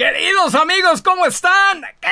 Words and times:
Queridos 0.00 0.54
amigos, 0.54 1.02
¿cómo 1.02 1.26
están? 1.26 1.82
¡Qué 2.00 2.08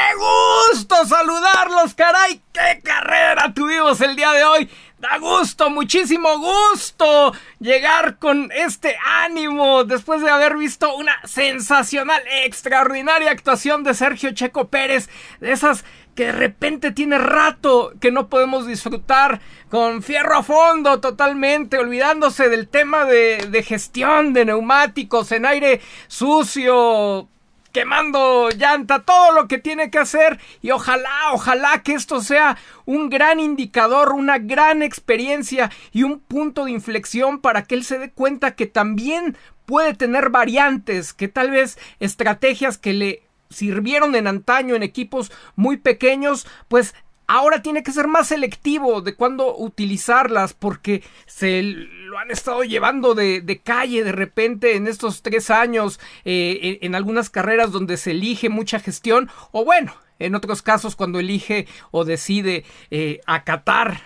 gusto 0.75 1.07
saludarlos, 1.07 1.95
caray! 1.95 2.39
¡Qué 2.53 2.83
carrera 2.83 3.55
tuvimos 3.55 4.03
el 4.03 4.15
día 4.15 4.31
de 4.33 4.45
hoy! 4.45 4.71
Da 4.99 5.17
gusto, 5.17 5.71
muchísimo 5.71 6.39
gusto 6.39 7.33
llegar 7.61 8.19
con 8.19 8.53
este 8.53 8.99
ánimo 9.03 9.85
después 9.85 10.21
de 10.21 10.29
haber 10.29 10.59
visto 10.59 10.95
una 10.97 11.19
sensacional, 11.25 12.21
extraordinaria 12.45 13.31
actuación 13.31 13.85
de 13.85 13.95
Sergio 13.95 14.33
Checo 14.33 14.69
Pérez, 14.69 15.09
de 15.41 15.53
esas 15.53 15.83
que 16.15 16.27
de 16.27 16.33
repente 16.33 16.91
tiene 16.93 17.17
rato 17.17 17.95
que 18.03 18.11
no 18.11 18.29
podemos 18.29 18.67
disfrutar 18.67 19.41
con 19.71 20.03
fierro 20.03 20.37
a 20.37 20.43
fondo 20.43 21.01
totalmente, 21.01 21.79
olvidándose 21.79 22.51
del 22.51 22.69
tema 22.69 23.07
de, 23.07 23.47
de 23.49 23.63
gestión 23.63 24.35
de 24.35 24.45
neumáticos 24.45 25.33
en 25.33 25.47
aire 25.47 25.81
sucio, 26.07 27.31
quemando 27.79 28.49
llanta, 28.51 29.05
todo 29.05 29.31
lo 29.31 29.47
que 29.47 29.59
tiene 29.59 29.89
que 29.89 30.01
hacer 30.01 30.41
y 30.63 30.73
ojalá, 30.73 31.33
ojalá 31.33 31.81
que 31.85 31.93
esto 31.93 32.21
sea 32.21 32.59
un 32.87 33.09
gran 33.09 33.39
indicador, 33.39 34.15
una 34.15 34.39
gran 34.39 34.83
experiencia 34.83 35.71
y 35.93 36.03
un 36.03 36.19
punto 36.19 36.65
de 36.65 36.73
inflexión 36.73 37.39
para 37.39 37.63
que 37.63 37.77
él 37.77 37.85
se 37.85 38.01
dé 38.01 38.11
cuenta 38.11 38.57
que 38.57 38.67
también 38.67 39.37
puede 39.65 39.95
tener 39.95 40.31
variantes, 40.31 41.13
que 41.13 41.29
tal 41.29 41.53
vez 41.53 41.79
estrategias 42.01 42.79
que 42.79 42.95
le 42.95 43.23
sirvieron 43.49 44.17
en 44.17 44.27
antaño 44.27 44.75
en 44.75 44.83
equipos 44.83 45.31
muy 45.55 45.77
pequeños, 45.77 46.49
pues 46.67 46.97
ahora 47.29 47.63
tiene 47.63 47.83
que 47.83 47.93
ser 47.93 48.09
más 48.09 48.29
selectivo 48.29 49.03
de 49.03 49.15
cuándo 49.15 49.57
utilizarlas 49.57 50.55
porque 50.55 51.05
se 51.27 51.63
lo 51.63 52.19
han 52.19 52.31
estado 52.31 52.65
llevando 52.65 53.15
de, 53.15 53.61
calle 53.63 54.03
de 54.03 54.13
repente 54.13 54.77
en 54.77 54.89
estos 54.89 55.23
tres 55.23 55.51
años 55.51 56.01
eh, 56.25 56.79
en, 56.81 56.95
algunas 56.95 57.31
carreras 57.31 57.71
donde 57.71 57.99
se 57.99 58.13
elige 58.13 58.49
mucha 58.49 58.81
gestión 58.81 59.31
o 59.53 59.65
bueno 59.65 59.95
en 60.19 60.35
otros 60.35 60.63
casos 60.63 60.97
cuando 60.97 61.21
elige 61.21 61.69
o 61.91 62.05
decide 62.05 62.65
eh, 62.91 63.21
acatar 63.27 64.01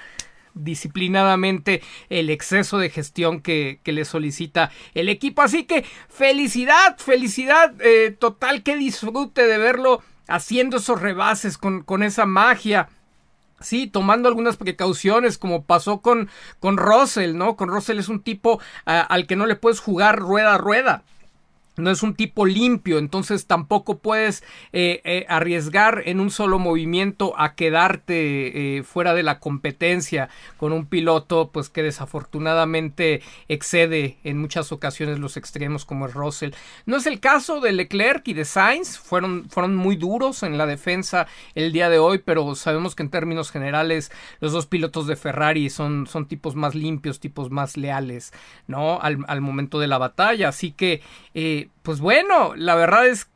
disciplinadamente 0.54 1.80
el 2.10 2.28
exceso 2.28 2.78
de 2.78 2.90
gestión 2.90 3.40
que, 3.40 3.80
le 3.84 4.04
solicita 4.04 4.70
el 4.92 5.08
equipo. 5.08 5.40
Así 5.40 5.64
que 5.64 5.86
felicidad, 6.10 6.98
felicidad 6.98 7.72
eh, 7.80 8.10
total 8.10 8.62
que 8.62 8.76
disfrute 8.76 9.46
de 9.46 9.56
verlo 9.56 10.02
haciendo 10.28 10.76
esos 10.76 11.00
rebases 11.00 11.56
con, 11.56 11.82
con 11.82 12.02
esa 12.02 12.26
magia 12.26 12.90
Sí, 13.62 13.86
tomando 13.86 14.28
algunas 14.28 14.56
precauciones, 14.56 15.38
como 15.38 15.64
pasó 15.64 16.00
con, 16.00 16.28
con 16.60 16.76
Russell, 16.76 17.36
¿no? 17.36 17.56
Con 17.56 17.68
Russell 17.68 17.98
es 17.98 18.08
un 18.08 18.22
tipo 18.22 18.60
ah, 18.86 19.00
al 19.00 19.26
que 19.26 19.36
no 19.36 19.46
le 19.46 19.56
puedes 19.56 19.80
jugar 19.80 20.18
rueda 20.18 20.54
a 20.54 20.58
rueda 20.58 21.04
no 21.76 21.90
es 21.90 22.02
un 22.02 22.14
tipo 22.14 22.44
limpio, 22.44 22.98
entonces 22.98 23.46
tampoco 23.46 23.98
puedes 23.98 24.42
eh, 24.72 25.00
eh, 25.04 25.24
arriesgar 25.28 26.02
en 26.04 26.20
un 26.20 26.30
solo 26.30 26.58
movimiento 26.58 27.34
a 27.38 27.54
quedarte 27.54 28.78
eh, 28.78 28.82
fuera 28.82 29.14
de 29.14 29.22
la 29.22 29.38
competencia 29.38 30.28
con 30.58 30.72
un 30.72 30.86
piloto 30.86 31.50
pues 31.50 31.70
que 31.70 31.82
desafortunadamente 31.82 33.22
excede 33.48 34.18
en 34.22 34.38
muchas 34.38 34.70
ocasiones 34.70 35.18
los 35.18 35.36
extremos 35.36 35.84
como 35.84 36.06
es 36.06 36.14
Russell. 36.14 36.52
No 36.84 36.96
es 36.96 37.06
el 37.06 37.20
caso 37.20 37.60
de 37.60 37.72
Leclerc 37.72 38.26
y 38.28 38.34
de 38.34 38.44
Sainz, 38.44 38.98
fueron, 38.98 39.48
fueron 39.48 39.74
muy 39.74 39.96
duros 39.96 40.42
en 40.42 40.58
la 40.58 40.66
defensa 40.66 41.26
el 41.54 41.72
día 41.72 41.88
de 41.88 41.98
hoy, 41.98 42.18
pero 42.18 42.54
sabemos 42.54 42.94
que 42.94 43.02
en 43.02 43.10
términos 43.10 43.50
generales 43.50 44.12
los 44.40 44.52
dos 44.52 44.66
pilotos 44.66 45.06
de 45.06 45.16
Ferrari 45.16 45.70
son, 45.70 46.06
son 46.06 46.26
tipos 46.26 46.54
más 46.54 46.74
limpios, 46.74 47.18
tipos 47.18 47.50
más 47.50 47.78
leales, 47.78 48.32
¿no? 48.66 49.00
Al, 49.00 49.24
al 49.26 49.40
momento 49.40 49.78
de 49.78 49.86
la 49.86 49.98
batalla, 49.98 50.48
así 50.48 50.72
que 50.72 51.00
pues 51.82 52.00
bueno, 52.00 52.54
la 52.56 52.74
verdad 52.74 53.06
es 53.06 53.28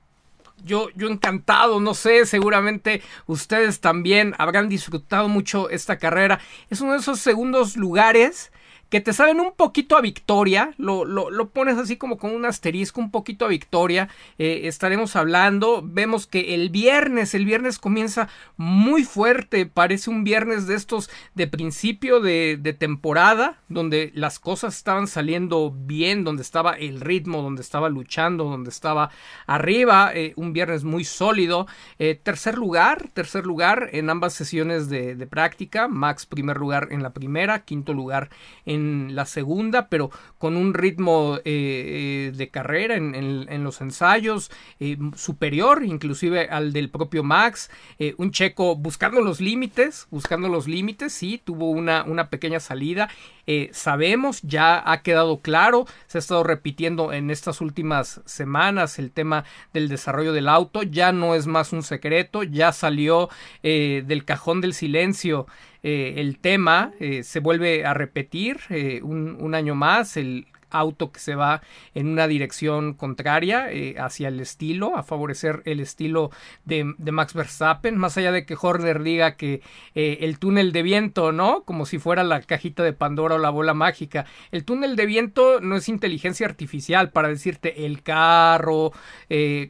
yo, 0.65 0.89
yo 0.95 1.09
encantado, 1.09 1.81
no 1.81 1.95
sé, 1.95 2.27
seguramente 2.27 3.03
ustedes 3.27 3.81
también 3.81 4.35
habrán 4.39 4.69
disfrutado 4.69 5.29
mucho 5.29 5.71
esta 5.71 5.99
carrera. 5.99 6.41
Es 6.71 6.81
uno 6.81 6.93
de 6.93 6.99
esos 6.99 7.21
segundos 7.21 7.77
lugares 7.77 8.51
que 8.89 9.01
te 9.01 9.13
saben 9.13 9.41
un 9.41 9.53
poquito 9.53 9.97
a 9.97 10.01
victoria, 10.01 10.73
lo, 10.77 11.05
lo, 11.05 11.49
pones 11.51 11.77
así 11.79 11.97
como 11.97 12.19
con 12.19 12.35
un 12.35 12.45
asterisco, 12.45 13.01
un 13.01 13.11
poquito 13.11 13.45
a 13.45 13.49
victoria, 13.49 14.09
eh, 14.39 14.63
estaremos 14.65 15.17
hablando, 15.17 15.83
vemos 15.85 16.27
que 16.27 16.55
el 16.55 16.71
viernes, 16.71 17.35
el 17.35 17.45
viernes 17.45 17.79
comienza 17.79 18.29
muy 18.57 19.05
fuerte, 19.05 19.67
parece 19.67 20.11
un 20.11 20.23
viernes 20.23 20.67
de 20.67 20.77
estos 20.77 21.11
de 21.35 21.47
principio 21.47 22.21
de, 22.21 22.59
de 22.61 22.73
temporada, 22.75 23.59
donde 23.69 24.13
las 24.15 24.39
cosas 24.39 24.77
estaban 24.77 25.09
saliendo 25.09 25.75
bien, 25.77 26.23
donde 26.23 26.43
estaba 26.43 26.73
el 26.75 27.01
ritmo, 27.01 27.43
donde 27.43 27.63
estaba 27.63 27.89
luchando, 27.89 28.45
donde 28.45 28.71
estaba 28.71 29.11
arriba, 29.47 30.13
eh, 30.15 30.33
un 30.37 30.53
viernes 30.53 30.85
muy 30.85 31.05
sólido, 31.05 31.67
eh, 31.99 32.19
tercer 32.23 32.57
lugar, 32.57 33.09
tercer 33.15 33.47
lugar 33.47 33.89
en 33.93 34.11
ambas 34.11 34.35
sesiones 34.35 34.89
de, 34.89 35.17
de 35.17 35.27
práctica, 35.27 35.89
Max 35.89 36.27
primer 36.27 36.57
lugar 36.57 36.89
en 36.91 37.03
la 37.03 37.11
primera, 37.11 37.65
quinto 37.65 37.93
lugar 37.93 38.31
en 38.65 38.76
en 38.77 39.15
la 39.15 39.27
segunda, 39.27 39.89
pero 39.89 40.11
con 40.39 40.57
un 40.57 40.75
ritmo 40.75 41.39
eh, 41.39 41.43
eh, 41.45 42.33
de 42.35 42.49
carrera 42.49 42.95
en, 42.97 43.65
los 43.65 43.81
ensayos 43.81 44.51
eh, 44.79 44.97
superior, 45.17 45.85
inclusive 45.85 46.49
al 46.49 46.73
del 46.73 46.91
propio 46.91 47.25
Max. 47.25 47.71
un 48.19 48.31
checo 48.31 48.77
buscando 48.77 49.21
los 49.21 49.41
límites, 49.41 50.07
buscando 50.11 50.49
los 50.49 50.69
límites, 50.69 51.13
sí, 51.13 51.41
tuvo 51.43 51.71
una, 51.71 52.05
una 52.05 52.31
pequeña 52.31 52.61
salida. 52.61 53.09
sabemos, 53.73 54.43
ya 54.43 54.83
ha 54.91 55.03
quedado 55.03 55.41
claro, 55.41 55.87
se 56.07 56.19
ha 56.19 56.21
estado 56.21 56.43
repitiendo 56.43 57.13
en 57.13 57.31
estas 57.31 57.61
últimas 57.61 58.21
semanas 58.25 58.99
el 58.99 59.11
tema 59.11 59.45
del 59.73 59.89
desarrollo 59.89 60.33
del 60.33 60.49
auto, 60.49 60.83
ya 60.83 61.13
no 61.13 61.35
es 61.35 61.47
más 61.47 61.73
un 61.73 61.83
secreto, 61.83 62.43
ya 62.43 62.73
salió 62.73 63.29
del 63.63 64.25
cajón 64.25 64.61
del 64.61 64.75
silencio 64.75 65.47
eh, 65.89 66.21
el 66.21 66.41
tema 66.41 66.91
eh, 66.99 67.23
se 67.23 67.39
vuelve 67.39 67.87
a 67.87 67.95
repetir 67.95 68.59
eh, 68.71 69.03
un, 69.05 69.55
año 69.55 69.77
más, 69.77 70.17
el 70.17 70.49
auto 70.69 71.13
que 71.13 71.21
se 71.21 71.37
va 71.37 71.63
en 71.95 72.09
una 72.09 72.27
dirección 72.27 72.93
contraria 72.95 73.69
hacia 73.99 74.27
el 74.27 74.41
estilo, 74.41 74.97
a 74.97 75.05
favorecer 75.05 75.63
el 75.65 75.79
estilo 75.79 76.33
de, 76.65 76.83
Max 77.13 77.35
Verstappen, 77.35 77.97
más 77.97 78.19
allá 78.19 78.33
de 78.33 78.45
que 78.45 78.57
Horner 78.61 79.05
diga 79.05 79.37
que 79.37 79.63
el 79.95 80.41
túnel 80.41 80.73
de 80.73 80.83
viento, 80.83 81.31
¿no? 81.31 81.63
Como 81.63 81.87
si 81.87 82.01
fuera 82.01 82.25
la 82.25 82.43
cajita 82.43 82.83
de 82.83 82.93
Pandora 82.93 83.37
o 83.37 83.39
la 83.39 83.51
bola 83.51 83.73
mágica. 83.73 84.27
El 84.51 84.65
túnel 84.65 84.97
de 84.97 85.07
viento 85.07 85.61
no 85.61 85.77
es 85.77 85.89
inteligencia 85.89 86.47
artificial 86.47 87.11
para 87.11 87.29
decirte 87.29 87.87
el 87.87 88.03
carro 88.03 88.91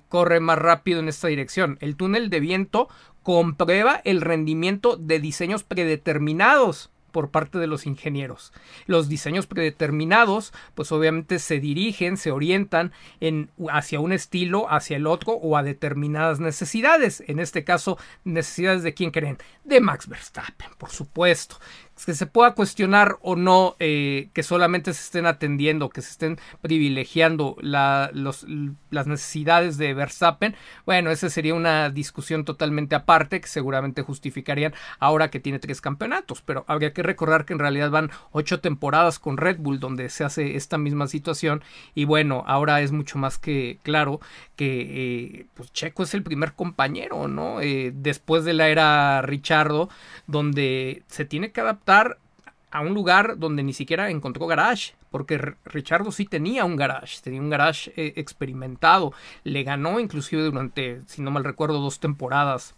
corre 0.08 0.40
más 0.40 0.58
rápido 0.58 1.00
en 1.00 1.08
esta 1.08 1.28
dirección. 1.28 1.76
El 1.82 1.94
túnel 1.94 2.30
de 2.30 2.40
viento 2.40 2.88
comprueba 3.26 4.00
el 4.04 4.20
rendimiento 4.20 4.96
de 4.96 5.18
diseños 5.18 5.64
predeterminados 5.64 6.90
por 7.10 7.32
parte 7.32 7.58
de 7.58 7.66
los 7.66 7.84
ingenieros. 7.84 8.52
Los 8.86 9.08
diseños 9.08 9.48
predeterminados, 9.48 10.52
pues 10.76 10.92
obviamente 10.92 11.40
se 11.40 11.58
dirigen, 11.58 12.18
se 12.18 12.30
orientan 12.30 12.92
en, 13.18 13.50
hacia 13.68 13.98
un 13.98 14.12
estilo, 14.12 14.70
hacia 14.70 14.96
el 14.96 15.08
otro 15.08 15.32
o 15.32 15.56
a 15.56 15.64
determinadas 15.64 16.38
necesidades. 16.38 17.24
En 17.26 17.40
este 17.40 17.64
caso, 17.64 17.98
necesidades 18.22 18.84
de 18.84 18.94
quién 18.94 19.10
creen? 19.10 19.38
De 19.64 19.80
Max 19.80 20.06
Verstappen, 20.06 20.70
por 20.78 20.90
supuesto 20.90 21.56
que 22.04 22.14
se 22.14 22.26
pueda 22.26 22.54
cuestionar 22.54 23.16
o 23.22 23.36
no 23.36 23.74
eh, 23.78 24.28
que 24.34 24.42
solamente 24.42 24.92
se 24.92 25.02
estén 25.02 25.24
atendiendo, 25.26 25.88
que 25.88 26.02
se 26.02 26.10
estén 26.10 26.38
privilegiando 26.60 27.56
las 27.62 29.06
necesidades 29.06 29.78
de 29.78 29.94
Verstappen, 29.94 30.54
bueno, 30.84 31.10
esa 31.10 31.30
sería 31.30 31.54
una 31.54 31.88
discusión 31.88 32.44
totalmente 32.44 32.94
aparte 32.94 33.40
que 33.40 33.48
seguramente 33.48 34.02
justificarían 34.02 34.74
ahora 34.98 35.30
que 35.30 35.40
tiene 35.40 35.58
tres 35.58 35.80
campeonatos, 35.80 36.42
pero 36.42 36.64
habría 36.68 36.92
que 36.92 37.02
recordar 37.02 37.46
que 37.46 37.54
en 37.54 37.60
realidad 37.60 37.90
van 37.90 38.10
ocho 38.30 38.60
temporadas 38.60 39.18
con 39.18 39.38
Red 39.38 39.58
Bull 39.58 39.80
donde 39.80 40.10
se 40.10 40.24
hace 40.24 40.56
esta 40.56 40.76
misma 40.76 41.06
situación 41.06 41.62
y 41.94 42.04
bueno, 42.04 42.44
ahora 42.46 42.82
es 42.82 42.92
mucho 42.92 43.18
más 43.18 43.38
que 43.38 43.78
claro 43.82 44.20
que 44.54 45.40
eh, 45.40 45.46
pues 45.54 45.72
Checo 45.72 46.02
es 46.02 46.14
el 46.14 46.22
primer 46.22 46.52
compañero, 46.52 47.28
¿no? 47.28 47.60
Eh, 47.60 47.92
después 47.94 48.44
de 48.44 48.52
la 48.52 48.68
era 48.68 49.22
Richardo, 49.22 49.88
donde 50.26 51.02
se 51.06 51.24
tiene 51.24 51.52
que 51.52 51.60
adaptar 51.60 51.85
a 51.86 52.80
un 52.80 52.94
lugar 52.94 53.38
donde 53.38 53.62
ni 53.62 53.72
siquiera 53.72 54.10
encontró 54.10 54.46
garage, 54.46 54.94
porque 55.10 55.38
Richardo 55.64 56.12
sí 56.12 56.26
tenía 56.26 56.64
un 56.64 56.76
garage, 56.76 57.20
tenía 57.22 57.40
un 57.40 57.50
garage 57.50 57.92
eh, 57.96 58.14
experimentado, 58.16 59.12
le 59.44 59.62
ganó 59.62 60.00
inclusive 60.00 60.42
durante, 60.42 61.00
si 61.06 61.22
no 61.22 61.30
mal 61.30 61.44
recuerdo, 61.44 61.80
dos 61.80 62.00
temporadas 62.00 62.74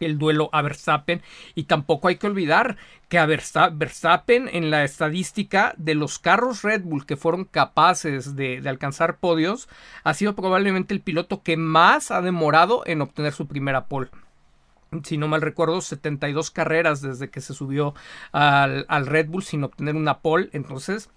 el 0.00 0.18
duelo 0.18 0.48
a 0.52 0.62
Verstappen. 0.62 1.22
Y 1.54 1.64
tampoco 1.64 2.08
hay 2.08 2.16
que 2.16 2.26
olvidar 2.26 2.76
que 3.08 3.18
a 3.18 3.26
Verstappen 3.26 4.48
en 4.52 4.70
la 4.70 4.84
estadística 4.84 5.74
de 5.76 5.94
los 5.94 6.18
carros 6.18 6.62
Red 6.62 6.82
Bull 6.82 7.06
que 7.06 7.16
fueron 7.16 7.44
capaces 7.44 8.36
de, 8.36 8.62
alcanzar 8.66 9.18
podios 9.18 9.68
ha 10.04 10.14
sido 10.14 10.34
probablemente 10.34 10.94
el 10.94 11.00
piloto 11.00 11.42
que 11.42 11.56
más 11.56 12.10
ha 12.10 12.20
demorado 12.20 12.82
en 12.86 13.00
obtener 13.00 13.32
su 13.32 13.46
primera 13.46 13.86
pole 13.86 14.08
si 15.04 15.16
no 15.18 15.28
mal 15.28 15.42
recuerdo, 15.42 15.80
72 15.80 16.50
carreras 16.50 17.02
desde 17.02 17.30
que 17.30 17.40
se 17.40 17.54
subió 17.54 17.94
al, 18.32 18.86
al, 18.88 19.06
Red 19.06 19.28
Bull 19.28 19.42
sin 19.42 19.64
obtener 19.64 19.96
una 19.96 20.20
pole. 20.20 20.50
Entonces, 20.52 21.10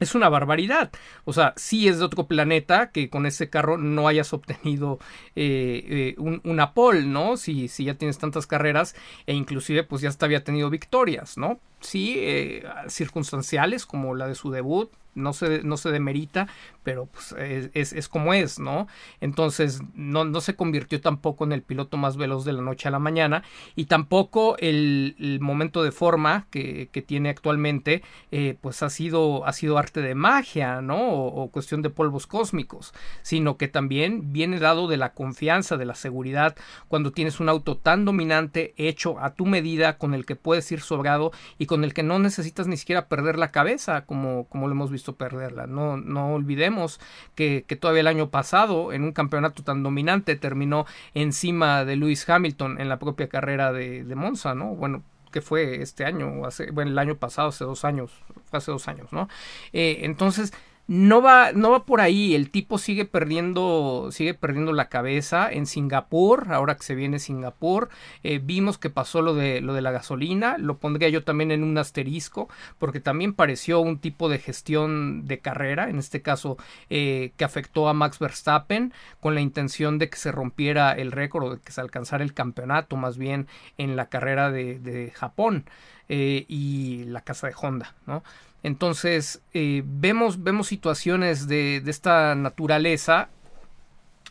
es 0.00 0.14
una 0.14 0.28
barbaridad. 0.28 0.90
O 1.24 1.32
sea, 1.32 1.52
sí 1.56 1.86
es 1.86 1.98
de 1.98 2.04
otro 2.04 2.26
planeta 2.26 2.90
que 2.90 3.10
con 3.10 3.26
ese 3.26 3.50
carro 3.50 3.76
no 3.76 4.08
hayas 4.08 4.32
obtenido 4.32 4.98
eh, 5.36 6.16
eh, 6.18 6.40
una 6.42 6.72
pole, 6.72 7.02
¿no? 7.02 7.36
Si, 7.36 7.68
si 7.68 7.84
ya 7.84 7.94
tienes 7.94 8.18
tantas 8.18 8.46
carreras 8.46 8.96
e 9.26 9.34
inclusive 9.34 9.84
pues 9.84 10.02
ya 10.02 10.08
hasta 10.08 10.26
había 10.26 10.42
tenido 10.42 10.70
victorias, 10.70 11.36
¿no? 11.36 11.60
Sí, 11.80 12.14
eh, 12.18 12.64
circunstanciales 12.88 13.86
como 13.86 14.14
la 14.14 14.28
de 14.28 14.34
su 14.34 14.50
debut, 14.50 14.90
no 15.14 15.32
se, 15.32 15.62
no 15.62 15.76
se 15.76 15.90
demerita, 15.90 16.48
pero 16.82 17.06
pues 17.06 17.34
es, 17.74 17.92
es, 17.92 18.08
como 18.08 18.32
es, 18.32 18.58
¿no? 18.58 18.86
Entonces 19.20 19.82
no, 19.94 20.24
no, 20.24 20.40
se 20.40 20.54
convirtió 20.54 21.00
tampoco 21.00 21.44
en 21.44 21.52
el 21.52 21.62
piloto 21.62 21.96
más 21.96 22.16
veloz 22.16 22.44
de 22.44 22.52
la 22.52 22.62
noche 22.62 22.88
a 22.88 22.90
la 22.90 22.98
mañana 22.98 23.42
y 23.76 23.84
tampoco 23.84 24.56
el, 24.58 25.38
momento 25.40 25.82
de 25.82 25.92
forma 25.92 26.46
que, 26.50 26.88
que 26.92 27.02
tiene 27.02 27.28
actualmente 27.28 28.02
eh, 28.30 28.56
pues 28.60 28.82
ha 28.82 28.90
sido, 28.90 29.46
ha 29.46 29.52
sido 29.52 29.78
arte 29.78 30.00
de 30.00 30.14
magia, 30.14 30.80
¿no? 30.80 31.10
O, 31.10 31.42
o, 31.42 31.50
cuestión 31.50 31.82
de 31.82 31.90
polvos 31.90 32.26
cósmicos, 32.26 32.94
sino 33.22 33.56
que 33.56 33.68
también 33.68 34.32
viene 34.32 34.58
dado 34.58 34.88
de 34.88 34.96
la 34.96 35.12
confianza, 35.12 35.76
de 35.76 35.84
la 35.84 35.94
seguridad, 35.94 36.56
cuando 36.88 37.12
tienes 37.12 37.40
un 37.40 37.48
auto 37.48 37.76
tan 37.76 38.04
dominante 38.04 38.74
hecho 38.76 39.18
a 39.18 39.34
tu 39.34 39.46
medida 39.46 39.98
con 39.98 40.14
el 40.14 40.24
que 40.24 40.36
puedes 40.36 40.70
ir 40.72 40.80
sobrado 40.80 41.32
y 41.58 41.66
con 41.70 41.84
el 41.84 41.94
que 41.94 42.02
no 42.02 42.18
necesitas 42.18 42.66
ni 42.66 42.76
siquiera 42.76 43.06
perder 43.06 43.38
la 43.38 43.52
cabeza 43.52 44.04
como, 44.04 44.48
como 44.48 44.66
lo 44.66 44.72
hemos 44.72 44.90
visto 44.90 45.14
perderla. 45.14 45.68
No, 45.68 45.96
no 45.96 46.34
olvidemos 46.34 46.98
que, 47.36 47.64
todavía 47.80 48.00
el 48.00 48.08
año 48.08 48.28
pasado, 48.28 48.92
en 48.92 49.04
un 49.04 49.12
campeonato 49.12 49.62
tan 49.62 49.84
dominante, 49.84 50.34
terminó 50.34 50.84
encima 51.14 51.84
de 51.84 51.94
Lewis 51.94 52.28
Hamilton 52.28 52.80
en 52.80 52.88
la 52.88 52.98
propia 52.98 53.28
carrera 53.28 53.72
de, 53.72 54.02
de 54.02 54.14
Monza, 54.16 54.56
¿no? 54.56 54.74
Bueno, 54.74 55.04
que 55.30 55.42
fue 55.42 55.80
este 55.80 56.04
año, 56.04 56.44
hace, 56.44 56.72
bueno, 56.72 56.90
el 56.90 56.98
año 56.98 57.14
pasado, 57.14 57.50
hace 57.50 57.64
dos 57.64 57.84
años, 57.84 58.10
hace 58.50 58.72
dos 58.72 58.88
años, 58.88 59.12
¿no? 59.12 59.28
Eh, 59.72 60.00
entonces, 60.02 60.52
no 60.90 61.22
va, 61.22 61.52
no 61.52 61.70
va 61.70 61.84
por 61.84 62.00
ahí. 62.00 62.34
El 62.34 62.50
tipo 62.50 62.76
sigue 62.76 63.04
perdiendo, 63.04 64.08
sigue 64.10 64.34
perdiendo 64.34 64.72
la 64.72 64.88
cabeza 64.88 65.48
en 65.48 65.66
Singapur. 65.66 66.52
Ahora 66.52 66.74
que 66.74 66.82
se 66.82 66.96
viene 66.96 67.20
Singapur, 67.20 67.90
eh, 68.24 68.40
vimos 68.42 68.76
que 68.76 68.90
pasó 68.90 69.22
lo 69.22 69.34
de 69.34 69.60
lo 69.60 69.72
de 69.72 69.82
la 69.82 69.92
gasolina. 69.92 70.58
Lo 70.58 70.78
pondría 70.78 71.08
yo 71.08 71.22
también 71.22 71.52
en 71.52 71.62
un 71.62 71.78
asterisco, 71.78 72.48
porque 72.78 72.98
también 72.98 73.34
pareció 73.34 73.78
un 73.78 74.00
tipo 74.00 74.28
de 74.28 74.40
gestión 74.40 75.26
de 75.26 75.38
carrera, 75.38 75.90
en 75.90 76.00
este 76.00 76.22
caso 76.22 76.56
eh, 76.88 77.34
que 77.36 77.44
afectó 77.44 77.88
a 77.88 77.94
Max 77.94 78.18
Verstappen 78.18 78.92
con 79.20 79.36
la 79.36 79.42
intención 79.42 79.98
de 79.98 80.10
que 80.10 80.16
se 80.16 80.32
rompiera 80.32 80.90
el 80.90 81.12
récord 81.12 81.52
de 81.52 81.60
que 81.60 81.70
se 81.70 81.80
alcanzara 81.80 82.24
el 82.24 82.34
campeonato, 82.34 82.96
más 82.96 83.16
bien 83.16 83.46
en 83.78 83.94
la 83.94 84.08
carrera 84.08 84.50
de, 84.50 85.12
Japón 85.14 85.66
eh, 86.12 86.44
y 86.48 87.04
la 87.04 87.20
casa 87.20 87.46
de 87.46 87.54
Honda, 87.56 87.94
¿no? 88.04 88.24
Entonces, 88.64 89.40
eh, 89.54 89.84
vemos, 89.86 90.42
vemos 90.42 90.66
situaciones 90.66 91.46
de, 91.46 91.80
de 91.80 91.90
esta 91.90 92.34
naturaleza 92.34 93.28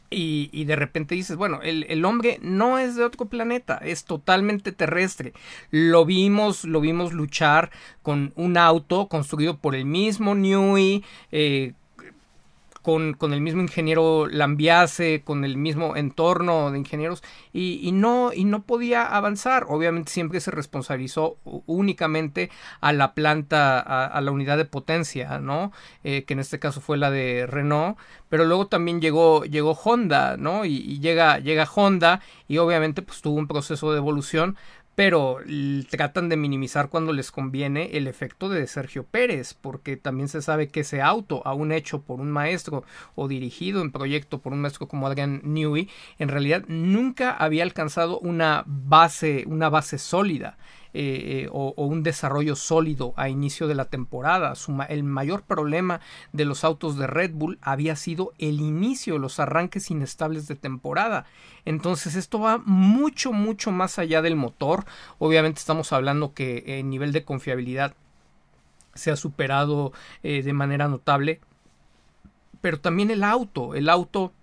y, 0.10 0.50
y, 0.52 0.66
de 0.66 0.76
repente 0.76 1.16
dices, 1.16 1.38
bueno, 1.38 1.62
el, 1.64 1.86
el, 1.88 2.04
hombre 2.04 2.38
no 2.42 2.80
es 2.80 2.98
de 2.98 3.06
otro 3.06 3.28
planeta, 3.28 3.78
es 3.78 4.04
totalmente 4.04 4.74
terrestre. 4.74 5.32
Lo 5.72 6.04
vimos, 6.04 6.66
lo 6.66 6.82
vimos 6.82 7.14
luchar 7.14 7.72
con 8.02 8.34
un 8.36 8.58
auto 8.58 9.08
construido 9.08 9.58
por 9.58 9.74
el 9.74 9.86
mismo 9.86 10.36
Newey, 10.36 11.06
eh, 11.32 11.74
con, 13.18 13.34
el 13.34 13.42
mismo 13.42 13.62
ingeniero 13.62 14.28
Lambiase, 14.28 15.22
con 15.24 15.46
el 15.46 15.58
mismo 15.58 15.96
entorno 15.96 16.72
de 16.72 16.80
ingenieros, 16.80 17.24
y, 17.54 17.92
no, 17.92 18.32
y 18.34 18.46
no 18.46 18.64
podía 18.64 19.06
avanzar. 19.06 19.66
Obviamente 19.70 20.12
siempre 20.12 20.40
se 20.40 20.52
responsabilizó 20.52 21.38
únicamente 21.66 22.50
a 22.82 22.94
la 22.94 23.14
planta, 23.14 23.80
a, 23.80 24.22
la 24.22 24.32
unidad 24.32 24.58
de 24.58 24.66
potencia, 24.66 25.40
¿no? 25.40 25.72
Eh, 26.04 26.24
que 26.24 26.34
en 26.34 26.40
este 26.40 26.60
caso 26.60 26.82
fue 26.82 26.98
la 26.98 27.12
de 27.12 27.46
Renault, 27.48 27.98
pero 28.30 28.46
luego 28.46 28.68
también 28.68 29.02
llegó, 29.02 29.44
llegó 29.44 29.72
Honda, 29.72 30.38
¿no? 30.38 30.66
Y, 30.66 30.78
y 30.78 31.00
llega, 31.00 31.40
llega 31.40 31.70
Honda, 31.74 32.22
y 32.48 32.58
obviamente 32.58 33.02
pues 33.02 33.22
tuvo 33.22 33.38
un 33.38 33.48
proceso 33.48 33.92
de 33.92 33.98
evolución, 33.98 34.58
pero 35.00 35.38
tratan 35.90 36.28
de 36.28 36.36
minimizar 36.36 36.90
cuando 36.90 37.14
les 37.14 37.32
conviene 37.32 37.92
el 37.94 38.06
efecto 38.06 38.50
de 38.50 38.68
Sergio 38.68 39.06
Pérez, 39.06 39.54
porque 39.54 39.96
también 39.96 40.28
se 40.28 40.42
sabe 40.42 40.68
que 40.68 40.82
ese 40.82 41.02
auto, 41.02 41.42
aún 41.46 41.72
hecho 41.72 42.02
por 42.02 42.20
un 42.20 42.30
maestro 42.30 42.84
o 43.16 43.30
dirigido 43.30 43.82
en 43.82 43.94
proyecto 43.94 44.42
por 44.42 44.52
un 44.52 44.60
maestro 44.60 44.90
como 44.90 45.08
Adrian 45.08 45.40
Newey, 45.46 45.90
en 46.18 46.28
realidad 46.28 46.66
nunca 46.68 47.32
había 47.32 47.64
alcanzado 47.64 48.20
una 48.20 48.66
base, 48.68 49.46
una 49.48 49.70
base 49.70 50.00
sólida. 50.00 50.58
Eh, 50.92 51.44
eh, 51.44 51.50
o, 51.52 51.74
un 51.78 52.02
desarrollo 52.02 52.56
sólido 52.56 53.14
a 53.16 53.30
inicio 53.30 53.68
de 53.68 53.76
la 53.76 53.86
temporada. 53.86 54.54
el 54.90 55.04
mayor 55.04 55.44
problema 55.44 56.02
de 56.34 56.46
los 56.46 56.64
autos 56.64 56.98
de 56.98 57.06
Red 57.06 57.34
Bull 57.34 57.60
había 57.62 57.96
sido 57.96 58.34
el 58.40 58.60
inicio, 58.60 59.20
los 59.20 59.40
arranques 59.40 59.92
inestables 59.92 60.48
de 60.48 60.56
temporada. 60.56 61.26
Entonces 61.64 62.16
esto 62.16 62.40
va 62.40 62.58
mucho, 62.58 63.34
mucho 63.34 63.72
más 63.72 64.00
allá 64.00 64.24
del 64.24 64.36
motor. 64.36 64.86
Obviamente 65.20 65.60
estamos 65.60 65.94
hablando 65.94 66.34
que 66.34 66.80
el 66.80 66.90
nivel 66.90 67.12
de 67.12 67.24
confiabilidad 67.24 67.94
se 68.96 69.12
ha 69.12 69.16
superado 69.16 69.94
eh, 70.24 70.42
de 70.42 70.54
manera 70.54 70.88
notable. 70.88 71.40
Pero 72.62 72.80
también 72.80 73.12
el 73.12 73.24
auto, 73.24 73.76
el 73.76 73.90
auto 73.90 74.34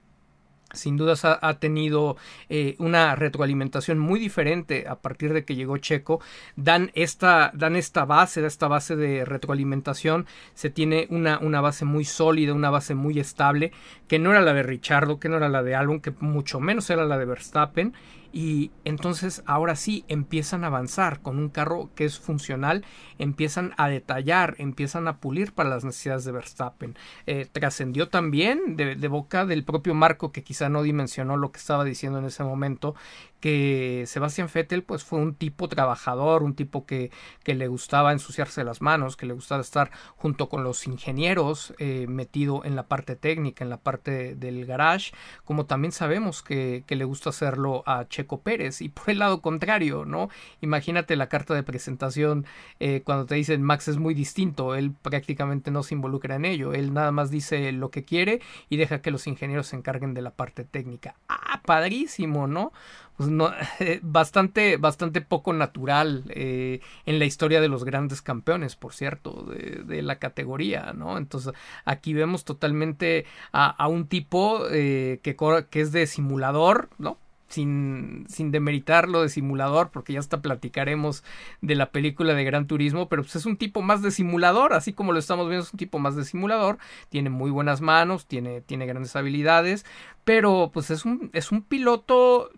sin 0.73 0.97
dudas 0.97 1.25
ha, 1.25 1.59
tenido 1.59 2.17
eh, 2.49 2.75
una 2.79 3.15
retroalimentación 3.15 3.99
muy 3.99 4.19
diferente 4.19 4.87
a 4.89 4.97
partir 4.97 5.33
de 5.33 5.45
que 5.45 5.55
llegó 5.55 5.77
Checo. 5.79 6.21
Dan 6.57 6.91
esta, 6.95 7.53
dan 7.55 7.77
esta 7.77 8.05
base, 8.05 8.45
esta 8.45 8.69
base 8.69 8.97
de 8.97 9.25
retroalimentación. 9.25 10.27
Se 10.55 10.71
tiene 10.71 11.07
una, 11.11 11.39
una 11.39 11.61
base 11.61 11.85
muy 11.85 12.05
sólida, 12.05 12.53
una 12.53 12.71
base 12.71 12.95
muy 12.95 13.19
estable, 13.19 13.73
que 14.09 14.19
no 14.19 14.31
era 14.31 14.41
la 14.41 14.55
de 14.55 14.63
Richardo, 14.63 15.19
que 15.19 15.29
no 15.29 15.37
era 15.37 15.49
la 15.49 15.63
de 15.63 15.75
Albon, 15.75 16.01
que 16.01 16.13
mucho 16.21 16.61
menos 16.61 16.91
era 16.91 17.05
la 17.05 17.19
de 17.19 17.25
Verstappen 17.25 17.95
y 18.37 18.71
entonces 18.85 19.43
ahora 19.47 19.77
sí 19.77 20.05
empiezan 20.09 20.63
a 20.63 20.67
avanzar 20.67 21.23
con 21.23 21.39
un 21.39 21.49
carro 21.49 21.89
que 21.95 22.05
es 22.05 22.19
funcional, 22.19 22.85
empiezan 23.19 23.73
a 23.79 23.89
detallar, 23.89 24.57
empiezan 24.59 25.09
a 25.09 25.21
pulir 25.21 25.55
para 25.55 25.71
las 25.71 25.85
necesidades 25.87 26.27
de 26.27 26.33
Verstappen. 26.33 26.99
Eh, 27.27 27.47
trascendió 27.51 28.11
también 28.11 28.77
de, 28.77 28.95
de, 28.95 29.09
boca 29.09 29.47
del 29.47 29.65
propio 29.65 29.95
Marco 29.95 30.33
que 30.33 30.45
quizá 30.45 30.69
no 30.69 30.83
dimensionó 30.83 31.39
lo 31.39 31.51
que 31.51 31.61
estaba 31.61 31.83
diciendo 31.83 32.19
en 32.19 32.27
ese 32.27 32.45
momento, 32.45 32.95
que 33.41 34.05
Sebastián 34.07 34.49
Vettel 34.53 34.83
pues 34.83 35.05
fue 35.05 35.19
un 35.19 35.35
tipo 35.35 35.69
trabajador, 35.69 36.43
un 36.43 36.55
tipo 36.55 36.87
que, 36.87 37.11
que, 37.43 37.55
le 37.55 37.69
gustaba 37.69 38.13
ensuciarse 38.13 38.65
las 38.65 38.83
manos, 38.83 39.17
que 39.17 39.27
le 39.27 39.35
gustaba 39.35 39.61
estar 39.61 39.91
junto 40.17 40.49
con 40.49 40.65
los 40.65 40.87
ingenieros 40.87 41.75
eh, 41.79 42.07
metido 42.09 42.65
en 42.65 42.77
la 42.77 42.87
parte 42.87 43.17
técnica, 43.17 43.65
en 43.65 43.71
la 43.71 43.79
parte 43.79 44.35
del 44.35 44.67
garage, 44.67 45.13
como 45.45 45.67
también 45.67 45.93
sabemos 45.93 46.43
que, 46.43 46.85
que, 46.87 46.97
le 46.97 47.05
gusta 47.05 47.31
hacerlo 47.31 47.83
a 47.87 48.07
Checo 48.09 48.41
Pérez 48.41 48.81
y 48.81 48.89
por 48.89 49.11
el 49.11 49.19
lado 49.19 49.41
contrario, 49.43 50.05
¿no? 50.05 50.29
Imagínate 50.61 51.17
la 51.17 51.29
carta 51.29 51.55
de 51.55 51.63
presentación 51.63 52.47
eh, 52.81 53.03
cuando 53.05 53.27
te 53.27 53.35
dicen 53.35 53.63
Max 53.63 53.89
es 53.89 53.99
muy 53.99 54.15
distinto, 54.15 54.75
él 54.75 54.93
prácticamente 55.03 55.71
no 55.71 55.83
se 55.83 55.95
involucra 55.95 56.37
en 56.37 56.45
ello, 56.45 56.73
él 56.73 56.93
nada 56.93 57.13
más 57.13 57.31
dice 57.31 57.73
lo 57.73 57.91
que 57.91 58.05
quiere 58.05 58.41
y 58.69 58.77
deja 58.77 59.03
que 59.03 59.11
los 59.11 59.27
ingenieros 59.27 59.69
se 59.69 59.77
encarguen 59.77 60.15
de 60.15 60.23
la 60.23 60.31
parte 60.31 60.65
técnica. 60.65 61.17
Ah, 61.29 61.61
padrísimo, 61.65 62.47
¿no? 62.47 62.73
Pues 63.17 63.31
bastante, 64.03 64.77
bastante 64.77 65.21
poco 65.21 65.53
natural 65.53 66.25
eh, 66.29 66.81
en 67.05 67.19
la 67.19 67.25
historia 67.25 67.61
de 67.61 67.69
los 67.69 67.85
grandes 67.85 68.23
campeones, 68.23 68.77
por 68.77 68.93
cierto, 68.95 69.43
de, 69.43 70.03
la 70.03 70.19
categoría, 70.19 70.93
¿no? 70.95 71.19
Entonces 71.19 71.53
aquí 71.85 72.13
vemos 72.13 72.45
totalmente 72.45 73.25
a, 73.53 73.89
un 73.89 74.07
tipo 74.07 74.63
eh, 74.71 75.21
que, 75.23 75.37
que 75.71 75.81
es 75.81 75.93
de 75.93 76.07
simulador, 76.07 76.91
¿no? 76.99 77.19
sin, 77.49 78.27
sin 78.29 78.51
demeritarlo 78.51 79.23
de 79.23 79.29
simulador, 79.29 79.91
porque 79.91 80.15
ya 80.15 80.21
hasta 80.21 80.43
platicaremos 80.43 81.25
de 81.61 81.75
la 81.75 81.91
película 81.91 82.35
de 82.35 82.45
Gran 82.45 82.67
Turismo, 82.67 83.09
pero 83.09 83.23
pues 83.23 83.37
es 83.37 83.47
un 83.47 83.57
tipo 83.57 83.83
más 83.83 84.03
de 84.03 84.11
simulador, 84.11 84.73
así 84.73 84.93
como 84.93 85.13
lo 85.13 85.19
estamos 85.19 85.49
viendo, 85.49 85.65
es 85.65 85.73
un 85.73 85.79
tipo 85.79 85.99
más 85.99 86.17
de 86.17 86.25
simulador, 86.25 86.79
tiene 87.09 87.31
muy 87.31 87.51
buenas 87.51 87.81
manos, 87.81 88.27
tiene, 88.27 88.61
tiene 88.61 88.87
grandes 88.87 89.15
habilidades, 89.17 89.87
pero 90.25 90.71
pues 90.73 90.91
es 90.91 91.05
un, 91.05 91.31
es 91.33 91.53
un 91.53 91.63
piloto 91.63 92.51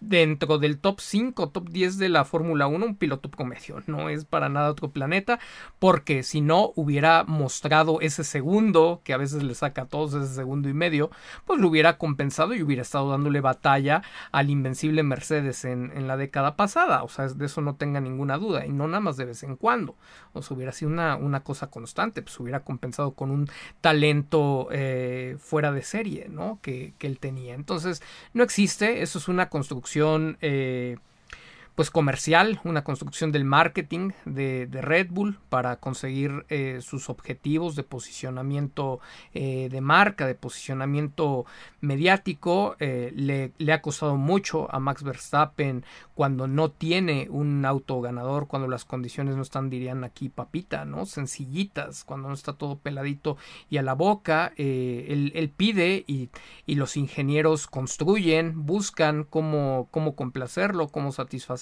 dentro 0.00 0.58
del 0.58 0.78
top 0.78 1.00
5, 1.00 1.50
top 1.50 1.68
10 1.68 1.98
de 1.98 2.08
la 2.08 2.24
Fórmula 2.24 2.66
1, 2.66 2.84
un 2.84 2.96
piloto 2.96 3.30
promedio. 3.30 3.82
No 3.86 4.08
es 4.08 4.24
para 4.24 4.48
nada 4.48 4.70
otro 4.70 4.90
planeta, 4.90 5.38
porque 5.78 6.22
si 6.22 6.40
no 6.40 6.72
hubiera 6.74 7.24
mostrado 7.24 8.00
ese 8.00 8.24
segundo, 8.24 9.02
que 9.04 9.12
a 9.12 9.18
veces 9.18 9.42
le 9.42 9.54
saca 9.54 9.82
a 9.82 9.86
todos 9.86 10.14
ese 10.14 10.34
segundo 10.34 10.68
y 10.68 10.74
medio, 10.74 11.10
pues 11.44 11.60
lo 11.60 11.68
hubiera 11.68 11.98
compensado 11.98 12.54
y 12.54 12.62
hubiera 12.62 12.82
estado 12.82 13.10
dándole 13.10 13.40
batalla 13.40 14.02
al 14.32 14.50
invencible 14.50 15.02
Mercedes 15.02 15.64
en, 15.64 15.90
la 16.00 16.16
década 16.16 16.56
pasada. 16.56 17.02
O 17.02 17.08
sea, 17.08 17.28
de 17.28 17.46
eso 17.46 17.60
no 17.60 17.74
tenga 17.74 18.00
ninguna 18.00 18.38
duda. 18.38 18.64
Y 18.64 18.72
no 18.72 18.88
nada 18.88 19.00
más 19.00 19.16
de 19.16 19.26
vez 19.26 19.42
en 19.42 19.56
cuando. 19.56 19.96
O 20.32 20.40
sea, 20.40 20.56
hubiera 20.56 20.72
sido 20.72 20.90
una, 20.90 21.16
una 21.16 21.40
cosa 21.40 21.68
constante, 21.68 22.22
pues 22.22 22.40
hubiera 22.40 22.60
compensado 22.60 23.12
con 23.12 23.30
un 23.30 23.50
talento 23.80 24.68
eh, 24.72 25.36
fuera 25.38 25.72
de 25.72 25.82
serie, 25.82 26.28
¿no? 26.30 26.58
Que, 26.62 26.94
que 26.98 27.06
él 27.06 27.18
tenía. 27.18 27.54
Entonces, 27.54 28.02
no 28.32 28.42
existe, 28.42 29.02
eso 29.02 29.18
es 29.18 29.28
una 29.28 29.50
construcción 29.50 29.89
eh, 30.40 30.96
pues 31.74 31.90
comercial, 31.90 32.60
una 32.64 32.84
construcción 32.84 33.32
del 33.32 33.44
marketing 33.44 34.10
de, 34.24 34.68
Red 34.70 35.08
Bull 35.10 35.38
para 35.48 35.76
conseguir 35.76 36.44
eh, 36.48 36.78
sus 36.82 37.08
objetivos 37.08 37.76
de 37.76 37.82
posicionamiento 37.82 39.00
eh, 39.34 39.68
de 39.70 39.80
marca, 39.80 40.26
de 40.26 40.34
posicionamiento 40.34 41.46
mediático. 41.80 42.76
le, 42.78 43.52
le, 43.56 43.72
ha 43.72 43.82
costado 43.82 44.16
mucho 44.16 44.72
a 44.74 44.80
Max 44.80 45.02
Verstappen 45.02 45.84
cuando 46.14 46.46
no 46.46 46.70
tiene 46.70 47.28
un 47.30 47.64
auto 47.64 48.00
ganador, 48.00 48.46
cuando 48.46 48.68
las 48.68 48.84
condiciones 48.84 49.36
no 49.36 49.42
están, 49.42 49.70
dirían 49.70 50.04
aquí, 50.04 50.28
papita, 50.28 50.84
¿no? 50.84 51.06
Sencillitas, 51.06 52.04
cuando 52.04 52.28
no 52.28 52.34
está 52.34 52.54
todo 52.54 52.78
peladito 52.78 53.36
y 53.70 53.78
a 53.78 53.82
la 53.82 53.94
boca, 53.94 54.52
eh, 54.56 55.06
él, 55.08 55.50
pide 55.56 56.04
y, 56.06 56.30
y, 56.66 56.74
los 56.74 56.96
ingenieros 56.96 57.66
construyen, 57.66 58.66
buscan 58.66 59.24
cómo, 59.24 59.88
cómo 59.90 60.14
complacerlo, 60.14 60.88
cómo 60.88 61.12
satisfacerlo 61.12 61.59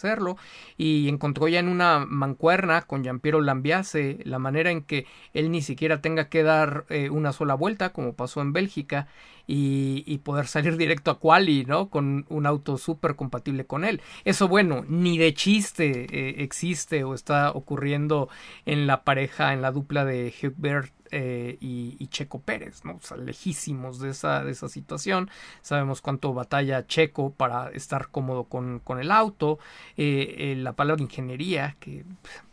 y 0.77 1.09
encontró 1.09 1.49
ya 1.49 1.61
en 1.61 1.69
una 1.69 2.05
mancuerna 2.07 2.83
con 2.83 3.03
Giampiero 3.03 3.41
Lambiase 3.41 4.19
la 4.25 4.39
manera 4.39 4.71
en 4.71 4.83
que 4.83 5.07
él 5.35 5.51
ni 5.51 5.63
siquiera 5.63 6.01
tenga 6.01 6.29
que 6.29 6.43
dar 6.43 6.85
eh, 6.89 7.11
una 7.11 7.33
sola 7.33 7.55
vuelta, 7.55 7.93
como 7.93 8.15
pasó 8.15 8.41
en 8.41 8.53
Bélgica, 8.53 9.09
y, 9.51 10.19
poder 10.19 10.47
salir 10.47 10.77
directo 10.77 11.11
a 11.11 11.19
Quali, 11.19 11.65
¿no? 11.65 11.89
Con 11.89 12.27
un 12.29 12.45
auto 12.45 12.77
súper 12.77 13.17
compatible 13.17 13.65
con 13.65 13.85
él. 13.85 14.03
Eso, 14.25 14.47
bueno, 14.47 14.85
ni 14.87 15.17
de 15.17 15.33
chiste 15.33 16.07
eh, 16.11 16.43
existe 16.43 17.03
o 17.05 17.15
está 17.15 17.53
ocurriendo 17.53 18.29
en 18.67 18.87
la 18.87 19.05
pareja, 19.05 19.55
en 19.55 19.63
la 19.63 19.73
dupla 19.73 20.05
de 20.05 20.35
Hubert 20.43 20.93
eh, 21.11 21.57
y, 21.61 22.07
Checo 22.09 22.41
Pérez, 22.41 22.85
¿no? 22.85 22.97
O 22.97 23.01
sea, 23.01 23.17
lejísimos 23.17 24.01
de 24.01 24.11
esa, 24.11 24.43
de 24.45 24.53
esa 24.53 24.69
situación. 24.69 25.31
Sabemos 25.63 26.01
cuánto 26.01 26.33
batalla 26.33 26.87
Checo 26.87 27.33
para 27.33 27.71
estar 27.71 28.09
cómodo 28.09 28.45
con, 28.45 28.81
con 28.81 28.99
el 28.99 29.11
auto. 29.11 29.59
Eh, 29.97 30.55
la 30.59 30.73
palabra 30.73 31.03
ingeniería, 31.03 31.77
que 31.81 32.05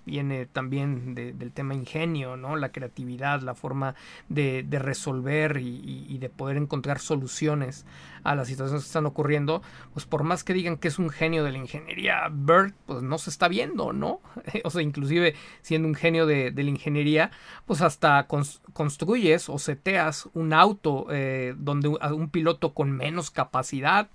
viene 0.05 0.45
también 0.45 1.15
del 1.15 1.51
tema 1.51 1.73
ingenio, 1.73 2.37
¿no? 2.37 2.55
La 2.55 2.71
creatividad, 2.71 3.41
la 3.41 3.55
forma 3.55 3.95
de, 4.29 4.65
resolver 4.71 5.57
y, 5.57 6.17
de 6.17 6.29
poder 6.29 6.57
encontrar 6.57 6.99
soluciones 6.99 7.85
a 8.23 8.35
las 8.35 8.47
situaciones 8.47 8.83
que 8.83 8.87
están 8.87 9.05
ocurriendo, 9.05 9.61
pues 9.93 10.05
por 10.05 10.23
más 10.23 10.43
que 10.43 10.53
digan 10.53 10.77
que 10.77 10.87
es 10.87 10.97
un 10.97 11.09
genio 11.09 11.43
de 11.43 11.51
la 11.51 11.59
ingeniería, 11.59 12.27
Bert, 12.31 12.75
pues 12.87 13.03
no 13.03 13.17
se 13.19 13.29
está 13.29 13.47
viendo, 13.47 13.93
¿no? 13.93 14.19
o 14.63 14.69
sea, 14.69 14.81
inclusive 14.81 15.35
siendo 15.61 15.87
un 15.87 15.95
genio 15.95 16.25
de, 16.25 16.51
de 16.51 16.63
la 16.63 16.69
ingeniería, 16.69 17.31
pues 17.65 17.81
hasta 17.81 18.27
construyes 18.27 19.49
o 19.49 19.59
seteas 19.59 20.29
un 20.33 20.53
auto 20.53 21.07
eh, 21.11 21.53
donde 21.57 21.87
un 21.87 22.29
piloto 22.29 22.73
con 22.73 22.91
menos 22.91 23.31
capacidad, 23.31 24.09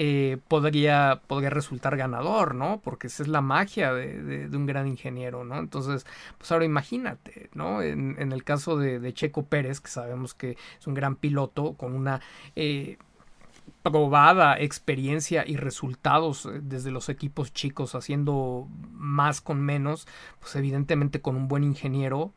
eh, 0.00 0.38
podría, 0.46 1.22
podría 1.26 1.50
resultar 1.50 1.96
ganador, 1.96 2.54
¿no? 2.54 2.80
Porque 2.84 3.08
esa 3.08 3.24
es 3.24 3.28
la 3.28 3.40
magia 3.40 3.92
de, 3.92 4.48
un 4.56 4.64
gran 4.64 4.86
ingeniero, 4.86 5.42
¿no? 5.42 5.58
Entonces, 5.58 6.06
pues 6.38 6.52
ahora 6.52 6.64
imagínate, 6.64 7.50
¿no? 7.52 7.82
En, 7.82 8.16
el 8.32 8.44
caso 8.44 8.76
de, 8.76 9.12
Checo 9.12 9.46
Pérez, 9.46 9.80
que 9.80 9.88
sabemos 9.90 10.34
que 10.34 10.56
es 10.78 10.86
un 10.86 10.94
gran 10.94 11.16
piloto 11.16 11.72
con 11.72 11.96
una... 11.96 12.20
Eh, 12.54 12.96
probada 13.82 14.58
experiencia 14.58 15.44
y 15.46 15.56
resultados 15.56 16.46
eh, 16.46 16.60
desde 16.62 16.90
los 16.90 17.08
equipos 17.08 17.52
chicos 17.52 17.94
haciendo 17.94 18.68
más 18.92 19.40
con 19.40 19.60
menos, 19.60 20.06
pues 20.40 20.54
evidentemente 20.56 21.20
con 21.20 21.36
un 21.36 21.48
buen 21.48 21.64
ingeniero 21.64 22.32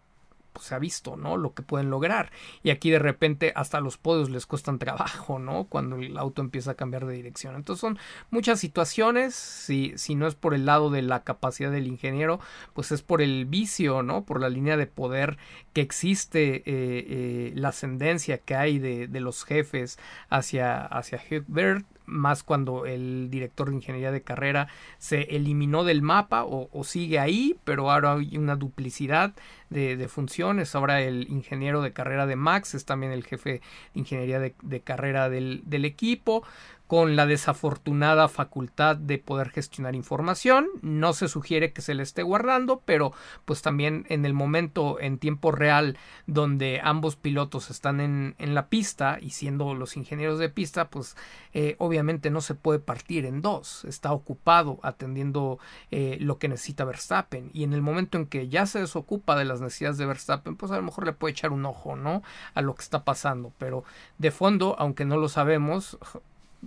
pues, 0.54 0.66
se 0.66 0.76
ha 0.76 0.80
visto, 0.80 1.16
¿no? 1.16 1.38
Lo 1.38 1.54
que 1.54 1.64
pueden 1.64 1.90
lograr. 1.90 2.32
Y 2.64 2.70
aquí 2.70 2.90
de 2.90 3.00
repente 3.00 3.54
hasta 3.56 3.80
los 3.80 3.98
podios 3.98 4.30
les 4.30 4.46
cuestan 4.46 4.80
trabajo, 4.80 5.40
¿no? 5.40 5.66
Cuando 5.66 5.98
el 5.98 6.18
auto 6.18 6.42
empieza 6.42 6.72
a 6.72 6.76
cambiar 6.76 7.06
de 7.06 7.14
dirección. 7.14 7.56
Entonces 7.56 7.82
son 7.82 7.98
muchas 8.30 8.60
situaciones, 8.60 9.36
si, 9.36 9.94
si 9.98 10.16
no 10.16 10.28
es 10.28 10.36
por 10.36 10.54
el 10.54 10.66
lado 10.66 10.90
de 10.90 11.02
la 11.02 11.24
capacidad 11.24 11.72
del 11.72 11.88
ingeniero, 11.88 12.40
pues 12.74 12.92
es 12.92 13.02
por 13.02 13.22
el 13.22 13.46
vicio, 13.46 14.04
¿no? 14.04 14.26
Por 14.26 14.42
la 14.42 14.50
línea 14.50 14.78
de 14.78 14.88
poder 14.88 15.38
que 15.74 15.82
existe, 15.82 16.58
eh, 16.58 16.64
eh, 16.66 17.52
la 17.56 17.70
ascendencia 17.70 18.38
que 18.38 18.56
hay 18.56 18.80
de, 18.80 19.08
de 19.08 19.20
los 19.20 19.44
jefes 19.44 19.98
hacia, 20.30 20.86
hacia 20.86 21.22
Hubert 21.30 21.86
más 22.12 22.44
cuando 22.44 22.86
el 22.86 23.30
director 23.32 23.70
de 23.70 23.76
ingeniería 23.76 24.12
de 24.12 24.22
carrera 24.22 24.68
se 24.98 25.22
eliminó 25.36 25.84
del 25.84 26.02
mapa 26.02 26.44
o, 26.46 26.84
sigue 26.84 27.20
ahí, 27.20 27.58
pero 27.64 27.90
ahora 27.90 28.14
hay 28.14 28.38
una 28.38 28.56
duplicidad 28.56 29.34
de, 29.70 30.08
funciones. 30.08 30.76
Ahora 30.76 31.02
el 31.02 31.28
ingeniero 31.30 31.82
de 31.82 31.94
carrera 31.94 32.26
de 32.28 32.36
Max 32.36 32.76
es 32.76 32.86
también 32.86 33.12
el 33.12 33.24
jefe 33.24 33.50
de 33.50 33.62
ingeniería 33.96 34.40
de, 34.40 34.82
carrera 34.82 35.30
del 35.30 35.86
equipo 35.86 36.44
con 36.92 37.16
la 37.16 37.26
desafortunada 37.26 38.28
facultad 38.28 38.98
de 38.98 39.18
poder 39.18 39.50
gestionar 39.52 39.96
información. 39.96 40.68
No 40.82 41.14
se 41.14 41.30
sugiere 41.30 41.72
que 41.72 41.82
se 41.82 41.96
le 41.96 42.04
esté 42.04 42.22
guardando, 42.22 42.82
pero 42.84 43.14
pues 43.46 43.62
también 43.62 44.06
en 44.10 44.26
el 44.26 44.34
momento 44.34 45.00
en 45.00 45.18
tiempo 45.18 45.54
real 45.54 45.98
donde 46.28 46.82
ambos 46.84 47.16
pilotos 47.16 47.70
están 47.70 48.02
en, 48.02 48.36
en 48.40 48.56
la 48.56 48.68
pista 48.68 49.20
y 49.22 49.30
siendo 49.30 49.74
los 49.74 49.96
ingenieros 49.96 50.38
de 50.38 50.50
pista, 50.50 50.90
pues 50.90 51.16
eh, 51.54 51.78
obviamente 51.78 52.30
no 52.30 52.42
se 52.42 52.56
puede 52.56 52.80
partir 52.80 53.26
en 53.26 53.42
dos. 53.42 53.86
Está 53.86 54.12
ocupado 54.12 54.82
atendiendo 54.84 55.60
eh, 55.92 56.18
lo 56.20 56.40
que 56.40 56.50
necesita 56.50 56.84
Verstappen 56.84 57.52
y 57.54 57.64
en 57.64 57.72
el 57.72 57.82
momento 57.82 58.18
en 58.18 58.26
que 58.26 58.50
ya 58.50 58.66
se 58.66 58.80
desocupa 58.80 59.38
de 59.38 59.46
las 59.46 59.62
necesidades 59.62 59.98
de 59.98 60.08
Verstappen, 60.08 60.58
pues 60.58 60.74
a 60.74 60.76
lo 60.76 60.84
mejor 60.84 61.06
le 61.06 61.14
puede 61.14 61.32
echar 61.32 61.54
un 61.54 61.66
ojo, 61.66 61.96
¿no? 61.96 62.22
A 62.54 62.62
lo 62.62 62.76
que 62.76 62.84
está 62.84 63.06
pasando, 63.06 63.54
pero 63.58 63.86
de 64.18 64.32
fondo, 64.32 64.76
aunque 64.78 65.06
no 65.06 65.16
lo 65.16 65.30
sabemos, 65.30 65.98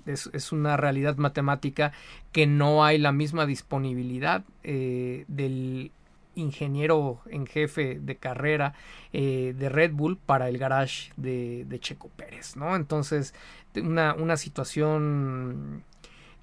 es, 0.07 0.53
una 0.53 0.77
realidad 0.77 1.17
matemática 1.17 1.93
que 2.33 2.47
no 2.47 2.85
hay 2.85 2.99
la 2.99 3.13
misma 3.13 3.47
disponibilidad 3.47 4.45
eh, 4.63 5.25
del 5.29 5.93
ingeniero 6.35 7.21
en 7.27 7.47
jefe 7.47 8.01
de 8.01 8.17
carrera 8.17 8.75
eh, 9.13 9.55
de 9.57 9.69
Red 9.69 9.93
Bull 9.93 10.17
para 10.17 10.49
el 10.49 10.59
garage 10.59 11.13
de, 11.17 11.65
de 11.67 11.81
Checo 11.81 12.09
Pérez, 12.09 12.57
¿no? 12.57 12.77
Entonces, 12.77 13.35
una, 13.77 14.15
una 14.15 14.37
situación 14.37 15.85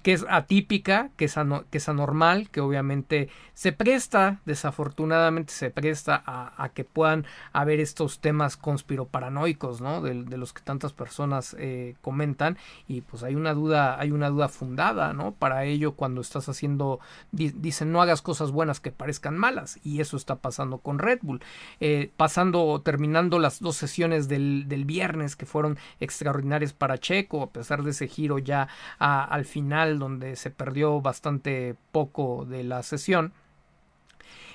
que 0.02 0.12
es 0.12 0.26
atípica, 0.28 1.10
que 1.16 1.26
es, 1.26 1.36
que 1.70 1.78
es 1.78 1.88
anormal, 1.88 2.50
que 2.50 2.60
obviamente 2.60 3.28
se 3.54 3.72
presta, 3.72 4.40
desafortunadamente 4.44 5.52
se 5.52 5.70
presta 5.70 6.22
a, 6.26 6.68
que 6.70 6.84
puedan 6.84 7.26
haber 7.52 7.80
estos 7.80 8.20
temas 8.20 8.56
conspiroparanoicos, 8.56 9.80
¿no? 9.80 10.00
De, 10.00 10.14
los 10.36 10.52
que 10.52 10.62
tantas 10.62 10.92
personas 10.92 11.54
eh, 11.58 11.94
comentan 12.00 12.56
y 12.88 13.02
pues 13.02 13.22
hay 13.22 13.34
una 13.34 13.54
duda, 13.54 14.00
hay 14.00 14.10
una 14.10 14.30
duda 14.30 14.48
fundada, 14.48 15.12
¿no? 15.12 15.32
Para 15.32 15.64
ello 15.64 15.92
cuando 15.92 16.20
estás 16.20 16.48
haciendo, 16.48 17.00
dicen 17.30 17.92
no 17.92 18.02
hagas 18.02 18.22
cosas 18.22 18.50
buenas 18.50 18.80
que 18.80 18.90
parezcan 18.90 19.36
malas 19.36 19.78
y 19.84 20.00
eso 20.00 20.16
está 20.16 20.36
pasando 20.36 20.78
con 20.78 20.98
Red 20.98 21.20
Bull, 21.22 21.42
eh, 21.80 22.10
pasando, 22.16 22.80
terminando 22.82 23.38
las 23.38 23.60
dos 23.60 23.76
sesiones 23.76 24.28
del, 24.28 24.64
del, 24.68 24.84
viernes 24.84 25.36
que 25.36 25.46
fueron 25.46 25.78
extraordinarias 26.00 26.72
para 26.72 26.98
Checo, 26.98 27.42
a 27.42 27.50
pesar 27.50 27.82
de 27.84 27.90
ese 27.90 28.08
giro 28.08 28.38
ya 28.38 28.68
al 28.98 29.44
final 29.44 29.91
donde 29.98 30.36
se 30.36 30.50
perdió 30.50 31.00
bastante 31.00 31.76
poco 31.92 32.44
de 32.44 32.64
la 32.64 32.82
sesión. 32.82 33.32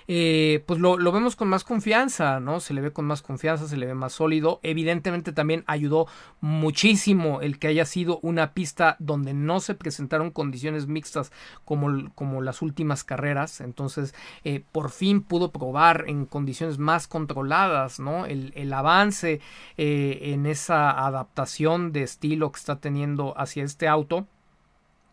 Eh, 0.10 0.64
pues 0.66 0.80
lo, 0.80 0.96
vemos 1.12 1.36
con 1.36 1.50
más 1.50 1.66
confianza, 1.66 2.40
¿no? 2.40 2.62
Se 2.62 2.74
le 2.74 2.80
ve 2.80 2.94
con 2.94 3.06
más 3.06 3.22
confianza, 3.22 3.68
se 3.68 3.76
le 3.76 3.86
ve 3.86 3.94
más 3.94 4.14
sólido. 4.14 4.60
Evidentemente 4.64 5.34
también 5.34 5.64
ayudó 5.68 6.08
muchísimo 6.40 7.42
el 7.42 7.60
que 7.60 7.68
haya 7.68 7.86
sido 7.86 8.20
una 8.22 8.54
pista 8.54 8.96
donde 9.00 9.34
no 9.34 9.60
se 9.60 9.76
presentaron 9.76 10.32
condiciones 10.32 10.88
mixtas 10.88 11.32
como, 11.66 12.10
como 12.16 12.42
las 12.42 12.62
últimas 12.62 13.04
carreras. 13.04 13.60
Entonces, 13.60 14.16
eh, 14.46 14.64
por 14.72 14.92
fin 14.92 15.22
pudo 15.22 15.52
probar 15.52 16.06
en 16.08 16.26
condiciones 16.26 16.78
más 16.78 17.08
controladas, 17.08 18.00
¿no? 18.00 18.26
El, 18.26 18.74
avance 18.78 19.42
eh, 19.78 20.20
en 20.22 20.46
esa 20.46 21.06
adaptación 21.06 21.92
de 21.92 22.04
estilo 22.04 22.52
que 22.52 22.60
está 22.60 22.80
teniendo 22.80 23.34
hacia 23.38 23.64
este 23.64 23.88
auto 23.88 24.28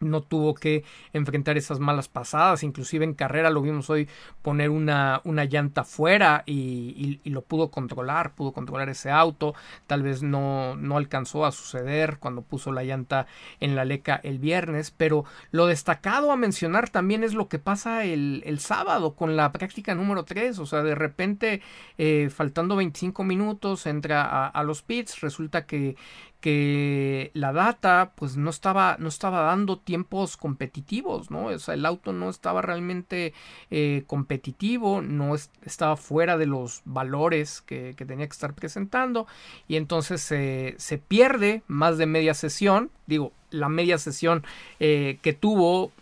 no 0.04 0.22
tuvo 0.22 0.54
que 0.54 0.84
enfrentar 1.12 1.56
esas 1.56 1.80
malas 1.80 2.08
pasadas, 2.08 2.62
inclusive 2.62 3.04
en 3.04 3.14
carrera 3.14 3.50
lo 3.50 3.62
vimos 3.62 3.90
hoy 3.90 4.08
poner 4.42 4.70
una, 4.70 5.20
una 5.24 5.44
llanta 5.44 5.84
fuera 5.84 6.42
y, 6.46 7.20
lo 7.24 7.42
pudo 7.42 7.70
controlar, 7.70 8.34
pudo 8.34 8.52
controlar 8.52 8.88
ese 8.88 9.10
auto, 9.10 9.54
tal 9.86 10.02
vez 10.02 10.22
no, 10.22 10.76
no 10.76 10.96
alcanzó 10.96 11.44
a 11.44 11.52
suceder 11.52 12.18
cuando 12.18 12.42
puso 12.42 12.70
la 12.72 12.84
llanta 12.84 13.26
en 13.60 13.74
la 13.74 13.84
leca 13.84 14.20
el 14.22 14.38
viernes, 14.38 14.92
pero 14.92 15.24
lo 15.50 15.66
destacado 15.66 16.30
a 16.30 16.36
mencionar 16.36 16.90
también 16.90 17.24
es 17.24 17.34
lo 17.34 17.48
que 17.48 17.58
pasa 17.58 18.04
el, 18.04 18.42
el 18.46 18.60
sábado 18.60 19.14
con 19.14 19.36
la 19.36 19.50
práctica 19.52 19.94
número 19.94 20.24
3, 20.24 20.58
o 20.58 20.66
sea, 20.66 20.82
de 20.82 20.94
repente 20.94 21.60
eh, 21.98 22.30
faltando 22.30 22.76
25 22.76 23.24
minutos 23.24 23.86
entra 23.86 24.22
a, 24.22 24.46
a 24.46 24.62
los 24.62 24.82
pits, 24.82 25.20
resulta 25.20 25.66
que, 25.66 25.96
que 26.44 27.30
la 27.32 27.54
data 27.54 28.12
pues 28.16 28.36
no 28.36 28.50
estaba 28.50 28.98
no 28.98 29.08
estaba 29.08 29.40
dando 29.40 29.78
tiempos 29.78 30.36
competitivos 30.36 31.30
no 31.30 31.46
o 31.46 31.58
sea, 31.58 31.72
el 31.72 31.86
auto 31.86 32.12
no 32.12 32.28
estaba 32.28 32.60
realmente 32.60 33.32
eh, 33.70 34.04
competitivo 34.06 35.00
no 35.00 35.34
estaba 35.34 35.96
fuera 35.96 36.36
de 36.36 36.44
los 36.44 36.82
valores 36.84 37.62
que, 37.62 37.94
tenía 37.94 38.26
que 38.26 38.32
estar 38.34 38.52
presentando 38.52 39.26
y 39.68 39.76
entonces 39.76 40.20
se 40.20 40.98
pierde 41.08 41.62
más 41.66 41.96
de 41.96 42.04
media 42.04 42.34
sesión 42.34 42.90
digo 43.06 43.32
la 43.48 43.70
media 43.70 43.96
sesión 43.96 44.44
eh, 44.80 45.18
que 45.22 45.32
tuvo 45.32 45.92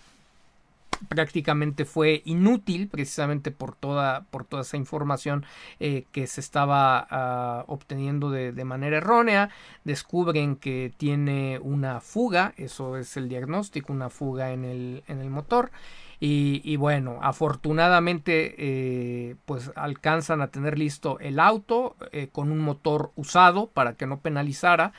prácticamente 1.09 1.85
fue 1.85 2.23
inútil 2.25 2.89
precisamente 2.89 3.51
por 3.51 3.75
toda, 3.75 4.25
por 4.31 4.45
toda 4.45 4.63
esa 4.63 4.77
información 4.77 5.45
eh, 5.81 6.07
que 6.13 6.27
se 6.27 6.41
estaba 6.41 7.07
ah, 7.11 7.65
obteniendo 7.69 8.31
de, 8.31 8.65
manera 8.65 8.99
errónea. 8.99 9.51
Descubren 9.85 10.57
que 10.57 10.93
tiene 10.97 11.59
una 11.63 12.01
fuga, 12.01 12.55
eso 12.57 12.97
es 12.97 13.17
el 13.17 13.29
diagnóstico, 13.29 13.93
una 13.93 14.11
fuga 14.11 14.53
en 14.53 14.65
el, 14.65 15.03
en 15.09 15.21
el 15.21 15.31
motor. 15.31 15.71
Y, 16.25 16.77
bueno, 16.77 17.19
afortunadamente 17.21 18.55
eh, 18.57 19.35
pues 19.45 19.73
alcanzan 19.75 20.41
a 20.41 20.53
tener 20.53 20.79
listo 20.79 21.19
el 21.19 21.41
auto 21.41 21.97
eh, 22.13 22.29
con 22.31 22.53
un 22.53 22.61
motor 22.61 23.11
usado 23.17 23.67
para 23.67 23.95
que 23.95 24.07
no 24.07 24.21
penalizara 24.21 24.93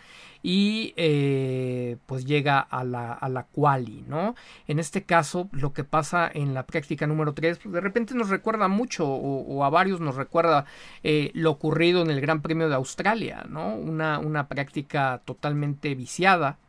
y 0.44 0.94
eh, 0.98 1.98
pues 2.06 2.26
llega 2.26 2.60
a 2.60 2.84
la, 2.84 3.14
a 3.14 3.30
la 3.30 3.46
quali, 3.46 4.04
¿no? 4.08 4.36
En 4.68 4.78
este 4.78 5.04
caso, 5.04 5.50
lo 5.54 5.72
que 5.72 5.86
pasa 5.86 6.30
en 6.32 6.54
la 6.54 6.66
práctica 6.66 7.08
número 7.08 7.34
3, 7.34 7.60
pues 7.64 7.74
de 7.74 7.82
repente 7.82 8.14
nos 8.14 8.30
recuerda 8.30 8.68
mucho 8.68 9.08
o, 9.08 9.64
a 9.64 9.70
varios 9.70 10.02
nos 10.02 10.16
recuerda 10.16 10.66
eh, 11.02 11.32
lo 11.34 11.52
ocurrido 11.52 12.02
en 12.02 12.12
el 12.12 12.20
Gran 12.20 12.42
Premio 12.42 12.68
de 12.68 12.76
Australia, 12.76 13.46
¿no? 13.48 13.74
Una, 13.76 14.20
una 14.20 14.50
práctica 14.50 15.22
totalmente 15.24 15.96
viciada 15.96 16.60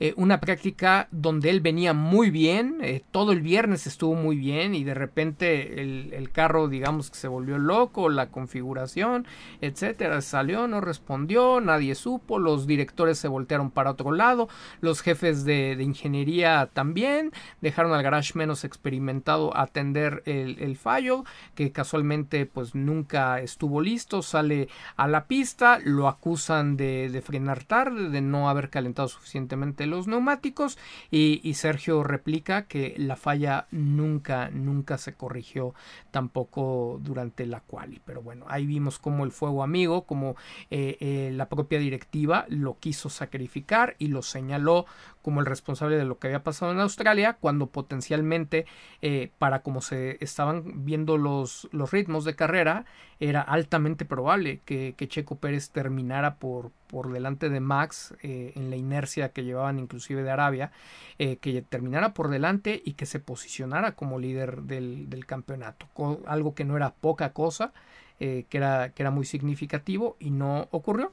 eh, 0.00 0.14
una 0.16 0.40
práctica 0.40 1.08
donde 1.10 1.50
él 1.50 1.60
venía 1.60 1.92
muy 1.92 2.30
bien, 2.30 2.78
eh, 2.82 3.02
todo 3.10 3.32
el 3.32 3.40
viernes 3.40 3.86
estuvo 3.88 4.14
muy 4.14 4.36
bien 4.36 4.76
y 4.76 4.84
de 4.84 4.94
repente 4.94 5.80
el, 5.80 6.28
carro 6.30 6.68
digamos 6.68 7.10
que 7.10 7.16
se 7.16 7.26
volvió 7.26 7.58
loco, 7.58 8.08
la 8.08 8.28
configuración, 8.28 9.26
etcétera, 9.60 10.20
salió, 10.20 10.68
no 10.68 10.80
respondió, 10.80 11.60
nadie 11.60 11.94
supo, 11.94 12.38
los 12.38 12.66
directores 12.66 13.18
se 13.18 13.28
voltearon 13.28 13.70
para 13.70 13.92
otro 13.92 14.12
lado, 14.12 14.48
los 14.80 15.00
jefes 15.00 15.44
de, 15.44 15.76
ingeniería 15.80 16.68
también, 16.72 17.32
dejaron 17.60 17.92
al 17.92 18.02
garage 18.02 18.34
menos 18.34 18.64
experimentado 18.64 19.56
atender 19.56 20.22
el, 20.26 20.76
fallo, 20.76 21.24
que 21.54 21.72
casualmente 21.72 22.46
pues 22.46 22.74
nunca 22.74 23.40
estuvo 23.40 23.80
listo, 23.80 24.22
sale 24.22 24.68
a 24.96 25.08
la 25.08 25.24
pista, 25.24 25.80
lo 25.82 26.08
acusan 26.08 26.76
de, 26.76 27.08
de 27.08 27.22
frenar 27.22 27.64
tarde, 27.64 28.10
de 28.10 28.20
no 28.20 28.48
haber 28.50 28.70
calentado 28.70 29.08
suficientemente 29.08 29.87
los 29.90 30.06
neumáticos 30.06 30.78
y, 31.10 31.54
Sergio 31.54 32.04
replica 32.04 32.66
que 32.66 32.94
la 32.98 33.16
falla 33.16 33.66
nunca, 33.72 34.48
nunca 34.50 34.96
se 34.96 35.14
corrigió 35.14 35.74
tampoco 36.10 37.00
durante 37.02 37.46
la 37.46 37.60
quali. 37.60 38.00
Pero 38.04 38.22
bueno, 38.22 38.44
ahí 38.48 38.66
vimos 38.66 38.98
como 38.98 39.24
el 39.24 39.32
fuego 39.32 39.62
amigo, 39.62 40.04
como 40.04 40.36
eh, 40.70 40.96
eh, 41.00 41.30
la 41.34 41.48
propia 41.48 41.78
directiva 41.78 42.46
lo 42.48 42.78
quiso 42.78 43.08
sacrificar 43.10 43.96
y 43.98 44.08
lo 44.08 44.22
señaló 44.22 44.86
como 45.22 45.40
el 45.40 45.46
responsable 45.46 45.96
de 45.96 46.04
lo 46.04 46.18
que 46.18 46.28
había 46.28 46.42
pasado 46.42 46.72
en 46.72 46.80
Australia, 46.80 47.36
cuando 47.40 47.66
potencialmente, 47.66 48.66
eh, 49.02 49.30
para 49.38 49.62
como 49.62 49.80
se 49.80 50.16
estaban 50.20 50.84
viendo 50.84 51.18
los, 51.18 51.68
los 51.72 51.90
ritmos 51.90 52.24
de 52.24 52.36
carrera, 52.36 52.84
era 53.20 53.40
altamente 53.42 54.04
probable 54.04 54.60
que, 54.64 54.94
Checo 55.08 55.36
Pérez 55.36 55.70
terminara 55.70 56.36
por, 56.36 56.70
por 56.86 57.12
delante 57.12 57.48
de 57.48 57.60
Max 57.60 58.14
eh, 58.22 58.52
en 58.54 58.70
la 58.70 58.76
inercia 58.76 59.30
que 59.30 59.44
llevaban 59.44 59.78
inclusive 59.78 60.22
de 60.22 60.30
Arabia, 60.30 60.70
eh, 61.18 61.36
que 61.36 61.62
terminara 61.62 62.14
por 62.14 62.28
delante 62.28 62.80
y 62.84 62.92
que 62.92 63.06
se 63.06 63.18
posicionara 63.18 63.92
como 63.92 64.18
líder 64.18 64.62
del, 64.62 65.10
del 65.10 65.26
campeonato, 65.26 65.86
algo 66.26 66.54
que 66.54 66.64
no 66.64 66.76
era 66.76 66.90
poca 66.94 67.32
cosa, 67.32 67.72
que, 68.18 68.46
era, 68.50 68.90
que 68.90 69.02
era 69.04 69.12
muy 69.12 69.24
significativo 69.24 70.16
y 70.18 70.30
no 70.30 70.66
ocurrió. 70.72 71.12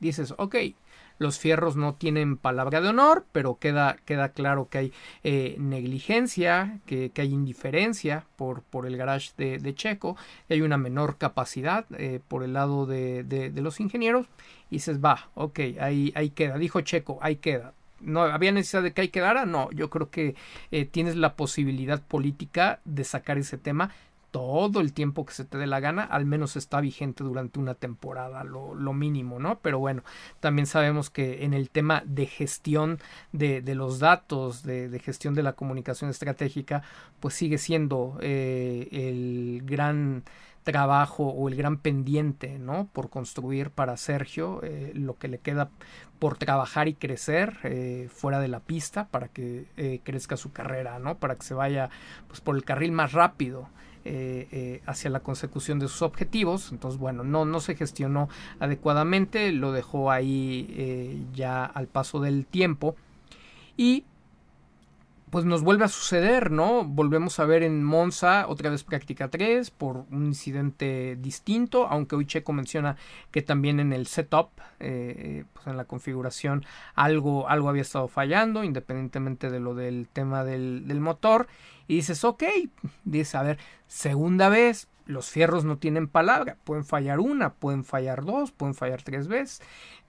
Dices, 0.00 0.34
ok, 0.36 0.56
los 1.20 1.38
fierros 1.38 1.76
no 1.76 1.94
tienen 1.94 2.38
palabra 2.38 2.80
de 2.80 2.88
honor, 2.88 3.26
pero 3.30 3.58
queda, 3.58 3.98
queda 4.06 4.30
claro 4.30 4.68
que 4.70 4.78
hay 4.78 4.92
eh, 5.22 5.54
negligencia, 5.58 6.80
que, 6.86 7.12
hay 7.14 7.34
indiferencia 7.34 8.24
por, 8.36 8.62
por 8.62 8.86
el 8.86 8.96
garage 8.96 9.32
de, 9.36 9.74
Checo, 9.74 10.16
que 10.48 10.54
hay 10.54 10.62
una 10.62 10.78
menor 10.78 11.18
capacidad 11.18 11.84
eh, 11.98 12.20
por 12.26 12.42
el 12.42 12.54
lado 12.54 12.86
de, 12.86 13.52
los 13.54 13.80
ingenieros. 13.80 14.26
Y 14.70 14.76
dices, 14.76 14.98
va, 15.04 15.28
ok, 15.34 15.60
ahí, 15.78 16.10
ahí 16.14 16.30
queda. 16.30 16.56
Dijo 16.56 16.80
Checo, 16.80 17.18
ahí 17.20 17.36
queda 17.36 17.74
no 18.00 18.22
había 18.22 18.50
necesidad 18.50 18.82
de 18.82 18.94
que 18.94 19.02
ahí 19.02 19.08
quedara, 19.08 19.44
no, 19.44 19.70
yo 19.72 19.90
creo 19.90 20.08
que 20.08 20.34
eh, 20.70 20.86
tienes 20.86 21.16
la 21.16 21.34
posibilidad 21.34 22.00
política 22.00 22.80
de 22.86 23.04
sacar 23.04 23.36
ese 23.36 23.58
tema 23.58 23.90
todo 24.30 24.80
el 24.80 24.92
tiempo 24.92 25.26
que 25.26 25.34
se 25.34 25.44
te 25.44 25.58
dé 25.58 25.66
la 25.66 25.80
gana, 25.80 26.04
al 26.04 26.24
menos 26.24 26.56
está 26.56 26.80
vigente 26.80 27.24
durante 27.24 27.58
una 27.58 27.74
temporada, 27.74 28.44
lo, 28.44 28.92
mínimo, 28.92 29.38
¿no? 29.38 29.58
Pero 29.60 29.78
bueno, 29.78 30.02
también 30.40 30.66
sabemos 30.66 31.10
que 31.10 31.44
en 31.44 31.54
el 31.54 31.70
tema 31.70 32.02
de 32.06 32.26
gestión 32.26 32.98
de, 33.32 33.62
los 33.74 33.98
datos, 33.98 34.62
de, 34.62 34.98
gestión 35.02 35.34
de 35.34 35.42
la 35.42 35.54
comunicación 35.54 36.10
estratégica, 36.10 36.82
pues 37.20 37.34
sigue 37.34 37.58
siendo 37.58 38.18
eh, 38.20 38.88
el 38.92 39.62
gran 39.64 40.24
trabajo 40.62 41.28
o 41.28 41.48
el 41.48 41.56
gran 41.56 41.78
pendiente, 41.78 42.58
¿no? 42.58 42.88
Por 42.92 43.08
construir 43.10 43.70
para 43.70 43.96
Sergio 43.96 44.60
eh, 44.62 44.92
lo 44.94 45.16
que 45.16 45.28
le 45.28 45.38
queda 45.38 45.70
por 46.18 46.36
trabajar 46.36 46.86
y 46.86 46.94
crecer 46.94 47.58
eh, 47.64 48.08
fuera 48.12 48.40
de 48.40 48.48
la 48.48 48.60
pista 48.60 49.08
para 49.08 49.28
que 49.28 50.00
crezca 50.04 50.36
su 50.36 50.52
carrera, 50.52 50.98
¿no? 50.98 51.16
Para 51.16 51.36
que 51.36 51.44
se 51.44 51.54
vaya 51.54 51.88
pues 52.28 52.40
por 52.40 52.56
el 52.56 52.64
carril 52.64 52.92
más 52.92 53.12
rápido. 53.12 53.68
Eh, 54.06 54.48
eh, 54.50 54.82
hacia 54.86 55.10
la 55.10 55.20
consecución 55.20 55.78
de 55.78 55.86
sus 55.86 56.00
objetivos. 56.00 56.72
Entonces, 56.72 56.98
bueno, 56.98 57.22
no, 57.22 57.44
no 57.44 57.60
se 57.60 57.76
gestionó 57.76 58.30
adecuadamente, 58.58 59.52
lo 59.52 59.72
dejó 59.72 60.10
ahí 60.10 60.66
eh, 60.70 61.22
ya 61.34 61.66
al 61.66 61.86
paso 61.86 62.18
del 62.18 62.46
tiempo. 62.46 62.96
Y 63.76 64.04
pues 65.30 65.44
nos 65.44 65.62
vuelve 65.62 65.84
a 65.84 65.88
suceder, 65.88 66.50
¿no? 66.50 66.84
Volvemos 66.84 67.38
a 67.38 67.44
ver 67.44 67.62
en 67.62 67.84
Monza 67.84 68.46
otra 68.48 68.70
vez 68.70 68.84
práctica 68.84 69.28
3 69.28 69.70
por 69.70 70.04
un 70.10 70.26
incidente 70.26 71.16
distinto, 71.20 71.86
aunque 71.86 72.16
hoy 72.16 72.26
Checo 72.26 72.52
menciona 72.52 72.96
que 73.30 73.42
también 73.42 73.80
en 73.80 73.92
el 73.92 74.06
setup, 74.06 74.50
pues 74.78 75.66
en 75.66 75.76
la 75.76 75.84
configuración, 75.84 76.64
algo, 76.94 77.48
algo 77.48 77.68
había 77.68 77.82
estado 77.82 78.08
fallando, 78.08 78.64
independientemente 78.64 79.50
de 79.50 79.60
lo 79.60 79.74
del 79.74 80.08
tema 80.12 80.44
del, 80.44 80.86
del 80.86 81.00
motor. 81.00 81.46
Y 81.86 81.96
dices, 81.96 82.24
ok, 82.24 82.44
dices, 83.04 83.34
a 83.34 83.42
ver, 83.42 83.58
segunda 83.86 84.48
vez, 84.48 84.88
los 85.06 85.28
fierros 85.28 85.64
no 85.64 85.78
tienen 85.78 86.08
palabra, 86.08 86.56
pueden 86.64 86.84
fallar 86.84 87.20
una, 87.20 87.54
pueden 87.54 87.84
fallar 87.84 88.24
dos, 88.24 88.52
pueden 88.52 88.74
fallar 88.74 89.02
tres 89.02 89.28
veces, 89.28 89.60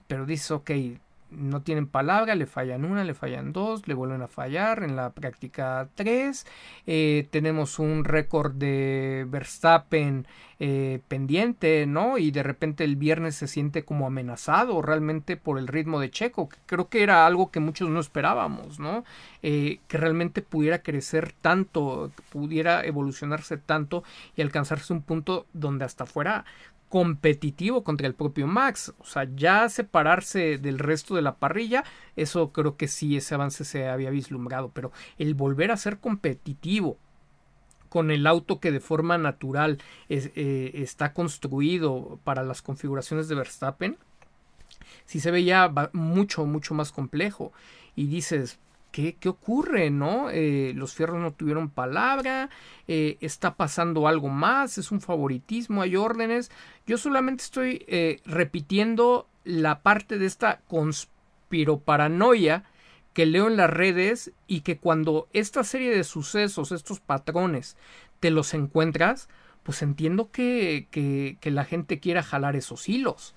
pero 0.07 0.25
dices, 0.25 0.51
ok, 0.51 0.71
no 1.31 1.61
tienen 1.61 1.87
palabra, 1.87 2.35
le 2.35 2.45
fallan 2.45 2.85
una, 2.85 3.03
le 3.03 3.13
fallan 3.13 3.53
dos, 3.53 3.87
le 3.87 3.93
vuelven 3.93 4.21
a 4.21 4.27
fallar 4.27 4.83
en 4.83 4.95
la 4.95 5.11
práctica 5.11 5.87
3. 5.95 6.45
Eh, 6.87 7.27
tenemos 7.31 7.79
un 7.79 8.03
récord 8.03 8.53
de 8.53 9.25
Verstappen 9.29 10.27
eh, 10.59 10.99
pendiente, 11.07 11.87
¿no? 11.87 12.19
Y 12.19 12.29
de 12.29 12.43
repente 12.43 12.83
el 12.83 12.95
viernes 12.95 13.35
se 13.35 13.47
siente 13.47 13.83
como 13.83 14.05
amenazado 14.05 14.81
realmente 14.83 15.35
por 15.35 15.57
el 15.57 15.67
ritmo 15.67 15.99
de 15.99 16.11
Checo, 16.11 16.49
que 16.49 16.57
creo 16.67 16.87
que 16.87 17.01
era 17.01 17.25
algo 17.25 17.49
que 17.49 17.59
muchos 17.59 17.89
no 17.89 17.99
esperábamos, 17.99 18.79
¿no? 18.79 19.03
Eh, 19.41 19.79
que 19.87 19.97
realmente 19.97 20.43
pudiera 20.43 20.83
crecer 20.83 21.33
tanto, 21.41 22.11
pudiera 22.29 22.85
evolucionarse 22.85 23.57
tanto 23.57 24.03
y 24.35 24.43
alcanzarse 24.43 24.93
un 24.93 25.01
punto 25.01 25.47
donde 25.53 25.85
hasta 25.85 26.05
fuera 26.05 26.45
competitivo 26.91 27.83
contra 27.83 28.05
el 28.05 28.13
propio 28.13 28.45
Max. 28.47 28.93
O 28.99 29.05
sea, 29.05 29.27
ya 29.33 29.69
separarse 29.69 30.57
del 30.57 30.77
resto 30.77 31.15
de 31.15 31.21
la 31.23 31.37
parrilla, 31.37 31.85
eso 32.17 32.51
creo 32.51 32.75
que 32.75 32.89
sí, 32.89 33.15
ese 33.15 33.33
avance 33.33 33.63
se 33.63 33.87
había 33.87 34.09
vislumbrado, 34.09 34.69
pero 34.73 34.91
el 35.17 35.33
volver 35.33 35.71
a 35.71 35.77
ser 35.77 35.99
competitivo 35.99 36.97
con 37.87 38.11
el 38.11 38.27
auto 38.27 38.59
que 38.59 38.71
de 38.71 38.81
forma 38.81 39.17
natural 39.17 39.79
eh, 40.09 40.71
está 40.75 41.13
construido 41.13 42.19
para 42.25 42.43
las 42.43 42.61
configuraciones 42.61 43.29
de 43.29 43.35
Verstappen, 43.35 43.97
sí 45.05 45.21
se 45.21 45.31
veía 45.31 45.73
mucho, 45.93 46.45
mucho 46.45 46.73
más 46.73 46.91
complejo. 46.91 47.53
Y 47.95 48.07
dices, 48.07 48.59
¿qué, 48.91 49.15
qué 49.15 49.29
ocurre? 49.29 49.89
¿No? 49.89 50.29
Eh, 50.29 50.73
los 50.75 50.93
fierros 50.93 51.19
no 51.19 51.33
tuvieron 51.33 51.69
palabra, 51.69 52.49
eh, 52.87 53.17
está 53.21 53.55
pasando 53.55 54.07
algo 54.07 54.29
más, 54.29 54.77
es 54.77 54.91
un 54.91 55.01
favoritismo, 55.01 55.81
hay 55.81 55.95
órdenes. 55.95 56.51
Yo 56.85 56.97
solamente 56.97 57.43
estoy 57.43 57.85
eh, 57.87 58.21
repitiendo 58.25 59.27
la 59.43 59.81
parte 59.81 60.17
de 60.17 60.25
esta 60.25 60.61
conspiroparanoia 60.67 62.63
que 63.13 63.25
leo 63.25 63.47
en 63.47 63.57
las 63.57 63.69
redes 63.69 64.31
y 64.47 64.61
que 64.61 64.77
cuando 64.77 65.27
esta 65.33 65.63
serie 65.63 65.95
de 65.95 66.03
sucesos, 66.03 66.71
estos 66.71 66.99
patrones, 66.99 67.75
te 68.19 68.29
los 68.29 68.53
encuentras, 68.53 69.27
pues 69.63 69.81
entiendo 69.81 70.31
que, 70.31 70.87
que, 70.91 71.37
que 71.41 71.51
la 71.51 71.65
gente 71.65 71.99
quiera 71.99 72.23
jalar 72.23 72.55
esos 72.55 72.87
hilos 72.87 73.35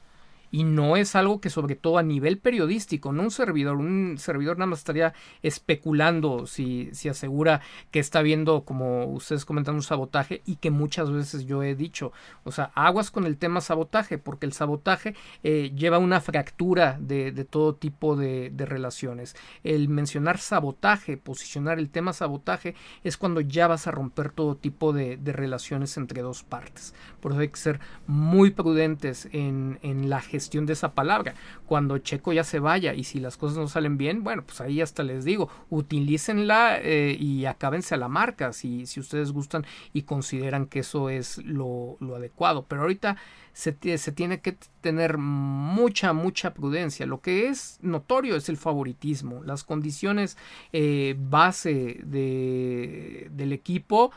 y 0.55 0.63
no 0.63 0.97
es 0.97 1.17
algo 1.17 1.41
que 1.41 1.51
sobre 1.51 1.75
todo 1.75 1.99
a 1.99 2.05
nivel 2.05 2.39
periodístico, 2.39 3.13
no 3.13 3.25
un 3.25 3.33
servidor, 3.33 3.77
un 3.77 4.19
servidor 4.19 4.57
nada 4.57 4.69
más 4.69 4.79
estaría 4.79 5.13
especulando 5.43 6.47
si, 6.47 6.91
si 6.93 7.09
asegura 7.09 7.61
que 7.91 7.99
está 7.99 8.23
viendo, 8.23 8.65
como 8.65 9.07
ustedes 9.07 9.45
comentan, 9.45 9.75
un 9.75 9.83
sabotaje 9.83 10.43
y 10.47 10.57
que 10.57 10.71
muchas 10.71 11.11
veces 11.11 11.45
yo 11.47 11.65
he 11.65 11.75
dicho, 11.75 12.13
o 12.45 12.53
sea, 12.53 12.71
aguas 12.77 13.11
con 13.11 13.27
el 13.27 13.37
tema 13.37 13.61
sabotaje, 13.61 14.17
porque 14.17 14.47
el 14.47 14.53
sabotaje 14.53 15.17
eh, 15.43 15.73
lleva 15.75 15.99
una 15.99 16.21
fractura 16.21 16.99
de, 17.01 17.33
de 17.33 17.45
todo 17.45 17.75
tipo 17.75 18.15
de, 18.15 18.53
relaciones. 18.57 19.35
El 19.65 19.89
mencionar 19.89 20.39
sabotaje, 20.39 21.17
posicionar 21.17 21.81
el 21.81 21.91
tema 21.91 22.13
sabotaje, 22.13 22.77
es 23.03 23.17
cuando 23.17 23.41
ya 23.41 23.67
vas 23.67 23.89
a 23.89 23.91
romper 23.91 24.31
todo 24.31 24.55
tipo 24.55 24.93
de, 24.93 25.17
de 25.17 25.33
relaciones 25.33 25.97
entre 25.97 26.23
dos 26.23 26.45
partes. 26.45 26.95
Por 27.21 27.33
eso 27.33 27.41
hay 27.41 27.49
que 27.49 27.57
ser 27.57 27.81
muy 28.07 28.53
prudentes 28.53 29.29
en, 29.33 29.81
en 29.83 30.09
la 30.09 30.21
gestión 30.21 30.44
de 30.51 30.73
esa 30.73 30.95
palabra. 30.95 31.35
Cuando 31.67 31.99
Checo 31.99 32.33
ya 32.33 32.45
se 32.45 32.59
vaya 32.59 32.95
y 32.95 33.05
si 33.05 33.21
las 33.21 33.37
cosas 33.37 33.59
no 33.59 33.69
salen 33.69 33.97
bien, 33.97 34.23
bueno, 34.23 34.45
pues 34.45 34.61
ahí 34.61 34.81
hasta 34.81 35.03
les 35.03 35.25
digo, 35.25 35.49
utilícenla 35.71 36.79
eh, 36.81 37.17
y 37.19 37.47
acábense 37.47 37.95
a 37.95 37.99
la 37.99 38.09
marca 38.09 38.53
si, 38.53 38.87
si 38.87 39.01
ustedes 39.01 39.33
gustan 39.33 39.67
y 39.93 40.03
consideran 40.03 40.67
que 40.67 40.81
eso 40.81 41.09
es 41.11 41.39
lo, 41.39 41.97
lo 42.01 42.17
adecuado. 42.17 42.67
Pero 42.69 42.83
ahorita 42.83 43.17
se, 43.53 43.77
se, 43.99 44.13
tiene 44.13 44.41
que 44.41 44.57
tener 44.81 45.17
mucha, 45.19 46.13
mucha 46.13 46.55
prudencia. 46.55 47.07
Lo 47.07 47.21
que 47.21 47.49
es 47.49 47.79
notorio 47.83 48.37
es 48.37 48.49
el 48.49 48.57
favoritismo. 48.57 49.43
Las 49.45 49.65
condiciones 49.65 50.37
eh, 50.73 51.17
base 51.19 52.01
de, 52.05 53.29
del 53.33 53.53
equipo 53.53 54.11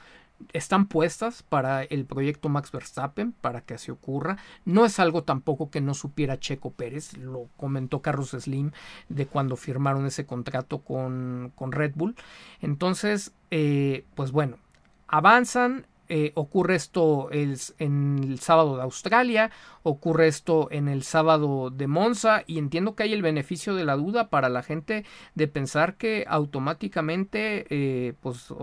están 0.54 0.88
puestas 0.88 1.44
para 1.44 1.84
el 1.84 2.06
proyecto 2.06 2.50
Max 2.50 2.72
Verstappen, 2.72 3.32
para 3.34 3.62
que 3.62 3.76
así 3.76 3.92
ocurra. 3.92 4.38
No 4.66 4.86
es 4.86 5.00
algo 5.00 5.24
tampoco 5.24 5.70
que 5.70 5.82
no 5.82 5.94
supiera 5.94 6.40
Checo 6.40 6.72
Pérez, 6.72 7.18
lo 7.18 7.48
comentó 7.58 8.02
Carlos 8.02 8.32
Slim 8.32 8.72
de 9.10 9.26
cuando 9.26 9.56
firmaron 9.56 10.06
ese 10.06 10.26
contrato 10.26 10.80
con, 10.80 11.52
con 11.56 11.72
Red 11.72 11.94
Bull. 11.96 12.16
Entonces, 12.62 13.34
eh, 13.52 14.06
pues 14.16 14.32
bueno, 14.32 14.58
avanzan. 15.08 15.86
Eh, 16.10 16.32
ocurre 16.36 16.76
esto 16.76 17.30
el, 17.32 17.60
en 17.80 18.20
el 18.24 18.40
sábado 18.40 18.78
de 18.78 18.84
Australia, 18.84 19.52
ocurre 19.84 20.28
esto 20.28 20.70
en 20.72 20.88
el 20.88 21.04
sábado 21.04 21.70
de 21.70 21.88
Monza 21.88 22.44
y 22.48 22.60
entiendo 22.60 22.96
que 22.96 23.04
hay 23.04 23.12
el 23.12 23.22
beneficio 23.22 23.76
de 23.76 23.84
la 23.84 23.98
duda 23.98 24.30
para 24.30 24.48
la 24.48 24.64
gente 24.64 25.04
de 25.36 25.50
pensar 25.50 25.96
que 25.96 26.24
automáticamente 26.30 27.66
eh, 27.70 28.14
pues 28.22 28.54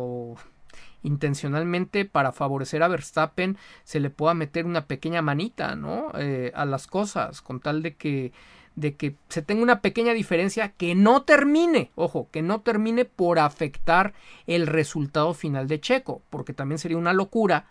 intencionalmente 1.05 2.05
para 2.05 2.33
favorecer 2.33 2.83
a 2.83 2.89
Verstappen 2.89 3.57
se 3.85 4.01
le 4.01 4.11
pueda 4.11 4.35
meter 4.35 4.67
una 4.67 4.87
pequeña 4.87 5.23
manita, 5.23 5.77
¿no? 5.77 6.11
Eh, 6.19 6.51
a 6.55 6.65
las 6.65 6.89
cosas, 6.89 7.41
con 7.41 7.61
tal 7.61 7.83
de 7.83 7.95
que 7.95 8.33
de 8.75 8.97
que 8.97 9.15
se 9.29 9.41
tenga 9.41 9.63
una 9.63 9.81
pequeña 9.81 10.15
diferencia 10.15 10.71
que 10.71 10.97
no 10.97 11.23
termine, 11.23 11.93
ojo, 11.95 12.29
que 12.33 12.43
no 12.43 12.63
termine 12.63 13.05
por 13.05 13.39
afectar 13.39 14.15
el 14.49 14.67
resultado 14.67 15.33
final 15.33 15.69
de 15.69 15.81
Checo, 15.81 16.23
porque 16.29 16.55
también 16.55 16.81
sería 16.81 16.99
una 16.99 17.13
locura 17.13 17.67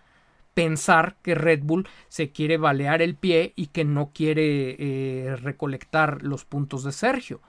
pensar 0.54 1.18
que 1.22 1.36
Red 1.36 1.64
Bull 1.64 1.90
se 2.08 2.30
quiere 2.30 2.56
balear 2.56 3.02
el 3.02 3.16
pie 3.16 3.52
y 3.58 3.68
que 3.68 3.84
no 3.84 4.12
quiere 4.14 4.78
eh, 4.80 5.36
recolectar 5.36 6.24
los 6.24 6.46
puntos 6.46 6.86
de 6.86 6.94
Sergio 6.94 7.42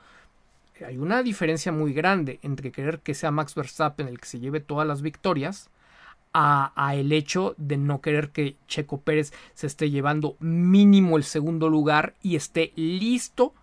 hay 0.84 0.96
una 0.96 1.22
diferencia 1.22 1.70
muy 1.70 1.92
grande 1.92 2.40
entre 2.42 2.72
querer 2.72 3.00
que 3.00 3.14
sea 3.14 3.30
Max 3.30 3.54
Verstappen 3.54 4.08
el 4.08 4.18
que 4.18 4.26
se 4.26 4.40
lleve 4.40 4.60
todas 4.60 4.86
las 4.86 5.02
victorias 5.02 5.70
a, 6.34 6.94
el 6.94 7.12
hecho 7.12 7.54
de 7.56 7.76
no 7.76 8.00
querer 8.00 8.30
que 8.30 8.56
Checo 8.66 9.00
Pérez 9.00 9.32
se 9.54 9.68
esté 9.68 9.90
llevando 9.90 10.36
mínimo 10.40 11.16
el 11.16 11.22
segundo 11.22 11.68
lugar 11.68 12.14
y 12.22 12.34
esté 12.34 12.72
listo 12.74 13.54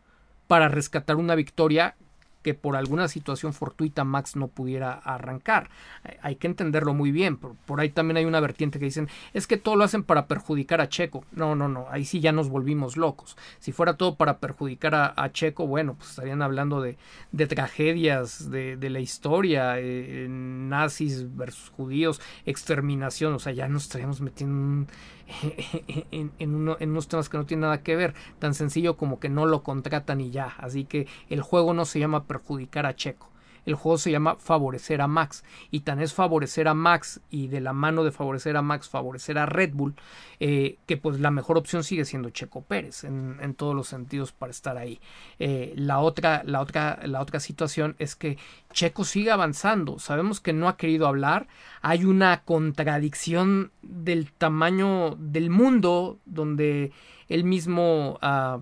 para 0.47 0.69
rescatar 0.69 1.17
una 1.17 1.36
victoria 1.36 1.95
que 2.41 2.54
por 2.54 2.75
alguna 2.75 3.08
situación 3.08 3.54
fortuita 3.54 4.04
Max 4.04 4.36
no 4.36 4.47
pudiera 4.47 4.93
arrancar. 4.93 5.69
Eh, 6.04 6.17
hay 6.21 6.36
que 6.36 6.47
entenderlo 6.47 6.93
muy 6.93 7.12
bien. 7.12 7.38
Por, 7.38 7.80
ahí 7.80 7.89
también 7.89 8.17
hay 8.17 8.25
una 8.25 8.39
vertiente 8.39 8.80
que 8.80 8.86
dicen, 8.86 9.10
es 9.34 9.47
que 9.47 9.58
todo 9.58 9.75
lo 9.75 9.84
hacen 9.84 10.04
para 10.04 10.27
perjudicar 10.27 10.82
a 10.82 10.89
Checo. 10.89 11.23
No, 11.32 11.56
no, 11.56 11.67
no, 11.67 11.88
ahí 11.89 12.06
sí 12.06 12.19
ya 12.19 12.32
nos 12.32 12.49
volvimos 12.49 12.97
locos. 12.97 13.38
Si 13.60 13.71
fuera 13.71 13.97
todo 13.97 14.15
para 14.15 14.39
perjudicar 14.39 14.95
a, 15.15 15.32
Checo, 15.32 15.67
bueno, 15.67 15.95
pues 15.95 16.10
estarían 16.10 16.41
hablando 16.41 16.82
de, 16.82 16.97
de 17.32 17.47
tragedias 17.47 18.49
de, 18.49 18.75
de, 18.77 18.89
la 18.89 18.99
historia, 18.99 19.75
eh, 19.77 20.27
nazis 20.30 21.36
versus 21.36 21.69
judíos, 21.69 22.19
exterminación, 22.45 23.34
o 23.34 23.39
sea, 23.39 23.54
ya 23.54 23.67
nos 23.67 23.84
estaríamos 23.84 24.19
metiendo 24.19 24.51
en, 24.51 24.88
en, 26.39 26.56
unos 26.56 27.08
temas 27.08 27.30
que 27.30 27.38
no 27.38 27.45
tienen 27.45 27.62
nada 27.62 27.84
que 27.84 27.95
ver, 27.95 28.13
tan 28.39 28.54
sencillo 28.54 28.97
como 28.97 29.19
que 29.19 29.30
no 29.30 29.45
lo 29.45 29.63
contratan 29.63 30.21
y 30.21 30.32
ya. 30.32 30.54
Así 30.58 30.86
que 30.86 31.08
el 31.30 31.41
juego 31.41 31.73
no 31.73 31.86
se 31.86 31.99
llama 31.99 32.25
perjudicar 32.32 32.86
a 32.86 32.96
Checo. 32.96 33.32
El 33.65 33.76
juego 33.76 33.98
se 33.98 34.12
llama 34.12 34.38
favorecer 34.38 35.02
a 35.02 35.08
Max. 35.08 35.44
Y 35.70 35.82
tan 35.82 36.02
es 36.02 36.13
favorecer 36.13 36.67
a 36.67 36.74
Max 36.74 37.22
y 37.30 37.48
de 37.48 37.62
la 37.62 37.74
mano 37.74 38.04
de 38.04 38.12
favorecer 38.12 38.58
a 38.58 38.62
Max, 38.62 38.89
favorecer 38.89 39.38
a 39.38 39.46
Red 39.46 39.74
Bull, 39.74 39.94
eh, 40.39 40.78
que 40.88 40.98
pues 40.98 41.20
la 41.20 41.32
mejor 41.32 41.58
opción 41.58 41.84
sigue 41.84 42.06
siendo 42.06 42.30
Checo 42.32 42.63
Pérez 42.63 43.04
en, 43.04 43.38
en 43.41 43.54
todos 43.54 43.76
los 43.76 43.88
sentidos 43.88 44.32
para 44.32 44.52
estar 44.52 44.78
ahí. 44.78 45.00
Eh, 45.39 45.74
la, 45.76 46.00
otra, 46.00 46.41
la, 46.46 46.62
otra, 46.62 47.00
la 47.04 47.22
otra 47.22 47.39
situación 47.39 47.96
es 48.00 48.15
que 48.15 48.38
Checo 48.74 49.04
sigue 49.04 49.32
avanzando. 49.32 50.00
Sabemos 50.00 50.39
que 50.39 50.54
no 50.54 50.67
ha 50.67 50.78
querido 50.78 51.08
hablar. 51.08 51.48
Hay 51.82 52.06
una 52.06 52.41
contradicción 52.44 53.72
del 53.84 54.32
tamaño 54.32 55.15
del 55.20 55.50
mundo 55.50 56.17
donde 56.26 56.91
él 57.28 57.44
mismo 57.44 58.20
uh, 58.22 58.62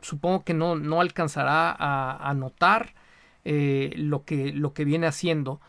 supongo 0.00 0.44
que 0.44 0.54
no, 0.54 0.76
no 0.76 1.00
alcanzará 1.00 1.74
a, 1.78 2.34
notar 2.34 2.94
eh, 3.44 3.92
lo, 3.96 4.24
que, 4.24 4.52
lo 4.52 4.72
que 4.72 4.84
viene 4.84 5.06
haciendo 5.06 5.60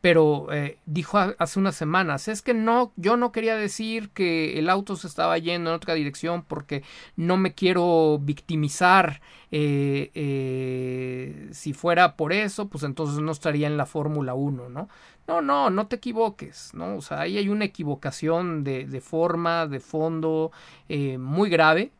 pero 0.00 0.52
eh, 0.52 0.78
dijo 0.86 1.18
hace 1.18 1.58
unas 1.58 1.74
semanas, 1.74 2.28
es 2.28 2.40
que 2.40 2.54
no, 2.54 2.92
yo 2.96 3.16
no 3.16 3.32
quería 3.32 3.56
decir 3.56 4.10
que 4.10 4.58
el 4.58 4.70
auto 4.70 4.94
se 4.94 5.08
estaba 5.08 5.36
yendo 5.38 5.70
en 5.70 5.76
otra 5.76 5.94
dirección 5.94 6.42
porque 6.42 6.84
no 7.16 7.36
me 7.36 7.54
quiero 7.54 8.18
victimizar. 8.20 9.20
Eh, 9.50 10.10
eh, 10.14 11.48
si 11.52 11.72
fuera 11.72 12.16
por 12.16 12.32
eso, 12.32 12.68
pues 12.68 12.84
entonces 12.84 13.20
no 13.20 13.32
estaría 13.32 13.66
en 13.66 13.76
la 13.76 13.86
Fórmula 13.86 14.34
1, 14.34 14.68
¿no? 14.68 14.88
No, 15.26 15.42
no, 15.42 15.68
no 15.70 15.88
te 15.88 15.96
equivoques, 15.96 16.70
¿no? 16.74 16.96
O 16.96 17.02
sea, 17.02 17.22
ahí 17.22 17.36
hay 17.36 17.48
una 17.48 17.64
equivocación 17.64 18.62
de, 18.64 18.86
de 18.86 19.00
forma, 19.00 19.66
de 19.66 19.80
fondo, 19.80 20.52
muy 20.88 21.50
grave. 21.50 21.92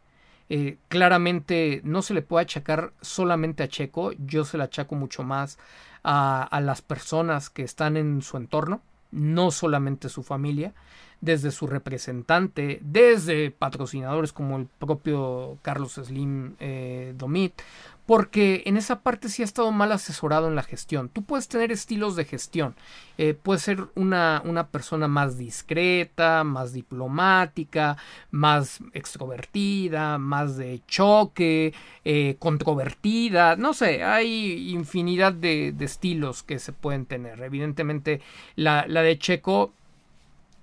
Eh, 0.51 0.79
claramente 0.89 1.81
no 1.85 2.03
se 2.03 2.15
le 2.15 2.23
puede 2.23 2.45
achacar 2.45 2.93
solamente 3.01 3.63
a 3.63 3.69
Checo, 3.69 4.13
yo 4.13 4.45
se 4.45 4.57
le 4.57 4.65
achaco 4.65 4.95
mucho 4.95 5.23
más 5.23 5.59
a, 6.03 6.43
a 6.43 6.61
las 6.61 6.81
personas 6.81 7.51
que 7.51 7.63
están 7.63 7.97
en 7.97 8.23
su 8.23 8.37
entorno, 8.37 8.81
no 9.11 9.51
solamente 9.51 10.09
su 10.09 10.23
familia, 10.23 10.73
desde 11.21 11.51
su 11.51 11.67
representante, 11.67 12.79
desde 12.83 13.51
patrocinadores 13.51 14.33
como 14.33 14.57
el 14.57 14.67
propio 14.67 15.59
Carlos 15.63 15.95
Slim 15.95 16.55
eh, 16.61 17.13
Domit, 17.17 17.61
porque 18.09 18.63
en 18.65 18.79
esa 18.79 19.03
parte 19.03 19.29
sí 19.29 19.43
ha 19.43 19.45
estado 19.45 19.71
mal 19.71 19.93
asesorado 19.93 20.49
en 20.49 20.55
la 20.55 20.63
gestión. 20.63 21.11
Tú 21.11 21.25
puedes 21.25 21.47
tener 21.47 21.71
estilos 21.71 22.17
de 22.17 22.25
gestión, 22.25 22.75
eh, 23.19 23.35
puedes 23.35 23.61
ser 23.61 23.85
una, 23.97 24.41
una, 24.47 24.69
persona 24.69 25.09
más 25.09 25.37
discreta, 25.37 26.43
más 26.43 26.73
diplomática, 26.73 27.99
más 28.31 28.81
extrovertida, 28.95 30.17
más 30.17 30.57
de 30.57 30.81
choque, 30.87 31.75
eh, 32.03 32.37
controvertida, 32.39 33.57
no 33.57 33.75
sé, 33.75 34.03
hay 34.03 34.71
infinidad 34.71 35.35
de, 35.35 35.73
de, 35.73 35.85
estilos 35.85 36.43
que 36.43 36.59
se 36.61 36.73
pueden 36.73 37.05
tener. 37.05 37.43
Evidentemente 37.43 38.23
la, 38.57 38.87
la 38.89 39.03
de 39.03 39.19
Checo 39.19 39.75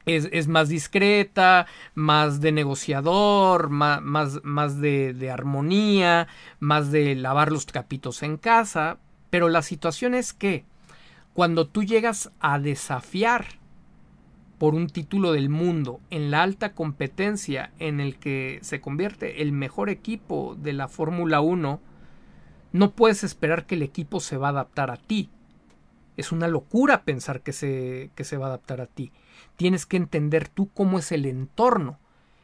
es, 0.05 0.29
es, 0.31 0.47
más 0.47 0.69
discreta, 0.69 1.67
más 1.93 2.41
de 2.41 2.51
negociador, 2.51 3.69
más, 3.69 4.01
más, 4.01 4.39
más 4.43 4.79
de, 4.79 5.29
armonía, 5.31 6.27
más 6.59 6.91
de 6.91 7.15
lavar 7.15 7.51
los 7.51 7.65
trapitos 7.65 8.23
en 8.23 8.37
casa. 8.37 8.97
Pero 9.29 9.49
la 9.49 9.61
situación 9.61 10.13
es 10.13 10.33
que 10.33 10.65
cuando 11.33 11.67
tú 11.67 11.83
llegas 11.83 12.31
a 12.39 12.59
desafiar 12.59 13.45
por 14.57 14.73
un 14.73 14.87
título 14.87 15.33
del 15.33 15.49
mundo 15.49 15.99
en 16.09 16.31
la 16.31 16.43
alta 16.43 16.73
competencia 16.73 17.71
en 17.79 17.99
el 17.99 18.17
que 18.17 18.59
se 18.61 18.79
convierte 18.79 19.41
el 19.41 19.51
mejor 19.51 19.89
equipo 19.89 20.55
de 20.57 20.73
la 20.73 20.87
Fórmula 20.87 21.41
1, 21.41 21.81
no 22.71 22.91
puedes 22.91 23.23
esperar 23.23 23.65
que 23.65 23.75
el 23.75 23.81
equipo 23.81 24.19
se 24.19 24.37
va 24.37 24.47
a 24.47 24.51
adaptar 24.51 24.91
a 24.91 24.97
ti 24.97 25.29
Es 26.17 26.31
una 26.31 26.47
locura 26.47 27.03
pensar 27.03 27.41
que 27.41 27.53
se, 27.53 28.11
que 28.15 28.23
se 28.23 28.37
va 28.37 28.45
a 28.45 28.49
adaptar 28.49 28.79
a 28.81 28.85
ti. 28.85 29.11
Tienes 29.55 29.85
que 29.85 29.97
entender 29.97 30.47
tú 30.47 30.69
cómo 30.73 30.99
es 30.99 31.11
el 31.11 31.25
entorno. 31.25 31.99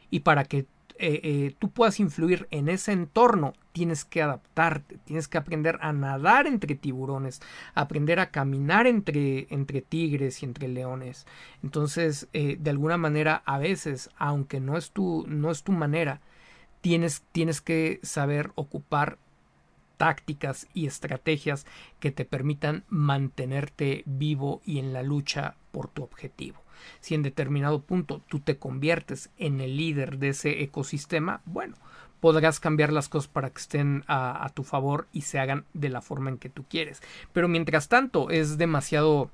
Y 0.10 0.22
para 0.22 0.46
que 0.46 0.66
eh, 1.04 1.20
eh, 1.24 1.56
tú 1.58 1.72
puedas 1.72 2.00
influir 2.00 2.48
en 2.52 2.70
ese 2.70 2.92
entorno, 2.92 3.54
tienes 3.72 4.06
que 4.06 4.22
adaptarte, 4.22 5.00
tienes 5.04 5.28
que 5.28 5.40
aprender 5.40 5.80
a 5.82 5.94
nadar 5.94 6.46
entre 6.46 6.76
tiburones, 6.76 7.42
aprender 7.74 8.20
a 8.20 8.30
caminar 8.30 8.86
entre, 8.86 9.48
entre 9.50 9.82
tigres 9.82 10.44
y 10.44 10.46
entre 10.46 10.68
leones. 10.68 11.26
Entonces, 11.64 12.28
eh, 12.34 12.56
de 12.60 12.70
alguna 12.70 12.98
manera, 12.98 13.42
a 13.48 13.58
veces, 13.58 14.12
aunque 14.16 14.60
no 14.60 14.78
es 14.78 14.92
tu, 14.92 15.26
no 15.28 15.50
es 15.50 15.64
tu 15.64 15.72
manera, 15.72 16.22
tienes, 16.82 17.24
tienes 17.32 17.62
que 17.62 18.00
saber 18.04 18.52
ocupar 18.54 19.18
tácticas 19.98 20.68
y 20.76 20.86
estrategias 20.86 21.66
que 22.00 22.12
te 22.12 22.26
permitan 22.26 22.84
mantenerte 22.90 24.04
vivo 24.06 24.62
y 24.66 24.78
en 24.78 24.94
la 24.94 25.02
lucha 25.02 25.56
por 25.72 25.88
tu 25.88 26.04
objetivo. 26.04 26.61
Si 27.00 27.16
en 27.16 27.24
determinado 27.24 27.82
punto 27.82 28.22
tú 28.28 28.40
te 28.40 28.58
conviertes 28.58 29.30
en 29.38 29.62
el 29.62 29.78
líder 29.78 30.18
de 30.18 30.30
ese 30.30 30.62
ecosistema, 30.62 31.42
bueno, 31.46 31.76
podrás 32.22 32.60
cambiar 32.60 32.94
las 32.94 33.10
cosas 33.10 33.28
para 33.28 33.50
que 33.50 33.60
estén 33.60 34.06
a, 34.08 34.50
tu 34.54 34.64
favor 34.64 35.08
y 35.12 35.22
se 35.22 35.40
hagan 35.40 35.66
de 35.74 35.90
la 35.90 36.02
forma 36.02 36.30
en 36.30 36.38
que 36.38 36.50
tú 36.50 36.64
quieres. 36.70 37.02
Pero 37.34 37.50
mientras 37.50 37.90
tanto 37.90 38.30
es 38.30 38.58
demasiado 38.58 39.30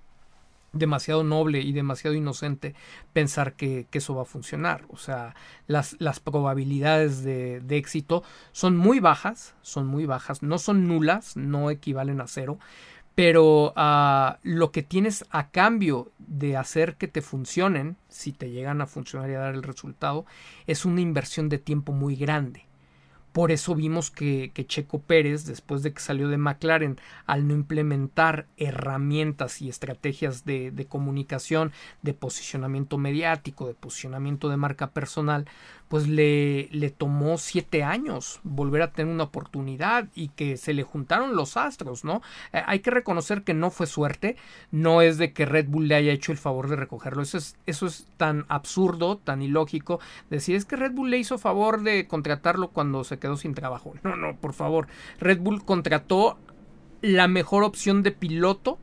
demasiado 0.74 1.24
noble 1.24 1.62
y 1.62 1.72
demasiado 1.72 2.16
inocente 2.16 2.76
pensar 3.14 3.54
que, 3.54 3.88
eso 3.92 4.16
va 4.16 4.24
a 4.24 4.26
funcionar. 4.26 4.84
O 4.90 4.98
sea, 4.98 5.34
las, 5.66 5.96
las 6.00 6.20
probabilidades 6.20 7.24
de, 7.24 7.62
de, 7.62 7.78
éxito 7.78 8.24
son 8.52 8.78
muy 8.78 9.00
bajas, 9.00 9.56
son 9.62 9.88
muy 9.88 10.06
bajas, 10.06 10.44
no 10.44 10.60
son 10.60 10.88
nulas, 10.88 11.36
no 11.36 11.72
equivalen 11.72 12.22
a 12.22 12.28
cero, 12.28 12.60
pero 13.18 13.74
uh, 13.76 14.38
lo 14.44 14.72
que 14.72 14.84
tienes 14.84 15.26
a 15.32 15.50
cambio 15.50 16.12
de 16.20 16.56
hacer 16.56 16.98
que 16.98 17.08
te 17.08 17.24
funcionen, 17.24 17.98
si 18.10 18.32
te 18.32 18.52
llegan 18.52 18.80
a 18.80 18.86
funcionar 18.86 19.28
y 19.32 19.34
a 19.34 19.40
dar 19.40 19.56
el 19.56 19.64
resultado, 19.64 20.28
es 20.68 20.86
una 20.86 21.02
inversión 21.02 21.50
de 21.50 21.58
tiempo 21.58 21.94
muy 21.94 22.16
grande. 22.16 22.68
Por 23.32 23.52
eso 23.52 23.74
vimos 23.74 24.12
que, 24.12 24.52
Checo 24.68 25.00
Pérez, 25.00 25.46
después 25.46 25.82
de 25.82 25.94
que 25.94 26.00
salió 26.00 26.28
de 26.28 26.38
McLaren, 26.38 27.00
al 27.26 27.48
no 27.48 27.56
implementar 27.56 28.46
herramientas 28.56 29.64
y 29.64 29.70
estrategias 29.70 30.46
de, 30.46 30.86
comunicación, 30.88 31.72
de 32.04 32.14
posicionamiento 32.14 33.00
mediático, 33.00 33.68
de 33.68 33.74
posicionamiento 33.74 34.50
de 34.50 34.58
marca 34.58 34.92
personal, 34.92 35.46
pues 35.88 36.08
le, 36.08 36.68
le 36.72 36.90
tomó 36.90 37.38
siete 37.38 37.84
años 37.84 38.40
volver 38.44 38.82
a 38.82 38.92
tener 38.92 39.14
una 39.14 39.26
oportunidad 39.26 40.08
y 40.16 40.30
que 40.30 40.58
se 40.58 40.74
le 40.74 40.84
juntaron 40.84 41.36
los 41.36 41.58
astros, 41.58 42.04
¿no? 42.04 42.22
Eh, 42.54 42.62
hay 42.66 42.80
que 42.80 42.92
reconocer 42.92 43.44
que 43.44 43.54
no 43.54 43.72
fue 43.72 43.88
suerte, 43.88 44.36
no 44.72 45.02
es 45.02 45.18
de 45.18 45.34
que 45.34 45.46
Red 45.46 45.68
Bull 45.68 45.88
le 45.88 45.96
haya 45.96 46.12
hecho 46.12 46.32
el 46.32 46.38
favor 46.38 46.70
de 46.70 46.76
recogerlo, 46.76 47.22
eso 47.22 47.38
es, 47.38 47.58
eso 47.66 47.86
es 47.86 48.08
tan 48.18 48.46
absurdo, 48.50 49.18
tan 49.18 49.42
ilógico, 49.42 50.00
decir 50.30 50.56
es 50.56 50.66
que 50.66 50.76
Red 50.76 50.92
Bull 50.92 51.10
le 51.10 51.18
hizo 51.18 51.38
favor 51.38 51.82
de 51.84 52.08
contratarlo 52.08 52.70
cuando 52.70 53.04
se 53.04 53.20
quedó 53.20 53.38
sin 53.38 53.54
trabajo. 53.54 53.94
No, 54.04 54.16
no, 54.16 54.36
por 54.36 54.54
favor, 54.54 54.88
Red 55.20 55.40
Bull 55.40 55.64
contrató 55.64 56.38
la 57.02 57.28
mejor 57.28 57.64
opción 57.64 58.04
de 58.04 58.12
piloto 58.12 58.80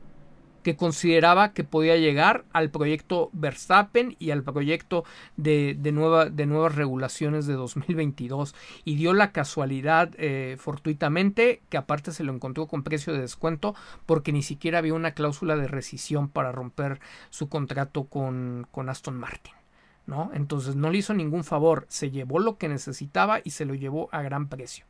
que 0.65 0.75
consideraba 0.75 1.53
que 1.53 1.63
podía 1.63 1.95
llegar 1.95 2.43
al 2.51 2.71
proyecto 2.71 3.29
Verstappen 3.33 4.15
y 4.17 4.31
al 4.31 4.41
proyecto 4.41 5.03
de, 5.37 5.75
de, 5.77 5.91
de 6.31 6.45
nuevas 6.47 6.73
regulaciones 6.73 7.45
de 7.45 7.53
2022 7.53 8.55
y 8.83 8.95
dio 8.95 9.13
la 9.13 9.31
casualidad 9.31 10.09
eh, 10.17 10.57
fortuitamente 10.57 11.61
que 11.69 11.77
aparte 11.77 12.11
se 12.11 12.23
lo 12.23 12.33
encontró 12.33 12.65
con 12.65 12.81
precio 12.81 13.13
de 13.13 13.21
descuento 13.21 13.75
porque 14.07 14.31
ni 14.31 14.41
siquiera 14.41 14.79
había 14.79 14.95
una 14.95 15.11
cláusula 15.11 15.55
de 15.55 15.67
rescisión 15.67 16.29
para 16.29 16.51
romper 16.51 16.99
su 17.29 17.47
contrato 17.47 18.05
con, 18.05 18.65
con 18.71 18.89
Aston 18.89 19.19
Martin. 19.19 19.53
¿no? 20.07 20.31
Entonces 20.33 20.75
no 20.75 20.89
le 20.89 20.97
hizo 20.97 21.13
ningún 21.13 21.43
favor, 21.43 21.85
se 21.89 22.09
llevó 22.09 22.39
lo 22.39 22.57
que 22.57 22.69
necesitaba 22.69 23.39
y 23.43 23.51
se 23.51 23.65
lo 23.65 23.75
llevó 23.75 24.09
a 24.11 24.23
gran 24.23 24.49
precio. 24.49 24.85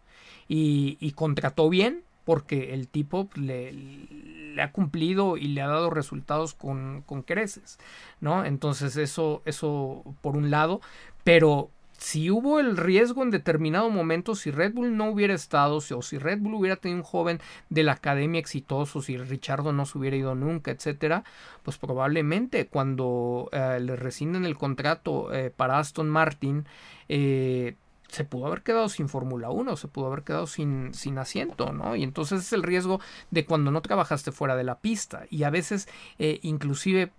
Y, 0.47 0.95
y 1.01 1.11
contrató 1.11 1.69
bien, 1.69 2.05
porque 2.25 2.73
el 2.73 2.87
tipo 2.87 3.29
le, 3.35 3.71
le, 3.71 4.61
ha 4.61 4.71
cumplido 4.71 5.37
y 5.37 5.47
le 5.49 5.61
ha 5.61 5.67
dado 5.67 5.89
resultados 5.89 6.53
con, 6.53 7.03
con 7.05 7.21
creces, 7.21 7.79
¿no? 8.19 8.43
Entonces 8.43 8.97
eso, 8.97 9.41
eso 9.45 10.03
por 10.21 10.35
un 10.35 10.49
lado, 10.49 10.81
pero 11.23 11.69
si 11.97 12.29
hubo 12.29 12.59
el 12.59 12.77
riesgo 12.77 13.23
en 13.23 13.31
determinado 13.31 13.89
momento, 13.89 14.35
si 14.35 14.51
Red 14.51 14.73
Bull 14.73 14.97
no 14.97 15.09
hubiera 15.09 15.33
estado, 15.33 15.77
o 15.77 16.01
si 16.01 16.17
Red 16.17 16.39
Bull 16.39 16.55
hubiera 16.55 16.75
tenido 16.75 16.99
un 16.99 17.05
joven 17.05 17.39
de 17.69 17.83
la 17.83 17.93
academia 17.93 18.39
exitoso, 18.39 19.01
si 19.01 19.17
Richardo 19.17 19.71
no 19.71 19.85
se 19.85 19.97
hubiera 19.97 20.17
ido 20.17 20.35
nunca, 20.35 20.71
etcétera, 20.71 21.23
pues 21.63 21.77
probablemente 21.77 22.67
cuando 22.67 23.49
eh, 23.51 23.79
le 23.81 23.95
rescinden 23.95 24.45
el 24.45 24.57
contrato 24.57 25.33
eh, 25.33 25.51
para 25.55 25.79
Aston 25.79 26.09
Martin, 26.09 26.65
eh, 27.07 27.75
se 28.15 28.23
pudo 28.23 28.47
haber 28.47 28.63
quedado 28.63 28.87
sin 28.87 29.09
Fórmula 29.09 29.49
1, 29.49 29.75
se 29.75 29.89
pudo 29.89 30.07
haber 30.07 30.23
quedado 30.23 30.47
sin, 30.47 30.93
sin 30.93 31.17
asiento, 31.17 31.73
¿no? 31.73 31.95
Y 31.95 32.03
entonces 32.03 32.41
es 32.41 32.53
el 32.53 32.63
riesgo 32.63 33.01
de 33.29 33.45
cuando 33.45 33.71
no 33.71 33.81
trabajaste 33.81 34.31
fuera 34.31 34.55
de 34.55 34.63
la 34.63 34.79
pista. 34.79 35.25
Y 35.29 35.43
a 35.43 35.49
veces, 35.49 35.89
eh, 36.17 36.39
inclusive, 36.41 37.11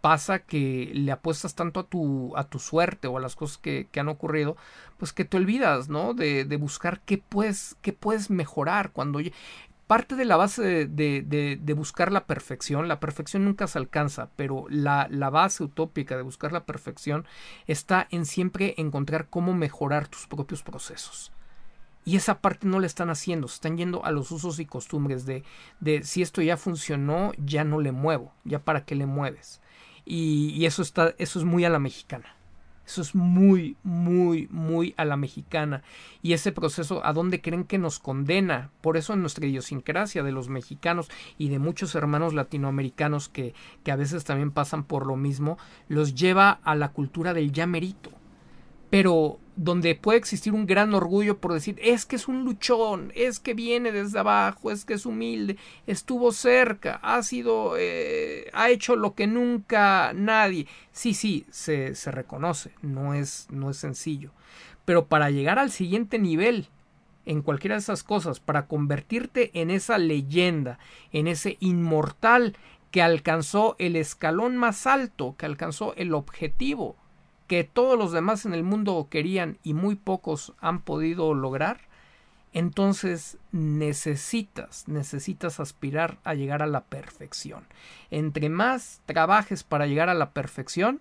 pasa 0.00 0.38
que 0.38 0.92
le 0.94 1.10
apuestas 1.10 1.56
tanto 1.56 1.80
a 1.80 1.84
tu, 1.88 2.36
a 2.36 2.44
tu 2.44 2.60
suerte 2.60 3.08
o 3.08 3.16
a 3.16 3.20
las 3.20 3.34
cosas 3.34 3.58
que, 3.58 3.88
que 3.90 3.98
han 3.98 4.08
ocurrido, 4.08 4.56
pues 4.96 5.12
que 5.12 5.24
te 5.24 5.36
olvidas, 5.36 5.88
¿no? 5.88 6.14
De, 6.14 6.44
de 6.44 6.56
buscar 6.56 7.00
qué 7.00 7.18
puedes, 7.18 7.76
qué 7.82 7.92
puedes 7.92 8.30
mejorar. 8.30 8.92
Cuando 8.92 9.20
parte 9.88 10.14
de 10.14 10.26
la 10.26 10.36
base 10.36 10.86
de, 10.86 11.74
buscar 11.74 12.12
la 12.12 12.26
perfección, 12.26 12.86
la 12.86 13.00
perfección 13.00 13.44
nunca 13.44 13.66
se 13.66 13.78
alcanza, 13.78 14.28
pero 14.36 14.66
la, 14.68 15.08
la, 15.10 15.30
base 15.30 15.64
utópica 15.64 16.16
de 16.16 16.22
buscar 16.22 16.52
la 16.52 16.66
perfección 16.66 17.26
está 17.66 18.06
en 18.10 18.26
siempre 18.26 18.74
encontrar 18.76 19.28
cómo 19.28 19.54
mejorar 19.54 20.06
tus 20.06 20.26
propios 20.26 20.62
procesos. 20.62 21.32
Y 22.04 22.16
esa 22.16 22.40
parte 22.40 22.66
no 22.66 22.80
la 22.80 22.86
están 22.86 23.10
haciendo, 23.10 23.48
se 23.48 23.54
están 23.54 23.76
yendo 23.78 24.04
a 24.04 24.12
los 24.12 24.30
usos 24.30 24.60
y 24.60 24.66
costumbres 24.66 25.26
de, 25.26 25.42
de 25.80 26.04
si 26.04 26.22
esto 26.22 26.42
ya 26.42 26.56
funcionó, 26.56 27.32
ya 27.38 27.64
no 27.64 27.80
le 27.80 27.90
muevo, 27.90 28.32
ya 28.44 28.60
para 28.60 28.84
qué 28.84 28.94
le 28.94 29.06
mueves. 29.06 29.60
Y, 30.04 30.50
y 30.50 30.66
eso, 30.66 30.82
está, 30.82 31.14
eso 31.18 31.38
es 31.38 31.44
muy 31.44 31.64
a 31.64 31.70
la 31.70 31.78
mexicana. 31.78 32.37
Eso 32.88 33.02
es 33.02 33.14
muy, 33.14 33.76
muy, 33.82 34.48
muy 34.50 34.94
a 34.96 35.04
la 35.04 35.18
mexicana. 35.18 35.82
Y 36.22 36.32
ese 36.32 36.52
proceso, 36.52 37.04
¿a 37.04 37.12
dónde 37.12 37.42
creen 37.42 37.64
que 37.64 37.76
nos 37.76 37.98
condena? 37.98 38.70
Por 38.80 38.96
eso 38.96 39.12
en 39.12 39.20
nuestra 39.20 39.46
idiosincrasia 39.46 40.22
de 40.22 40.32
los 40.32 40.48
mexicanos 40.48 41.10
y 41.36 41.50
de 41.50 41.58
muchos 41.58 41.94
hermanos 41.94 42.32
latinoamericanos 42.32 43.28
que, 43.28 43.52
que 43.84 43.92
a 43.92 43.96
veces 43.96 44.24
también 44.24 44.52
pasan 44.52 44.84
por 44.84 45.06
lo 45.06 45.16
mismo, 45.16 45.58
los 45.88 46.14
lleva 46.14 46.60
a 46.64 46.74
la 46.76 46.92
cultura 46.92 47.34
del 47.34 47.52
ya 47.52 47.66
merito. 47.66 48.10
Pero 48.90 49.38
donde 49.56 49.96
puede 49.96 50.18
existir 50.18 50.52
un 50.52 50.66
gran 50.66 50.94
orgullo 50.94 51.38
por 51.38 51.52
decir 51.52 51.78
es 51.82 52.06
que 52.06 52.16
es 52.16 52.28
un 52.28 52.44
luchón, 52.44 53.12
es 53.16 53.40
que 53.40 53.54
viene 53.54 53.90
desde 53.90 54.20
abajo, 54.20 54.70
es 54.70 54.84
que 54.84 54.94
es 54.94 55.04
humilde, 55.04 55.56
estuvo 55.86 56.30
cerca, 56.30 57.00
ha 57.02 57.22
sido, 57.22 57.74
eh, 57.76 58.48
ha 58.52 58.70
hecho 58.70 58.94
lo 58.94 59.14
que 59.14 59.26
nunca 59.26 60.12
nadie. 60.14 60.66
Sí, 60.92 61.12
sí, 61.12 61.44
se, 61.50 61.94
se 61.96 62.10
reconoce, 62.12 62.72
no 62.82 63.14
es, 63.14 63.48
no 63.50 63.70
es 63.70 63.76
sencillo. 63.76 64.30
Pero 64.84 65.06
para 65.06 65.30
llegar 65.30 65.58
al 65.58 65.70
siguiente 65.70 66.18
nivel, 66.18 66.68
en 67.26 67.42
cualquiera 67.42 67.74
de 67.74 67.80
esas 67.80 68.04
cosas, 68.04 68.40
para 68.40 68.66
convertirte 68.66 69.50
en 69.60 69.70
esa 69.70 69.98
leyenda, 69.98 70.78
en 71.12 71.26
ese 71.26 71.58
inmortal 71.60 72.56
que 72.90 73.02
alcanzó 73.02 73.76
el 73.78 73.96
escalón 73.96 74.56
más 74.56 74.86
alto, 74.86 75.34
que 75.36 75.44
alcanzó 75.44 75.94
el 75.96 76.14
objetivo, 76.14 76.96
que 77.48 77.64
todos 77.64 77.98
los 77.98 78.12
demás 78.12 78.46
en 78.46 78.54
el 78.54 78.62
mundo 78.62 79.08
querían 79.10 79.58
y 79.64 79.74
muy 79.74 79.96
pocos 79.96 80.52
han 80.60 80.82
podido 80.82 81.34
lograr, 81.34 81.80
entonces 82.52 83.38
necesitas, 83.50 84.86
necesitas 84.86 85.58
aspirar 85.58 86.18
a 86.24 86.34
llegar 86.34 86.62
a 86.62 86.66
la 86.66 86.84
perfección. 86.84 87.66
Entre 88.10 88.48
más 88.48 89.00
trabajes 89.06 89.64
para 89.64 89.86
llegar 89.86 90.08
a 90.08 90.14
la 90.14 90.30
perfección, 90.30 91.00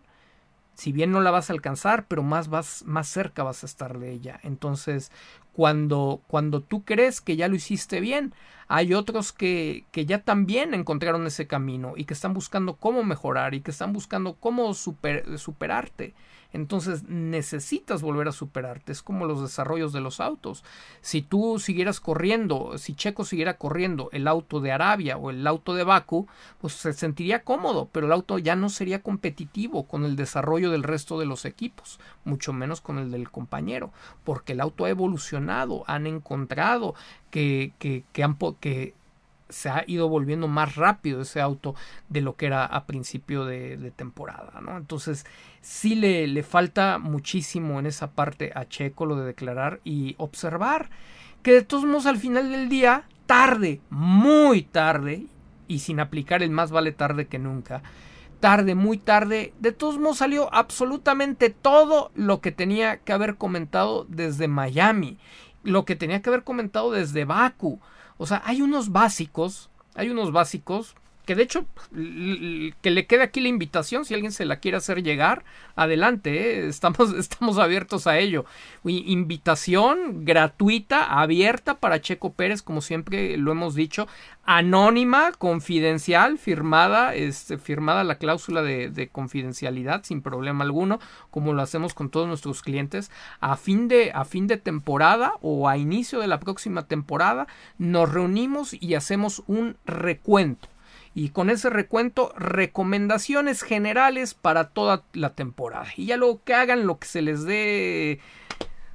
si 0.74 0.92
bien 0.92 1.12
no 1.12 1.22
la 1.22 1.32
vas 1.32 1.50
a 1.50 1.54
alcanzar, 1.54 2.06
pero 2.08 2.22
más 2.22 2.50
vas, 2.50 2.84
más 2.86 3.08
cerca 3.08 3.44
vas 3.44 3.64
a 3.64 3.66
estar 3.66 3.98
de 3.98 4.12
ella. 4.12 4.40
Entonces, 4.44 5.12
cuando, 5.52 6.22
cuando 6.28 6.62
tú 6.62 6.86
crees 6.86 7.20
que 7.20 7.36
ya 7.36 7.48
lo 7.48 7.56
hiciste 7.56 8.00
bien, 8.00 8.34
hay 8.68 8.94
otros 8.94 9.34
que, 9.34 9.86
que 9.92 10.06
ya 10.06 10.22
también 10.22 10.76
encontraron 10.76 11.26
ese 11.26 11.48
camino 11.48 11.94
y 11.98 12.06
que 12.06 12.14
están 12.14 12.34
buscando 12.34 12.76
cómo 12.76 13.04
mejorar 13.04 13.56
y 13.56 13.62
que 13.62 13.72
están 13.72 13.92
buscando 13.92 14.36
cómo 14.36 14.76
superarte. 14.76 16.14
Entonces 16.54 17.04
necesitas 17.04 18.02
volver 18.02 18.28
a 18.28 18.32
superarte. 18.32 18.92
Es 18.92 19.04
como 19.04 19.26
los 19.26 19.42
desarrollos 19.42 19.94
de 19.94 20.02
los 20.02 20.20
autos. 20.20 20.64
Si 21.02 21.22
tú 21.22 21.60
siguieras 21.60 22.00
corriendo, 22.00 22.78
si 22.78 22.96
Checo 22.96 23.26
siguiera 23.26 23.58
corriendo 23.58 24.10
el 24.14 24.28
auto 24.28 24.60
de 24.60 24.72
Arabia 24.72 25.18
o 25.18 25.30
el 25.30 25.46
auto 25.46 25.74
de 25.74 25.84
Baku, 25.84 26.28
pues 26.60 26.74
se 26.74 26.94
sentiría 26.94 27.44
cómodo, 27.44 27.90
pero 27.92 28.08
el 28.08 28.14
auto 28.14 28.38
ya 28.40 28.56
no 28.56 28.70
sería 28.70 29.02
competitivo 29.02 29.84
con 29.84 30.06
el 30.06 30.16
desarrollo 30.16 30.72
del 30.72 30.84
resto 30.84 31.20
de 31.20 31.26
los 31.26 31.46
equipos, 31.46 32.00
mucho 32.24 32.54
menos 32.54 32.82
con 32.82 32.98
el 32.98 33.12
del 33.12 33.30
compañero, 33.30 33.92
porque 34.24 34.54
el 34.54 34.62
auto 34.62 34.86
ha 34.86 34.90
evolucionado, 34.90 35.84
han 35.88 36.08
encontrado 36.08 36.96
que, 37.30 37.74
que, 37.80 38.04
que, 38.14 38.24
han, 38.24 38.38
que 38.60 38.94
se 39.50 39.70
ha 39.70 39.84
ido 39.88 40.10
volviendo 40.10 40.48
más 40.48 40.76
rápido 40.76 41.22
ese 41.22 41.42
auto 41.42 41.76
de 42.10 42.22
lo 42.22 42.36
que 42.36 42.48
era 42.48 42.66
a 42.66 42.86
principio 42.86 43.46
de, 43.46 43.92
temporada, 43.96 44.60
¿no? 44.62 44.78
Entonces 44.78 45.26
sí 45.62 45.96
le, 45.96 46.28
le, 46.28 46.44
falta 46.44 46.98
muchísimo 46.98 47.80
en 47.80 47.86
esa 47.86 48.12
parte 48.12 48.52
a 48.56 48.66
Checo 48.66 49.06
lo 49.06 49.16
de 49.16 49.26
declarar 49.26 49.80
y 49.84 50.16
observar 50.18 50.90
que 51.42 51.54
de 51.54 51.62
todos 51.62 51.86
modos 51.86 52.06
al 52.06 52.18
final 52.18 52.52
del 52.52 52.70
día, 52.70 53.06
tarde, 53.26 53.80
muy 53.90 54.64
tarde, 54.64 55.28
y 55.68 55.80
sin 55.80 56.00
aplicar 56.00 56.44
el 56.44 56.50
más 56.50 56.72
vale 56.72 56.92
tarde 56.92 57.28
que 57.28 57.40
nunca, 57.40 57.82
tarde, 58.40 58.76
muy 58.76 58.98
tarde, 58.98 59.54
de 59.60 59.72
todos 59.72 59.98
modos 59.98 60.18
salió 60.18 60.54
absolutamente 60.54 61.50
todo 61.50 62.12
lo 62.16 62.42
que 62.42 62.52
tenía 62.52 62.98
que 62.98 63.14
haber 63.14 63.36
comentado 63.36 64.06
desde 64.08 64.48
Miami, 64.48 65.18
lo 65.64 65.86
que 65.86 65.96
tenía 65.96 66.22
que 66.22 66.30
haber 66.30 66.44
comentado 66.44 66.92
desde 66.92 67.26
Baku. 67.26 67.80
O 68.18 68.26
sea, 68.26 68.42
hay 68.46 68.62
unos 68.62 68.92
básicos, 68.92 69.70
hay 69.96 70.10
unos 70.10 70.32
básicos 70.32 70.96
que 71.28 71.36
de 71.36 71.44
hecho 71.44 71.66
que 72.82 72.90
le 72.90 73.06
quede 73.06 73.22
aquí 73.22 73.42
la 73.42 73.50
invitación 73.50 74.06
si 74.06 74.14
alguien 74.14 74.32
se 74.32 74.46
la 74.46 74.62
quiere 74.62 74.78
hacer 74.78 75.04
llegar 75.04 75.44
adelante 75.76 76.62
¿eh? 76.62 76.68
estamos 76.70 77.14
estamos 77.14 77.60
abiertos 77.60 78.08
a 78.08 78.18
ello 78.18 78.46
invitación 78.86 80.24
gratuita 80.24 81.20
abierta 81.20 81.80
para 81.80 82.02
Checo 82.02 82.32
Pérez 82.32 82.62
como 82.62 82.80
siempre 82.80 83.36
lo 83.36 83.52
hemos 83.52 83.76
dicho 83.76 84.08
anónima 84.46 85.34
confidencial 85.34 86.38
firmada 86.38 87.14
este, 87.14 87.58
firmada 87.58 88.06
la 88.06 88.18
cláusula 88.18 88.62
de, 88.62 88.90
de, 88.90 89.10
confidencialidad 89.10 90.06
sin 90.06 90.22
problema 90.22 90.64
alguno 90.64 91.00
como 91.30 91.52
lo 91.52 91.62
hacemos 91.62 91.94
con 91.94 92.10
todos 92.10 92.30
nuestros 92.30 92.62
clientes 92.62 93.12
a 93.42 93.58
fin 93.58 93.90
de 93.90 94.12
a 94.14 94.24
fin 94.24 94.48
de 94.48 94.56
temporada 94.56 95.34
o 95.42 95.68
a 95.68 95.78
inicio 95.78 96.22
de 96.22 96.28
la 96.28 96.40
próxima 96.40 96.88
temporada 96.88 97.48
nos 97.78 98.10
reunimos 98.10 98.74
y 98.74 98.94
hacemos 98.94 99.44
un 99.48 99.76
recuento 99.86 100.70
y 101.18 101.30
con 101.30 101.50
ese 101.50 101.72
recuento 101.72 102.32
recomendaciones 102.38 103.64
generales 103.64 104.36
para 104.36 104.66
toda 104.66 105.02
la 105.14 105.32
temporada. 105.32 105.88
Y 105.96 106.06
ya 106.06 106.16
luego 106.16 106.44
que 106.44 106.54
hagan 106.54 106.86
lo 106.86 107.00
que 107.00 107.08
se 107.08 107.24
les 107.24 107.44
dé 107.44 108.20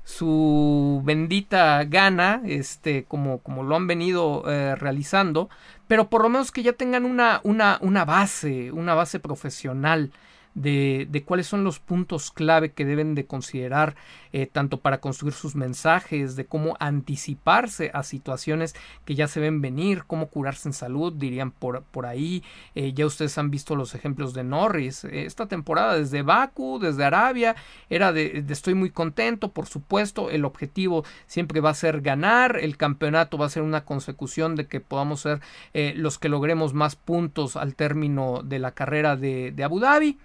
su 0.04 1.02
bendita 1.04 1.82
gana, 1.82 2.40
este, 2.44 3.02
como, 3.06 3.38
como 3.38 3.64
lo 3.64 3.74
han 3.74 3.88
venido 3.88 4.44
eh, 4.46 4.76
realizando, 4.76 5.50
pero 5.88 6.10
por 6.10 6.22
lo 6.22 6.28
menos 6.28 6.52
que 6.52 6.62
ya 6.62 6.74
tengan 6.74 7.06
una, 7.06 7.40
una, 7.42 7.78
una 7.80 8.04
base, 8.04 8.70
una 8.70 8.94
base 8.94 9.18
profesional 9.18 10.12
de, 10.54 11.08
de, 11.10 11.24
cuáles 11.24 11.48
son 11.48 11.64
los 11.64 11.80
puntos 11.80 12.30
clave 12.30 12.70
que 12.70 12.84
deben 12.84 13.16
de 13.16 13.26
considerar 13.26 13.96
eh, 14.32 14.46
tanto 14.46 14.80
para 14.80 15.00
construir 15.00 15.34
sus 15.34 15.54
mensajes, 15.54 16.36
de 16.36 16.46
cómo 16.46 16.76
anticiparse 16.80 17.90
a 17.92 18.02
situaciones 18.02 18.74
que 19.04 19.14
ya 19.14 19.28
se 19.28 19.40
ven 19.40 19.60
venir, 19.60 20.04
cómo 20.06 20.28
curarse 20.28 20.68
en 20.68 20.72
salud, 20.72 21.12
dirían 21.12 21.50
por, 21.50 21.82
por 21.82 22.06
ahí. 22.06 22.42
Eh, 22.74 22.92
ya 22.94 23.06
ustedes 23.06 23.36
han 23.38 23.50
visto 23.50 23.76
los 23.76 23.94
ejemplos 23.94 24.34
de 24.34 24.44
Norris. 24.44 25.04
Eh, 25.04 25.24
esta 25.26 25.46
temporada 25.46 25.98
desde 25.98 26.22
Baku, 26.22 26.78
desde 26.78 27.04
Arabia, 27.04 27.56
era 27.90 28.12
de, 28.12 28.42
de, 28.42 28.52
estoy 28.52 28.74
muy 28.74 28.90
contento, 28.90 29.52
por 29.52 29.66
supuesto, 29.66 30.30
el 30.30 30.44
objetivo 30.44 31.04
siempre 31.26 31.60
va 31.60 31.70
a 31.70 31.74
ser 31.74 32.00
ganar, 32.00 32.58
el 32.60 32.76
campeonato 32.76 33.38
va 33.38 33.46
a 33.46 33.50
ser 33.50 33.62
una 33.62 33.84
consecución 33.84 34.56
de 34.56 34.66
que 34.66 34.80
podamos 34.80 35.20
ser 35.20 35.40
los 35.72 36.18
que 36.18 36.28
logremos 36.28 36.74
más 36.74 36.96
puntos 36.96 37.56
al 37.56 37.74
término 37.74 38.42
de 38.42 38.58
la 38.58 38.72
carrera 38.72 39.16
de, 39.16 39.52
de 39.52 39.64
Abu 39.64 39.80
Dhabi. 39.80 40.18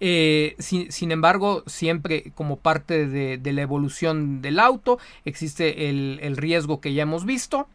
Eh, 0.00 0.54
sin, 0.58 1.10
embargo, 1.10 1.64
siempre 1.66 2.32
como 2.34 2.56
parte 2.56 3.06
de, 3.06 3.52
la 3.52 3.62
evolución 3.62 4.40
del 4.40 4.60
auto 4.60 4.98
existe 5.24 5.88
el, 5.88 6.36
riesgo 6.36 6.80
que 6.80 6.94
ya 6.94 7.02
hemos 7.02 7.24
visto. 7.24 7.68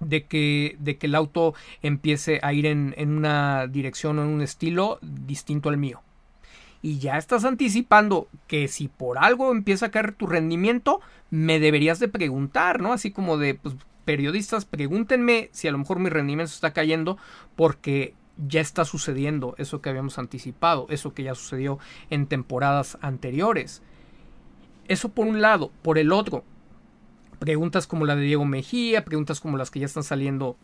De 0.00 0.24
que, 0.24 0.76
el 1.00 1.14
auto 1.14 1.54
empiece 1.82 2.40
a 2.42 2.52
ir 2.52 2.66
en, 2.66 2.94
en 2.98 3.10
una 3.16 3.66
dirección 3.68 4.18
o 4.18 4.22
en 4.22 4.28
un 4.28 4.42
estilo 4.42 4.98
distinto 5.02 5.68
al 5.68 5.78
mío 5.78 6.02
y 6.84 6.98
ya 6.98 7.16
estás 7.16 7.46
anticipando 7.46 8.28
que 8.46 8.68
si 8.68 8.88
por 8.88 9.16
algo 9.16 9.50
empieza 9.50 9.86
a 9.86 9.90
caer 9.90 10.12
tu 10.12 10.26
rendimiento, 10.26 11.00
me 11.30 11.58
deberías 11.58 11.98
de 11.98 12.08
preguntar, 12.08 12.82
¿no? 12.82 12.92
Así 12.92 13.10
como 13.10 13.38
de, 13.38 13.54
pues, 13.54 13.74
periodistas, 14.04 14.66
pregúntenme 14.66 15.48
si 15.50 15.66
a 15.66 15.72
lo 15.72 15.78
mejor 15.78 15.98
mi 15.98 16.10
rendimiento 16.10 16.52
está 16.52 16.74
cayendo 16.74 17.16
porque 17.56 18.12
ya 18.36 18.60
está 18.60 18.84
sucediendo 18.84 19.54
eso 19.58 19.80
que 19.80 19.90
habíamos 19.90 20.18
anticipado, 20.18 20.86
eso 20.90 21.14
que 21.14 21.22
ya 21.22 21.34
sucedió 21.34 21.78
en 22.10 22.26
temporadas 22.26 22.98
anteriores. 23.00 23.82
Eso 24.88 25.10
por 25.10 25.26
un 25.26 25.40
lado. 25.40 25.70
Por 25.82 25.98
el 25.98 26.12
otro, 26.12 26.44
preguntas 27.38 27.86
como 27.86 28.06
la 28.06 28.16
de 28.16 28.22
Diego 28.22 28.44
Mejía, 28.44 29.04
preguntas 29.04 29.40
como 29.40 29.56
las 29.56 29.70
que 29.70 29.80
ya 29.80 29.86
están 29.86 30.04
saliendo 30.04 30.56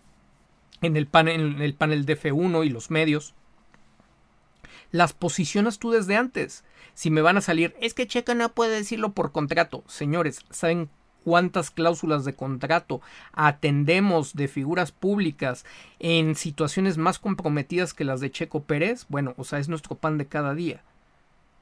en 0.83 0.96
el 0.96 1.06
panel, 1.06 1.40
en 1.40 1.62
el 1.62 1.74
panel 1.74 2.04
de 2.06 2.18
F1 2.18 2.66
y 2.66 2.70
los 2.70 2.90
medios. 2.90 3.35
Las 4.90 5.12
posicionas 5.12 5.78
tú 5.78 5.90
desde 5.90 6.16
antes. 6.16 6.64
Si 6.94 7.11
me 7.11 7.22
van 7.22 7.37
a 7.37 7.40
salir, 7.40 7.76
es 7.80 7.94
que 7.94 8.06
Checa 8.06 8.35
no 8.35 8.52
puede 8.52 8.76
decirlo 8.76 9.12
por 9.12 9.30
contrato. 9.30 9.85
Señores, 9.87 10.44
¿saben 10.50 10.90
cuántas 11.24 11.70
cláusulas 11.70 12.24
de 12.24 12.35
contrato 12.35 13.00
atendemos 13.33 14.35
de 14.35 14.48
figuras 14.48 14.92
públicas 14.92 15.64
en 15.98 16.35
situaciones 16.35 16.98
más 16.98 17.18
comprometidas 17.18 17.94
que 17.94 18.04
las 18.04 18.20
de 18.20 18.30
Checo 18.30 18.62
Pérez, 18.62 19.06
bueno, 19.09 19.35
o 19.37 19.44
sea, 19.44 19.59
es 19.59 19.68
nuestro 19.68 19.96
pan 19.96 20.18
de 20.18 20.26
cada 20.26 20.54
día. 20.54 20.83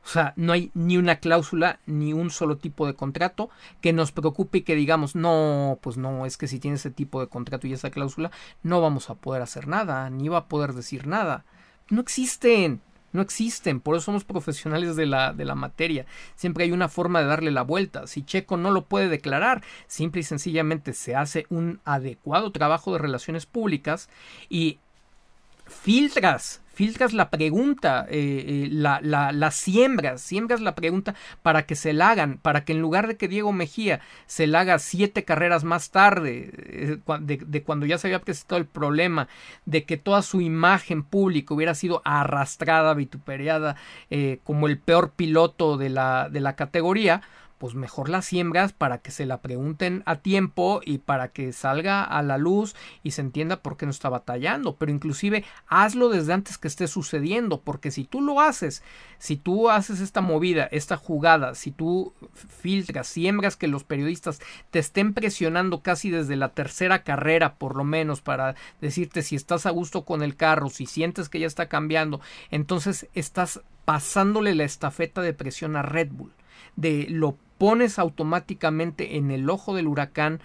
O 0.04 0.10
sea, 0.10 0.32
no 0.36 0.54
hay 0.54 0.70
ni 0.72 0.96
una 0.96 1.16
cláusula, 1.16 1.80
ni 1.84 2.14
un 2.14 2.30
solo 2.30 2.56
tipo 2.56 2.86
de 2.86 2.94
contrato 2.94 3.50
que 3.82 3.92
nos 3.92 4.10
preocupe 4.10 4.58
y 4.58 4.62
que 4.62 4.74
digamos, 4.74 5.14
no, 5.14 5.78
pues 5.82 5.98
no, 5.98 6.24
es 6.24 6.38
que 6.38 6.48
si 6.48 6.58
tiene 6.58 6.76
ese 6.76 6.90
tipo 6.90 7.20
de 7.20 7.26
contrato 7.26 7.66
y 7.66 7.74
esa 7.74 7.90
cláusula, 7.90 8.30
no 8.62 8.80
vamos 8.80 9.10
a 9.10 9.16
poder 9.16 9.42
hacer 9.42 9.68
nada, 9.68 10.08
ni 10.08 10.28
va 10.28 10.38
a 10.38 10.48
poder 10.48 10.72
decir 10.72 11.06
nada. 11.06 11.44
No 11.90 12.00
existen. 12.00 12.80
No 13.12 13.22
existen, 13.22 13.80
por 13.80 13.96
eso 13.96 14.06
somos 14.06 14.24
profesionales 14.24 14.96
de 14.96 15.06
la, 15.06 15.32
de 15.32 15.44
la 15.44 15.54
materia. 15.54 16.06
Siempre 16.34 16.64
hay 16.64 16.72
una 16.72 16.88
forma 16.88 17.20
de 17.20 17.26
darle 17.26 17.50
la 17.50 17.62
vuelta. 17.62 18.06
Si 18.06 18.22
Checo 18.22 18.56
no 18.56 18.70
lo 18.70 18.84
puede 18.84 19.08
declarar, 19.08 19.62
simple 19.86 20.20
y 20.20 20.24
sencillamente 20.24 20.92
se 20.92 21.16
hace 21.16 21.46
un 21.48 21.80
adecuado 21.84 22.52
trabajo 22.52 22.92
de 22.92 22.98
relaciones 22.98 23.46
públicas 23.46 24.08
y 24.48 24.78
filtras 25.66 26.60
filtras 26.78 27.12
la 27.12 27.28
pregunta, 27.28 28.06
eh, 28.08 28.44
eh, 28.46 28.68
la, 28.70 29.50
siembras, 29.50 30.20
siembras 30.20 30.60
la 30.60 30.76
pregunta 30.76 31.16
para 31.42 31.66
que 31.66 31.74
se 31.74 31.92
la 31.92 32.10
hagan, 32.10 32.38
para 32.38 32.64
que 32.64 32.72
en 32.72 32.80
lugar 32.80 33.08
de 33.08 33.16
que 33.16 33.26
Diego 33.26 33.52
Mejía 33.52 33.98
se 34.26 34.46
la 34.46 34.60
haga 34.60 34.78
siete 34.78 35.24
carreras 35.24 35.64
más 35.64 35.90
tarde, 35.90 36.52
eh, 36.54 36.98
de, 37.20 37.62
cuando 37.64 37.84
ya 37.84 37.98
se 37.98 38.06
había 38.06 38.20
presentado 38.20 38.60
el 38.60 38.66
problema, 38.68 39.26
de 39.66 39.82
que 39.86 39.96
toda 39.96 40.22
su 40.22 40.40
imagen 40.40 41.02
pública 41.02 41.52
hubiera 41.52 41.74
sido 41.74 42.00
arrastrada, 42.04 42.94
vituperada, 42.94 43.74
como 44.44 44.68
el 44.68 44.78
peor 44.78 45.10
piloto 45.10 45.78
de 45.78 45.88
la, 45.88 46.28
de 46.30 46.38
la 46.38 46.54
categoría, 46.54 47.22
pues 47.58 47.74
mejor 47.74 48.08
la 48.08 48.22
siembras 48.22 48.72
para 48.72 48.98
que 48.98 49.10
se 49.10 49.26
la 49.26 49.42
pregunten 49.42 50.02
a 50.06 50.16
tiempo 50.16 50.80
y 50.84 50.98
para 50.98 51.28
que 51.28 51.52
salga 51.52 52.02
a 52.02 52.22
la 52.22 52.38
luz 52.38 52.74
y 53.02 53.10
se 53.10 53.20
entienda 53.20 53.60
por 53.60 53.76
qué 53.76 53.86
no 53.86 53.90
está 53.90 54.08
batallando. 54.08 54.76
Pero 54.76 54.92
inclusive 54.92 55.44
hazlo 55.66 56.08
desde 56.08 56.32
antes 56.32 56.56
que 56.56 56.68
esté 56.68 56.86
sucediendo, 56.86 57.60
porque 57.60 57.90
si 57.90 58.04
tú 58.04 58.20
lo 58.20 58.40
haces, 58.40 58.82
si 59.18 59.36
tú 59.36 59.68
haces 59.70 60.00
esta 60.00 60.20
movida, 60.20 60.68
esta 60.70 60.96
jugada, 60.96 61.54
si 61.54 61.72
tú 61.72 62.14
filtras, 62.34 63.08
siembras 63.08 63.56
que 63.56 63.68
los 63.68 63.84
periodistas 63.84 64.40
te 64.70 64.78
estén 64.78 65.12
presionando 65.12 65.82
casi 65.82 66.10
desde 66.10 66.36
la 66.36 66.50
tercera 66.50 67.02
carrera, 67.02 67.56
por 67.56 67.76
lo 67.76 67.84
menos, 67.84 68.20
para 68.20 68.54
decirte 68.80 69.22
si 69.22 69.36
estás 69.36 69.66
a 69.66 69.70
gusto 69.70 70.04
con 70.04 70.22
el 70.22 70.36
carro, 70.36 70.70
si 70.70 70.86
sientes 70.86 71.28
que 71.28 71.40
ya 71.40 71.46
está 71.46 71.68
cambiando, 71.68 72.20
entonces 72.50 73.08
estás 73.14 73.60
pasándole 73.84 74.54
la 74.54 74.64
estafeta 74.64 75.22
de 75.22 75.32
presión 75.32 75.74
a 75.74 75.82
Red 75.82 76.10
Bull 76.12 76.32
de 76.76 77.06
lo 77.08 77.36
pones 77.58 77.98
automáticamente 77.98 79.16
en 79.16 79.30
el 79.30 79.50
ojo 79.50 79.74
del 79.74 79.88
huracán, 79.88 80.40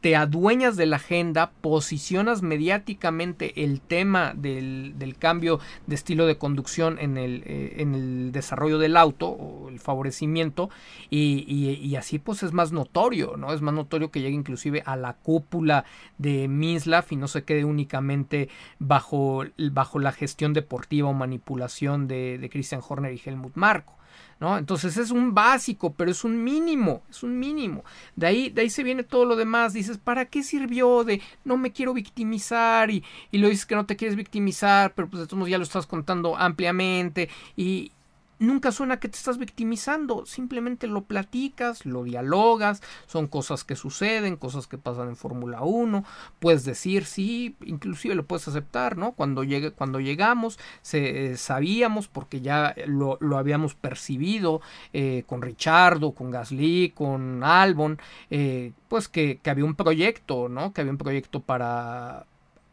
te 0.00 0.14
adueñas 0.14 0.76
de 0.76 0.86
la 0.86 0.96
agenda, 0.96 1.50
posicionas 1.60 2.42
mediáticamente 2.42 3.64
el 3.64 3.80
tema 3.80 4.32
del, 4.34 4.94
cambio 5.18 5.58
de 5.86 5.94
estilo 5.96 6.26
de 6.26 6.38
conducción 6.38 6.98
en 7.00 7.16
el, 7.16 7.42
eh, 7.46 7.74
en 7.78 7.94
el, 7.94 8.32
desarrollo 8.32 8.78
del 8.78 8.96
auto 8.96 9.28
o 9.28 9.68
el 9.68 9.80
favorecimiento 9.80 10.70
y, 11.10 11.44
y, 11.48 11.96
así 11.96 12.18
pues 12.18 12.42
es 12.42 12.52
más 12.52 12.70
notorio, 12.70 13.36
¿no? 13.36 13.52
Es 13.52 13.60
más 13.60 13.74
notorio 13.74 14.10
que 14.10 14.20
llegue 14.20 14.34
inclusive 14.34 14.82
a 14.86 14.96
la 14.96 15.14
cúpula 15.14 15.84
de 16.18 16.46
Mislav 16.46 17.06
y 17.10 17.16
no 17.16 17.26
se 17.26 17.42
quede 17.42 17.64
únicamente 17.64 18.48
bajo, 18.78 19.44
bajo 19.72 19.98
la 19.98 20.12
gestión 20.12 20.52
deportiva 20.52 21.08
o 21.08 21.14
manipulación 21.14 22.06
de, 22.06 22.38
de 22.38 22.50
Christian 22.50 22.82
Horner 22.86 23.12
y 23.12 23.20
Helmut 23.24 23.56
Marko. 23.56 23.97
¿No? 24.40 24.56
Entonces 24.58 24.96
es 24.96 25.10
un 25.10 25.34
básico, 25.34 25.92
pero 25.94 26.10
es 26.10 26.24
un 26.24 26.42
mínimo, 26.42 27.02
es 27.10 27.22
un 27.22 27.38
mínimo. 27.38 27.84
De 28.16 28.26
ahí, 28.26 28.50
de 28.50 28.62
ahí 28.62 28.70
se 28.70 28.82
viene 28.82 29.02
todo 29.02 29.24
lo 29.24 29.36
demás. 29.36 29.72
Dices, 29.72 29.98
¿para 29.98 30.26
qué 30.26 30.42
sirvió 30.42 31.04
de 31.04 31.20
no 31.44 31.56
me 31.56 31.72
quiero 31.72 31.94
victimizar? 31.94 32.90
Y, 32.90 33.04
y 33.30 33.38
lo 33.38 33.48
dices 33.48 33.66
que 33.66 33.74
no 33.74 33.86
te 33.86 33.96
quieres 33.96 34.16
victimizar, 34.16 34.94
pero 34.94 35.08
pues 35.08 35.20
de 35.20 35.26
todos 35.26 35.38
modos 35.38 35.50
ya 35.50 35.58
lo 35.58 35.64
estás 35.64 35.86
contando 35.86 36.36
ampliamente. 36.36 37.28
Y, 37.56 37.92
nunca 38.38 38.72
suena 38.72 39.00
que 39.00 39.08
te 39.08 39.16
estás 39.16 39.38
victimizando, 39.38 40.26
simplemente 40.26 40.86
lo 40.86 41.04
platicas, 41.04 41.84
lo 41.86 42.04
dialogas, 42.04 42.82
son 43.06 43.26
cosas 43.26 43.64
que 43.64 43.76
suceden, 43.76 44.36
cosas 44.36 44.66
que 44.66 44.78
pasan 44.78 45.08
en 45.08 45.16
Fórmula 45.16 45.62
1, 45.62 46.04
puedes 46.38 46.64
decir 46.64 47.04
sí, 47.04 47.56
inclusive 47.64 48.14
lo 48.14 48.26
puedes 48.26 48.48
aceptar, 48.48 48.96
¿no? 48.96 49.12
Cuando, 49.12 49.44
llegue, 49.44 49.72
cuando 49.72 50.00
llegamos 50.00 50.58
se, 50.82 51.36
sabíamos, 51.36 52.08
porque 52.08 52.40
ya 52.40 52.74
lo, 52.86 53.18
habíamos 53.36 53.74
percibido 53.74 54.60
eh, 54.92 55.24
con 55.26 55.42
Richardo, 55.42 56.12
con 56.12 56.30
Gasly, 56.30 56.92
con 56.94 57.42
Albon, 57.44 57.98
eh, 58.30 58.72
pues 58.88 59.08
que, 59.08 59.38
que 59.42 59.50
había 59.50 59.64
un 59.64 59.74
proyecto, 59.74 60.48
¿no? 60.48 60.72
Que 60.72 60.80
había 60.80 60.92
un 60.92 60.98
proyecto 60.98 61.40
para 61.40 62.26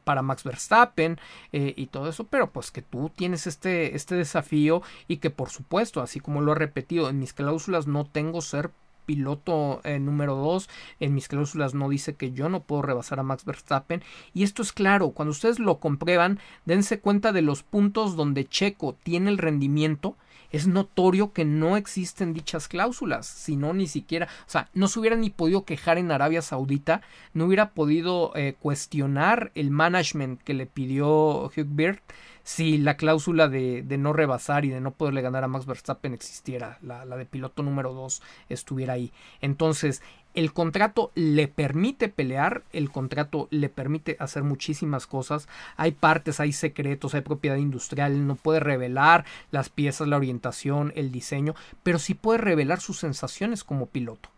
para 0.06 0.22
Max 0.22 0.45
Verstappen 0.45 1.20
eh, 1.51 1.74
y 1.76 1.88
todo 1.88 2.08
eso, 2.08 2.24
pero 2.24 2.51
pues 2.51 2.72
que 2.72 2.82
tú 2.82 3.12
tienes 3.14 3.47
este, 3.47 3.97
este 3.97 4.16
desafío 4.16 4.82
y 5.10 5.18
que 5.18 5.30
por 5.30 5.49
supuesto, 5.49 6.01
así 6.01 6.22
como 6.22 6.39
lo 6.39 6.53
he 6.53 6.56
repetido, 6.56 7.10
en 7.10 7.20
mis 7.20 7.34
cláusulas 7.34 7.88
no 7.88 8.06
tengo 8.06 8.41
ser 8.41 8.72
piloto 9.06 9.82
eh, 9.84 9.99
número 9.99 10.36
2. 10.36 10.70
En 10.99 11.14
mis 11.14 11.28
cláusulas 11.28 11.74
no 11.74 11.89
dice 11.89 12.16
que 12.16 12.32
yo 12.32 12.49
no 12.49 12.62
puedo 12.62 12.82
rebasar 12.82 13.20
a 13.20 13.24
Max 13.24 13.45
Verstappen. 13.45 14.03
Y 14.34 14.43
esto 14.43 14.62
es 14.62 14.74
claro, 14.74 15.12
cuando 15.12 15.32
ustedes 15.32 15.60
lo 15.60 15.80
comprueban, 15.80 16.39
dense 16.66 16.99
cuenta 16.99 17.32
de 17.32 17.41
los 17.41 17.64
puntos 17.64 18.16
donde 18.16 18.45
Checo 18.45 18.95
tiene 19.03 19.30
el 19.30 19.38
rendimiento 19.38 20.16
es 20.56 20.68
notorio 20.68 21.34
que 21.34 21.43
no 21.43 21.76
existen 21.76 22.34
dichas 22.34 22.68
cláusulas, 22.68 23.26
si 23.28 23.56
no 23.56 23.74
ni 23.74 23.88
siquiera, 23.88 24.28
o 24.47 24.49
sea, 24.49 24.70
no 24.74 24.88
se 24.88 24.99
hubiera 24.99 25.16
ni 25.16 25.30
podido 25.30 25.66
quejar 25.66 25.97
en 25.97 26.12
Arabia 26.12 26.41
Saudita, 26.41 27.01
no 27.34 27.45
hubiera 27.45 27.72
podido 27.72 28.32
eh, 28.36 28.56
cuestionar 28.60 29.51
el 29.56 29.70
management 29.70 30.41
que 30.41 30.53
le 30.53 30.66
pidió 30.66 31.45
Hugh 31.45 31.68
Beard 31.68 31.99
si 32.43 32.78
la 32.78 32.95
cláusula 32.95 33.47
de, 33.47 33.82
de, 33.82 33.97
no 33.97 34.14
rebasar 34.14 34.66
y 34.66 34.70
de 34.70 34.80
no 34.80 34.91
poderle 34.91 35.24
ganar 35.24 35.43
a 35.43 35.47
Max 35.47 35.66
Verstappen 35.66 36.14
existiera, 36.14 36.78
la, 36.84 37.03
la 37.03 37.18
de 37.18 37.26
piloto 37.26 37.64
número 37.64 37.91
2 37.93 38.22
estuviera 38.49 38.93
ahí. 38.93 39.12
Entonces, 39.41 40.03
el 40.36 40.53
contrato 40.53 41.11
le 41.15 41.47
permite 41.47 42.09
pelear, 42.09 42.63
el 42.73 42.91
contrato 42.91 43.47
le 43.51 43.69
permite 43.69 44.17
hacer 44.19 44.43
muchísimas 44.43 45.07
cosas, 45.07 45.47
hay 45.77 45.91
partes, 45.91 46.39
hay 46.39 46.51
secretos, 46.51 47.15
hay 47.15 47.21
propiedad 47.21 47.57
industrial, 47.57 48.27
no 48.27 48.36
puede 48.36 48.59
revelar 48.59 49.25
las 49.51 49.69
piezas, 49.69 50.07
la 50.07 50.17
orientación, 50.17 50.93
el 50.95 51.11
diseño, 51.11 51.55
pero 51.83 51.99
sí 51.99 52.13
puede 52.13 52.39
revelar 52.39 52.81
sus 52.81 52.99
sensaciones 52.99 53.63
como 53.63 53.88
piloto 53.88 54.34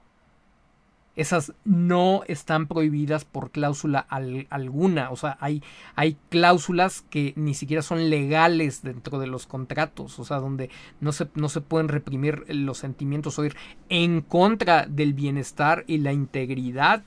esas 1.17 1.53
no 1.65 2.21
están 2.27 2.67
prohibidas 2.67 3.25
por 3.25 3.49
cláusula 3.49 4.05
alguna. 4.49 5.09
O 5.09 5.15
sea, 5.15 5.35
hay, 5.41 5.63
hay 5.95 6.15
cláusulas 6.29 7.01
que 7.09 7.33
ni 7.35 7.55
siquiera 7.55 7.81
son 7.81 8.11
legales 8.11 8.83
dentro 8.83 9.19
de 9.19 9.25
los 9.25 9.47
contratos. 9.47 10.19
O 10.19 10.23
sea, 10.23 10.37
donde 10.37 10.69
no 11.01 11.11
se, 11.11 11.27
no 11.33 11.49
se 11.49 11.61
pueden 11.61 11.87
reprimir 11.87 12.45
los 12.47 12.77
sentimientos 12.77 13.39
o 13.39 13.45
ir 13.45 13.55
en 13.89 14.21
contra 14.21 14.85
del 14.85 15.15
bienestar 15.15 15.83
y 15.87 15.97
la 15.97 16.13
integridad 16.13 17.03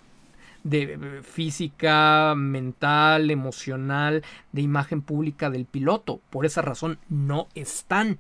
de 0.65 0.83
eh, 0.95 1.23
física, 1.23 2.35
mental, 2.37 3.31
emocional, 3.31 4.25
de 4.51 4.61
imagen 4.61 5.03
pública 5.03 5.51
del 5.51 5.67
piloto. 5.67 6.21
Por 6.31 6.47
esa 6.47 6.63
razón 6.63 6.99
no 7.09 7.47
están 7.55 8.19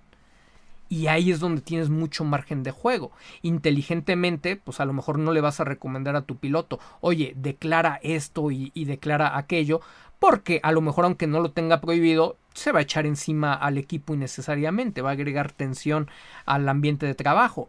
y 0.91 1.07
ahí 1.07 1.30
es 1.30 1.38
donde 1.38 1.62
tienes 1.62 1.88
mucho 1.88 2.24
margen 2.24 2.64
de 2.64 2.72
juego. 2.72 3.12
Inteligentemente, 3.43 4.57
pues 4.57 4.80
a 4.80 4.84
lo 4.84 4.93
mejor 4.93 5.18
no 5.18 5.32
le 5.32 5.41
vas 5.41 5.61
a 5.61 5.64
recomendar 5.64 6.16
a 6.16 6.22
tu 6.22 6.36
piloto, 6.36 6.80
oye, 7.01 7.32
declara 7.36 8.01
esto 8.03 8.51
y, 8.51 8.70
declara 8.84 9.38
aquello, 9.38 9.80
porque 10.18 10.59
a 10.64 10.72
lo 10.72 10.80
mejor 10.80 11.05
aunque 11.05 11.28
no 11.28 11.41
lo 11.41 11.53
tenga 11.53 11.80
prohibido, 11.80 12.36
se 12.55 12.72
va 12.72 12.80
a 12.80 12.82
echar 12.82 13.07
encima 13.07 13.55
al 13.55 13.78
equipo 13.78 14.14
innecesariamente, 14.14 15.01
va 15.01 15.11
a 15.11 15.12
agregar 15.12 15.53
tensión 15.53 16.11
al 16.45 16.68
ambiente 16.68 17.07
de 17.07 17.14
trabajo. 17.14 17.68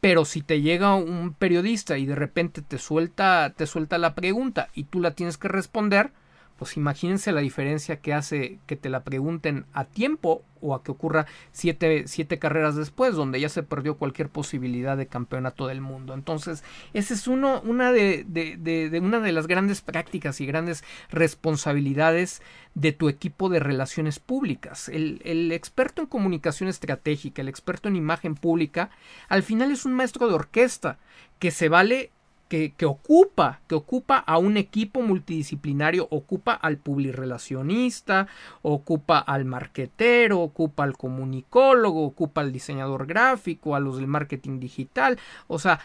Pero 0.00 0.24
si 0.24 0.40
te 0.40 0.62
llega 0.62 0.94
un 0.94 1.34
periodista 1.34 1.98
y 1.98 2.06
de 2.06 2.14
repente 2.14 2.62
te 2.62 2.78
suelta, 2.78 3.52
te 3.54 3.66
suelta 3.66 3.98
la 3.98 4.14
pregunta 4.14 4.68
y 4.74 4.84
tú 4.84 4.98
la 5.00 5.12
tienes 5.12 5.36
que 5.36 5.48
responder, 5.48 6.10
pues 6.62 6.76
imagínense 6.76 7.32
la 7.32 7.40
diferencia 7.40 7.96
que 7.96 8.14
hace 8.14 8.60
que 8.68 8.76
te 8.76 8.88
la 8.88 9.02
pregunten 9.02 9.66
a 9.72 9.84
tiempo 9.84 10.44
o 10.60 10.76
a 10.76 10.84
que 10.84 10.92
ocurra 10.92 11.26
siete, 11.50 12.04
carreras 12.38 12.76
después, 12.76 13.16
donde 13.16 13.40
ya 13.40 13.48
se 13.48 13.64
perdió 13.64 13.96
cualquier 13.96 14.28
posibilidad 14.28 14.96
de 14.96 15.08
campeonato 15.08 15.66
del 15.66 15.80
mundo. 15.80 16.14
Entonces, 16.14 16.62
esa 16.94 17.14
es 17.14 17.26
uno, 17.26 17.60
una 17.62 17.90
de, 17.90 19.00
una 19.02 19.18
de 19.18 19.32
las 19.32 19.48
grandes 19.48 19.80
prácticas 19.80 20.40
y 20.40 20.46
grandes 20.46 20.84
responsabilidades 21.10 22.42
de 22.76 22.92
tu 22.92 23.08
equipo 23.08 23.48
de 23.48 23.58
relaciones 23.58 24.20
públicas. 24.20 24.88
El 24.88 25.50
experto 25.50 26.02
en 26.02 26.06
comunicación 26.06 26.68
estratégica, 26.68 27.42
el 27.42 27.48
experto 27.48 27.88
en 27.88 27.96
imagen 27.96 28.36
pública, 28.36 28.90
al 29.28 29.42
final 29.42 29.72
es 29.72 29.84
un 29.84 29.94
maestro 29.94 30.28
de 30.28 30.34
orquesta 30.34 31.00
que 31.40 31.50
se 31.50 31.68
vale 31.68 32.12
que, 32.76 32.84
ocupa, 32.84 33.60
que 33.66 33.74
ocupa 33.74 34.18
a 34.18 34.36
un 34.36 34.58
equipo 34.58 35.00
multidisciplinario, 35.00 36.06
ocupa 36.10 36.52
al 36.52 36.76
publirelacionista, 36.76 38.26
ocupa 38.60 39.18
al 39.20 39.46
marquetero, 39.46 40.40
ocupa 40.40 40.84
al 40.84 40.94
comunicólogo, 40.94 42.04
ocupa 42.04 42.42
al 42.42 42.52
diseñador 42.52 43.06
gráfico, 43.06 43.74
a 43.74 43.80
los 43.80 43.96
del 43.96 44.06
marketing 44.06 44.60
digital, 44.60 45.18
o 45.46 45.58
sea, 45.58 45.80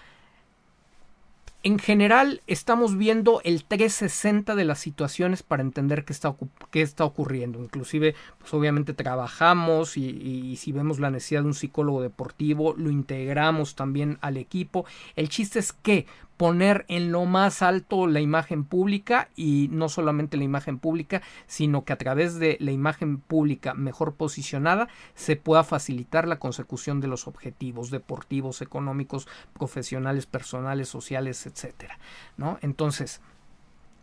en 1.63 1.79
general 1.79 2.41
estamos 2.47 2.97
viendo 2.97 3.41
el 3.43 3.63
360 3.65 4.55
de 4.55 4.63
las 4.63 4.79
situaciones 4.79 5.43
para 5.43 5.63
entender 5.63 6.05
qué 6.05 6.13
está, 6.13 6.35
qué 6.71 6.81
está 6.81 7.03
ocurriendo. 7.03 7.59
Inclusive, 7.59 8.15
pues 8.37 8.53
obviamente 8.53 8.93
trabajamos 8.93 9.97
y, 9.97 10.05
y, 10.05 10.55
si 10.57 10.71
vemos 10.71 10.99
la 10.99 11.09
necesidad 11.09 11.41
de 11.41 11.47
un 11.47 11.53
psicólogo 11.55 12.01
deportivo, 12.01 12.73
lo 12.77 12.89
integramos 12.89 13.75
también 13.75 14.17
al 14.21 14.37
equipo. 14.37 14.85
El 15.15 15.27
chiste 15.29 15.59
es 15.59 15.73
que 15.73 16.05
poner 16.37 16.85
en 16.87 17.11
lo 17.11 17.25
más 17.25 17.61
alto 17.63 18.07
la 18.07 18.21
imagen 18.21 18.63
pública 18.63 19.29
y 19.35 19.69
no 19.71 19.89
solamente 19.89 20.37
la 20.37 20.43
imagen 20.43 20.77
pública, 20.77 21.23
sino 21.47 21.83
que 21.83 21.93
a 21.93 21.97
través 21.97 22.39
de 22.39 22.57
la 22.59 22.71
imagen 22.71 23.17
pública 23.17 23.73
mejor 23.73 24.13
posicionada 24.13 24.87
se 25.15 25.35
pueda 25.35 25.63
facilitar 25.63 26.27
la 26.27 26.39
consecución 26.39 27.01
de 27.01 27.07
los 27.07 27.27
objetivos 27.27 27.89
deportivos, 27.89 28.61
económicos, 28.61 29.27
profesionales, 29.53 30.27
personales, 30.27 30.87
sociales, 30.87 31.45
etcétera, 31.47 31.97
¿no? 32.37 32.59
Entonces, 32.61 33.19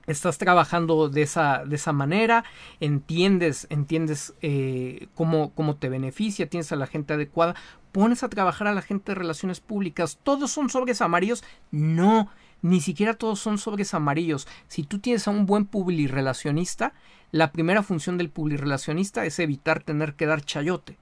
estás 0.07 0.39
trabajando 0.39 1.09
de 1.09 1.23
esa, 1.23 1.65
de 1.65 1.77
esa 1.77 1.93
manera, 1.93 2.45
entiendes, 2.81 3.67
entiendes 3.71 4.35
eh, 4.43 5.09
cómo, 5.15 5.53
cómo 5.55 5.77
te 5.77 5.89
beneficia, 5.89 6.49
tienes 6.49 6.73
a 6.73 6.77
la 6.77 6.87
gente 6.87 7.15
adecuada, 7.15 7.55
pones 7.95 8.25
a 8.25 8.29
trabajar 8.29 8.67
a 8.67 8.75
la 8.75 8.83
gente 8.83 9.13
de 9.13 9.15
relaciones 9.15 9.61
públicas, 9.61 10.19
todos 10.25 10.51
son 10.51 10.69
sobres 10.69 11.01
amarillos, 11.01 11.45
no, 11.71 12.29
ni 12.61 12.81
siquiera 12.81 13.15
todos 13.15 13.39
son 13.39 13.57
sobres 13.57 13.95
amarillos. 13.95 14.49
Si 14.67 14.83
tú 14.83 14.99
tienes 14.99 15.29
a 15.29 15.31
un 15.31 15.47
buen 15.47 15.65
publirelacionista, 15.65 16.93
la 17.31 17.53
primera 17.53 17.85
función 17.85 18.19
del 18.19 18.31
publirelacionista 18.31 19.25
es 19.27 19.39
evitar 19.39 19.85
tener 19.85 20.15
que 20.15 20.27
dar 20.27 20.43
chayote. 20.43 20.99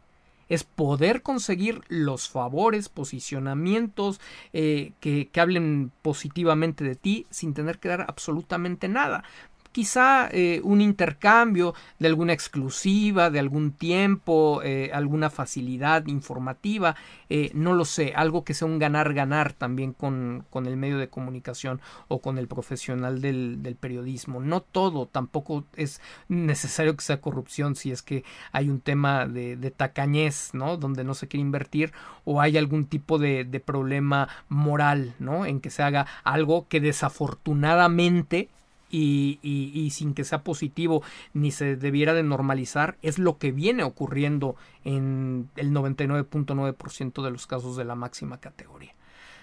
Es 0.51 0.64
poder 0.64 1.22
conseguir 1.22 1.80
los 1.88 2.28
favores, 2.28 2.90
posicionamientos 2.90 4.20
eh, 4.53 4.93
que, 5.01 5.30
que 5.32 5.40
hablen 5.40 5.93
positivamente 6.03 6.84
de 6.84 6.95
ti 6.95 7.26
sin 7.30 7.55
tener 7.55 7.78
que 7.78 7.88
dar 7.88 8.03
absolutamente 8.03 8.88
nada 8.88 9.24
quizá 9.73 10.29
eh, 10.31 10.61
un 10.62 10.81
intercambio 10.81 11.75
de 11.99 12.07
alguna 12.07 12.33
exclusiva, 12.33 13.31
de 13.31 13.39
algún 13.39 13.73
tiempo, 13.73 14.61
eh, 14.62 14.91
alguna 14.93 15.31
facilidad 15.31 16.07
informativa, 16.07 16.95
eh, 17.31 17.51
no 17.55 17.73
lo 17.73 17.85
sé, 17.85 18.12
algo 18.14 18.45
que 18.45 18.55
sea 18.55 18.68
un 18.68 18.79
ganar-ganar 18.79 19.55
también 19.55 19.95
con, 19.95 20.45
con, 20.51 20.66
el 20.66 20.77
medio 20.77 20.99
de 20.99 21.09
comunicación 21.09 21.81
o 22.09 22.20
con 22.20 22.37
el 22.39 22.47
profesional 22.47 23.20
del, 23.20 23.77
periodismo. 23.81 24.41
No 24.41 24.61
todo, 24.61 25.07
tampoco 25.07 25.64
es 25.77 26.01
necesario 26.29 26.95
que 26.95 27.03
sea 27.03 27.20
corrupción 27.20 27.75
si 27.75 27.91
es 27.91 28.03
que 28.03 28.25
hay 28.53 28.68
un 28.68 28.81
tema 28.81 29.27
de, 29.27 29.57
de 29.57 29.70
tacañez, 29.70 30.51
¿no? 30.53 30.77
Donde 30.77 31.05
no 31.05 31.14
se 31.14 31.27
quiere 31.27 31.41
invertir 31.41 31.93
o 32.25 32.41
hay 32.41 32.59
algún 32.59 32.87
tipo 32.87 33.18
de, 33.18 33.45
de 33.45 33.61
problema 33.61 34.29
moral, 34.49 35.14
¿no? 35.18 35.47
En 35.47 35.61
que 35.61 35.70
se 35.70 35.83
haga 35.83 36.07
algo 36.25 36.68
que 36.68 36.81
desafortunadamente 36.81 38.51
y, 38.93 39.90
sin 39.90 40.14
que 40.14 40.24
sea 40.24 40.45
positivo 40.45 41.03
ni 41.32 41.51
se 41.51 41.76
debiera 41.76 42.14
de 42.14 42.22
normalizar, 42.22 42.97
es 43.03 43.18
lo 43.18 43.38
que 43.38 43.51
viene 43.51 43.82
ocurriendo 43.82 44.57
en 44.84 45.49
el 45.57 45.72
99.9% 45.72 47.22
de 47.22 47.30
los 47.30 47.47
casos 47.47 47.76
de 47.76 47.84
la 47.84 47.95
máxima 47.95 48.38
categoría. 48.38 48.95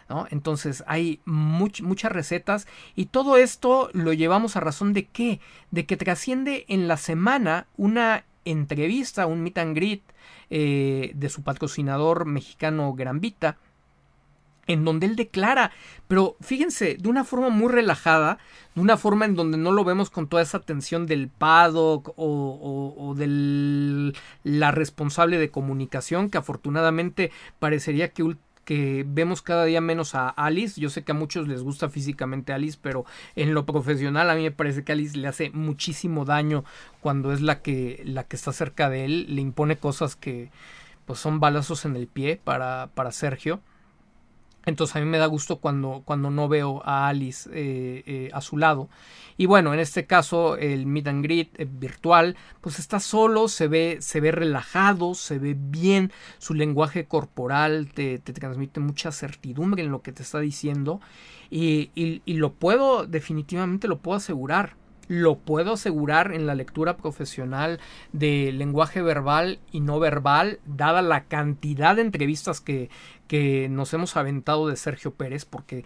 ¿No? 0.08 0.26
Entonces 0.32 0.84
hay 0.88 1.22
muchas 1.26 2.12
recetas 2.12 2.66
y 2.96 3.08
todo 3.08 3.38
esto 3.38 3.92
lo 3.94 4.12
llevamos 4.12 4.56
a 4.56 4.60
razón 4.60 4.92
de 4.92 5.06
qué? 5.06 5.40
De 5.70 5.86
que 5.86 5.98
trasciende 5.98 6.66
en 6.68 6.88
la 6.88 6.98
semana 6.98 7.68
una 7.78 8.26
entrevista, 8.44 9.28
un 9.28 9.44
meet 9.44 9.60
and 9.60 9.76
greet 9.76 10.02
eh, 10.50 11.12
de 11.14 11.30
su 11.30 11.44
patrocinador 11.44 12.26
mexicano 12.26 12.94
Gran 12.94 13.20
Vita, 13.20 13.58
en 14.70 14.86
donde 14.86 15.08
él 15.08 15.16
declara, 15.16 15.72
pero 16.08 16.38
fíjense, 16.42 16.96
de 17.00 17.10
una 17.10 17.26
forma 17.26 17.50
muy 17.50 17.70
relajada, 17.70 18.38
de 18.76 18.82
una 18.82 18.98
forma 18.98 19.26
en 19.26 19.36
donde 19.36 19.58
no 19.58 19.72
lo 19.72 19.84
vemos 19.84 20.12
con 20.12 20.28
toda 20.28 20.44
esa 20.44 20.60
tensión 20.60 21.08
del 21.08 21.28
paddock 21.28 22.14
o, 22.16 22.96
o, 22.96 23.16
de 23.16 24.14
la 24.44 24.72
responsable 24.72 25.40
de 25.40 25.50
comunicación, 25.50 26.30
que 26.30 26.38
afortunadamente 26.38 27.32
parecería 27.58 28.14
que 28.14 28.38
que 28.64 29.04
vemos 29.08 29.42
cada 29.42 29.66
día 29.66 29.82
menos 29.82 30.14
a 30.14 30.30
Alice. 30.30 30.80
Yo 30.80 30.92
sé 30.92 31.04
que 31.04 31.14
a 31.14 31.16
muchos 31.16 31.48
les 31.48 31.64
gusta 31.64 31.90
físicamente 31.90 32.54
Alice, 32.54 32.78
pero 32.80 33.04
en 33.36 33.56
lo 33.56 33.66
profesional 33.66 34.30
a 34.30 34.36
mí 34.36 34.44
me 34.44 34.52
parece 34.52 34.84
que 34.84 34.92
Alice 34.92 35.18
le 35.18 35.28
hace 35.28 35.50
muchísimo 35.50 36.24
daño 36.24 36.64
cuando 37.02 37.34
es 37.34 37.42
la 37.42 37.64
que, 37.64 38.00
la 38.06 38.26
que 38.26 38.36
está 38.36 38.54
cerca 38.54 38.88
de 38.92 39.06
él. 39.06 39.26
Le 39.34 39.42
impone 39.42 39.78
cosas 39.78 40.16
que 40.16 40.52
pues 41.08 41.18
son 41.18 41.40
balazos 41.40 41.86
en 41.86 41.96
el 41.96 42.06
pie 42.06 42.40
para, 42.44 42.92
para 42.94 43.12
Sergio. 43.12 43.60
Entonces 44.70 44.96
a 44.96 45.00
mí 45.00 45.06
me 45.06 45.18
da 45.18 45.26
gusto 45.26 45.58
cuando, 45.58 46.04
cuando 46.06 46.30
no 46.30 46.48
veo 46.48 46.82
a 46.86 47.08
Alice 47.08 47.50
eh, 47.54 48.04
eh, 48.06 48.30
a 48.34 48.42
su 48.42 48.58
lado. 48.58 48.90
Y 49.38 49.46
bueno, 49.46 49.74
en 49.74 49.80
este 49.80 50.06
caso 50.06 50.58
el 50.58 50.86
meet 50.86 51.08
and 51.08 51.24
greet 51.24 51.60
eh, 51.60 51.68
virtual, 51.70 52.36
pues 52.62 52.80
está 52.80 53.00
solo, 53.00 53.48
se 53.48 53.68
ve, 53.68 53.98
se 54.02 54.22
ve 54.22 54.32
relajado, 54.32 55.14
se 55.14 55.40
ve 55.40 55.56
bien, 55.58 56.12
su 56.38 56.54
lenguaje 56.54 57.06
corporal 57.06 57.92
te, 57.94 58.20
te 58.20 58.34
transmite 58.34 58.80
mucha 58.80 59.12
certidumbre 59.12 59.84
en 59.84 59.92
lo 59.92 60.02
que 60.02 60.12
te 60.12 60.24
está 60.24 60.40
diciendo. 60.40 61.02
Y, 61.52 61.90
y 61.96 62.34
lo 62.36 62.54
puedo, 62.54 63.08
definitivamente 63.08 63.88
lo 63.88 64.00
puedo 64.00 64.18
asegurar 64.18 64.76
lo 65.10 65.40
puedo 65.40 65.74
asegurar 65.74 66.32
en 66.34 66.46
la 66.46 66.54
lectura 66.54 66.96
profesional 66.96 67.80
de 68.14 68.52
lenguaje 68.54 69.02
verbal 69.02 69.60
y 69.72 69.82
no 69.82 70.00
verbal, 70.00 70.60
dada 70.66 71.02
la 71.02 71.26
cantidad 71.26 71.96
de 71.96 72.04
entrevistas 72.04 72.62
que, 72.62 72.92
que 73.30 73.70
nos 73.70 73.94
hemos 73.94 74.18
aventado 74.18 74.68
de 74.68 74.76
Sergio 74.76 75.14
Pérez, 75.14 75.46
porque 75.46 75.86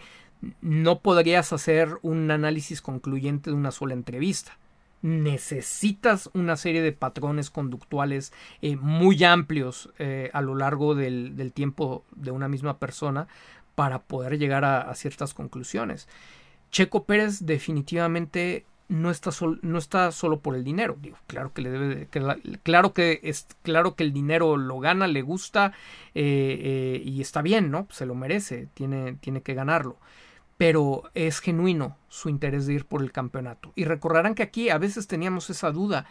no 0.62 1.00
podrías 1.00 1.52
hacer 1.52 1.98
un 2.00 2.30
análisis 2.30 2.80
concluyente 2.80 3.50
de 3.50 3.56
una 3.56 3.70
sola 3.70 3.92
entrevista. 3.92 4.58
Necesitas 5.02 6.30
una 6.32 6.56
serie 6.56 6.80
de 6.80 6.92
patrones 6.92 7.50
conductuales 7.50 8.32
eh, 8.62 8.76
muy 8.76 9.22
amplios 9.24 9.90
eh, 9.98 10.30
a 10.32 10.40
lo 10.40 10.54
largo 10.54 10.94
del, 10.94 11.36
del, 11.36 11.52
tiempo 11.52 12.06
de 12.16 12.30
una 12.30 12.48
misma 12.48 12.78
persona 12.78 13.28
para 13.74 14.04
poder 14.04 14.38
llegar 14.38 14.64
a, 14.64 14.80
a 14.80 14.94
ciertas 14.94 15.34
conclusiones. 15.34 16.08
Checo 16.70 17.04
Pérez 17.04 17.44
definitivamente 17.44 18.64
no 18.88 19.10
está, 19.10 19.30
no 19.62 19.78
está 19.78 20.12
solo 20.12 20.40
por 20.40 20.54
el 20.54 20.64
dinero. 20.64 20.96
Claro 21.26 21.52
que 21.52 21.62
le 21.62 21.70
debe 21.70 22.08
claro 22.62 22.92
que 22.92 23.20
es 23.22 23.46
claro 23.62 23.94
que 23.94 24.04
el 24.04 24.12
dinero 24.12 24.56
lo 24.56 24.78
gana, 24.78 25.06
le 25.06 25.22
gusta 25.22 25.72
eh, 26.14 26.60
eh, 26.62 27.02
y 27.04 27.20
está 27.20 27.42
bien, 27.42 27.70
¿no? 27.70 27.86
Se 27.90 28.06
lo 28.06 28.14
merece, 28.14 28.68
tiene, 28.74 29.14
tiene 29.14 29.42
que 29.42 29.54
ganarlo. 29.54 29.96
Pero 30.56 31.04
es 31.14 31.40
genuino 31.40 31.96
su 32.08 32.28
interés 32.28 32.66
de 32.66 32.74
ir 32.74 32.84
por 32.84 33.02
el 33.02 33.10
campeonato. 33.10 33.72
Y 33.74 33.84
recordarán 33.86 34.34
que 34.34 34.44
aquí 34.44 34.70
a 34.70 34.78
veces 34.78 35.08
teníamos 35.08 35.50
esa 35.50 35.72
duda 35.72 36.06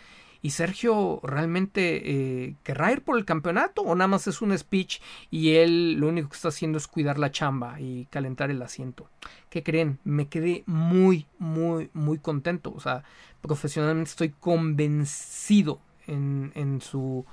¿Y 0.46 0.50
Sergio 0.50 1.22
realmente 1.24 2.02
eh, 2.04 2.56
querrá 2.64 2.91
ir 2.91 3.02
por 3.02 3.18
el 3.18 3.24
campeonato 3.24 3.82
o 3.82 3.96
nada 3.96 4.10
más 4.10 4.28
es 4.28 4.41
un 4.41 4.56
speech 4.56 5.00
y 5.32 5.56
él 5.56 5.94
lo 5.94 6.10
único 6.10 6.28
que 6.28 6.36
está 6.36 6.50
haciendo 6.50 6.78
es 6.78 6.86
cuidar 6.86 7.18
la 7.18 7.32
chamba 7.32 7.80
y 7.80 8.08
calentar 8.12 8.52
el 8.52 8.62
asiento? 8.62 9.10
¿Qué 9.50 9.64
creen? 9.64 10.00
Me 10.04 10.28
quedé 10.28 10.64
muy, 10.66 11.28
muy, 11.39 11.89
muy 11.94 12.20
contento. 12.20 12.74
O 12.76 12.82
sea, 12.82 13.06
profesionalmente 13.41 14.10
estoy 14.10 14.32
convencido 14.32 15.80
en, 16.08 16.52
en 16.56 16.82
su 16.82 17.26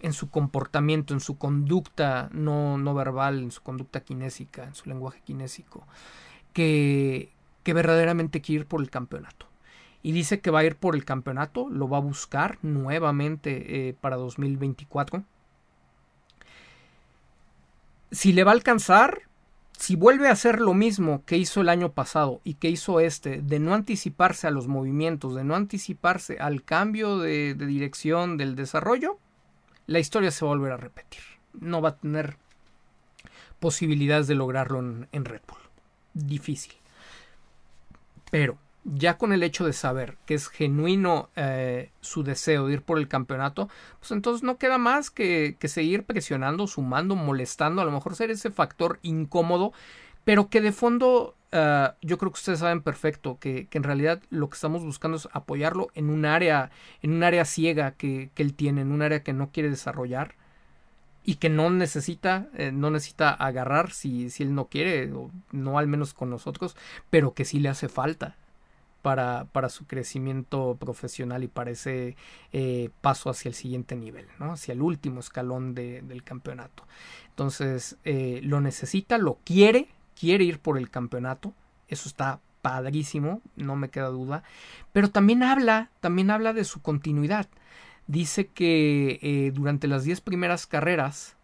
en 0.00 0.12
su 0.12 0.30
comportamiento, 0.30 1.14
en 1.14 1.18
su 1.18 1.38
conducta 1.38 2.28
no, 2.32 2.78
no 2.78 2.94
verbal, 2.94 3.40
en 3.40 3.50
su 3.50 3.62
conducta 3.62 3.98
kinésica, 3.98 4.62
en 4.62 4.76
su 4.76 4.88
lenguaje 4.88 5.20
kinésico, 5.24 5.84
que, 6.52 7.32
que 7.64 7.74
verdaderamente 7.74 8.40
quiere 8.40 8.60
ir 8.60 8.66
por 8.68 8.80
el 8.80 8.90
campeonato 8.90 9.47
y 10.02 10.12
dice 10.12 10.40
que 10.40 10.50
va 10.50 10.60
a 10.60 10.64
ir 10.64 10.76
por 10.76 10.94
el 10.94 11.04
campeonato, 11.04 11.68
lo 11.68 11.88
va 11.88 11.98
a 11.98 12.00
buscar 12.00 12.58
nuevamente 12.62 13.88
eh, 13.88 13.94
para 14.00 14.16
2024. 14.16 15.24
Si 18.10 18.32
le 18.32 18.44
va 18.44 18.52
a 18.52 18.54
alcanzar, 18.54 19.22
si 19.72 19.96
vuelve 19.96 20.28
a 20.28 20.32
hacer 20.32 20.60
lo 20.60 20.72
mismo 20.72 21.24
que 21.24 21.36
hizo 21.36 21.60
el 21.60 21.68
año 21.68 21.92
pasado 21.92 22.40
y 22.44 22.54
que 22.54 22.70
hizo 22.70 23.00
este, 23.00 23.42
de 23.42 23.58
no 23.58 23.74
anticiparse 23.74 24.46
a 24.46 24.50
los 24.50 24.66
movimientos, 24.66 25.34
de 25.34 25.44
no 25.44 25.56
anticiparse 25.56 26.38
al 26.38 26.62
cambio 26.62 27.18
de, 27.18 27.54
dirección 27.54 28.36
del 28.36 28.54
desarrollo, 28.54 29.18
la 29.86 29.98
historia 29.98 30.30
se 30.30 30.44
va 30.44 30.52
a 30.52 30.54
volver 30.54 30.72
a 30.72 30.76
repetir. 30.78 31.20
No 31.52 31.82
va 31.82 31.90
a 31.90 31.96
tener 31.96 32.36
posibilidades 33.58 34.26
de 34.26 34.36
lograrlo 34.36 34.78
en 34.78 35.24
Red 35.24 35.42
Bull. 35.46 35.58
Difícil. 36.14 36.74
Pero 38.30 38.58
ya 38.84 39.18
con 39.18 39.32
el 39.32 39.42
hecho 39.42 39.66
de 39.66 39.72
saber 39.72 40.16
que 40.26 40.34
es 40.34 40.48
genuino 40.48 41.28
eh, 41.36 41.90
su 42.00 42.22
deseo 42.22 42.66
de 42.66 42.74
ir 42.74 42.82
por 42.82 42.98
el 42.98 43.08
campeonato, 43.08 43.68
pues 43.98 44.12
entonces 44.12 44.42
no 44.42 44.58
queda 44.58 44.78
más 44.78 45.10
que, 45.10 45.56
seguir 45.64 46.04
presionando, 46.04 46.66
sumando, 46.66 47.16
molestando, 47.16 47.82
a 47.82 47.84
lo 47.84 47.92
mejor 47.92 48.16
ser 48.16 48.30
ese 48.30 48.50
factor 48.50 48.98
incómodo, 49.02 49.72
pero 50.24 50.48
que 50.48 50.60
de 50.60 50.72
fondo 50.72 51.34
eh, 51.52 51.90
yo 52.02 52.18
creo 52.18 52.32
que 52.32 52.38
ustedes 52.38 52.60
saben 52.60 52.82
perfecto 52.82 53.38
que, 53.40 53.68
en 53.70 53.82
realidad 53.82 54.22
lo 54.30 54.48
que 54.48 54.54
estamos 54.54 54.84
buscando 54.84 55.16
es 55.16 55.28
apoyarlo 55.32 55.88
en 55.94 56.10
un 56.10 56.24
área, 56.24 56.70
en 57.02 57.12
un 57.12 57.22
área 57.24 57.44
ciega 57.44 57.92
que, 57.92 58.30
él 58.36 58.54
tiene, 58.54 58.82
en 58.82 58.92
un 58.92 59.02
área 59.02 59.22
que 59.22 59.32
no 59.32 59.50
quiere 59.50 59.70
desarrollar 59.70 60.34
y 61.24 61.36
que 61.36 61.50
no 61.50 61.68
necesita, 61.68 62.48
eh, 62.54 62.72
no 62.72 62.90
necesita 62.90 63.30
agarrar 63.30 63.90
si, 63.92 64.30
si 64.30 64.44
él 64.44 64.54
no 64.54 64.66
quiere, 64.68 65.12
o 65.12 65.30
no 65.52 65.78
al 65.78 65.88
menos 65.88 66.14
con 66.14 66.30
nosotros, 66.30 66.74
pero 67.10 67.34
que 67.34 67.44
sí 67.44 67.58
le 67.60 67.68
hace 67.68 67.88
falta 67.88 68.36
para, 69.52 69.68
su 69.70 69.86
crecimiento 69.86 70.76
profesional 70.78 71.42
y 71.42 71.48
para 71.48 71.70
ese 71.70 72.16
eh, 72.52 72.90
paso 73.00 73.30
hacia 73.30 73.48
el 73.48 73.54
siguiente 73.54 73.96
nivel, 73.96 74.26
¿no? 74.38 74.52
hacia 74.52 74.72
el 74.72 74.82
último 74.82 75.20
escalón 75.20 75.74
de, 75.74 76.02
del 76.02 76.22
campeonato. 76.22 76.84
Entonces, 77.30 77.96
eh, 78.04 78.40
lo 78.42 78.60
necesita, 78.60 79.16
lo 79.16 79.38
quiere, 79.44 79.88
quiere 80.18 80.44
ir 80.44 80.58
por 80.58 80.76
el 80.76 80.90
campeonato, 80.90 81.54
eso 81.88 82.08
está 82.08 82.40
padrísimo, 82.60 83.40
no 83.56 83.76
me 83.76 83.88
queda 83.88 84.08
duda, 84.08 84.42
pero 84.92 85.10
también 85.10 85.42
habla, 85.42 85.90
también 86.00 86.30
habla 86.30 86.52
de 86.52 86.64
su 86.64 86.82
continuidad. 86.82 87.48
Dice 88.08 88.48
que 88.48 89.20
eh, 89.22 89.52
durante 89.54 89.86
las 89.86 90.04
10 90.04 90.20
primeras 90.20 90.66
carreras, 90.66 91.36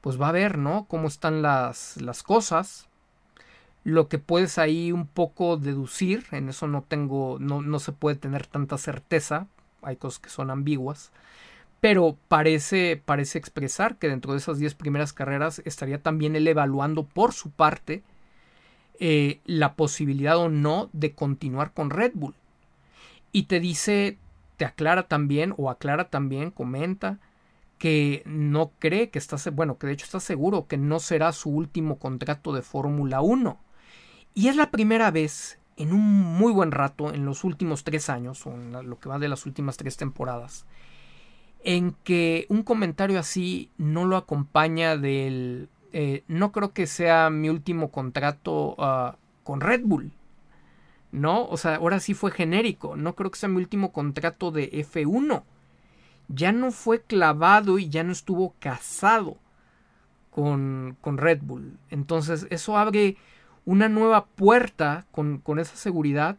pues 0.00 0.20
va 0.20 0.28
a 0.28 0.32
ver, 0.32 0.56
¿no? 0.56 0.86
Cómo 0.86 1.08
están 1.08 1.42
las 1.42 2.22
cosas, 2.24 2.88
lo 3.84 4.08
que 4.08 4.18
puedes 4.18 4.58
ahí 4.58 4.92
un 4.92 5.06
poco 5.06 5.56
deducir, 5.56 6.24
en 6.32 6.48
eso 6.48 6.66
no 6.66 6.82
tengo, 6.82 7.38
no, 7.38 7.62
no 7.62 7.78
se 7.78 7.92
puede 7.92 8.16
tener 8.16 8.46
tanta 8.46 8.78
certeza, 8.78 9.46
hay 9.82 9.96
cosas 9.96 10.20
que 10.20 10.30
son 10.30 10.50
ambiguas, 10.50 11.12
pero 11.80 12.16
parece, 12.28 13.00
parece 13.04 13.38
expresar 13.38 13.96
que 13.96 14.08
dentro 14.08 14.32
de 14.32 14.38
esas 14.38 14.58
10 14.58 14.74
primeras 14.74 15.12
carreras 15.12 15.60
estaría 15.66 16.02
también 16.02 16.34
él 16.34 16.48
evaluando 16.48 17.04
por 17.04 17.34
su 17.34 17.50
parte 17.50 18.02
eh, 19.00 19.40
la 19.44 19.74
posibilidad 19.74 20.38
o 20.38 20.48
no 20.48 20.88
de 20.94 21.12
continuar 21.12 21.72
con 21.72 21.90
Red 21.90 22.12
Bull. 22.14 22.34
Y 23.32 23.44
te 23.44 23.60
dice, 23.60 24.16
te 24.56 24.64
aclara 24.64 25.08
también, 25.08 25.52
o 25.58 25.68
aclara 25.68 26.08
también, 26.08 26.50
comenta, 26.50 27.18
que 27.76 28.22
no 28.24 28.70
cree 28.78 29.10
que 29.10 29.18
está, 29.18 29.36
bueno, 29.50 29.76
que 29.76 29.86
de 29.86 29.92
hecho 29.92 30.06
está 30.06 30.20
seguro 30.20 30.66
que 30.66 30.78
no 30.78 31.00
será 31.00 31.32
su 31.32 31.50
último 31.50 31.98
contrato 31.98 32.54
de 32.54 32.62
Fórmula 32.62 33.20
1. 33.20 33.58
Y 34.34 34.48
es 34.48 34.56
la 34.56 34.70
primera 34.70 35.12
vez 35.12 35.58
en 35.76 35.92
un 35.92 36.02
muy 36.02 36.52
buen 36.52 36.72
rato, 36.72 37.12
en 37.12 37.24
los 37.24 37.44
últimos 37.44 37.84
tres 37.84 38.10
años, 38.10 38.46
o 38.46 38.52
en 38.52 38.72
lo 38.88 38.98
que 38.98 39.08
va 39.08 39.18
de 39.18 39.28
las 39.28 39.46
últimas 39.46 39.76
tres 39.76 39.96
temporadas, 39.96 40.66
en 41.62 41.92
que 42.04 42.46
un 42.48 42.62
comentario 42.62 43.18
así 43.18 43.70
no 43.78 44.04
lo 44.04 44.16
acompaña 44.16 44.96
del... 44.96 45.68
Eh, 45.92 46.24
no 46.26 46.50
creo 46.50 46.72
que 46.72 46.86
sea 46.86 47.30
mi 47.30 47.48
último 47.48 47.90
contrato 47.92 48.74
ah, 48.78 49.16
con 49.44 49.60
Red 49.60 49.82
Bull. 49.84 50.12
¿No? 51.12 51.46
O 51.46 51.56
sea, 51.56 51.76
ahora 51.76 52.00
sí 52.00 52.12
fue 52.12 52.32
genérico. 52.32 52.96
No 52.96 53.14
creo 53.14 53.30
que 53.30 53.38
sea 53.38 53.48
mi 53.48 53.58
último 53.58 53.92
contrato 53.92 54.50
de 54.50 54.72
F1. 54.72 55.44
Ya 56.26 56.50
no 56.50 56.72
fue 56.72 57.02
clavado 57.02 57.78
y 57.78 57.88
ya 57.88 58.02
no 58.02 58.10
estuvo 58.10 58.54
casado 58.58 59.36
con, 60.32 60.96
con 61.00 61.18
Red 61.18 61.42
Bull. 61.42 61.78
Entonces, 61.90 62.48
eso 62.50 62.76
abre 62.76 63.16
una 63.64 63.88
nueva 63.88 64.26
puerta 64.26 65.06
con, 65.10 65.42
esa 65.58 65.76
seguridad 65.76 66.36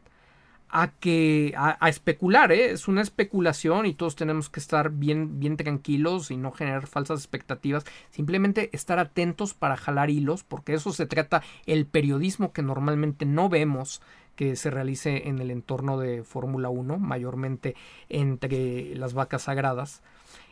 a 0.70 0.90
que 0.92 1.54
a, 1.56 1.88
especular, 1.88 2.52
¿eh? 2.52 2.72
es 2.72 2.88
una 2.88 3.02
especulación 3.02 3.86
y 3.86 3.94
todos 3.94 4.16
tenemos 4.16 4.50
que 4.50 4.60
estar 4.60 4.90
bien, 4.90 5.40
bien 5.40 5.56
tranquilos 5.56 6.32
y 6.32 6.38
no 6.38 6.52
generar 6.52 6.88
falsas 6.88 7.20
expectativas, 7.20 7.86
simplemente 8.12 8.70
estar 8.74 9.00
atentos 9.00 9.54
para 9.54 9.78
jalar 9.78 10.10
hilos, 10.10 10.44
porque 10.44 10.74
eso 10.74 10.92
se 10.92 11.06
trata 11.06 11.44
el 11.66 11.86
periodismo 11.86 12.52
que 12.52 12.62
normalmente 12.62 13.26
no 13.26 13.48
vemos 13.48 14.02
que 14.36 14.58
se 14.58 14.70
realice 14.70 15.30
en 15.30 15.40
el 15.40 15.50
entorno 15.50 15.98
de 15.98 16.24
Fórmula 16.24 16.68
1, 16.68 17.00
mayormente 17.00 17.76
entre 18.10 18.94
las 18.96 19.14
vacas 19.14 19.44
sagradas. 19.44 20.04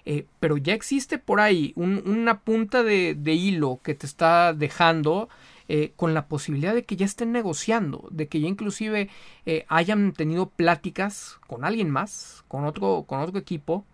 Eh, 0.06 0.26
pero 0.40 0.56
ya 0.56 0.74
existe 0.74 1.18
por 1.18 1.42
ahí 1.42 1.74
una 1.76 2.40
punta 2.42 2.84
de 2.84 3.34
hilo 3.34 3.82
que 3.84 3.94
te 3.94 4.06
está 4.06 4.54
dejando 4.54 5.28
eh, 5.68 5.94
con 5.96 6.14
la 6.14 6.28
posibilidad 6.28 6.74
de 6.74 6.84
que 6.84 6.96
ya 6.96 7.06
estén 7.06 7.32
negociando, 7.32 8.08
de 8.12 8.28
que 8.28 8.40
ya 8.40 8.48
inclusive 8.48 9.10
eh, 9.46 9.66
hayan 9.70 10.14
tenido 10.14 10.50
pláticas 10.50 11.40
con 11.48 11.66
alguien 11.66 11.90
más, 11.90 12.44
con 12.48 12.66
otro, 12.66 13.06
con 13.08 13.20
otro 13.20 13.40
equipo, 13.40 13.86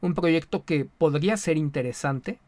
un 0.00 0.14
proyecto 0.14 0.64
que 0.64 0.84
podría 0.84 1.36
ser 1.36 1.56
interesante, 1.56 2.38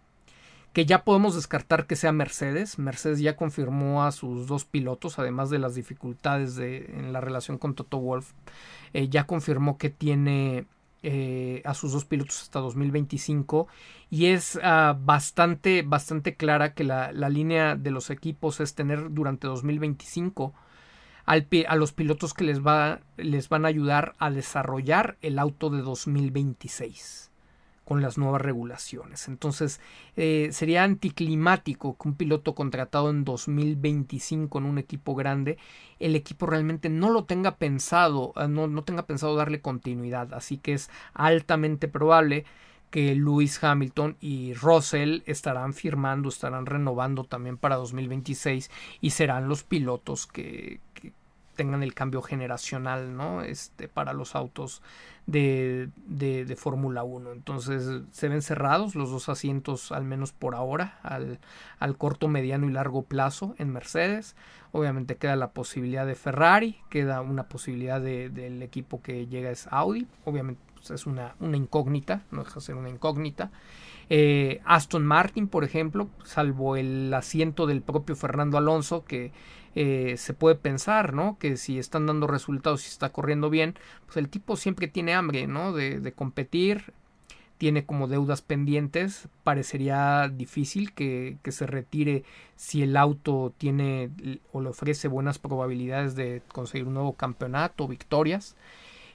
que 0.72 0.87
ya 0.87 1.05
podemos 1.05 1.35
descartar 1.35 1.87
que 1.87 1.97
sea 1.97 2.12
Mercedes. 2.12 2.78
Mercedes 2.78 3.20
ya 3.20 3.37
confirmó 3.37 4.05
a 4.05 4.12
sus 4.12 4.47
dos 4.47 4.64
pilotos, 4.64 5.18
además 5.18 5.51
de 5.51 5.59
las 5.59 5.74
dificultades 5.74 6.55
de, 6.55 6.87
en 6.97 7.12
la 7.12 7.20
relación 7.20 7.59
con 7.59 7.74
Toto 7.74 7.99
Wolf, 7.99 8.33
eh, 8.93 9.09
ya 9.09 9.24
confirmó 9.26 9.78
que 9.78 9.91
tiene 9.91 10.66
eh, 11.03 11.63
a 11.65 11.75
sus 11.75 11.93
dos 11.93 12.05
pilotos 12.05 12.43
hasta 12.43 12.61
2025 12.61 13.69
y 14.11 14.27
es 14.27 14.57
uh, 14.57 14.95
bastante, 14.99 15.83
bastante 15.83 16.37
clara 16.37 16.75
que 16.75 16.85
la, 16.85 17.13
la, 17.13 17.29
línea 17.29 17.75
de 17.75 17.91
los 17.91 18.11
equipos 18.11 18.61
es 18.61 18.75
tener 18.75 19.13
durante 19.13 19.47
2025 19.47 20.53
al, 21.25 21.49
a 21.69 21.77
los 21.77 21.93
pilotos 21.93 22.35
que 22.35 22.45
les, 22.45 22.61
va, 22.61 23.01
les 23.17 23.49
van 23.49 23.65
a 23.65 23.69
ayudar 23.69 24.15
a 24.19 24.31
desarrollar 24.31 25.17
el 25.23 25.39
auto 25.39 25.71
de 25.71 25.81
2026 25.81 27.30
con 27.91 28.03
las 28.03 28.18
nuevas 28.18 28.41
regulaciones. 28.41 29.26
Entonces, 29.26 29.80
eh, 30.14 30.51
sería 30.53 30.84
anticlimático 30.84 31.99
que 31.99 32.07
un 32.07 32.14
piloto 32.14 32.55
contratado 32.55 33.11
en 33.11 33.24
2025 33.24 34.59
en 34.61 34.64
un 34.66 34.78
equipo 34.78 35.16
grande, 35.16 35.59
el 35.99 36.14
equipo 36.14 36.47
realmente 36.47 36.88
no 36.88 37.11
lo 37.11 37.24
tenga 37.24 37.57
pensado, 37.57 38.32
eh, 38.36 38.47
no, 38.47 38.68
no 38.68 38.84
tenga 38.84 39.07
pensado 39.07 39.34
darle 39.34 39.61
continuidad. 39.61 40.32
Así 40.34 40.57
que 40.57 40.74
es 40.74 40.88
altamente 41.14 41.88
probable 41.88 42.45
que 42.91 43.16
Lewis 43.16 43.62
Hamilton 43.62 44.16
y 44.20 44.55
Russell 44.55 45.22
estarán 45.26 45.74
firmando, 45.74 46.28
estarán 46.28 46.66
renovando 46.66 47.24
también 47.24 47.57
para 47.57 47.74
2026 47.74 48.70
y 49.01 49.11
serán 49.11 49.49
los 49.49 49.64
pilotos 49.64 50.28
que, 50.28 50.78
tengan 51.61 51.83
el 51.83 51.93
cambio 51.93 52.23
generacional, 52.23 53.15
¿no? 53.15 53.43
Este, 53.43 53.87
para 53.87 54.15
los 54.15 54.35
autos 54.35 54.81
de, 55.27 55.91
de, 56.07 56.57
Fórmula 56.57 57.03
1. 57.03 57.33
Entonces 57.33 58.01
se 58.13 58.29
ven 58.31 58.41
cerrados 58.41 58.95
los 58.95 59.11
dos 59.11 59.29
asientos, 59.29 59.93
al 59.93 60.05
menos 60.05 60.33
por 60.33 60.55
ahora, 60.55 60.99
al, 61.03 61.39
al 61.79 61.99
corto, 61.99 62.29
mediano 62.29 62.67
y 62.67 62.73
largo 62.73 63.03
plazo 63.03 63.55
en 63.59 63.75
Mercedes. 63.75 64.37
Obviamente 64.73 65.19
queda 65.19 65.37
la 65.37 65.51
posibilidad 65.51 66.07
de 66.07 66.15
Ferrari, 66.15 66.79
queda 66.89 67.21
una 67.21 67.47
posibilidad 67.47 68.01
de, 68.01 68.31
del 68.31 68.63
equipo 68.63 69.03
que 69.03 69.27
llega 69.27 69.51
es 69.51 69.67
Audi. 69.71 70.07
Obviamente 70.25 70.63
pues, 70.73 70.91
es 70.93 71.05
una, 71.05 71.35
una 71.41 71.59
incógnita, 71.59 72.23
no 72.31 72.43
deja 72.43 72.55
de 72.55 72.61
ser 72.63 72.77
una 72.77 72.89
incógnita. 72.89 73.51
Eh, 74.13 74.61
Aston 74.65 75.07
Martin, 75.07 75.47
por 75.47 75.63
ejemplo, 75.63 76.09
salvo 76.25 76.77
el 76.77 77.15
asiento 77.15 77.67
del 77.67 77.81
propio 77.81 78.17
Fernando 78.17 78.59
Alonso, 78.59 79.05
que 79.05 79.31
eh, 79.77 80.17
se 80.19 80.35
puede 80.35 80.57
pensar, 80.57 81.15
¿no? 81.15 81.39
Que 81.39 81.57
si 81.57 81.79
están 81.79 82.07
dando 82.07 82.27
resultados 82.27 82.85
y 82.85 82.89
está 82.89 83.11
corriendo 83.11 83.51
bien, 83.51 83.77
pues 84.07 84.17
el 84.17 84.29
tipo 84.29 84.57
siempre 84.57 84.89
tiene 84.89 85.15
hambre, 85.15 85.47
¿no? 85.47 85.73
De, 85.73 86.13
competir, 86.13 86.93
tiene 87.57 87.87
como 87.87 88.09
deudas 88.09 88.43
pendientes, 88.43 89.29
parecería 89.45 90.29
difícil 90.29 90.93
que, 90.93 91.39
que, 91.45 91.53
se 91.53 91.67
retire 91.69 92.25
si 92.57 92.83
el 92.83 92.97
auto 92.97 93.55
tiene 93.59 94.11
o 94.53 94.61
le 94.61 94.71
ofrece 94.71 95.07
buenas 95.07 95.39
probabilidades 95.39 96.17
de 96.17 96.43
conseguir 96.53 96.89
un 96.89 96.95
nuevo 96.95 97.13
campeonato, 97.13 97.87
victorias. 97.87 98.57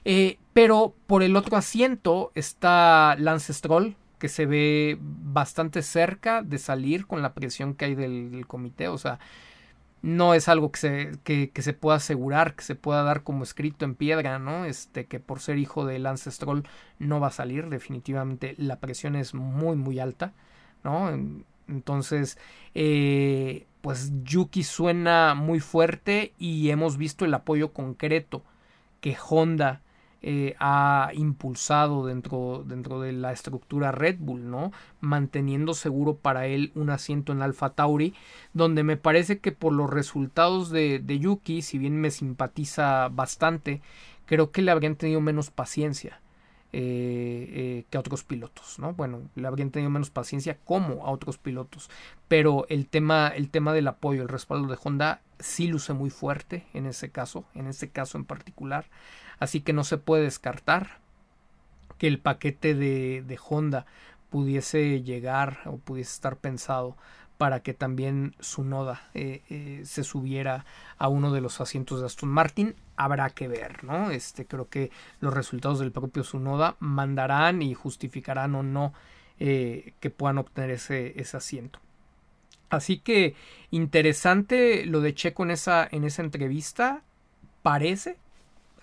Eh, 0.06 0.38
pero 0.52 0.94
por 1.08 1.24
el 1.24 1.34
otro 1.34 1.56
asiento 1.56 2.30
está 2.36 3.16
Lance 3.18 3.52
Stroll, 3.52 3.96
que 4.18 4.28
se 4.28 4.46
ve 4.46 4.98
bastante 5.00 5.82
cerca 5.82 6.42
de 6.42 6.58
salir 6.58 7.06
con 7.06 7.22
la 7.22 7.34
presión 7.34 7.74
que 7.74 7.86
hay 7.86 7.94
del, 7.94 8.30
del 8.30 8.46
comité. 8.46 8.88
O 8.88 8.98
sea, 8.98 9.18
no 10.06 10.34
es 10.34 10.48
algo 10.48 10.70
que 10.70 10.78
se, 10.78 11.12
que, 11.24 11.62
se 11.62 11.72
pueda 11.72 11.96
asegurar, 11.96 12.54
que 12.54 12.62
se 12.62 12.76
pueda 12.76 13.02
dar 13.02 13.22
como 13.24 13.42
escrito 13.42 13.84
en 13.84 13.94
piedra, 13.96 14.38
¿no? 14.38 14.64
Este, 14.64 15.06
que 15.06 15.20
por 15.20 15.40
ser 15.40 15.58
hijo 15.58 15.84
de 15.84 15.98
Lance 15.98 16.30
Stroll 16.30 16.64
no 16.98 17.18
va 17.20 17.28
a 17.28 17.32
salir, 17.32 17.68
definitivamente 17.68 18.54
la 18.58 18.78
presión 18.78 19.16
es 19.16 19.34
muy, 19.34 19.76
muy 19.76 19.98
alta, 19.98 20.32
¿no? 20.84 21.10
Entonces, 21.68 22.38
eh, 22.74 23.66
pues 23.80 24.12
Yuki 24.22 24.62
suena 24.62 25.34
muy 25.34 25.60
fuerte 25.60 26.32
y 26.38 26.70
hemos 26.70 26.98
visto 26.98 27.24
el 27.24 27.34
apoyo 27.34 27.72
concreto 27.72 28.44
que 29.00 29.16
Honda 29.28 29.82
eh, 30.22 30.56
ha 30.58 31.10
impulsado 31.14 32.06
dentro, 32.06 32.64
dentro 32.66 33.00
de 33.00 33.12
la 33.12 33.32
estructura 33.32 33.92
Red 33.92 34.16
Bull, 34.18 34.50
¿no? 34.50 34.72
Manteniendo 35.00 35.74
seguro 35.74 36.16
para 36.16 36.46
él 36.46 36.72
un 36.74 36.90
asiento 36.90 37.32
en 37.32 37.42
Alfa 37.42 37.70
Tauri, 37.70 38.14
donde 38.52 38.82
me 38.82 38.96
parece 38.96 39.38
que 39.38 39.52
por 39.52 39.72
los 39.72 39.90
resultados 39.90 40.70
de, 40.70 40.98
de 40.98 41.18
Yuki, 41.18 41.62
si 41.62 41.78
bien 41.78 42.00
me 42.00 42.10
simpatiza 42.10 43.08
bastante, 43.08 43.82
creo 44.26 44.50
que 44.50 44.62
le 44.62 44.70
habrían 44.70 44.96
tenido 44.96 45.20
menos 45.20 45.50
paciencia. 45.50 46.20
Eh, 46.72 47.48
eh, 47.52 47.84
que 47.88 47.96
a 47.96 48.00
otros 48.00 48.22
pilotos, 48.24 48.78
¿no? 48.78 48.92
Bueno, 48.92 49.30
le 49.34 49.46
habrían 49.46 49.70
tenido 49.70 49.88
menos 49.88 50.10
paciencia 50.10 50.58
como 50.64 51.06
a 51.06 51.10
otros 51.10 51.38
pilotos, 51.38 51.88
pero 52.28 52.66
el 52.68 52.86
tema, 52.86 53.28
el 53.28 53.48
tema 53.48 53.72
del 53.72 53.88
apoyo, 53.88 54.20
el 54.20 54.28
respaldo 54.28 54.66
de 54.66 54.76
Honda 54.82 55.22
sí 55.38 55.68
luce 55.68 55.94
muy 55.94 56.10
fuerte 56.10 56.66
en 56.74 56.84
ese 56.84 57.10
caso, 57.10 57.44
en 57.54 57.68
ese 57.68 57.88
caso 57.88 58.18
en 58.18 58.26
particular. 58.26 58.84
Así 59.38 59.60
que 59.60 59.72
no 59.72 59.84
se 59.84 59.98
puede 59.98 60.24
descartar 60.24 60.98
que 61.98 62.06
el 62.06 62.18
paquete 62.18 62.74
de, 62.74 63.22
de 63.26 63.38
Honda 63.48 63.86
pudiese 64.30 65.02
llegar 65.02 65.60
o 65.66 65.78
pudiese 65.78 66.12
estar 66.12 66.36
pensado 66.36 66.96
para 67.38 67.60
que 67.60 67.74
también 67.74 68.34
su 68.40 68.64
noda 68.64 69.08
eh, 69.14 69.42
eh, 69.50 69.82
se 69.84 70.04
subiera 70.04 70.64
a 70.98 71.08
uno 71.08 71.32
de 71.32 71.40
los 71.40 71.60
asientos 71.60 72.00
de 72.00 72.06
Aston 72.06 72.30
Martin. 72.30 72.74
Habrá 72.96 73.30
que 73.30 73.48
ver 73.48 73.84
no 73.84 74.10
este 74.10 74.46
creo 74.46 74.68
que 74.68 74.90
los 75.20 75.34
resultados 75.34 75.78
del 75.78 75.92
propio 75.92 76.24
Sunoda 76.24 76.76
mandarán 76.78 77.62
y 77.62 77.74
justificarán 77.74 78.54
o 78.54 78.62
no 78.62 78.94
eh, 79.38 79.92
que 80.00 80.10
puedan 80.10 80.38
obtener 80.38 80.70
ese, 80.70 81.20
ese 81.20 81.36
asiento. 81.36 81.78
Así 82.70 82.98
que 82.98 83.34
interesante 83.70 84.86
lo 84.86 85.00
de 85.00 85.14
Checo 85.14 85.44
esa 85.46 85.86
en 85.90 86.04
esa 86.04 86.22
entrevista 86.22 87.02
parece 87.62 88.16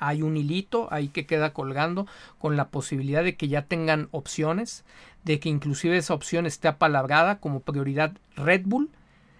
hay 0.08 0.22
un 0.22 0.38
hilito 0.38 0.88
ahí 0.92 1.08
que 1.08 1.26
queda 1.26 1.54
colgando 1.54 2.08
con 2.38 2.58
la 2.58 2.70
posibilidad 2.70 3.24
de 3.24 3.36
que 3.36 3.48
ya 3.48 3.66
tengan 3.66 4.10
opciones, 4.12 4.84
de 5.24 5.40
que 5.40 5.50
inclusive 5.50 5.98
esa 5.98 6.14
opción 6.14 6.46
esté 6.46 6.68
apalabrada 6.68 7.40
como 7.40 7.62
prioridad 7.62 8.14
Red 8.36 8.64
Bull, 8.66 8.90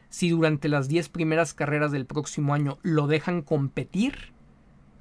si 0.10 0.30
durante 0.30 0.70
las 0.70 0.88
10 0.88 1.10
primeras 1.10 1.54
carreras 1.54 1.92
del 1.92 2.06
próximo 2.06 2.54
año 2.54 2.78
lo 2.84 3.08
dejan 3.08 3.42
competir 3.42 4.32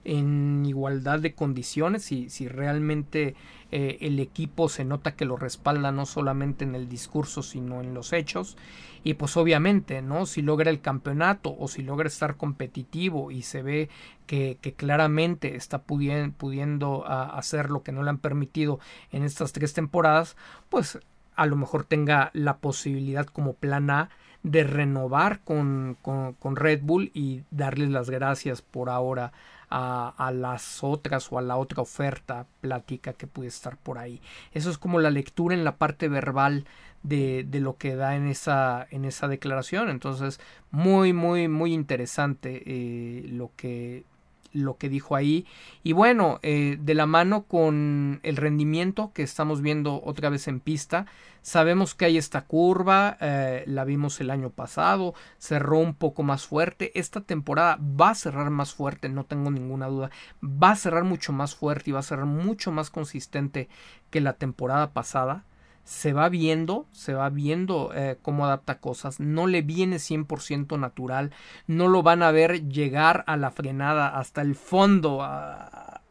en 0.04 0.64
igualdad 0.66 1.20
de 1.20 1.34
condiciones 1.34 2.10
y 2.12 2.28
si 2.30 2.48
realmente 2.48 3.34
eh, 3.70 3.98
el 4.00 4.18
equipo 4.20 4.68
se 4.68 4.84
nota 4.84 5.14
que 5.14 5.24
lo 5.24 5.36
respalda 5.36 5.92
no 5.92 6.06
solamente 6.06 6.64
en 6.64 6.74
el 6.74 6.88
discurso 6.88 7.42
sino 7.42 7.80
en 7.80 7.94
los 7.94 8.12
hechos. 8.12 8.56
Y 9.04 9.14
pues 9.14 9.36
obviamente 9.36 10.02
no 10.02 10.26
si 10.26 10.42
logra 10.42 10.70
el 10.70 10.80
campeonato 10.80 11.54
o 11.58 11.68
si 11.68 11.82
logra 11.82 12.06
estar 12.06 12.36
competitivo 12.36 13.30
y 13.30 13.42
se 13.42 13.62
ve 13.62 13.88
que, 14.26 14.58
claramente 14.76 15.56
está 15.56 15.82
pudiendo, 15.82 16.36
pudiendo 16.36 17.06
hacer 17.06 17.70
lo 17.70 17.82
que 17.82 17.92
no 17.92 18.02
le 18.02 18.10
han 18.10 18.18
permitido 18.18 18.78
en 19.10 19.24
estas 19.24 19.52
tres 19.52 19.72
temporadas 19.72 20.36
pues 20.68 20.98
a 21.34 21.46
lo 21.46 21.56
mejor 21.56 21.84
tenga 21.84 22.30
la 22.32 22.58
posibilidad 22.58 23.26
como 23.26 23.54
plan 23.54 23.90
A 23.90 24.10
de 24.42 24.64
renovar 24.64 25.40
con, 25.40 25.96
con, 26.02 26.34
con 26.34 26.56
Red 26.56 26.80
Bull 26.82 27.10
y 27.14 27.42
darles 27.50 27.90
las 27.90 28.10
gracias 28.10 28.62
por 28.62 28.90
ahora 28.90 29.32
a, 29.72 30.30
las 30.32 30.84
otras 30.84 31.32
o 31.32 31.38
a 31.38 31.42
la 31.42 31.56
otra 31.56 31.82
oferta, 31.82 32.46
plática 32.60 33.14
que 33.14 33.26
puede 33.26 33.48
estar 33.48 33.76
por 33.76 33.98
ahí. 33.98 34.20
Eso 34.52 34.70
es 34.70 34.78
como 34.78 35.00
la 35.00 35.10
lectura 35.10 35.54
en 35.54 35.64
la 35.64 35.76
parte 35.76 36.08
verbal 36.08 36.66
de, 37.02 37.44
de, 37.48 37.60
lo 37.60 37.76
que 37.78 37.96
da 37.96 38.14
en 38.16 38.28
esa, 38.28 38.86
en 38.90 39.04
esa 39.04 39.28
declaración. 39.28 39.88
Entonces, 39.88 40.40
muy, 40.70 41.12
muy, 41.12 41.48
muy 41.48 41.72
interesante 41.72 42.62
eh, 42.66 43.26
lo 43.28 43.50
que 43.56 44.04
lo 44.52 44.76
que 44.76 44.88
dijo 44.88 45.16
ahí. 45.16 45.46
Y 45.82 45.92
bueno, 45.92 46.38
eh, 46.42 46.78
de 46.80 46.94
la 46.94 47.06
mano 47.06 47.44
con 47.44 48.20
el 48.22 48.36
rendimiento 48.36 49.12
que 49.12 49.22
estamos 49.22 49.62
viendo 49.62 50.02
otra 50.04 50.28
vez 50.30 50.48
en 50.48 50.60
pista, 50.60 51.06
sabemos 51.42 51.94
que 51.94 52.04
hay 52.04 52.18
esta 52.18 52.42
curva, 52.42 53.16
eh, 53.20 53.64
la 53.66 53.84
vimos 53.84 54.20
el 54.20 54.30
año 54.30 54.50
pasado, 54.50 55.14
cerró 55.38 55.78
un 55.78 55.94
poco 55.94 56.22
más 56.22 56.46
fuerte. 56.46 56.98
Esta 56.98 57.20
temporada 57.20 57.78
va 57.80 58.10
a 58.10 58.14
cerrar 58.14 58.50
más 58.50 58.74
fuerte, 58.74 59.08
no 59.08 59.24
tengo 59.24 59.50
ninguna 59.50 59.88
duda. 59.88 60.10
Va 60.42 60.70
a 60.70 60.76
cerrar 60.76 61.04
mucho 61.04 61.32
más 61.32 61.54
fuerte 61.54 61.90
y 61.90 61.92
va 61.92 62.00
a 62.00 62.04
cerrar 62.04 62.26
mucho 62.26 62.72
más 62.72 62.90
consistente 62.90 63.68
que 64.10 64.20
la 64.20 64.34
temporada 64.34 64.92
pasada 64.92 65.44
se 65.84 66.12
va 66.12 66.28
viendo, 66.28 66.86
se 66.92 67.14
va 67.14 67.28
viendo 67.28 67.92
eh, 67.94 68.18
cómo 68.22 68.44
adapta 68.44 68.78
cosas, 68.78 69.20
no 69.20 69.46
le 69.46 69.62
viene 69.62 69.96
100% 69.96 70.78
natural, 70.78 71.32
no 71.66 71.88
lo 71.88 72.02
van 72.02 72.22
a 72.22 72.30
ver 72.30 72.68
llegar 72.68 73.24
a 73.26 73.36
la 73.36 73.50
frenada 73.50 74.16
hasta 74.16 74.42
el 74.42 74.54
fondo, 74.54 75.22
a 75.22 76.02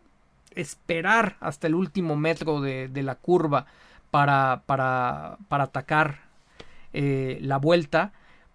esperar 0.55 1.37
hasta 1.39 1.67
el 1.67 1.75
último 1.75 2.15
metro 2.15 2.61
de, 2.61 2.89
la 2.93 3.15
curva 3.15 3.65
para, 4.11 4.63
para, 4.65 5.37
para 5.47 5.65
atacar 5.65 6.19
eh, 6.93 7.39
la 7.41 7.57
vuelta, 7.57 8.11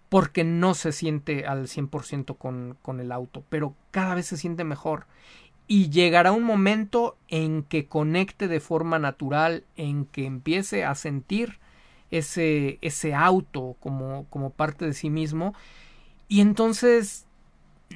porque 0.09 0.43
no 0.43 0.73
se 0.73 0.91
siente 0.91 1.45
al 1.45 1.67
100% 1.67 2.37
con, 2.37 2.77
con 2.81 2.99
el 2.99 3.11
auto, 3.11 3.43
pero 3.49 3.73
cada 3.91 4.15
vez 4.15 4.27
se 4.27 4.37
siente 4.37 4.63
mejor. 4.63 5.05
Y 5.67 5.89
llegará 5.89 6.31
un 6.31 6.43
momento 6.43 7.17
en 7.27 7.63
que 7.63 7.87
conecte 7.87 8.47
de 8.47 8.59
forma 8.59 8.99
natural, 8.99 9.65
en 9.75 10.05
que 10.05 10.25
empiece 10.25 10.85
a 10.85 10.95
sentir 10.95 11.59
ese, 12.09 12.79
ese 12.81 13.13
auto 13.13 13.75
como, 13.79 14.25
como 14.29 14.51
parte 14.51 14.85
de 14.85 14.93
sí 14.93 15.09
mismo. 15.09 15.53
Y 16.29 16.41
entonces 16.41 17.25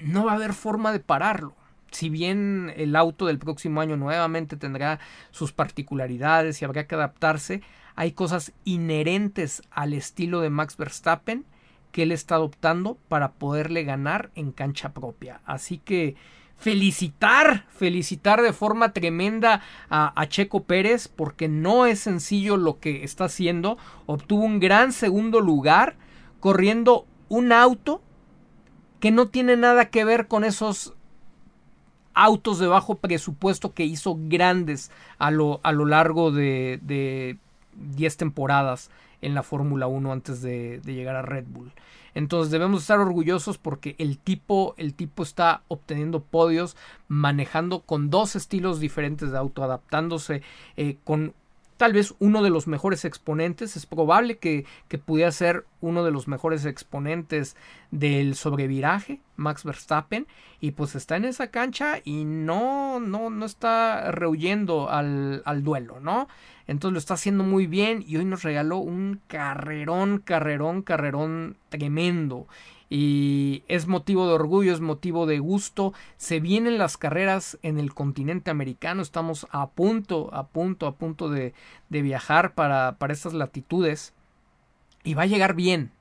no 0.03 0.25
va 0.25 0.33
a 0.33 0.35
haber 0.35 0.53
forma 0.53 0.91
de 0.91 0.99
pararlo. 0.99 1.55
Si 1.91 2.09
bien 2.09 2.73
el 2.77 2.95
auto 2.95 3.25
del 3.25 3.39
próximo 3.39 3.81
año 3.81 3.97
nuevamente 3.97 4.55
tendrá 4.55 4.99
sus 5.31 5.51
particularidades 5.51 6.61
y 6.61 6.65
habrá 6.65 6.87
que 6.87 6.95
adaptarse, 6.95 7.61
hay 7.95 8.13
cosas 8.13 8.53
inherentes 8.63 9.61
al 9.71 9.93
estilo 9.93 10.39
de 10.39 10.49
Max 10.49 10.77
Verstappen 10.77 11.45
que 11.91 12.03
él 12.03 12.13
está 12.13 12.35
adoptando 12.35 12.97
para 13.09 13.33
poderle 13.33 13.83
ganar 13.83 14.31
en 14.35 14.53
cancha 14.53 14.93
propia. 14.93 15.41
Así 15.45 15.77
que 15.77 16.15
felicitar, 16.61 17.65
felicitar 17.69 18.43
de 18.43 18.53
forma 18.53 18.93
tremenda 18.93 19.61
a, 19.89 20.25
Checo 20.27 20.63
Pérez 20.63 21.07
porque 21.07 21.47
no 21.47 21.87
es 21.87 22.01
sencillo 22.01 22.55
lo 22.55 22.79
que 22.79 23.03
está 23.03 23.25
haciendo. 23.25 23.79
Obtuvo 24.05 24.43
un 24.43 24.59
gran 24.59 24.91
segundo 24.91 25.39
lugar 25.39 25.95
corriendo 26.39 27.07
un 27.29 27.51
auto 27.51 28.01
que 28.99 29.09
no 29.09 29.27
tiene 29.29 29.57
nada 29.57 29.89
que 29.89 30.05
ver 30.05 30.27
con 30.27 30.43
esos 30.43 30.93
autos 32.13 32.59
de 32.59 32.67
bajo 32.67 32.95
presupuesto 32.95 33.73
que 33.73 33.85
hizo 33.85 34.15
grandes 34.19 34.91
a 35.17 35.31
lo, 35.31 35.61
a 35.63 35.71
lo 35.71 35.85
largo 35.85 36.31
de, 36.31 36.79
de 36.83 37.37
10 37.95 38.17
temporadas 38.17 38.91
en 39.21 39.35
la 39.35 39.43
Fórmula 39.43 39.87
1 39.87 40.11
antes 40.11 40.41
de, 40.41 40.81
llegar 40.85 41.15
a 41.15 41.21
Red 41.21 41.45
Bull. 41.47 41.71
Entonces 42.13 42.51
debemos 42.51 42.81
estar 42.81 42.99
orgullosos 42.99 43.57
porque 43.57 43.95
el 43.97 44.17
tipo, 44.17 44.75
el 44.77 44.93
tipo 44.93 45.23
está 45.23 45.63
obteniendo 45.69 46.21
podios, 46.21 46.75
manejando 47.07 47.81
con 47.81 48.09
dos 48.09 48.35
estilos 48.35 48.79
diferentes 48.79 49.31
de 49.31 49.37
auto, 49.37 49.63
adaptándose 49.63 50.41
eh, 50.75 50.97
con 51.03 51.33
tal 51.81 51.93
vez 51.93 52.13
uno 52.19 52.43
de 52.43 52.51
los 52.51 52.67
mejores 52.67 53.05
exponentes. 53.05 53.75
Es 53.75 53.87
probable 53.87 54.37
que, 54.37 54.67
que, 54.87 54.99
pudiera 54.99 55.31
ser 55.31 55.65
uno 55.79 56.03
de 56.03 56.11
los 56.11 56.27
mejores 56.27 56.65
exponentes 56.65 57.55
del 57.89 58.35
sobreviraje, 58.35 59.19
Max 59.35 59.63
Verstappen. 59.63 60.27
Y 60.59 60.73
pues 60.73 60.93
está 60.93 61.15
en 61.15 61.25
esa 61.25 61.47
cancha 61.47 61.99
y 62.03 62.23
no, 62.23 62.99
no, 62.99 63.31
no 63.31 63.45
está 63.47 64.11
rehuyendo 64.11 64.91
al, 64.91 65.41
al 65.43 65.63
duelo, 65.63 65.99
¿no? 65.99 66.27
Entonces 66.67 66.93
lo 66.93 66.99
está 66.99 67.15
haciendo 67.15 67.43
muy 67.43 67.65
bien 67.65 68.03
y 68.05 68.17
hoy 68.17 68.25
nos 68.25 68.43
regaló 68.43 68.77
un 68.77 69.19
carrerón, 69.25 70.19
carrerón, 70.19 70.83
carrerón 70.83 71.57
tremendo 71.69 72.45
y 72.93 73.63
es 73.69 73.87
motivo 73.87 74.27
de 74.27 74.33
orgullo, 74.33 74.73
es 74.73 74.81
motivo 74.81 75.25
de 75.25 75.39
gusto. 75.39 75.93
Se 76.17 76.41
vienen 76.41 76.77
las 76.77 76.97
carreras 76.97 77.57
en 77.61 77.79
el 77.79 77.93
continente 77.93 78.51
americano, 78.51 79.01
estamos 79.01 79.47
a 79.49 79.69
punto, 79.69 80.29
a 80.33 80.47
punto, 80.47 80.87
a 80.87 80.95
punto 80.95 81.29
de, 81.29 81.53
de 81.87 82.01
viajar 82.01 82.53
para, 82.53 82.97
para 82.99 83.13
estas 83.13 83.33
latitudes 83.33 84.13
y 85.05 85.13
va 85.13 85.23
a 85.23 85.27
llegar 85.27 85.53
bien. 85.55 85.93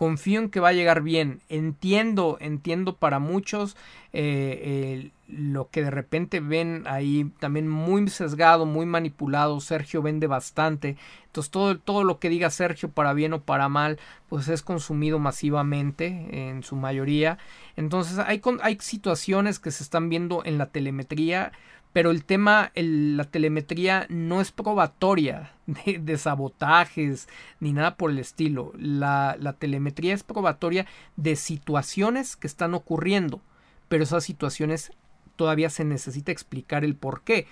Confío 0.00 0.40
en 0.40 0.48
que 0.48 0.60
va 0.60 0.70
a 0.70 0.72
llegar 0.72 1.02
bien. 1.02 1.42
Entiendo, 1.50 2.38
entiendo 2.40 2.96
para 2.96 3.18
muchos 3.18 3.76
eh, 4.14 5.10
lo 5.28 5.68
que 5.68 5.82
de 5.82 5.90
repente 5.90 6.40
ven 6.40 6.84
ahí 6.86 7.30
también 7.38 7.68
muy 7.68 8.08
sesgado, 8.08 8.64
muy 8.64 8.86
manipulado. 8.86 9.60
Sergio 9.60 10.00
vende 10.00 10.26
bastante. 10.26 10.96
Entonces 11.26 11.50
todo, 11.50 11.78
todo 11.78 12.02
lo 12.02 12.18
que 12.18 12.30
diga 12.30 12.48
Sergio 12.48 12.90
para 12.90 13.12
bien 13.12 13.34
o 13.34 13.42
para 13.42 13.68
mal, 13.68 13.98
pues 14.30 14.48
es 14.48 14.62
consumido 14.62 15.18
masivamente 15.18 16.48
en 16.48 16.62
su 16.62 16.76
mayoría. 16.76 17.36
Entonces 17.76 18.18
hay, 18.20 18.40
hay 18.62 18.78
situaciones 18.80 19.58
que 19.58 19.70
se 19.70 19.82
están 19.82 20.08
viendo 20.08 20.42
en 20.46 20.56
la 20.56 20.70
telemetría 20.70 21.52
pero 21.92 22.10
el 22.10 22.24
tema, 22.24 22.72
la 22.74 23.24
telemetría 23.24 24.06
no 24.08 24.40
es 24.40 24.52
probatoria 24.52 25.52
de, 25.66 26.18
sabotajes 26.18 27.28
ni 27.58 27.72
nada 27.72 27.96
por 27.96 28.10
el 28.10 28.18
estilo. 28.18 28.72
La, 28.78 29.36
la, 29.40 29.54
telemetría 29.54 30.14
es 30.14 30.22
probatoria 30.22 30.86
de 31.16 31.36
situaciones 31.36 32.36
que 32.36 32.46
están 32.46 32.74
ocurriendo 32.74 33.42
pero 33.90 34.04
esas 34.04 34.22
situaciones 34.22 34.92
todavía 35.34 35.68
se 35.68 35.84
necesita 35.84 36.30
explicar 36.30 36.84
el 36.84 36.94
por 36.94 37.22
qué. 37.22 37.48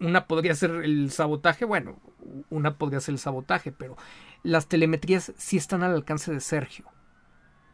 Una 0.00 0.26
podría 0.26 0.54
ser 0.54 0.70
el 0.70 1.10
sabotaje, 1.10 1.66
bueno, 1.66 2.00
una 2.48 2.78
podría 2.78 2.98
ser 2.98 3.12
el 3.12 3.18
sabotaje, 3.18 3.72
pero 3.72 3.98
las 4.42 4.68
telemetrías 4.68 5.34
sí 5.36 5.58
están 5.58 5.82
al 5.82 5.92
alcance 5.92 6.32
de 6.32 6.40
Sergio. 6.40 6.86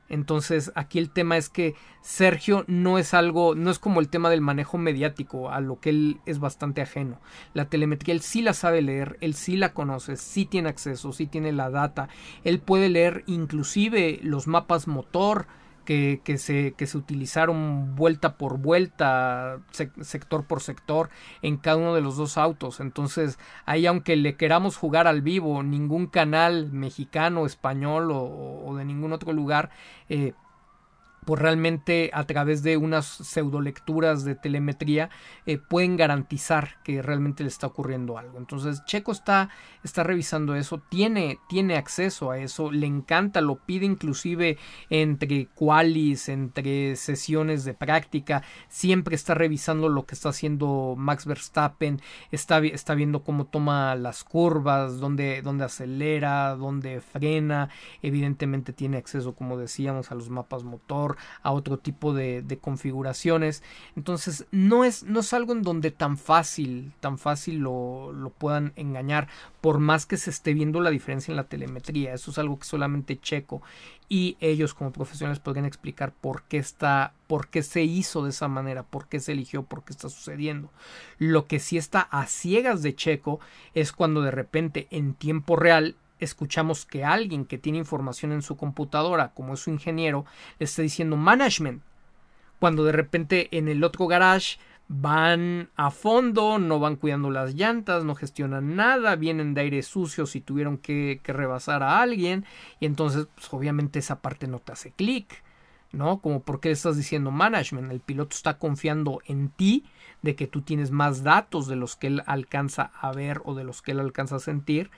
Entonces, 0.08 0.72
aquí 0.74 0.98
el 0.98 1.10
tema 1.10 1.36
es 1.36 1.48
que 1.48 1.74
Sergio 2.00 2.64
no 2.66 2.98
es 2.98 3.14
algo, 3.14 3.54
no 3.54 3.70
es 3.70 3.78
como 3.78 4.00
el 4.00 4.08
tema 4.08 4.30
del 4.30 4.40
manejo 4.40 4.78
mediático, 4.78 5.50
a 5.50 5.60
lo 5.60 5.80
que 5.80 5.90
él 5.90 6.20
es 6.24 6.38
bastante 6.38 6.80
ajeno. 6.80 7.20
La 7.54 7.68
telemetría 7.68 8.14
él 8.14 8.20
sí 8.20 8.42
la 8.42 8.54
sabe 8.54 8.80
leer, 8.82 9.18
él 9.20 9.34
sí 9.34 9.56
la 9.56 9.74
conoce, 9.74 10.16
sí 10.16 10.46
tiene 10.46 10.70
acceso, 10.70 11.12
sí 11.12 11.26
tiene 11.26 11.52
la 11.52 11.70
data, 11.70 12.08
él 12.44 12.60
puede 12.60 12.88
leer 12.88 13.24
inclusive 13.26 14.20
los 14.22 14.46
mapas 14.46 14.88
motor, 14.88 15.46
que, 15.88 16.36
se, 16.36 16.74
que 16.76 16.86
se 16.86 16.98
utilizaron 16.98 17.96
vuelta 17.96 18.36
por 18.36 18.58
vuelta, 18.58 19.60
sector 19.70 20.44
por 20.44 20.60
sector, 20.60 21.08
en 21.40 21.56
cada 21.56 21.78
uno 21.78 21.94
de 21.94 22.02
los 22.02 22.18
dos 22.18 22.36
autos. 22.36 22.80
Entonces, 22.80 23.38
ahí 23.64 23.86
aunque 23.86 24.14
le 24.16 24.36
queramos 24.36 24.76
jugar 24.76 25.06
al 25.06 25.22
vivo, 25.22 25.62
ningún 25.62 26.06
canal 26.06 26.70
mexicano, 26.72 27.46
español 27.46 28.10
o, 28.12 28.74
de 28.76 28.84
ningún 28.84 29.14
otro 29.14 29.32
lugar 29.32 29.70
eh, 30.10 30.34
pues 31.28 31.42
realmente 31.42 32.10
a 32.14 32.24
través 32.24 32.62
de 32.62 32.78
unas 32.78 33.04
pseudo 33.04 33.60
lecturas 33.60 34.24
de 34.24 34.34
telemetría 34.34 35.10
eh, 35.44 35.58
pueden 35.58 35.98
garantizar 35.98 36.82
que 36.82 37.02
realmente 37.02 37.42
le 37.42 37.50
está 37.50 37.66
ocurriendo 37.66 38.16
algo. 38.16 38.38
Entonces 38.38 38.82
Checo 38.86 39.12
está, 39.12 39.50
está 39.84 40.04
revisando 40.04 40.54
eso, 40.54 40.80
tiene, 40.88 41.38
tiene 41.46 41.76
acceso 41.76 42.30
a 42.30 42.38
eso, 42.38 42.72
le 42.72 42.86
encanta, 42.86 43.42
lo 43.42 43.56
pide 43.56 43.84
inclusive 43.84 44.56
entre 44.88 45.48
qualis, 45.54 46.30
entre 46.30 46.96
sesiones 46.96 47.66
de 47.66 47.74
práctica, 47.74 48.42
siempre 48.68 49.14
está 49.14 49.34
revisando 49.34 49.90
lo 49.90 50.06
que 50.06 50.14
está 50.14 50.30
haciendo 50.30 50.94
Max 50.96 51.26
Verstappen, 51.26 52.00
está, 52.30 52.60
está 52.60 52.94
viendo 52.94 53.22
cómo 53.22 53.44
toma 53.44 53.94
las 53.96 54.24
curvas, 54.24 54.98
dónde, 54.98 55.42
dónde 55.42 55.66
acelera, 55.66 56.56
dónde 56.56 57.02
frena, 57.02 57.68
evidentemente 58.00 58.72
tiene 58.72 58.96
acceso, 58.96 59.34
como 59.34 59.58
decíamos, 59.58 60.10
a 60.10 60.14
los 60.14 60.30
mapas 60.30 60.64
motor, 60.64 61.17
a 61.42 61.52
otro 61.52 61.78
tipo 61.78 62.14
de, 62.14 62.58
configuraciones. 62.60 63.62
Entonces 63.96 64.46
no 64.50 64.84
es, 64.84 65.04
no 65.04 65.20
es 65.20 65.32
algo 65.32 65.52
en 65.52 65.62
donde 65.62 65.90
tan 65.90 66.18
fácil, 66.18 66.92
tan 67.00 67.18
fácil 67.18 67.58
lo, 67.58 68.12
lo 68.12 68.30
puedan 68.30 68.72
engañar, 68.76 69.28
por 69.60 69.78
más 69.78 70.06
que 70.06 70.16
se 70.16 70.30
esté 70.30 70.54
viendo 70.54 70.80
la 70.80 70.90
diferencia 70.90 71.32
en 71.32 71.36
la 71.36 71.44
telemetría. 71.44 72.14
Eso 72.14 72.30
es 72.30 72.38
algo 72.38 72.58
que 72.58 72.66
solamente 72.66 73.18
Checo 73.20 73.62
y 74.08 74.36
ellos 74.40 74.74
como 74.74 74.92
profesionales 74.92 75.38
podrían 75.38 75.66
explicar 75.66 76.12
por 76.12 76.42
qué 76.44 76.56
está, 76.58 77.12
por 77.26 77.48
qué 77.48 77.62
se 77.62 77.82
hizo 77.82 78.24
de 78.24 78.30
esa 78.30 78.48
manera, 78.48 78.82
por 78.82 79.06
qué 79.06 79.20
se 79.20 79.32
eligió, 79.32 79.64
por 79.64 79.84
qué 79.84 79.92
está 79.92 80.08
sucediendo. 80.08 80.70
Lo 81.18 81.46
que 81.46 81.58
sí 81.58 81.76
está 81.76 82.00
a 82.00 82.26
ciegas 82.26 82.82
de 82.82 82.94
Checo 82.94 83.40
es 83.74 83.92
cuando 83.92 84.22
de 84.22 84.30
repente 84.30 84.88
en 84.90 85.14
tiempo 85.14 85.56
real 85.56 85.96
escuchamos 86.20 86.84
que 86.84 87.04
alguien 87.04 87.44
que 87.44 87.58
tiene 87.58 87.78
información 87.78 88.32
en 88.32 88.42
su 88.42 88.56
computadora, 88.56 89.32
como 89.34 89.54
es 89.54 89.60
su 89.60 89.70
ingeniero, 89.70 90.24
le 90.58 90.64
está 90.64 90.82
diciendo 90.82 91.16
management. 91.16 91.82
Cuando 92.58 92.84
de 92.84 92.92
repente 92.92 93.48
en 93.56 93.68
el 93.68 93.84
otro 93.84 94.06
garage 94.06 94.58
van 94.88 95.68
a 95.76 95.90
fondo, 95.90 96.58
no 96.58 96.80
van 96.80 96.96
cuidando 96.96 97.30
las 97.30 97.54
llantas, 97.54 98.04
no 98.04 98.14
gestionan 98.14 98.74
nada, 98.74 99.16
vienen 99.16 99.52
de 99.54 99.60
aire 99.60 99.82
sucio 99.82 100.26
si 100.26 100.40
tuvieron 100.40 100.78
que, 100.78 101.20
rebasar 101.24 101.82
a 101.82 102.00
alguien, 102.00 102.46
y 102.80 102.86
entonces 102.86 103.28
pues, 103.34 103.52
obviamente 103.52 103.98
esa 103.98 104.20
parte 104.20 104.48
no 104.48 104.58
te 104.58 104.72
hace 104.72 104.90
clic. 104.90 105.42
¿no? 105.90 106.20
Como 106.20 106.42
porque 106.42 106.70
estás 106.70 106.98
diciendo 106.98 107.30
management, 107.30 107.90
el 107.90 108.00
piloto 108.00 108.36
está 108.36 108.58
confiando 108.58 109.20
en 109.24 109.48
ti 109.48 109.86
de 110.20 110.36
que 110.36 110.46
tú 110.46 110.60
tienes 110.60 110.90
más 110.90 111.22
datos 111.22 111.66
de 111.66 111.76
los 111.76 111.96
que 111.96 112.08
él 112.08 112.22
alcanza 112.26 112.90
a 113.00 113.10
ver 113.12 113.40
o 113.44 113.54
de 113.54 113.64
los 113.64 113.80
que 113.80 113.92
él 113.92 114.00
alcanza 114.00 114.36
a 114.36 114.40
sentir 114.40 114.90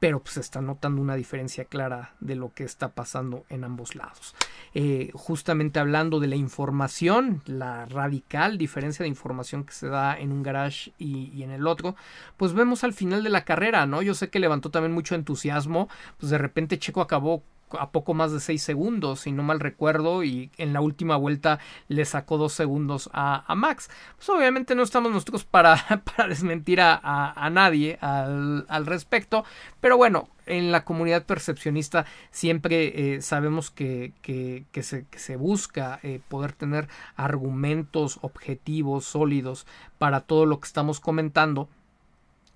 pero 0.00 0.20
pues 0.20 0.38
está 0.38 0.62
notando 0.62 1.00
una 1.00 1.14
diferencia 1.14 1.66
clara 1.66 2.14
de 2.20 2.34
lo 2.34 2.52
que 2.54 2.64
está 2.64 2.88
pasando 2.88 3.44
en 3.50 3.64
ambos 3.64 3.94
lados. 3.94 4.34
Eh, 4.74 5.10
justamente 5.14 5.78
hablando 5.78 6.20
de 6.20 6.26
la 6.26 6.36
información, 6.36 7.42
la 7.44 7.84
radical 7.84 8.56
diferencia 8.56 9.02
de 9.02 9.08
información 9.08 9.64
que 9.64 9.74
se 9.74 9.88
da 9.88 10.18
en 10.18 10.32
un 10.32 10.42
garage 10.42 10.92
y, 10.98 11.30
y, 11.34 11.42
en 11.42 11.50
el 11.50 11.66
otro, 11.66 11.96
pues 12.38 12.54
vemos 12.54 12.82
al 12.82 12.94
final 12.94 13.22
de 13.22 13.30
la 13.30 13.44
carrera, 13.44 13.84
¿no? 13.84 14.00
Yo 14.00 14.14
sé 14.14 14.30
que 14.30 14.40
levantó 14.40 14.70
también 14.70 14.92
mucho 14.92 15.14
entusiasmo, 15.14 15.88
pues 16.18 16.30
de 16.30 16.38
repente 16.38 16.78
Checo 16.78 17.02
acabó 17.02 17.42
a 17.78 17.90
poco 17.90 18.14
más 18.14 18.32
de 18.32 18.40
6 18.40 18.62
segundos, 18.62 19.20
si 19.20 19.32
no 19.32 19.42
mal 19.42 19.60
recuerdo, 19.60 20.24
y 20.24 20.50
en 20.56 20.72
la 20.72 20.80
última 20.80 21.16
vuelta 21.16 21.58
le 21.88 22.04
sacó 22.04 22.38
2 22.38 22.52
segundos 22.52 23.10
a, 23.12 23.44
Max. 23.54 23.90
Pues 24.16 24.28
obviamente 24.30 24.74
no 24.74 24.82
estamos 24.82 25.12
nosotros 25.12 25.44
para, 25.44 25.76
desmentir 26.28 26.80
a, 26.80 27.48
nadie 27.52 27.98
al, 28.00 28.86
respecto, 28.86 29.44
pero 29.80 29.96
bueno, 29.96 30.28
en 30.46 30.72
la 30.72 30.84
comunidad 30.84 31.26
percepcionista 31.26 32.06
siempre 32.30 33.14
eh, 33.14 33.22
sabemos 33.22 33.70
que, 33.70 34.12
que, 34.22 34.82
se, 34.82 35.06
que, 35.06 35.18
se, 35.18 35.36
busca 35.36 36.00
eh, 36.02 36.20
poder 36.28 36.52
tener 36.52 36.88
argumentos 37.16 38.18
objetivos, 38.22 39.04
sólidos 39.04 39.66
para 39.98 40.20
todo 40.20 40.46
lo 40.46 40.60
que 40.60 40.66
estamos 40.66 41.00
comentando. 41.00 41.68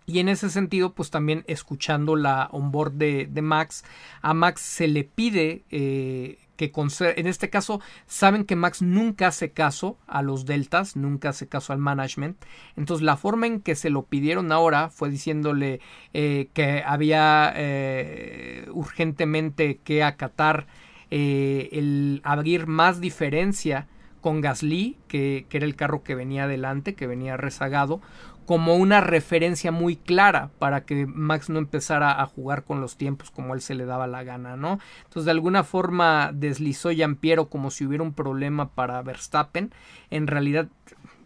Y 0.06 0.18
en 0.18 0.28
ese 0.28 0.50
sentido, 0.50 0.92
pues 0.92 1.10
también 1.10 1.44
escuchando 1.46 2.16
la 2.16 2.48
onboard 2.52 2.92
de, 2.92 3.26
de 3.26 3.42
Max, 3.42 3.84
a 4.20 4.34
Max 4.34 4.60
se 4.60 4.86
le 4.86 5.04
pide 5.04 5.64
eh, 5.70 6.38
que 6.56 6.72
en 7.16 7.26
este 7.26 7.50
caso 7.50 7.80
saben 8.06 8.44
que 8.44 8.56
Max 8.56 8.80
nunca 8.82 9.28
hace 9.28 9.50
caso 9.50 9.98
a 10.06 10.22
los 10.22 10.46
deltas, 10.46 10.96
nunca 10.96 11.30
hace 11.30 11.48
caso 11.48 11.72
al 11.72 11.78
management. 11.78 12.36
Entonces 12.76 13.04
la 13.04 13.16
forma 13.16 13.46
en 13.46 13.60
que 13.60 13.74
se 13.74 13.90
lo 13.90 14.04
pidieron 14.04 14.52
ahora 14.52 14.90
fue 14.90 15.10
diciéndole 15.10 15.80
eh, 16.12 16.48
que 16.52 16.82
había 16.86 17.52
eh, 17.56 18.66
urgentemente 18.72 19.80
que 19.82 20.02
acatar 20.02 20.66
eh, 21.10 21.68
el 21.72 22.20
abrir 22.24 22.66
más 22.66 23.00
diferencia 23.00 23.88
con 24.20 24.40
Gasly, 24.40 24.96
que, 25.06 25.44
que, 25.50 25.58
era 25.58 25.66
el 25.66 25.76
carro 25.76 26.02
que 26.02 26.14
venía 26.14 26.44
adelante, 26.44 26.94
que 26.94 27.06
venía 27.06 27.36
rezagado, 27.36 28.00
como 28.46 28.76
una 28.76 29.00
referencia 29.00 29.72
muy 29.72 29.96
clara 29.96 30.50
para 30.58 30.84
que 30.84 31.06
Max 31.06 31.48
no 31.48 31.58
empezara 31.58 32.20
a 32.20 32.26
jugar 32.26 32.64
con 32.64 32.80
los 32.80 32.96
tiempos 32.96 33.30
como 33.30 33.54
él 33.54 33.60
se 33.60 33.74
le 33.74 33.86
daba 33.86 34.06
la 34.06 34.22
gana, 34.22 34.56
¿no? 34.56 34.78
Entonces 35.04 35.24
de 35.24 35.30
alguna 35.30 35.64
forma 35.64 36.30
deslizó 36.32 36.90
Piero 37.20 37.48
como 37.48 37.70
si 37.70 37.86
hubiera 37.86 38.04
un 38.04 38.12
problema 38.12 38.70
para 38.70 39.02
Verstappen. 39.02 39.72
En 40.10 40.26
realidad 40.26 40.68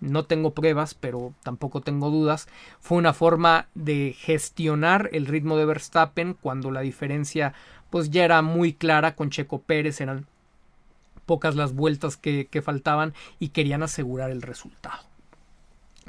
no 0.00 0.24
tengo 0.24 0.54
pruebas, 0.54 0.94
pero 0.94 1.34
tampoco 1.42 1.80
tengo 1.80 2.10
dudas. 2.10 2.48
Fue 2.80 2.98
una 2.98 3.12
forma 3.12 3.66
de 3.74 4.14
gestionar 4.16 5.10
el 5.12 5.26
ritmo 5.26 5.56
de 5.56 5.66
Verstappen 5.66 6.34
cuando 6.34 6.70
la 6.70 6.80
diferencia 6.80 7.54
pues 7.90 8.10
ya 8.10 8.24
era 8.24 8.42
muy 8.42 8.74
clara 8.74 9.14
con 9.16 9.30
Checo 9.30 9.62
Pérez, 9.62 10.00
eran 10.00 10.26
pocas 11.26 11.56
las 11.56 11.74
vueltas 11.74 12.16
que, 12.16 12.46
que 12.46 12.62
faltaban 12.62 13.14
y 13.38 13.48
querían 13.48 13.82
asegurar 13.82 14.30
el 14.30 14.42
resultado. 14.42 15.07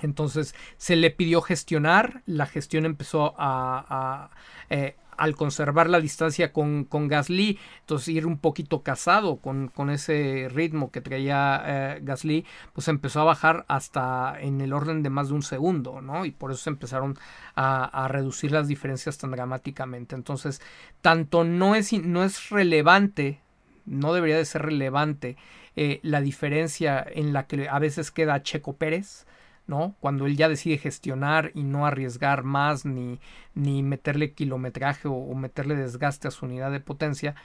Entonces 0.02 0.56
se 0.78 0.96
le 0.96 1.12
pidió 1.12 1.42
gestionar, 1.42 2.24
la 2.26 2.46
gestión 2.46 2.86
empezó 2.86 3.36
a, 3.38 4.30
eh, 4.70 4.96
al 5.20 5.36
conservar 5.36 5.90
la 5.90 6.00
distancia 6.00 6.54
con, 6.54 6.88
Gasly, 6.90 7.60
entonces 7.82 8.08
ir 8.08 8.26
un 8.26 8.38
poquito 8.38 8.84
casado 8.84 9.38
con, 9.38 9.68
con 9.68 9.90
ese 9.90 10.48
ritmo 10.50 10.92
que 10.92 11.02
traía 11.02 11.62
eh, 11.66 12.00
Gasly, 12.02 12.46
pues 12.74 12.88
empezó 12.88 13.22
a 13.22 13.26
bajar 13.26 13.66
hasta 13.68 14.40
en 14.40 14.62
el 14.62 14.72
orden 14.72 15.04
de 15.04 15.10
más 15.10 15.28
de 15.28 15.34
un 15.34 15.44
segundo, 15.44 16.02
¿no? 16.02 16.24
Y 16.24 16.32
por 16.32 16.52
eso 16.52 16.64
se 16.64 16.70
empezaron 16.70 17.20
a, 17.56 18.08
reducir 18.08 18.54
las 18.54 18.68
diferencias 18.70 19.18
tan 19.18 19.32
dramáticamente. 19.32 20.16
Entonces, 20.16 20.62
tanto 21.02 21.44
no 21.44 21.76
es, 21.76 21.92
no 21.92 22.24
es 22.24 22.50
relevante, 22.50 23.42
no 23.86 24.14
debería 24.14 24.38
de 24.38 24.46
ser 24.46 24.62
relevante 24.62 25.36
eh, 25.76 26.00
la 26.02 26.22
diferencia 26.22 27.06
en 27.10 27.34
la 27.34 27.46
que 27.46 27.68
a 27.68 27.78
veces 27.80 28.12
queda 28.12 28.42
Checo 28.42 28.78
Pérez, 28.78 29.26
¿no? 29.70 29.96
Cuando 30.00 30.26
él 30.26 30.36
ya 30.36 30.50
decide 30.50 30.80
gestionar 30.80 31.52
y 31.54 31.62
no 31.64 31.86
arriesgar 31.86 32.44
más 32.44 32.86
ni, 32.86 33.20
ni 33.54 33.84
meterle 33.84 34.34
kilometraje 34.34 35.08
o, 35.08 35.34
meterle 35.36 35.76
desgaste 35.76 36.28
a 36.28 36.32
su 36.32 36.46
unidad 36.46 36.72
de 36.72 36.80
potencia, 36.80 37.36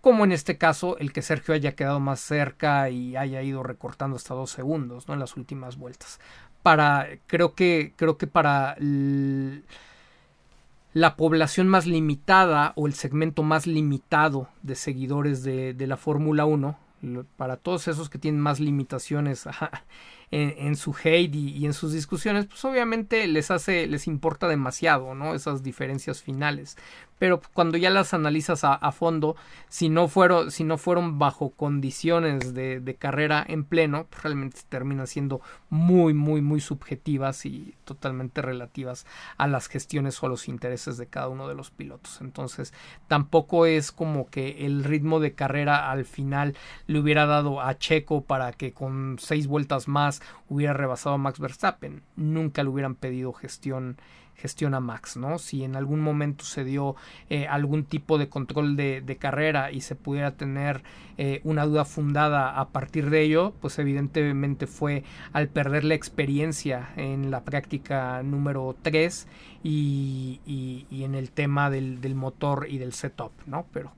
como 0.00 0.24
en 0.24 0.32
este 0.32 0.58
caso 0.58 0.98
el 0.98 1.12
que 1.12 1.22
Sergio 1.22 1.54
haya 1.54 1.76
quedado 1.76 2.00
más 2.00 2.20
cerca 2.20 2.90
y 2.90 3.16
haya 3.16 3.42
ido 3.42 3.62
recortando 3.62 4.16
hasta 4.16 4.34
dos 4.34 4.50
segundos, 4.50 5.06
¿no? 5.06 5.14
En 5.14 5.20
las 5.20 5.36
últimas 5.36 5.76
vueltas. 5.76 6.20
Para, 6.62 7.06
creo 7.28 7.54
que, 7.54 7.94
creo 7.96 8.18
que 8.18 8.26
para 8.26 8.76
la 10.92 11.16
población 11.16 11.68
más 11.68 11.86
limitada 11.86 12.72
o 12.74 12.88
el 12.88 12.94
segmento 12.94 13.44
más 13.44 13.68
limitado 13.68 14.48
de 14.62 14.74
seguidores 14.74 15.44
de, 15.44 15.74
de 15.74 15.86
la 15.86 15.96
Fórmula 15.96 16.44
1, 16.44 16.76
para 17.36 17.56
todos 17.56 17.86
esos 17.86 18.10
que 18.10 18.18
tienen 18.18 18.40
más 18.40 18.58
limitaciones 18.58 19.48
en, 20.30 20.76
su 20.76 20.94
hate 21.02 21.34
y, 21.34 21.64
en 21.64 21.72
sus 21.72 21.92
discusiones, 21.92 22.46
pues 22.46 22.64
obviamente 22.64 23.26
les 23.26 23.50
hace, 23.50 23.86
les 23.86 24.06
importa 24.06 24.48
demasiado, 24.48 25.14
¿no? 25.14 25.34
Esas 25.34 25.62
diferencias 25.62 26.22
finales 26.22 26.76
pero 27.18 27.40
cuando 27.52 27.76
ya 27.76 27.90
las 27.90 28.14
analizas 28.14 28.62
a, 28.64 28.92
fondo, 28.92 29.36
si 29.68 29.88
no, 29.88 30.08
fueron, 30.08 31.18
bajo 31.18 31.50
condiciones 31.50 32.54
de, 32.54 32.80
de 32.80 32.94
carrera 32.94 33.44
en 33.46 33.64
pleno, 33.64 34.06
pues 34.08 34.22
realmente 34.22 34.60
terminan 34.68 35.06
siendo 35.06 35.40
muy, 35.70 36.14
muy, 36.14 36.40
muy 36.40 36.60
subjetivas 36.60 37.44
y 37.46 37.74
totalmente 37.84 38.42
relativas 38.42 39.06
a 39.36 39.46
las 39.46 39.68
gestiones 39.68 40.22
o 40.22 40.26
a 40.26 40.28
los 40.28 40.48
intereses 40.48 40.96
de 40.96 41.06
cada 41.06 41.28
uno 41.28 41.48
de 41.48 41.54
los 41.54 41.70
pilotos. 41.70 42.20
Entonces, 42.20 42.72
tampoco 43.08 43.66
es 43.66 43.92
como 43.92 44.28
que 44.28 44.66
el 44.66 44.84
ritmo 44.84 45.20
de 45.20 45.34
carrera 45.34 45.90
al 45.90 46.04
final 46.04 46.56
le 46.86 47.00
hubiera 47.00 47.26
dado 47.26 47.60
a 47.60 47.76
Checo 47.78 48.22
para 48.22 48.52
que 48.52 48.72
con 48.72 49.16
seis 49.18 49.46
vueltas 49.46 49.88
más 49.88 50.22
hubiera 50.48 50.72
rebasado 50.72 51.16
a 51.16 51.18
Max 51.18 51.40
Verstappen. 51.40 52.02
Nunca 52.16 52.62
le 52.62 52.70
hubieran 52.70 52.94
pedido 52.94 53.32
gestión 53.32 53.96
gestiona 54.38 54.80
Max, 54.80 55.16
¿no? 55.16 55.38
Si 55.38 55.64
en 55.64 55.76
algún 55.76 56.00
momento 56.00 56.44
se 56.44 56.64
dio 56.64 56.96
eh, 57.28 57.46
algún 57.46 57.84
tipo 57.84 58.18
de 58.18 58.28
control 58.28 58.76
de, 58.76 59.16
carrera 59.18 59.72
y 59.72 59.80
se 59.80 59.96
pudiera 59.96 60.36
tener 60.36 60.82
eh, 61.16 61.40
una 61.42 61.66
duda 61.66 61.84
fundada 61.84 62.58
a 62.58 62.68
partir 62.68 63.10
de 63.10 63.22
ello, 63.22 63.52
pues 63.60 63.78
evidentemente 63.80 64.68
fue 64.68 65.02
al 65.32 65.48
perder 65.48 65.84
la 65.84 65.94
experiencia 65.94 66.90
en 66.96 67.30
la 67.32 67.42
práctica 67.42 68.22
número 68.22 68.76
3 68.82 69.26
y, 69.64 70.86
en 70.90 71.14
el 71.14 71.30
tema 71.32 71.68
del, 71.68 72.00
del 72.00 72.14
motor 72.14 72.66
y 72.70 72.78
del 72.78 72.92
setup, 72.92 73.32
¿no? 73.46 73.66
Pero 73.72 73.92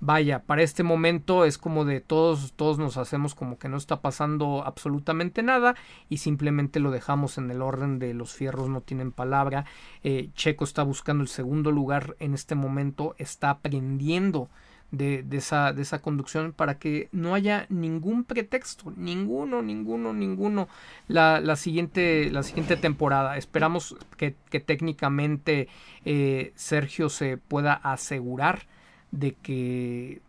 vaya, 0.00 0.42
para 0.42 0.62
este 0.62 0.82
momento 0.82 1.44
es 1.44 1.58
como 1.58 1.84
de 1.84 2.00
todos, 2.00 2.52
todos 2.54 2.78
nos 2.78 2.96
hacemos 2.96 3.34
como 3.34 3.58
que 3.58 3.68
no 3.68 3.76
está 3.76 4.00
pasando 4.00 4.62
absolutamente 4.64 5.42
nada 5.42 5.74
y 6.08 6.18
simplemente 6.18 6.80
lo 6.80 6.90
dejamos 6.90 7.38
en 7.38 7.50
el 7.50 7.62
orden 7.62 7.98
de 7.98 8.14
los 8.14 8.32
fierros 8.32 8.68
no 8.68 8.80
tienen 8.80 9.12
palabra. 9.12 9.64
Eh, 10.02 10.30
Checo 10.34 10.64
está 10.64 10.82
buscando 10.82 11.22
el 11.22 11.28
segundo 11.28 11.70
lugar 11.70 12.16
en 12.18 12.34
este 12.34 12.54
momento, 12.54 13.14
está 13.18 13.50
aprendiendo. 13.50 14.48
De, 14.92 15.26
esa, 15.32 15.72
de 15.72 15.82
esa 15.82 16.00
conducción 16.00 16.52
para 16.52 16.78
que 16.78 17.08
no 17.10 17.34
haya 17.34 17.66
ningún 17.68 18.24
pretexto, 18.24 18.92
ninguno, 18.96 19.60
ninguno, 19.60 20.14
ninguno 20.14 20.68
la, 21.08 21.56
siguiente, 21.56 22.30
la 22.30 22.44
siguiente 22.44 22.76
temporada. 22.76 23.36
Esperamos 23.36 23.96
que, 24.16 24.36
que 24.48 24.60
técnicamente 24.60 25.68
eh, 26.04 26.52
Sergio 26.54 27.08
se 27.08 27.36
pueda 27.36 27.74
asegurar 27.74 28.68
de 29.10 29.32
que 29.34 30.20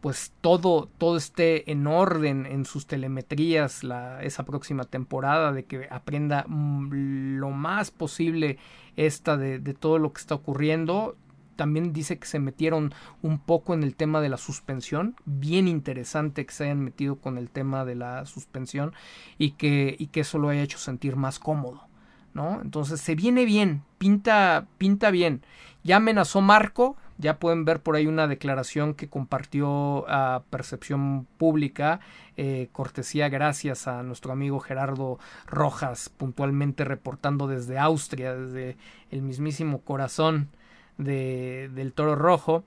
pues 0.00 0.32
todo, 0.40 0.88
todo 0.98 1.16
esté 1.16 1.70
en 1.70 1.86
orden 1.86 2.46
en 2.46 2.64
sus 2.64 2.86
telemetrías 2.86 3.82
la, 3.82 4.22
esa 4.22 4.44
próxima 4.44 4.84
temporada, 4.84 5.52
de 5.52 5.64
que 5.64 5.88
aprenda 5.90 6.44
mm, 6.46 7.38
lo 7.38 7.50
más 7.50 7.90
posible 7.90 8.58
esta 8.96 9.36
de, 9.36 9.58
de, 9.58 9.74
todo 9.74 9.98
lo 9.98 10.12
que 10.12 10.20
está 10.20 10.36
ocurriendo. 10.36 11.16
También 11.56 11.92
dice 11.92 12.18
que 12.18 12.26
se 12.26 12.38
metieron 12.38 12.94
un 13.22 13.38
poco 13.38 13.74
en 13.74 13.82
el 13.82 13.96
tema 13.96 14.20
de 14.20 14.28
la 14.28 14.36
suspensión, 14.36 15.16
bien 15.24 15.66
interesante 15.66 16.46
que 16.46 16.52
se 16.52 16.64
hayan 16.64 16.84
metido 16.84 17.16
con 17.16 17.36
el 17.36 17.50
tema 17.50 17.84
de 17.84 17.96
la 17.96 18.26
suspensión 18.26 18.92
y 19.38 19.52
que, 19.52 19.96
y 19.98 20.06
que 20.08 20.20
eso 20.20 20.38
lo 20.38 20.50
haya 20.50 20.62
hecho 20.62 20.78
sentir 20.78 21.16
más 21.16 21.38
cómodo. 21.38 21.82
¿no? 22.32 22.60
Entonces 22.60 23.00
se 23.00 23.14
viene 23.14 23.46
bien, 23.46 23.82
pinta, 23.98 24.66
pinta 24.76 25.10
bien. 25.10 25.42
Ya 25.82 25.96
amenazó 25.96 26.42
Marco, 26.42 26.96
ya 27.18 27.38
pueden 27.38 27.64
ver 27.64 27.80
por 27.80 27.96
ahí 27.96 28.06
una 28.06 28.26
declaración 28.26 28.94
que 28.94 29.08
compartió 29.08 30.08
a 30.08 30.42
Percepción 30.50 31.26
Pública, 31.38 32.00
eh, 32.36 32.68
cortesía 32.72 33.28
gracias 33.28 33.88
a 33.88 34.02
nuestro 34.02 34.32
amigo 34.32 34.60
Gerardo 34.60 35.18
Rojas, 35.46 36.08
puntualmente 36.08 36.84
reportando 36.84 37.46
desde 37.46 37.78
Austria, 37.78 38.34
desde 38.34 38.76
el 39.10 39.22
mismísimo 39.22 39.80
corazón 39.80 40.48
de, 40.98 41.70
del 41.74 41.92
toro 41.92 42.14
rojo 42.14 42.64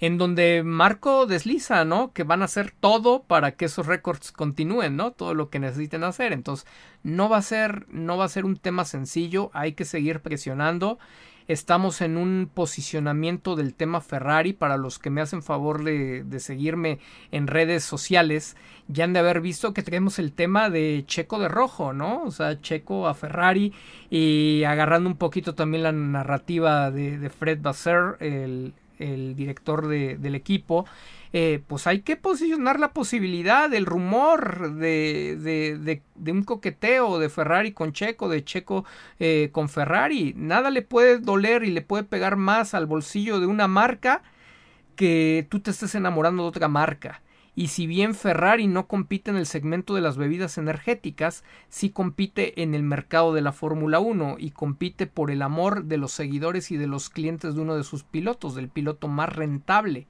en 0.00 0.18
donde 0.18 0.62
Marco 0.64 1.26
desliza, 1.26 1.84
¿no? 1.84 2.12
Que 2.12 2.24
van 2.24 2.42
a 2.42 2.46
hacer 2.46 2.72
todo 2.78 3.22
para 3.22 3.52
que 3.52 3.66
esos 3.66 3.86
récords 3.86 4.32
continúen, 4.32 4.96
¿no? 4.96 5.12
Todo 5.12 5.34
lo 5.34 5.50
que 5.50 5.58
necesiten 5.58 6.04
hacer. 6.04 6.32
Entonces, 6.32 6.66
no 7.02 7.28
va 7.28 7.38
a 7.38 7.42
ser, 7.42 7.86
no 7.88 8.16
va 8.16 8.24
a 8.24 8.28
ser 8.28 8.44
un 8.44 8.56
tema 8.56 8.84
sencillo, 8.84 9.50
hay 9.54 9.72
que 9.72 9.84
seguir 9.84 10.20
presionando 10.20 10.98
Estamos 11.46 12.00
en 12.00 12.16
un 12.16 12.50
posicionamiento 12.52 13.54
del 13.54 13.74
tema 13.74 14.00
Ferrari. 14.00 14.54
Para 14.54 14.78
los 14.78 14.98
que 14.98 15.10
me 15.10 15.20
hacen 15.20 15.42
favor 15.42 15.84
de, 15.84 16.24
seguirme 16.40 17.00
en 17.32 17.48
redes 17.48 17.84
sociales, 17.84 18.56
ya 18.88 19.04
han 19.04 19.12
de 19.12 19.18
haber 19.18 19.42
visto 19.42 19.74
que 19.74 19.82
tenemos 19.82 20.18
el 20.18 20.32
tema 20.32 20.70
de 20.70 21.04
Checo 21.06 21.38
de 21.38 21.48
rojo, 21.48 21.92
¿no? 21.92 22.22
O 22.22 22.30
sea, 22.30 22.60
Checo 22.62 23.08
a 23.08 23.14
Ferrari 23.14 23.74
y 24.08 24.64
agarrando 24.64 25.10
un 25.10 25.16
poquito 25.16 25.54
también 25.54 25.82
la 25.82 25.92
narrativa 25.92 26.90
de, 26.90 27.28
Fred 27.28 27.60
Basser, 27.60 28.16
el, 28.20 28.72
el 28.98 29.36
director 29.36 29.86
del 29.86 30.34
equipo, 30.34 30.86
eh, 31.36 31.64
pues 31.66 31.88
hay 31.88 32.02
que 32.02 32.16
posicionar 32.16 32.78
la 32.78 32.92
posibilidad, 32.92 33.74
el 33.74 33.86
rumor 33.86 34.74
de, 34.74 35.36
de, 35.36 36.00
de, 36.14 36.30
un 36.32 36.44
coqueteo 36.44 37.18
de 37.18 37.28
Ferrari 37.28 37.72
con 37.72 37.92
Checo, 37.92 38.28
de 38.28 38.44
Checo 38.44 38.84
eh, 39.18 39.48
con 39.50 39.68
Ferrari. 39.68 40.32
Nada 40.36 40.70
le 40.70 40.82
puede 40.82 41.18
doler 41.18 41.64
y 41.64 41.72
le 41.72 41.82
puede 41.82 42.04
pegar 42.04 42.36
más 42.36 42.72
al 42.72 42.86
bolsillo 42.86 43.40
de 43.40 43.46
una 43.46 43.66
marca 43.66 44.22
que 44.94 45.44
tú 45.50 45.58
te 45.58 45.72
estés 45.72 45.96
enamorando 45.96 46.44
de 46.44 46.50
otra 46.50 46.68
marca. 46.68 47.20
Y 47.56 47.66
si 47.66 47.88
bien 47.88 48.14
Ferrari 48.14 48.68
no 48.68 48.86
compite 48.86 49.32
en 49.32 49.36
el 49.36 49.46
segmento 49.46 49.96
de 49.96 50.02
las 50.02 50.16
bebidas 50.16 50.56
energéticas, 50.56 51.42
sí 51.68 51.90
compite 51.90 52.62
en 52.62 52.76
el 52.76 52.84
mercado 52.84 53.34
de 53.34 53.42
la 53.42 53.50
Fórmula 53.50 53.98
1 53.98 54.36
y 54.38 54.52
compite 54.52 55.08
por 55.08 55.32
el 55.32 55.42
amor 55.42 55.86
de 55.86 55.96
los 55.96 56.12
seguidores 56.12 56.70
y 56.70 56.76
de 56.76 56.86
los 56.86 57.10
clientes 57.10 57.56
de 57.56 57.60
uno 57.60 57.74
de 57.74 57.82
sus 57.82 58.04
pilotos, 58.04 58.54
del 58.54 58.68
piloto 58.68 59.08
más 59.08 59.34
rentable 59.34 60.06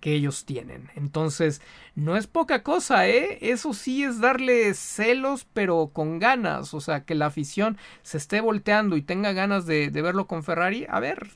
que 0.00 0.14
ellos 0.14 0.44
tienen. 0.44 0.90
Entonces, 0.94 1.60
no 1.94 2.16
es 2.16 2.26
poca 2.26 2.62
cosa, 2.62 3.08
¿eh? 3.08 3.38
Eso 3.40 3.74
sí 3.74 4.04
es 4.04 4.20
darle 4.20 4.74
celos, 4.74 5.46
pero 5.52 5.90
con 5.92 6.18
ganas. 6.18 6.74
O 6.74 6.80
sea, 6.80 7.04
que 7.04 7.14
la 7.14 7.26
afición 7.26 7.78
se 8.02 8.18
esté 8.18 8.40
volteando 8.40 8.96
y 8.96 9.02
tenga 9.02 9.32
ganas 9.32 9.66
de, 9.66 9.90
verlo 9.90 10.26
con 10.26 10.44
Ferrari. 10.44 10.86
A 10.88 11.00
ver, 11.00 11.28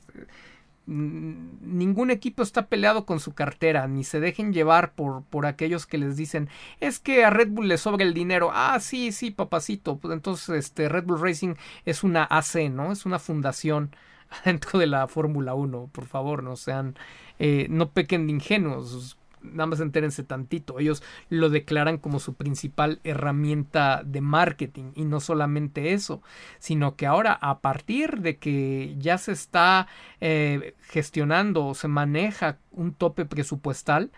mm, 0.85 1.77
ningún 1.77 2.11
equipo 2.11 2.43
está 2.43 2.67
peleado 2.67 3.05
con 3.05 3.19
su 3.19 3.33
cartera, 3.33 3.87
ni 3.87 4.03
se 4.03 4.19
dejen 4.19 4.53
llevar 4.53 4.93
por, 4.93 5.23
por 5.23 5.45
aquellos 5.45 5.85
que 5.85 5.97
les 5.97 6.15
dicen, 6.17 6.49
es 6.79 6.99
que 6.99 7.25
a 7.25 7.29
Red 7.29 7.49
Bull 7.49 7.67
le 7.67 7.77
sobra 7.77 8.03
el 8.03 8.13
dinero. 8.13 8.51
Ah, 8.53 8.79
sí, 8.79 9.11
sí, 9.11 9.31
papacito. 9.31 9.97
Pues 9.97 10.13
entonces, 10.13 10.49
este, 10.55 10.89
Red 10.89 11.05
Bull 11.05 11.21
Racing 11.21 11.55
es 11.85 12.03
una 12.03 12.23
AC, 12.25 12.69
¿no? 12.71 12.91
Es 12.91 13.05
una 13.05 13.19
fundación 13.19 13.95
dentro 14.45 14.79
de 14.79 14.87
la 14.87 15.07
Fórmula 15.07 15.53
1. 15.53 15.89
Por 15.91 16.05
favor, 16.05 16.43
no 16.43 16.55
sean 16.55 16.95
eh, 17.39 17.67
no 17.69 17.91
pequen 17.91 18.27
de 18.27 18.33
ingenuos, 18.33 19.17
nada 19.41 19.67
más 19.67 19.79
entérense 19.79 20.23
tantito. 20.23 20.79
Ellos 20.79 21.03
lo 21.29 21.49
declaran 21.49 21.97
como 21.97 22.19
su 22.19 22.33
principal 22.33 22.99
herramienta 23.03 24.03
de 24.05 24.21
marketing 24.21 24.91
y 24.95 25.05
no 25.05 25.19
solamente 25.19 25.93
eso, 25.93 26.21
sino 26.59 26.95
que 26.95 27.05
ahora 27.05 27.33
a 27.33 27.59
partir 27.59 28.19
de 28.19 28.37
que 28.37 28.95
ya 28.97 29.17
se 29.17 29.33
está 29.33 29.87
eh, 30.21 30.75
gestionando 30.81 31.65
o 31.65 31.75
se 31.75 31.87
maneja 31.87 32.57
un 32.71 32.93
tope 32.93 33.25
presupuestal, 33.25 34.11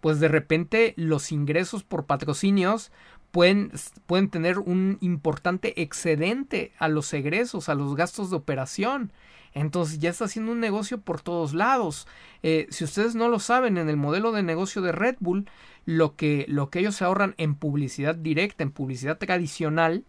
pues 0.00 0.18
de 0.18 0.28
repente 0.28 0.94
los 0.96 1.30
ingresos 1.30 1.84
por 1.84 2.06
patrocinios 2.06 2.90
pueden, 3.30 3.72
pueden 4.06 4.28
tener 4.28 4.58
un 4.58 4.98
importante 5.00 5.80
excedente 5.80 6.72
a 6.78 6.88
los 6.88 7.12
egresos, 7.14 7.68
a 7.68 7.74
los 7.74 7.94
gastos 7.94 8.30
de 8.30 8.36
operación. 8.36 9.12
Entonces 9.54 9.98
ya 9.98 10.10
está 10.10 10.24
haciendo 10.24 10.52
un 10.52 10.60
negocio 10.60 10.98
por 10.98 11.20
todos 11.20 11.54
lados. 11.54 12.06
Eh, 12.42 12.66
si 12.70 12.84
ustedes 12.84 13.14
no 13.14 13.28
lo 13.28 13.38
saben, 13.38 13.78
en 13.78 13.88
el 13.88 13.96
modelo 13.96 14.32
de 14.32 14.42
negocio 14.42 14.82
de 14.82 14.92
Red 14.92 15.16
Bull, 15.20 15.48
lo 15.84 16.16
que, 16.16 16.44
lo 16.48 16.70
que 16.70 16.80
ellos 16.80 16.96
se 16.96 17.04
ahorran 17.04 17.34
en 17.38 17.54
publicidad 17.54 18.14
directa, 18.14 18.62
en 18.62 18.70
publicidad 18.70 19.18
tradicional, 19.18 20.04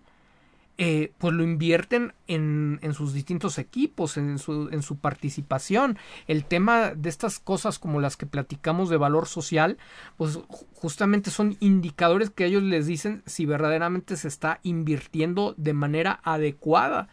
eh, 0.80 1.12
pues 1.20 1.36
lo 1.36 1.44
invierten 1.44 2.14
en, 2.28 2.80
en, 2.82 2.96
sus 2.96 3.14
distintos 3.14 3.60
equipos, 3.60 4.18
en 4.18 4.39
su, 4.39 4.70
en 4.72 4.82
su 4.82 4.98
participación. 4.98 6.00
El 6.28 6.46
tema 6.46 6.96
de 6.96 7.10
estas 7.10 7.38
cosas 7.39 7.78
como 7.78 8.02
las 8.02 8.18
que 8.18 8.26
platicamos 8.26 8.89
de 8.89 8.98
valor 8.98 9.28
social, 9.28 9.78
pues 10.18 10.39
justamente 10.74 11.30
son 11.30 11.58
indicadores 11.60 12.32
que 12.32 12.46
ellos 12.46 12.64
les 12.64 12.88
dicen 12.88 13.22
si 13.28 13.46
verdaderamente 13.46 14.18
se 14.18 14.28
está 14.28 14.60
invirtiendo 14.64 15.54
de 15.58 15.74
manera 15.74 16.20
adecuada 16.24 17.08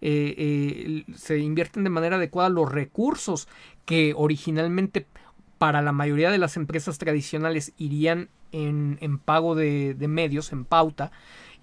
eh, 0.00 0.34
eh, 0.36 1.04
se 1.14 1.38
invierten 1.38 1.84
de 1.84 1.90
manera 1.90 2.16
adecuada 2.16 2.48
los 2.48 2.70
recursos 2.70 3.48
que 3.84 4.12
originalmente 4.16 5.06
para 5.58 5.82
la 5.82 5.92
mayoría 5.92 6.30
de 6.30 6.38
las 6.38 6.56
empresas 6.56 6.98
tradicionales 6.98 7.72
irían 7.78 8.28
en, 8.52 8.98
en 9.00 9.18
pago 9.18 9.54
de, 9.54 9.94
de, 9.94 10.08
medios, 10.08 10.52
en 10.52 10.64
pauta. 10.64 11.12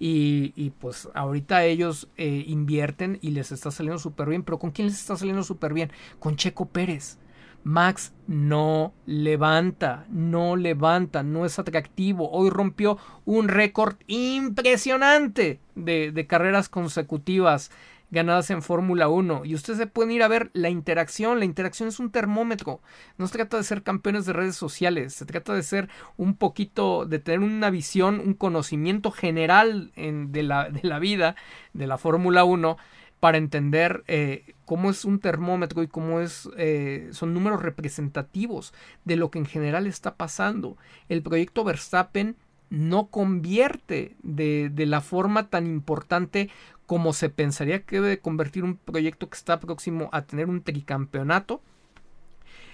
Y, 0.00 0.52
y 0.56 0.70
pues 0.70 1.08
ahorita 1.14 1.64
ellos 1.64 2.08
eh, 2.16 2.44
invierten 2.46 3.18
y 3.22 3.30
les 3.30 3.52
está 3.52 3.70
saliendo 3.70 3.98
súper 3.98 4.28
bien. 4.28 4.42
Pero 4.42 4.58
¿con 4.58 4.72
quién 4.72 4.88
les 4.88 4.98
está 4.98 5.16
saliendo 5.16 5.44
súper 5.44 5.72
bien? 5.72 5.92
Con 6.18 6.36
Checo 6.36 6.66
Pérez. 6.66 7.18
Max 7.62 8.12
no 8.26 8.92
levanta, 9.06 10.04
no 10.10 10.54
levanta, 10.54 11.22
no 11.22 11.46
es 11.46 11.58
atractivo. 11.58 12.30
Hoy 12.30 12.50
rompió 12.50 12.98
un 13.24 13.48
récord 13.48 13.96
impresionante 14.06 15.60
de, 15.74 16.12
de 16.12 16.26
carreras 16.26 16.68
consecutivas 16.68 17.70
ganadas 18.10 18.50
en 18.50 18.62
Fórmula 18.62 19.08
1. 19.08 19.44
Y 19.44 19.54
ustedes 19.54 19.78
se 19.78 19.86
pueden 19.86 20.12
ir 20.12 20.22
a 20.22 20.28
ver 20.28 20.50
la 20.52 20.70
interacción. 20.70 21.38
La 21.38 21.44
interacción 21.44 21.88
es 21.88 21.98
un 21.98 22.10
termómetro. 22.10 22.80
No 23.18 23.26
se 23.26 23.34
trata 23.34 23.56
de 23.56 23.64
ser 23.64 23.82
campeones 23.82 24.26
de 24.26 24.32
redes 24.32 24.56
sociales. 24.56 25.14
Se 25.14 25.26
trata 25.26 25.54
de 25.54 25.62
ser 25.62 25.88
un 26.16 26.36
poquito, 26.36 27.06
de 27.06 27.18
tener 27.18 27.40
una 27.40 27.70
visión, 27.70 28.20
un 28.20 28.34
conocimiento 28.34 29.10
general 29.10 29.92
de, 29.96 30.42
la, 30.42 30.70
de, 30.70 30.80
la, 30.82 30.98
vida 30.98 31.36
de 31.72 31.86
la 31.86 31.98
Fórmula 31.98 32.44
1 32.44 32.76
para 33.20 33.38
entender 33.38 34.04
eh, 34.06 34.54
cómo 34.66 34.90
es 34.90 35.06
un 35.06 35.18
termómetro 35.18 35.82
y 35.82 35.88
cómo 35.88 36.20
es, 36.20 36.48
eh, 36.58 37.08
son 37.12 37.32
números 37.32 37.62
representativos 37.62 38.74
de 39.04 39.16
lo 39.16 39.30
que 39.30 39.38
en 39.38 39.46
general 39.46 39.86
está 39.86 40.14
pasando. 40.16 40.76
El 41.08 41.22
proyecto 41.22 41.64
Verstappen 41.64 42.36
no 42.74 43.06
convierte 43.06 44.16
de, 44.22 44.70
de 44.70 44.86
la 44.86 45.00
forma 45.00 45.48
tan 45.48 45.66
importante 45.66 46.50
como 46.86 47.12
se 47.12 47.30
pensaría 47.30 47.82
que 47.82 48.00
debe 48.00 48.18
convertir 48.18 48.64
un 48.64 48.76
proyecto 48.76 49.28
que 49.28 49.36
está 49.36 49.60
próximo 49.60 50.08
a 50.12 50.22
tener 50.22 50.48
un 50.48 50.62
tricampeonato. 50.62 51.62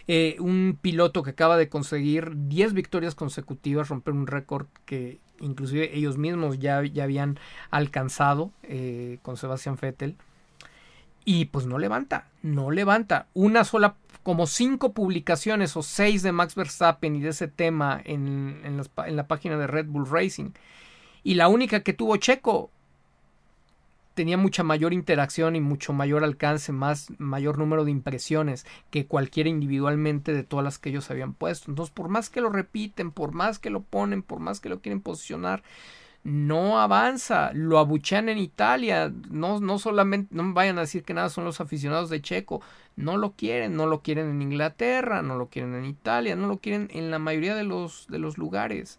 Eh, 0.08 0.36
un 0.40 0.76
piloto 0.80 1.22
que 1.22 1.30
acaba 1.30 1.56
de 1.56 1.68
conseguir 1.68 2.32
10 2.48 2.72
victorias 2.72 3.14
consecutivas, 3.14 3.88
romper 3.90 4.14
un 4.14 4.26
récord 4.26 4.66
que 4.84 5.20
inclusive 5.40 5.96
ellos 5.96 6.18
mismos 6.18 6.58
ya, 6.58 6.82
ya 6.82 7.04
habían 7.04 7.38
alcanzado 7.70 8.50
eh, 8.64 9.18
con 9.22 9.36
Sebastian 9.36 9.76
Vettel. 9.80 10.16
Y 11.24 11.46
pues 11.46 11.66
no 11.66 11.78
levanta, 11.78 12.28
no 12.42 12.70
levanta. 12.70 13.26
Una 13.34 13.64
sola, 13.64 13.96
como 14.22 14.46
cinco 14.46 14.92
publicaciones 14.92 15.76
o 15.76 15.82
seis 15.82 16.22
de 16.22 16.32
Max 16.32 16.54
Verstappen 16.54 17.16
y 17.16 17.20
de 17.20 17.30
ese 17.30 17.48
tema 17.48 18.00
en, 18.04 18.60
en, 18.64 19.16
la 19.16 19.26
página 19.26 19.56
de 19.58 19.66
Red 19.66 19.86
Bull 19.86 20.08
Racing. 20.08 20.50
Y 21.22 21.34
la 21.34 21.48
única 21.48 21.80
que 21.80 21.92
tuvo 21.92 22.16
Checo 22.16 22.70
tenía 24.14 24.36
mucha 24.36 24.62
mayor 24.62 24.92
interacción 24.92 25.56
y 25.56 25.60
mucho 25.60 25.92
mayor 25.92 26.24
alcance, 26.24 26.72
más 26.72 27.08
mayor 27.18 27.58
número 27.58 27.84
de 27.84 27.90
impresiones 27.90 28.66
que 28.90 29.06
cualquiera 29.06 29.48
individualmente 29.48 30.34
de 30.34 30.42
todas 30.42 30.64
las 30.64 30.78
que 30.78 30.90
ellos 30.90 31.10
habían 31.10 31.32
puesto. 31.32 31.70
Entonces, 31.70 31.94
por 31.94 32.08
más 32.08 32.28
que 32.28 32.40
lo 32.40 32.50
repiten, 32.50 33.12
por 33.12 33.32
más 33.32 33.58
que 33.58 33.70
lo 33.70 33.82
ponen, 33.82 34.22
por 34.22 34.40
más 34.40 34.60
que 34.60 34.68
lo 34.68 34.80
quieren 34.80 35.00
posicionar, 35.00 35.62
no 36.22 36.80
avanza, 36.80 37.52
lo 37.54 37.78
abuchean 37.78 38.28
en 38.28 38.38
Italia, 38.38 39.12
no, 39.30 39.60
no 39.60 39.78
solamente, 39.78 40.34
no 40.34 40.52
vayan 40.52 40.78
a 40.78 40.82
decir 40.82 41.02
que 41.02 41.14
nada 41.14 41.30
son 41.30 41.44
los 41.44 41.60
aficionados 41.60 42.10
de 42.10 42.20
Checo, 42.20 42.60
no 42.96 43.16
lo 43.16 43.32
quieren, 43.32 43.76
no 43.76 43.86
lo 43.86 44.02
quieren 44.02 44.28
en 44.30 44.42
Inglaterra, 44.42 45.22
no 45.22 45.36
lo 45.36 45.48
quieren 45.48 45.74
en 45.74 45.86
Italia, 45.86 46.36
no 46.36 46.46
lo 46.46 46.58
quieren 46.58 46.88
en 46.92 47.10
la 47.10 47.18
mayoría 47.18 47.54
de 47.54 47.64
los, 47.64 48.06
de 48.08 48.18
los 48.18 48.38
lugares. 48.38 48.98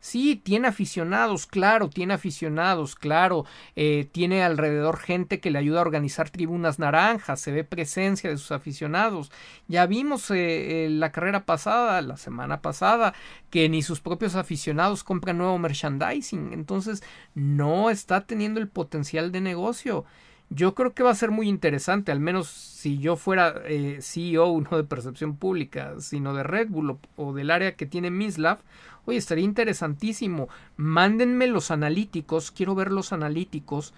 Sí, 0.00 0.36
tiene 0.36 0.68
aficionados, 0.68 1.46
claro, 1.46 1.90
tiene 1.90 2.14
aficionados, 2.14 2.94
claro, 2.94 3.44
eh, 3.74 4.08
tiene 4.12 4.44
alrededor 4.44 4.98
gente 4.98 5.40
que 5.40 5.50
le 5.50 5.58
ayuda 5.58 5.80
a 5.80 5.82
organizar 5.82 6.30
tribunas 6.30 6.78
naranjas, 6.78 7.40
se 7.40 7.50
ve 7.50 7.64
presencia 7.64 8.30
de 8.30 8.36
sus 8.36 8.52
aficionados. 8.52 9.32
Ya 9.66 9.86
vimos 9.86 10.30
eh, 10.30 10.86
eh, 10.86 10.90
la 10.90 11.10
carrera 11.10 11.44
pasada, 11.44 12.00
la 12.02 12.16
semana 12.16 12.62
pasada, 12.62 13.12
que 13.50 13.68
ni 13.68 13.82
sus 13.82 14.00
propios 14.00 14.36
aficionados 14.36 15.02
compran 15.02 15.38
nuevo 15.38 15.58
merchandising, 15.58 16.52
entonces 16.52 17.02
no 17.34 17.90
está 17.90 18.24
teniendo 18.24 18.60
el 18.60 18.68
potencial 18.68 19.32
de 19.32 19.40
negocio. 19.40 20.04
Yo 20.50 20.74
creo 20.74 20.94
que 20.94 21.02
va 21.02 21.10
a 21.10 21.14
ser 21.14 21.30
muy 21.30 21.48
interesante, 21.48 22.10
al 22.10 22.20
menos 22.20 22.48
si 22.48 22.98
yo 22.98 23.16
fuera 23.16 23.54
CEO 24.00 24.60
no 24.70 24.76
de 24.76 24.84
percepción 24.84 25.36
pública, 25.36 25.94
sino 26.00 26.34
de 26.34 26.42
Red 26.42 26.68
Bull 26.68 26.98
o, 27.16 27.32
del 27.34 27.50
área 27.50 27.76
que 27.76 27.86
tiene 27.86 28.10
Mislav 28.10 28.60
Oye, 29.08 29.16
estaría 29.16 29.44
interesantísimo. 29.44 30.50
Mándenme 30.76 31.46
los 31.46 31.70
analíticos, 31.70 32.50
quiero 32.50 32.74
ver 32.74 32.92
los 32.92 33.14
analíticos 33.14 33.94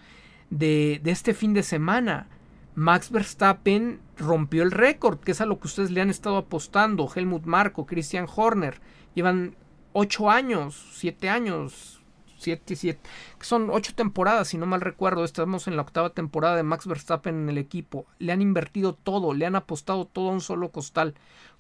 de, 0.51 1.01
de 1.03 1.11
este 1.11 1.35
fin 1.35 1.53
de 1.53 1.65
semana. 1.65 2.29
Max 2.77 3.11
Verstappen 3.11 3.99
rompió 4.17 4.63
el 4.63 4.71
récord, 4.71 5.19
que 5.19 5.33
es 5.33 5.41
a 5.41 5.47
lo 5.47 5.59
que 5.59 5.67
ustedes 5.67 5.91
le 5.91 6.01
han 6.01 6.11
estado 6.11 6.37
apostando. 6.37 7.11
Helmut 7.13 7.45
Marko, 7.45 7.87
Christian 7.87 8.29
Horner. 8.33 8.81
Llevan 9.15 9.57
ocho 9.93 10.31
años, 10.31 10.91
siete 10.93 11.29
años, 11.29 12.00
siete, 12.41 12.77
siete, 12.77 13.09
son 13.41 13.71
ocho 13.71 13.95
temporadas, 13.95 14.49
si 14.49 14.59
no 14.59 14.67
mal 14.67 14.81
recuerdo. 14.81 15.25
Estamos 15.25 15.69
en 15.69 15.77
la 15.77 15.83
octava 15.83 16.11
temporada 16.11 16.57
de 16.57 16.63
Max 16.63 16.87
Verstappen 16.87 17.35
en 17.35 17.49
el 17.49 17.59
equipo. 17.59 18.07
Le 18.19 18.33
han 18.33 18.43
invertido 18.43 18.95
todo, 18.95 19.35
le 19.35 19.47
han 19.47 19.57
apostado 19.57 20.07
todo 20.07 20.31
a 20.31 20.33
un 20.33 20.41
solo 20.41 20.71
costal. 20.71 21.15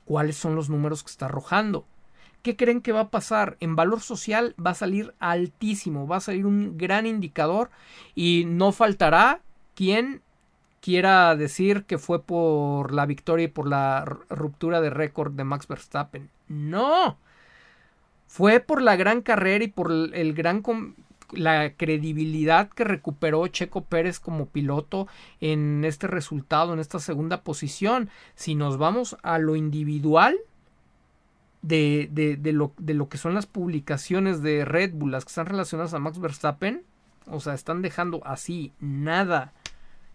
¿Cuáles 0.04 0.36
son 0.36 0.56
los 0.56 0.70
números 0.70 1.02
que 1.02 1.10
está 1.10 1.26
arrojando? 1.26 1.84
¿Qué 2.42 2.56
creen 2.56 2.80
que 2.80 2.92
va 2.92 3.00
a 3.00 3.10
pasar? 3.10 3.56
En 3.60 3.76
valor 3.76 4.00
social 4.00 4.54
va 4.64 4.70
a 4.70 4.74
salir 4.74 5.14
altísimo, 5.20 6.06
va 6.06 6.16
a 6.16 6.20
salir 6.20 6.46
un 6.46 6.78
gran 6.78 7.06
indicador 7.06 7.70
y 8.14 8.44
no 8.46 8.72
faltará 8.72 9.40
quien 9.74 10.22
quiera 10.80 11.36
decir 11.36 11.84
que 11.84 11.98
fue 11.98 12.22
por 12.22 12.92
la 12.94 13.04
victoria 13.04 13.44
y 13.44 13.48
por 13.48 13.68
la 13.68 14.04
ruptura 14.30 14.80
de 14.80 14.90
récord 14.90 15.32
de 15.32 15.44
Max 15.44 15.68
Verstappen. 15.68 16.30
No. 16.48 17.18
Fue 18.30 18.60
por 18.60 18.80
la 18.80 18.94
gran 18.94 19.22
carrera 19.22 19.64
y 19.64 19.66
por 19.66 19.90
el 19.90 20.34
gran 20.34 20.62
la 21.32 21.72
credibilidad 21.74 22.68
que 22.68 22.84
recuperó 22.84 23.44
Checo 23.48 23.82
Pérez 23.82 24.20
como 24.20 24.46
piloto 24.46 25.08
en 25.40 25.84
este 25.84 26.06
resultado, 26.06 26.72
en 26.72 26.78
esta 26.78 27.00
segunda 27.00 27.42
posición. 27.42 28.08
Si 28.36 28.54
nos 28.54 28.78
vamos 28.78 29.16
a 29.24 29.40
lo 29.40 29.56
individual, 29.56 30.38
de, 31.62 32.08
de, 32.12 32.36
de, 32.36 32.52
lo, 32.52 32.72
de, 32.78 32.94
lo, 32.94 33.08
que 33.08 33.18
son 33.18 33.34
las 33.34 33.46
publicaciones 33.46 34.42
de 34.42 34.64
Red 34.64 34.92
Bull, 34.94 35.10
las 35.10 35.24
que 35.24 35.30
están 35.30 35.46
relacionadas 35.46 35.92
a 35.94 35.98
Max 35.98 36.20
Verstappen, 36.20 36.84
o 37.26 37.40
sea, 37.40 37.54
están 37.54 37.82
dejando 37.82 38.24
así 38.24 38.72
nada 38.78 39.52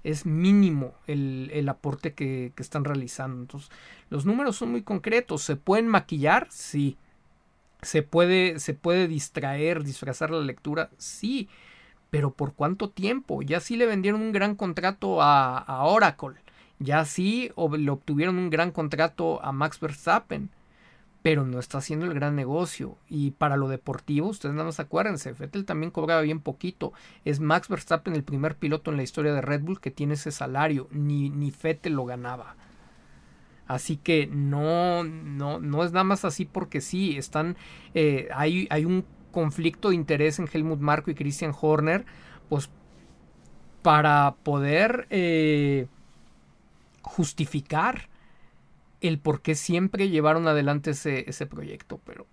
es 0.06 0.26
mínimo 0.26 0.94
el, 1.06 1.50
el 1.52 1.68
aporte 1.68 2.14
que, 2.14 2.54
que, 2.56 2.64
están 2.64 2.86
realizando. 2.86 3.42
Entonces, 3.42 3.70
los 4.10 4.26
números 4.26 4.56
son 4.56 4.72
muy 4.72 4.84
concretos. 4.84 5.42
¿Se 5.42 5.58
pueden 5.58 5.90
maquillar? 5.90 6.48
Sí. 6.50 6.98
¿Se 7.82 8.02
puede, 8.04 8.60
se 8.60 8.74
puede 8.74 9.08
distraer, 9.08 9.84
disfrazar 9.84 10.32
la 10.32 10.42
lectura? 10.42 10.90
Sí. 10.98 11.50
Pero 12.10 12.32
¿por 12.32 12.54
cuánto 12.54 12.90
tiempo? 12.90 13.42
Ya 13.42 13.60
sí 13.60 13.76
le 13.76 13.86
vendieron 13.86 14.22
un 14.22 14.32
gran 14.32 14.56
contrato 14.56 15.22
a, 15.22 15.58
a 15.58 15.84
Oracle. 15.84 16.36
Ya 16.80 17.06
sí 17.06 17.52
le 17.78 17.92
obtuvieron 17.92 18.38
un 18.38 18.50
gran 18.50 18.72
contrato 18.72 19.44
a 19.44 19.52
Max 19.52 19.80
Verstappen 19.80 20.50
pero 21.26 21.44
no 21.44 21.58
está 21.58 21.80
haciendo 21.80 22.06
el 22.06 22.14
gran 22.14 22.36
negocio. 22.36 23.00
Y 23.10 23.32
para 23.32 23.58
lo 23.58 23.68
deportivo, 23.68 24.28
ustedes 24.28 24.54
nada 24.54 24.66
más 24.66 24.80
acuérdense, 24.80 25.34
Vettel 25.34 25.66
también 25.66 25.90
cobraba 25.90 26.22
bien 26.22 26.40
poquito. 26.40 26.94
Es 27.24 27.40
Max 27.40 27.68
Verstappen 27.68 28.14
el 28.14 28.24
primer 28.24 28.58
piloto 28.58 28.92
en 28.92 28.98
la 28.98 29.02
historia 29.02 29.34
de 29.34 29.42
Red 29.42 29.62
Bull 29.62 29.80
que 29.80 29.90
tiene 29.90 30.14
ese 30.14 30.30
salario. 30.30 30.88
Ni, 30.92 31.32
ni 31.32 31.52
lo 31.86 32.06
ganaba. 32.06 32.56
Así 33.68 33.98
que 33.98 34.28
no, 34.28 35.04
no, 35.04 35.60
no 35.60 35.84
es 35.84 35.92
nada 35.92 36.04
más 36.04 36.24
así 36.26 36.46
porque 36.46 36.82
sí, 36.82 37.18
están, 37.18 37.58
eh, 37.94 38.30
hay, 38.34 38.68
hay 38.70 38.86
un 38.86 39.06
conflicto 39.32 39.90
de 39.90 39.96
interés 39.96 40.40
en 40.40 40.48
Helmut 40.52 40.80
Marko 40.80 41.12
y 41.12 41.16
Christian 41.16 41.54
Horner, 41.60 42.06
pues 42.48 42.70
para 43.82 44.36
poder 44.44 45.08
eh, 45.10 45.88
justificar 47.02 48.10
el 49.02 49.20
por 49.20 49.42
qué 49.42 49.56
siempre 49.56 50.10
llevaron 50.10 50.48
adelante 50.48 50.92
ese, 50.92 51.30
ese 51.30 51.46
proyecto, 51.46 52.00
pero 52.06 52.28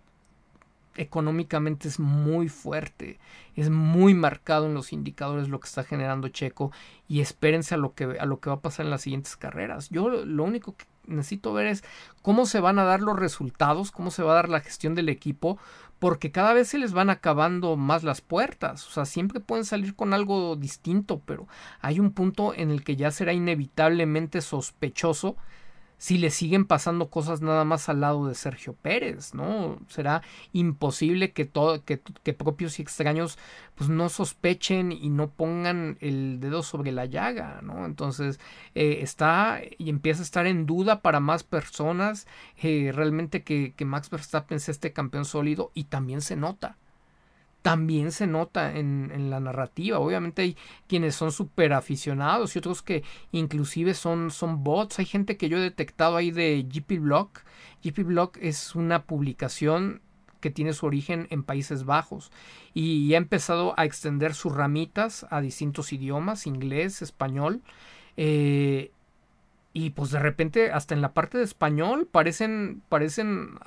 económicamente 0.96 1.88
es 1.88 1.98
muy 1.98 2.48
fuerte, 2.48 3.18
es 3.56 3.70
muy 3.70 4.14
marcado 4.14 4.66
en 4.66 4.74
los 4.74 4.92
indicadores 4.92 5.48
lo 5.48 5.60
que 5.60 5.68
está 5.68 5.84
generando 5.84 6.28
Checo 6.28 6.72
y 7.08 7.20
espérense 7.20 7.74
a 7.74 7.78
lo 7.78 7.94
que, 7.94 8.04
a 8.18 8.26
lo 8.26 8.40
que 8.40 8.50
va 8.50 8.56
a 8.56 8.60
pasar 8.60 8.86
en 8.86 8.90
las 8.90 9.02
siguientes 9.02 9.36
carreras. 9.36 9.88
Yo 9.90 10.08
lo 10.08 10.44
único 10.44 10.76
que 10.76 10.84
necesito 11.06 11.52
ver 11.52 11.66
es 11.66 11.84
cómo 12.22 12.46
se 12.46 12.60
van 12.60 12.78
a 12.78 12.84
dar 12.84 13.00
los 13.00 13.18
resultados, 13.18 13.90
cómo 13.90 14.10
se 14.10 14.22
va 14.22 14.32
a 14.32 14.36
dar 14.36 14.48
la 14.48 14.60
gestión 14.60 14.94
del 14.94 15.08
equipo, 15.08 15.58
porque 15.98 16.32
cada 16.32 16.52
vez 16.52 16.68
se 16.68 16.78
les 16.78 16.92
van 16.92 17.10
acabando 17.10 17.76
más 17.76 18.02
las 18.02 18.20
puertas, 18.20 18.86
o 18.88 18.90
sea, 18.90 19.04
siempre 19.04 19.40
pueden 19.40 19.64
salir 19.64 19.94
con 19.94 20.14
algo 20.14 20.56
distinto, 20.56 21.20
pero 21.24 21.46
hay 21.80 22.00
un 22.00 22.12
punto 22.12 22.54
en 22.54 22.70
el 22.70 22.82
que 22.82 22.96
ya 22.96 23.10
será 23.10 23.32
inevitablemente 23.32 24.40
sospechoso 24.40 25.36
si 26.02 26.18
le 26.18 26.30
siguen 26.30 26.64
pasando 26.64 27.10
cosas 27.10 27.42
nada 27.42 27.64
más 27.64 27.88
al 27.88 28.00
lado 28.00 28.26
de 28.26 28.34
Sergio 28.34 28.72
Pérez, 28.74 29.34
¿no? 29.34 29.78
Será 29.86 30.22
imposible 30.52 31.30
que, 31.30 31.44
todo, 31.44 31.84
que, 31.84 31.96
propios 32.34 32.80
y 32.80 32.82
extraños 32.82 33.38
pues 33.76 33.88
no 33.88 34.08
sospechen 34.08 34.90
y 34.90 35.10
no 35.10 35.30
pongan 35.30 35.98
el 36.00 36.40
dedo 36.40 36.64
sobre 36.64 36.90
la 36.90 37.06
llaga, 37.06 37.60
¿no? 37.62 37.86
Entonces 37.86 38.40
eh, 38.74 38.98
está 39.02 39.60
y 39.78 39.90
empieza 39.90 40.22
a 40.22 40.24
estar 40.24 40.48
en 40.48 40.66
duda 40.66 41.02
para 41.02 41.20
más 41.20 41.44
personas 41.44 42.26
eh, 42.60 42.90
realmente 42.92 43.44
que, 43.44 43.72
que 43.76 43.84
Max 43.84 44.10
Verstappen 44.10 44.58
sea 44.58 44.72
este 44.72 44.92
campeón 44.92 45.24
sólido 45.24 45.70
y 45.72 45.84
también 45.84 46.20
se 46.20 46.34
nota 46.34 46.78
también 47.62 48.10
se 48.12 48.26
nota 48.26 48.76
en, 48.76 49.30
la 49.30 49.40
narrativa. 49.40 49.98
Obviamente 49.98 50.42
hay 50.42 50.56
quienes 50.88 51.14
son 51.14 51.32
súper 51.32 51.72
aficionados 51.72 52.54
y 52.54 52.58
otros 52.58 52.82
que 52.82 53.04
inclusive 53.30 53.94
son, 53.94 54.30
son 54.30 54.62
bots. 54.64 54.98
Hay 54.98 55.06
gente 55.06 55.36
que 55.36 55.48
yo 55.48 55.58
he 55.58 55.62
detectado 55.62 56.16
ahí 56.16 56.30
de 56.32 56.66
GP 56.68 57.00
Blog. 57.00 57.30
GP 57.84 58.04
Blog 58.04 58.32
es 58.40 58.74
una 58.74 59.04
publicación 59.04 60.02
que 60.40 60.50
tiene 60.50 60.72
su 60.72 60.86
origen 60.86 61.28
en 61.30 61.44
Países 61.44 61.84
Bajos 61.84 62.32
y 62.74 63.14
ha 63.14 63.16
empezado 63.16 63.74
a 63.78 63.84
extender 63.84 64.34
sus 64.34 64.52
ramitas 64.52 65.24
a 65.30 65.40
distintos 65.40 65.92
idiomas, 65.92 66.48
inglés, 66.48 67.00
español. 67.00 67.62
Eh, 68.16 68.90
y 69.72 69.90
pues 69.90 70.10
de 70.10 70.18
repente 70.18 70.70
hasta 70.70 70.94
en 70.94 71.00
la 71.00 71.14
parte 71.14 71.38
de 71.38 71.44
español 71.44 72.06
parecen 72.10 72.82
parecen 72.90 73.58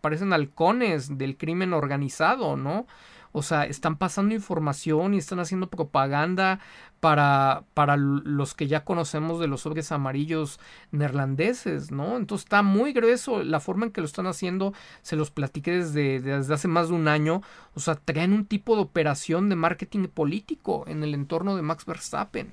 parecen 0.00 0.32
halcones 0.32 1.18
del 1.18 1.36
crimen 1.36 1.74
organizado, 1.74 2.56
¿no? 2.56 2.86
O 3.32 3.42
sea, 3.42 3.64
están 3.64 3.96
pasando 3.96 4.34
información 4.34 5.14
y 5.14 5.18
están 5.18 5.38
haciendo 5.38 5.68
propaganda 5.68 6.60
para, 6.98 7.64
para 7.74 7.96
los 7.96 8.54
que 8.54 8.66
ya 8.66 8.84
conocemos 8.84 9.40
de 9.40 9.46
los 9.46 9.62
sobres 9.62 9.92
amarillos 9.92 10.58
neerlandeses, 10.90 11.92
¿no? 11.92 12.16
Entonces 12.16 12.44
está 12.44 12.62
muy 12.62 12.92
grueso 12.92 13.42
la 13.42 13.60
forma 13.60 13.86
en 13.86 13.92
que 13.92 14.00
lo 14.00 14.06
están 14.06 14.26
haciendo, 14.26 14.74
se 15.02 15.16
los 15.16 15.30
platiqué 15.30 15.78
desde, 15.78 16.20
desde 16.20 16.54
hace 16.54 16.68
más 16.68 16.88
de 16.88 16.94
un 16.94 17.08
año, 17.08 17.42
o 17.74 17.80
sea, 17.80 17.94
traen 17.94 18.32
un 18.32 18.46
tipo 18.46 18.74
de 18.74 18.82
operación 18.82 19.48
de 19.48 19.56
marketing 19.56 20.08
político 20.08 20.84
en 20.88 21.02
el 21.02 21.14
entorno 21.14 21.56
de 21.56 21.62
Max 21.62 21.86
Verstappen. 21.86 22.52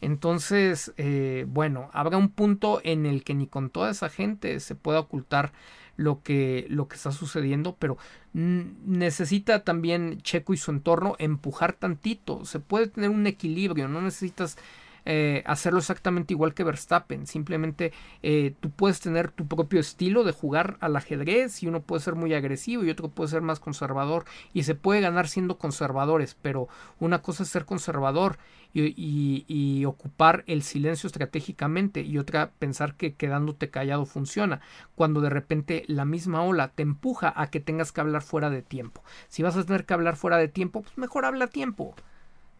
Entonces, 0.00 0.92
eh, 0.96 1.44
bueno, 1.48 1.90
habrá 1.92 2.16
un 2.18 2.28
punto 2.28 2.80
en 2.84 3.04
el 3.06 3.24
que 3.24 3.34
ni 3.34 3.46
con 3.46 3.70
toda 3.70 3.90
esa 3.90 4.08
gente 4.08 4.60
se 4.60 4.74
pueda 4.74 5.00
ocultar 5.00 5.52
lo 5.98 6.22
que, 6.22 6.64
lo 6.70 6.88
que 6.88 6.96
está 6.96 7.12
sucediendo, 7.12 7.76
pero 7.78 7.98
necesita 8.32 9.64
también 9.64 10.22
Checo 10.22 10.54
y 10.54 10.56
su 10.56 10.70
entorno 10.70 11.16
empujar 11.18 11.72
tantito. 11.74 12.44
Se 12.44 12.60
puede 12.60 12.86
tener 12.86 13.10
un 13.10 13.26
equilibrio, 13.26 13.88
no 13.88 14.00
necesitas 14.00 14.56
eh, 15.04 15.42
hacerlo 15.44 15.80
exactamente 15.80 16.34
igual 16.34 16.54
que 16.54 16.62
Verstappen. 16.62 17.26
Simplemente 17.26 17.92
eh, 18.22 18.54
tú 18.60 18.70
puedes 18.70 19.00
tener 19.00 19.32
tu 19.32 19.48
propio 19.48 19.80
estilo 19.80 20.22
de 20.22 20.32
jugar 20.32 20.76
al 20.80 20.94
ajedrez 20.94 21.62
y 21.64 21.66
uno 21.66 21.82
puede 21.82 22.00
ser 22.00 22.14
muy 22.14 22.32
agresivo 22.32 22.84
y 22.84 22.90
otro 22.90 23.08
puede 23.08 23.30
ser 23.30 23.42
más 23.42 23.58
conservador 23.58 24.24
y 24.54 24.62
se 24.62 24.76
puede 24.76 25.00
ganar 25.00 25.26
siendo 25.26 25.58
conservadores, 25.58 26.36
pero 26.40 26.68
una 27.00 27.22
cosa 27.22 27.42
es 27.42 27.48
ser 27.48 27.64
conservador 27.64 28.38
y, 28.74 29.44
y 29.48 29.84
ocupar 29.84 30.44
el 30.46 30.62
silencio 30.62 31.06
estratégicamente 31.06 32.02
y 32.02 32.18
otra 32.18 32.52
pensar 32.58 32.94
que 32.94 33.14
quedándote 33.14 33.70
callado 33.70 34.06
funciona, 34.06 34.60
cuando 34.94 35.20
de 35.20 35.30
repente 35.30 35.84
la 35.86 36.04
misma 36.04 36.42
ola 36.42 36.68
te 36.68 36.82
empuja 36.82 37.32
a 37.34 37.50
que 37.50 37.60
tengas 37.60 37.92
que 37.92 38.00
hablar 38.00 38.22
fuera 38.22 38.50
de 38.50 38.62
tiempo. 38.62 39.02
Si 39.28 39.42
vas 39.42 39.56
a 39.56 39.64
tener 39.64 39.84
que 39.84 39.94
hablar 39.94 40.16
fuera 40.16 40.36
de 40.36 40.48
tiempo, 40.48 40.82
pues 40.82 40.96
mejor 40.98 41.24
habla 41.24 41.46
a 41.46 41.48
tiempo 41.48 41.94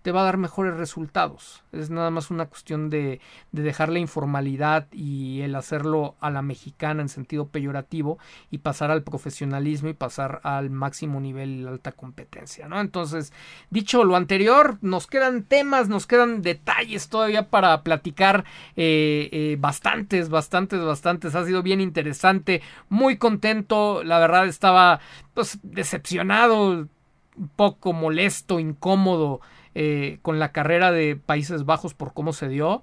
te 0.09 0.13
va 0.13 0.23
a 0.23 0.25
dar 0.25 0.39
mejores 0.39 0.75
resultados. 0.79 1.65
Es 1.71 1.91
nada 1.91 2.09
más 2.09 2.31
una 2.31 2.47
cuestión 2.47 2.89
de, 2.89 3.21
de, 3.53 3.63
dejar 3.63 3.91
la 3.91 3.99
informalidad 3.99 4.87
y 4.91 5.43
el 5.43 5.55
hacerlo 5.55 6.15
a 6.19 6.31
la 6.31 6.41
mexicana 6.41 7.03
en 7.03 7.11
sentido 7.11 7.49
peyorativo 7.49 8.19
y 8.51 8.57
pasar 8.57 8.91
al 8.91 9.03
profesionalismo 9.03 9.91
y 9.91 9.93
pasar 9.93 10.41
al 10.45 10.71
máximo 10.71 11.21
nivel 11.21 11.61
y 11.61 11.67
alta 11.67 11.93
competencia, 11.93 12.69
¿no? 12.69 12.81
Entonces, 12.81 13.35
dicho 13.69 14.03
lo 14.03 14.17
anterior, 14.17 14.79
nos 14.81 15.07
quedan 15.07 15.43
temas, 15.43 15.91
nos 15.91 16.07
quedan 16.07 16.41
detalles 16.41 17.11
todavía 17.11 17.51
para 17.51 17.83
platicar 17.83 18.47
eh, 18.77 19.29
eh, 19.31 19.57
bastantes, 19.61 20.31
bastantes, 20.31 20.83
bastantes. 20.83 21.35
Ha 21.35 21.45
sido 21.45 21.63
bien 21.63 21.83
interesante, 21.83 22.63
muy 22.89 23.19
contento, 23.19 24.03
la 24.05 24.19
verdad 24.19 24.47
estaba 24.47 25.01
pues 25.35 25.59
decepcionado, 25.63 26.89
un 27.37 27.49
poco 27.57 27.93
molesto, 27.93 28.59
incómodo 28.59 29.43
eh, 29.81 30.19
con 30.23 30.41
la 30.41 30.51
carrera 30.51 30.91
de 30.91 31.15
Países 31.15 31.65
Bajos 31.65 31.95
por 31.95 32.13
cómo 32.13 32.33
se 32.33 32.49
dio. 32.49 32.83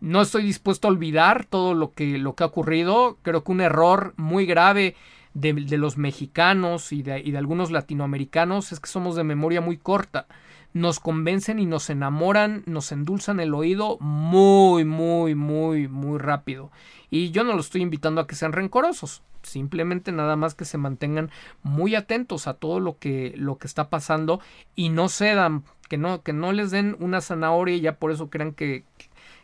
No 0.00 0.22
estoy 0.22 0.44
dispuesto 0.44 0.88
a 0.88 0.90
olvidar 0.90 1.44
todo 1.44 1.74
lo 1.74 1.92
que, 1.92 2.16
lo 2.16 2.34
que 2.34 2.42
ha 2.42 2.46
ocurrido. 2.46 3.18
Creo 3.20 3.44
que 3.44 3.52
un 3.52 3.60
error 3.60 4.14
muy 4.16 4.46
grave 4.46 4.96
de, 5.34 5.52
los 5.76 5.98
mexicanos 5.98 6.90
y 6.90 7.02
de, 7.02 7.20
y 7.20 7.32
de 7.32 7.36
algunos 7.36 7.70
latinoamericanos 7.70 8.72
es 8.72 8.80
que 8.80 8.88
somos 8.88 9.14
de 9.14 9.24
memoria 9.24 9.60
muy 9.60 9.76
corta 9.76 10.26
nos 10.72 11.00
convencen 11.00 11.58
y 11.58 11.66
nos 11.66 11.90
enamoran, 11.90 12.62
nos 12.64 12.92
endulzan 12.92 13.40
el 13.40 13.52
oído 13.52 13.98
muy, 14.00 14.86
muy, 14.86 15.34
muy, 15.34 15.86
muy 15.86 16.18
rápido. 16.18 16.70
Y 17.10 17.30
yo 17.30 17.44
no 17.44 17.54
los 17.54 17.66
estoy 17.66 17.82
invitando 17.82 18.22
a 18.22 18.26
que 18.26 18.34
sean 18.34 18.52
rencorosos, 18.52 19.22
simplemente 19.42 20.12
nada 20.12 20.36
más 20.36 20.54
que 20.54 20.64
se 20.64 20.78
mantengan 20.78 21.30
muy 21.62 21.94
atentos 21.94 22.46
a 22.46 22.54
todo 22.54 22.80
lo 22.80 22.96
que, 22.98 23.34
lo 23.36 23.58
que 23.58 23.66
está 23.66 23.90
pasando 23.90 24.40
y 24.74 24.88
no 24.88 25.08
cedan, 25.08 25.64
que 25.92 25.98
no, 25.98 26.22
que 26.22 26.32
no 26.32 26.52
les 26.52 26.70
den 26.70 26.96
una 27.00 27.20
zanahoria 27.20 27.76
y 27.76 27.82
ya 27.82 27.96
por 27.96 28.12
eso 28.12 28.30
crean 28.30 28.54
que, 28.54 28.86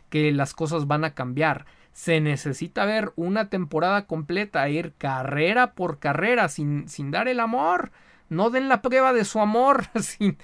que 0.09 0.31
las 0.31 0.55
cosas 0.55 0.87
van 0.87 1.03
a 1.05 1.13
cambiar. 1.13 1.67
Se 1.93 2.21
necesita 2.21 2.85
ver 2.85 3.13
una 3.15 3.51
temporada 3.51 4.07
completa, 4.07 4.67
ir 4.67 4.93
carrera 4.97 5.75
por 5.75 5.99
carrera 5.99 6.49
sin, 6.49 6.89
sin 6.89 7.11
dar 7.11 7.27
el 7.27 7.39
amor. 7.39 7.91
No 8.29 8.49
den 8.49 8.67
la 8.67 8.81
prueba 8.81 9.13
de 9.13 9.25
su 9.25 9.39
amor 9.39 9.85
sin, 10.01 10.39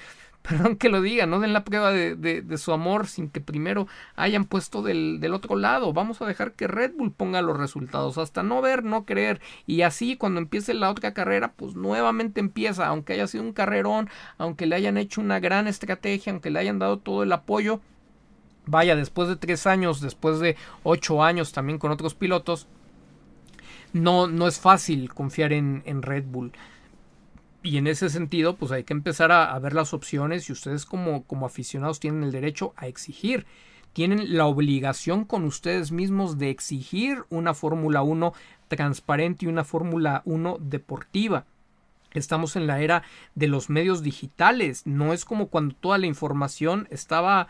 perdón 0.48 0.76
que 0.76 0.90
lo 0.90 1.02
diga, 1.02 1.26
no 1.26 1.40
den 1.40 1.54
la 1.54 1.64
prueba 1.64 1.92
de, 1.92 2.16
de, 2.16 2.58
su 2.58 2.72
amor 2.72 3.08
sin 3.08 3.30
que 3.30 3.42
primero 3.42 3.88
hayan 4.16 4.46
puesto 4.46 4.82
del, 4.82 5.20
del, 5.20 5.34
otro 5.34 5.56
lado. 5.56 5.94
Vamos 5.94 6.22
a 6.22 6.26
dejar 6.26 6.54
que 6.54 6.68
Red 6.68 6.94
Bull 6.96 7.12
ponga 7.12 7.42
los 7.42 7.58
resultados, 7.58 8.18
hasta 8.18 8.44
no 8.44 8.62
ver, 8.62 8.84
no 8.84 9.06
creer. 9.06 9.42
Y 9.66 9.82
así 9.82 10.18
cuando 10.18 10.40
empiece 10.40 10.74
la 10.74 10.90
otra 10.92 11.14
carrera, 11.14 11.54
pues 11.56 11.76
nuevamente 11.76 12.40
empieza, 12.40 12.88
aunque 12.88 13.14
haya 13.14 13.28
sido 13.28 13.44
un 13.44 13.54
carrerón, 13.54 14.10
aunque 14.38 14.66
le 14.66 14.76
hayan 14.76 14.98
hecho 14.98 15.22
una 15.22 15.40
gran 15.40 15.68
estrategia, 15.68 16.32
aunque 16.32 16.52
le 16.52 16.60
hayan 16.60 16.80
dado 16.80 17.00
todo 17.00 17.24
el 17.24 17.32
apoyo. 17.32 17.82
Vaya, 18.68 18.96
después 18.96 19.30
de 19.30 19.36
tres 19.36 19.68
años, 19.68 20.02
después 20.02 20.40
de 20.40 20.56
ocho 20.84 21.24
años 21.24 21.52
también 21.52 21.78
con 21.78 21.92
otros 21.92 22.16
pilotos, 22.16 22.68
no, 23.94 24.28
no 24.28 24.48
es 24.48 24.60
fácil 24.60 25.14
confiar 25.14 25.54
en, 25.54 25.84
en 25.86 26.02
Red 26.02 26.26
Bull. 26.26 26.52
Y 27.66 27.78
en 27.78 27.88
ese 27.88 28.12
sentido, 28.12 28.58
pues 28.58 28.72
hay 28.72 28.84
que 28.84 28.94
empezar 28.94 29.32
a, 29.32 29.58
ver 29.58 29.74
las 29.74 29.96
opciones 29.96 30.48
y 30.50 30.54
ustedes 30.54 30.86
como, 30.86 31.24
como 31.24 31.48
aficionados 31.48 32.00
tienen 32.00 32.22
el 32.24 32.32
derecho 32.32 32.74
a 32.78 32.88
exigir 32.88 33.48
tienen 33.92 34.36
la 34.36 34.46
obligación 34.46 35.24
con 35.24 35.46
ustedes 35.46 35.94
mismos 35.94 36.38
de 36.38 36.50
exigir 36.50 37.24
una 37.30 37.54
Fórmula 37.54 38.02
1 38.02 38.34
transparente 38.68 39.46
y 39.46 39.48
una 39.48 39.64
Fórmula 39.64 40.22
1 40.26 40.58
deportiva. 40.60 41.46
Estamos 42.14 42.58
en 42.58 42.68
la 42.68 42.82
era 42.82 43.04
de 43.36 43.48
los 43.48 43.70
medios 43.70 44.04
digitales, 44.04 44.86
no 44.86 45.14
es 45.14 45.24
como 45.24 45.48
cuando 45.48 45.76
toda 45.76 45.98
la 45.98 46.08
información 46.08 46.90
estaba 46.92 47.48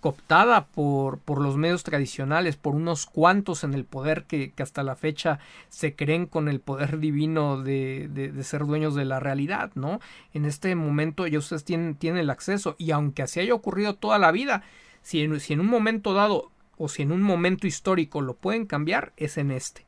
cooptada 0.00 0.66
por, 0.66 1.18
por 1.18 1.40
los 1.40 1.56
medios 1.56 1.82
tradicionales, 1.82 2.56
por 2.56 2.74
unos 2.74 3.06
cuantos 3.06 3.64
en 3.64 3.74
el 3.74 3.84
poder 3.84 4.24
que, 4.24 4.52
hasta 4.58 4.82
la 4.82 4.94
fecha 4.94 5.40
se 5.68 5.94
creen 5.96 6.26
con 6.26 6.48
el 6.48 6.60
poder 6.60 6.98
divino 6.98 7.60
de, 7.60 8.08
de, 8.08 8.44
ser 8.44 8.64
dueños 8.64 8.94
de 8.94 9.04
la 9.04 9.18
realidad, 9.18 9.72
¿no? 9.74 10.00
En 10.32 10.44
este 10.44 10.74
momento 10.74 11.26
ya 11.26 11.38
ustedes 11.38 11.64
tienen, 11.64 11.96
tienen 11.96 12.20
el 12.20 12.30
acceso 12.30 12.76
y 12.78 12.92
aunque 12.92 13.22
así 13.22 13.40
haya 13.40 13.54
ocurrido 13.54 13.94
toda 13.94 14.18
la 14.18 14.30
vida, 14.30 14.62
si 15.02 15.22
en, 15.22 15.40
si 15.40 15.52
en 15.52 15.60
un 15.60 15.66
momento 15.66 16.14
dado 16.14 16.52
o 16.76 16.88
si 16.88 17.02
en 17.02 17.10
un 17.10 17.22
momento 17.22 17.66
histórico 17.66 18.20
lo 18.20 18.34
pueden 18.34 18.66
cambiar, 18.66 19.12
es 19.16 19.36
en 19.36 19.50
este, 19.50 19.84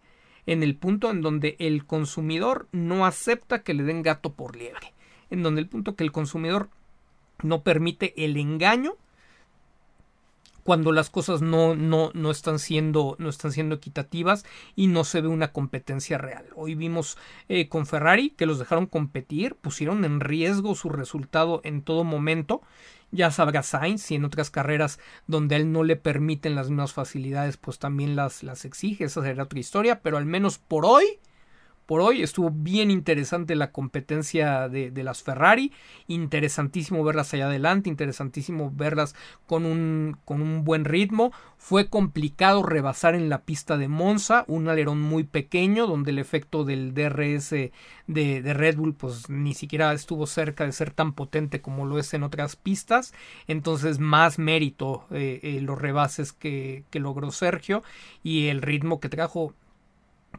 en 0.46 0.64
el 0.64 0.76
punto 0.76 1.10
en 1.10 1.20
donde 1.20 1.54
el 1.60 1.86
consumidor 1.86 2.68
no 2.72 3.06
acepta 3.06 3.62
que 3.62 3.74
le 3.74 3.84
den 3.84 4.02
gato 4.02 4.32
por 4.32 4.56
liebre, 4.56 4.92
en 5.30 5.44
donde 5.44 5.60
el 5.60 5.68
punto 5.68 5.94
que 5.94 6.02
el 6.02 6.10
consumidor 6.10 6.68
no 7.42 7.62
permite 7.62 8.24
el 8.24 8.36
engaño 8.36 8.96
cuando 10.62 10.92
las 10.92 11.10
cosas 11.10 11.42
no, 11.42 11.74
no, 11.74 12.10
no, 12.14 12.30
están 12.30 12.58
siendo, 12.58 13.16
no 13.18 13.28
están 13.28 13.52
siendo 13.52 13.74
equitativas 13.74 14.44
y 14.76 14.86
no 14.86 15.04
se 15.04 15.20
ve 15.20 15.28
una 15.28 15.52
competencia 15.52 16.18
real. 16.18 16.46
Hoy 16.54 16.74
vimos 16.74 17.18
eh, 17.48 17.68
con 17.68 17.86
Ferrari 17.86 18.30
que 18.30 18.46
los 18.46 18.58
dejaron 18.58 18.86
competir, 18.86 19.56
pusieron 19.56 20.04
en 20.04 20.20
riesgo 20.20 20.74
su 20.74 20.88
resultado 20.88 21.60
en 21.64 21.82
todo 21.82 22.04
momento. 22.04 22.62
Ya 23.12 23.30
sabrá 23.30 23.62
Sainz 23.62 24.10
y 24.10 24.14
en 24.14 24.24
otras 24.24 24.50
carreras 24.50 25.00
donde 25.26 25.56
a 25.56 25.58
él 25.58 25.72
no 25.72 25.82
le 25.82 25.96
permiten 25.96 26.54
las 26.54 26.68
mismas 26.68 26.92
facilidades, 26.92 27.56
pues 27.56 27.78
también 27.78 28.14
las, 28.14 28.42
las 28.42 28.64
exige. 28.64 29.04
Esa 29.04 29.22
será 29.22 29.44
otra 29.44 29.58
historia, 29.58 30.00
pero 30.00 30.16
al 30.16 30.26
menos 30.26 30.58
por 30.58 30.84
hoy 30.84 31.18
por 31.90 32.02
hoy. 32.02 32.22
Estuvo 32.22 32.52
bien 32.52 32.88
interesante 32.88 33.56
la 33.56 33.72
competencia 33.72 34.68
de, 34.68 34.92
las 35.02 35.24
Ferrari. 35.24 35.72
Interesantísimo 36.06 37.02
verlas 37.02 37.34
allá 37.34 37.46
adelante. 37.46 37.88
Interesantísimo 37.88 38.70
verlas 38.72 39.16
con 39.48 39.66
un, 39.66 40.16
con 40.24 40.40
un 40.40 40.62
buen 40.62 40.84
ritmo. 40.84 41.32
Fue 41.58 41.88
complicado 41.88 42.62
rebasar 42.62 43.16
en 43.16 43.28
la 43.28 43.42
pista 43.42 43.76
de 43.76 43.88
Monza. 43.88 44.44
Un 44.46 44.68
alerón 44.68 45.00
muy 45.00 45.24
pequeño 45.24 45.88
donde 45.88 46.12
el 46.12 46.20
efecto 46.20 46.62
del 46.62 46.94
DRS 46.94 47.50
de, 47.50 47.72
de 48.06 48.54
Red 48.54 48.76
Bull 48.76 48.94
pues 48.94 49.28
ni 49.28 49.54
siquiera 49.54 49.92
estuvo 49.92 50.28
cerca 50.28 50.66
de 50.66 50.70
ser 50.70 50.92
tan 50.92 51.12
potente 51.12 51.60
como 51.60 51.86
lo 51.86 51.98
es 51.98 52.14
en 52.14 52.22
otras 52.22 52.54
pistas. 52.54 53.12
Entonces 53.48 53.98
más 53.98 54.38
mérito 54.38 55.06
eh, 55.10 55.40
eh, 55.42 55.60
los 55.60 55.76
rebases 55.76 56.32
que, 56.32 56.84
que 56.90 57.00
logró 57.00 57.32
Sergio 57.32 57.82
y 58.22 58.46
el 58.46 58.62
ritmo 58.62 59.00
que 59.00 59.08
trajo 59.08 59.54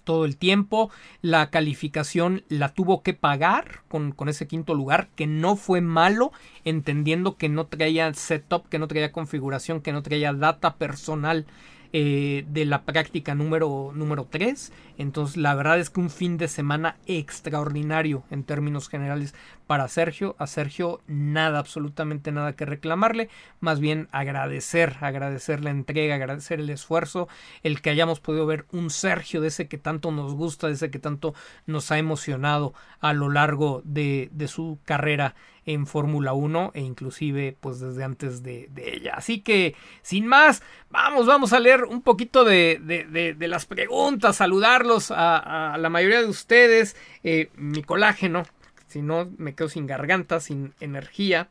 todo 0.04 0.26
el 0.26 0.38
tiempo. 0.38 0.90
La 1.22 1.50
calificación 1.50 2.44
la 2.50 2.70
tuvo 2.70 3.04
que 3.04 3.14
pagar 3.14 3.82
con, 3.88 4.12
con, 4.12 4.30
ese 4.30 4.48
quinto 4.48 4.74
lugar, 4.74 5.10
que 5.16 5.28
no 5.28 5.56
fue 5.56 5.82
malo, 5.82 6.32
entendiendo 6.64 7.38
que 7.38 7.50
no 7.50 7.66
traía 7.66 8.14
setup, 8.14 8.68
que 8.68 8.80
no 8.80 8.88
traía 8.88 9.12
configuración, 9.12 9.82
que 9.82 9.94
no 9.94 10.04
traía 10.04 10.34
data 10.34 10.76
personal 10.76 11.46
eh, 11.94 12.46
de 12.48 12.66
la 12.66 12.84
práctica 12.84 13.36
número, 13.36 13.92
número 13.94 14.26
3. 14.30 14.72
Entonces, 14.98 15.36
la 15.36 15.56
verdad 15.56 15.80
es 15.80 15.90
que 15.90 16.00
un 16.00 16.10
fin 16.10 16.38
de 16.38 16.48
semana 16.48 16.96
extraordinario 17.06 18.24
en 18.32 18.44
términos 18.44 18.88
generales 18.88 19.36
para 19.68 19.88
Sergio. 19.88 20.36
A 20.40 20.48
Sergio 20.48 21.02
nada, 21.08 21.60
absolutamente 21.60 22.32
nada 22.32 22.54
que 22.54 22.66
reclamarle. 22.66 23.30
Más 23.60 23.80
bien 23.80 24.08
agradecer, 24.12 24.98
agradecer 25.02 25.64
la 25.64 25.72
entrega, 25.72 26.16
agradecer 26.16 26.60
el 26.60 26.70
esfuerzo, 26.70 27.28
el 27.64 27.82
que 27.82 27.90
hayamos 27.90 28.20
podido 28.20 28.46
ver 28.46 28.66
un 28.72 28.90
Sergio 28.90 29.42
de 29.42 29.50
ese 29.50 29.68
que 29.68 29.78
tanto 29.78 30.12
nos 30.12 30.34
gusta, 30.34 30.68
de 30.68 30.74
ese 30.74 30.92
que 30.92 31.00
tanto 31.00 31.34
nos 31.66 31.92
ha 31.92 31.98
emocionado 31.98 32.74
a 33.00 33.14
lo 33.14 33.30
largo 33.30 33.82
de, 33.84 34.30
de 34.32 34.48
su 34.48 34.80
carrera 34.86 35.36
en 35.66 35.86
Fórmula 35.86 36.34
1 36.34 36.72
e 36.74 36.82
inclusive 36.82 37.56
pues 37.60 37.80
desde 37.80 38.04
antes 38.04 38.44
de, 38.44 38.70
ella. 38.78 39.14
Así 39.16 39.42
que 39.42 39.76
sin 40.02 40.26
más, 40.28 40.64
vamos, 40.90 41.26
vamos 41.28 41.54
a 41.54 41.60
leer 41.60 41.84
un 41.84 42.02
poquito 42.02 42.44
de, 42.44 42.80
de, 42.82 43.48
las 43.48 43.66
preguntas, 43.66 44.38
saludarlos 44.38 45.12
a, 45.12 45.78
la 45.80 45.90
mayoría 45.90 46.22
de 46.22 46.28
ustedes, 46.28 46.96
eh, 47.24 47.50
mi 47.56 47.84
colágeno, 47.84 48.44
si 48.88 49.02
no 49.02 49.30
me 49.38 49.54
quedo 49.54 49.70
sin 49.70 49.88
garganta, 49.88 50.40
sin 50.40 50.74
energía. 50.80 51.50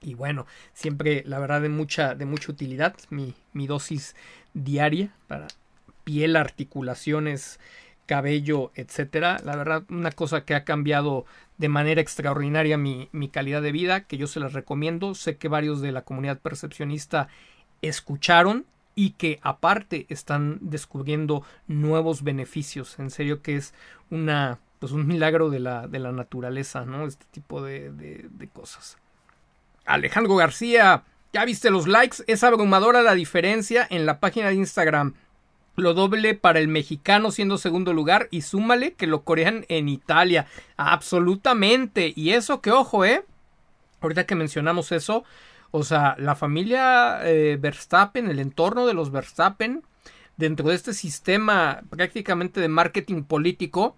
Y 0.00 0.14
bueno, 0.14 0.46
siempre 0.72 1.22
la 1.26 1.38
verdad 1.38 1.62
de 1.62 1.68
mucha, 1.68 2.16
de 2.16 2.26
mucha 2.26 2.50
utilidad, 2.50 2.96
mi, 3.08 3.34
mi 3.52 3.68
dosis 3.68 4.16
diaria 4.52 5.14
para 5.28 5.46
piel, 6.02 6.34
articulaciones, 6.34 7.60
cabello, 8.06 8.72
etcétera. 8.74 9.38
La 9.44 9.56
verdad, 9.56 9.84
una 9.88 10.10
cosa 10.10 10.44
que 10.44 10.54
ha 10.54 10.64
cambiado 10.64 11.24
de 11.62 11.68
manera 11.68 12.00
extraordinaria 12.00 12.76
mi, 12.76 13.08
mi, 13.12 13.28
calidad 13.28 13.62
de 13.62 13.70
vida, 13.70 14.00
que 14.00 14.16
yo 14.16 14.26
se 14.26 14.40
las 14.40 14.52
recomiendo. 14.52 15.14
Sé 15.14 15.36
que 15.36 15.46
varios 15.46 15.80
de 15.80 15.92
la 15.92 16.02
comunidad 16.02 16.40
percepcionista 16.40 17.28
escucharon 17.82 18.66
y 18.96 19.10
que 19.10 19.38
aparte 19.42 20.06
están 20.08 20.58
descubriendo 20.60 21.44
nuevos 21.68 22.24
beneficios. 22.24 22.98
En 22.98 23.10
serio 23.10 23.42
que 23.42 23.54
es 23.54 23.74
una 24.10 24.58
pues 24.80 24.90
un 24.90 25.06
milagro 25.06 25.50
de 25.50 25.60
la, 25.60 25.86
de 25.86 26.00
la 26.00 26.10
naturaleza, 26.10 26.84
¿no? 26.84 27.06
Este 27.06 27.24
tipo 27.30 27.62
de, 27.62 27.92
de, 27.92 28.26
de 28.28 28.48
cosas. 28.48 28.98
Alejandro 29.84 30.34
García, 30.34 31.04
¿ya 31.32 31.44
viste 31.44 31.70
los 31.70 31.86
likes? 31.86 32.24
Es 32.26 32.42
abrumadora 32.42 33.02
la 33.02 33.14
diferencia 33.14 33.86
en 33.88 34.04
la 34.04 34.18
página 34.18 34.48
de 34.48 34.54
Instagram 34.54 35.14
lo 35.76 35.94
doble 35.94 36.34
para 36.34 36.58
el 36.58 36.68
mexicano 36.68 37.30
siendo 37.30 37.58
segundo 37.58 37.92
lugar 37.92 38.28
y 38.30 38.42
súmale 38.42 38.94
que 38.94 39.06
lo 39.06 39.22
corean 39.22 39.64
en 39.68 39.88
Italia. 39.88 40.46
Absolutamente. 40.76 42.12
Y 42.14 42.30
eso 42.30 42.60
que 42.60 42.70
ojo, 42.70 43.04
¿eh? 43.04 43.24
Ahorita 44.00 44.26
que 44.26 44.34
mencionamos 44.34 44.92
eso, 44.92 45.24
o 45.70 45.84
sea, 45.84 46.16
la 46.18 46.34
familia 46.34 47.20
eh, 47.22 47.56
Verstappen, 47.60 48.28
el 48.28 48.40
entorno 48.40 48.86
de 48.86 48.94
los 48.94 49.10
Verstappen, 49.10 49.82
dentro 50.36 50.68
de 50.68 50.74
este 50.74 50.92
sistema 50.92 51.82
prácticamente 51.88 52.60
de 52.60 52.68
marketing 52.68 53.22
político, 53.22 53.96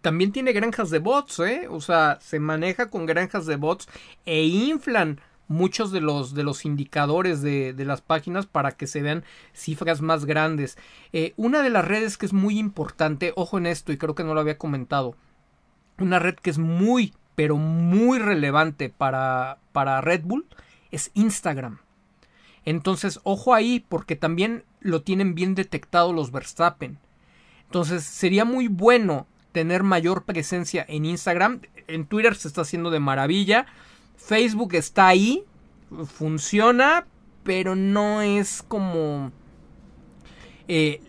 también 0.00 0.32
tiene 0.32 0.52
granjas 0.52 0.90
de 0.90 0.98
bots, 0.98 1.38
¿eh? 1.38 1.68
O 1.70 1.80
sea, 1.80 2.18
se 2.20 2.40
maneja 2.40 2.90
con 2.90 3.06
granjas 3.06 3.46
de 3.46 3.56
bots 3.56 3.88
e 4.26 4.42
inflan 4.42 5.20
muchos 5.52 5.92
de 5.92 6.00
los, 6.00 6.34
de 6.34 6.42
los 6.42 6.64
indicadores 6.64 7.42
de, 7.42 7.72
de, 7.72 7.84
las 7.84 8.00
páginas 8.00 8.46
para 8.46 8.72
que 8.72 8.86
se 8.86 9.02
vean 9.02 9.24
cifras 9.52 10.00
más 10.00 10.24
grandes. 10.24 10.76
Eh, 11.12 11.34
una 11.36 11.62
de 11.62 11.70
las 11.70 11.86
redes 11.86 12.18
que 12.18 12.26
es 12.26 12.32
muy 12.32 12.58
importante, 12.58 13.32
ojo 13.36 13.58
en 13.58 13.66
esto 13.66 13.92
y 13.92 13.98
creo 13.98 14.14
que 14.14 14.24
no 14.24 14.34
lo 14.34 14.40
había 14.40 14.58
comentado, 14.58 15.16
una 15.98 16.18
red 16.18 16.34
que 16.34 16.50
es 16.50 16.58
muy, 16.58 17.14
pero 17.34 17.56
muy 17.56 18.18
relevante 18.18 18.88
para, 18.88 19.58
para 19.72 20.00
Red 20.00 20.22
Bull 20.24 20.46
es 20.90 21.10
Instagram. 21.14 21.78
Entonces, 22.64 23.20
ojo 23.24 23.54
ahí 23.54 23.84
porque 23.88 24.16
también 24.16 24.64
lo 24.80 25.02
tienen 25.02 25.34
bien 25.34 25.54
detectado 25.54 26.12
los 26.12 26.30
Verstappen. 26.30 26.98
Entonces, 27.64 28.04
sería 28.04 28.44
muy 28.44 28.68
bueno 28.68 29.26
tener 29.52 29.82
mayor 29.82 30.24
presencia 30.24 30.84
en 30.88 31.04
Instagram. 31.04 31.60
En 31.88 32.06
Twitter 32.06 32.34
se 32.34 32.48
está 32.48 32.62
haciendo 32.62 32.90
de 32.90 33.00
maravilla. 33.00 33.66
Facebook 34.16 34.74
está 34.74 35.08
ahí, 35.08 35.44
funciona, 36.06 37.06
pero 37.42 37.74
no 37.74 38.22
es 38.22 38.62
como 38.62 39.32
eh, 40.68 41.00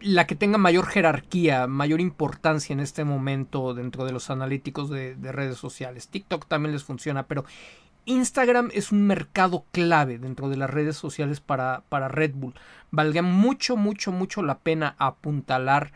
la 0.00 0.26
que 0.26 0.34
tenga 0.34 0.58
mayor 0.58 0.86
jerarquía, 0.86 1.66
mayor 1.66 2.00
importancia 2.00 2.72
en 2.72 2.80
este 2.80 3.04
momento 3.04 3.74
dentro 3.74 4.04
de 4.04 4.12
los 4.12 4.30
analíticos 4.30 4.90
de, 4.90 5.14
redes 5.20 5.58
sociales. 5.58 6.08
TikTok 6.08 6.46
también 6.46 6.72
les 6.72 6.84
funciona, 6.84 7.26
pero 7.26 7.44
Instagram 8.04 8.70
es 8.74 8.90
un 8.92 9.06
mercado 9.06 9.64
clave 9.70 10.18
dentro 10.18 10.48
de 10.48 10.56
las 10.56 10.70
redes 10.70 10.96
sociales 10.96 11.40
para, 11.40 11.84
para 11.88 12.08
Red 12.08 12.32
Bull. 12.34 12.54
Valga 12.90 13.22
mucho, 13.22 13.76
mucho, 13.76 14.12
mucho 14.12 14.42
la 14.42 14.58
pena 14.58 14.96
apuntalar 14.98 15.92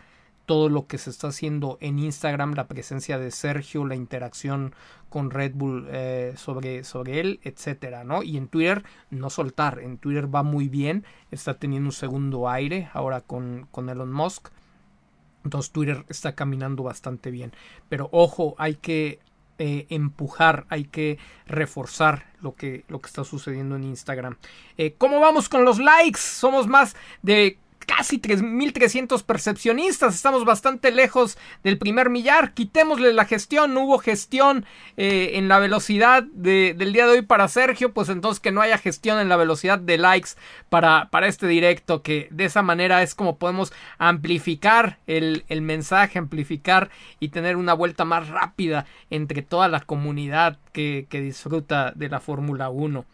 todo 0.46 0.68
lo 0.68 0.86
que 0.86 0.96
se 0.96 1.10
está 1.10 1.28
haciendo 1.28 1.76
en 1.80 1.98
Instagram, 1.98 2.54
la 2.54 2.68
presencia 2.68 3.18
de 3.18 3.30
Sergio, 3.30 3.84
la 3.84 3.96
interacción 3.96 4.74
con 5.08 5.30
Red 5.30 5.52
Bull 5.54 5.86
eh, 5.90 6.34
sobre, 6.36 6.84
sobre 6.84 7.20
él, 7.20 7.40
etcétera, 7.42 8.04
¿no? 8.04 8.22
Y 8.22 8.36
en 8.36 8.48
Twitter, 8.48 8.84
no 9.10 9.28
soltar, 9.28 9.80
en 9.80 9.98
Twitter 9.98 10.32
va 10.32 10.42
muy 10.42 10.68
bien, 10.68 11.04
está 11.30 11.54
teniendo 11.54 11.88
un 11.88 11.92
segundo 11.92 12.48
aire 12.48 12.88
ahora 12.92 13.20
con, 13.20 13.66
con 13.70 13.88
Elon 13.88 14.12
Musk. 14.12 14.48
Entonces 15.44 15.72
Twitter 15.72 16.04
está 16.08 16.34
caminando 16.34 16.82
bastante 16.82 17.30
bien. 17.30 17.52
Pero 17.88 18.08
ojo, 18.12 18.54
hay 18.58 18.76
que 18.76 19.20
eh, 19.58 19.86
empujar, 19.90 20.66
hay 20.68 20.84
que 20.84 21.18
reforzar 21.46 22.26
lo 22.40 22.54
que, 22.54 22.84
lo 22.88 23.00
que 23.00 23.06
está 23.06 23.24
sucediendo 23.24 23.76
en 23.76 23.84
Instagram. 23.84 24.36
Eh, 24.76 24.94
¿Cómo 24.98 25.18
vamos 25.18 25.48
con 25.48 25.64
los 25.64 25.78
likes? 25.78 26.18
Somos 26.20 26.66
más 26.66 26.94
de 27.22 27.58
casi 27.86 28.20
3.300 28.20 29.22
percepcionistas. 29.22 30.14
Estamos 30.14 30.44
bastante 30.44 30.90
lejos 30.90 31.38
del 31.62 31.78
primer 31.78 32.10
millar. 32.10 32.52
Quitémosle 32.52 33.12
la 33.12 33.24
gestión. 33.24 33.72
No 33.72 33.84
hubo 33.84 33.98
gestión 33.98 34.66
eh, 34.96 35.32
en 35.34 35.48
la 35.48 35.58
velocidad 35.58 36.24
del 36.24 36.92
día 36.92 37.06
de 37.06 37.12
hoy 37.12 37.22
para 37.22 37.48
Sergio. 37.48 37.92
Pues 37.92 38.08
entonces 38.08 38.40
que 38.40 38.52
no 38.52 38.60
haya 38.60 38.78
gestión 38.78 39.18
en 39.18 39.28
la 39.28 39.36
velocidad 39.36 39.78
de 39.78 39.98
likes 39.98 40.30
para, 40.68 41.08
para 41.10 41.28
este 41.28 41.46
directo. 41.46 42.02
Que 42.02 42.28
de 42.30 42.44
esa 42.44 42.62
manera 42.62 43.02
es 43.02 43.14
como 43.14 43.38
podemos 43.38 43.72
amplificar 43.98 44.98
el, 45.06 45.44
mensaje, 45.62 46.18
amplificar 46.18 46.90
y 47.20 47.28
tener 47.28 47.56
una 47.56 47.74
vuelta 47.74 48.04
más 48.04 48.28
rápida 48.28 48.86
entre 49.10 49.42
toda 49.42 49.68
la 49.68 49.80
comunidad 49.80 50.58
que, 50.72 51.06
que 51.08 51.20
disfruta 51.20 51.92
de 51.94 52.08
la 52.08 52.20
Fórmula 52.20 52.68
1. 52.68 53.04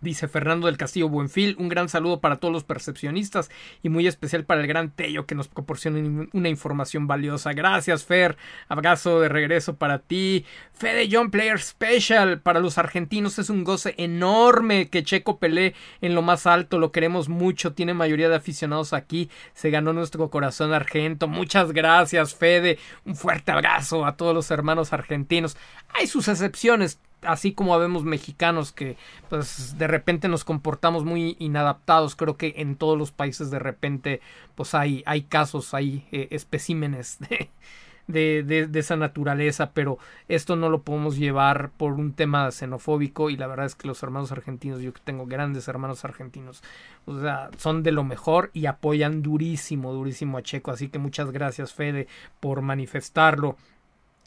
Dice 0.00 0.28
Fernando 0.28 0.68
del 0.68 0.76
Castillo 0.76 1.08
Buenfil, 1.08 1.56
un 1.58 1.68
gran 1.68 1.88
saludo 1.88 2.20
para 2.20 2.36
todos 2.36 2.52
los 2.52 2.62
percepcionistas 2.62 3.50
y 3.82 3.88
muy 3.88 4.06
especial 4.06 4.44
para 4.44 4.60
el 4.60 4.68
gran 4.68 4.90
Tello 4.90 5.26
que 5.26 5.34
nos 5.34 5.48
proporciona 5.48 6.28
una 6.32 6.48
información 6.48 7.08
valiosa. 7.08 7.52
Gracias, 7.52 8.04
Fer. 8.04 8.36
Abrazo 8.68 9.20
de 9.20 9.28
regreso 9.28 9.74
para 9.74 9.98
ti. 9.98 10.44
Fede 10.72 11.08
John 11.10 11.32
Player 11.32 11.60
Special 11.60 12.40
para 12.40 12.60
los 12.60 12.78
argentinos 12.78 13.40
es 13.40 13.50
un 13.50 13.64
goce 13.64 13.96
enorme 13.98 14.88
que 14.88 15.02
Checo 15.02 15.38
pelee 15.38 15.74
en 16.00 16.14
lo 16.14 16.22
más 16.22 16.46
alto. 16.46 16.78
Lo 16.78 16.92
queremos 16.92 17.28
mucho. 17.28 17.72
Tiene 17.72 17.92
mayoría 17.92 18.28
de 18.28 18.36
aficionados 18.36 18.92
aquí. 18.92 19.28
Se 19.54 19.70
ganó 19.70 19.92
nuestro 19.92 20.30
corazón 20.30 20.72
argento. 20.72 21.26
Muchas 21.26 21.72
gracias, 21.72 22.36
Fede. 22.36 22.78
Un 23.04 23.16
fuerte 23.16 23.50
abrazo 23.50 24.06
a 24.06 24.16
todos 24.16 24.32
los 24.32 24.50
hermanos 24.52 24.92
argentinos. 24.92 25.56
Hay 25.94 26.06
sus 26.06 26.28
excepciones 26.28 27.00
así 27.22 27.52
como 27.52 27.74
habemos 27.74 28.04
mexicanos 28.04 28.72
que 28.72 28.96
pues 29.28 29.76
de 29.78 29.86
repente 29.86 30.28
nos 30.28 30.44
comportamos 30.44 31.04
muy 31.04 31.36
inadaptados 31.38 32.16
creo 32.16 32.36
que 32.36 32.54
en 32.58 32.76
todos 32.76 32.96
los 32.96 33.12
países 33.12 33.50
de 33.50 33.58
repente 33.58 34.20
pues 34.54 34.74
hay 34.74 35.02
hay 35.06 35.22
casos 35.22 35.74
hay 35.74 36.06
eh, 36.12 36.28
especímenes 36.30 37.18
de, 37.18 38.42
de, 38.42 38.66
de, 38.66 38.78
esa 38.78 38.96
naturaleza 38.96 39.72
pero 39.72 39.98
esto 40.28 40.56
no 40.56 40.70
lo 40.70 40.82
podemos 40.82 41.16
llevar 41.16 41.70
por 41.76 41.92
un 41.92 42.12
tema 42.12 42.50
xenofóbico 42.50 43.30
y 43.30 43.36
la 43.36 43.48
verdad 43.48 43.66
es 43.66 43.74
que 43.74 43.88
los 43.88 44.02
hermanos 44.02 44.32
argentinos 44.32 44.80
yo 44.80 44.92
que 44.92 45.02
tengo 45.02 45.26
grandes 45.26 45.66
hermanos 45.68 46.04
argentinos 46.04 46.62
o 47.04 47.20
sea 47.20 47.50
son 47.58 47.82
de 47.82 47.92
lo 47.92 48.04
mejor 48.04 48.50
y 48.54 48.66
apoyan 48.66 49.22
durísimo 49.22 49.92
durísimo 49.92 50.38
a 50.38 50.42
Checo 50.42 50.70
así 50.70 50.88
que 50.88 50.98
muchas 50.98 51.32
gracias 51.32 51.74
Fede 51.74 52.06
por 52.40 52.62
manifestarlo 52.62 53.56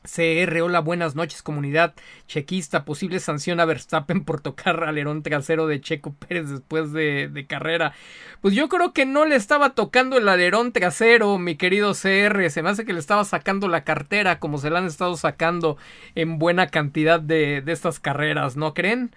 CR, 0.04 0.62
hola, 0.62 0.80
buenas 0.80 1.16
noches, 1.16 1.44
comunidad 1.44 1.94
chequista. 2.28 2.86
Posible 2.86 3.20
sanción 3.20 3.60
a 3.60 3.66
Verstappen 3.66 4.24
por 4.24 4.42
tocar 4.42 4.84
alerón 4.84 5.22
trasero 5.22 5.68
de 5.68 5.80
Checo 5.80 6.14
Pérez 6.14 6.50
después 6.50 6.92
de, 6.92 7.46
carrera. 7.48 7.94
Pues 8.42 8.56
yo 8.56 8.68
creo 8.68 8.94
que 8.94 9.06
no 9.06 9.26
le 9.26 9.36
estaba 9.36 9.76
tocando 9.76 10.18
el 10.18 10.28
alerón 10.28 10.72
trasero, 10.72 11.38
mi 11.38 11.56
querido 11.56 11.92
CR. 11.92 12.50
Se 12.50 12.64
me 12.64 12.70
hace 12.70 12.84
que 12.84 12.94
le 12.94 13.00
estaba 13.00 13.26
sacando 13.26 13.68
la 13.68 13.84
cartera, 13.84 14.40
como 14.40 14.58
se 14.58 14.72
la 14.72 14.80
han 14.80 14.88
estado 14.88 15.16
sacando 15.18 15.78
en 16.16 16.40
buena 16.40 16.68
cantidad 16.68 17.20
de, 17.20 17.62
de 17.62 17.72
estas 17.72 18.00
carreras, 18.00 18.58
¿no 18.58 18.74
creen? 18.74 19.12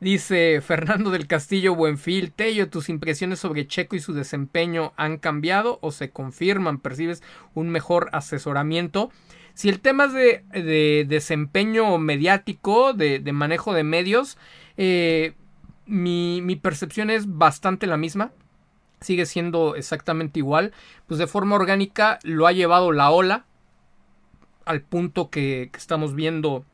Dice 0.00 0.62
Fernando 0.62 1.10
del 1.10 1.26
Castillo 1.26 1.74
Buenfil, 1.74 2.32
Tello, 2.32 2.70
tus 2.70 2.88
impresiones 2.88 3.40
sobre 3.40 3.66
Checo 3.66 3.96
y 3.96 4.00
su 4.00 4.14
desempeño 4.14 4.94
han 4.96 5.18
cambiado 5.18 5.78
o 5.82 5.92
se 5.92 6.10
confirman, 6.10 6.78
percibes 6.78 7.22
un 7.52 7.68
mejor 7.68 8.08
asesoramiento. 8.14 9.10
Si 9.54 9.68
el 9.68 9.80
tema 9.80 10.06
es 10.06 10.12
de, 10.12 11.04
desempeño 11.08 11.98
mediático, 11.98 12.92
de, 12.92 13.20
manejo 13.32 13.72
de 13.72 13.84
medios, 13.84 14.38
eh, 14.76 15.34
mi, 15.86 16.40
mi 16.42 16.56
percepción 16.56 17.10
es 17.10 17.36
bastante 17.38 17.86
la 17.86 17.96
misma. 17.96 18.32
Sigue 19.00 19.26
siendo 19.26 19.76
exactamente 19.76 20.38
igual. 20.38 20.72
Pues 21.06 21.18
de 21.18 21.26
forma 21.26 21.56
orgánica 21.56 22.18
lo 22.22 22.46
ha 22.46 22.52
llevado 22.52 22.92
la 22.92 23.10
ola 23.10 23.46
al 24.64 24.82
punto 24.82 25.30
que 25.30 25.70
estamos 25.76 26.14
viendo 26.14 26.64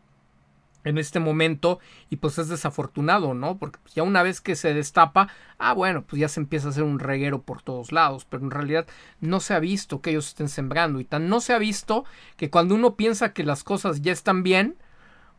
en 0.87 0.99
este 0.99 1.19
momento 1.21 1.81
y 2.09 2.17
pues 2.17 2.39
es 2.39 2.49
desafortunado, 2.49 3.35
¿no? 3.35 3.59
Porque 3.59 3.81
ya 3.95 4.05
una 4.05 4.23
vez 4.23 4.41
que 4.41 4.55
se 4.55 4.73
destapa, 4.73 5.29
ah 5.59 5.75
bueno, 5.75 6.05
pues 6.05 6.21
ya 6.21 6.29
se 6.29 6.41
empieza 6.41 6.69
a 6.69 6.71
hacer 6.71 6.85
un 6.85 7.01
reguero 7.01 7.43
por 7.43 7.61
todos 7.61 7.91
lados, 7.91 8.25
pero 8.25 8.45
en 8.45 8.53
realidad 8.53 8.87
no 9.21 9.41
se 9.41 9.55
ha 9.55 9.59
visto 9.59 10.01
que 10.01 10.11
ellos 10.11 10.29
estén 10.29 10.49
sembrando 10.49 11.01
y 11.01 11.05
tan 11.05 11.29
no 11.29 11.41
se 11.41 11.53
ha 11.53 11.59
visto 11.59 12.05
que 12.37 12.51
cuando 12.51 12.77
uno 12.77 12.95
piensa 12.95 13.33
que 13.33 13.43
las 13.43 13.65
cosas 13.65 14.01
ya 14.01 14.13
están 14.13 14.45
bien, 14.45 14.77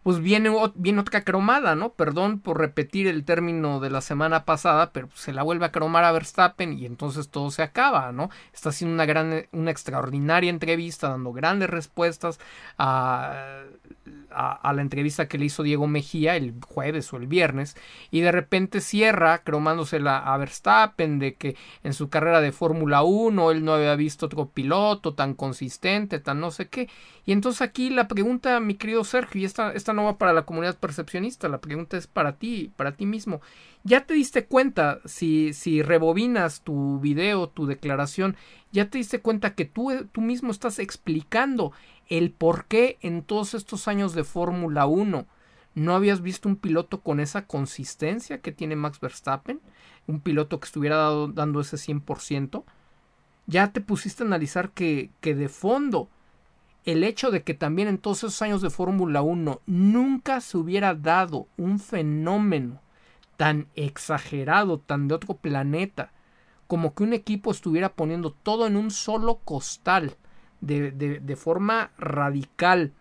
pues 0.07 0.21
viene, 0.21 0.49
viene 0.75 1.01
otra 1.01 1.25
cromada, 1.25 1.75
¿no? 1.75 1.91
Perdón 1.91 2.39
por 2.39 2.59
repetir 2.59 3.07
el 3.07 3.25
término 3.25 3.81
de 3.81 3.89
la 3.89 3.99
semana 3.99 4.45
pasada, 4.45 4.93
pero 4.93 5.09
se 5.15 5.33
la 5.33 5.43
vuelve 5.43 5.65
a 5.65 5.71
cromar 5.73 6.05
a 6.05 6.13
Verstappen 6.13 6.79
y 6.79 6.85
entonces 6.85 7.29
todo 7.29 7.51
se 7.51 7.61
acaba, 7.61 8.13
¿no? 8.13 8.29
Está 8.53 8.69
haciendo 8.69 8.93
una 8.93 9.05
gran, 9.05 9.47
una 9.51 9.69
extraordinaria 9.69 10.49
entrevista, 10.49 11.09
dando 11.09 11.33
grandes 11.33 11.69
respuestas 11.69 12.39
a 12.77 13.63
a, 14.29 14.73
la 14.73 14.81
entrevista 14.81 15.27
que 15.27 15.37
le 15.37 15.45
hizo 15.45 15.63
Diego 15.63 15.87
Mejía 15.87 16.35
el 16.35 16.53
jueves 16.65 17.11
o 17.13 17.17
el 17.17 17.27
viernes 17.27 17.75
y 18.11 18.21
de 18.21 18.31
repente 18.31 18.81
cierra 18.81 19.39
cromándosela 19.39 20.17
a 20.17 20.37
Verstappen 20.37 21.19
de 21.19 21.35
que 21.35 21.55
en 21.83 21.93
su 21.93 22.09
carrera 22.09 22.41
de 22.41 22.51
Fórmula 22.51 23.03
1 23.03 23.51
él 23.51 23.65
no 23.65 23.73
había 23.73 23.95
visto 23.95 24.27
otro 24.27 24.49
piloto 24.49 25.13
tan 25.13 25.33
consistente, 25.33 26.19
tan 26.19 26.39
no 26.39 26.51
sé 26.51 26.67
qué. 26.67 26.89
Y 27.25 27.31
entonces 27.31 27.61
aquí 27.61 27.89
la 27.89 28.07
pregunta, 28.07 28.59
mi 28.59 28.75
querido 28.75 29.03
Sergio, 29.03 29.41
y 29.41 29.45
esta, 29.45 29.73
esta 29.73 29.93
no 29.93 30.03
va 30.03 30.17
para 30.17 30.33
la 30.33 30.43
comunidad 30.43 30.77
percepcionista, 30.77 31.49
la 31.49 31.59
pregunta 31.59 31.97
es 31.97 32.07
para 32.07 32.37
ti, 32.37 32.71
para 32.75 32.93
ti 32.93 33.05
mismo. 33.05 33.41
¿Ya 33.83 34.05
te 34.05 34.13
diste 34.13 34.45
cuenta 34.45 34.99
si, 35.05 35.53
si 35.53 35.81
rebobinas 35.81 36.61
tu 36.61 36.99
video, 36.99 37.47
tu 37.47 37.65
declaración, 37.65 38.35
ya 38.71 38.89
te 38.89 38.97
diste 38.97 39.21
cuenta 39.21 39.55
que 39.55 39.65
tú, 39.65 39.91
tú 40.11 40.21
mismo 40.21 40.51
estás 40.51 40.79
explicando 40.79 41.71
el 42.09 42.31
por 42.31 42.65
qué 42.65 42.97
en 43.01 43.23
todos 43.23 43.53
estos 43.53 43.87
años 43.87 44.13
de 44.13 44.23
Fórmula 44.23 44.85
1 44.85 45.25
no 45.75 45.95
habías 45.95 46.21
visto 46.21 46.49
un 46.49 46.55
piloto 46.55 47.01
con 47.01 47.19
esa 47.19 47.45
consistencia 47.45 48.41
que 48.41 48.51
tiene 48.51 48.75
Max 48.75 48.99
Verstappen, 48.99 49.61
un 50.07 50.21
piloto 50.21 50.59
que 50.59 50.65
estuviera 50.65 51.09
dando 51.33 51.61
ese 51.61 51.77
100%, 51.77 52.63
ya 53.45 53.71
te 53.71 53.81
pusiste 53.81 54.23
a 54.23 54.25
analizar 54.25 54.71
que, 54.71 55.11
que 55.21 55.35
de 55.35 55.49
fondo 55.49 56.09
el 56.83 57.03
hecho 57.03 57.31
de 57.31 57.43
que 57.43 57.53
también 57.53 57.89
en 57.89 57.97
todos 57.97 58.19
esos 58.19 58.41
años 58.41 58.61
de 58.61 58.69
Fórmula 58.69 59.21
1 59.21 59.61
nunca 59.65 60.41
se 60.41 60.57
hubiera 60.57 60.95
dado 60.95 61.47
un 61.57 61.79
fenómeno 61.79 62.81
tan 63.35 63.67
exagerado, 63.75 64.79
tan 64.79 65.07
de 65.07 65.15
otro 65.15 65.35
planeta, 65.35 66.11
como 66.65 66.93
que 66.93 67.03
un 67.03 67.13
equipo 67.13 67.51
estuviera 67.51 67.93
poniendo 67.93 68.31
todo 68.31 68.67
en 68.67 68.77
un 68.77 68.91
solo 68.91 69.39
costal 69.43 70.17
de, 70.61 70.91
de, 70.91 71.35
forma 71.35 71.91
radical 71.97 72.93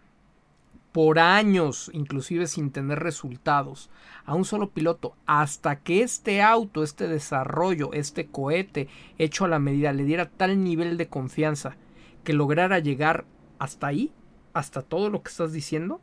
por 0.92 1.18
años, 1.18 1.90
inclusive 1.92 2.46
sin 2.46 2.70
tener 2.70 3.00
resultados, 3.00 3.90
a 4.24 4.34
un 4.34 4.44
solo 4.44 4.70
piloto, 4.70 5.14
hasta 5.26 5.80
que 5.80 6.02
este 6.02 6.42
auto, 6.42 6.82
este 6.82 7.08
desarrollo, 7.08 7.92
este 7.92 8.26
cohete 8.26 8.88
hecho 9.18 9.44
a 9.44 9.48
la 9.48 9.58
medida 9.58 9.92
le 9.92 10.04
diera 10.04 10.28
tal 10.28 10.62
nivel 10.62 10.96
de 10.96 11.08
confianza 11.08 11.76
que 12.24 12.32
lograra 12.32 12.78
llegar 12.78 13.24
hasta 13.58 13.88
ahí, 13.88 14.12
hasta 14.52 14.82
todo 14.82 15.10
lo 15.10 15.22
que 15.22 15.30
estás 15.30 15.52
diciendo. 15.52 16.00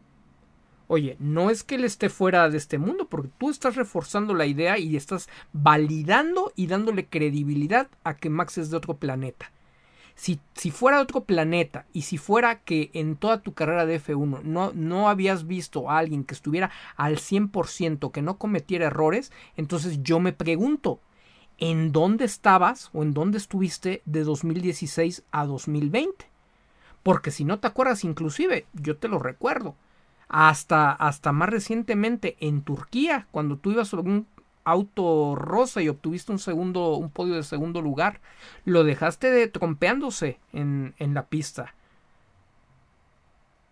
Oye, 0.87 1.17
no 1.19 1.49
es 1.49 1.63
que 1.63 1.75
él 1.75 1.85
esté 1.85 2.09
fuera 2.09 2.49
de 2.49 2.57
este 2.57 2.77
mundo, 2.77 3.07
porque 3.07 3.31
tú 3.37 3.49
estás 3.49 3.75
reforzando 3.75 4.33
la 4.33 4.45
idea 4.45 4.77
y 4.77 4.95
estás 4.95 5.27
validando 5.53 6.51
y 6.55 6.67
dándole 6.67 7.07
credibilidad 7.07 7.87
a 8.03 8.15
que 8.15 8.29
Max 8.29 8.57
es 8.57 8.69
de 8.69 8.77
otro 8.77 8.97
planeta. 8.97 9.51
Si, 10.15 10.39
si, 10.53 10.69
fuera 10.69 11.01
otro 11.01 11.23
planeta 11.23 11.85
y 11.91 12.03
si 12.03 12.17
fuera 12.17 12.59
que 12.59 12.91
en 12.93 13.15
toda 13.15 13.41
tu 13.41 13.53
carrera 13.53 13.85
de 13.85 13.99
F1 13.99 14.43
no, 14.43 14.71
no 14.73 15.09
habías 15.09 15.47
visto 15.47 15.89
a 15.89 15.97
alguien 15.97 16.23
que 16.23 16.35
estuviera 16.35 16.71
al 16.95 17.17
100%, 17.17 18.11
que 18.11 18.21
no 18.21 18.37
cometiera 18.37 18.87
errores, 18.87 19.31
entonces 19.57 20.03
yo 20.03 20.19
me 20.19 20.31
pregunto, 20.31 20.99
¿en 21.57 21.91
dónde 21.91 22.25
estabas 22.25 22.89
o 22.93 23.03
en 23.03 23.13
dónde 23.13 23.37
estuviste 23.37 24.01
de 24.05 24.23
2016 24.23 25.23
a 25.31 25.45
2020? 25.45 26.25
Porque 27.01 27.31
si 27.31 27.43
no 27.43 27.59
te 27.59 27.67
acuerdas, 27.67 28.03
inclusive, 28.03 28.65
yo 28.73 28.97
te 28.97 29.07
lo 29.07 29.19
recuerdo, 29.19 29.75
hasta, 30.29 30.91
hasta 30.91 31.31
más 31.31 31.49
recientemente 31.49 32.37
en 32.39 32.61
Turquía, 32.61 33.27
cuando 33.31 33.57
tú 33.57 33.71
ibas 33.71 33.89
sobre 33.89 34.23
auto 34.63 35.35
rosa 35.35 35.81
y 35.81 35.89
obtuviste 35.89 36.31
un 36.31 36.39
segundo, 36.39 36.95
un 36.95 37.09
podio 37.09 37.35
de 37.35 37.43
segundo 37.43 37.81
lugar. 37.81 38.21
Lo 38.65 38.83
dejaste 38.83 39.31
de 39.31 39.47
trompeándose 39.47 40.39
en, 40.51 40.93
en 40.99 41.13
la 41.13 41.27
pista. 41.27 41.75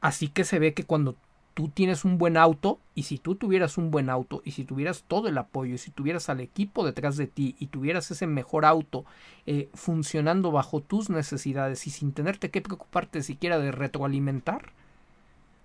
Así 0.01 0.27
que 0.27 0.43
se 0.43 0.59
ve 0.59 0.73
que 0.73 0.83
cuando 0.83 1.15
tú 1.53 1.69
tienes 1.69 2.05
un 2.05 2.17
buen 2.17 2.37
auto 2.37 2.79
y 2.95 3.03
si 3.03 3.17
tú 3.17 3.35
tuvieras 3.35 3.77
un 3.77 3.91
buen 3.91 4.09
auto 4.09 4.41
y 4.45 4.51
si 4.51 4.63
tuvieras 4.63 5.03
todo 5.07 5.27
el 5.27 5.37
apoyo 5.37 5.75
y 5.75 5.77
si 5.77 5.91
tuvieras 5.91 6.29
al 6.29 6.39
equipo 6.39 6.85
detrás 6.85 7.17
de 7.17 7.27
ti 7.27 7.55
y 7.59 7.67
tuvieras 7.67 8.09
ese 8.11 8.27
mejor 8.27 8.65
auto 8.65 9.05
eh, 9.45 9.69
funcionando 9.73 10.51
bajo 10.51 10.81
tus 10.81 11.09
necesidades 11.09 11.85
y 11.87 11.89
sin 11.89 12.13
tenerte 12.13 12.49
que 12.49 12.61
preocuparte 12.61 13.21
siquiera 13.21 13.59
de 13.59 13.71
retroalimentar, 13.71 14.71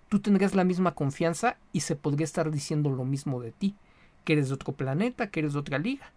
tú 0.09 0.19
tendrías 0.21 0.55
la 0.55 0.65
misma 0.65 0.95
confianza 0.95 1.57
y 1.73 1.81
se 1.81 1.97
podría 1.97 2.25
estar 2.25 2.51
diciendo 2.51 2.91
lo 2.91 3.05
mismo 3.05 3.41
de 3.41 3.53
ti, 3.53 3.75
que 4.27 4.35
eres 4.35 4.49
de 4.49 4.55
otro 4.55 4.75
planeta, 4.75 5.31
que 5.31 5.41
eres 5.41 5.55
de 5.55 5.61
otra 5.61 5.79
liga. 5.79 6.11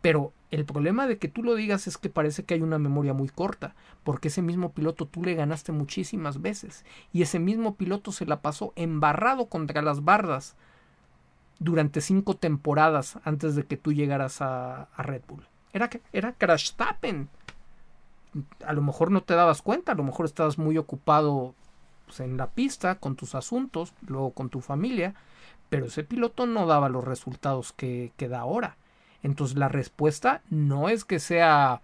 Pero 0.00 0.32
el 0.52 0.64
problema 0.64 1.08
de 1.08 1.18
que 1.18 1.26
tú 1.26 1.42
lo 1.42 1.56
digas 1.56 1.88
es 1.88 1.98
que 1.98 2.08
parece 2.08 2.44
que 2.44 2.54
hay 2.54 2.62
una 2.62 2.78
memoria 2.78 3.12
muy 3.12 3.28
corta, 3.28 3.74
porque 4.04 4.28
ese 4.28 4.40
mismo 4.40 4.70
piloto 4.70 5.06
tú 5.06 5.24
le 5.24 5.34
ganaste 5.34 5.72
muchísimas 5.72 6.40
veces 6.40 6.84
y 7.12 7.22
ese 7.22 7.40
mismo 7.40 7.74
piloto 7.74 8.12
se 8.12 8.24
la 8.24 8.40
pasó 8.40 8.72
embarrado 8.76 9.46
contra 9.46 9.82
las 9.82 10.04
bardas 10.04 10.54
durante 11.58 12.00
cinco 12.00 12.36
temporadas 12.36 13.18
antes 13.24 13.56
de 13.56 13.64
que 13.64 13.76
tú 13.76 13.92
llegaras 13.92 14.40
a, 14.40 14.88
Red 14.96 15.22
Bull. 15.26 15.44
Era, 15.72 15.90
era 16.12 16.32
Tappen. 16.76 17.28
A 18.64 18.72
lo 18.72 18.82
mejor 18.82 19.10
no 19.10 19.22
te 19.22 19.34
dabas 19.34 19.60
cuenta, 19.60 19.92
a 19.92 19.96
lo 19.96 20.04
mejor 20.04 20.26
estabas 20.26 20.58
muy 20.58 20.78
ocupado 20.78 21.54
pues, 22.06 22.20
en 22.20 22.36
la 22.36 22.50
pista 22.50 22.96
con 22.96 23.16
tus 23.16 23.34
asuntos, 23.34 23.92
luego 24.06 24.30
con 24.30 24.50
tu 24.50 24.60
familia, 24.60 25.14
pero 25.68 25.86
ese 25.86 26.04
piloto 26.04 26.46
no 26.46 26.66
daba 26.66 26.88
los 26.88 27.04
resultados 27.04 27.72
que, 27.72 28.12
que 28.16 28.28
da 28.28 28.40
ahora. 28.40 28.76
Entonces 29.22 29.56
la 29.56 29.68
respuesta 29.68 30.42
no 30.50 30.88
es 30.88 31.04
que 31.04 31.18
sea 31.18 31.82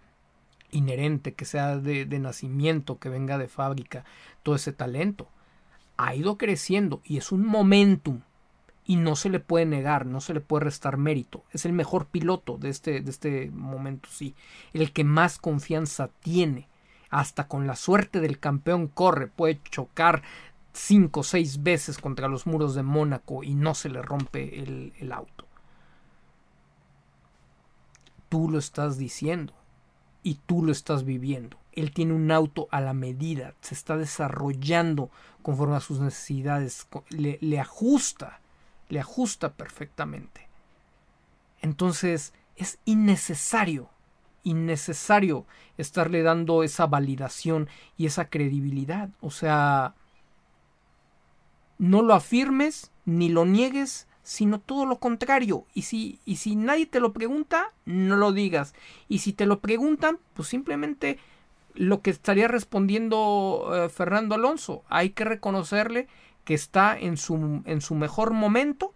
inherente, 0.73 1.35
que 1.35 1.45
sea 1.45 1.77
de, 1.77 2.07
nacimiento, 2.19 2.99
que 2.99 3.09
venga 3.09 3.39
de 3.39 3.49
fábrica, 3.49 4.05
todo 4.43 4.57
ese 4.57 4.73
talento. 4.73 5.29
Ha 5.97 6.15
ido 6.15 6.39
creciendo 6.39 7.01
y 7.05 7.19
es 7.19 7.31
un 7.31 7.47
momentum 7.47 8.21
y 8.85 8.97
no 8.97 9.15
se 9.15 9.29
le 9.29 9.39
puede 9.39 9.67
negar, 9.67 10.07
no 10.07 10.21
se 10.21 10.35
le 10.35 10.41
puede 10.41 10.65
restar 10.65 10.97
mérito. 10.97 11.45
Es 11.53 11.65
el 11.67 11.73
mejor 11.73 12.07
piloto 12.07 12.59
de 12.59 12.71
este, 12.71 13.01
de 13.01 13.11
este 13.11 13.51
momento, 13.53 14.09
sí. 14.11 14.35
El 14.73 14.93
que 14.93 15.05
más 15.05 15.39
confianza 15.39 16.09
tiene. 16.21 16.69
Hasta 17.11 17.47
con 17.47 17.67
la 17.67 17.77
suerte 17.77 18.21
del 18.21 18.39
campeón 18.39 18.89
corre, 18.89 19.27
puede 19.27 19.61
chocar 19.71 20.23
cinco 20.73 21.21
o 21.21 21.25
seis 21.25 21.63
veces 21.63 21.99
contra 21.99 22.29
los 22.29 22.47
muros 22.47 22.75
de 22.75 22.83
Mónaco 22.83 23.45
y 23.45 23.55
no 23.55 23.75
se 23.75 23.89
le 23.89 24.03
rompe 24.03 24.93
el 24.99 25.13
auto 25.13 25.47
tú 28.33 28.49
lo 28.49 28.59
estás 28.59 28.97
diciendo 28.97 29.53
y 30.23 30.37
tú 30.47 30.65
lo 30.65 30.73
estás 30.73 31.05
viviendo. 31.05 31.59
Él 31.73 31.93
tiene 31.93 32.15
un 32.15 32.31
auto 32.31 32.67
a 32.71 32.81
la 32.81 32.95
medida, 32.95 33.53
se 33.61 33.75
está 33.75 33.99
desarrollando 33.99 35.11
conforme 35.43 35.77
a 35.77 35.81
sus 35.81 36.01
necesidades, 36.01 36.87
le, 37.11 37.61
ajusta, 37.61 38.41
le 38.89 39.01
ajusta 39.01 39.53
perfectamente. 39.53 40.49
Entonces 41.61 42.33
es 42.57 42.79
innecesario, 42.87 43.91
innecesario 44.45 45.45
estarle 45.77 46.23
dando 46.23 46.63
esa 46.63 46.87
validación 46.87 47.69
y 47.99 48.07
esa 48.07 48.31
credibilidad. 48.31 49.11
O 49.21 49.31
sea, 49.31 49.93
no 51.83 52.01
lo 52.01 52.15
afirmes 52.15 52.93
ni 53.07 53.29
lo 53.29 53.45
niegues, 53.45 54.07
sino 54.23 54.61
todo 54.61 54.87
lo 54.87 55.01
contrario. 55.01 55.65
Y 55.75 55.83
si, 55.83 56.21
y 56.25 56.37
si 56.37 56.55
nadie 56.55 56.87
te 56.87 57.01
lo 57.01 57.13
pregunta, 57.13 57.73
no 57.87 58.15
lo 58.15 58.31
digas. 58.31 58.73
Y 59.09 59.19
si 59.19 59.33
te 59.33 59.47
lo 59.47 59.59
preguntan, 59.59 60.21
pues 60.35 60.47
simplemente 60.47 61.19
lo 61.75 62.01
que 62.01 62.11
estaría 62.11 62.47
respondiendo 62.47 63.73
eh, 63.75 63.89
Fernando 63.89 64.37
Alonso. 64.37 64.85
Hay 64.89 65.11
que 65.11 65.25
reconocerle 65.25 66.07
que 66.45 66.55
está 66.55 66.97
en 66.97 67.17
su, 67.17 67.63
en 67.65 67.81
su 67.81 67.97
mejor 67.97 68.31
momento, 68.31 68.95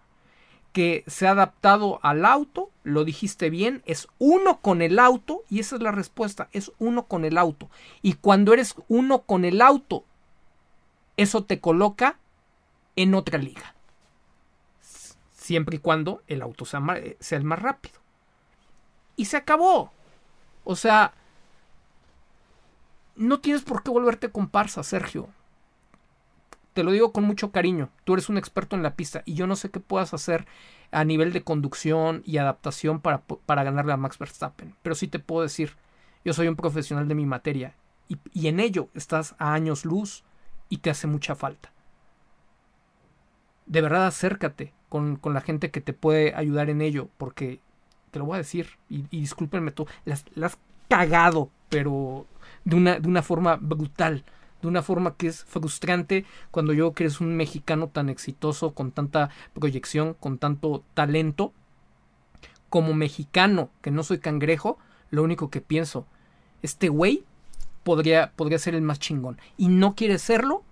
que 0.73 1.03
se 1.09 1.27
ha 1.27 1.33
adaptado 1.33 1.99
al 2.05 2.25
auto, 2.25 2.71
lo 2.85 3.05
dijiste 3.05 3.51
bien, 3.51 3.83
es 3.85 4.07
uno 4.21 4.61
con 4.61 4.81
el 4.81 5.01
auto, 5.01 5.43
y 5.51 5.59
esa 5.59 5.75
es 5.75 5.83
la 5.83 5.91
respuesta, 5.91 6.49
es 6.53 6.71
uno 6.79 7.07
con 7.07 7.25
el 7.25 7.37
auto. 7.37 7.69
Y 8.01 8.13
cuando 8.13 8.53
eres 8.53 8.77
uno 8.87 9.23
con 9.23 9.45
el 9.45 9.61
auto, 9.61 10.05
eso 11.17 11.43
te 11.43 11.59
coloca 11.59 12.21
en 12.97 13.15
otra 13.15 13.39
liga 13.39 13.77
siempre 15.47 15.77
y 15.77 15.79
cuando 15.79 16.23
el 16.27 16.43
auto 16.43 16.65
sea, 16.65 16.83
sea 17.21 17.39
el 17.39 17.45
más 17.45 17.63
rápido. 17.63 18.01
Y 19.15 19.27
se 19.27 19.37
acabó. 19.37 19.93
O 20.65 20.75
sea, 20.75 21.15
no 23.15 23.39
tienes 23.39 23.63
por 23.63 23.83
qué 23.83 23.91
volverte 23.91 24.31
comparsa, 24.31 24.83
Sergio. 24.83 25.29
Te 26.75 26.83
lo 26.83 26.91
digo 26.91 27.13
con 27.13 27.25
mucho 27.25 27.53
cariño. 27.53 27.89
Tú 28.05 28.15
eres 28.15 28.29
un 28.29 28.37
experto 28.37 28.77
en 28.77 28.83
la 28.83 28.97
pista 28.97 29.23
y 29.25 29.35
yo 29.35 29.47
no 29.47 29.57
sé 29.57 29.71
qué 29.71 29.81
puedas 29.81 30.13
hacer 30.13 30.47
a 30.91 31.05
nivel 31.05 31.33
de 31.33 31.43
conducción 31.43 32.23
y 32.27 32.39
adaptación 32.39 33.01
para, 33.01 33.21
para 33.21 33.63
ganarle 33.63 33.93
a 33.93 33.97
Max 33.97 34.19
Verstappen. 34.19 34.75
Pero 34.83 34.95
sí 34.95 35.07
te 35.07 35.21
puedo 35.21 35.43
decir, 35.43 35.77
yo 36.25 36.35
soy 36.35 36.49
un 36.49 36.57
profesional 36.57 37.09
de 37.09 37.15
mi 37.15 37.25
materia 37.25 37.75
y, 38.09 38.19
y 38.33 38.49
en 38.49 38.61
ello 38.61 38.89
estás 38.95 39.37
a 39.39 39.55
años 39.55 39.85
luz 39.85 40.25
y 40.69 40.79
te 40.79 40.91
hace 40.91 41.07
mucha 41.07 41.35
falta. 41.37 41.73
De 43.67 43.81
verdad 43.81 44.07
acércate, 44.07 44.73
con, 44.89 45.35
la 45.35 45.41
gente 45.41 45.71
que 45.71 45.81
te 45.81 45.93
puede 45.93 46.35
ayudar 46.35 46.71
en 46.71 46.81
ello, 46.81 47.09
porque 47.19 47.61
te 48.11 48.19
lo 48.19 48.27
voy 48.27 48.37
a 48.37 48.39
decir, 48.39 48.69
y, 48.89 49.03
discúlpenme 49.11 49.73
tú, 49.73 49.87
las, 50.05 50.25
has 50.43 50.59
cagado, 50.89 51.51
pero 51.69 52.27
de 52.65 52.77
una, 52.77 52.99
de 52.99 53.09
una 53.09 53.23
forma 53.23 53.57
brutal, 53.57 54.25
de 54.63 54.69
una 54.69 54.83
forma 54.83 55.15
que 55.17 55.27
es 55.29 55.45
frustrante 55.45 56.25
cuando 56.51 56.73
yo 56.73 56.93
que 56.93 57.05
eres 57.05 57.21
un 57.21 57.37
mexicano 57.37 57.89
tan 57.89 58.09
exitoso, 58.09 58.73
con 58.73 58.93
tanta 58.93 59.31
proyección, 59.53 60.15
con 60.15 60.39
tanto 60.39 60.83
talento, 60.95 61.53
como 62.71 62.95
mexicano, 62.95 63.71
que 63.83 63.91
no 63.91 64.03
soy 64.03 64.19
cangrejo, 64.19 64.79
lo 65.11 65.23
único 65.23 65.51
que 65.51 65.61
pienso, 65.61 66.07
este 66.63 66.89
güey 66.89 67.25
podría, 67.85 68.33
podría 68.35 68.59
ser 68.59 68.75
el 68.75 68.83
más 68.83 68.99
chingón, 68.99 69.39
y 69.57 69.69
no 69.69 69.95
quiere 69.95 70.19
serlo, 70.19 70.63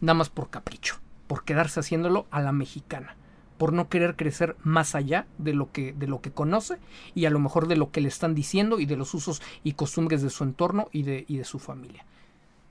nada 0.00 0.14
más 0.14 0.28
por 0.28 0.50
capricho 0.50 1.03
por 1.26 1.44
quedarse 1.44 1.80
haciéndolo 1.80 2.26
a 2.30 2.40
la 2.40 2.52
mexicana, 2.52 3.16
por 3.58 3.72
no 3.72 3.88
querer 3.88 4.16
crecer 4.16 4.56
más 4.62 4.94
allá 4.94 5.26
de 5.38 5.54
lo 5.54 5.70
que 5.72 5.92
de 5.92 6.06
lo 6.06 6.20
que 6.20 6.32
conoce 6.32 6.78
y 7.14 7.26
a 7.26 7.30
lo 7.30 7.38
mejor 7.38 7.68
de 7.68 7.76
lo 7.76 7.90
que 7.90 8.00
le 8.00 8.08
están 8.08 8.34
diciendo 8.34 8.80
y 8.80 8.86
de 8.86 8.96
los 8.96 9.14
usos 9.14 9.42
y 9.62 9.72
costumbres 9.72 10.22
de 10.22 10.30
su 10.30 10.44
entorno 10.44 10.88
y 10.92 11.02
de, 11.02 11.24
y 11.28 11.38
de 11.38 11.44
su 11.44 11.58
familia. 11.58 12.04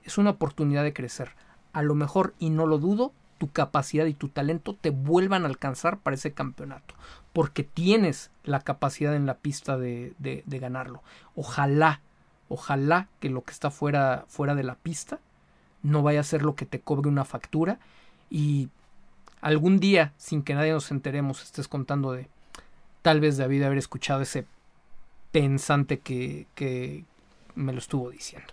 Es 0.04 0.18
una 0.18 0.30
oportunidad 0.30 0.84
de 0.84 0.92
crecer. 0.92 1.30
A 1.72 1.82
lo 1.82 1.94
mejor, 1.94 2.34
y 2.38 2.50
no 2.50 2.66
lo 2.66 2.78
dudo, 2.78 3.12
tu 3.38 3.50
capacidad 3.50 4.06
y 4.06 4.14
tu 4.14 4.28
talento 4.28 4.74
te 4.74 4.90
vuelvan 4.90 5.44
a 5.44 5.48
alcanzar 5.48 5.98
para 5.98 6.14
ese 6.14 6.32
campeonato, 6.32 6.94
porque 7.32 7.64
tienes 7.64 8.30
la 8.44 8.60
capacidad 8.60 9.14
en 9.14 9.26
la 9.26 9.38
pista 9.38 9.76
de, 9.76 10.14
de, 10.18 10.58
ganarlo. 10.58 11.02
Ojalá, 11.34 12.00
ojalá 12.48 13.08
que 13.20 13.30
lo 13.30 13.42
que 13.42 13.52
está 13.52 13.70
fuera, 13.70 14.24
fuera 14.28 14.54
de 14.54 14.62
la 14.62 14.76
pista 14.76 15.18
no 15.82 16.02
vaya 16.02 16.20
a 16.20 16.24
ser 16.24 16.42
lo 16.42 16.54
que 16.54 16.66
te 16.66 16.80
cobre 16.80 17.08
una 17.08 17.24
factura 17.24 17.78
y 18.30 18.68
algún 19.40 19.78
día, 19.78 20.12
sin 20.16 20.42
que 20.42 20.54
nadie 20.54 20.72
nos 20.72 20.90
enteremos, 20.90 21.42
estés 21.42 21.68
contando 21.68 22.12
de 22.12 22.28
tal 23.02 23.20
vez 23.20 23.36
David 23.36 23.62
haber 23.64 23.78
escuchado 23.78 24.22
ese 24.22 24.46
pensante 25.32 25.98
que, 25.98 26.46
que 26.54 27.04
me 27.54 27.72
lo 27.72 27.78
estuvo 27.78 28.10
diciendo. 28.10 28.52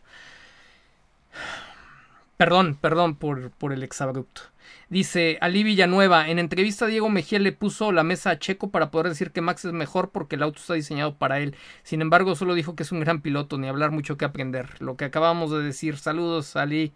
Perdón, 2.38 2.76
perdón 2.82 3.16
por, 3.16 3.52
por 3.52 3.72
el 3.72 3.84
exabrupto. 3.84 4.42
Dice 4.90 5.38
Ali 5.40 5.64
Villanueva, 5.64 6.30
en 6.30 6.38
entrevista 6.38 6.86
Diego 6.86 7.10
Mejía 7.10 7.40
le 7.40 7.54
puso 7.54 7.92
la 7.92 8.04
mesa 8.04 8.32
a 8.32 8.40
Checo 8.40 8.72
para 8.72 8.92
poder 8.92 9.08
decir 9.08 9.32
que 9.32 9.42
Max 9.42 9.64
es 9.64 9.72
mejor 9.72 10.12
porque 10.12 10.36
el 10.36 10.44
auto 10.44 10.60
está 10.60 10.74
diseñado 10.74 11.16
para 11.16 11.40
él. 11.40 11.56
Sin 11.84 12.02
embargo, 12.02 12.36
solo 12.36 12.56
dijo 12.56 12.76
que 12.76 12.84
es 12.84 12.92
un 12.92 13.00
gran 13.00 13.22
piloto, 13.22 13.58
ni 13.58 13.68
hablar 13.68 13.92
mucho 13.92 14.18
que 14.18 14.26
aprender. 14.26 14.70
Lo 14.80 14.98
que 14.98 15.06
acabamos 15.06 15.52
de 15.52 15.62
decir. 15.62 15.98
Saludos, 15.98 16.56
Ali. 16.56 16.94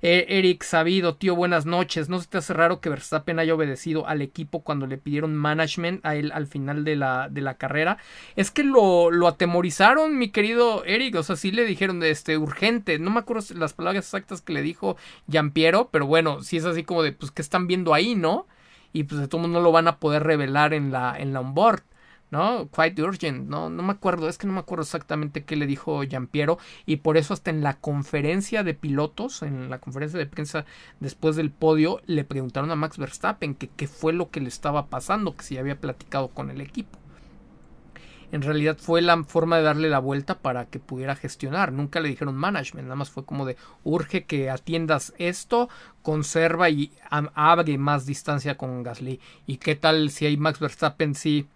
Eh, 0.00 0.26
Eric 0.28 0.62
Sabido, 0.62 1.16
tío, 1.16 1.34
buenas 1.34 1.66
noches. 1.66 2.08
¿No 2.08 2.20
se 2.20 2.28
te 2.28 2.38
hace 2.38 2.54
raro 2.54 2.80
que 2.80 2.88
Verstappen 2.88 3.38
haya 3.40 3.54
obedecido 3.54 4.06
al 4.06 4.22
equipo 4.22 4.62
cuando 4.62 4.86
le 4.86 4.96
pidieron 4.96 5.34
management 5.34 6.04
a 6.06 6.14
él 6.14 6.30
al 6.32 6.46
final 6.46 6.84
de 6.84 6.94
la, 6.94 7.28
de 7.28 7.40
la 7.40 7.54
carrera? 7.54 7.98
Es 8.36 8.52
que 8.52 8.62
lo, 8.62 9.10
lo 9.10 9.26
atemorizaron, 9.26 10.16
mi 10.16 10.30
querido 10.30 10.84
Eric. 10.84 11.16
O 11.16 11.22
sea, 11.24 11.34
sí 11.34 11.50
le 11.50 11.64
dijeron 11.64 11.98
de 11.98 12.10
este 12.10 12.38
urgente. 12.38 12.98
No 13.00 13.10
me 13.10 13.20
acuerdo 13.20 13.44
las 13.56 13.72
palabras 13.72 14.04
exactas 14.04 14.40
que 14.40 14.52
le 14.52 14.62
dijo 14.62 14.96
Piero, 15.52 15.88
pero 15.90 16.06
bueno, 16.06 16.42
sí 16.42 16.58
es 16.58 16.64
así 16.64 16.84
como 16.84 17.02
de 17.02 17.12
pues 17.18 17.30
que 17.30 17.42
están 17.42 17.66
viendo 17.66 17.94
ahí, 17.94 18.14
¿no? 18.14 18.46
Y 18.92 19.04
pues 19.04 19.20
de 19.20 19.28
todo 19.28 19.40
mundo 19.42 19.58
no 19.58 19.64
lo 19.64 19.72
van 19.72 19.88
a 19.88 19.98
poder 19.98 20.24
revelar 20.24 20.74
en 20.74 20.92
la, 20.92 21.16
en 21.18 21.32
la 21.32 21.40
onboard. 21.40 21.82
¿no? 22.30 22.68
Quite 22.70 23.02
urgent, 23.02 23.48
no, 23.48 23.70
no 23.70 23.82
me 23.82 23.92
acuerdo, 23.92 24.28
es 24.28 24.38
que 24.38 24.46
no 24.46 24.52
me 24.52 24.60
acuerdo 24.60 24.82
exactamente 24.82 25.44
qué 25.44 25.56
le 25.56 25.66
dijo 25.66 26.02
Giampiero 26.02 26.58
y 26.84 26.96
por 26.96 27.16
eso 27.16 27.32
hasta 27.34 27.50
en 27.50 27.62
la 27.62 27.78
conferencia 27.78 28.62
de 28.62 28.74
pilotos, 28.74 29.42
en 29.42 29.70
la 29.70 29.78
conferencia 29.78 30.18
de 30.18 30.26
prensa 30.26 30.64
después 31.00 31.36
del 31.36 31.50
podio, 31.50 32.00
le 32.06 32.24
preguntaron 32.24 32.70
a 32.70 32.76
Max 32.76 32.98
Verstappen 32.98 33.54
que 33.54 33.68
qué 33.68 33.88
fue 33.88 34.12
lo 34.12 34.30
que 34.30 34.40
le 34.40 34.48
estaba 34.48 34.86
pasando, 34.86 35.34
que 35.34 35.42
si 35.42 35.58
había 35.58 35.80
platicado 35.80 36.28
con 36.28 36.50
el 36.50 36.60
equipo. 36.60 36.98
En 38.30 38.42
realidad 38.42 38.76
fue 38.78 39.00
la 39.00 39.22
forma 39.24 39.56
de 39.56 39.62
darle 39.62 39.88
la 39.88 39.98
vuelta 39.98 40.38
para 40.38 40.66
que 40.66 40.78
pudiera 40.78 41.16
gestionar. 41.16 41.72
Nunca 41.72 42.00
le 42.00 42.10
dijeron 42.10 42.36
management, 42.36 42.84
nada 42.84 42.96
más 42.96 43.10
fue 43.10 43.24
como 43.24 43.46
de 43.46 43.56
urge 43.84 44.24
que 44.24 44.50
atiendas 44.50 45.14
esto, 45.18 45.68
conserva 46.02 46.68
y 46.68 46.92
abre 47.10 47.78
más 47.78 48.04
distancia 48.04 48.58
con 48.58 48.82
Gasly. 48.82 49.20
¿Y 49.46 49.56
qué 49.56 49.76
tal 49.76 50.10
si 50.10 50.26
hay 50.26 50.36
Max 50.36 50.60
Verstappen 50.60 51.14
sí 51.14 51.48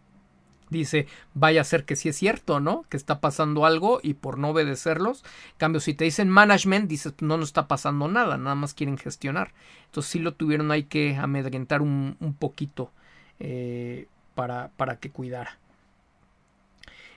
dice, 0.73 1.07
vaya 1.35 1.61
a 1.61 1.65
ser 1.65 1.85
que 1.85 1.95
sí 1.95 2.09
es 2.09 2.17
cierto, 2.17 2.59
¿no? 2.59 2.85
Que 2.89 2.97
está 2.97 3.21
pasando 3.21 3.65
algo 3.65 4.01
y 4.03 4.15
por 4.15 4.39
no 4.39 4.49
obedecerlos. 4.49 5.25
cambio, 5.59 5.81
si 5.81 5.95
te 5.95 6.05
dicen 6.05 6.29
management, 6.29 6.89
dices, 6.89 7.15
no, 7.21 7.37
no 7.37 7.45
está 7.45 7.69
pasando 7.69 8.09
nada, 8.09 8.39
nada 8.39 8.57
más 8.57 8.75
quieren 8.75 8.99
gestionar. 8.99 9.53
Entonces 9.87 10.11
sí 10.11 10.19
lo 10.19 10.35
tuvieron 10.35 10.71
hay 10.71 10.85
que 10.85 11.17
amedrentar 11.17 11.83
un, 11.83 12.17
un 12.19 12.35
poquito 12.35 12.91
eh, 13.39 14.09
para, 14.35 14.71
para 14.77 14.97
que 14.97 15.11
cuidara. 15.11 15.59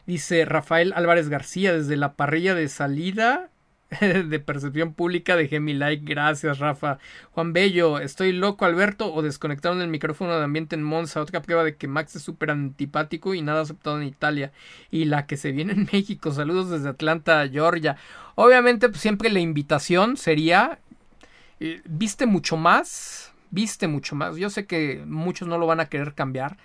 Dice 0.05 0.45
Rafael 0.45 0.93
Álvarez 0.95 1.29
García, 1.29 1.73
desde 1.73 1.95
la 1.95 2.13
parrilla 2.13 2.53
de 2.53 2.67
salida 2.67 3.49
de 4.01 4.39
percepción 4.39 4.93
pública 4.93 5.35
de 5.35 5.59
mi 5.59 5.73
like. 5.73 6.05
Gracias, 6.05 6.59
Rafa. 6.59 6.99
Juan 7.31 7.53
Bello, 7.53 7.99
estoy 7.99 8.31
loco, 8.31 8.65
Alberto, 8.65 9.13
o 9.13 9.21
desconectaron 9.21 9.81
el 9.81 9.87
micrófono 9.87 10.37
de 10.37 10.43
ambiente 10.43 10.75
en 10.75 10.83
Monza. 10.83 11.21
Otra 11.21 11.41
prueba 11.41 11.63
de 11.63 11.75
que 11.75 11.87
Max 11.87 12.15
es 12.15 12.23
súper 12.23 12.51
antipático 12.51 13.33
y 13.33 13.41
nada 13.41 13.61
aceptado 13.61 13.99
en 14.01 14.07
Italia. 14.07 14.51
Y 14.91 15.05
la 15.05 15.25
que 15.25 15.37
se 15.37 15.51
viene 15.51 15.73
en 15.73 15.87
México. 15.91 16.31
Saludos 16.31 16.69
desde 16.69 16.89
Atlanta, 16.89 17.47
Georgia. 17.47 17.97
Obviamente, 18.35 18.89
pues, 18.89 19.01
siempre 19.01 19.29
la 19.29 19.39
invitación 19.39 20.17
sería. 20.17 20.79
Eh, 21.59 21.81
viste 21.85 22.25
mucho 22.25 22.57
más. 22.57 23.33
Viste 23.51 23.87
mucho 23.87 24.15
más. 24.15 24.35
Yo 24.35 24.49
sé 24.49 24.65
que 24.65 25.03
muchos 25.05 25.47
no 25.47 25.57
lo 25.57 25.67
van 25.67 25.79
a 25.79 25.85
querer 25.87 26.13
cambiar. 26.13 26.57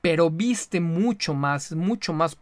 Pero 0.00 0.30
viste 0.30 0.80
mucho 0.80 1.34
más, 1.34 1.72
mucho 1.72 2.12
más 2.12 2.36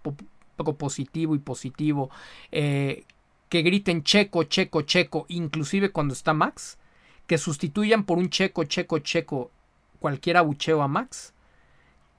positivo 0.56 1.34
y 1.34 1.38
positivo 1.38 2.10
eh, 2.50 3.04
que 3.48 3.62
griten 3.62 4.02
checo, 4.02 4.44
checo, 4.44 4.82
checo, 4.82 5.26
inclusive 5.28 5.90
cuando 5.90 6.14
está 6.14 6.34
Max, 6.34 6.78
que 7.26 7.38
sustituyan 7.38 8.04
por 8.04 8.18
un 8.18 8.30
checo, 8.30 8.64
checo, 8.64 8.98
checo 8.98 9.50
cualquier 9.98 10.36
abucheo 10.36 10.82
a 10.82 10.88
Max, 10.88 11.32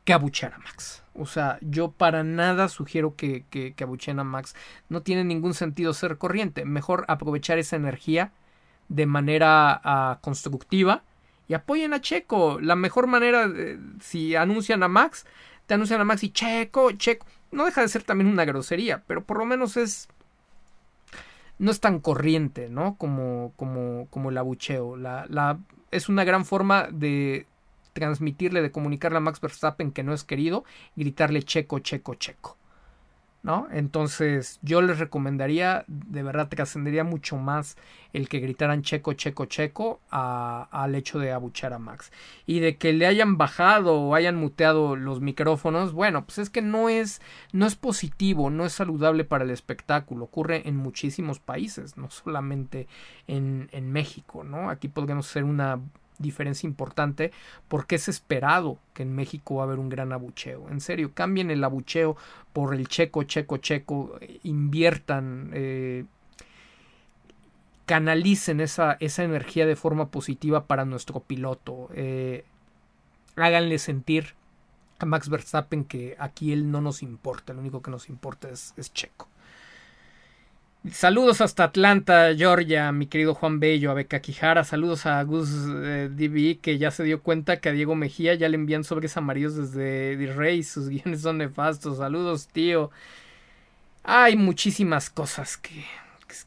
que 0.05 0.13
abuchear 0.13 0.53
a 0.53 0.59
Max. 0.59 1.03
O 1.13 1.25
sea, 1.25 1.57
yo 1.61 1.91
para 1.91 2.23
nada 2.23 2.69
sugiero 2.69 3.15
que, 3.15 3.45
que, 3.49 3.75
abucheen 3.83 4.19
a 4.19 4.23
Max. 4.23 4.55
No 4.87 5.01
tiene 5.01 5.23
ningún 5.23 5.53
sentido 5.53 5.93
ser 5.93 6.17
corriente. 6.17 6.63
Mejor 6.63 7.05
aprovechar 7.07 7.57
esa 7.57 7.75
energía 7.75 8.31
de 8.87 9.05
manera 9.05 9.81
ah, 9.83 10.19
constructiva 10.21 11.03
y 11.47 11.55
apoyen 11.55 11.93
a 11.93 12.01
Checo. 12.01 12.59
La 12.61 12.75
mejor 12.75 13.07
manera, 13.07 13.49
si 13.99 14.35
anuncian 14.35 14.83
a 14.83 14.87
Max, 14.87 15.25
te 15.65 15.73
anuncian 15.73 16.01
a 16.01 16.05
Max 16.05 16.23
y 16.23 16.29
Checo, 16.29 16.91
Checo. 16.91 17.25
No 17.51 17.65
deja 17.65 17.81
de 17.81 17.87
ser 17.87 18.03
también 18.03 18.29
una 18.29 18.45
grosería, 18.45 19.03
pero 19.07 19.23
por 19.23 19.37
lo 19.37 19.45
menos 19.45 19.77
es 19.77 20.09
no 21.59 21.71
es 21.71 21.79
tan 21.79 21.99
corriente, 21.99 22.69
¿no? 22.69 22.95
Como, 22.97 23.53
como, 23.55 24.07
como 24.09 24.29
el 24.29 24.37
abucheo. 24.37 24.95
La, 24.95 25.25
la, 25.29 25.59
es 25.91 26.09
una 26.09 26.23
gran 26.23 26.45
forma 26.45 26.87
de 26.91 27.47
transmitirle, 27.93 28.61
de 28.61 28.71
comunicarle 28.71 29.17
a 29.17 29.21
Max 29.21 29.41
Verstappen 29.41 29.91
que 29.91 30.03
no 30.03 30.13
es 30.13 30.23
querido, 30.23 30.63
gritarle 30.95 31.41
checo, 31.43 31.79
checo, 31.79 32.15
checo. 32.15 32.57
¿No? 33.47 33.65
Entonces 33.71 34.59
yo 34.61 34.81
les 34.81 34.99
recomendaría, 34.99 35.85
de 35.87 36.21
verdad 36.21 36.49
trascendería 36.49 37.05
mucho 37.05 37.37
más 37.37 37.77
el 38.11 38.27
que 38.27 38.39
gritaran 38.39 38.81
checo, 38.81 39.13
checo, 39.13 39.45
checo 39.45 40.01
al 40.09 40.95
hecho 40.95 41.17
de 41.17 41.31
abuchar 41.31 41.71
a 41.71 41.79
Max. 41.79 42.11
Y 42.45 42.59
de 42.59 42.75
que 42.75 42.91
le 42.91 43.07
hayan 43.07 43.37
bajado 43.37 44.01
o 44.01 44.15
hayan 44.15 44.35
muteado 44.35 44.97
los 44.97 45.21
micrófonos, 45.21 45.93
bueno, 45.93 46.25
pues 46.25 46.39
es 46.39 46.49
que 46.49 46.61
no 46.61 46.89
es, 46.89 47.21
no 47.53 47.65
es 47.65 47.77
positivo, 47.77 48.49
no 48.49 48.65
es 48.65 48.73
saludable 48.73 49.23
para 49.23 49.45
el 49.45 49.51
espectáculo. 49.51 50.25
Ocurre 50.25 50.67
en 50.67 50.75
muchísimos 50.75 51.39
países, 51.39 51.95
no 51.95 52.09
solamente 52.09 52.89
en, 53.27 53.69
en 53.71 53.93
México, 53.93 54.43
¿no? 54.43 54.69
Aquí 54.69 54.89
podríamos 54.89 55.29
hacer 55.29 55.45
una 55.45 55.79
diferencia 56.19 56.67
importante 56.67 57.31
porque 57.67 57.95
es 57.95 58.07
esperado 58.07 58.79
que 58.93 59.03
en 59.03 59.15
México 59.15 59.55
va 59.55 59.63
a 59.63 59.65
haber 59.65 59.79
un 59.79 59.89
gran 59.89 60.11
abucheo. 60.11 60.69
En 60.69 60.81
serio, 60.81 61.11
cambien 61.13 61.51
el 61.51 61.63
abucheo 61.63 62.17
por 62.53 62.73
el 62.73 62.87
checo, 62.87 63.23
checo, 63.23 63.57
checo, 63.57 64.19
inviertan, 64.43 65.51
eh, 65.53 66.05
canalicen 67.85 68.59
esa, 68.59 68.97
esa, 68.99 69.23
energía 69.23 69.65
de 69.65 69.75
forma 69.75 70.09
positiva 70.09 70.65
para 70.65 70.85
nuestro 70.85 71.19
piloto. 71.21 71.89
Eh, 71.93 72.43
háganle 73.35 73.79
sentir 73.79 74.35
a 74.99 75.05
Max 75.05 75.29
Verstappen 75.29 75.83
que 75.83 76.15
aquí 76.19 76.51
él 76.51 76.71
no 76.71 76.81
nos 76.81 77.03
importa, 77.03 77.53
lo 77.53 77.59
único 77.59 77.81
que 77.81 77.91
nos 77.91 78.09
importa 78.09 78.49
es 78.49 78.93
checo. 78.93 79.27
Saludos 80.91 81.41
hasta 81.41 81.63
Atlanta, 81.65 82.33
Georgia, 82.35 82.91
mi 82.91 83.07
querido 83.07 83.33
Juan 83.33 83.59
Bello, 83.59 83.91
a 83.91 83.93
Beca 83.93 84.21
Quijara. 84.21 84.63
Saludos 84.63 85.05
a 85.05 85.21
Gus 85.23 85.49
eh, 85.83 86.09
DB, 86.11 86.59
que 86.61 86.77
ya 86.77 86.91
se 86.91 87.03
dio 87.03 87.21
cuenta 87.21 87.59
que 87.59 87.69
a 87.69 87.71
Diego 87.71 87.95
Mejía 87.95 88.35
ya 88.35 88.47
le 88.47 88.55
envían 88.55 88.83
sobres 88.83 89.17
amarillos 89.17 89.55
desde 89.55 90.33
Rey. 90.33 90.63
Sus 90.63 90.89
guiones 90.89 91.21
son 91.21 91.39
nefastos. 91.39 91.97
Saludos, 91.97 92.47
tío. 92.47 92.91
Hay 94.03 94.35
muchísimas 94.35 95.09
cosas 95.09 95.57
que, 95.57 95.83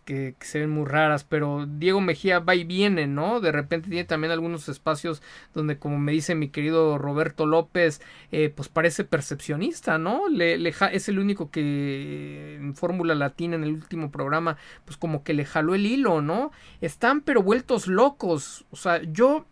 que, 0.04 0.34
se 0.40 0.60
ven 0.60 0.70
muy 0.70 0.84
raras, 0.86 1.24
pero 1.24 1.66
Diego 1.66 2.00
Mejía 2.00 2.38
va 2.40 2.54
y 2.54 2.64
viene, 2.64 3.06
¿no? 3.06 3.40
De 3.40 3.52
repente 3.52 3.88
tiene 3.88 4.04
también 4.04 4.30
algunos 4.30 4.68
espacios 4.68 5.22
donde, 5.54 5.78
como 5.78 5.98
me 5.98 6.12
dice 6.12 6.34
mi 6.34 6.48
querido 6.48 6.98
Roberto 6.98 7.46
López, 7.46 8.00
eh, 8.32 8.52
pues 8.54 8.68
parece 8.68 9.04
percepcionista, 9.04 9.98
¿no? 9.98 10.28
Le, 10.28 10.56
es 10.92 11.08
el 11.08 11.18
único 11.18 11.50
que 11.50 12.56
en 12.56 12.74
Fórmula 12.74 13.14
Latina, 13.14 13.56
en 13.56 13.64
el 13.64 13.72
último 13.72 14.10
programa, 14.10 14.56
pues 14.84 14.96
como 14.96 15.24
que 15.24 15.34
le 15.34 15.44
jaló 15.44 15.74
el 15.74 15.86
hilo, 15.86 16.22
¿no? 16.22 16.52
Están 16.80 17.20
pero 17.22 17.42
vueltos 17.42 17.86
locos. 17.86 18.64
O 18.70 18.76
sea, 18.76 19.02
yo, 19.02 19.46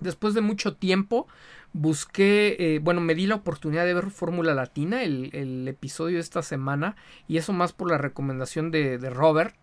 después 0.00 0.34
de 0.34 0.40
mucho 0.40 0.74
tiempo, 0.74 1.26
busqué, 1.74 2.56
eh, 2.58 2.78
bueno, 2.78 3.02
me 3.02 3.14
di 3.14 3.26
la 3.26 3.34
oportunidad 3.34 3.84
de 3.84 3.92
ver 3.92 4.10
Fórmula 4.10 4.54
Latina, 4.54 5.02
el, 5.02 5.68
episodio 5.68 6.16
de 6.16 6.22
esta 6.22 6.42
semana, 6.42 6.96
y 7.28 7.36
eso 7.36 7.52
más 7.52 7.72
por 7.72 7.90
la 7.90 7.98
recomendación 7.98 8.70
de, 8.70 8.96
Robert, 9.10 9.54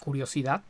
curiosidad. 0.00 0.64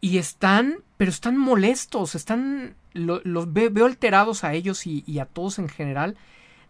Y 0.00 0.18
están, 0.18 0.84
pero 0.96 1.10
están 1.10 1.36
molestos, 1.36 2.14
están, 2.14 2.76
los 2.92 3.52
veo 3.52 3.86
alterados 3.86 4.44
a 4.44 4.52
ellos 4.52 4.86
y, 4.86 5.02
y, 5.06 5.18
a 5.18 5.26
todos 5.26 5.58
en 5.58 5.68
general, 5.68 6.16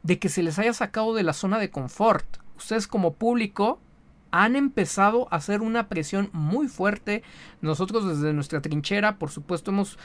de 0.03 0.19
que 0.19 0.28
se 0.28 0.43
les 0.43 0.59
haya 0.59 0.73
sacado 0.73 1.15
de 1.15 1.24
la 1.24 1.32
zona 1.32 1.59
de 1.59 1.70
confort. 1.70 2.24
Ustedes 2.57 2.87
como 2.87 3.15
público 3.15 3.81
han 4.31 4.55
empezado 4.55 5.27
a 5.32 5.37
hacer 5.37 5.62
una 5.62 5.89
presión 5.89 6.31
muy 6.32 6.69
fuerte. 6.69 7.24
Nosotros 7.61 8.07
desde 8.07 8.32
nuestra 8.32 8.61
trinchera, 8.61 9.19
por 9.19 9.31
supuesto, 9.31 9.73
hemos 9.73 9.99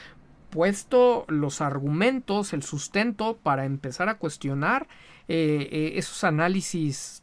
puesto 0.50 1.24
los 1.28 1.60
argumentos, 1.60 2.52
el 2.52 2.62
sustento 2.62 3.36
para 3.42 3.64
empezar 3.64 4.08
a 4.08 4.18
cuestionar 4.18 4.88
eh, 5.28 5.68
eh, 5.70 5.92
esos 5.96 6.24
análisis, 6.24 7.22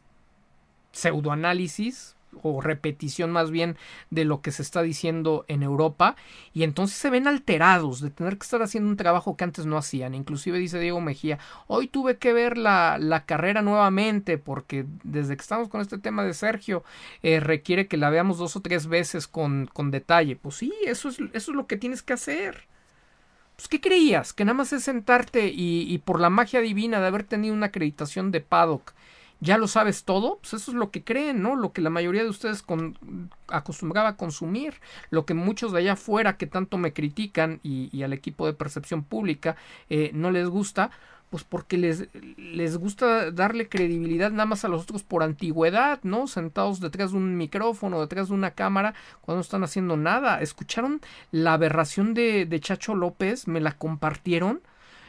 pseudoanálisis 0.92 2.14
o 2.42 2.60
repetición 2.60 3.30
más 3.30 3.50
bien 3.50 3.76
de 4.10 4.24
lo 4.24 4.40
que 4.40 4.50
se 4.50 4.62
está 4.62 4.82
diciendo 4.82 5.44
en 5.48 5.62
Europa 5.62 6.16
y 6.52 6.62
entonces 6.62 6.96
se 6.96 7.10
ven 7.10 7.26
alterados 7.26 8.00
de 8.00 8.10
tener 8.10 8.36
que 8.36 8.44
estar 8.44 8.62
haciendo 8.62 8.90
un 8.90 8.96
trabajo 8.96 9.36
que 9.36 9.44
antes 9.44 9.66
no 9.66 9.76
hacían. 9.76 10.14
Inclusive 10.14 10.58
dice 10.58 10.78
Diego 10.78 11.00
Mejía, 11.00 11.38
hoy 11.66 11.86
tuve 11.86 12.18
que 12.18 12.32
ver 12.32 12.58
la, 12.58 12.98
la 12.98 13.24
carrera 13.24 13.62
nuevamente 13.62 14.38
porque 14.38 14.86
desde 15.02 15.36
que 15.36 15.42
estamos 15.42 15.68
con 15.68 15.80
este 15.80 15.98
tema 15.98 16.24
de 16.24 16.34
Sergio 16.34 16.84
eh, 17.22 17.40
requiere 17.40 17.86
que 17.86 17.96
la 17.96 18.10
veamos 18.10 18.38
dos 18.38 18.56
o 18.56 18.60
tres 18.60 18.86
veces 18.86 19.28
con, 19.28 19.68
con 19.72 19.90
detalle. 19.90 20.36
Pues 20.36 20.56
sí, 20.56 20.72
eso 20.86 21.08
es, 21.08 21.18
eso 21.32 21.50
es 21.52 21.56
lo 21.56 21.66
que 21.66 21.76
tienes 21.76 22.02
que 22.02 22.12
hacer. 22.12 22.73
Pues, 23.56 23.68
¿qué 23.68 23.80
creías? 23.80 24.32
¿Que 24.32 24.44
nada 24.44 24.54
más 24.54 24.72
es 24.72 24.84
sentarte 24.84 25.50
y, 25.54 25.98
por 25.98 26.20
la 26.20 26.30
magia 26.30 26.60
divina 26.60 27.00
de 27.00 27.06
haber 27.06 27.24
tenido 27.24 27.54
una 27.54 27.66
acreditación 27.66 28.30
de 28.30 28.40
paddock 28.40 28.94
ya 29.40 29.58
lo 29.58 29.68
sabes 29.68 30.04
todo? 30.04 30.38
Pues 30.40 30.54
eso 30.54 30.70
es 30.70 30.76
lo 30.76 30.90
que 30.90 31.04
creen, 31.04 31.42
¿no? 31.42 31.54
Lo 31.54 31.72
que 31.72 31.82
la 31.82 31.90
mayoría 31.90 32.22
de 32.22 32.30
ustedes 32.30 32.64
acostumbraba 33.48 34.10
a 34.10 34.16
consumir, 34.16 34.80
lo 35.10 35.26
que 35.26 35.34
muchos 35.34 35.72
de 35.72 35.80
allá 35.80 35.92
afuera 35.92 36.38
que 36.38 36.46
tanto 36.46 36.78
me 36.78 36.94
critican 36.94 37.60
y, 37.62 38.02
al 38.02 38.14
equipo 38.14 38.46
de 38.46 38.54
percepción 38.54 39.04
pública 39.04 39.56
eh, 39.90 40.10
no 40.14 40.30
les 40.30 40.48
gusta, 40.48 40.90
pues 41.34 41.42
porque 41.42 41.76
les, 41.78 42.06
les 42.36 42.76
gusta 42.76 43.32
darle 43.32 43.68
credibilidad 43.68 44.30
nada 44.30 44.46
más 44.46 44.64
a 44.64 44.68
los 44.68 44.82
otros 44.82 45.02
por 45.02 45.24
antigüedad, 45.24 45.98
¿no? 46.04 46.28
Sentados 46.28 46.78
detrás 46.78 47.10
de 47.10 47.16
un 47.16 47.36
micrófono, 47.36 48.00
detrás 48.00 48.28
de 48.28 48.34
una 48.34 48.52
cámara, 48.52 48.94
cuando 49.20 49.38
no 49.38 49.40
están 49.40 49.64
haciendo 49.64 49.96
nada. 49.96 50.40
¿Escucharon 50.40 51.00
la 51.32 51.54
aberración 51.54 52.14
de, 52.14 52.46
de 52.46 52.60
Chacho 52.60 52.94
López? 52.94 53.48
Me 53.48 53.60
la 53.60 53.72
compartieron. 53.72 54.60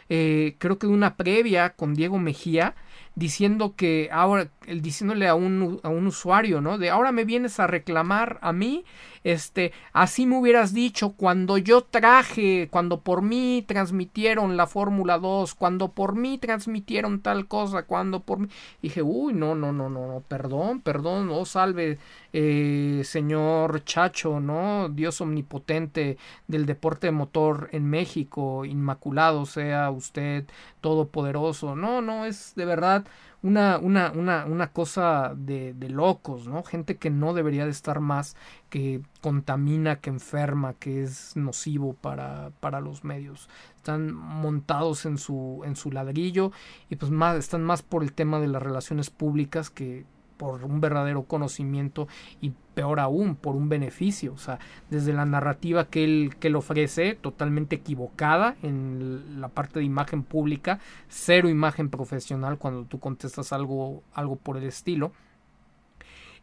Eh, 0.09 0.55
creo 0.57 0.79
que 0.79 0.87
de 0.87 0.93
una 0.93 1.15
previa 1.15 1.75
con 1.75 1.93
Diego 1.93 2.17
Mejía, 2.17 2.73
diciendo 3.13 3.75
que 3.75 4.09
ahora, 4.11 4.49
diciéndole 4.67 5.27
a 5.27 5.35
un, 5.35 5.79
a 5.83 5.89
un 5.89 6.07
usuario, 6.07 6.61
¿no? 6.61 6.77
De 6.77 6.89
ahora 6.89 7.11
me 7.11 7.25
vienes 7.25 7.59
a 7.59 7.67
reclamar 7.67 8.39
a 8.41 8.53
mí, 8.53 8.85
este, 9.23 9.73
así 9.91 10.27
me 10.27 10.37
hubieras 10.37 10.71
dicho 10.71 11.13
cuando 11.13 11.57
yo 11.57 11.81
traje, 11.81 12.67
cuando 12.69 13.01
por 13.01 13.23
mí 13.23 13.63
transmitieron 13.67 14.55
la 14.55 14.67
Fórmula 14.67 15.17
2, 15.17 15.55
cuando 15.55 15.89
por 15.89 16.15
mí 16.15 16.37
transmitieron 16.37 17.21
tal 17.21 17.47
cosa, 17.47 17.83
cuando 17.83 18.19
por 18.19 18.39
mí. 18.39 18.47
dije, 18.83 19.01
uy, 19.01 19.33
no, 19.33 19.55
no, 19.55 19.73
no, 19.73 19.89
no, 19.89 20.05
no, 20.07 20.21
perdón, 20.27 20.81
perdón, 20.81 21.27
no 21.27 21.43
salve, 21.45 21.97
eh, 22.33 23.01
señor 23.03 23.83
Chacho, 23.83 24.39
¿no? 24.39 24.89
Dios 24.89 25.21
omnipotente 25.21 26.17
del 26.47 26.67
deporte 26.67 27.07
de 27.07 27.11
motor 27.11 27.69
en 27.71 27.89
México, 27.89 28.63
inmaculado 28.65 29.45
sea 29.47 29.89
usted, 29.89 30.45
todopoderoso. 30.81 31.75
No, 31.75 32.01
no, 32.01 32.25
es 32.25 32.53
de 32.55 32.65
verdad 32.65 33.05
una, 33.45 33.77
una, 33.77 34.11
una, 34.11 34.45
una 34.45 34.71
cosa 34.71 35.33
de, 35.37 35.75
de, 35.75 35.89
locos, 35.89 36.47
¿no? 36.47 36.63
Gente 36.63 36.97
que 36.97 37.11
no 37.11 37.35
debería 37.35 37.65
de 37.65 37.69
estar 37.69 37.99
más, 37.99 38.35
que 38.71 39.01
contamina, 39.21 39.97
que 39.97 40.09
enferma, 40.09 40.73
que 40.73 41.03
es 41.03 41.35
nocivo 41.35 41.93
para, 41.93 42.49
para 42.59 42.81
los 42.81 43.03
medios. 43.03 43.47
Están 43.75 44.11
montados 44.13 45.05
en 45.05 45.19
su, 45.19 45.61
en 45.63 45.75
su 45.75 45.91
ladrillo 45.91 46.51
y 46.89 46.95
pues 46.95 47.11
más, 47.11 47.37
están 47.37 47.63
más 47.63 47.83
por 47.83 48.01
el 48.01 48.13
tema 48.13 48.39
de 48.39 48.47
las 48.47 48.63
relaciones 48.63 49.11
públicas 49.11 49.69
que, 49.69 50.05
por 50.37 50.63
un 50.63 50.81
verdadero 50.81 51.23
conocimiento 51.23 52.07
y 52.41 52.51
peor 52.73 52.99
aún 52.99 53.35
por 53.35 53.55
un 53.55 53.69
beneficio, 53.69 54.33
o 54.33 54.37
sea, 54.37 54.59
desde 54.89 55.13
la 55.13 55.25
narrativa 55.25 55.85
que 55.85 56.03
él, 56.03 56.35
que 56.39 56.53
ofrece, 56.53 57.15
totalmente 57.15 57.77
equivocada 57.77 58.55
en 58.61 59.39
la 59.41 59.49
parte 59.49 59.79
de 59.79 59.85
imagen 59.85 60.23
pública, 60.23 60.79
cero 61.07 61.49
imagen 61.49 61.89
profesional 61.89 62.57
cuando 62.57 62.83
tú 62.83 62.99
contestas 62.99 63.53
algo, 63.53 64.03
algo 64.13 64.35
por 64.35 64.57
el 64.57 64.65
estilo. 64.65 65.11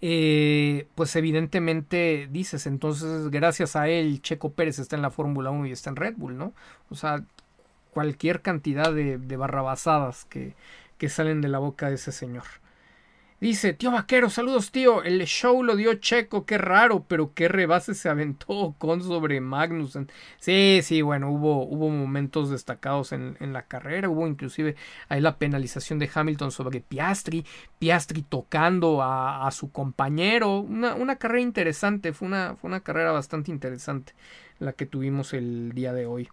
Eh, 0.04 0.88
pues 0.96 1.14
evidentemente 1.14 2.28
dices, 2.30 2.66
entonces 2.66 3.30
gracias 3.30 3.76
a 3.76 3.88
él 3.88 4.20
Checo 4.20 4.50
Pérez 4.50 4.80
está 4.80 4.96
en 4.96 5.02
la 5.02 5.10
Fórmula 5.10 5.50
1 5.50 5.66
y 5.66 5.72
está 5.72 5.90
en 5.90 5.96
Red 5.96 6.14
Bull, 6.16 6.36
¿no? 6.36 6.54
O 6.90 6.96
sea, 6.96 7.24
cualquier 7.92 8.42
cantidad 8.42 8.92
de, 8.92 9.18
de 9.18 9.36
barrabasadas 9.36 10.24
que, 10.24 10.56
que 10.98 11.08
salen 11.08 11.40
de 11.40 11.48
la 11.48 11.58
boca 11.58 11.88
de 11.88 11.96
ese 11.96 12.10
señor. 12.10 12.44
Dice, 13.42 13.72
tío 13.72 13.90
Vaquero, 13.90 14.30
saludos 14.30 14.70
tío, 14.70 15.02
el 15.02 15.20
show 15.24 15.64
lo 15.64 15.74
dio 15.74 15.94
Checo, 15.94 16.46
qué 16.46 16.58
raro, 16.58 17.04
pero 17.08 17.34
qué 17.34 17.48
rebase 17.48 17.92
se 17.92 18.08
aventó 18.08 18.76
con 18.78 19.02
sobre 19.02 19.40
Magnussen. 19.40 20.08
Sí, 20.38 20.78
sí, 20.84 21.02
bueno, 21.02 21.28
hubo, 21.28 21.66
hubo 21.66 21.88
momentos 21.90 22.50
destacados 22.50 23.10
en, 23.10 23.36
en, 23.40 23.52
la 23.52 23.66
carrera, 23.66 24.08
hubo 24.08 24.28
inclusive 24.28 24.76
ahí 25.08 25.20
la 25.20 25.38
penalización 25.38 25.98
de 25.98 26.08
Hamilton 26.14 26.52
sobre 26.52 26.80
Piastri, 26.82 27.44
Piastri 27.80 28.22
tocando 28.22 29.02
a, 29.02 29.44
a 29.44 29.50
su 29.50 29.72
compañero, 29.72 30.60
una, 30.60 30.94
una, 30.94 31.16
carrera 31.16 31.40
interesante, 31.40 32.12
fue 32.12 32.28
una, 32.28 32.54
fue 32.54 32.68
una 32.68 32.84
carrera 32.84 33.10
bastante 33.10 33.50
interesante 33.50 34.14
la 34.60 34.72
que 34.72 34.86
tuvimos 34.86 35.34
el 35.34 35.72
día 35.72 35.92
de 35.92 36.06
hoy. 36.06 36.28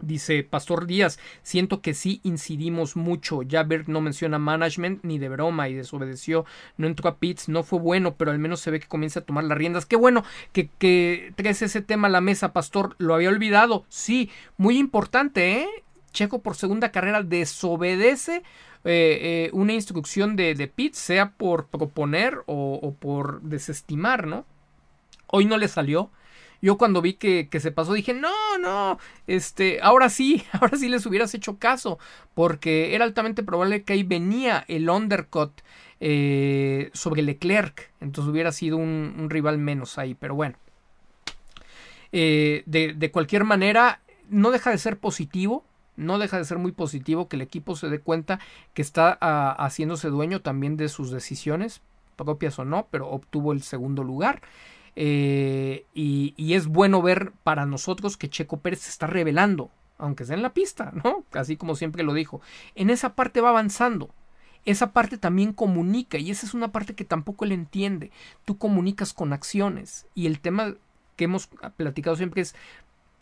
Dice 0.00 0.44
Pastor 0.44 0.86
Díaz, 0.86 1.18
siento 1.42 1.80
que 1.80 1.92
sí 1.92 2.20
incidimos 2.22 2.94
mucho. 2.94 3.42
Ya 3.42 3.64
Bert 3.64 3.88
no 3.88 4.00
menciona 4.00 4.38
management 4.38 5.02
ni 5.02 5.18
de 5.18 5.28
broma 5.28 5.68
y 5.68 5.74
desobedeció. 5.74 6.44
No 6.76 6.86
entró 6.86 7.08
a 7.08 7.16
pits, 7.16 7.48
no 7.48 7.64
fue 7.64 7.80
bueno, 7.80 8.14
pero 8.14 8.30
al 8.30 8.38
menos 8.38 8.60
se 8.60 8.70
ve 8.70 8.78
que 8.78 8.86
comienza 8.86 9.20
a 9.20 9.24
tomar 9.24 9.44
las 9.44 9.58
riendas. 9.58 9.86
Qué 9.86 9.96
bueno 9.96 10.22
que, 10.52 10.68
que 10.78 11.32
traes 11.34 11.62
ese 11.62 11.82
tema 11.82 12.06
a 12.06 12.12
la 12.12 12.20
mesa, 12.20 12.52
Pastor. 12.52 12.94
Lo 12.98 13.14
había 13.14 13.28
olvidado. 13.28 13.84
Sí, 13.88 14.30
muy 14.56 14.78
importante, 14.78 15.62
¿eh? 15.62 15.68
Checo 16.12 16.42
por 16.42 16.54
segunda 16.54 16.92
carrera 16.92 17.24
desobedece 17.24 18.36
eh, 18.84 19.18
eh, 19.20 19.50
una 19.52 19.72
instrucción 19.72 20.36
de, 20.36 20.54
de 20.54 20.68
Pitts, 20.68 20.98
sea 20.98 21.30
por 21.32 21.66
proponer 21.66 22.38
o, 22.46 22.78
o 22.80 22.94
por 22.94 23.42
desestimar, 23.42 24.28
¿no? 24.28 24.46
Hoy 25.26 25.44
no 25.44 25.58
le 25.58 25.66
salió 25.66 26.10
yo 26.60 26.76
cuando 26.76 27.02
vi 27.02 27.14
que, 27.14 27.48
que, 27.48 27.60
se 27.60 27.70
pasó 27.70 27.92
dije, 27.92 28.14
no, 28.56 28.58
no, 28.58 28.98
este, 29.26 29.80
ahora 29.82 30.08
sí, 30.08 30.44
ahora 30.52 30.76
sí 30.76 30.88
les 30.88 31.04
hubieras 31.06 31.34
hecho 31.34 31.58
caso, 31.58 31.98
porque 32.34 32.94
era 32.94 33.04
altamente 33.04 33.42
probable 33.42 33.82
que 33.82 33.94
ahí 33.94 34.02
venía 34.02 34.64
el 34.68 34.88
undercut 34.88 35.52
eh, 36.00 36.90
sobre 36.94 37.22
Leclerc, 37.22 37.90
entonces 38.00 38.30
hubiera 38.30 38.52
sido 38.52 38.76
un, 38.76 39.26
rival 39.28 39.58
menos 39.58 39.98
ahí, 39.98 40.14
pero 40.14 40.34
bueno. 40.34 40.56
Eh, 42.12 42.62
de, 42.64 42.94
de 42.94 43.10
cualquier 43.10 43.44
manera, 43.44 44.00
no 44.30 44.50
deja 44.50 44.70
de 44.70 44.78
ser 44.78 44.98
positivo, 44.98 45.64
no 45.98 46.18
deja 46.18 46.38
de 46.38 46.44
ser 46.44 46.58
muy 46.58 46.72
positivo 46.72 47.28
que 47.28 47.36
el 47.36 47.42
equipo 47.42 47.76
se 47.76 47.88
dé 47.88 47.98
cuenta 47.98 48.38
que 48.72 48.82
está 48.82 49.18
a, 49.20 49.52
haciéndose 49.64 50.08
dueño 50.08 50.40
también 50.40 50.76
de 50.76 50.88
sus 50.88 51.10
decisiones, 51.10 51.82
propias 52.16 52.58
o 52.58 52.64
no, 52.64 52.86
pero 52.90 53.08
obtuvo 53.10 53.52
el 53.52 53.62
segundo 53.62 54.04
lugar. 54.04 54.40
Eh, 55.00 55.86
y, 55.94 56.54
es 56.54 56.66
bueno 56.66 57.00
ver 57.02 57.30
para 57.44 57.66
nosotros 57.66 58.16
que 58.16 58.28
Checo 58.28 58.58
Pérez 58.58 58.80
se 58.80 58.90
está 58.90 59.06
revelando, 59.06 59.70
aunque 59.96 60.24
sea 60.24 60.34
en 60.34 60.42
la 60.42 60.52
pista, 60.52 60.90
¿no? 61.04 61.24
Así 61.30 61.56
como 61.56 61.76
siempre 61.76 62.02
lo 62.02 62.14
dijo. 62.14 62.40
En 62.74 62.90
esa 62.90 63.14
parte 63.14 63.40
va 63.40 63.50
avanzando. 63.50 64.10
Esa 64.64 64.92
parte 64.92 65.16
también 65.16 65.52
comunica 65.52 66.18
y 66.18 66.32
esa 66.32 66.46
es 66.46 66.52
una 66.52 66.72
parte 66.72 66.96
que 66.96 67.04
tampoco 67.04 67.44
él 67.44 67.52
entiende. 67.52 68.10
Tú 68.44 68.58
comunicas 68.58 69.12
con 69.12 69.32
acciones 69.32 70.08
y 70.16 70.26
el 70.26 70.40
tema 70.40 70.74
que 71.14 71.24
hemos 71.24 71.46
platicado 71.76 72.16
siempre 72.16 72.42
es 72.42 72.56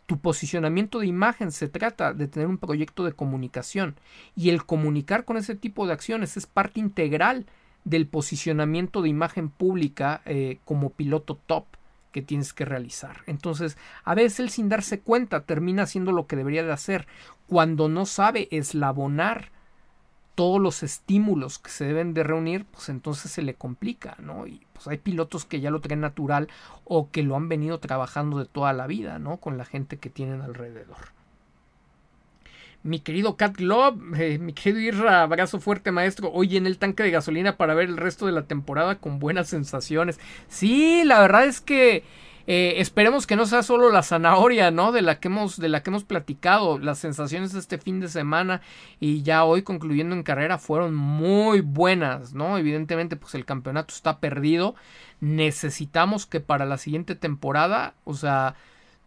tu 0.06 0.18
posicionamiento 0.18 1.00
de 1.00 1.08
imagen 1.08 1.52
se 1.52 1.68
trata 1.68 2.14
de 2.14 2.26
tener 2.26 2.48
un 2.48 2.58
proyecto 2.58 3.04
de 3.04 3.12
comunicación 3.12 3.96
y 4.34 4.48
el 4.48 4.64
comunicar 4.64 5.24
con 5.24 5.36
ese 5.36 5.56
tipo 5.56 5.86
de 5.86 5.92
acciones 5.92 6.36
es 6.36 6.46
parte 6.46 6.80
integral 6.80 7.44
del 7.86 8.08
posicionamiento 8.08 9.00
de 9.00 9.08
imagen 9.08 9.48
pública 9.48 10.20
eh, 10.26 10.58
como 10.64 10.90
piloto 10.90 11.38
top 11.46 11.66
que 12.10 12.20
tienes 12.20 12.52
que 12.52 12.64
realizar. 12.64 13.18
Entonces, 13.26 13.78
a 14.02 14.16
veces 14.16 14.40
él 14.40 14.50
sin 14.50 14.68
darse 14.68 15.00
cuenta 15.00 15.44
termina 15.44 15.84
haciendo 15.84 16.10
lo 16.10 16.26
que 16.26 16.34
debería 16.34 16.64
de 16.64 16.72
hacer 16.72 17.06
cuando 17.46 17.88
no 17.88 18.04
sabe 18.04 18.48
eslabonar 18.50 19.52
todos 20.34 20.60
los 20.60 20.82
estímulos 20.82 21.60
que 21.60 21.70
se 21.70 21.84
deben 21.84 22.12
de 22.12 22.24
reunir, 22.24 22.66
pues 22.66 22.88
entonces 22.88 23.30
se 23.30 23.42
le 23.42 23.54
complica, 23.54 24.16
¿no? 24.18 24.46
Y 24.48 24.66
pues 24.72 24.88
hay 24.88 24.98
pilotos 24.98 25.44
que 25.44 25.60
ya 25.60 25.70
lo 25.70 25.80
traen 25.80 26.00
natural 26.00 26.48
o 26.84 27.10
que 27.10 27.22
lo 27.22 27.36
han 27.36 27.48
venido 27.48 27.78
trabajando 27.78 28.38
de 28.38 28.46
toda 28.46 28.72
la 28.72 28.88
vida, 28.88 29.20
¿no? 29.20 29.36
Con 29.36 29.58
la 29.58 29.64
gente 29.64 29.98
que 29.98 30.10
tienen 30.10 30.42
alrededor 30.42 31.15
mi 32.86 33.00
querido 33.00 33.36
Cat 33.36 33.58
Love, 33.58 33.96
eh, 34.18 34.38
mi 34.38 34.52
querido 34.52 34.80
Irra, 34.80 35.22
abrazo 35.22 35.60
fuerte 35.60 35.92
maestro, 35.92 36.30
hoy 36.32 36.56
en 36.56 36.66
el 36.66 36.78
tanque 36.78 37.02
de 37.02 37.10
gasolina 37.10 37.56
para 37.56 37.74
ver 37.74 37.88
el 37.88 37.96
resto 37.96 38.26
de 38.26 38.32
la 38.32 38.46
temporada 38.46 38.96
con 38.96 39.18
buenas 39.18 39.48
sensaciones. 39.48 40.18
Sí, 40.48 41.02
la 41.04 41.20
verdad 41.20 41.46
es 41.46 41.60
que 41.60 42.04
eh, 42.46 42.74
esperemos 42.80 43.26
que 43.26 43.34
no 43.34 43.44
sea 43.44 43.62
solo 43.62 43.90
la 43.90 44.02
zanahoria, 44.02 44.70
¿no? 44.70 44.92
De 44.92 45.02
la 45.02 45.18
que 45.18 45.28
hemos, 45.28 45.58
de 45.58 45.68
la 45.68 45.82
que 45.82 45.90
hemos 45.90 46.04
platicado. 46.04 46.78
Las 46.78 46.98
sensaciones 46.98 47.52
de 47.52 47.58
este 47.58 47.78
fin 47.78 48.00
de 48.00 48.08
semana 48.08 48.60
y 49.00 49.22
ya 49.22 49.44
hoy 49.44 49.62
concluyendo 49.62 50.14
en 50.14 50.22
carrera 50.22 50.58
fueron 50.58 50.94
muy 50.94 51.60
buenas, 51.60 52.34
¿no? 52.34 52.56
Evidentemente, 52.56 53.16
pues 53.16 53.34
el 53.34 53.44
campeonato 53.44 53.92
está 53.92 54.20
perdido. 54.20 54.76
Necesitamos 55.20 56.26
que 56.26 56.40
para 56.40 56.66
la 56.66 56.78
siguiente 56.78 57.16
temporada, 57.16 57.94
o 58.04 58.14
sea, 58.14 58.54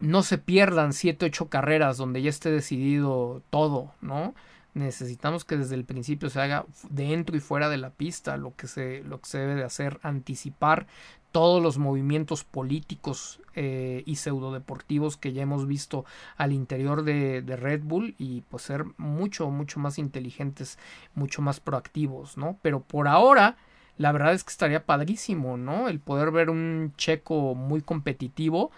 no 0.00 0.22
se 0.22 0.38
pierdan 0.38 0.92
7, 0.92 1.26
8 1.26 1.48
carreras 1.48 1.96
donde 1.98 2.22
ya 2.22 2.30
esté 2.30 2.50
decidido 2.50 3.42
todo, 3.50 3.92
¿no? 4.00 4.34
Necesitamos 4.72 5.44
que 5.44 5.56
desde 5.56 5.74
el 5.74 5.84
principio 5.84 6.30
se 6.30 6.40
haga 6.40 6.64
dentro 6.88 7.36
y 7.36 7.40
fuera 7.40 7.68
de 7.68 7.76
la 7.76 7.90
pista 7.90 8.36
lo 8.36 8.54
que 8.54 8.66
se, 8.66 9.02
lo 9.04 9.20
que 9.20 9.28
se 9.28 9.38
debe 9.38 9.56
de 9.56 9.64
hacer, 9.64 9.98
anticipar 10.02 10.86
todos 11.32 11.62
los 11.62 11.78
movimientos 11.78 12.44
políticos 12.44 13.40
eh, 13.54 14.02
y 14.06 14.16
pseudodeportivos 14.16 15.16
que 15.16 15.32
ya 15.32 15.42
hemos 15.42 15.66
visto 15.66 16.04
al 16.36 16.52
interior 16.52 17.02
de, 17.02 17.42
de, 17.42 17.56
Red 17.56 17.82
Bull 17.84 18.14
y 18.18 18.42
pues 18.42 18.64
ser 18.64 18.84
mucho, 18.96 19.50
mucho 19.50 19.80
más 19.80 19.98
inteligentes, 19.98 20.78
mucho 21.14 21.42
más 21.42 21.60
proactivos, 21.60 22.36
¿no? 22.36 22.58
Pero 22.62 22.80
por 22.80 23.06
ahora, 23.06 23.58
la 23.96 24.12
verdad 24.12 24.32
es 24.34 24.44
que 24.44 24.50
estaría 24.50 24.86
padrísimo, 24.86 25.56
¿no? 25.56 25.88
El 25.88 26.00
poder 26.00 26.30
ver 26.30 26.50
un 26.50 26.94
checo 26.96 27.54
muy 27.54 27.80
competitivo 27.80 28.70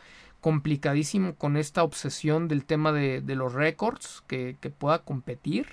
complicadísimo 0.43 1.37
con 1.37 1.57
esta 1.57 1.85
obsesión 1.85 2.49
del 2.49 2.67
tema 2.67 2.93
de, 2.93 3.23
los 3.35 3.55
récords, 3.55 4.25
que, 4.27 4.57
pueda 4.77 4.99
competir, 4.99 5.69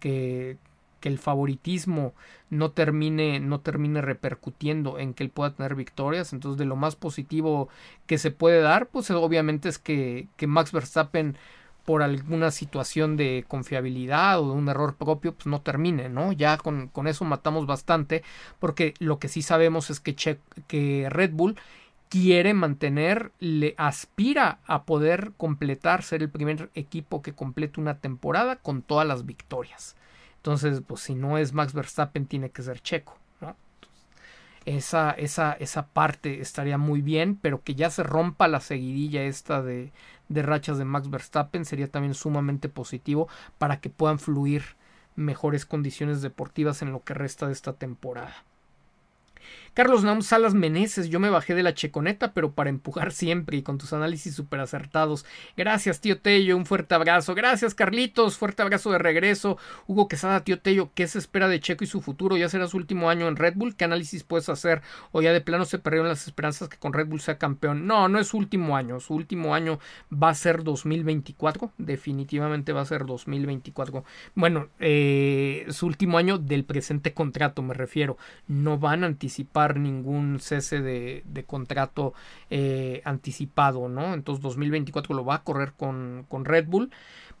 que, 0.00 0.58
que, 1.00 1.08
el 1.08 1.18
favoritismo 1.18 2.14
no 2.50 2.72
termine, 2.72 3.38
no 3.38 3.60
termine 3.60 4.02
repercutiendo 4.02 4.98
en 4.98 5.14
que 5.14 5.22
él 5.22 5.30
pueda 5.30 5.54
tener 5.54 5.76
victorias. 5.76 6.32
Entonces, 6.32 6.58
de 6.58 6.64
lo 6.64 6.74
más 6.74 6.96
positivo 6.96 7.68
que 8.06 8.18
se 8.18 8.32
puede 8.32 8.60
dar, 8.60 8.88
pues 8.88 9.08
obviamente 9.12 9.68
es 9.68 9.78
que, 9.78 10.26
que 10.36 10.48
Max 10.48 10.72
Verstappen 10.72 11.38
por 11.84 12.02
alguna 12.02 12.50
situación 12.50 13.16
de 13.16 13.46
confiabilidad 13.48 14.40
o 14.40 14.48
de 14.48 14.58
un 14.58 14.68
error 14.68 14.96
propio, 14.96 15.32
pues 15.32 15.46
no 15.46 15.62
termine, 15.62 16.10
¿no? 16.10 16.32
Ya 16.32 16.58
con, 16.58 16.88
con 16.88 17.06
eso 17.06 17.24
matamos 17.24 17.66
bastante, 17.66 18.22
porque 18.58 18.92
lo 18.98 19.18
que 19.18 19.28
sí 19.28 19.40
sabemos 19.40 19.88
es 19.88 19.98
que, 19.98 20.14
que 20.66 21.06
Red 21.08 21.30
Bull 21.32 21.56
quiere 22.08 22.54
mantener, 22.54 23.32
le 23.38 23.74
aspira 23.76 24.60
a 24.66 24.84
poder 24.84 25.32
completar, 25.36 26.02
ser 26.02 26.22
el 26.22 26.30
primer 26.30 26.70
equipo 26.74 27.22
que 27.22 27.34
complete 27.34 27.80
una 27.80 27.98
temporada 27.98 28.56
con 28.56 28.82
todas 28.82 29.06
las 29.06 29.26
victorias. 29.26 29.96
Entonces, 30.36 30.82
pues 30.86 31.00
si 31.02 31.14
no 31.14 31.38
es 31.38 31.52
Max 31.52 31.74
Verstappen, 31.74 32.26
tiene 32.26 32.50
que 32.50 32.62
ser 32.62 32.80
Checo. 32.80 33.18
¿no? 33.40 33.56
Esa, 34.64 35.10
esa, 35.12 35.52
esa 35.52 35.86
parte 35.88 36.40
estaría 36.40 36.78
muy 36.78 37.02
bien, 37.02 37.38
pero 37.40 37.62
que 37.62 37.74
ya 37.74 37.90
se 37.90 38.02
rompa 38.02 38.48
la 38.48 38.60
seguidilla 38.60 39.22
esta 39.24 39.62
de, 39.62 39.92
de 40.28 40.42
rachas 40.42 40.78
de 40.78 40.84
Max 40.84 41.10
Verstappen 41.10 41.64
sería 41.64 41.90
también 41.90 42.14
sumamente 42.14 42.68
positivo 42.68 43.28
para 43.58 43.80
que 43.80 43.90
puedan 43.90 44.18
fluir 44.18 44.76
mejores 45.16 45.66
condiciones 45.66 46.22
deportivas 46.22 46.80
en 46.82 46.92
lo 46.92 47.02
que 47.02 47.14
resta 47.14 47.46
de 47.46 47.52
esta 47.52 47.72
temporada. 47.72 48.44
Carlos 49.78 50.02
Naum 50.02 50.22
Salas 50.22 50.54
Meneses, 50.54 51.08
yo 51.08 51.20
me 51.20 51.30
bajé 51.30 51.54
de 51.54 51.62
la 51.62 51.72
checoneta, 51.72 52.32
pero 52.32 52.50
para 52.50 52.68
empujar 52.68 53.12
siempre 53.12 53.58
y 53.58 53.62
con 53.62 53.78
tus 53.78 53.92
análisis 53.92 54.34
súper 54.34 54.58
acertados. 54.58 55.24
Gracias, 55.56 56.00
tío 56.00 56.20
Tello, 56.20 56.56
un 56.56 56.66
fuerte 56.66 56.96
abrazo. 56.96 57.36
Gracias, 57.36 57.76
Carlitos, 57.76 58.38
fuerte 58.38 58.62
abrazo 58.62 58.90
de 58.90 58.98
regreso. 58.98 59.56
Hugo 59.86 60.08
Quesada, 60.08 60.42
tío 60.42 60.58
Tello, 60.58 60.90
¿qué 60.96 61.06
se 61.06 61.20
espera 61.20 61.46
de 61.46 61.60
Checo 61.60 61.84
y 61.84 61.86
su 61.86 62.00
futuro? 62.00 62.36
¿Ya 62.36 62.48
será 62.48 62.66
su 62.66 62.76
último 62.76 63.08
año 63.08 63.28
en 63.28 63.36
Red 63.36 63.54
Bull? 63.54 63.76
¿Qué 63.76 63.84
análisis 63.84 64.24
puedes 64.24 64.48
hacer? 64.48 64.82
¿O 65.12 65.22
ya 65.22 65.32
de 65.32 65.40
plano 65.40 65.64
se 65.64 65.78
perdieron 65.78 66.08
las 66.08 66.26
esperanzas 66.26 66.68
que 66.68 66.76
con 66.76 66.92
Red 66.92 67.06
Bull 67.06 67.20
sea 67.20 67.38
campeón? 67.38 67.86
No, 67.86 68.08
no 68.08 68.18
es 68.18 68.26
su 68.26 68.36
último 68.36 68.76
año. 68.76 68.98
Su 68.98 69.14
último 69.14 69.54
año 69.54 69.78
va 70.12 70.30
a 70.30 70.34
ser 70.34 70.64
2024. 70.64 71.70
Definitivamente 71.78 72.72
va 72.72 72.80
a 72.80 72.84
ser 72.84 73.06
2024. 73.06 74.02
Bueno, 74.34 74.70
eh, 74.80 75.66
su 75.70 75.86
último 75.86 76.18
año 76.18 76.36
del 76.36 76.64
presente 76.64 77.14
contrato, 77.14 77.62
me 77.62 77.74
refiero. 77.74 78.18
No 78.48 78.76
van 78.78 79.04
a 79.04 79.06
anticipar 79.06 79.67
ningún 79.76 80.40
cese 80.40 80.80
de, 80.80 81.44
contrato 81.46 82.14
eh, 82.50 83.02
anticipado, 83.04 83.88
¿no? 83.88 84.14
Entonces 84.14 84.42
2024 84.42 85.14
lo 85.14 85.24
va 85.24 85.36
a 85.36 85.44
correr 85.44 85.72
con, 85.72 86.26
con 86.28 86.44
Red 86.44 86.66
Bull. 86.66 86.90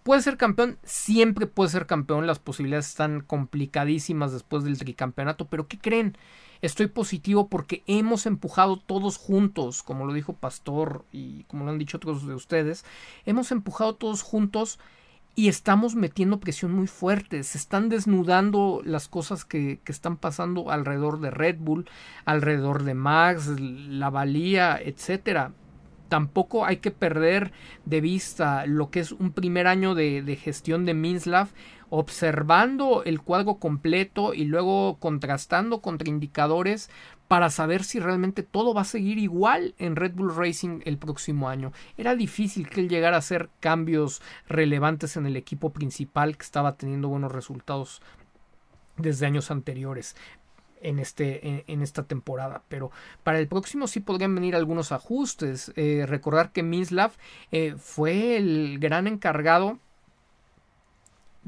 ¿Puede 0.02 0.22
ser 0.22 0.36
campeón? 0.36 0.78
Siempre 0.84 1.46
puede 1.46 1.70
ser 1.70 1.86
campeón. 1.86 2.26
Las 2.26 2.38
posibilidades 2.38 2.88
están 2.88 3.20
complicadísimas 3.20 4.32
después 4.32 4.64
del 4.64 4.78
tricampeonato. 4.78 5.46
Pero 5.46 5.68
¿qué 5.68 5.78
creen? 5.78 6.16
Estoy 6.60 6.88
positivo 6.88 7.48
porque 7.48 7.82
hemos 7.86 8.26
empujado 8.26 8.78
todos 8.78 9.16
juntos, 9.16 9.82
como 9.82 10.06
lo 10.06 10.12
dijo 10.12 10.32
Pastor 10.32 11.04
y 11.12 11.44
como 11.44 11.64
lo 11.64 11.70
han 11.70 11.78
dicho 11.78 11.98
otros 11.98 12.26
de 12.26 12.34
ustedes, 12.34 12.84
hemos 13.26 13.52
empujado 13.52 13.94
todos 13.94 14.22
juntos 14.22 14.80
y 15.38 15.46
estamos 15.46 15.94
metiendo 15.94 16.40
presión 16.40 16.72
muy 16.72 16.88
fuerte. 16.88 17.44
Se 17.44 17.58
están 17.58 17.88
desnudando 17.88 18.82
las 18.84 19.06
cosas 19.06 19.44
que, 19.44 19.78
que, 19.84 19.92
están 19.92 20.16
pasando 20.16 20.72
alrededor 20.72 21.20
de 21.20 21.30
Red 21.30 21.58
Bull, 21.60 21.88
alrededor 22.24 22.82
de 22.82 22.94
Max, 22.94 23.46
la 23.60 24.10
valía, 24.10 24.80
etcétera. 24.82 25.52
Tampoco 26.08 26.66
hay 26.66 26.78
que 26.78 26.90
perder 26.90 27.52
de 27.84 28.00
vista 28.00 28.66
lo 28.66 28.90
que 28.90 28.98
es 28.98 29.12
un 29.12 29.30
primer 29.30 29.68
año 29.68 29.94
de, 29.94 30.22
de 30.22 30.34
gestión 30.34 30.84
de 30.84 30.94
Minslav, 30.94 31.50
observando 31.88 33.04
el 33.04 33.20
cuadro 33.20 33.58
completo 33.58 34.34
y 34.34 34.42
luego 34.42 34.96
contrastando 34.98 35.80
contra 35.80 36.08
indicadores 36.08 36.90
para 37.28 37.50
saber 37.50 37.84
si 37.84 38.00
realmente 38.00 38.42
todo 38.42 38.74
va 38.74 38.80
a 38.80 38.84
seguir 38.84 39.18
igual 39.18 39.74
en 39.78 39.96
Red 39.96 40.14
Bull 40.14 40.34
Racing 40.34 40.80
el 40.84 40.96
próximo 40.96 41.48
año. 41.48 41.72
Era 41.98 42.16
difícil 42.16 42.68
que 42.68 42.80
él 42.80 42.88
llegara 42.88 43.16
a 43.16 43.20
hacer 43.20 43.50
cambios 43.60 44.22
relevantes 44.48 45.16
en 45.16 45.26
el 45.26 45.36
equipo 45.36 45.70
principal 45.70 46.36
que 46.38 46.44
estaba 46.44 46.76
teniendo 46.76 47.08
buenos 47.08 47.30
resultados 47.30 48.00
desde 48.96 49.26
años 49.26 49.50
anteriores 49.50 50.16
en, 50.80 50.98
este, 50.98 51.64
en, 51.70 51.82
esta 51.82 52.04
temporada. 52.04 52.62
Pero 52.68 52.90
para 53.22 53.38
el 53.38 53.46
próximo 53.46 53.86
sí 53.86 54.00
podrían 54.00 54.34
venir 54.34 54.56
algunos 54.56 54.90
ajustes. 54.90 55.72
Eh, 55.76 56.06
recordar 56.06 56.52
que 56.52 56.62
Minslav 56.62 57.12
eh, 57.52 57.74
fue 57.78 58.36
el 58.36 58.78
gran 58.80 59.06
encargado 59.06 59.78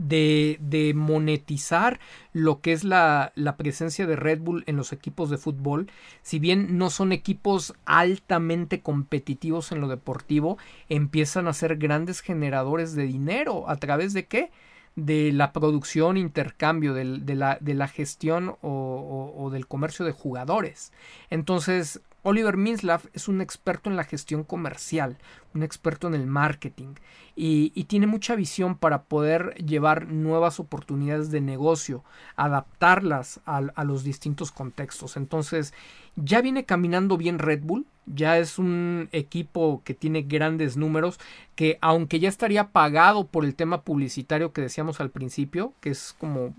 de, 0.00 0.92
monetizar 0.94 2.00
lo 2.32 2.60
que 2.60 2.72
es 2.72 2.84
la, 2.84 3.32
presencia 3.56 4.06
de 4.06 4.16
Red 4.16 4.40
Bull 4.40 4.64
en 4.66 4.76
los 4.76 4.92
equipos 4.92 5.30
de 5.30 5.38
fútbol. 5.38 5.90
Si 6.22 6.38
bien 6.38 6.78
no 6.78 6.90
son 6.90 7.12
equipos 7.12 7.74
altamente 7.84 8.80
competitivos 8.80 9.72
en 9.72 9.80
lo 9.80 9.88
deportivo, 9.88 10.58
empiezan 10.88 11.48
a 11.48 11.52
ser 11.52 11.76
grandes 11.76 12.20
generadores 12.20 12.94
de 12.94 13.04
dinero. 13.04 13.68
¿A 13.68 13.76
través 13.76 14.12
de 14.12 14.26
qué? 14.26 14.50
de 14.96 15.32
la 15.32 15.52
producción, 15.52 16.16
intercambio, 16.16 16.92
de, 16.94 17.04
la, 17.04 17.58
de 17.60 17.88
gestión 17.88 18.56
o, 18.60 19.48
del 19.52 19.66
comercio 19.68 20.04
de 20.04 20.12
jugadores. 20.12 20.92
Entonces, 21.30 22.00
Oliver 22.22 22.56
Minslav 22.56 23.02
es 23.14 23.28
un 23.28 23.40
experto 23.40 23.88
en 23.88 23.96
la 23.96 24.04
gestión 24.04 24.44
comercial, 24.44 25.16
un 25.54 25.62
experto 25.62 26.06
en 26.06 26.14
el 26.14 26.26
marketing 26.26 26.94
y, 27.34 27.70
tiene 27.84 28.06
mucha 28.06 28.36
visión 28.36 28.76
para 28.76 29.04
poder 29.04 29.54
llevar 29.64 30.06
nuevas 30.08 30.60
oportunidades 30.60 31.30
de 31.30 31.40
negocio, 31.40 32.04
adaptarlas 32.36 33.40
a, 33.46 33.84
los 33.84 34.04
distintos 34.04 34.52
contextos. 34.52 35.16
Entonces, 35.16 35.72
ya 36.16 36.42
viene 36.42 36.66
caminando 36.66 37.16
bien 37.16 37.38
Red 37.38 37.62
Bull, 37.62 37.86
ya 38.04 38.38
es 38.38 38.58
un 38.58 39.08
equipo 39.12 39.80
que 39.84 39.94
tiene 39.94 40.22
grandes 40.22 40.76
números, 40.76 41.18
que 41.54 41.78
aunque 41.80 42.20
ya 42.20 42.28
estaría 42.28 42.68
pagado 42.68 43.26
por 43.26 43.44
el 43.44 43.54
tema 43.54 43.82
publicitario 43.82 44.52
que 44.52 44.60
decíamos 44.60 45.00
al 45.00 45.10
principio, 45.10 45.72
que 45.80 45.90
es 45.90 46.14
como 46.18 46.54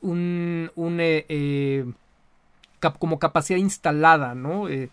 un... 0.00 0.70
un 0.74 1.00
eh, 1.00 1.26
eh, 1.28 1.92
como 2.94 3.18
capacidad 3.18 3.58
instalada, 3.58 4.34
¿no? 4.34 4.68
Eh, 4.68 4.90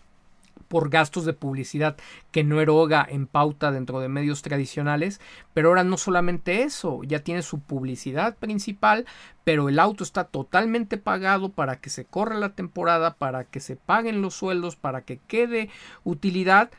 por 0.68 0.90
gastos 0.90 1.24
de 1.24 1.32
publicidad 1.32 1.96
que 2.30 2.44
no 2.44 2.60
eroga 2.60 3.06
en 3.08 3.26
pauta 3.26 3.70
dentro 3.70 4.00
de 4.00 4.08
medios 4.08 4.42
tradicionales, 4.42 5.20
pero 5.52 5.68
ahora 5.68 5.84
no 5.84 5.96
solamente 5.96 6.62
eso, 6.62 7.02
ya 7.04 7.20
tiene 7.20 7.42
su 7.42 7.60
publicidad 7.60 8.36
principal, 8.36 9.06
pero 9.44 9.68
el 9.68 9.78
auto 9.78 10.02
está 10.02 10.24
totalmente 10.24 10.96
pagado 10.96 11.50
para 11.50 11.76
que 11.76 11.90
se 11.90 12.04
corra 12.04 12.38
la 12.38 12.54
temporada, 12.54 13.14
para 13.14 13.44
que 13.44 13.60
se 13.60 13.76
paguen 13.76 14.22
los 14.22 14.34
sueldos, 14.34 14.76
para 14.76 15.02
que 15.02 15.18
quede 15.18 15.70
utilidad, 16.02 16.70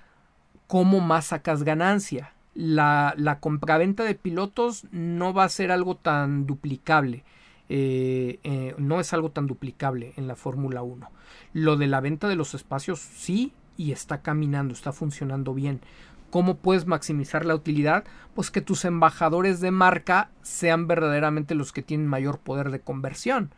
¿cómo 0.67 0.99
más 0.99 1.27
sacas 1.27 1.63
ganancia? 1.63 2.33
La, 2.53 3.13
la 3.17 3.39
compraventa 3.39 4.03
de 4.03 4.15
pilotos 4.15 4.85
no 4.91 5.33
va 5.33 5.43
a 5.43 5.49
ser 5.49 5.71
algo 5.71 5.95
tan 5.95 6.45
duplicable 6.45 7.23
eh, 7.69 8.39
eh, 8.43 8.75
no 8.77 8.99
es 8.99 9.13
algo 9.13 9.31
tan 9.31 9.47
duplicable 9.47 10.13
en 10.17 10.27
la 10.27 10.35
Fórmula 10.35 10.81
1. 10.81 11.09
Lo 11.53 11.77
de 11.77 11.87
la 11.87 12.01
venta 12.01 12.27
de 12.27 12.35
los 12.35 12.53
espacios 12.53 12.99
sí 12.99 13.53
y 13.77 13.91
está 13.91 14.21
caminando, 14.21 14.73
está 14.73 14.91
funcionando 14.91 15.53
bien. 15.53 15.81
¿Cómo 16.29 16.57
puedes 16.57 16.85
maximizar 16.85 17.45
la 17.45 17.55
utilidad? 17.55 18.03
Pues 18.33 18.51
que 18.51 18.61
tus 18.61 18.85
embajadores 18.85 19.61
de 19.61 19.71
marca 19.71 20.29
sean 20.41 20.87
verdaderamente 20.87 21.55
los 21.55 21.71
que 21.71 21.81
tienen 21.81 22.07
mayor 22.07 22.39
poder 22.39 22.71
de 22.71 22.81
conversión 22.81 23.51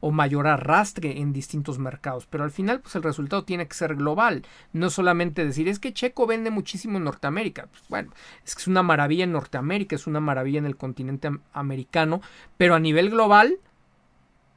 o 0.00 0.10
mayor 0.10 0.46
arrastre 0.46 1.20
en 1.20 1.32
distintos 1.32 1.78
mercados. 1.78 2.26
Pero 2.26 2.44
al 2.44 2.50
final, 2.50 2.80
pues 2.80 2.94
el 2.96 3.02
resultado 3.02 3.44
tiene 3.44 3.68
que 3.68 3.74
ser 3.74 3.94
global. 3.94 4.44
No 4.72 4.90
solamente 4.90 5.44
decir, 5.44 5.68
es 5.68 5.78
que 5.78 5.92
Checo 5.92 6.26
vende 6.26 6.50
muchísimo 6.50 6.98
en 6.98 7.04
Norteamérica. 7.04 7.66
Pues, 7.66 7.82
bueno, 7.88 8.12
es 8.44 8.54
que 8.54 8.62
es 8.62 8.68
una 8.68 8.82
maravilla 8.82 9.24
en 9.24 9.32
Norteamérica, 9.32 9.96
es 9.96 10.06
una 10.06 10.20
maravilla 10.20 10.58
en 10.58 10.66
el 10.66 10.76
continente 10.76 11.30
americano, 11.52 12.20
pero 12.56 12.74
a 12.74 12.80
nivel 12.80 13.10
global, 13.10 13.58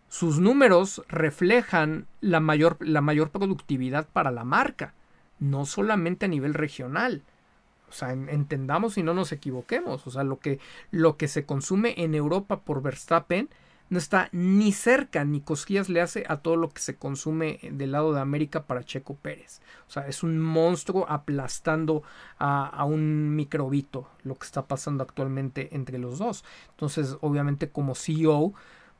sus 0.07 0.39
números 0.39 1.03
reflejan 1.07 2.07
la 2.21 2.39
mayor, 2.39 2.77
la 2.79 3.01
mayor 3.01 3.31
productividad 3.31 4.07
para 4.07 4.31
la 4.31 4.43
marca, 4.43 4.93
no 5.39 5.65
solamente 5.65 6.25
a 6.25 6.29
nivel 6.29 6.53
regional. 6.53 7.23
O 7.89 7.95
sea, 7.95 8.11
entendamos 8.11 8.97
y 8.97 9.03
no 9.03 9.13
nos 9.13 9.31
equivoquemos. 9.31 10.07
O 10.07 10.09
sea, 10.09 10.23
lo 10.23 10.39
que, 10.39 10.59
lo 10.89 11.15
que 11.15 11.27
se 11.27 11.45
consume 11.45 11.93
en 11.97 12.15
Europa 12.15 12.61
por 12.61 12.81
Verstappen 12.81 13.49
no 13.89 13.97
está 13.97 14.29
ni 14.31 14.71
cerca 14.71 15.23
ni 15.23 15.41
cosquillas 15.41 15.89
le 15.89 16.01
hace 16.01 16.23
a 16.27 16.37
todo 16.37 16.55
lo 16.55 16.69
que 16.69 16.81
se 16.81 16.95
consume 16.95 17.59
del 17.71 17.91
lado 17.91 18.13
de 18.13 18.21
América 18.21 18.63
para 18.63 18.83
Checo 18.83 19.15
Pérez. 19.15 19.61
O 19.87 19.91
sea, 19.91 20.07
es 20.07 20.23
un 20.23 20.39
monstruo 20.39 21.05
aplastando 21.07 22.03
a, 22.39 22.83
un 22.85 23.35
microbito 23.35 24.09
lo 24.23 24.35
que 24.35 24.45
está 24.45 24.65
pasando 24.65 25.03
actualmente 25.03 25.75
entre 25.75 25.99
los 25.99 26.17
dos. 26.17 26.43
Entonces, 26.71 27.17
obviamente 27.21 27.69
como 27.69 27.95
CEO, 27.95 28.53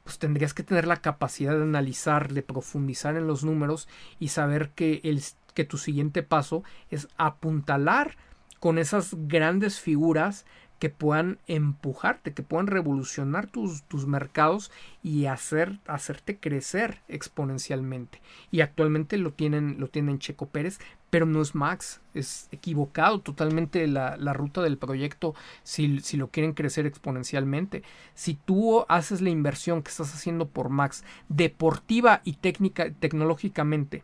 pues 0.04 0.20
tendrías 0.20 0.54
que 0.54 0.64
tener 0.64 0.86
la 0.86 0.98
capacidad 0.98 1.56
de 1.56 1.64
analizar, 1.64 2.34
de 2.34 2.44
profundizar 2.44 3.16
en 3.16 3.28
los 3.28 3.44
números 3.44 3.88
y 4.20 4.28
saber 4.28 4.72
que, 4.72 5.02
el, 5.04 5.24
que 5.54 5.64
tu 5.64 5.78
siguiente 5.78 6.24
paso 6.24 6.64
es 6.90 7.08
apuntalar 7.18 8.18
con 8.60 8.78
esas 8.78 9.16
grandes 9.28 9.80
figuras 9.80 10.46
que 10.84 10.90
puedan 10.90 11.40
empujarte, 11.48 12.34
que 12.34 12.44
puedan 12.44 12.68
revolucionar 12.68 13.48
tus, 13.48 13.84
tus 13.84 14.06
mercados 14.06 14.70
y 15.02 15.28
hacer, 15.28 15.80
hacerte 15.88 16.40
crecer 16.40 17.00
exponencialmente. 17.08 18.20
Y 18.52 18.60
actualmente 18.60 19.18
lo 19.18 19.32
tienen, 19.32 19.78
lo 19.80 19.88
tienen 19.88 20.20
Checo 20.20 20.48
Pérez, 20.48 20.80
pero 21.10 21.26
no 21.26 21.42
es 21.42 21.56
Max. 21.56 22.02
Es 22.14 22.50
equivocado 22.52 23.22
totalmente 23.22 23.88
la, 23.88 24.18
la 24.18 24.34
ruta 24.34 24.62
del 24.62 24.78
proyecto 24.78 25.36
si, 25.64 26.02
si, 26.02 26.18
lo 26.18 26.28
quieren 26.28 26.52
crecer 26.52 26.86
exponencialmente. 26.86 27.84
Si 28.14 28.34
tú 28.34 28.84
haces 28.90 29.22
la 29.22 29.30
inversión 29.30 29.84
que 29.84 29.90
estás 29.90 30.14
haciendo 30.14 30.50
por 30.50 30.68
Max, 30.68 31.06
deportiva 31.30 32.20
y 32.26 32.34
técnica, 32.34 32.92
tecnológicamente, 32.92 34.04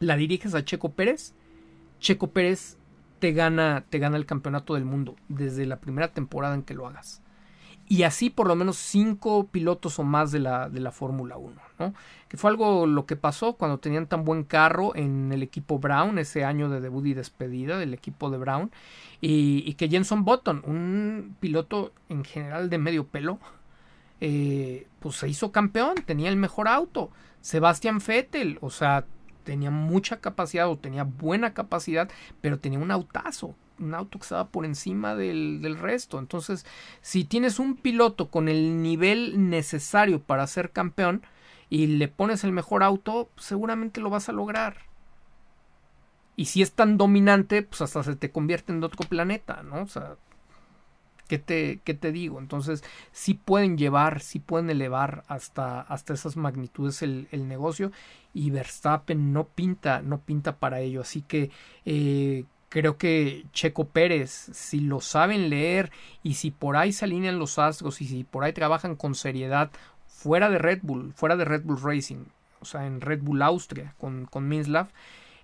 la 0.00 0.16
diriges 0.16 0.54
a 0.54 0.64
Checo 0.64 0.92
Pérez, 0.92 1.34
Checo 2.00 2.28
Pérez 2.28 2.78
te 3.24 3.32
gana, 3.32 3.86
te 3.88 3.98
gana 3.98 4.18
el 4.18 4.26
campeonato 4.26 4.74
del 4.74 4.84
mundo 4.84 5.16
desde 5.28 5.64
la 5.64 5.80
primera 5.80 6.08
temporada 6.08 6.54
en 6.54 6.62
que 6.62 6.74
lo 6.74 6.86
hagas. 6.86 7.22
y 7.88 8.02
así 8.02 8.28
por 8.28 8.46
lo 8.46 8.54
menos 8.54 8.76
cinco 8.76 9.46
pilotos 9.46 9.98
o 9.98 10.02
más 10.02 10.30
de 10.30 10.40
la, 10.40 10.68
de 10.68 10.80
la 10.80 10.90
Fórmula 10.90 11.38
1, 11.38 11.54
¿no? 11.78 11.94
Que 12.28 12.36
fue 12.36 12.50
algo 12.50 12.86
lo 12.86 13.06
que 13.06 13.16
pasó 13.16 13.54
cuando 13.54 13.78
tenían 13.78 14.08
tan 14.08 14.26
buen 14.26 14.44
carro 14.44 14.94
en 14.94 15.32
el 15.32 15.42
equipo 15.42 15.78
Brown, 15.78 16.18
ese 16.18 16.44
año 16.44 16.68
de 16.68 16.82
debut 16.82 17.06
y 17.06 17.14
despedida 17.14 17.78
del 17.78 17.94
equipo 17.94 18.28
de 18.28 18.36
Brown, 18.36 18.70
y, 19.22 19.72
que 19.72 19.88
Jenson 19.88 20.26
Button, 20.26 20.62
un 20.66 21.34
piloto 21.40 21.92
en 22.10 22.24
general 22.24 22.68
de 22.68 22.76
medio 22.76 23.06
pelo, 23.06 23.38
eh, 24.20 24.86
pues 25.00 25.16
se 25.16 25.28
hizo 25.28 25.50
campeón, 25.50 25.94
tenía 26.04 26.28
el 26.28 26.36
mejor 26.36 26.68
auto. 26.68 27.10
Sebastian 27.40 28.00
Vettel, 28.06 28.58
o 28.60 28.68
sea, 28.68 29.06
tenía 29.44 29.70
mucha 29.70 30.20
capacidad 30.20 30.68
o 30.68 30.78
tenía 30.78 31.04
buena 31.04 31.54
capacidad, 31.54 32.10
pero 32.40 32.58
tenía 32.58 32.78
un 32.78 32.90
autazo 32.90 33.54
un 33.78 33.94
auto 33.94 34.18
que 34.18 34.22
estaba 34.22 34.48
por 34.48 34.64
encima 34.64 35.14
del, 35.14 35.60
del, 35.60 35.76
resto. 35.76 36.18
Entonces, 36.18 36.64
si 37.00 37.24
tienes 37.24 37.58
un 37.58 37.76
piloto 37.76 38.30
con 38.30 38.48
el 38.48 38.82
nivel 38.82 39.50
necesario 39.50 40.22
para 40.22 40.46
ser 40.46 40.70
campeón 40.70 41.22
y 41.70 41.86
le 41.86 42.08
pones 42.08 42.44
el 42.44 42.52
mejor 42.52 42.82
auto, 42.82 43.30
seguramente 43.36 44.00
lo 44.00 44.10
vas 44.10 44.28
a 44.28 44.32
lograr. 44.32 44.76
Y 46.36 46.46
si 46.46 46.62
es 46.62 46.72
tan 46.72 46.96
dominante, 46.96 47.62
pues 47.62 47.80
hasta 47.80 48.02
se 48.02 48.16
te 48.16 48.30
convierte 48.30 48.72
en 48.72 48.82
otro 48.82 49.08
planeta, 49.08 49.62
¿no? 49.62 49.82
O 49.82 49.86
sea, 49.86 50.16
¿qué 51.28 51.38
te, 51.38 51.80
qué 51.84 51.94
te 51.94 52.10
digo? 52.12 52.38
Entonces, 52.40 52.82
sí 53.12 53.34
pueden 53.34 53.78
llevar, 53.78 54.20
sí 54.20 54.40
pueden 54.40 54.70
elevar 54.70 55.24
hasta, 55.28 55.80
hasta 55.80 56.14
esas 56.14 56.36
magnitudes 56.36 57.02
el, 57.02 57.28
el 57.30 57.46
negocio. 57.48 57.92
Y 58.34 58.50
Verstappen 58.50 59.32
no 59.32 59.44
pinta, 59.44 60.02
no 60.02 60.18
pinta 60.20 60.56
para 60.56 60.80
ello. 60.80 61.00
Así 61.00 61.22
que 61.22 61.50
eh, 61.86 62.44
Creo 62.74 62.98
que 62.98 63.46
Checo 63.52 63.84
Pérez, 63.84 64.32
si 64.32 64.80
lo 64.80 65.00
saben 65.00 65.48
leer 65.48 65.92
y 66.24 66.34
si 66.34 66.50
por 66.50 66.76
ahí 66.76 66.92
se 66.92 67.04
alinean 67.04 67.38
los 67.38 67.60
astros 67.60 68.00
y 68.00 68.06
si 68.08 68.24
por 68.24 68.42
ahí 68.42 68.52
trabajan 68.52 68.96
con 68.96 69.14
seriedad 69.14 69.70
fuera 70.08 70.50
de 70.50 70.58
Red 70.58 70.80
Bull, 70.82 71.12
fuera 71.14 71.36
de 71.36 71.44
Red 71.44 71.62
Bull 71.62 71.80
Racing, 71.80 72.24
o 72.58 72.64
sea, 72.64 72.84
en 72.84 73.00
Red 73.00 73.20
Bull 73.22 73.42
Austria 73.42 73.94
con, 73.96 74.26
con 74.26 74.48
Minslav, 74.48 74.88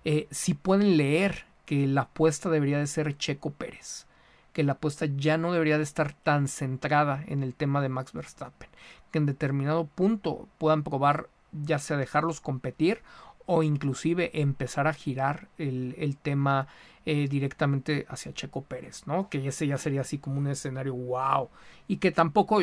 eh, 0.03 0.27
si 0.29 0.55
pueden 0.55 0.97
leer 0.97 1.45
que 1.65 1.87
la 1.87 2.01
apuesta 2.01 2.49
debería 2.49 2.79
de 2.79 2.87
ser 2.87 3.17
Checo 3.17 3.51
Pérez, 3.51 4.07
que 4.51 4.63
la 4.63 4.73
apuesta 4.73 5.05
ya 5.05 5.37
no 5.37 5.53
debería 5.53 5.77
de 5.77 5.85
estar 5.85 6.11
tan 6.11 6.49
centrada 6.49 7.23
en 7.27 7.43
el 7.43 7.55
tema 7.55 7.79
de 7.79 7.87
Max 7.87 8.11
Verstappen, 8.11 8.67
que 9.09 9.19
en 9.19 9.25
determinado 9.25 9.85
punto 9.85 10.49
puedan 10.57 10.83
probar 10.83 11.29
ya 11.51 11.79
sea 11.79 11.97
dejarlos 11.97 12.41
competir 12.41 13.01
o 13.45 13.63
inclusive 13.63 14.31
empezar 14.39 14.87
a 14.87 14.93
girar 14.93 15.47
el, 15.57 15.95
el 15.97 16.17
tema 16.17 16.67
eh, 17.05 17.27
directamente 17.27 18.05
hacia 18.09 18.31
Checo 18.33 18.63
Pérez, 18.63 19.07
¿no? 19.07 19.27
Que 19.27 19.47
ese 19.47 19.65
ya 19.65 19.77
sería 19.79 20.01
así 20.01 20.19
como 20.19 20.37
un 20.37 20.47
escenario 20.47 20.93
wow. 20.93 21.49
Y 21.87 21.97
que 21.97 22.11
tampoco, 22.11 22.59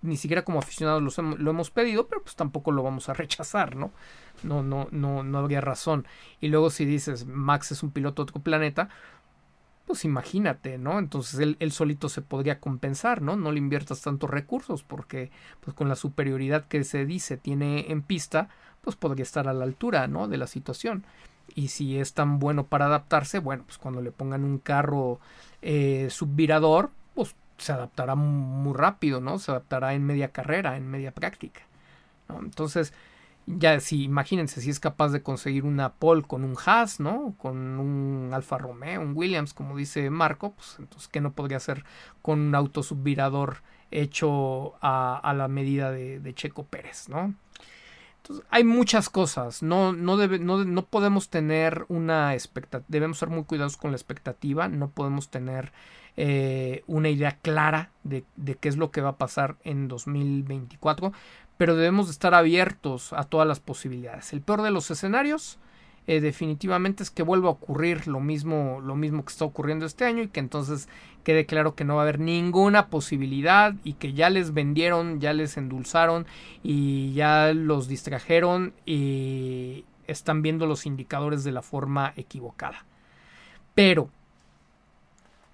ni 0.00 0.16
siquiera 0.16 0.44
como 0.44 0.58
aficionados 0.58 1.18
lo 1.18 1.50
hemos 1.50 1.70
pedido, 1.70 2.06
pero 2.06 2.22
pues 2.22 2.34
tampoco 2.34 2.72
lo 2.72 2.82
vamos 2.82 3.10
a 3.10 3.12
rechazar, 3.14 3.76
¿no? 3.76 3.90
No, 4.42 4.62
no, 4.62 4.88
no, 4.90 5.22
no 5.22 5.38
habría 5.38 5.60
razón. 5.60 6.06
Y 6.40 6.48
luego 6.48 6.70
si 6.70 6.86
dices 6.86 7.26
Max 7.26 7.70
es 7.72 7.82
un 7.82 7.90
piloto 7.90 8.24
de 8.24 8.30
otro 8.30 8.42
planeta, 8.42 8.88
pues 9.86 10.04
imagínate, 10.04 10.78
¿no? 10.78 10.98
Entonces 10.98 11.40
él, 11.40 11.56
él, 11.60 11.72
solito 11.72 12.08
se 12.08 12.22
podría 12.22 12.60
compensar, 12.60 13.22
¿no? 13.22 13.36
No 13.36 13.52
le 13.52 13.58
inviertas 13.58 14.00
tantos 14.00 14.30
recursos 14.30 14.82
porque 14.82 15.30
pues 15.60 15.74
con 15.74 15.88
la 15.88 15.96
superioridad 15.96 16.66
que 16.66 16.84
se 16.84 17.04
dice 17.04 17.36
tiene 17.36 17.90
en 17.90 18.02
pista, 18.02 18.48
pues 18.80 18.96
podría 18.96 19.22
estar 19.22 19.48
a 19.48 19.52
la 19.52 19.64
altura, 19.64 20.06
¿no? 20.08 20.28
De 20.28 20.36
la 20.36 20.46
situación 20.46 21.04
y 21.54 21.68
si 21.68 21.98
es 21.98 22.14
tan 22.14 22.38
bueno 22.38 22.66
para 22.66 22.86
adaptarse, 22.86 23.38
bueno, 23.38 23.64
pues 23.64 23.78
cuando 23.78 24.00
le 24.00 24.12
pongan 24.12 24.44
un 24.44 24.58
carro 24.58 25.20
eh, 25.60 26.08
subvirador, 26.10 26.90
pues 27.14 27.34
se 27.58 27.72
adaptará 27.72 28.14
muy 28.14 28.74
rápido, 28.74 29.20
¿no? 29.20 29.38
Se 29.38 29.50
adaptará 29.50 29.94
en 29.94 30.04
media 30.04 30.28
carrera, 30.28 30.76
en 30.76 30.90
media 30.90 31.12
práctica. 31.12 31.62
Entonces, 32.28 32.92
ya 33.46 33.80
si 33.80 34.04
imagínense 34.04 34.60
si 34.60 34.70
es 34.70 34.80
capaz 34.80 35.10
de 35.10 35.22
conseguir 35.22 35.64
una 35.64 35.94
pole 35.94 36.22
con 36.22 36.44
un 36.44 36.56
Haas, 36.64 37.00
¿no? 37.00 37.34
Con 37.38 37.78
un 37.78 38.30
Alfa 38.32 38.58
Romeo, 38.58 39.00
un 39.00 39.16
Williams, 39.16 39.54
como 39.54 39.76
dice 39.76 40.10
Marco, 40.10 40.52
pues 40.52 40.76
entonces 40.78 41.08
qué 41.08 41.20
no 41.20 41.32
podría 41.32 41.56
hacer 41.56 41.84
con 42.22 42.40
un 42.40 42.54
auto 42.54 42.82
subvirador 42.82 43.62
hecho 43.90 44.74
a, 44.80 45.34
la 45.36 45.48
medida 45.48 45.90
de, 45.90 46.34
Checo 46.34 46.64
Pérez, 46.64 47.08
¿no? 47.08 47.34
hay 48.50 48.64
muchas 48.64 49.10
cosas. 49.10 49.62
No, 49.62 49.92
no, 49.92 50.16
debe, 50.16 50.38
no, 50.38 50.64
no 50.64 50.86
podemos 50.86 51.28
tener 51.28 51.84
una 51.88 52.34
expectativa. 52.34 52.86
Debemos 52.88 53.18
ser 53.18 53.28
muy 53.28 53.44
cuidadosos 53.44 53.76
con 53.76 53.90
la 53.90 53.96
expectativa. 53.96 54.68
No 54.68 54.90
podemos 54.90 55.28
tener 55.28 55.72
eh, 56.16 56.84
una 56.86 57.08
idea 57.08 57.38
clara 57.42 57.90
de, 58.04 58.24
de, 58.36 58.54
qué 58.54 58.68
es 58.68 58.76
lo 58.76 58.90
que 58.90 59.00
va 59.00 59.10
a 59.10 59.16
pasar 59.16 59.56
en 59.64 59.88
2024. 59.88 61.12
Pero 61.62 61.76
debemos 61.76 62.10
estar 62.10 62.34
abiertos 62.34 63.12
a 63.12 63.22
todas 63.22 63.46
las 63.46 63.60
posibilidades. 63.60 64.32
El 64.32 64.40
peor 64.40 64.62
de 64.62 64.72
los 64.72 64.90
escenarios 64.90 65.60
eh, 66.08 66.20
definitivamente 66.20 67.04
es 67.04 67.12
que 67.12 67.22
vuelva 67.22 67.50
a 67.50 67.52
ocurrir 67.52 68.08
lo 68.08 68.18
mismo, 68.18 68.80
lo 68.84 68.96
mismo 68.96 69.24
que 69.24 69.30
está 69.30 69.44
ocurriendo 69.44 69.86
este 69.86 70.04
año 70.04 70.24
y 70.24 70.26
que 70.26 70.40
entonces 70.40 70.88
quede 71.22 71.46
claro 71.46 71.76
que 71.76 71.84
no 71.84 71.94
va 71.94 72.00
a 72.00 72.02
haber 72.02 72.18
ninguna 72.18 72.88
posibilidad 72.88 73.76
y 73.84 73.92
que 73.92 74.12
ya 74.12 74.28
les 74.28 74.52
vendieron, 74.52 75.20
ya 75.20 75.32
les 75.34 75.56
endulzaron 75.56 76.26
y 76.64 77.12
ya 77.12 77.52
los 77.54 77.86
distrajeron 77.86 78.74
y 78.84 79.84
están 80.08 80.42
viendo 80.42 80.66
los 80.66 80.84
indicadores 80.84 81.44
de 81.44 81.52
la 81.52 81.62
forma 81.62 82.12
equivocada. 82.16 82.84
Pero 83.76 84.10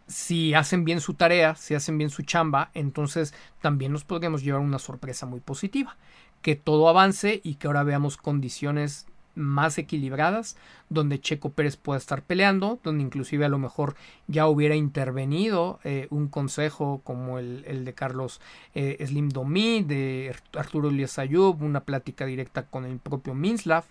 si 0.09 0.55
hacen 0.55 0.85
bien 0.85 1.01
su 1.01 1.14
tarea, 1.14 1.55
si 1.55 1.74
hacen 1.74 1.98
bien 1.98 2.10
su 2.10 2.22
chamba, 2.22 2.70
entonces 2.74 3.35
también 3.60 3.93
nos 3.93 4.05
podríamos 4.05 4.43
llevar 4.43 4.60
una 4.60 4.78
sorpresa 4.78 5.26
muy 5.26 5.40
positiva. 5.40 5.97
Que 6.43 6.56
todo 6.56 6.89
avance 6.89 7.40
y 7.44 7.56
que 7.56 7.66
ahora 7.66 7.82
veamos 7.82 8.16
condiciones 8.16 9.06
más 9.35 9.78
equilibradas, 9.78 10.56
donde 10.89 11.20
Checo 11.20 11.51
Pérez 11.51 11.76
pueda 11.76 11.98
estar 11.98 12.22
peleando, 12.22 12.78
donde 12.82 13.05
inclusive 13.05 13.44
a 13.44 13.48
lo 13.48 13.59
mejor 13.59 13.94
ya 14.26 14.47
hubiera 14.48 14.74
intervenido 14.74 15.78
eh, 15.85 16.09
un 16.10 16.28
consejo 16.28 17.01
como 17.05 17.39
el, 17.39 17.85
de 17.85 17.94
Carlos 17.94 18.40
eh, 18.74 19.02
Slim 19.06 19.28
Domi, 19.28 19.82
de 19.82 20.35
Arturo 20.55 20.89
Elias 20.89 21.18
Ayub, 21.18 21.62
una 21.62 21.80
plática 21.80 22.26
directa 22.26 22.64
con 22.66 22.85
el 22.85 22.98
propio 22.98 23.35
Minslav, 23.35 23.85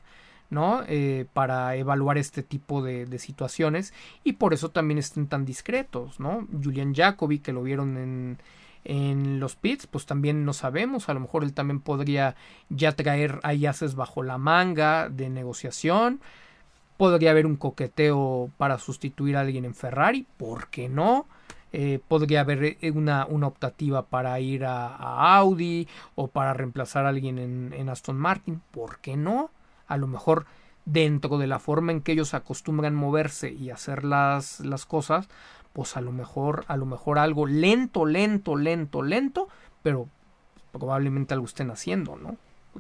¿no? 0.50 0.84
Eh, 0.88 1.26
para 1.34 1.76
evaluar 1.76 2.18
este 2.18 2.44
tipo 2.44 2.82
de, 2.82 3.06
de, 3.06 3.20
situaciones 3.20 3.94
y 4.24 4.34
por 4.34 4.54
eso 4.54 4.70
también 4.70 4.98
estén 4.98 5.28
tan 5.28 5.46
discretos, 5.46 6.20
¿no? 6.20 6.48
Julian 6.64 6.96
Jacobi, 6.96 7.40
que 7.40 7.54
lo 7.54 7.64
vieron 7.64 7.98
en, 7.98 8.38
en 8.88 9.42
los 9.42 9.58
pits, 9.58 9.86
pues 9.86 10.06
también 10.06 10.46
no 10.46 10.54
sabemos, 10.54 11.10
a 11.10 11.14
lo 11.14 11.20
mejor 11.20 11.44
él 11.44 11.54
también 11.54 11.82
podría 11.82 12.36
ya 12.70 12.94
traer 12.94 13.40
haces 13.44 13.96
bajo 13.96 14.24
la 14.24 14.38
manga 14.38 15.10
de 15.10 15.30
negociación, 15.30 16.22
podría 16.96 17.32
haber 17.32 17.46
un 17.46 17.58
coqueteo 17.58 18.50
para 18.58 18.80
sustituir 18.80 19.36
a 19.36 19.42
alguien 19.42 19.66
en 19.66 19.76
Ferrari, 19.76 20.26
¿por 20.38 20.70
qué 20.70 20.88
no? 20.88 21.28
Eh, 21.74 22.00
podría 22.08 22.42
haber 22.42 22.78
eh, 22.80 22.92
una, 22.92 23.26
una, 23.26 23.48
optativa 23.48 24.06
para 24.06 24.40
ir 24.40 24.64
a, 24.64 25.36
Audi 25.36 25.86
o 26.16 26.30
para 26.30 26.54
reemplazar 26.54 27.06
a 27.06 27.10
alguien 27.10 27.38
en, 27.40 27.74
en 27.74 27.90
Aston 27.90 28.16
Martin, 28.16 28.62
¿por 28.72 29.00
qué 29.00 29.18
no? 29.18 29.52
A 29.88 29.98
lo 29.98 30.08
mejor 30.08 30.46
dentro 30.86 31.38
de 31.38 31.48
la 31.48 31.60
forma 31.60 31.92
en 31.92 32.02
que 32.02 32.14
ellos 32.14 32.34
acostumbran 32.34 32.96
moverse 32.96 33.52
y 33.52 33.70
hacer 33.72 34.04
las, 34.04 34.62
las 34.62 34.86
cosas, 34.86 35.28
pues 35.74 35.98
a 35.98 36.02
lo 36.02 36.12
mejor, 36.12 36.64
a 36.68 36.78
lo 36.78 36.86
mejor 36.86 37.20
algo 37.20 37.46
lento, 37.46 38.06
lento, 38.06 38.56
lento, 38.56 39.02
lento, 39.02 39.48
pero 39.84 40.08
probablemente 40.72 41.34
algo 41.34 41.46
estén 41.46 41.72
haciendo, 41.72 42.16
¿no? 42.16 42.38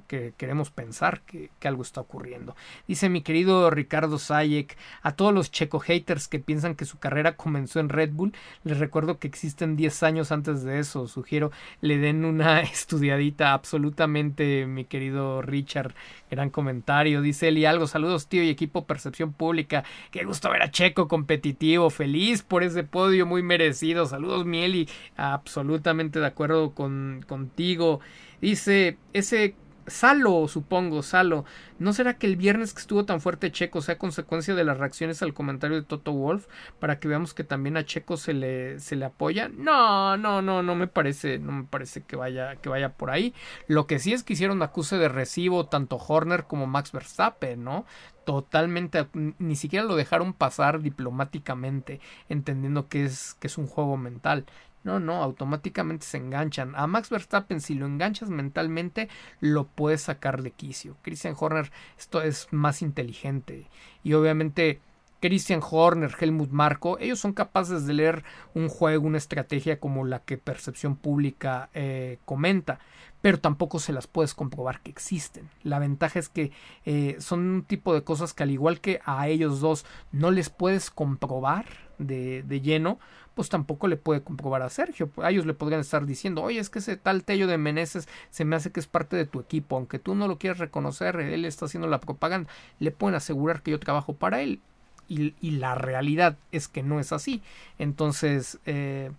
Que 0.07 0.33
queremos 0.37 0.71
pensar 0.71 1.21
que, 1.21 1.49
algo 1.67 1.81
está 1.81 1.99
ocurriendo. 1.99 2.55
Dice 2.87 3.09
mi 3.09 3.21
querido 3.21 3.69
Ricardo 3.69 4.17
Sayek, 4.17 4.77
a 5.01 5.11
todos 5.11 5.33
los 5.33 5.51
checo 5.51 5.79
haters 5.79 6.29
que 6.29 6.39
piensan 6.39 6.75
que 6.75 6.85
su 6.85 6.97
carrera 6.97 7.35
comenzó 7.35 7.81
en 7.81 7.89
Red 7.89 8.11
Bull, 8.13 8.33
les 8.63 8.79
recuerdo 8.79 9.19
que 9.19 9.27
existen 9.27 9.75
10 9.75 10.03
años 10.03 10.31
antes 10.31 10.63
de 10.63 10.79
eso. 10.79 11.09
Sugiero 11.09 11.51
le 11.81 11.97
den 11.97 12.23
una 12.23 12.61
estudiadita 12.61 13.51
absolutamente, 13.51 14.65
mi 14.65 14.85
querido 14.85 15.41
Richard. 15.41 15.93
Gran 16.29 16.49
comentario. 16.49 17.21
Dice 17.21 17.47
Eli 17.47 17.65
algo. 17.65 17.87
Saludos, 17.87 18.27
tío 18.27 18.43
y 18.43 18.49
equipo 18.49 18.85
Percepción 18.85 19.33
Pública. 19.33 19.83
Qué 20.11 20.23
gusto 20.25 20.49
ver 20.49 20.61
a 20.61 20.71
Checo 20.71 21.07
competitivo. 21.07 21.89
Feliz 21.89 22.43
por 22.43 22.63
ese 22.63 22.83
podio 22.83 23.25
muy 23.25 23.43
merecido. 23.43 24.05
Saludos, 24.05 24.45
Mieli. 24.45 24.89
Absolutamente 25.15 26.19
de 26.19 26.25
acuerdo 26.25 26.71
con, 26.71 27.23
contigo. 27.27 27.99
Dice, 28.41 28.97
ese 29.13 29.55
Salo, 29.87 30.47
supongo, 30.49 31.01
Salo. 31.01 31.45
¿No 31.79 31.93
será 31.93 32.17
que 32.17 32.27
el 32.27 32.35
viernes 32.35 32.73
que 32.73 32.81
estuvo 32.81 33.05
tan 33.05 33.21
fuerte 33.21 33.51
Checo 33.51 33.81
sea 33.81 33.97
consecuencia 33.97 34.53
de 34.53 34.65
las 34.65 34.77
reacciones 34.77 35.21
al 35.21 35.33
comentario 35.33 35.77
de 35.77 35.83
Toto 35.83 36.11
Wolf 36.11 36.47
para 36.79 36.99
que 36.99 37.07
veamos 37.07 37.33
que 37.33 37.45
también 37.45 37.77
a 37.77 37.85
Checo 37.85 38.17
se 38.17 38.33
le, 38.33 38.79
se 38.79 38.97
le 38.97 39.05
apoya? 39.05 39.49
No, 39.49 40.17
no, 40.17 40.41
no, 40.41 40.61
no 40.61 40.75
me 40.75 40.87
parece, 40.87 41.39
no 41.39 41.53
me 41.53 41.63
parece 41.63 42.01
que 42.01 42.17
vaya, 42.17 42.57
que 42.57 42.67
vaya 42.67 42.93
por 42.93 43.11
ahí. 43.11 43.33
Lo 43.67 43.87
que 43.87 43.99
sí 43.99 44.11
es 44.11 44.23
que 44.23 44.33
hicieron 44.33 44.61
acuse 44.61 44.97
de 44.97 45.07
recibo 45.07 45.67
tanto 45.67 45.95
Horner 45.97 46.45
como 46.45 46.67
Max 46.67 46.91
Verstappen, 46.91 47.63
¿no? 47.63 47.85
Totalmente, 48.25 49.07
ni 49.13 49.55
siquiera 49.55 49.85
lo 49.85 49.95
dejaron 49.95 50.33
pasar 50.33 50.81
diplomáticamente, 50.81 52.01
entendiendo 52.27 52.89
que 52.89 53.05
es, 53.05 53.35
que 53.35 53.47
es 53.47 53.57
un 53.57 53.67
juego 53.67 53.95
mental. 53.95 54.45
No, 54.87 55.01
no, 55.01 55.21
automáticamente 55.21 56.05
se 56.05 56.15
enganchan. 56.15 56.73
A 56.77 56.87
Max 56.87 57.09
Verstappen, 57.09 57.59
si 57.59 57.73
lo 57.73 57.85
enganchas 57.85 58.29
mentalmente, 58.29 59.09
lo 59.41 59.65
puedes 59.67 60.03
sacar 60.03 60.41
de 60.43 60.51
quicio. 60.51 60.95
Christian 61.01 61.35
Horner, 61.37 61.73
esto 61.99 62.21
es 62.21 62.47
más 62.51 62.81
inteligente. 62.81 63.67
Y 64.01 64.13
obviamente 64.13 64.79
Christian 65.19 65.59
Horner, 65.61 66.15
Helmut 66.17 66.51
Marco, 66.51 66.97
ellos 66.99 67.19
son 67.19 67.33
capaces 67.33 67.85
de 67.85 67.95
leer 67.95 68.23
un 68.53 68.69
juego, 68.69 69.05
una 69.05 69.17
estrategia 69.17 69.77
como 69.77 70.05
la 70.05 70.19
que 70.19 70.37
Percepción 70.37 70.95
Pública 70.95 71.69
eh, 71.73 72.19
comenta, 72.23 72.79
pero 73.27 73.41
tampoco 73.41 73.79
se 73.79 73.91
las 73.91 74.07
puedes 74.07 74.33
comprobar 74.33 74.79
que 74.79 74.89
existen. 74.89 75.49
La 75.61 75.79
ventaja 75.79 76.17
es 76.17 76.29
que 76.29 76.53
eh, 76.85 77.17
son 77.19 77.41
un 77.41 77.63
tipo 77.63 77.93
de 77.93 78.01
cosas 78.01 78.33
que 78.33 78.43
al 78.43 78.51
igual 78.51 78.79
que 78.79 79.01
a 79.03 79.27
ellos 79.27 79.59
dos 79.59 79.85
no 80.13 80.31
les 80.31 80.49
puedes 80.49 80.89
comprobar 80.89 81.65
de, 81.97 82.43
de 82.43 82.61
lleno, 82.61 82.99
pues 83.33 83.49
tampoco 83.49 83.89
le 83.89 83.97
puede 83.97 84.21
comprobar 84.23 84.61
a 84.61 84.69
Sergio. 84.69 85.09
A 85.17 85.29
ellos 85.29 85.45
le 85.45 85.53
podrían 85.53 85.81
estar 85.81 86.05
diciendo, 86.05 86.41
oye, 86.41 86.61
es 86.61 86.69
que 86.69 86.79
ese 86.79 86.95
tal 86.95 87.25
Tello 87.25 87.47
de 87.47 87.57
Meneses 87.57 88.07
se 88.29 88.45
me 88.45 88.55
hace 88.55 88.71
que 88.71 88.79
es 88.79 88.87
parte 88.87 89.17
de 89.17 89.25
tu 89.25 89.41
equipo, 89.41 89.75
aunque 89.75 89.99
tú 89.99 90.15
no 90.15 90.29
lo 90.29 90.37
quieras 90.37 90.59
reconocer, 90.59 91.19
él 91.19 91.43
está 91.43 91.65
haciendo 91.65 91.89
la 91.89 91.99
propaganda, 91.99 92.49
le 92.79 92.91
pueden 92.91 93.15
asegurar 93.15 93.61
que 93.61 93.71
yo 93.71 93.79
trabajo 93.81 94.13
para 94.13 94.41
él 94.41 94.61
y, 95.09 95.51
la 95.51 95.75
realidad 95.75 96.37
es 96.51 96.67
que 96.67 96.83
no 96.83 96.99
es 96.99 97.11
así. 97.11 97.41
Entonces, 97.77 98.59
eh, 98.65 99.11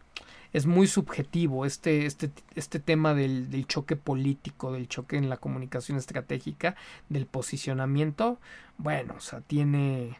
es 0.52 0.66
muy 0.66 0.86
subjetivo 0.86 1.66
este, 1.66 2.06
este, 2.06 2.30
este 2.54 2.78
tema 2.80 3.14
del, 3.14 3.50
del, 3.50 3.66
choque 3.66 3.96
político, 3.96 4.72
del 4.72 4.88
choque 4.88 5.16
en 5.16 5.28
la 5.28 5.36
comunicación 5.36 5.98
estratégica, 5.98 6.76
del 7.08 7.26
posicionamiento. 7.26 8.38
Bueno, 8.78 9.14
o 9.16 9.20
sea, 9.20 9.40
tiene. 9.40 10.18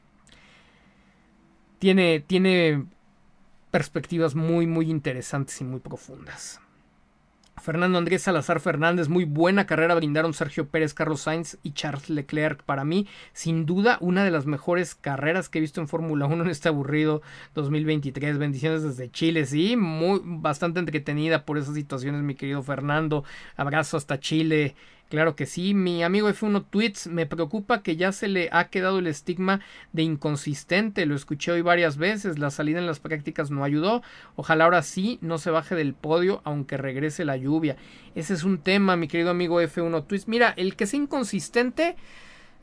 Tiene, 1.78 2.18
tiene 2.20 2.86
perspectivas 3.70 4.34
muy, 4.34 4.66
muy 4.66 4.90
interesantes 4.90 5.60
y 5.60 5.64
muy 5.64 5.78
profundas. 5.78 6.60
Fernando 7.58 7.98
Andrés 7.98 8.22
Salazar 8.22 8.60
Fernández, 8.60 9.08
muy 9.08 9.24
buena 9.24 9.66
carrera 9.66 9.94
brindaron 9.94 10.34
Sergio 10.34 10.68
Pérez, 10.68 10.94
Carlos 10.94 11.20
Sainz 11.20 11.58
y 11.62 11.72
Charles 11.72 12.10
Leclerc. 12.10 12.62
Para 12.62 12.84
mí, 12.84 13.06
sin 13.32 13.66
duda, 13.66 13.98
una 14.00 14.24
de 14.24 14.30
las 14.30 14.46
mejores 14.46 14.94
carreras 14.94 15.48
que 15.48 15.58
he 15.58 15.60
visto 15.60 15.80
en 15.80 15.88
Fórmula 15.88 16.26
1 16.26 16.44
en 16.44 16.50
este 16.50 16.68
aburrido 16.68 17.22
2023. 17.54 18.38
Bendiciones 18.38 18.82
desde 18.82 19.10
Chile, 19.10 19.46
sí, 19.46 19.76
muy 19.76 20.20
bastante 20.24 20.80
entretenida 20.80 21.44
por 21.44 21.58
esas 21.58 21.74
situaciones, 21.74 22.22
mi 22.22 22.34
querido 22.34 22.62
Fernando. 22.62 23.24
Abrazo 23.56 23.96
hasta 23.96 24.20
Chile. 24.20 24.74
Claro 25.08 25.36
que 25.36 25.46
sí, 25.46 25.72
mi 25.72 26.02
amigo 26.02 26.28
F1 26.28 26.66
Tweets, 26.68 27.06
me 27.06 27.24
preocupa 27.24 27.82
que 27.82 27.96
ya 27.96 28.12
se 28.12 28.28
le 28.28 28.50
ha 28.52 28.68
quedado 28.68 28.98
el 28.98 29.06
estigma 29.06 29.60
de 29.94 30.02
inconsistente, 30.02 31.06
lo 31.06 31.14
escuché 31.14 31.50
hoy 31.50 31.62
varias 31.62 31.96
veces, 31.96 32.38
la 32.38 32.50
salida 32.50 32.78
en 32.78 32.84
las 32.84 33.00
prácticas 33.00 33.50
no 33.50 33.64
ayudó, 33.64 34.02
ojalá 34.36 34.64
ahora 34.64 34.82
sí 34.82 35.18
no 35.22 35.38
se 35.38 35.50
baje 35.50 35.74
del 35.74 35.94
podio 35.94 36.42
aunque 36.44 36.76
regrese 36.76 37.24
la 37.24 37.38
lluvia. 37.38 37.76
Ese 38.14 38.34
es 38.34 38.44
un 38.44 38.58
tema, 38.58 38.96
mi 38.96 39.08
querido 39.08 39.30
amigo 39.30 39.62
F1 39.62 40.06
Tweets. 40.06 40.28
Mira, 40.28 40.52
el 40.58 40.76
que 40.76 40.86
sea 40.86 41.00
inconsistente, 41.00 41.96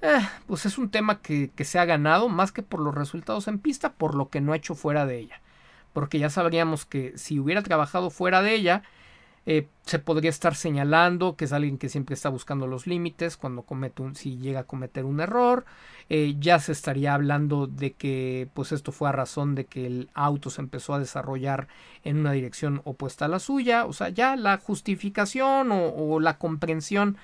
eh, 0.04 0.20
pues 0.46 0.68
es 0.68 0.78
un 0.78 0.92
tema 0.92 1.22
que, 1.22 1.50
que 1.56 1.64
se 1.66 1.80
ha 1.80 1.86
ganado 1.86 2.30
más 2.30 2.52
que 2.52 2.62
por 2.62 2.80
los 2.80 2.94
resultados 2.94 3.48
en 3.48 3.58
pista, 3.58 3.94
por 3.94 4.14
lo 4.14 4.30
que 4.30 4.42
no 4.42 4.54
ha 4.54 4.58
hecho 4.58 4.76
fuera 4.76 5.08
de 5.08 5.18
ella. 5.18 5.42
Porque 5.94 6.20
ya 6.20 6.30
sabríamos 6.30 6.86
que 6.86 7.18
si 7.18 7.40
hubiera 7.40 7.64
trabajado 7.64 8.12
fuera 8.12 8.44
de 8.44 8.54
ella, 8.54 8.84
eh, 9.46 9.68
se 9.86 10.00
podría 10.00 10.32
estar 10.32 10.56
señalando 10.56 11.36
que 11.36 11.46
es 11.46 11.54
alguien 11.54 11.78
que 11.78 11.90
siempre 11.90 12.16
está 12.16 12.30
buscando 12.30 12.66
los 12.66 12.88
límites 12.88 13.38
cuando 13.38 13.62
comete 13.62 14.02
un, 14.02 14.16
si 14.16 14.38
llega 14.38 14.62
a 14.62 14.64
cometer 14.64 15.06
un 15.06 15.20
error. 15.20 15.66
Eh, 16.10 16.36
ya 16.40 16.60
se 16.60 16.72
estaría 16.72 17.14
hablando 17.14 17.68
de 17.68 17.94
que 17.94 18.48
pues 18.54 18.72
esto 18.72 18.92
fue 18.92 19.10
a 19.10 19.12
razón 19.12 19.56
de 19.56 19.66
que 19.66 19.86
el 19.86 20.10
auto 20.14 20.50
se 20.50 20.62
empezó 20.62 20.94
a 20.94 21.00
desarrollar 21.00 21.68
en 22.04 22.18
una 22.18 22.32
dirección 22.32 22.82
opuesta 22.86 23.26
a 23.26 23.28
la 23.28 23.40
suya. 23.40 23.86
O 23.86 23.94
sea, 23.94 24.10
ya 24.10 24.36
la 24.36 24.58
justificación 24.58 25.70
o 25.72 26.20
la 26.20 26.38
comprensión 26.38 27.18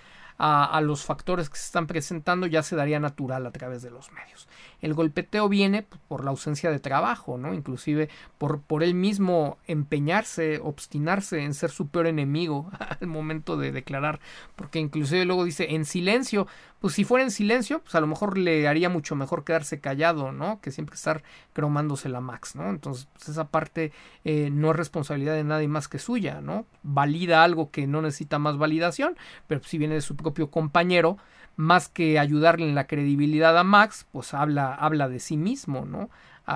a, 0.43 0.81
los 0.81 1.03
factores 1.03 1.49
que 1.49 1.57
se 1.57 1.65
están 1.65 1.85
presentando 1.85 2.48
ya 2.48 2.64
se 2.64 2.76
daría 2.76 2.99
natural 2.99 3.45
a 3.45 3.52
través 3.52 3.84
de 3.84 3.91
los 3.91 4.11
medios. 4.11 4.48
El 4.81 4.93
golpeteo 4.93 5.47
viene 5.47 5.85
por 6.07 6.23
la 6.23 6.31
ausencia 6.31 6.71
de 6.71 6.79
trabajo, 6.79 7.37
¿no? 7.37 7.53
Inclusive 7.53 8.09
por, 8.37 8.61
por 8.61 8.83
él 8.83 8.93
mismo 8.93 9.57
empeñarse, 9.67 10.59
obstinarse 10.61 11.43
en 11.43 11.53
ser 11.53 11.69
su 11.71 11.87
peor 11.87 12.07
enemigo 12.07 12.71
al 12.99 13.07
momento 13.07 13.57
de 13.57 13.71
declarar, 13.71 14.19
porque 14.55 14.79
inclusive 14.79 15.25
luego 15.25 15.43
dice 15.43 15.75
en 15.75 15.85
silencio, 15.85 16.47
pues 16.81 16.95
si 16.95 17.03
fuera 17.03 17.23
en 17.23 17.29
silencio, 17.29 17.79
pues 17.79 17.93
a 17.93 18.01
lo 18.01 18.07
mejor 18.07 18.39
le 18.39 18.67
haría 18.67 18.89
mucho 18.89 19.15
mejor 19.15 19.43
quedarse 19.43 19.79
callado, 19.79 20.31
¿no? 20.31 20.59
Que 20.61 20.71
siempre 20.71 20.95
estar 20.95 21.21
cromándose 21.53 22.09
la 22.09 22.21
Max, 22.21 22.55
¿no? 22.55 22.69
Entonces, 22.69 23.07
pues 23.13 23.29
esa 23.29 23.49
parte 23.49 23.91
eh, 24.25 24.49
no 24.51 24.71
es 24.71 24.75
responsabilidad 24.75 25.35
de 25.35 25.43
nadie 25.43 25.67
más 25.67 25.87
que 25.87 25.99
suya, 25.99 26.41
¿no? 26.41 26.65
Valida 26.81 27.43
algo 27.43 27.69
que 27.69 27.85
no 27.85 28.01
necesita 28.01 28.39
más 28.39 28.57
validación, 28.57 29.15
pero 29.45 29.61
si 29.63 29.77
viene 29.77 29.93
de 29.93 30.01
su 30.01 30.15
propio 30.15 30.49
compañero, 30.49 31.17
más 31.61 31.89
que 31.89 32.17
ayudarle 32.17 32.67
en 32.67 32.75
la 32.75 32.88
credibilidad 32.88 33.57
a 33.57 33.63
Max, 33.63 34.07
pues 34.11 34.33
habla, 34.33 34.73
habla 34.73 35.07
de 35.07 35.19
sí 35.19 35.38
mismo, 35.38 35.85
¿no? 35.85 36.09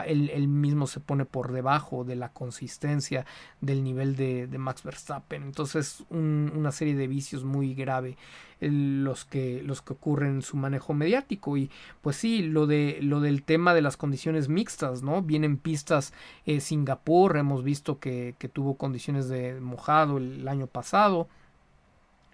él, 0.05 0.47
mismo 0.47 0.87
se 0.87 0.99
pone 0.99 1.25
por 1.25 1.51
debajo 1.51 2.03
de 2.03 2.15
la 2.15 2.29
consistencia 2.29 3.25
del 3.61 3.83
nivel 3.83 4.15
de, 4.15 4.47
Max 4.57 4.83
Verstappen. 4.83 5.43
Entonces, 5.43 6.03
una 6.09 6.71
serie 6.71 6.95
de 6.95 7.07
vicios 7.07 7.43
muy 7.43 7.75
grave 7.75 8.17
los 8.59 9.25
que, 9.25 9.61
los 9.63 9.81
que 9.81 9.93
ocurren 9.93 10.35
en 10.35 10.41
su 10.41 10.57
manejo 10.57 10.93
mediático. 10.93 11.55
Y 11.55 11.69
pues 12.01 12.15
sí, 12.15 12.41
lo, 12.41 12.67
de, 12.67 12.97
lo 13.01 13.21
del 13.21 13.43
tema 13.43 13.73
de 13.73 13.83
las 13.83 13.95
condiciones 13.95 14.49
mixtas, 14.49 15.03
¿no? 15.03 15.21
Vienen 15.21 15.57
pistas 15.57 16.13
eh, 16.45 16.59
Singapur, 16.59 17.37
hemos 17.37 17.63
visto 17.63 17.99
que, 17.99 18.35
que 18.39 18.49
tuvo 18.49 18.75
condiciones 18.75 19.29
de 19.29 19.59
mojado 19.61 20.17
el 20.17 20.47
año 20.47 20.67
pasado. 20.67 21.29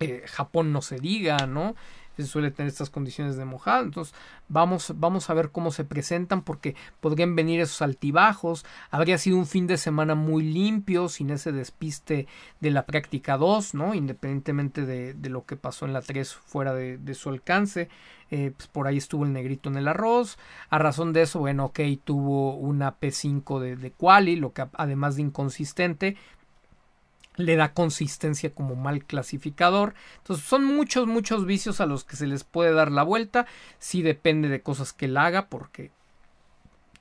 Eh, 0.02 0.24
Japón 0.26 0.74
no 0.74 0.82
se 0.82 0.98
diga, 1.00 1.46
¿no? 1.46 1.76
Suele 2.28 2.52
tener 2.52 2.70
estas 2.70 2.90
condiciones 2.90 3.36
de 3.36 3.46
mojado. 3.46 3.84
Entonces 3.84 4.14
vamos, 4.48 4.94
vamos 4.96 5.30
a 5.30 5.34
ver 5.34 5.52
cómo 5.52 5.72
se 5.72 5.84
presentan 5.84 6.42
porque 6.42 6.76
podrían 7.00 7.36
venir 7.36 7.60
esos 7.62 7.82
altibajos. 7.82 8.66
Habría 8.90 9.18
sido 9.18 9.38
un 9.38 9.46
fin 9.46 9.68
de 9.68 9.78
semana 9.78 10.16
muy 10.16 10.44
limpio, 10.44 11.10
sin 11.10 11.30
ese 11.30 11.52
despiste 11.52 12.28
de 12.60 12.72
la 12.72 12.86
práctica 12.86 13.38
2, 13.38 13.74
¿no? 13.74 13.94
Independientemente 13.94 14.86
de, 14.86 15.30
lo 15.30 15.46
que 15.46 15.56
pasó 15.56 15.86
en 15.86 15.94
la 15.94 16.02
3 16.02 16.34
fuera 16.34 16.74
de, 16.74 16.98
de 16.98 17.14
su 17.14 17.30
alcance. 17.30 17.90
Eh, 18.32 18.54
pues 18.56 18.68
por 18.68 18.88
ahí 18.88 18.96
estuvo 18.96 19.26
el 19.26 19.34
negrito 19.34 19.70
en 19.70 19.76
el 19.76 19.90
arroz. 19.90 20.38
A 20.70 20.80
razón 20.80 21.12
de 21.12 21.24
eso, 21.24 21.40
bueno, 21.40 21.66
ok, 21.66 21.82
tuvo 22.04 22.56
una 22.56 22.98
P5 22.98 23.60
de, 23.60 23.76
de 23.76 23.92
quali, 23.92 24.38
lo 24.38 24.54
que 24.54 24.66
además 24.74 25.18
de 25.18 25.24
inconsistente, 25.24 26.16
le 27.36 27.56
da 27.56 27.74
consistencia 27.74 28.54
como 28.54 28.76
mal 28.76 29.06
clasificador. 29.06 29.94
Entonces 30.18 30.46
son 30.46 30.66
muchos, 30.66 31.08
muchos 31.08 31.46
vicios 31.46 31.82
a 31.82 31.86
los 31.86 32.04
que 32.04 32.16
se 32.16 32.28
les 32.28 32.44
puede 32.44 32.74
dar 32.74 32.92
la 32.92 33.04
vuelta. 33.04 33.46
Sí 33.80 34.02
depende 34.02 34.50
de 34.50 34.62
cosas 34.62 34.94
que 34.94 35.06
él 35.06 35.18
haga 35.18 35.48
porque 35.48 35.92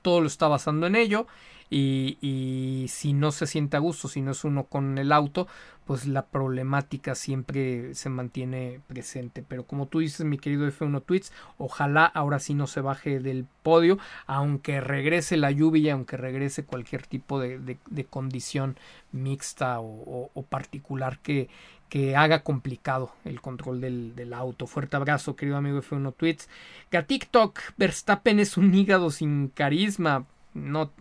todo 0.01 0.21
lo 0.21 0.27
está 0.27 0.47
basando 0.47 0.87
en 0.87 0.95
ello. 0.95 1.27
Y, 1.73 2.85
si 2.89 3.13
no 3.13 3.31
se 3.31 3.47
siente 3.47 3.77
a 3.77 3.79
gusto, 3.79 4.09
si 4.09 4.21
no 4.21 4.31
es 4.31 4.43
uno 4.43 4.65
con 4.65 4.97
el 4.97 5.13
auto, 5.13 5.47
pues 5.85 6.05
la 6.05 6.25
problemática 6.25 7.15
siempre 7.15 7.95
se 7.95 8.09
mantiene 8.09 8.81
presente. 8.87 9.41
Pero 9.47 9.63
como 9.63 9.87
tú 9.87 9.99
dices, 9.99 10.25
mi 10.25 10.37
querido 10.37 10.67
F1 10.67 11.01
Tweets, 11.05 11.31
ojalá 11.57 12.05
ahora 12.05 12.39
sí 12.39 12.53
no 12.53 12.67
se 12.67 12.81
baje 12.81 13.21
del 13.21 13.45
podio, 13.63 13.97
aunque 14.27 14.81
regrese 14.81 15.37
la 15.37 15.51
lluvia 15.51 15.93
aunque 15.93 16.17
regrese 16.17 16.65
cualquier 16.65 17.07
tipo 17.07 17.39
de, 17.39 17.77
condición 18.09 18.77
mixta 19.13 19.79
o, 19.79 20.45
particular 20.49 21.19
que, 21.19 21.49
que 21.87 22.17
haga 22.17 22.43
complicado 22.43 23.13
el 23.23 23.39
control 23.39 23.79
del, 23.79 24.33
auto. 24.33 24.67
Fuerte 24.67 24.97
abrazo, 24.97 25.37
querido 25.37 25.55
amigo 25.55 25.81
F1 25.81 26.13
Tweets. 26.17 26.49
Que 26.89 26.97
a 26.97 27.07
TikTok 27.07 27.59
Verstappen 27.77 28.41
es 28.41 28.57
un 28.57 28.73
hígado 28.73 29.09
sin 29.09 29.47
carisma. 29.47 30.25
No, 30.53 30.91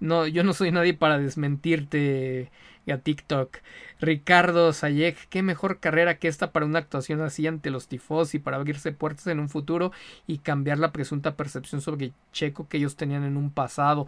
no, 0.00 0.26
yo 0.26 0.44
no 0.44 0.52
soy 0.52 0.70
nadie 0.70 0.94
para 0.94 1.18
desmentirte 1.18 2.50
a 2.92 2.98
TikTok. 2.98 3.58
Ricardo 4.00 4.72
Sayek, 4.72 5.28
qué 5.28 5.42
mejor 5.42 5.80
carrera 5.80 6.18
que 6.18 6.28
esta 6.28 6.52
para 6.52 6.66
una 6.66 6.78
actuación 6.78 7.22
así 7.22 7.46
ante 7.46 7.70
los 7.70 7.88
tifos 7.88 8.34
y 8.34 8.38
para 8.38 8.58
abrirse 8.58 8.92
puertas 8.92 9.26
en 9.28 9.40
un 9.40 9.48
futuro 9.48 9.92
y 10.26 10.38
cambiar 10.38 10.78
la 10.78 10.92
presunta 10.92 11.36
percepción 11.36 11.80
sobre 11.80 12.12
Checo 12.32 12.68
que 12.68 12.76
ellos 12.76 12.96
tenían 12.96 13.24
en 13.24 13.36
un 13.36 13.50
pasado 13.50 14.06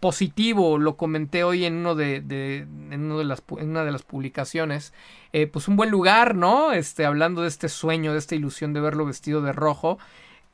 positivo, 0.00 0.76
lo 0.76 0.98
comenté 0.98 1.44
hoy 1.44 1.64
en 1.64 1.76
uno 1.76 1.94
de, 1.94 2.16
en, 2.16 3.00
uno 3.04 3.18
de 3.18 3.24
las, 3.24 3.42
en 3.58 3.70
una 3.70 3.84
de 3.84 3.92
las 3.92 4.02
publicaciones, 4.02 4.92
eh, 5.32 5.46
pues 5.46 5.66
un 5.66 5.76
buen 5.76 5.90
lugar, 5.90 6.34
¿no? 6.34 6.72
Este, 6.72 7.06
hablando 7.06 7.40
de 7.40 7.48
este 7.48 7.70
sueño, 7.70 8.12
de 8.12 8.18
esta 8.18 8.34
ilusión 8.34 8.74
de 8.74 8.80
verlo 8.80 9.06
vestido 9.06 9.40
de 9.40 9.52
rojo, 9.52 9.98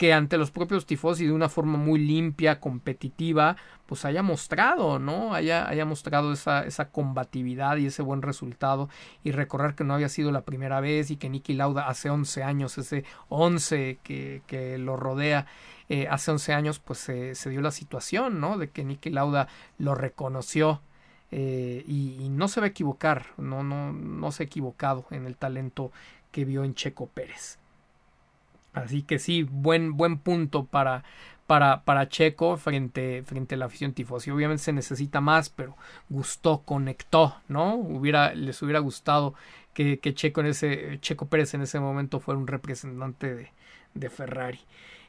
que 0.00 0.14
ante 0.14 0.38
los 0.38 0.50
propios 0.50 0.86
tifosi 0.86 1.26
de 1.26 1.32
una 1.32 1.50
forma 1.50 1.76
muy 1.76 1.98
limpia, 1.98 2.58
competitiva, 2.58 3.56
pues 3.84 4.06
haya 4.06 4.22
mostrado, 4.22 4.98
¿no? 4.98 5.34
Haya, 5.34 5.68
haya 5.68 5.84
mostrado 5.84 6.32
esa, 6.32 6.64
esa 6.64 6.88
combatividad 6.88 7.76
y 7.76 7.84
ese 7.84 8.00
buen 8.00 8.22
resultado 8.22 8.88
y 9.24 9.32
recordar 9.32 9.74
que 9.74 9.84
no 9.84 9.92
había 9.92 10.08
sido 10.08 10.32
la 10.32 10.46
primera 10.46 10.80
vez 10.80 11.10
y 11.10 11.16
que 11.16 11.28
Nicky 11.28 11.52
Lauda 11.52 11.86
hace 11.86 12.08
11 12.08 12.42
años, 12.42 12.78
ese 12.78 13.04
11 13.28 13.98
que, 14.02 14.40
que 14.46 14.78
lo 14.78 14.96
rodea, 14.96 15.44
eh, 15.90 16.08
hace 16.08 16.30
11 16.30 16.54
años 16.54 16.78
pues 16.78 16.98
se 17.00 17.50
dio 17.50 17.60
la 17.60 17.70
situación, 17.70 18.40
¿no? 18.40 18.56
De 18.56 18.70
que 18.70 18.84
Nicky 18.84 19.10
Lauda 19.10 19.48
lo 19.76 19.94
reconoció 19.94 20.80
eh, 21.30 21.84
y, 21.86 22.26
no 22.30 22.48
se 22.48 22.60
va 22.60 22.66
a 22.66 22.70
equivocar, 22.70 23.26
no, 23.36 23.62
no, 23.62 23.92
no 23.92 24.32
se 24.32 24.44
ha 24.44 24.46
equivocado 24.46 25.04
en 25.10 25.26
el 25.26 25.36
talento 25.36 25.92
que 26.32 26.46
vio 26.46 26.64
en 26.64 26.74
Checo 26.74 27.06
Pérez. 27.06 27.59
Así 28.72 29.02
que 29.02 29.18
sí, 29.18 29.42
buen, 29.42 29.96
buen 29.96 30.18
punto 30.18 30.64
para, 30.64 31.04
para, 31.46 31.82
para 31.82 32.08
Checo 32.08 32.56
frente, 32.56 33.22
frente 33.24 33.56
a 33.56 33.58
la 33.58 33.66
afición 33.66 33.92
tifosi. 33.92 34.30
Obviamente 34.30 34.62
se 34.62 34.72
necesita 34.72 35.20
más, 35.20 35.50
pero 35.50 35.76
gustó, 36.08 36.62
conectó, 36.62 37.36
¿no? 37.48 37.74
Hubiera, 37.74 38.34
les 38.34 38.62
hubiera 38.62 38.78
gustado 38.80 39.34
que, 39.74 39.98
que 39.98 40.14
Checo, 40.14 40.40
en 40.40 40.46
ese, 40.48 40.98
Checo 41.00 41.26
Pérez 41.26 41.54
en 41.54 41.62
ese 41.62 41.80
momento 41.80 42.20
fuera 42.20 42.38
un 42.38 42.46
representante 42.46 43.34
de, 43.34 43.52
de 43.94 44.10
Ferrari. 44.10 44.60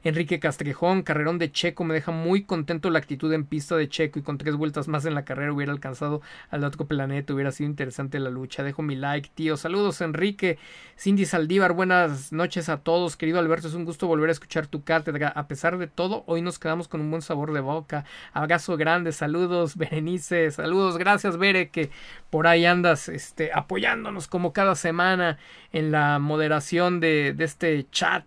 Enrique 0.03 0.40
Castrejón, 0.40 1.03
carrerón 1.03 1.38
de 1.38 1.52
Checo, 1.52 1.84
me 1.84 1.94
deja 1.94 2.11
muy 2.11 2.44
contento 2.44 2.90
la 2.90 2.98
actitud 2.98 3.32
en 3.34 3.45
pista 3.45 3.76
de 3.76 3.88
Checo 3.88 4.18
y 4.18 4.23
con 4.23 4.40
tres 4.40 4.56
vueltas 4.56 4.88
más 4.88 5.06
en 5.06 5.14
la 5.14 5.26
carrera 5.26 5.53
hubiera 5.53 5.72
alcanzado 5.72 6.22
al 6.49 6.64
otro 6.64 6.86
planeta, 6.86 7.34
hubiera 7.34 7.52
sido 7.52 7.69
interesante 7.69 8.19
la 8.19 8.32
lucha. 8.32 8.64
Dejo 8.64 8.82
mi 8.82 8.95
like, 8.95 9.30
tío. 9.36 9.57
Saludos, 9.57 10.02
Enrique. 10.02 10.57
Cindy 10.98 11.26
Saldívar, 11.26 11.73
buenas 11.73 12.32
noches 12.32 12.68
a 12.69 12.78
todos. 12.78 13.15
Querido 13.15 13.40
Alberto, 13.40 13.68
es 13.68 13.76
un 13.76 13.86
gusto 13.86 14.07
volver 14.07 14.30
a 14.30 14.34
escuchar 14.34 14.65
tu 14.65 14.84
cátedra. 14.84 15.30
A 15.30 15.48
pesar 15.48 15.78
de 15.78 15.88
todo, 15.88 16.23
hoy 16.26 16.41
nos 16.41 16.57
quedamos 16.57 16.88
con 16.88 17.02
un 17.02 17.11
buen 17.11 17.22
sabor 17.22 17.53
de 17.53 17.60
boca. 17.60 18.06
Abrazo 18.34 18.78
grande, 18.78 19.11
saludos, 19.11 19.76
Berenice, 19.78 20.49
saludos, 20.52 20.98
gracias, 20.98 21.38
Bere, 21.38 21.69
que 21.69 21.91
por 22.30 22.48
ahí 22.48 22.65
andas 22.65 23.07
este, 23.07 23.52
apoyándonos 23.53 24.28
como 24.28 24.53
cada 24.53 24.76
semana 24.76 25.38
en 25.72 25.91
la 25.91 26.18
moderación 26.19 26.99
de, 26.99 27.34
de 27.34 27.44
este 27.44 27.86
chat. 27.91 28.26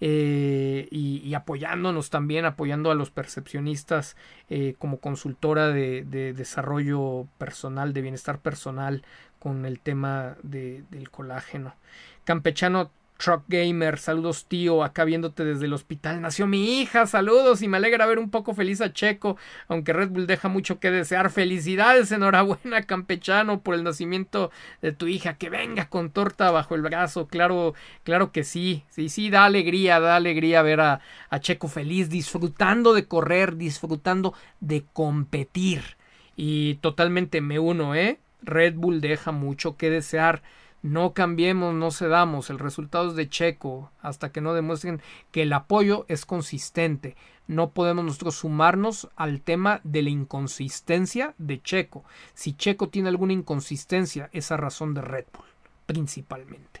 Eh, 0.00 0.88
y, 0.90 1.34
apoyándonos 1.34 2.10
también, 2.10 2.44
apoyando 2.44 2.90
a 2.90 2.94
los 2.94 3.10
percepcionistas 3.10 4.16
eh, 4.48 4.74
como 4.78 4.98
consultora 4.98 5.68
de, 5.68 6.04
desarrollo 6.34 7.26
personal, 7.38 7.92
de 7.92 8.02
bienestar 8.02 8.38
personal 8.38 9.04
con 9.38 9.66
el 9.66 9.78
tema 9.80 10.36
de, 10.42 10.84
del 10.90 11.10
colágeno. 11.10 11.74
Campechano 12.24 12.90
Truck 13.20 13.44
Gamer, 13.48 13.98
saludos 13.98 14.46
tío, 14.46 14.82
acá 14.82 15.04
viéndote 15.04 15.44
desde 15.44 15.66
el 15.66 15.74
hospital. 15.74 16.22
Nació 16.22 16.46
mi 16.46 16.80
hija, 16.80 17.06
saludos 17.06 17.60
y 17.60 17.68
me 17.68 17.76
alegra 17.76 18.06
ver 18.06 18.18
un 18.18 18.30
poco 18.30 18.54
feliz 18.54 18.80
a 18.80 18.94
Checo, 18.94 19.36
aunque 19.68 19.92
Red 19.92 20.08
Bull 20.08 20.26
deja 20.26 20.48
mucho 20.48 20.80
que 20.80 20.90
desear. 20.90 21.30
Felicidades, 21.30 22.10
enhorabuena 22.12 22.82
campechano 22.86 23.60
por 23.60 23.74
el 23.74 23.84
nacimiento 23.84 24.50
de 24.80 24.92
tu 24.92 25.06
hija. 25.06 25.34
Que 25.34 25.50
venga 25.50 25.90
con 25.90 26.10
torta 26.10 26.50
bajo 26.50 26.74
el 26.74 26.80
brazo, 26.80 27.28
claro, 27.28 27.74
claro 28.04 28.32
que 28.32 28.42
sí, 28.42 28.84
sí, 28.88 29.10
sí, 29.10 29.28
da 29.28 29.44
alegría, 29.44 30.00
da 30.00 30.16
alegría 30.16 30.62
ver 30.62 30.80
a, 30.80 31.00
a 31.28 31.40
Checo 31.40 31.68
feliz, 31.68 32.08
disfrutando 32.08 32.94
de 32.94 33.06
correr, 33.06 33.56
disfrutando 33.56 34.32
de 34.60 34.86
competir. 34.94 35.98
Y 36.36 36.76
totalmente 36.76 37.42
me 37.42 37.58
uno, 37.58 37.94
¿eh? 37.94 38.18
Red 38.40 38.76
Bull 38.76 39.02
deja 39.02 39.30
mucho 39.30 39.76
que 39.76 39.90
desear. 39.90 40.42
No 40.82 41.12
cambiemos, 41.12 41.74
no 41.74 41.90
cedamos. 41.90 42.48
El 42.48 42.58
resultado 42.58 43.08
es 43.08 43.14
de 43.14 43.28
Checo 43.28 43.90
hasta 44.00 44.32
que 44.32 44.40
no 44.40 44.54
demuestren 44.54 45.02
que 45.30 45.42
el 45.42 45.52
apoyo 45.52 46.06
es 46.08 46.24
consistente. 46.24 47.16
No 47.46 47.70
podemos 47.70 48.04
nosotros 48.04 48.36
sumarnos 48.36 49.08
al 49.16 49.42
tema 49.42 49.80
de 49.84 50.02
la 50.02 50.10
inconsistencia 50.10 51.34
de 51.36 51.60
Checo. 51.60 52.04
Si 52.32 52.54
Checo 52.54 52.88
tiene 52.88 53.08
alguna 53.08 53.32
inconsistencia, 53.32 54.30
esa 54.32 54.56
razón 54.56 54.94
de 54.94 55.02
Red 55.02 55.26
Bull, 55.32 55.48
principalmente. 55.86 56.80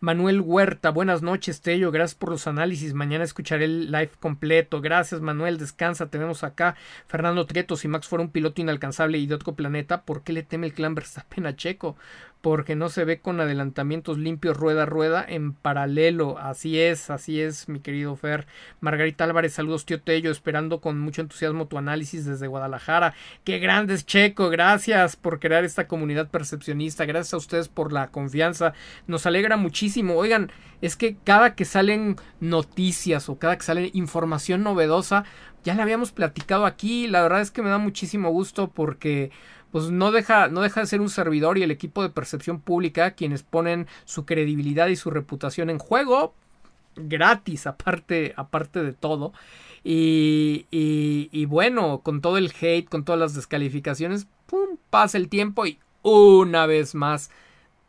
Manuel 0.00 0.40
Huerta, 0.40 0.90
buenas 0.90 1.22
noches, 1.22 1.60
Tello. 1.60 1.90
Gracias 1.90 2.14
por 2.14 2.30
los 2.30 2.46
análisis. 2.46 2.94
Mañana 2.94 3.24
escucharé 3.24 3.64
el 3.64 3.90
live 3.90 4.12
completo. 4.20 4.80
Gracias, 4.80 5.20
Manuel. 5.20 5.58
Descansa. 5.58 6.08
Tenemos 6.08 6.44
acá 6.44 6.76
Fernando 7.08 7.46
Trieto. 7.46 7.76
Si 7.76 7.88
Max 7.88 8.06
fuera 8.06 8.22
un 8.22 8.30
piloto 8.30 8.60
inalcanzable 8.60 9.18
y 9.18 9.26
de 9.26 9.34
otro 9.34 9.56
planeta, 9.56 10.02
¿por 10.02 10.22
qué 10.22 10.32
le 10.32 10.44
teme 10.44 10.68
el 10.68 10.72
clan 10.72 10.94
Verstappen 10.94 11.46
a 11.46 11.56
Checo? 11.56 11.96
Porque 12.40 12.76
no 12.76 12.88
se 12.88 13.04
ve 13.04 13.20
con 13.20 13.40
adelantamientos 13.40 14.18
limpios 14.18 14.56
rueda 14.56 14.84
a 14.84 14.86
rueda 14.86 15.24
en 15.26 15.52
paralelo. 15.52 16.38
Así 16.38 16.80
es, 16.80 17.10
así 17.10 17.40
es, 17.40 17.68
mi 17.68 17.80
querido 17.80 18.14
Fer. 18.16 18.46
Margarita 18.80 19.24
Álvarez, 19.24 19.54
saludos, 19.54 19.84
tío 19.84 20.00
Tello, 20.00 20.30
esperando 20.30 20.80
con 20.80 21.00
mucho 21.00 21.20
entusiasmo 21.20 21.66
tu 21.66 21.78
análisis 21.78 22.24
desde 22.24 22.46
Guadalajara. 22.46 23.14
Qué 23.44 23.58
grandes, 23.58 24.06
Checo, 24.06 24.50
gracias 24.50 25.16
por 25.16 25.40
crear 25.40 25.64
esta 25.64 25.88
comunidad 25.88 26.28
percepcionista, 26.30 27.04
gracias 27.06 27.34
a 27.34 27.38
ustedes 27.38 27.68
por 27.68 27.92
la 27.92 28.08
confianza. 28.08 28.72
Nos 29.06 29.26
alegra 29.26 29.56
muchísimo. 29.56 30.14
Oigan, 30.14 30.52
es 30.80 30.96
que 30.96 31.16
cada 31.24 31.54
que 31.54 31.64
salen 31.64 32.16
noticias 32.40 33.28
o 33.28 33.38
cada 33.38 33.56
que 33.56 33.64
sale 33.64 33.90
información 33.94 34.62
novedosa, 34.62 35.24
ya 35.64 35.74
la 35.74 35.82
habíamos 35.82 36.12
platicado 36.12 36.66
aquí, 36.66 37.08
la 37.08 37.20
verdad 37.22 37.40
es 37.40 37.50
que 37.50 37.62
me 37.62 37.68
da 37.68 37.78
muchísimo 37.78 38.30
gusto 38.30 38.68
porque 38.70 39.30
pues 39.72 39.90
no 39.90 40.12
deja, 40.12 40.48
no 40.48 40.60
deja 40.60 40.80
de 40.80 40.86
ser 40.86 41.00
un 41.00 41.10
servidor 41.10 41.58
y 41.58 41.62
el 41.62 41.70
equipo 41.70 42.02
de 42.02 42.10
percepción 42.10 42.60
pública 42.60 43.12
quienes 43.12 43.42
ponen 43.42 43.86
su 44.04 44.24
credibilidad 44.24 44.88
y 44.88 44.96
su 44.96 45.10
reputación 45.10 45.70
en 45.70 45.78
juego 45.78 46.34
gratis 46.96 47.66
aparte, 47.66 48.34
aparte 48.36 48.82
de 48.82 48.92
todo. 48.92 49.32
Y, 49.84 50.66
y, 50.70 51.28
y 51.32 51.44
bueno, 51.44 52.00
con 52.02 52.20
todo 52.20 52.36
el 52.38 52.52
hate, 52.60 52.88
con 52.88 53.04
todas 53.04 53.20
las 53.20 53.34
descalificaciones, 53.34 54.26
¡pum! 54.46 54.76
pasa 54.90 55.18
el 55.18 55.28
tiempo 55.28 55.66
y 55.66 55.78
una 56.02 56.66
vez 56.66 56.94
más 56.94 57.30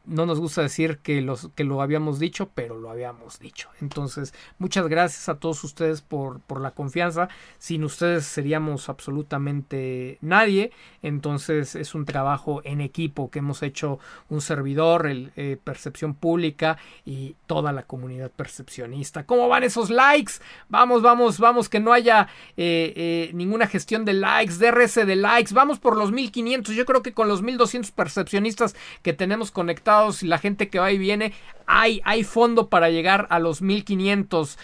no 0.09 0.25
nos 0.25 0.39
gusta 0.39 0.63
decir 0.63 0.97
que, 0.97 1.21
los, 1.21 1.49
que 1.55 1.63
lo 1.63 1.81
habíamos 1.81 2.19
dicho, 2.19 2.49
pero 2.53 2.77
lo 2.77 2.89
habíamos 2.89 3.39
dicho. 3.39 3.69
Entonces, 3.79 4.33
muchas 4.57 4.87
gracias 4.87 5.29
a 5.29 5.35
todos 5.35 5.63
ustedes 5.63 6.01
por, 6.01 6.39
por 6.41 6.61
la 6.61 6.71
confianza. 6.71 7.29
Sin 7.59 7.83
ustedes 7.83 8.25
seríamos 8.25 8.89
absolutamente 8.89 10.17
nadie. 10.21 10.71
Entonces, 11.03 11.75
es 11.75 11.93
un 11.93 12.05
trabajo 12.05 12.61
en 12.63 12.81
equipo 12.81 13.29
que 13.29 13.39
hemos 13.39 13.61
hecho 13.61 13.99
un 14.29 14.41
servidor, 14.41 15.07
el 15.07 15.31
eh, 15.35 15.57
Percepción 15.63 16.15
Pública 16.15 16.77
y 17.05 17.35
toda 17.45 17.71
la 17.71 17.83
comunidad 17.83 18.31
percepcionista. 18.31 19.25
¿Cómo 19.25 19.47
van 19.47 19.63
esos 19.63 19.91
likes? 19.91 20.33
Vamos, 20.69 21.03
vamos, 21.03 21.39
vamos, 21.39 21.69
que 21.69 21.79
no 21.79 21.93
haya 21.93 22.27
eh, 22.57 22.93
eh, 22.95 23.31
ninguna 23.33 23.67
gestión 23.67 24.05
de 24.05 24.13
likes, 24.13 24.55
DRS 24.55 24.95
de 24.95 25.15
likes. 25.15 25.53
Vamos 25.53 25.77
por 25.77 25.95
los 25.95 26.11
1500. 26.11 26.73
Yo 26.73 26.85
creo 26.85 27.03
que 27.03 27.13
con 27.13 27.27
los 27.27 27.43
1200 27.43 27.91
percepcionistas 27.91 28.75
que 29.03 29.13
tenemos 29.13 29.51
conectados 29.51 29.98
y 30.23 30.27
la 30.27 30.37
gente 30.37 30.69
que 30.69 30.79
va 30.79 30.91
y 30.91 30.97
viene, 30.97 31.33
hay, 31.65 32.01
hay 32.03 32.23
fondo 32.23 32.69
para 32.69 32.89
llegar 32.89 33.27
a 33.29 33.39
los 33.39 33.61
1500 33.61 34.57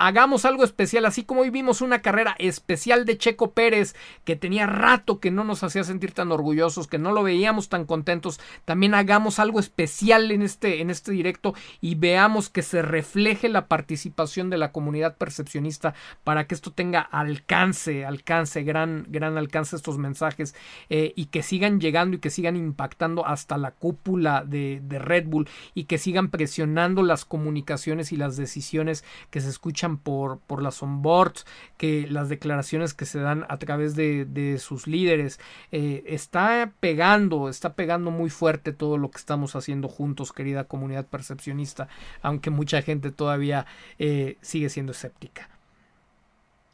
hagamos 0.00 0.46
algo 0.46 0.64
especial, 0.64 1.04
así 1.04 1.24
como 1.24 1.42
hoy 1.42 1.50
vimos 1.50 1.82
una 1.82 2.00
carrera 2.00 2.34
especial 2.38 3.04
de 3.04 3.18
Checo 3.18 3.52
Pérez 3.52 3.94
que 4.24 4.34
tenía 4.34 4.66
rato 4.66 5.20
que 5.20 5.30
no 5.30 5.44
nos 5.44 5.62
hacía 5.62 5.84
sentir 5.84 6.12
tan 6.12 6.32
orgullosos, 6.32 6.86
que 6.86 6.98
no 6.98 7.12
lo 7.12 7.22
veíamos 7.22 7.68
tan 7.68 7.84
contentos, 7.84 8.40
también 8.64 8.94
hagamos 8.94 9.38
algo 9.38 9.60
especial 9.60 10.30
en 10.30 10.40
este, 10.40 10.80
en 10.80 10.88
este 10.88 11.12
directo 11.12 11.54
y 11.82 11.96
veamos 11.96 12.48
que 12.48 12.62
se 12.62 12.80
refleje 12.80 13.50
la 13.50 13.68
participación 13.68 14.48
de 14.48 14.56
la 14.56 14.72
comunidad 14.72 15.18
percepcionista 15.18 15.92
para 16.24 16.46
que 16.46 16.54
esto 16.54 16.72
tenga 16.72 17.00
alcance, 17.00 18.06
alcance, 18.06 18.62
gran, 18.62 19.04
gran 19.10 19.36
alcance 19.36 19.76
estos 19.76 19.98
mensajes 19.98 20.54
eh, 20.88 21.12
y 21.14 21.26
que 21.26 21.42
sigan 21.42 21.78
llegando 21.78 22.16
y 22.16 22.20
que 22.20 22.30
sigan 22.30 22.56
impactando 22.56 23.26
hasta 23.26 23.58
la 23.58 23.72
cúpula 23.72 24.44
de 24.46 24.80
Red 24.98 25.26
Bull 25.26 25.48
y 25.74 25.84
que 25.84 25.98
sigan 25.98 26.30
presionando 26.30 27.02
las 27.02 27.26
comunicaciones 27.26 28.12
y 28.12 28.16
las 28.16 28.38
decisiones 28.38 29.04
que 29.28 29.42
se 29.42 29.50
escuchan 29.50 29.89
por, 29.98 30.38
por 30.40 30.62
las 30.62 30.82
onboards, 30.82 31.46
que 31.76 32.06
las 32.08 32.28
declaraciones 32.28 32.94
que 32.94 33.06
se 33.06 33.20
dan 33.20 33.46
a 33.48 33.58
través 33.58 33.94
de, 33.96 34.24
de 34.24 34.58
sus 34.58 34.86
líderes. 34.86 35.40
Eh, 35.72 36.04
está 36.06 36.72
pegando, 36.80 37.48
está 37.48 37.74
pegando 37.74 38.10
muy 38.10 38.30
fuerte 38.30 38.72
todo 38.72 38.98
lo 38.98 39.10
que 39.10 39.18
estamos 39.18 39.56
haciendo 39.56 39.88
juntos, 39.88 40.32
querida 40.32 40.64
comunidad 40.64 41.06
percepcionista, 41.06 41.88
aunque 42.22 42.50
mucha 42.50 42.82
gente 42.82 43.10
todavía 43.10 43.66
eh, 43.98 44.36
sigue 44.40 44.68
siendo 44.68 44.92
escéptica. 44.92 45.48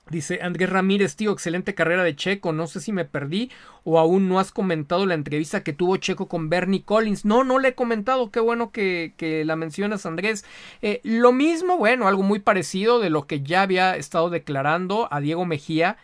Dice 0.08 0.38
Andrés 0.40 0.70
Ramírez, 0.70 1.16
tío, 1.16 1.32
excelente 1.32 1.74
carrera 1.74 2.04
de 2.04 2.14
Checo. 2.14 2.52
No 2.52 2.68
sé 2.68 2.80
si 2.80 2.92
me 2.92 3.04
perdí 3.04 3.50
o 3.82 3.98
aún 3.98 4.28
no 4.28 4.38
has 4.38 4.52
comentado 4.52 5.04
la 5.04 5.14
entrevista 5.14 5.64
que 5.64 5.72
tuvo 5.72 5.96
Checo 5.96 6.28
con 6.28 6.48
Bernie 6.48 6.84
Collins. 6.84 7.24
No, 7.24 7.42
no 7.42 7.58
le 7.58 7.68
he 7.68 7.74
comentado. 7.74 8.30
Qué 8.30 8.38
bueno 8.38 8.70
que, 8.70 9.14
que 9.16 9.44
la 9.44 9.56
mencionas, 9.56 10.06
Andrés. 10.06 10.44
Eh, 10.80 11.00
lo 11.02 11.32
mismo, 11.32 11.76
bueno, 11.76 12.06
algo 12.06 12.22
muy 12.22 12.38
parecido 12.38 13.00
de 13.00 13.10
lo 13.10 13.26
que 13.26 13.42
ya 13.42 13.62
había 13.62 13.96
estado 13.96 14.30
declarando 14.30 15.08
a 15.10 15.20
Diego 15.20 15.44
Mejía. 15.44 15.96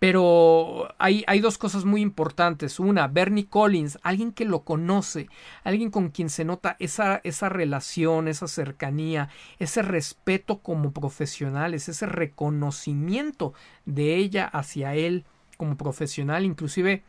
Pero 0.00 0.94
hay, 0.98 1.24
hay, 1.26 1.40
dos 1.40 1.58
cosas 1.58 1.84
muy 1.84 2.00
importantes. 2.00 2.80
Una, 2.80 3.06
Bernie 3.06 3.48
Collins, 3.48 3.98
alguien 4.02 4.32
que 4.32 4.46
lo 4.46 4.64
conoce, 4.64 5.28
alguien 5.62 5.90
con 5.90 6.08
quien 6.08 6.30
se 6.30 6.46
nota 6.46 6.74
esa, 6.78 7.20
esa 7.22 7.50
relación, 7.50 8.26
esa 8.26 8.48
cercanía, 8.48 9.28
ese 9.58 9.82
respeto 9.82 10.60
como 10.60 10.92
profesionales, 10.92 11.90
ese 11.90 12.06
reconocimiento 12.06 13.52
de 13.84 14.16
ella 14.16 14.46
hacia 14.46 14.94
él 14.94 15.26
como 15.58 15.76
profesional. 15.76 16.46
Inclusive 16.46 17.04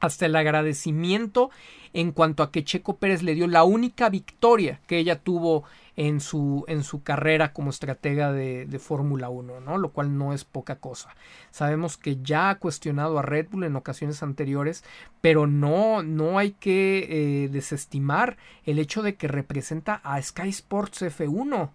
hasta 0.00 0.26
el 0.26 0.36
agradecimiento 0.36 1.50
en 1.92 2.12
cuanto 2.12 2.42
a 2.42 2.50
que 2.50 2.64
Checo 2.64 2.96
Pérez 2.96 3.22
le 3.22 3.34
dio 3.34 3.46
la 3.46 3.64
única 3.64 4.08
victoria 4.08 4.80
que 4.86 4.98
ella 4.98 5.20
tuvo 5.20 5.64
en 5.96 6.20
su, 6.20 6.64
en 6.68 6.82
su 6.82 7.02
carrera 7.02 7.52
como 7.52 7.70
estratega 7.70 8.32
de, 8.32 8.64
de 8.64 8.78
Fórmula 8.78 9.28
1, 9.28 9.60
¿no? 9.60 9.76
Lo 9.76 9.90
cual 9.90 10.16
no 10.16 10.32
es 10.32 10.44
poca 10.44 10.76
cosa. 10.76 11.14
Sabemos 11.50 11.96
que 11.96 12.18
ya 12.22 12.50
ha 12.50 12.58
cuestionado 12.58 13.18
a 13.18 13.22
Red 13.22 13.48
Bull 13.50 13.64
en 13.64 13.76
ocasiones 13.76 14.22
anteriores, 14.22 14.84
pero 15.20 15.46
no, 15.46 16.02
no 16.02 16.38
hay 16.38 16.52
que 16.52 17.44
eh, 17.44 17.48
desestimar 17.48 18.38
el 18.64 18.78
hecho 18.78 19.02
de 19.02 19.16
que 19.16 19.28
representa 19.28 20.00
a 20.04 20.22
Sky 20.22 20.48
Sports 20.48 21.02
F1. 21.02 21.70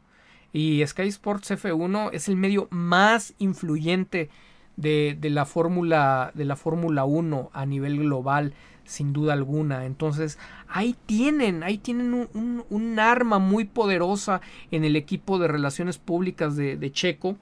Y 0.54 0.86
Sky 0.88 1.10
Sports 1.10 1.52
F1 1.52 2.12
es 2.14 2.30
el 2.30 2.38
medio 2.38 2.68
más 2.72 3.34
influyente 3.38 4.30
de, 4.78 5.18
de 5.20 5.30
la 5.30 5.46
Fórmula 5.46 6.32
de 6.34 6.46
la 6.46 6.56
Fórmula 6.56 7.06
1 7.06 7.50
a 7.54 7.66
nivel 7.66 8.00
global 8.00 8.54
sin 8.84 9.14
duda 9.14 9.34
alguna 9.34 9.86
entonces 9.86 10.38
ahí 10.68 10.96
tienen 11.06 11.64
ahí 11.64 11.78
tienen 11.78 12.14
un, 12.14 12.64
un, 12.70 13.00
arma 13.00 13.40
muy 13.40 13.66
poderosa 13.66 14.42
en 14.72 14.84
el 14.86 14.96
equipo 14.96 15.40
de 15.40 15.48
relaciones 15.48 15.98
públicas 15.98 16.56
de, 16.56 16.78
de 16.78 16.92
Checo 16.92 17.38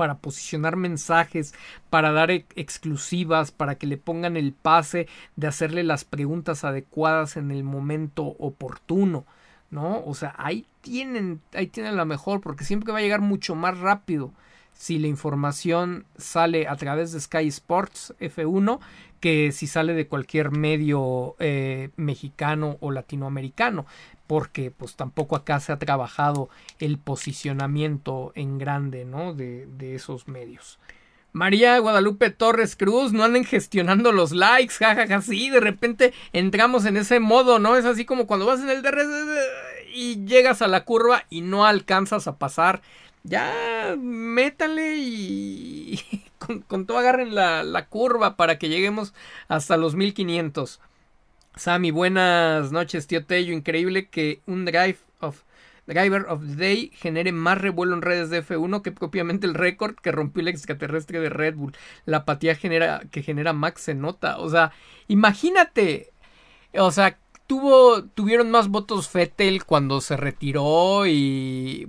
para 0.00 0.14
posicionar 0.14 0.76
mensajes, 0.76 1.54
para 1.90 2.10
dar 2.10 2.30
exclusivas, 2.30 3.50
para 3.50 3.74
que 3.74 3.86
le 3.86 3.98
pongan 3.98 4.38
el 4.38 4.54
pase 4.54 5.08
de 5.36 5.46
hacerle 5.46 5.82
las 5.82 6.06
preguntas 6.06 6.64
adecuadas 6.64 7.36
en 7.36 7.50
el 7.50 7.64
momento 7.64 8.24
oportuno, 8.24 9.26
¿no? 9.70 10.02
O 10.06 10.14
sea, 10.14 10.34
ahí 10.38 10.64
tienen, 10.80 11.42
ahí 11.52 11.66
tienen 11.66 11.98
la 11.98 12.06
mejor, 12.06 12.40
porque 12.40 12.64
siempre 12.64 12.94
va 12.94 13.00
a 13.00 13.02
llegar 13.02 13.20
mucho 13.20 13.54
más 13.54 13.76
rápido 13.78 14.32
si 14.80 14.98
la 14.98 15.08
información 15.08 16.06
sale 16.16 16.66
a 16.66 16.74
través 16.74 17.12
de 17.12 17.20
Sky 17.20 17.48
Sports 17.48 18.14
F1 18.18 18.80
que 19.20 19.52
si 19.52 19.66
sale 19.66 19.92
de 19.92 20.06
cualquier 20.06 20.52
medio 20.52 21.36
eh, 21.38 21.90
mexicano 21.96 22.78
o 22.80 22.90
latinoamericano 22.90 23.84
porque 24.26 24.70
pues 24.70 24.96
tampoco 24.96 25.36
acá 25.36 25.60
se 25.60 25.72
ha 25.72 25.78
trabajado 25.78 26.48
el 26.78 26.96
posicionamiento 26.96 28.32
en 28.34 28.56
grande 28.56 29.04
¿no? 29.04 29.34
de, 29.34 29.66
de 29.66 29.96
esos 29.96 30.28
medios. 30.28 30.78
María 31.32 31.78
Guadalupe 31.78 32.30
Torres 32.30 32.74
Cruz, 32.74 33.12
no 33.12 33.22
anden 33.22 33.44
gestionando 33.44 34.12
los 34.12 34.32
likes, 34.32 34.76
jajaja, 34.76 35.20
sí, 35.20 35.50
de 35.50 35.60
repente 35.60 36.14
entramos 36.32 36.86
en 36.86 36.96
ese 36.96 37.20
modo, 37.20 37.58
¿no? 37.58 37.76
Es 37.76 37.84
así 37.84 38.06
como 38.06 38.26
cuando 38.26 38.46
vas 38.46 38.60
en 38.60 38.70
el 38.70 38.80
DRS 38.80 39.06
y 39.94 40.24
llegas 40.24 40.62
a 40.62 40.68
la 40.68 40.84
curva 40.84 41.24
y 41.28 41.42
no 41.42 41.66
alcanzas 41.66 42.26
a 42.26 42.38
pasar 42.38 42.80
ya 43.22 43.96
métale 43.98 44.96
y 44.96 46.24
con, 46.68 46.86
todo 46.86 46.98
agarren 46.98 47.34
la, 47.34 47.62
la, 47.62 47.86
curva 47.86 48.36
para 48.36 48.58
que 48.58 48.68
lleguemos 48.68 49.14
hasta 49.48 49.76
los 49.76 49.94
1500. 49.94 50.80
Sammy, 51.56 51.90
buenas 51.90 52.72
noches, 52.72 53.06
tío 53.06 53.24
Tello. 53.24 53.52
Increíble 53.52 54.08
que 54.08 54.40
un 54.46 54.64
drive 54.64 54.98
of 55.20 55.42
Driver 55.86 56.26
of 56.28 56.40
the 56.46 56.56
Day 56.56 56.92
genere 56.94 57.32
más 57.32 57.58
revuelo 57.58 57.94
en 57.94 58.02
redes 58.02 58.30
de 58.30 58.44
F1 58.44 58.82
que 58.82 58.92
propiamente 58.92 59.46
el 59.46 59.54
récord 59.54 59.96
que 59.96 60.12
rompió 60.12 60.40
el 60.40 60.48
extraterrestre 60.48 61.20
de 61.20 61.28
Red 61.28 61.56
Bull. 61.56 61.76
La 62.04 62.18
apatía 62.18 62.54
genera, 62.54 63.02
que 63.10 63.22
genera 63.22 63.52
Max 63.52 63.82
se 63.82 63.94
nota. 63.94 64.38
O 64.38 64.48
sea, 64.48 64.72
imagínate. 65.08 66.12
O 66.74 66.92
sea, 66.92 67.18
tuvo, 67.50 68.04
tuvieron 68.04 68.48
más 68.52 68.68
votos 68.68 69.08
Fettel 69.08 69.64
cuando 69.64 70.00
se 70.00 70.16
retiró 70.16 71.04
y, 71.08 71.88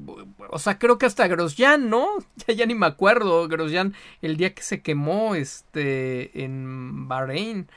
o 0.50 0.58
sea, 0.58 0.80
creo 0.80 0.98
que 0.98 1.06
hasta 1.06 1.28
Grosjean, 1.28 1.88
¿no? 1.88 2.08
Ya, 2.48 2.66
ni 2.66 2.74
me 2.74 2.88
acuerdo, 2.88 3.48
Grosjean, 3.48 3.94
el 4.24 4.38
día 4.38 4.56
que 4.56 4.64
se 4.64 4.82
quemó, 4.82 5.36
este, 5.36 6.44
en 6.44 7.08
Bahrein, 7.08 7.68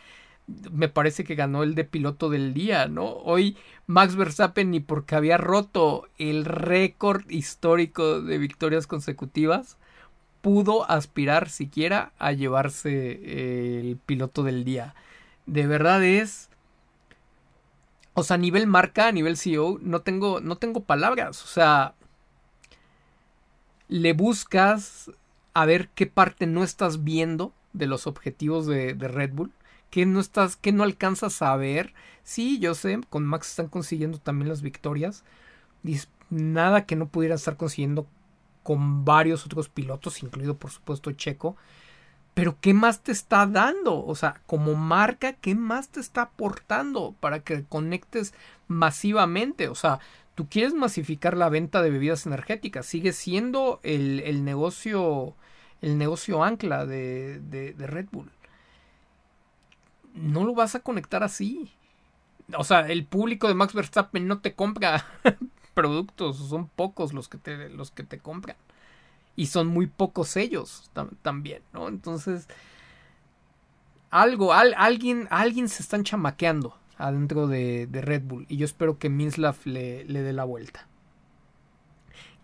me 0.73 0.89
parece 0.89 1.24
que 1.24 1.35
ganó 1.35 1.62
el 1.62 1.74
de 1.74 1.85
piloto 1.85 2.31
del 2.31 2.55
día, 2.55 2.89
¿no? 2.89 3.05
Hoy 3.05 3.59
Max 3.86 4.16
Verstappen 4.16 4.70
ni 4.70 4.81
porque 4.81 5.15
había 5.15 5.36
roto 5.36 6.09
el 6.16 6.47
récord 6.47 7.28
histórico 7.28 8.23
de 8.23 8.39
victorias 8.39 8.86
consecutivas, 8.86 9.77
pudo 10.40 10.90
aspirar 10.90 11.51
siquiera 11.51 12.12
a 12.19 12.32
llevarse 12.32 13.81
el 13.81 13.98
piloto 13.98 14.43
del 14.43 14.65
día. 14.65 14.94
De 15.44 15.66
verdad 15.66 16.02
es 16.02 16.48
o 18.15 18.23
sea, 18.23 18.35
a 18.35 18.39
nivel 18.39 18.66
marca, 18.66 19.09
a 19.09 19.12
nivel 19.12 19.36
CEO, 19.36 19.78
no 19.82 20.03
tengo, 20.03 20.41
no 20.41 20.57
tengo 20.57 20.85
palabras. 20.85 21.43
O 21.43 21.47
sea, 21.47 21.95
le 23.89 24.12
buscas 24.12 25.11
a 25.53 25.66
ver 25.66 25.89
qué 25.95 26.07
parte 26.07 26.47
no 26.47 26.65
estás 26.65 27.05
viendo 27.05 27.53
de 27.73 27.86
los 27.86 28.07
objetivos 28.07 28.66
de, 28.66 28.95
Red 28.95 29.32
Bull. 29.32 29.53
¿Qué 29.91 30.07
no 30.07 30.20
estás, 30.20 30.57
qué 30.57 30.73
no 30.73 30.85
alcanzas 30.85 31.43
a 31.43 31.55
ver? 31.57 31.93
Sí, 32.23 32.59
yo 32.59 32.74
sé, 32.74 33.01
con 33.11 33.24
Max 33.27 33.51
están 33.51 33.69
consiguiendo 33.69 34.19
también 34.19 34.49
las 34.49 34.62
victorias. 34.62 35.24
nada 36.31 36.86
que 36.86 36.97
no 36.97 37.07
pudiera 37.09 37.35
estar 37.35 37.57
consiguiendo 37.57 38.07
con 38.62 39.05
varios 39.05 39.45
otros 39.47 39.69
pilotos, 39.69 40.23
incluido 40.23 40.57
por 40.57 40.70
supuesto 40.70 41.12
Checo. 41.12 41.57
Pero 42.35 42.59
¿qué 42.61 42.74
más 42.74 43.02
te 43.02 43.12
está 43.12 43.47
dando? 43.47 44.05
O 44.05 44.15
sea, 44.16 44.40
como 44.47 44.74
marca, 44.74 45.35
¿qué 45.35 45.55
más 45.55 45.89
te 45.89 46.01
está 46.01 46.23
aportando 46.23 47.15
para 47.20 47.40
que 47.40 47.65
conectes 47.65 48.35
masivamente? 48.66 49.69
O 49.69 49.77
sea, 49.77 50.01
tú 50.35 50.48
quieres 50.48 50.74
masificar 50.74 51.36
la 51.36 51.48
venta 51.48 51.81
de 51.81 51.90
bebidas 51.90 52.27
energéticas, 52.27 52.86
sigue 52.86 53.12
siendo 53.12 53.78
el, 53.85 54.20
el 54.20 54.44
negocio, 54.44 55.36
el 55.81 55.97
negocio 55.97 56.43
ancla 56.43 56.86
de, 56.86 57.40
de, 57.40 57.73
de 57.73 57.86
Red 57.86 58.09
Bull. 58.11 58.31
No 60.15 60.44
lo 60.44 60.55
vas 60.55 60.74
a 60.74 60.81
conectar 60.81 61.23
así. 61.23 61.73
O 62.56 62.65
sea, 62.65 62.81
el 62.89 63.06
público 63.06 63.48
de 63.48 63.55
Max 63.55 63.74
Verstappen 63.74 64.27
no 64.27 64.40
te 64.40 64.55
compra 64.55 65.06
productos, 65.74 66.36
son 66.39 66.69
pocos 66.69 67.12
los 67.12 67.28
que 67.28 67.39
te, 67.39 67.69
los 67.69 67.93
que 67.93 68.02
te 68.02 68.19
compran 68.19 68.56
y 69.36 69.47
son 69.47 69.66
muy 69.69 69.86
pocos 69.86 70.36
ellos 70.36 70.90
también, 71.23 71.62
¿no? 71.73 71.89
Entonces, 71.89 72.48
algo, 74.11 74.52
alguien, 74.52 75.27
alguien 75.31 75.69
se 75.69 75.82
están 75.82 76.05
chamaqueando 76.05 76.77
adentro 76.97 77.47
de, 77.48 77.86
de, 77.89 78.01
Red 78.01 78.23
Bull 78.23 78.47
y 78.48 78.56
yo 78.59 78.65
espero 78.65 78.98
que 78.98 79.09
Minslav 79.09 79.56
le, 79.65 80.05
le 80.05 80.23
dé 80.23 80.32
la 80.32 80.44
vuelta. 80.44 80.86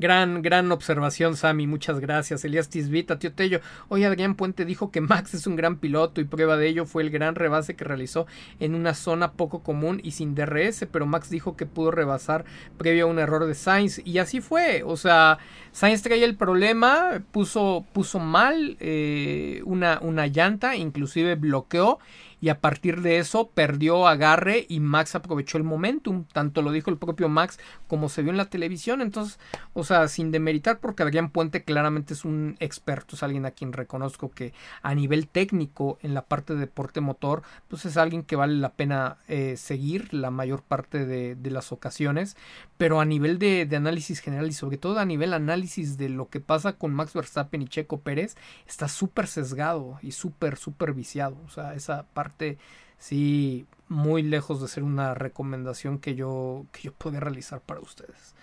Gran, 0.00 0.40
gran 0.40 0.72
observación, 0.72 1.36
Sammy. 1.36 1.66
Muchas 1.66 2.00
gracias. 2.00 2.42
Elías 2.42 2.70
Tisbita, 2.70 3.18
tío 3.18 3.34
Tello. 3.34 3.60
Hoy 3.88 4.04
Adrián 4.04 4.34
Puente 4.34 4.64
dijo 4.64 4.90
que 4.90 5.02
Max 5.02 5.34
es 5.34 5.46
un 5.46 5.56
gran 5.56 5.76
piloto 5.76 6.22
y 6.22 6.24
prueba 6.24 6.56
de 6.56 6.68
ello 6.68 6.86
fue 6.86 7.02
el 7.02 7.10
gran 7.10 7.34
rebase 7.34 7.76
que 7.76 7.84
realizó 7.84 8.26
en 8.60 8.74
una 8.74 8.94
zona 8.94 9.32
poco 9.32 9.62
común 9.62 10.00
y 10.02 10.12
sin 10.12 10.34
DRS, 10.34 10.86
pero 10.90 11.04
Max 11.04 11.28
dijo 11.28 11.54
que 11.54 11.66
pudo 11.66 11.90
rebasar 11.90 12.46
previo 12.78 13.04
a 13.04 13.08
un 13.08 13.18
error 13.18 13.44
de 13.44 13.54
Sainz 13.54 14.00
y 14.02 14.16
así 14.16 14.40
fue. 14.40 14.84
O 14.86 14.96
sea, 14.96 15.36
Sainz 15.72 16.02
traía 16.02 16.24
el 16.24 16.36
problema, 16.36 17.22
puso, 17.30 17.84
puso 17.92 18.18
mal 18.18 18.76
eh, 18.80 19.62
una, 19.64 19.98
una 20.02 20.26
llanta, 20.26 20.76
inclusive 20.76 21.36
bloqueó 21.36 21.98
y 22.40 22.48
a 22.48 22.60
partir 22.60 23.02
de 23.02 23.18
eso 23.18 23.50
perdió 23.50 24.08
agarre 24.08 24.66
y 24.68 24.80
Max 24.80 25.14
aprovechó 25.14 25.58
el 25.58 25.64
momentum, 25.64 26.24
tanto 26.32 26.62
lo 26.62 26.72
dijo 26.72 26.90
el 26.90 26.96
propio 26.96 27.28
Max 27.28 27.58
como 27.86 28.08
se 28.08 28.22
vio 28.22 28.30
en 28.30 28.38
la 28.38 28.46
televisión, 28.46 29.02
entonces, 29.02 29.38
o 29.74 29.84
sea, 29.84 30.08
sin 30.08 30.30
demeritar 30.30 30.80
porque 30.80 31.02
Adrián 31.02 31.30
Puente 31.30 31.64
claramente 31.64 32.14
es 32.14 32.24
un 32.24 32.56
experto, 32.60 33.16
es 33.16 33.22
alguien 33.22 33.46
a 33.46 33.50
quien 33.50 33.72
reconozco 33.72 34.30
que 34.30 34.54
a 34.82 34.94
nivel 34.94 35.28
técnico 35.28 35.98
en 36.02 36.14
la 36.14 36.22
parte 36.22 36.54
de 36.54 36.60
deporte 36.60 37.00
motor, 37.00 37.42
pues 37.68 37.84
es 37.84 37.96
alguien 37.96 38.22
que 38.22 38.36
vale 38.36 38.54
la 38.54 38.72
pena 38.72 39.18
eh, 39.28 39.56
seguir 39.56 40.12
la 40.14 40.30
mayor 40.30 40.62
parte 40.62 41.04
de, 41.04 41.34
de, 41.34 41.50
las 41.50 41.72
ocasiones, 41.72 42.36
pero 42.78 43.00
a 43.00 43.04
nivel 43.04 43.38
de, 43.38 43.66
de 43.66 43.76
análisis 43.76 44.20
general 44.20 44.48
y 44.48 44.52
sobre 44.52 44.78
todo 44.78 44.98
a 44.98 45.04
nivel 45.04 45.34
análisis 45.34 45.59
de 45.60 46.08
lo 46.08 46.28
que 46.28 46.40
pasa 46.40 46.74
con 46.74 46.94
Max 46.94 47.12
Verstappen 47.14 47.62
y 47.62 47.68
Checo 47.68 48.00
Pérez, 48.00 48.36
está 48.66 48.88
súper 48.88 49.26
sesgado 49.26 49.98
y 50.02 50.12
súper, 50.12 50.56
súper 50.56 50.92
viciado, 50.92 51.36
o 51.46 51.50
sea, 51.50 51.74
esa 51.74 52.04
parte 52.04 52.58
sí 52.98 53.66
muy 53.88 54.22
lejos 54.22 54.60
de 54.60 54.68
ser 54.68 54.82
una 54.82 55.14
recomendación 55.14 55.98
que 55.98 56.14
yo 56.14 56.66
que 56.72 56.82
yo 56.82 56.92
pueda 56.92 57.20
realizar 57.20 57.60
para 57.60 57.80
ustedes. 57.80 58.34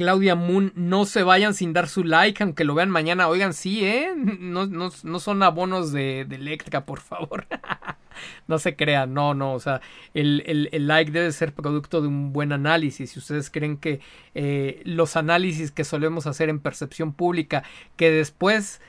Claudia 0.00 0.34
Moon, 0.34 0.72
no 0.76 1.04
se 1.04 1.22
vayan 1.22 1.52
sin 1.52 1.74
dar 1.74 1.86
su 1.86 2.04
like, 2.04 2.42
aunque 2.42 2.64
lo 2.64 2.74
vean 2.74 2.88
mañana. 2.88 3.28
Oigan, 3.28 3.52
sí, 3.52 3.84
¿eh? 3.84 4.14
No, 4.16 4.64
no, 4.64 4.88
no 5.02 5.20
son 5.20 5.42
abonos 5.42 5.92
de, 5.92 6.22
Electra, 6.22 6.86
por 6.86 7.00
favor. 7.00 7.46
no 8.48 8.58
se 8.58 8.76
crean, 8.76 9.12
no, 9.12 9.34
no. 9.34 9.52
O 9.52 9.60
sea, 9.60 9.82
el, 10.14 10.42
el, 10.46 10.70
el, 10.72 10.86
like 10.86 11.10
debe 11.10 11.30
ser 11.32 11.52
producto 11.52 12.00
de 12.00 12.08
un 12.08 12.32
buen 12.32 12.50
análisis. 12.52 13.10
Si 13.10 13.18
ustedes 13.18 13.50
creen 13.50 13.76
que 13.76 14.00
eh, 14.34 14.80
los 14.86 15.16
análisis 15.16 15.70
que 15.70 15.84
solemos 15.84 16.26
hacer 16.26 16.48
en 16.48 16.60
percepción 16.60 17.12
pública, 17.12 17.62
que 17.96 18.10
después 18.10 18.80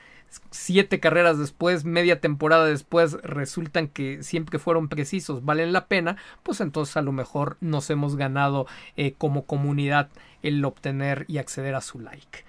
siete 0.50 1.00
carreras 1.00 1.38
después, 1.38 1.84
media 1.84 2.20
temporada 2.20 2.64
después, 2.64 3.18
resultan 3.22 3.88
que 3.88 4.22
siempre 4.22 4.58
fueron 4.58 4.88
precisos, 4.88 5.44
valen 5.44 5.72
la 5.72 5.86
pena, 5.86 6.16
pues 6.42 6.60
entonces 6.60 6.96
a 6.96 7.02
lo 7.02 7.12
mejor 7.12 7.56
nos 7.60 7.90
hemos 7.90 8.16
ganado 8.16 8.66
eh, 8.96 9.14
como 9.18 9.44
comunidad 9.44 10.08
el 10.42 10.64
obtener 10.64 11.24
y 11.28 11.38
acceder 11.38 11.74
a 11.74 11.80
su 11.80 12.00
like. 12.00 12.44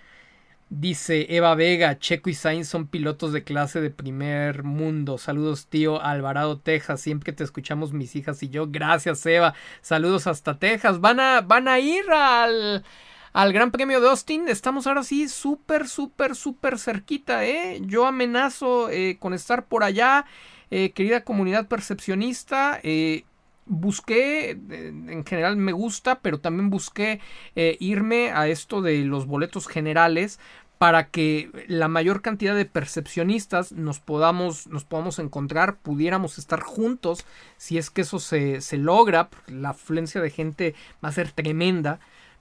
Dice 0.69 1.27
Eva 1.29 1.53
Vega, 1.53 1.99
Checo 1.99 2.31
y 2.31 2.33
Sainz 2.33 2.67
son 2.67 2.87
pilotos 2.87 3.31
de 3.31 3.43
clase 3.43 3.79
de 3.79 3.91
primer 3.91 4.63
mundo. 4.63 5.19
Saludos, 5.19 5.67
tío 5.67 6.01
Alvarado, 6.01 6.59
Texas. 6.59 6.99
Siempre 6.99 7.31
te 7.31 7.43
escuchamos 7.43 7.93
mis 7.93 8.15
hijas 8.15 8.41
y 8.41 8.49
yo. 8.49 8.65
Gracias, 8.67 9.23
Eva. 9.27 9.53
Saludos 9.81 10.25
hasta 10.25 10.57
Texas. 10.57 10.99
Van 10.99 11.19
a, 11.19 11.41
van 11.41 11.67
a 11.67 11.79
ir 11.79 12.09
al, 12.09 12.83
al 13.33 13.53
Gran 13.53 13.69
Premio 13.69 14.01
de 14.01 14.09
Austin. 14.09 14.47
Estamos 14.47 14.87
ahora 14.87 15.03
sí 15.03 15.29
súper, 15.29 15.87
súper, 15.87 16.35
súper 16.35 16.79
cerquita, 16.79 17.45
¿eh? 17.45 17.79
Yo 17.81 18.07
amenazo 18.07 18.89
eh, 18.89 19.17
con 19.19 19.35
estar 19.35 19.67
por 19.67 19.83
allá. 19.83 20.25
Eh, 20.71 20.91
querida 20.91 21.23
comunidad 21.23 21.67
percepcionista, 21.67 22.79
eh, 22.81 23.25
busqué, 23.65 24.52
en 24.52 25.26
general 25.26 25.57
me 25.57 25.72
gusta, 25.72 26.19
pero 26.19 26.40
también 26.40 26.69
busqué 26.69 27.19
irme 27.80 28.31
a 28.31 28.48
esto 28.48 28.81
de 28.81 28.99
los 29.06 29.26
boletos 29.26 29.68
generales 29.68 30.40
para 30.84 31.10
que 31.10 31.49
la 31.68 31.88
mayor 31.88 32.22
cantidad 32.22 32.56
de 32.56 32.65
percepcionistas 32.65 33.72
nos 33.72 33.99
podamos, 33.99 34.68
nos 34.68 34.84
podamos 34.84 35.18
encontrar, 35.19 35.77
pudiéramos 35.77 36.38
estar 36.38 36.60
juntos, 36.60 37.26
si 37.57 37.77
es 37.77 37.90
que 37.90 38.02
eso 38.02 38.19
se, 38.19 38.60
se 38.60 38.77
logra, 38.77 39.30
la 39.48 39.69
afluencia 39.69 40.19
de 40.19 40.30
gente 40.30 40.76
va 41.03 41.10
a 41.10 41.14
ser 41.14 41.31
tremenda, 41.31 41.99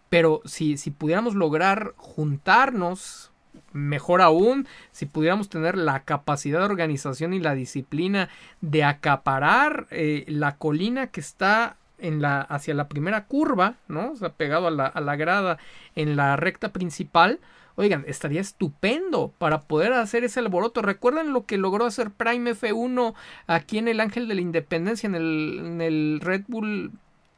pero 0.08 0.42
si, 0.44 0.76
si 0.76 0.90
pudiéramos 0.90 1.34
lograr 1.34 1.94
juntarnos, 1.96 3.31
mejor 3.72 4.22
aún, 4.22 4.66
si 4.90 5.06
pudiéramos 5.06 5.48
tener 5.48 5.76
la 5.76 6.04
capacidad 6.04 6.60
de 6.60 6.66
organización 6.66 7.34
y 7.34 7.40
la 7.40 7.54
disciplina 7.54 8.28
de 8.60 8.84
acaparar 8.84 9.86
eh, 9.90 10.24
la 10.28 10.56
colina 10.56 11.08
que 11.08 11.20
está 11.20 11.76
en 11.98 12.20
la, 12.20 12.40
hacia 12.40 12.74
la 12.74 12.88
primera 12.88 13.26
curva, 13.26 13.76
¿no? 13.88 14.12
O 14.12 14.16
sea, 14.16 14.30
pegado 14.30 14.66
a 14.66 14.70
la, 14.70 14.86
a 14.86 15.00
la 15.00 15.16
grada 15.16 15.58
en 15.94 16.16
la 16.16 16.36
recta 16.36 16.72
principal, 16.72 17.40
Oigan, 17.74 18.04
estaría 18.06 18.40
estupendo 18.40 19.32
para 19.38 19.62
poder 19.62 19.94
hacer 19.94 20.24
ese 20.24 20.40
alboroto. 20.40 20.82
¿Recuerdan 20.82 21.32
lo 21.32 21.46
que 21.46 21.56
logró 21.56 21.86
hacer 21.86 22.10
Prime 22.10 22.50
F1 22.52 23.14
aquí 23.46 23.78
en 23.78 23.88
el 23.88 24.00
Ángel 24.00 24.28
de 24.28 24.34
la 24.34 24.40
Independencia, 24.42 25.06
en 25.06 25.14
el, 25.14 25.58
en 25.58 25.80
el 25.80 26.20
Red 26.20 26.44
Bull, 26.48 26.92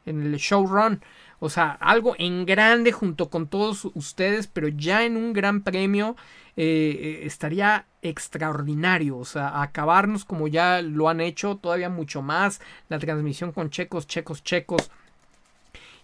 en 0.06 0.22
el 0.22 0.36
Showrun? 0.36 1.02
O 1.40 1.48
sea, 1.50 1.72
algo 1.80 2.14
en 2.18 2.46
grande 2.46 2.92
junto 2.92 3.30
con 3.30 3.46
todos 3.46 3.84
ustedes, 3.94 4.46
pero 4.46 4.68
ya 4.68 5.04
en 5.04 5.16
un 5.16 5.32
gran 5.32 5.62
premio 5.62 6.16
eh, 6.56 6.64
eh, 7.00 7.26
estaría 7.26 7.86
extraordinario. 8.02 9.18
O 9.18 9.24
sea, 9.24 9.62
acabarnos 9.62 10.24
como 10.24 10.48
ya 10.48 10.82
lo 10.82 11.08
han 11.08 11.20
hecho, 11.20 11.56
todavía 11.56 11.88
mucho 11.88 12.22
más. 12.22 12.60
La 12.88 12.98
transmisión 12.98 13.52
con 13.52 13.70
checos, 13.70 14.06
checos, 14.06 14.42
checos 14.42 14.90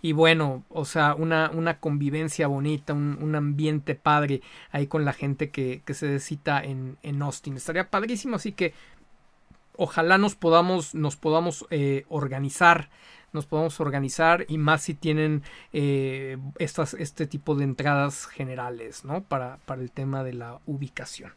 y 0.03 0.13
bueno, 0.13 0.65
o 0.71 0.85
sea, 0.85 1.15
una, 1.15 1.51
una 1.53 1.79
convivencia 1.79 2.47
bonita, 2.47 2.95
un, 2.95 3.35
ambiente 3.35 3.95
padre 3.95 4.41
ahí 4.73 4.87
con 4.87 5.05
la 5.05 5.13
gente 5.13 5.51
que, 5.51 5.83
que 5.85 5.95
se 5.95 6.21
cita 6.21 6.63
en, 6.63 6.97
en 7.03 7.21
Austin. 7.23 7.57
Estaría 7.57 7.91
padrísimo, 7.91 8.37
así 8.37 8.53
que 8.53 8.73
ojalá 9.77 10.17
nos 10.19 10.37
podamos, 10.37 10.95
nos 10.95 11.17
podamos 11.17 11.67
eh, 11.71 12.05
organizar 12.09 12.89
nos 13.33 13.47
podamos 13.47 13.81
organizar 13.81 14.45
y 14.49 14.59
más 14.59 14.83
si 14.83 14.95
tienen 14.95 15.43
eh, 15.73 16.39
estas, 16.59 16.95
este 16.95 17.27
tipo 17.27 17.55
de 17.55 17.65
entradas 17.65 18.27
generales, 18.27 19.05
¿no? 19.05 19.23
Para, 19.23 19.59
para 19.67 19.83
el 19.83 19.91
tema 19.91 20.25
de 20.25 20.35
la 20.35 20.59
ubicación. 20.67 21.33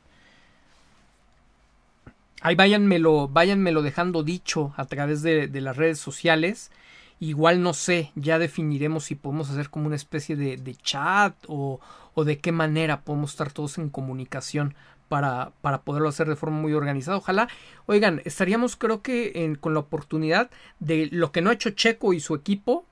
Ahí 2.41 2.55
váyanmelo, 2.55 3.29
váyanmelo 3.29 3.81
dejando 3.81 4.21
dicho 4.23 4.73
a 4.75 4.85
través 4.85 5.21
de, 5.21 5.47
de 5.47 5.61
las 5.61 5.77
redes 5.77 5.99
sociales. 5.99 6.71
Igual 7.19 7.61
no 7.63 7.73
sé, 7.73 8.11
ya 8.15 8.37
definiremos 8.37 9.05
si 9.05 9.15
podemos 9.15 9.49
hacer 9.49 9.69
como 9.69 9.87
una 9.87 9.95
especie 9.95 10.35
de, 10.35 10.57
de 10.57 10.75
chat 10.75 11.33
o, 11.47 11.79
o, 12.15 12.23
de 12.25 12.39
qué 12.39 12.51
manera 12.51 12.99
podemos 13.01 13.31
estar 13.31 13.53
todos 13.53 13.77
en 13.77 13.89
comunicación 13.89 14.75
para, 15.09 15.51
para 15.61 15.81
poderlo 15.81 16.09
hacer 16.09 16.27
de 16.27 16.35
forma 16.35 16.57
muy 16.57 16.73
organizada. 16.73 17.17
Ojalá, 17.17 17.47
oigan, 17.85 18.21
estaríamos 18.25 18.75
creo 18.75 19.01
que 19.01 19.55
con 19.59 19.73
la 19.73 19.81
oportunidad 19.81 20.49
de 20.79 21.09
lo 21.11 21.31
que 21.31 21.41
no 21.41 21.49
ha 21.49 21.53
hecho 21.53 21.71
Checo 21.71 22.13
y 22.13 22.19
su 22.19 22.35
equipo, 22.35 22.85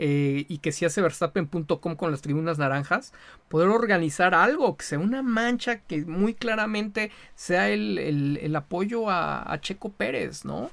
eh, 0.00 0.46
y 0.48 0.58
que 0.58 0.70
si 0.70 0.84
hace 0.84 1.02
Verstappen.com 1.02 1.96
con 1.96 2.10
las 2.12 2.22
tribunas 2.22 2.58
naranjas, 2.58 3.12
poder 3.48 3.68
organizar 3.68 4.32
algo, 4.32 4.76
que 4.76 4.84
sea 4.84 4.98
una 5.00 5.22
mancha 5.22 5.80
que 5.80 6.04
muy 6.04 6.34
claramente 6.34 7.10
sea 7.34 7.68
el, 7.68 8.38
el, 8.40 8.56
apoyo 8.56 9.10
a, 9.10 9.52
a, 9.52 9.60
Checo 9.60 9.90
Pérez, 9.90 10.44
¿no? 10.44 10.70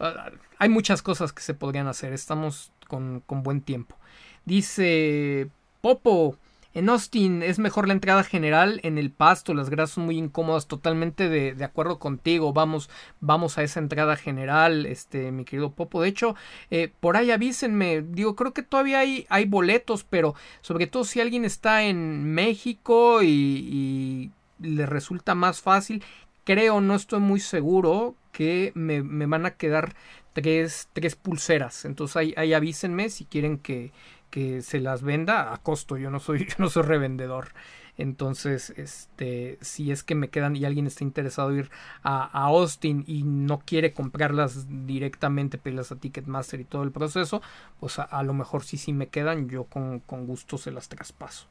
Ah, 0.00 0.30
hay 0.58 0.68
muchas 0.68 1.00
cosas 1.00 1.32
que 1.32 1.42
se 1.42 1.54
podrían 1.54 1.86
hacer. 1.86 2.12
Estamos 2.12 2.72
con, 2.88 3.22
con 3.24 3.44
buen 3.44 3.60
tiempo. 3.60 3.96
Dice 4.44 5.48
Popo. 5.80 6.36
En 6.78 6.88
Austin 6.90 7.42
es 7.42 7.58
mejor 7.58 7.88
la 7.88 7.92
entrada 7.92 8.22
general 8.22 8.78
en 8.84 8.98
el 8.98 9.10
pasto, 9.10 9.52
las 9.52 9.68
gradas 9.68 9.90
son 9.90 10.04
muy 10.04 10.16
incómodas, 10.16 10.68
totalmente 10.68 11.28
de, 11.28 11.52
de, 11.52 11.64
acuerdo 11.64 11.98
contigo, 11.98 12.52
vamos, 12.52 12.88
vamos 13.18 13.58
a 13.58 13.64
esa 13.64 13.80
entrada 13.80 14.14
general, 14.14 14.86
este, 14.86 15.32
mi 15.32 15.44
querido 15.44 15.72
Popo. 15.72 16.00
De 16.00 16.08
hecho, 16.08 16.36
eh, 16.70 16.92
por 17.00 17.16
ahí 17.16 17.32
avísenme, 17.32 18.02
digo, 18.02 18.36
creo 18.36 18.54
que 18.54 18.62
todavía 18.62 19.00
hay, 19.00 19.26
hay 19.28 19.44
boletos, 19.44 20.04
pero 20.04 20.36
sobre 20.60 20.86
todo 20.86 21.02
si 21.02 21.20
alguien 21.20 21.44
está 21.44 21.82
en 21.82 22.32
México 22.32 23.24
y, 23.24 23.26
y 23.28 24.30
le 24.60 24.86
resulta 24.86 25.34
más 25.34 25.60
fácil, 25.60 26.04
creo, 26.44 26.80
no 26.80 26.94
estoy 26.94 27.18
muy 27.18 27.40
seguro 27.40 28.14
que 28.30 28.70
me, 28.76 29.02
me 29.02 29.26
van 29.26 29.46
a 29.46 29.56
quedar 29.56 29.96
tres, 30.32 30.88
tres 30.92 31.16
pulseras. 31.16 31.84
Entonces 31.84 32.16
ahí, 32.16 32.34
ahí, 32.36 32.54
avísenme 32.54 33.10
si 33.10 33.24
quieren 33.24 33.58
que, 33.58 33.90
que 34.30 34.62
se 34.62 34.80
las 34.80 35.02
venda 35.02 35.52
a 35.52 35.58
costo. 35.58 35.96
Yo 35.96 36.10
no 36.10 36.20
soy, 36.20 36.48
no 36.58 36.68
soy 36.68 36.82
revendedor. 36.82 37.48
Entonces, 37.96 38.70
este, 38.76 39.58
si 39.60 39.90
es 39.90 40.04
que 40.04 40.14
me 40.14 40.28
quedan 40.28 40.54
y 40.54 40.64
alguien 40.64 40.86
está 40.86 41.02
interesado 41.02 41.50
en 41.50 41.58
ir 41.58 41.70
a, 42.04 42.24
a, 42.24 42.44
Austin 42.44 43.02
y 43.08 43.24
no 43.24 43.58
quiere 43.58 43.92
comprarlas 43.92 44.66
directamente, 44.86 45.58
pedirlas 45.58 45.90
a 45.90 45.96
Ticketmaster 45.96 46.60
y 46.60 46.64
todo 46.64 46.84
el 46.84 46.92
proceso, 46.92 47.42
pues 47.80 47.98
a, 47.98 48.04
a 48.04 48.22
lo 48.22 48.34
mejor 48.34 48.62
sí, 48.62 48.76
sí 48.76 48.92
me 48.92 49.08
quedan, 49.08 49.48
yo 49.48 49.64
con, 49.64 49.98
con 49.98 50.26
gusto 50.26 50.58
se 50.58 50.70
las 50.70 50.88
traspaso. 50.88 51.48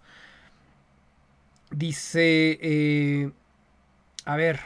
Dice, 1.70 2.58
eh, 2.62 3.32
a 4.24 4.38
ver, 4.38 4.62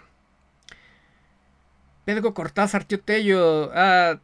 Pedro 2.05 2.33
Cortázar, 2.33 2.83
tío 2.83 2.99
Tello. 2.99 3.71
Ah, 3.73 4.19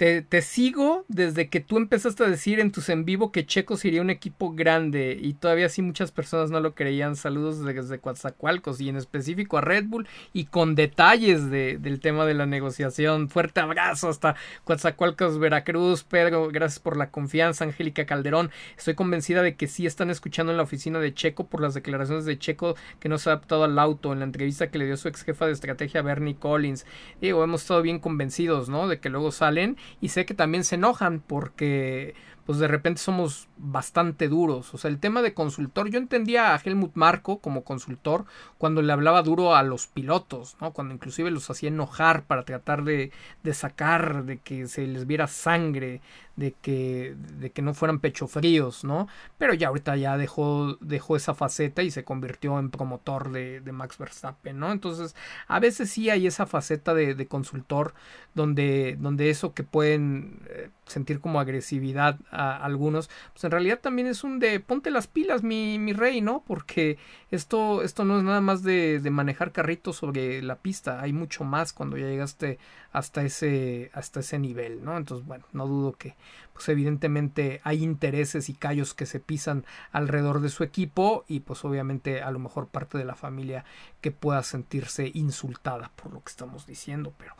te, 0.00 0.40
sigo 0.40 1.04
desde 1.08 1.50
que 1.50 1.60
tú 1.60 1.76
empezaste 1.76 2.24
a 2.24 2.30
decir 2.30 2.58
en 2.58 2.72
tus 2.72 2.88
en 2.88 3.04
vivo 3.04 3.32
que 3.32 3.44
Checo 3.44 3.76
sería 3.76 4.00
un 4.00 4.08
equipo 4.08 4.54
grande 4.54 5.18
y 5.20 5.34
todavía 5.34 5.68
sí 5.68 5.82
muchas 5.82 6.10
personas 6.10 6.50
no 6.50 6.58
lo 6.60 6.74
creían. 6.74 7.16
Saludos 7.16 7.62
desde 7.62 7.98
Coatzacoalcos 7.98 8.80
y 8.80 8.88
en 8.88 8.96
específico 8.96 9.58
a 9.58 9.60
Red 9.60 9.84
Bull 9.88 10.08
y 10.32 10.46
con 10.46 10.74
detalles 10.74 11.50
de, 11.50 11.76
del 11.76 12.00
tema 12.00 12.24
de 12.24 12.32
la 12.32 12.46
negociación. 12.46 13.28
Fuerte 13.28 13.60
abrazo 13.60 14.08
hasta 14.08 14.36
Coatzacoalcos, 14.64 15.38
Veracruz. 15.38 16.02
Pedro, 16.02 16.48
gracias 16.48 16.78
por 16.78 16.96
la 16.96 17.10
confianza. 17.10 17.64
Angélica 17.64 18.06
Calderón, 18.06 18.50
estoy 18.78 18.94
convencida 18.94 19.42
de 19.42 19.54
que 19.54 19.66
sí 19.66 19.84
están 19.84 20.08
escuchando 20.08 20.50
en 20.50 20.56
la 20.56 20.62
oficina 20.62 20.98
de 20.98 21.12
Checo 21.12 21.46
por 21.46 21.60
las 21.60 21.74
declaraciones 21.74 22.24
de 22.24 22.38
Checo 22.38 22.74
que 23.00 23.10
no 23.10 23.18
se 23.18 23.28
ha 23.28 23.34
adaptado 23.34 23.64
al 23.64 23.78
auto 23.78 24.14
en 24.14 24.20
la 24.20 24.24
entrevista 24.24 24.70
que 24.70 24.78
le 24.78 24.86
dio 24.86 24.96
su 24.96 25.08
ex 25.08 25.24
jefa 25.24 25.44
de 25.44 25.52
estrategia 25.52 26.00
Bernie 26.00 26.36
Collins. 26.36 26.86
Digo, 27.20 27.44
hemos 27.44 27.60
estado 27.60 27.82
bien 27.82 27.98
convencidos, 27.98 28.70
¿no? 28.70 28.88
De 28.88 28.98
que 28.98 29.10
luego 29.10 29.30
salen 29.30 29.76
y 30.00 30.08
sé 30.08 30.26
que 30.26 30.34
también 30.34 30.64
se 30.64 30.76
enojan 30.76 31.20
porque 31.20 32.14
pues 32.50 32.58
de 32.58 32.66
repente 32.66 33.00
somos 33.00 33.48
bastante 33.58 34.26
duros. 34.26 34.74
O 34.74 34.78
sea, 34.78 34.90
el 34.90 34.98
tema 34.98 35.22
de 35.22 35.34
consultor, 35.34 35.88
yo 35.88 35.98
entendía 35.98 36.52
a 36.52 36.60
Helmut 36.60 36.92
Marco 36.94 37.38
como 37.38 37.62
consultor 37.62 38.24
cuando 38.58 38.82
le 38.82 38.92
hablaba 38.92 39.22
duro 39.22 39.54
a 39.54 39.62
los 39.62 39.86
pilotos, 39.86 40.56
¿no? 40.60 40.72
Cuando 40.72 40.92
inclusive 40.92 41.30
los 41.30 41.48
hacía 41.48 41.68
enojar 41.68 42.24
para 42.24 42.44
tratar 42.44 42.82
de, 42.82 43.12
de 43.44 43.54
sacar, 43.54 44.24
de 44.24 44.38
que 44.38 44.66
se 44.66 44.84
les 44.88 45.06
viera 45.06 45.28
sangre, 45.28 46.00
de 46.36 46.52
que, 46.52 47.14
de 47.38 47.50
que 47.50 47.62
no 47.62 47.74
fueran 47.74 47.98
pecho 48.00 48.26
fríos, 48.26 48.84
¿no? 48.84 49.08
Pero 49.38 49.54
ya 49.54 49.68
ahorita 49.68 49.96
ya 49.96 50.16
dejó, 50.16 50.76
dejó 50.80 51.16
esa 51.16 51.34
faceta 51.34 51.82
y 51.82 51.90
se 51.90 52.04
convirtió 52.04 52.58
en 52.58 52.70
promotor 52.70 53.30
de, 53.32 53.60
de 53.60 53.72
Max 53.72 53.98
Verstappen, 53.98 54.58
¿no? 54.58 54.72
Entonces, 54.72 55.14
a 55.48 55.60
veces 55.60 55.90
sí 55.90 56.10
hay 56.10 56.26
esa 56.26 56.46
faceta 56.46 56.94
de, 56.94 57.14
de 57.14 57.26
consultor 57.26 57.94
donde, 58.34 58.96
donde 58.98 59.30
eso 59.30 59.54
que 59.54 59.64
pueden 59.64 60.40
eh, 60.48 60.70
sentir 60.86 61.20
como 61.20 61.40
agresividad 61.40 62.18
a 62.30 62.56
algunos, 62.64 63.10
pues 63.32 63.44
en 63.44 63.50
realidad 63.50 63.80
también 63.80 64.08
es 64.08 64.24
un 64.24 64.38
de 64.38 64.60
ponte 64.60 64.90
las 64.90 65.06
pilas, 65.06 65.42
mi, 65.42 65.78
mi 65.78 65.92
rey, 65.92 66.20
¿no? 66.20 66.42
Porque 66.46 66.98
esto, 67.30 67.82
esto 67.82 68.04
no 68.04 68.18
es 68.18 68.24
nada 68.24 68.40
más 68.40 68.62
de, 68.62 69.00
de 69.00 69.10
manejar 69.10 69.52
carritos 69.52 69.96
sobre 69.96 70.42
la 70.42 70.56
pista, 70.56 71.00
hay 71.00 71.12
mucho 71.12 71.44
más 71.44 71.72
cuando 71.72 71.96
ya 71.96 72.06
llegaste 72.06 72.58
hasta 72.92 73.22
ese, 73.22 73.90
hasta 73.94 74.20
ese 74.20 74.38
nivel, 74.38 74.84
¿no? 74.84 74.96
Entonces, 74.96 75.26
bueno, 75.26 75.44
no 75.52 75.66
dudo 75.66 75.92
que, 75.92 76.16
pues 76.52 76.68
evidentemente 76.68 77.60
hay 77.64 77.82
intereses 77.82 78.48
y 78.48 78.54
callos 78.54 78.94
que 78.94 79.06
se 79.06 79.20
pisan 79.20 79.64
alrededor 79.92 80.40
de 80.40 80.48
su 80.48 80.64
equipo 80.64 81.24
y 81.28 81.40
pues 81.40 81.64
obviamente 81.64 82.22
a 82.22 82.30
lo 82.30 82.38
mejor 82.38 82.66
parte 82.66 82.98
de 82.98 83.04
la 83.04 83.14
familia 83.14 83.64
que 84.00 84.10
pueda 84.10 84.42
sentirse 84.42 85.10
insultada 85.14 85.90
por 85.96 86.12
lo 86.12 86.22
que 86.22 86.30
estamos 86.30 86.66
diciendo, 86.66 87.12
pero 87.16 87.34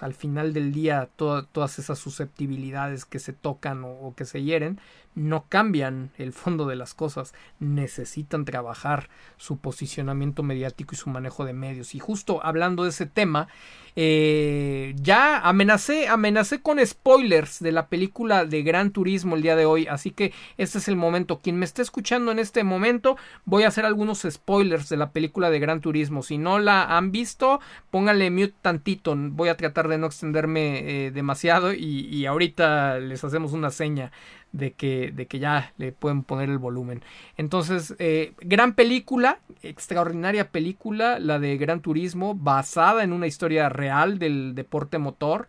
al 0.00 0.14
final 0.14 0.52
del 0.52 0.72
día 0.72 1.08
todas 1.16 1.78
esas 1.78 1.98
susceptibilidades 1.98 3.04
que 3.04 3.18
se 3.18 3.32
tocan 3.32 3.82
o, 3.84 4.14
que 4.16 4.24
se 4.24 4.42
hieren 4.42 4.80
no 5.16 5.46
cambian 5.48 6.12
el 6.18 6.32
fondo 6.32 6.66
de 6.66 6.76
las 6.76 6.94
cosas, 6.94 7.34
necesitan 7.58 8.44
trabajar 8.44 9.10
su 9.36 9.58
posicionamiento 9.58 10.44
mediático 10.44 10.94
y 10.94 10.98
su 10.98 11.10
manejo 11.10 11.44
de 11.44 11.52
medios. 11.52 11.96
Y 11.96 11.98
justo 11.98 12.40
hablando 12.44 12.84
de 12.84 12.90
ese 12.90 13.06
tema, 13.06 13.48
eh, 13.96 14.94
ya 14.96 15.38
amenacé, 15.40 16.08
amenacé 16.08 16.62
con 16.62 16.84
spoilers 16.84 17.60
de 17.60 17.72
la 17.72 17.88
película 17.88 18.44
de 18.44 18.62
Gran 18.62 18.90
Turismo 18.90 19.36
el 19.36 19.42
día 19.42 19.56
de 19.56 19.66
hoy, 19.66 19.86
así 19.86 20.10
que 20.10 20.32
este 20.56 20.78
es 20.78 20.88
el 20.88 20.96
momento. 20.96 21.38
Quien 21.38 21.58
me 21.58 21.64
esté 21.64 21.82
escuchando 21.82 22.32
en 22.32 22.38
este 22.38 22.64
momento, 22.64 23.16
voy 23.44 23.64
a 23.64 23.68
hacer 23.68 23.84
algunos 23.84 24.26
spoilers 24.28 24.88
de 24.88 24.96
la 24.96 25.10
película 25.10 25.50
de 25.50 25.58
Gran 25.58 25.80
Turismo. 25.80 26.22
Si 26.22 26.38
no 26.38 26.58
la 26.58 26.96
han 26.96 27.12
visto, 27.12 27.60
pónganle 27.90 28.30
mute 28.30 28.54
tantito, 28.62 29.14
voy 29.16 29.48
a 29.48 29.56
tratar 29.56 29.88
de 29.88 29.98
no 29.98 30.06
extenderme 30.06 31.06
eh, 31.06 31.10
demasiado 31.10 31.72
y, 31.72 32.06
y 32.06 32.26
ahorita 32.26 32.98
les 32.98 33.24
hacemos 33.24 33.52
una 33.52 33.70
seña 33.70 34.12
de 34.52 34.72
que, 34.72 35.12
de 35.12 35.26
que 35.26 35.38
ya 35.38 35.72
le 35.78 35.92
pueden 35.92 36.22
poner 36.22 36.48
el 36.48 36.58
volumen. 36.58 37.02
Entonces, 37.36 37.94
eh, 37.98 38.32
gran 38.40 38.74
película, 38.74 39.40
extraordinaria 39.62 40.50
película, 40.50 41.18
la 41.18 41.38
de 41.38 41.56
Gran 41.56 41.80
Turismo, 41.80 42.34
basada 42.34 43.04
en 43.04 43.12
una 43.12 43.26
historia 43.26 43.68
real 43.68 44.18
del 44.18 44.54
deporte 44.54 44.98
motor. 44.98 45.48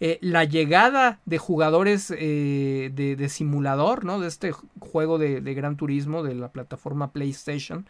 Eh, 0.00 0.18
la 0.20 0.42
llegada 0.44 1.20
de 1.26 1.38
jugadores 1.38 2.12
eh, 2.18 2.90
de, 2.92 3.28
simulador, 3.28 4.04
¿no? 4.04 4.18
De 4.18 4.26
este 4.26 4.52
juego 4.80 5.16
de, 5.16 5.40
de 5.40 5.54
Gran 5.54 5.76
Turismo 5.76 6.24
de 6.24 6.34
la 6.34 6.50
plataforma 6.50 7.12
PlayStation. 7.12 7.86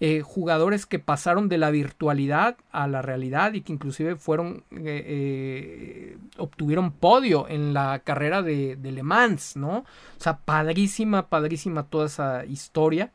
Eh, 0.00 0.22
jugadores 0.22 0.86
que 0.86 0.98
pasaron 0.98 1.48
de 1.48 1.58
la 1.58 1.70
virtualidad 1.70 2.56
a 2.72 2.88
la 2.88 3.00
realidad 3.00 3.52
y 3.54 3.60
que 3.60 3.72
inclusive 3.72 4.16
fueron 4.16 4.64
eh, 4.72 5.04
eh, 5.06 6.18
obtuvieron 6.36 6.90
podio 6.90 7.48
en 7.48 7.72
la 7.74 8.00
carrera 8.00 8.42
de, 8.42 8.76
de, 8.76 8.92
Le 8.92 9.04
Mans, 9.04 9.56
¿no? 9.56 9.78
O 9.78 9.84
sea, 10.18 10.38
padrísima, 10.38 11.28
padrísima 11.28 11.84
toda 11.84 12.06
esa 12.06 12.44
historia. 12.44 13.12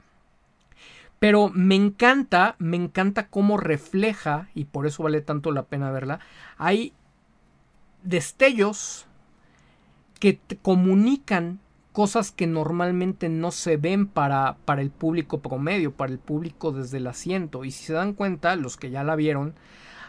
Pero 1.19 1.49
me 1.49 1.75
encanta, 1.75 2.55
me 2.59 2.77
encanta 2.77 3.27
cómo 3.27 3.57
refleja, 3.57 4.47
y 4.55 4.63
por 4.63 4.87
eso 4.87 5.03
vale 5.03 5.19
tanto 5.19 5.51
la 5.51 5.63
pena 5.63 5.91
verla, 5.91 6.21
hay 6.57 6.93
destellos 8.03 9.05
que 10.19 10.33
te 10.33 10.55
comunican 10.55 11.59
cosas 11.99 12.31
que 12.31 12.47
normalmente 12.47 13.27
no 13.27 13.51
se 13.51 13.75
ven 13.75 14.07
para, 14.07 14.55
para 14.63 14.81
el 14.81 14.89
público 14.89 15.41
promedio, 15.41 15.91
para 15.91 16.13
el 16.13 16.17
público 16.17 16.71
desde 16.71 16.95
el 16.95 17.07
asiento. 17.07 17.65
Y 17.65 17.71
si 17.71 17.87
se 17.87 17.91
dan 17.91 18.13
cuenta, 18.13 18.55
los 18.55 18.77
que 18.77 18.89
ya 18.89 19.03
la 19.03 19.17
vieron, 19.17 19.53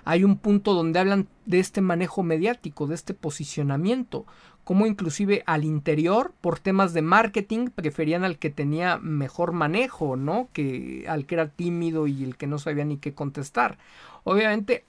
hay 0.05 0.23
un 0.23 0.37
punto 0.37 0.73
donde 0.75 1.01
hablan 1.01 1.27
de 1.47 1.59
este 1.59 1.81
manejo 1.81 2.23
mediático, 2.23 2.87
de 2.87 2.95
este 2.95 3.13
posicionamiento, 3.13 4.25
como 4.63 4.87
inclusive 4.87 5.43
al 5.47 5.65
interior, 5.65 6.33
por 6.41 6.61
temas 6.61 6.93
de 6.95 7.03
marketing, 7.03 7.71
preferían 7.75 8.23
al 8.23 8.39
que 8.39 8.51
tenía 8.51 8.99
mejor 8.99 9.51
manejo, 9.51 10.15
¿no? 10.15 10.49
Que 10.53 11.07
al 11.09 11.27
que 11.27 11.35
era 11.35 11.49
tímido 11.49 12.07
y 12.07 12.23
el 12.23 12.37
que 12.37 12.47
no 12.47 12.61
sabía 12.61 12.85
ni 12.85 12.99
qué 12.99 13.15
contestar. 13.15 13.79
Obviamente 14.25 14.85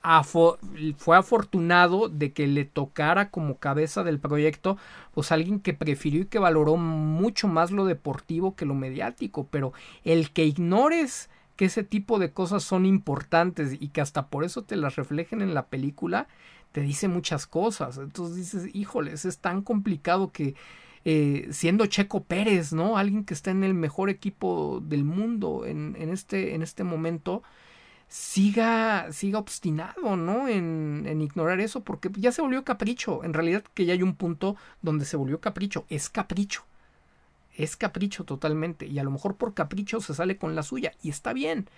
fue 0.97 1.17
afortunado 1.17 2.09
de 2.09 2.33
que 2.33 2.47
le 2.47 2.65
tocara 2.65 3.29
como 3.29 3.57
cabeza 3.57 4.03
del 4.03 4.19
proyecto 4.19 4.77
pues 5.13 5.31
alguien 5.31 5.59
que 5.59 5.73
prefirió 5.73 6.21
y 6.21 6.25
que 6.25 6.39
valoró 6.39 6.77
mucho 6.77 7.47
más 7.47 7.71
lo 7.71 7.85
deportivo 7.85 8.55
que 8.55 8.65
lo 8.65 8.75
mediático, 8.75 9.47
pero 9.49 9.73
el 10.03 10.31
que 10.31 10.45
ignores 10.45 11.29
que 11.55 11.65
ese 11.65 11.83
tipo 11.83 12.17
de 12.17 12.31
cosas 12.31 12.63
son 12.63 12.85
importantes 12.85 13.77
y 13.79 13.89
que 13.89 14.01
hasta 14.01 14.27
por 14.27 14.43
eso 14.43 14.63
te 14.63 14.75
las 14.75 14.95
reflejen 14.95 15.41
en 15.41 15.53
la 15.53 15.67
película, 15.67 16.27
te 16.71 16.81
dice 16.81 17.07
muchas 17.07 17.45
cosas. 17.45 17.97
Entonces 17.97 18.35
dices, 18.35 18.69
híjoles, 18.73 19.25
es 19.25 19.37
tan 19.37 19.61
complicado 19.61 20.31
que 20.31 20.55
eh, 21.03 21.47
siendo 21.51 21.85
Checo 21.87 22.23
Pérez, 22.23 22.73
¿no? 22.73 22.97
Alguien 22.97 23.25
que 23.25 23.33
está 23.33 23.51
en 23.51 23.63
el 23.63 23.73
mejor 23.73 24.09
equipo 24.09 24.81
del 24.83 25.03
mundo 25.03 25.65
en, 25.65 25.95
en, 25.99 26.09
este, 26.09 26.55
en 26.55 26.61
este 26.61 26.83
momento, 26.83 27.43
siga, 28.11 29.11
siga 29.13 29.39
obstinado, 29.39 30.17
¿no? 30.17 30.49
En, 30.49 31.05
en, 31.07 31.21
ignorar 31.21 31.61
eso, 31.61 31.81
porque 31.81 32.11
ya 32.17 32.31
se 32.33 32.41
volvió 32.41 32.65
capricho. 32.65 33.23
En 33.23 33.33
realidad 33.33 33.63
que 33.73 33.85
ya 33.85 33.93
hay 33.93 34.03
un 34.03 34.15
punto 34.15 34.57
donde 34.81 35.05
se 35.05 35.15
volvió 35.17 35.39
capricho. 35.39 35.85
Es 35.89 36.09
capricho. 36.09 36.65
Es 37.55 37.77
capricho 37.77 38.25
totalmente. 38.25 38.85
Y 38.85 38.99
a 38.99 39.03
lo 39.03 39.11
mejor 39.11 39.37
por 39.37 39.53
capricho 39.53 40.01
se 40.01 40.13
sale 40.13 40.37
con 40.37 40.55
la 40.55 40.63
suya. 40.63 40.91
Y 41.01 41.09
está 41.09 41.31
bien 41.31 41.69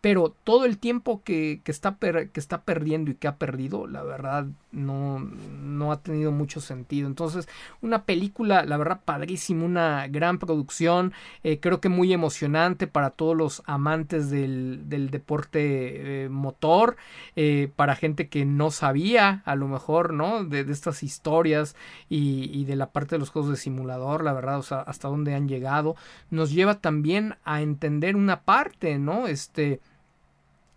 pero 0.00 0.34
todo 0.44 0.64
el 0.64 0.78
tiempo 0.78 1.22
que, 1.24 1.60
que 1.64 1.72
está 1.72 1.96
que 1.98 2.40
está 2.40 2.62
perdiendo 2.62 3.10
y 3.10 3.14
que 3.14 3.28
ha 3.28 3.36
perdido, 3.36 3.86
la 3.86 4.02
verdad, 4.02 4.46
no, 4.70 5.18
no 5.18 5.92
ha 5.92 6.00
tenido 6.02 6.30
mucho 6.30 6.60
sentido. 6.60 7.08
Entonces, 7.08 7.48
una 7.80 8.04
película, 8.04 8.64
la 8.64 8.76
verdad, 8.76 9.00
padrísima, 9.04 9.64
una 9.64 10.06
gran 10.08 10.38
producción, 10.38 11.12
eh, 11.42 11.58
creo 11.60 11.80
que 11.80 11.88
muy 11.88 12.12
emocionante 12.12 12.86
para 12.86 13.10
todos 13.10 13.36
los 13.36 13.62
amantes 13.66 14.30
del, 14.30 14.88
del 14.88 15.10
deporte 15.10 16.24
eh, 16.24 16.28
motor, 16.28 16.96
eh, 17.36 17.70
para 17.74 17.96
gente 17.96 18.28
que 18.28 18.44
no 18.44 18.70
sabía, 18.70 19.42
a 19.46 19.56
lo 19.56 19.68
mejor, 19.68 20.12
¿no? 20.12 20.44
De, 20.44 20.64
de 20.64 20.72
estas 20.72 21.02
historias 21.02 21.74
y, 22.08 22.50
y, 22.52 22.64
de 22.64 22.76
la 22.76 22.90
parte 22.90 23.16
de 23.16 23.20
los 23.20 23.30
juegos 23.30 23.50
de 23.50 23.56
simulador, 23.56 24.22
la 24.22 24.32
verdad, 24.32 24.58
o 24.58 24.62
sea, 24.62 24.80
hasta 24.80 25.08
dónde 25.08 25.34
han 25.34 25.48
llegado, 25.48 25.96
nos 26.30 26.52
lleva 26.52 26.80
también 26.80 27.36
a 27.44 27.62
entender 27.62 28.16
una 28.16 28.42
parte, 28.42 28.98
¿no? 28.98 29.26
Este, 29.26 29.80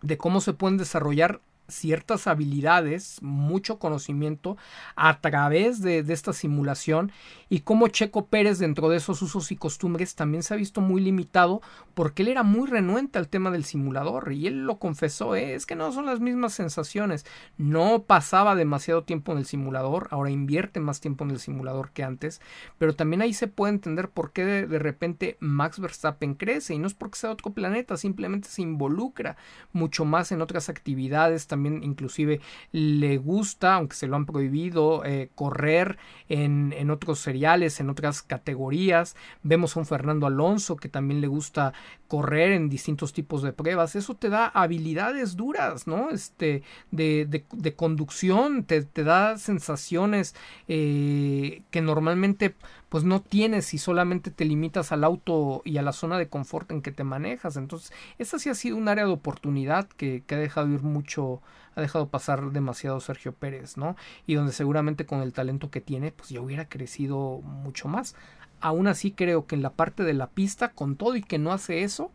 de 0.02 0.18
cómo 0.18 0.40
se 0.40 0.52
pueden 0.52 0.78
desarrollar 0.78 1.40
ciertas 1.72 2.26
habilidades, 2.26 3.18
mucho 3.22 3.78
conocimiento 3.78 4.56
a 4.96 5.20
través 5.20 5.82
de, 5.82 6.04
esta 6.12 6.32
simulación 6.32 7.10
y 7.48 7.60
cómo 7.60 7.88
Checo 7.88 8.26
Pérez 8.26 8.58
dentro 8.58 8.88
de 8.88 8.98
esos 8.98 9.22
usos 9.22 9.50
y 9.50 9.56
costumbres 9.56 10.14
también 10.14 10.42
se 10.42 10.52
ha 10.52 10.56
visto 10.56 10.80
muy 10.80 11.00
limitado 11.00 11.62
porque 11.94 12.22
él 12.22 12.28
era 12.28 12.42
muy 12.42 12.68
renuente 12.68 13.18
al 13.18 13.28
tema 13.28 13.50
del 13.50 13.64
simulador 13.64 14.32
y 14.32 14.46
él 14.46 14.64
lo 14.64 14.78
confesó, 14.78 15.34
¿eh? 15.34 15.54
es 15.54 15.64
que 15.64 15.74
no 15.74 15.90
son 15.92 16.06
las 16.06 16.20
mismas 16.20 16.52
sensaciones, 16.52 17.24
no 17.56 18.02
pasaba 18.02 18.54
demasiado 18.54 19.04
tiempo 19.04 19.32
en 19.32 19.38
el 19.38 19.46
simulador, 19.46 20.08
ahora 20.10 20.30
invierte 20.30 20.80
más 20.80 21.00
tiempo 21.00 21.24
en 21.24 21.30
el 21.30 21.38
simulador 21.38 21.90
que 21.92 22.04
antes, 22.04 22.40
pero 22.78 22.94
también 22.94 23.22
ahí 23.22 23.32
se 23.32 23.48
puede 23.48 23.72
entender 23.72 24.10
por 24.10 24.32
qué 24.32 24.44
de, 24.44 24.66
de 24.66 24.78
repente 24.78 25.36
Max 25.40 25.80
Verstappen 25.80 26.34
crece 26.34 26.74
y 26.74 26.78
no 26.78 26.86
es 26.86 26.94
porque 26.94 27.18
sea 27.18 27.30
otro 27.30 27.52
planeta, 27.52 27.96
simplemente 27.96 28.48
se 28.48 28.62
involucra 28.62 29.36
mucho 29.72 30.04
más 30.04 30.32
en 30.32 30.42
otras 30.42 30.68
actividades, 30.68 31.46
también 31.46 31.61
inclusive 31.66 32.40
le 32.72 33.18
gusta, 33.18 33.74
aunque 33.74 33.96
se 33.96 34.06
lo 34.06 34.16
han 34.16 34.26
prohibido, 34.26 35.04
eh, 35.04 35.30
correr 35.34 35.98
en, 36.28 36.74
en, 36.76 36.90
otros 36.90 37.18
seriales, 37.18 37.80
en 37.80 37.90
otras 37.90 38.22
categorías. 38.22 39.16
Vemos 39.42 39.76
a 39.76 39.80
un 39.80 39.86
Fernando 39.86 40.26
Alonso 40.26 40.76
que 40.76 40.88
también 40.88 41.20
le 41.20 41.26
gusta 41.26 41.72
correr 42.08 42.52
en 42.52 42.68
distintos 42.68 43.12
tipos 43.12 43.42
de 43.42 43.52
pruebas. 43.52 43.96
Eso 43.96 44.14
te 44.14 44.28
da 44.28 44.46
habilidades 44.46 45.34
duras, 45.34 45.86
¿no? 45.86 46.10
Este, 46.10 46.62
de, 46.90 47.26
de, 47.26 47.74
conducción, 47.74 48.64
te, 48.64 48.82
te, 48.82 49.02
da 49.02 49.38
sensaciones 49.38 50.34
eh, 50.68 51.62
que 51.70 51.80
normalmente 51.80 52.54
pues 52.92 53.04
no 53.04 53.22
tienes 53.22 53.64
si 53.64 53.78
solamente 53.78 54.30
te 54.30 54.44
limitas 54.44 54.92
al 54.92 55.02
auto 55.02 55.62
y 55.64 55.78
a 55.78 55.82
la 55.82 55.94
zona 55.94 56.18
de 56.18 56.28
confort 56.28 56.70
en 56.70 56.82
que 56.82 56.92
te 56.92 57.04
manejas. 57.04 57.56
Entonces, 57.56 57.90
esa 58.18 58.38
sí 58.38 58.50
ha 58.50 58.54
sido 58.54 58.76
un 58.76 58.86
área 58.86 59.06
de 59.06 59.12
oportunidad 59.12 59.88
que, 59.88 60.22
ha 60.28 60.34
dejado 60.34 60.68
ir 60.68 60.82
mucho, 60.82 61.40
ha 61.74 61.80
dejado 61.80 62.10
pasar 62.10 62.50
demasiado 62.50 63.00
Sergio 63.00 63.32
Pérez, 63.32 63.78
¿no? 63.78 63.96
Y 64.26 64.34
donde 64.34 64.52
seguramente 64.52 65.06
con 65.06 65.22
el 65.22 65.32
talento 65.32 65.70
que 65.70 65.80
tiene, 65.80 66.12
pues 66.12 66.28
ya 66.28 66.42
hubiera 66.42 66.68
crecido 66.68 67.40
mucho 67.40 67.88
más. 67.88 68.14
Aún 68.60 68.86
así 68.86 69.10
creo 69.10 69.46
que 69.46 69.54
en 69.54 69.62
la 69.62 69.70
parte 69.70 70.04
de 70.04 70.12
la 70.12 70.26
pista, 70.26 70.72
con 70.72 70.96
todo 70.96 71.16
y 71.16 71.22
que 71.22 71.38
no 71.38 71.50
hace 71.50 71.84
eso, 71.84 72.10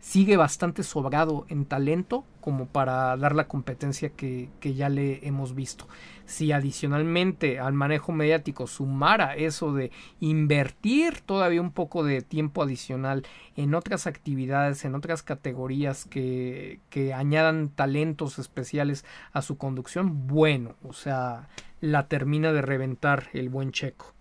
sigue 0.00 0.38
bastante 0.38 0.84
sobrado 0.84 1.44
en 1.50 1.66
talento 1.66 2.24
como 2.40 2.66
para 2.66 3.14
dar 3.16 3.34
la 3.34 3.48
competencia 3.48 4.08
que, 4.08 4.48
ya 4.62 4.88
le 4.88 5.26
hemos 5.26 5.54
visto. 5.54 5.86
Si 6.26 6.50
adicionalmente 6.50 7.60
al 7.60 7.72
manejo 7.72 8.12
mediático 8.12 8.66
sumara 8.66 9.36
eso 9.36 9.72
de 9.72 9.92
invertir 10.20 11.20
todavía 11.20 11.60
un 11.60 11.70
poco 11.70 12.04
de 12.04 12.20
tiempo 12.20 12.62
adicional 12.62 13.24
en 13.56 13.74
otras 13.74 14.06
actividades, 14.06 14.84
en 14.84 14.96
otras 14.96 15.22
categorías 15.22 16.04
que, 16.04 16.80
que 16.90 17.14
añadan 17.14 17.68
talentos 17.68 18.38
especiales 18.38 19.04
a 19.32 19.40
su 19.40 19.56
conducción, 19.56 20.26
bueno, 20.26 20.74
o 20.82 20.92
sea, 20.92 21.48
la 21.80 22.08
termina 22.08 22.52
de 22.52 22.62
reventar 22.62 23.28
el 23.32 23.48
buen 23.48 23.70
checo. 23.70 24.12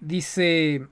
Dice 0.00 0.86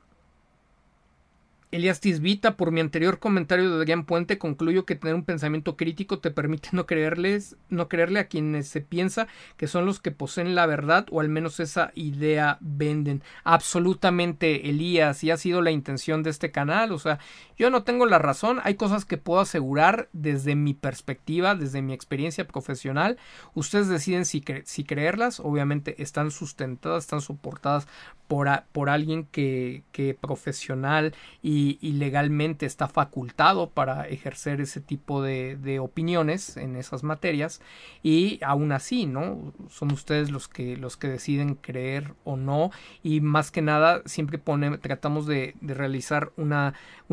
Elías 1.77 2.01
Tisbita, 2.01 2.57
por 2.57 2.71
mi 2.73 2.81
anterior 2.81 3.19
comentario 3.19 3.69
de 3.69 3.77
Adrián 3.77 4.07
Puente, 4.07 4.39
concluyo 4.39 4.87
que 4.87 4.95
tener 4.95 5.15
un 5.15 5.27
pensamiento 5.27 5.77
crítico 5.77 6.21
te 6.21 6.31
permite 6.31 6.71
no 6.73 6.87
creerles, 6.87 7.57
no 7.69 7.91
creerle 7.91 8.19
a 8.19 8.29
quienes 8.29 8.67
se 8.69 8.81
piensa 8.81 9.29
que 9.59 9.67
son 9.67 9.85
los 9.85 10.01
que 10.01 10.11
poseen 10.11 10.55
la 10.55 10.65
verdad 10.65 11.07
o 11.11 11.21
al 11.21 11.29
menos 11.29 11.61
esa 11.61 11.93
idea 11.95 12.57
venden. 12.63 13.23
Absolutamente, 13.45 14.71
Elías, 14.71 15.23
y 15.23 15.31
ha 15.31 15.37
sido 15.37 15.61
la 15.61 15.71
intención 15.71 16.23
de 16.23 16.31
este 16.31 16.51
canal. 16.51 16.93
O 16.93 16.99
sea, 16.99 17.19
yo 17.59 17.69
no 17.69 17.83
tengo 17.83 18.07
la 18.07 18.19
razón, 18.19 18.59
hay 18.65 18.77
cosas 18.77 19.05
que 19.05 19.19
puedo 19.19 19.41
asegurar 19.41 20.09
desde 20.15 20.55
mi 20.55 20.73
perspectiva, 20.73 21.55
desde 21.55 21.83
mi 21.83 21.93
experiencia 21.93 22.47
profesional. 22.47 23.19
Ustedes 23.53 23.89
deciden 23.89 24.25
si, 24.25 24.43
si 24.65 24.85
creerlas, 24.85 25.41
obviamente 25.41 26.03
están 26.03 26.31
sustentadas, 26.31 27.05
están 27.05 27.21
soportadas 27.21 27.87
por, 28.29 28.49
por 28.73 28.89
alguien 28.89 29.25
que, 29.27 29.85
que 29.93 30.15
profesional 30.15 31.15
y, 31.43 31.66
legalmente 31.81 32.67
está 32.67 32.89
facultado 32.89 33.71
para 33.71 34.09
ejercer 34.09 34.61
ese 34.61 34.81
tipo 34.81 35.23
de, 35.23 35.79
opiniones 35.81 36.57
en 36.57 36.77
esas 36.77 37.03
materias. 37.03 37.61
Y 38.03 38.39
aún 38.43 38.73
así 38.73 39.07
no 39.07 39.53
son 39.69 39.93
ustedes 39.93 40.31
los 40.31 40.49
que 40.49 40.77
los 40.77 40.97
que 40.97 41.09
deciden 41.09 41.55
creer 41.55 42.15
o 42.25 42.37
no. 42.37 42.71
Y 43.03 43.21
más 43.21 43.51
que 43.51 43.63
nada 43.63 44.03
siempre 44.07 44.39
pone, 44.39 44.79
tratamos 44.79 45.27
de, 45.27 45.55
realizar 45.61 46.33
un 46.37 46.53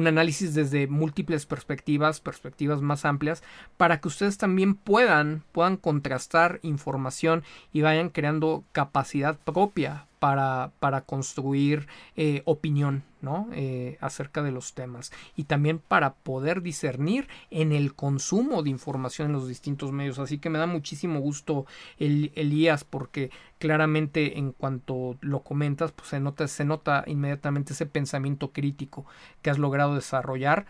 análisis 0.08 0.54
desde 0.54 0.88
múltiples 0.88 1.46
perspectivas 1.46 2.20
perspectivas 2.20 2.82
más 2.82 3.06
amplias 3.06 3.44
para 3.78 4.00
que 4.00 4.08
ustedes 4.08 4.38
también 4.38 4.76
puedan 4.76 5.44
puedan 5.52 5.78
contrastar 5.78 6.60
información 6.64 7.44
y 7.72 7.82
vayan 7.82 8.10
creando 8.10 8.64
capacidad 8.72 9.38
propia 9.38 10.08
para, 10.24 10.72
para 10.80 11.02
construir 11.02 11.86
eh, 12.16 12.44
opinión 12.46 13.04
¿no? 13.20 13.50
Eh, 13.52 13.98
acerca 14.00 14.42
de 14.42 14.54
los 14.54 14.74
temas 14.74 15.12
y 15.36 15.44
también 15.44 15.80
para 15.80 16.14
poder 16.14 16.62
discernir 16.62 17.28
en 17.52 17.74
el 17.74 17.94
consumo 17.94 18.64
de 18.64 18.70
información 18.70 19.28
en 19.28 19.34
los 19.34 19.50
distintos 19.50 19.92
medios. 19.92 20.20
Así 20.20 20.38
que 20.38 20.50
me 20.50 20.60
da 20.60 20.66
muchísimo 20.66 21.20
gusto 21.20 21.66
el, 22.00 22.32
Elías 22.36 22.86
porque 22.86 23.32
claramente 23.60 24.40
en 24.40 24.54
cuanto 24.54 25.18
lo 25.20 25.42
comentas 25.42 25.92
pues 25.92 26.08
se 26.08 26.22
nota, 26.22 26.48
se 26.48 26.64
nota 26.64 27.04
inmediatamente 27.06 27.74
ese 27.74 27.86
pensamiento 27.86 28.54
crítico 28.54 29.06
que 29.42 29.50
has 29.50 29.58
logrado 29.58 29.94
desarrollar 29.96 30.68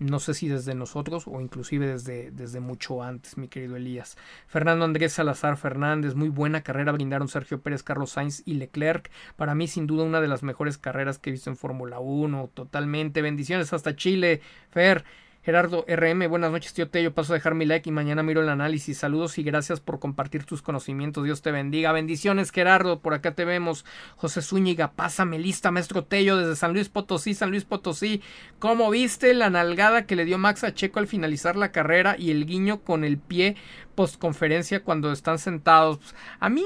no 0.00 0.18
sé 0.18 0.34
si 0.34 0.48
desde 0.48 0.74
nosotros 0.74 1.24
o 1.26 1.40
inclusive 1.40 1.86
desde, 1.86 2.30
desde 2.30 2.58
mucho 2.58 3.02
antes, 3.02 3.36
mi 3.36 3.48
querido 3.48 3.76
Elías. 3.76 4.16
Fernando 4.46 4.84
Andrés 4.84 5.12
Salazar 5.12 5.56
Fernández, 5.56 6.14
muy 6.14 6.30
buena 6.30 6.62
carrera 6.62 6.90
brindaron 6.90 7.28
Sergio 7.28 7.60
Pérez, 7.60 7.82
Carlos 7.82 8.10
Sainz 8.10 8.42
y 8.46 8.54
Leclerc. 8.54 9.10
Para 9.36 9.54
mí, 9.54 9.68
sin 9.68 9.86
duda, 9.86 10.04
una 10.04 10.20
de 10.20 10.28
las 10.28 10.42
mejores 10.42 10.78
carreras 10.78 11.18
que 11.18 11.30
he 11.30 11.32
visto 11.32 11.50
en 11.50 11.56
Fórmula 11.56 12.00
1. 12.00 12.50
Totalmente. 12.54 13.22
Bendiciones 13.22 13.72
hasta 13.72 13.94
Chile, 13.94 14.40
Fer. 14.70 15.04
Gerardo 15.50 15.84
RM, 15.88 16.28
buenas 16.28 16.52
noches, 16.52 16.72
tío 16.74 16.88
Tello. 16.88 17.12
Paso 17.12 17.32
a 17.32 17.34
dejar 17.34 17.56
mi 17.56 17.66
like 17.66 17.88
y 17.88 17.92
mañana 17.92 18.22
miro 18.22 18.40
el 18.40 18.48
análisis. 18.48 18.98
Saludos 18.98 19.36
y 19.36 19.42
gracias 19.42 19.80
por 19.80 19.98
compartir 19.98 20.44
tus 20.44 20.62
conocimientos. 20.62 21.24
Dios 21.24 21.42
te 21.42 21.50
bendiga. 21.50 21.90
Bendiciones, 21.90 22.52
Gerardo. 22.52 23.00
Por 23.00 23.14
acá 23.14 23.34
te 23.34 23.44
vemos. 23.44 23.84
José 24.14 24.42
Zúñiga, 24.42 24.92
pásame 24.92 25.40
lista, 25.40 25.72
maestro 25.72 26.04
Tello, 26.04 26.36
desde 26.36 26.54
San 26.54 26.72
Luis 26.72 26.88
Potosí, 26.88 27.34
San 27.34 27.50
Luis 27.50 27.64
Potosí. 27.64 28.22
¿Cómo 28.60 28.90
viste 28.90 29.34
la 29.34 29.50
nalgada 29.50 30.06
que 30.06 30.14
le 30.14 30.24
dio 30.24 30.38
Max 30.38 30.62
a 30.62 30.72
Checo 30.72 31.00
al 31.00 31.08
finalizar 31.08 31.56
la 31.56 31.72
carrera 31.72 32.14
y 32.16 32.30
el 32.30 32.46
guiño 32.46 32.82
con 32.82 33.02
el 33.02 33.18
pie 33.18 33.56
postconferencia 33.96 34.84
cuando 34.84 35.10
están 35.10 35.40
sentados? 35.40 35.98
A 36.38 36.48
mí, 36.48 36.62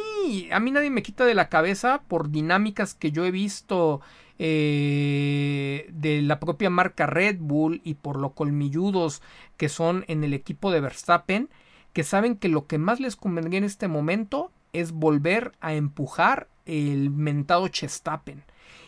a 0.52 0.60
mí 0.60 0.70
nadie 0.72 0.90
me 0.90 1.02
quita 1.02 1.24
de 1.24 1.34
la 1.34 1.48
cabeza 1.48 2.02
por 2.06 2.30
dinámicas 2.30 2.92
que 2.92 3.12
yo 3.12 3.24
he 3.24 3.30
visto 3.30 4.02
eh, 4.38 5.88
de 5.92 6.22
la 6.22 6.40
propia 6.40 6.70
marca 6.70 7.06
Red 7.06 7.38
Bull 7.38 7.80
y 7.84 7.94
por 7.94 8.18
lo 8.18 8.30
colmilludos 8.30 9.22
que 9.56 9.68
son 9.68 10.04
en 10.08 10.24
el 10.24 10.34
equipo 10.34 10.70
de 10.70 10.80
Verstappen, 10.80 11.48
que 11.92 12.02
saben 12.02 12.36
que 12.36 12.48
lo 12.48 12.66
que 12.66 12.78
más 12.78 13.00
les 13.00 13.16
convendría 13.16 13.58
en 13.58 13.64
este 13.64 13.88
momento 13.88 14.50
es 14.72 14.92
volver 14.92 15.52
a 15.60 15.74
empujar 15.74 16.48
el 16.66 17.10
mentado 17.10 17.68
Chestappen. 17.68 18.42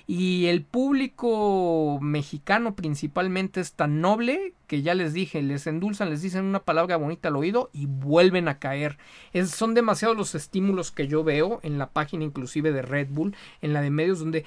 Y 0.09 0.47
el 0.47 0.63
público 0.63 1.99
mexicano 2.01 2.77
principalmente 2.77 3.61
es 3.61 3.73
tan 3.73 4.01
noble 4.01 4.55
que 4.69 4.83
ya 4.83 4.95
les 4.95 5.13
dije, 5.13 5.43
les 5.43 5.67
endulzan, 5.67 6.11
les 6.11 6.23
dicen 6.23 6.45
una 6.45 6.61
palabra 6.61 6.97
bonita 6.97 7.29
al 7.29 7.37
oído 7.37 7.71
y 7.73 7.87
vuelven 7.87 8.47
a 8.47 8.61
caer. 8.61 8.99
Son 9.47 9.75
demasiados 9.75 10.17
los 10.17 10.37
estímulos 10.37 10.93
que 10.93 11.09
yo 11.09 11.25
veo 11.25 11.59
en 11.65 11.79
la 11.79 11.91
página 11.91 12.23
inclusive 12.23 12.71
de 12.71 12.83
Red 12.83 13.09
Bull, 13.11 13.35
en 13.63 13.73
la 13.73 13.81
de 13.81 13.91
medios 13.91 14.21
donde 14.21 14.45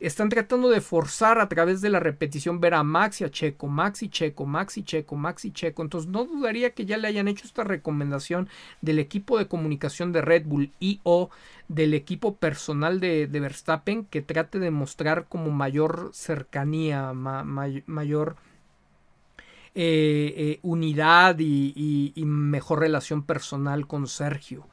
están 0.00 0.30
tratando 0.30 0.70
de 0.70 0.80
forzar 0.80 1.38
a 1.38 1.48
través 1.48 1.82
de 1.82 1.90
la 1.90 2.00
repetición 2.00 2.58
ver 2.58 2.74
a 2.74 2.82
Max 2.82 3.20
y 3.20 3.24
a 3.24 3.30
Checo, 3.30 3.68
Max 3.68 4.02
y 4.02 4.08
Checo, 4.08 4.46
Max 4.46 4.78
y 4.78 4.82
Checo, 4.82 5.14
Max 5.16 5.44
y 5.44 5.52
Checo. 5.52 5.82
Entonces 5.82 6.10
no 6.10 6.24
dudaría 6.24 6.70
que 6.70 6.86
ya 6.86 6.96
le 6.96 7.08
hayan 7.08 7.28
hecho 7.28 7.46
esta 7.46 7.64
recomendación 7.64 8.48
del 8.80 8.98
equipo 8.98 9.38
de 9.38 9.46
comunicación 9.46 10.12
de 10.12 10.22
Red 10.22 10.46
Bull 10.46 10.72
y 10.80 11.00
o 11.02 11.28
del 11.68 11.92
equipo 11.92 12.34
personal 12.34 12.98
de, 12.98 13.26
Verstappen 13.26 14.06
que 14.06 14.22
trate 14.22 14.58
de 14.58 14.70
mostrar 14.70 15.26
como 15.28 15.50
mayor 15.50 16.10
cercanía, 16.14 17.12
mayor 17.12 18.36
eh, 19.74 20.34
eh, 20.36 20.58
unidad 20.62 21.36
y 21.38 22.12
mejor 22.24 22.80
relación 22.80 23.22
personal 23.22 23.86
con 23.86 24.06
Sergio 24.06 24.66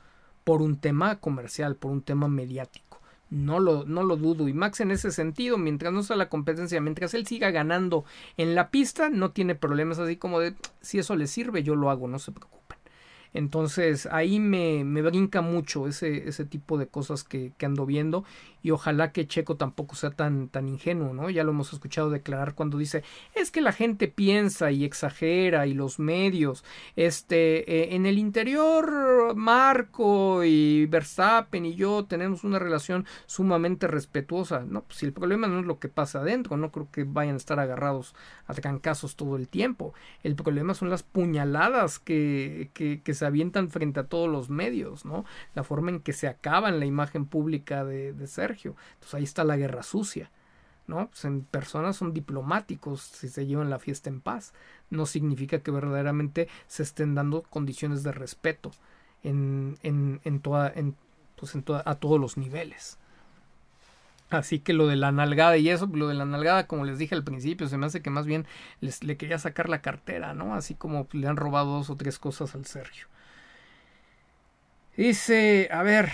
por 0.45 0.61
un 0.61 0.77
tema 0.77 1.19
comercial, 1.19 1.75
por 1.75 1.91
un 1.91 2.01
tema 2.01 2.29
mediático. 2.29 2.86
No 3.29 3.59
lo, 3.59 3.85
no 3.85 4.03
lo 4.03 4.15
dudo. 4.15 4.47
Y 4.47 4.53
Max 4.53 4.79
en 4.79 4.91
ese 4.91 5.11
sentido, 5.11 5.57
mientras 5.57 5.91
no 5.91 6.03
sea 6.03 6.15
la 6.15 6.29
competencia, 6.29 6.79
mientras 6.81 7.13
él 7.13 7.27
siga 7.27 7.51
ganando 7.51 8.05
en 8.37 8.55
la 8.55 8.69
pista, 8.69 9.09
no 9.09 9.31
tiene 9.31 9.55
problemas 9.55 9.99
así 9.99 10.15
como 10.15 10.39
de 10.39 10.55
si 10.81 10.99
eso 10.99 11.15
le 11.15 11.27
sirve, 11.27 11.63
yo 11.63 11.75
lo 11.75 11.89
hago, 11.89 12.07
no 12.07 12.19
se 12.19 12.31
preocupe. 12.31 12.57
Entonces 13.33 14.07
ahí 14.11 14.39
me, 14.39 14.83
me 14.83 15.01
brinca 15.01 15.41
mucho 15.41 15.87
ese, 15.87 16.27
ese 16.27 16.45
tipo 16.45 16.77
de 16.77 16.87
cosas 16.87 17.23
que, 17.23 17.51
que, 17.57 17.65
ando 17.65 17.85
viendo 17.85 18.23
y 18.67 18.71
ojalá 18.71 19.13
que 19.13 19.27
Checo 19.27 19.55
tampoco 19.55 19.95
sea 19.95 20.11
tan, 20.11 20.49
tan 20.49 20.67
ingenuo, 20.67 21.13
¿no? 21.13 21.29
Ya 21.29 21.45
lo 21.45 21.51
hemos 21.51 21.71
escuchado 21.71 22.09
declarar 22.09 22.53
cuando 22.53 22.77
dice 22.77 23.01
es 23.33 23.49
que 23.49 23.61
la 23.61 23.71
gente 23.71 24.09
piensa 24.09 24.71
y 24.71 24.83
exagera 24.83 25.67
y 25.67 25.73
los 25.73 25.99
medios, 25.99 26.65
este, 26.97 27.59
eh, 27.71 27.95
en 27.95 28.05
el 28.05 28.17
interior 28.17 29.35
Marco 29.37 30.43
y 30.43 30.85
Verstappen 30.87 31.65
y 31.65 31.75
yo 31.75 32.03
tenemos 32.09 32.43
una 32.43 32.59
relación 32.59 33.05
sumamente 33.25 33.87
respetuosa, 33.87 34.65
¿no? 34.67 34.81
Pues 34.81 34.97
si 34.97 35.05
el 35.05 35.13
problema 35.13 35.47
no 35.47 35.61
es 35.61 35.65
lo 35.65 35.79
que 35.79 35.87
pasa 35.87 36.19
adentro, 36.19 36.57
no 36.57 36.69
creo 36.69 36.89
que 36.91 37.05
vayan 37.05 37.35
a 37.35 37.37
estar 37.37 37.61
agarrados 37.61 38.15
a 38.47 38.53
trancazos 38.53 39.15
todo 39.15 39.37
el 39.37 39.47
tiempo, 39.47 39.93
el 40.23 40.35
problema 40.35 40.73
son 40.73 40.89
las 40.89 41.03
puñaladas 41.03 41.99
que, 41.99 42.69
que, 42.73 43.01
que 43.01 43.13
se 43.13 43.25
avientan 43.25 43.69
frente 43.69 44.01
a 44.01 44.07
todos 44.07 44.29
los 44.29 44.49
medios, 44.49 45.05
¿no? 45.05 45.23
La 45.55 45.63
forma 45.63 45.89
en 45.89 46.01
que 46.01 46.11
se 46.11 46.27
acaba 46.27 46.67
en 46.67 46.81
la 46.81 46.85
imagen 46.85 47.25
pública 47.27 47.85
de, 47.85 48.27
Sergio. 48.27 48.56
Entonces 48.65 49.13
ahí 49.13 49.23
está 49.23 49.43
la 49.43 49.57
guerra 49.57 49.83
sucia. 49.83 50.31
¿no? 50.87 51.07
Pues 51.09 51.25
en 51.25 51.43
personas 51.43 51.97
son 51.97 52.13
diplomáticos 52.13 53.01
si 53.01 53.27
se 53.27 53.45
llevan 53.45 53.69
la 53.69 53.79
fiesta 53.79 54.09
en 54.09 54.21
paz. 54.21 54.53
No 54.89 55.05
significa 55.05 55.59
que 55.59 55.71
verdaderamente 55.71 56.47
se 56.67 56.83
estén 56.83 57.13
dando 57.13 57.43
condiciones 57.43 58.03
de 58.03 58.13
respeto 58.13 58.71
en, 59.23 59.77
en, 59.83 60.21
en 60.23 60.39
toda, 60.39 60.71
en, 60.73 60.95
pues 61.35 61.55
en 61.55 61.63
toda, 61.63 61.83
a 61.85 61.95
todos 61.95 62.19
los 62.19 62.37
niveles. 62.37 62.97
Así 64.29 64.59
que 64.59 64.73
lo 64.73 64.87
de 64.87 64.97
la 64.97 65.11
nalgada 65.11 65.57
y 65.57 65.69
eso, 65.69 65.89
lo 65.93 66.09
de 66.09 66.13
la 66.13 66.25
nalgada, 66.25 66.67
como 66.67 66.83
les 66.83 66.97
dije 66.97 67.15
al 67.15 67.23
principio, 67.23 67.67
se 67.67 67.77
me 67.77 67.85
hace 67.85 68.01
que 68.01 68.09
más 68.09 68.25
bien 68.25 68.45
les, 68.81 69.03
le 69.03 69.15
quería 69.15 69.39
sacar 69.39 69.69
la 69.69 69.81
cartera, 69.81 70.33
¿no? 70.33 70.53
Así 70.53 70.75
como 70.75 71.07
le 71.13 71.27
han 71.27 71.37
robado 71.37 71.71
dos 71.77 71.89
o 71.89 71.95
tres 71.95 72.19
cosas 72.19 72.53
al 72.53 72.65
Sergio. 72.65 73.07
Dice, 74.97 75.69
a 75.71 75.83
ver. 75.83 76.11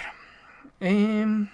Em, 0.80 1.48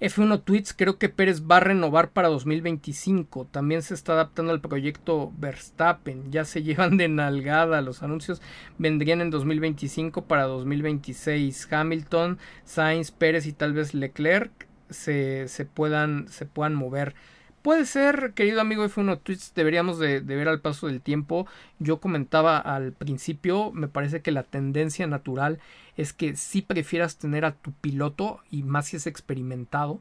F1 0.00 0.44
Tweets, 0.44 0.72
creo 0.72 0.96
que 0.96 1.10
Pérez 1.10 1.42
va 1.42 1.58
a 1.58 1.60
renovar 1.60 2.10
para 2.10 2.28
2025. 2.28 3.46
También 3.50 3.82
se 3.82 3.92
está 3.92 4.14
adaptando 4.14 4.50
al 4.52 4.62
proyecto 4.62 5.30
Verstappen. 5.36 6.32
Ya 6.32 6.46
se 6.46 6.62
llevan 6.64 6.96
de 6.96 7.08
nalgada. 7.08 7.82
Los 7.82 8.02
anuncios 8.02 8.40
vendrían 8.78 9.20
en 9.20 9.30
2025 9.30 10.24
para 10.24 10.44
2026. 10.44 11.70
Hamilton, 11.70 12.38
Sainz, 12.64 13.10
Pérez 13.10 13.46
y 13.46 13.52
tal 13.52 13.74
vez 13.74 13.92
Leclerc 13.92 14.68
se, 14.88 15.48
se, 15.48 15.66
puedan, 15.66 16.28
se 16.28 16.46
puedan 16.46 16.74
mover. 16.74 17.14
Puede 17.62 17.84
ser, 17.84 18.32
querido 18.34 18.62
amigo 18.62 18.86
F1 18.86 19.20
Tweets, 19.22 19.52
deberíamos 19.54 19.98
de, 19.98 20.20
ver 20.20 20.48
al 20.48 20.62
paso 20.62 20.86
del 20.86 21.02
tiempo. 21.02 21.46
Yo 21.78 22.00
comentaba 22.00 22.56
al 22.56 22.92
principio, 22.92 23.70
me 23.72 23.86
parece 23.86 24.22
que 24.22 24.32
la 24.32 24.44
tendencia 24.44 25.06
natural 25.06 25.58
es 26.00 26.14
que 26.14 26.34
si 26.34 26.62
prefieras 26.62 27.18
tener 27.18 27.44
a 27.44 27.52
tu 27.52 27.72
piloto, 27.72 28.40
y 28.50 28.62
más 28.62 28.86
si 28.86 28.96
es 28.96 29.06
experimentado, 29.06 30.00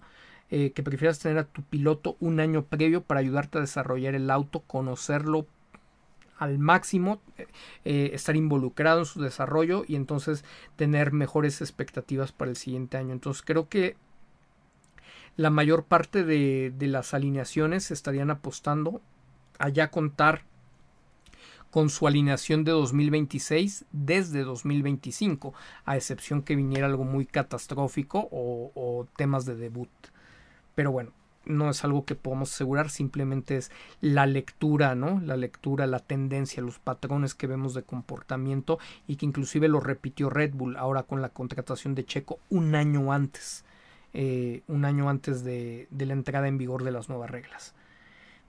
eh, 0.50 0.72
que 0.72 0.82
prefieras 0.82 1.20
tener 1.20 1.38
a 1.38 1.44
tu 1.44 1.62
piloto 1.62 2.16
un 2.22 2.40
año 2.40 2.64
previo 2.64 3.04
para 3.04 3.20
ayudarte 3.20 3.58
a 3.58 3.62
desarrollar 3.62 4.16
el 4.16 4.32
auto, 4.32 4.62
conocerlo 4.62 5.46
al 6.38 6.58
máximo, 6.58 7.22
eh, 7.84 8.12
estar 8.14 8.38
involucrado 8.38 9.00
en 9.00 9.06
su 9.06 9.22
desarrollo 9.22 9.84
y 9.86 9.98
entonces 9.98 10.46
tener 10.78 11.12
mejores 11.12 11.60
expectativas 11.60 12.32
para 12.32 12.50
el 12.50 12.56
siguiente 12.56 12.96
año. 12.96 13.12
Entonces 13.12 13.44
creo 13.46 13.68
que 13.68 13.98
la 15.36 15.50
mayor 15.50 15.84
parte 15.84 16.24
de, 16.24 16.74
de 16.78 16.88
las 16.88 17.14
alineaciones 17.14 17.92
estarían 17.92 18.32
apostando 18.32 19.02
a 19.58 19.68
ya 19.68 19.92
contar 19.92 20.44
con 21.72 21.90
su 21.90 22.08
alineación 22.08 22.64
de 22.64 22.72
2026 22.72 23.86
desde 23.92 24.44
2025, 24.44 25.54
a 25.86 25.96
excepción 25.96 26.42
que 26.42 26.56
viniera 26.56 26.88
algo 26.88 27.04
muy 27.04 27.26
catastrófico 27.26 28.28
o, 28.32 29.08
temas 29.16 29.46
de 29.46 29.56
debut. 29.56 29.90
Pero 30.76 30.92
bueno, 30.92 31.12
no 31.46 31.70
es 31.70 31.84
algo 31.84 32.06
que 32.06 32.16
podamos 32.16 32.54
asegurar, 32.54 32.90
simplemente 32.90 33.58
es 33.58 33.72
la 34.02 34.26
lectura, 34.26 34.96
¿no? 34.96 35.20
La 35.22 35.38
lectura, 35.38 35.88
la 35.88 36.00
tendencia, 36.00 36.62
los 36.62 36.80
patrones 36.80 37.34
que 37.34 37.48
vemos 37.48 37.74
de 37.74 37.84
comportamiento 37.84 38.80
y 39.08 39.16
que 39.16 39.26
inclusive 39.26 39.68
lo 39.68 39.80
repitió 39.80 40.30
Red 40.30 40.54
Bull 40.54 40.78
ahora 40.78 41.04
con 41.04 41.22
la 41.22 41.30
contratación 41.30 41.96
de 41.96 42.06
Checo 42.06 42.40
un 42.50 42.76
año 42.76 43.12
antes, 43.14 43.66
eh, 44.14 44.64
un 44.68 44.86
año 44.86 45.10
antes 45.10 45.44
de 45.44 45.88
la 45.92 46.14
entrada 46.14 46.48
en 46.48 46.58
vigor 46.58 46.84
de 46.84 46.92
las 46.92 47.10
nuevas 47.10 47.30
reglas. 47.30 47.74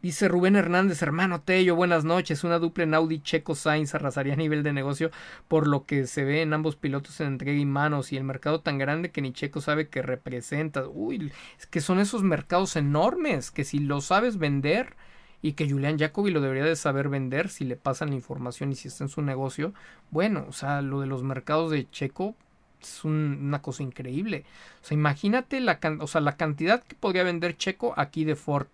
Dice 0.02 0.28
Rubén 0.28 0.56
Hernández, 0.56 1.02
hermano 1.02 1.43
Tello, 1.43 1.77
buenas 1.77 2.05
noches. 2.06 2.43
Una 2.43 2.59
dupla 2.59 2.85
en 2.85 2.94
Audi 2.94 3.20
Checo 3.20 3.55
Sainz 3.55 3.94
arrasaría 3.94 4.32
a 4.32 4.36
nivel 4.36 4.62
de 4.62 4.72
negocio 4.72 5.10
por 5.47 5.66
lo 5.68 5.85
que 5.85 6.06
se 6.06 6.24
ve 6.24 6.40
en 6.40 6.55
ambos 6.55 6.74
pilotos 6.77 7.20
en 7.20 7.27
entrega 7.27 7.60
y 7.60 7.66
manos 7.66 8.10
y 8.10 8.16
el 8.16 8.24
mercado 8.24 8.62
tan 8.62 8.78
grande 8.78 9.10
que 9.10 9.20
ni 9.20 9.35
Checo 9.35 9.60
sabe 9.60 9.89
que 9.89 10.01
representa. 10.01 10.89
Uy, 10.89 11.31
es 11.59 11.66
que 11.66 11.82
son 11.82 12.01
esos 12.01 12.22
mercados 12.22 12.77
enormes 12.77 13.51
que 13.51 13.64
si 13.64 13.78
lo 13.78 14.01
sabes 14.01 14.39
vender 14.39 14.97
y 15.43 15.52
que 15.52 15.68
Julian 15.68 15.98
Jacobi 15.98 16.31
lo 16.31 16.40
debería 16.40 16.64
de 16.64 16.77
saber 16.77 17.10
vender 17.10 17.51
si 17.51 17.66
le 17.66 17.77
pasan 17.77 18.09
la 18.09 18.16
información 18.16 18.72
y 18.72 18.77
si 18.77 18.89
está 18.89 19.05
en 19.05 19.10
su 19.10 19.20
negocio. 19.20 19.74
Bueno, 20.10 20.47
o 20.48 20.52
sea, 20.52 20.81
lo 20.81 21.01
de 21.02 21.09
los 21.09 21.22
mercados 21.24 21.70
de 21.72 21.90
Checo 21.90 22.35
es 22.81 23.05
una 23.05 23.60
cosa 23.60 23.82
increíble. 23.82 24.47
O 24.82 24.86
sea, 24.86 24.94
imagínate 24.94 25.60
la, 25.60 25.78
o 25.98 26.06
sea, 26.06 26.22
la 26.22 26.39
cantidad 26.39 26.82
que 26.82 26.97
podría 26.97 27.22
vender 27.22 27.59
Checo 27.59 27.93
aquí 27.98 28.24
de 28.24 28.35
Ford 28.35 28.68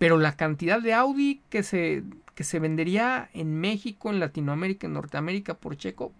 pero 0.00 0.16
la 0.16 0.34
cantidad 0.34 0.80
de 0.80 0.94
Audi 0.94 1.42
que 1.50 1.62
se, 1.62 2.04
que 2.34 2.42
se 2.42 2.58
vendería 2.58 3.28
en 3.34 3.60
México, 3.60 4.08
en 4.08 4.18
Latinoamérica, 4.18 4.86
en 4.86 4.94
Norteamérica 4.94 5.58
por 5.58 5.76
Checo, 5.76 6.14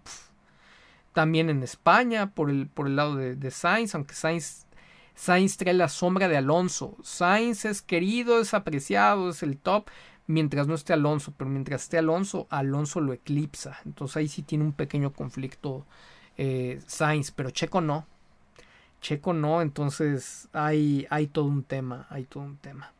también 1.13 1.49
en 1.49 1.63
España 1.63 2.29
por 2.29 2.51
el, 2.51 2.67
por 2.67 2.85
el 2.85 2.95
lado 2.95 3.15
de, 3.15 3.49
Sainz, 3.49 3.95
aunque 3.95 4.13
Sainz, 4.13 4.67
Sainz 5.15 5.57
trae 5.57 5.73
la 5.73 5.89
sombra 5.89 6.27
de 6.27 6.37
Alonso. 6.37 6.95
Sainz 7.01 7.65
es 7.65 7.81
querido, 7.81 8.39
es 8.39 8.53
apreciado, 8.53 9.31
es 9.31 9.41
el 9.41 9.57
top, 9.57 9.89
mientras 10.27 10.67
no 10.67 10.75
esté 10.75 10.93
Alonso, 10.93 11.33
pero 11.35 11.49
mientras 11.49 11.81
esté 11.81 11.97
Alonso, 11.97 12.45
Alonso 12.51 13.01
lo 13.01 13.13
eclipsa. 13.13 13.79
Entonces 13.83 14.17
ahí 14.17 14.27
sí 14.27 14.43
tiene 14.43 14.63
un 14.63 14.73
pequeño 14.73 15.11
conflicto 15.11 15.87
eh, 16.37 16.79
Sainz, 16.85 17.31
pero 17.31 17.49
Checo 17.49 17.81
no. 17.81 18.05
Checo 19.01 19.33
no, 19.33 19.63
entonces 19.63 20.49
hay, 20.53 21.07
hay 21.09 21.25
todo 21.25 21.45
un 21.45 21.63
tema, 21.63 22.05
hay 22.11 22.25
todo 22.25 22.43
un 22.43 22.57
tema 22.57 22.93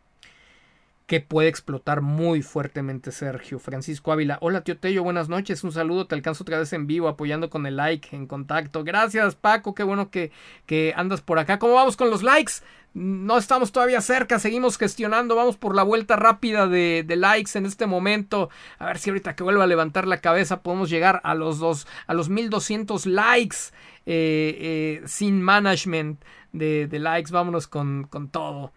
que 1.12 1.20
puede 1.20 1.50
explotar 1.50 2.00
muy 2.00 2.42
fuertemente 2.42 3.12
Sergio. 3.12 3.60
Francisco 3.60 4.14
Ávila, 4.14 4.38
hola 4.40 4.64
tío 4.64 4.78
Tello, 4.78 5.04
buenas 5.04 5.28
noches, 5.28 5.62
un 5.66 5.74
saludo, 5.74 6.08
te 6.08 6.16
alcanzo 6.16 6.46
otra 6.46 6.58
vez 6.58 6.72
en 6.72 6.88
vivo, 6.88 7.10
apoyando 7.10 7.50
con 7.50 7.66
el 7.66 7.76
like, 7.76 8.16
en 8.16 8.28
contacto. 8.28 8.86
Gracias 8.86 9.36
Paco, 9.36 9.76
qué 9.76 9.84
bueno 9.84 10.10
que, 10.10 10.32
que 10.66 10.94
andas 10.96 11.20
por 11.20 11.38
acá. 11.38 11.60
¿Cómo 11.60 11.74
vamos 11.74 11.98
con 11.98 12.10
los 12.10 12.24
likes? 12.24 12.54
No 12.94 13.38
estamos 13.38 13.74
todavía 13.74 14.00
cerca, 14.00 14.40
seguimos 14.40 14.78
gestionando, 14.78 15.36
vamos 15.36 15.58
por 15.58 15.76
la 15.76 15.84
vuelta 15.84 16.16
rápida 16.16 16.68
de, 16.68 17.04
de, 17.06 17.16
likes 17.18 17.58
en 17.58 17.66
este 17.66 17.88
momento. 17.88 18.50
A 18.80 18.86
ver 18.86 18.98
si 18.98 19.10
ahorita 19.10 19.36
que 19.36 19.44
vuelva 19.44 19.66
a 19.66 19.68
levantar 19.68 20.08
la 20.08 20.22
cabeza 20.22 20.62
podemos 20.64 20.90
llegar 20.90 21.20
a 21.26 21.36
los 21.36 21.60
dos, 21.60 21.88
a 22.08 22.14
los 22.14 22.30
1200 22.30 23.06
likes 23.06 23.58
eh, 24.06 25.02
eh, 25.02 25.04
sin 25.08 25.42
management 25.42 26.24
de, 26.54 26.88
de 26.88 27.00
likes. 27.00 27.34
Vámonos 27.34 27.68
con, 27.68 28.06
con 28.06 28.30
todo. 28.30 28.72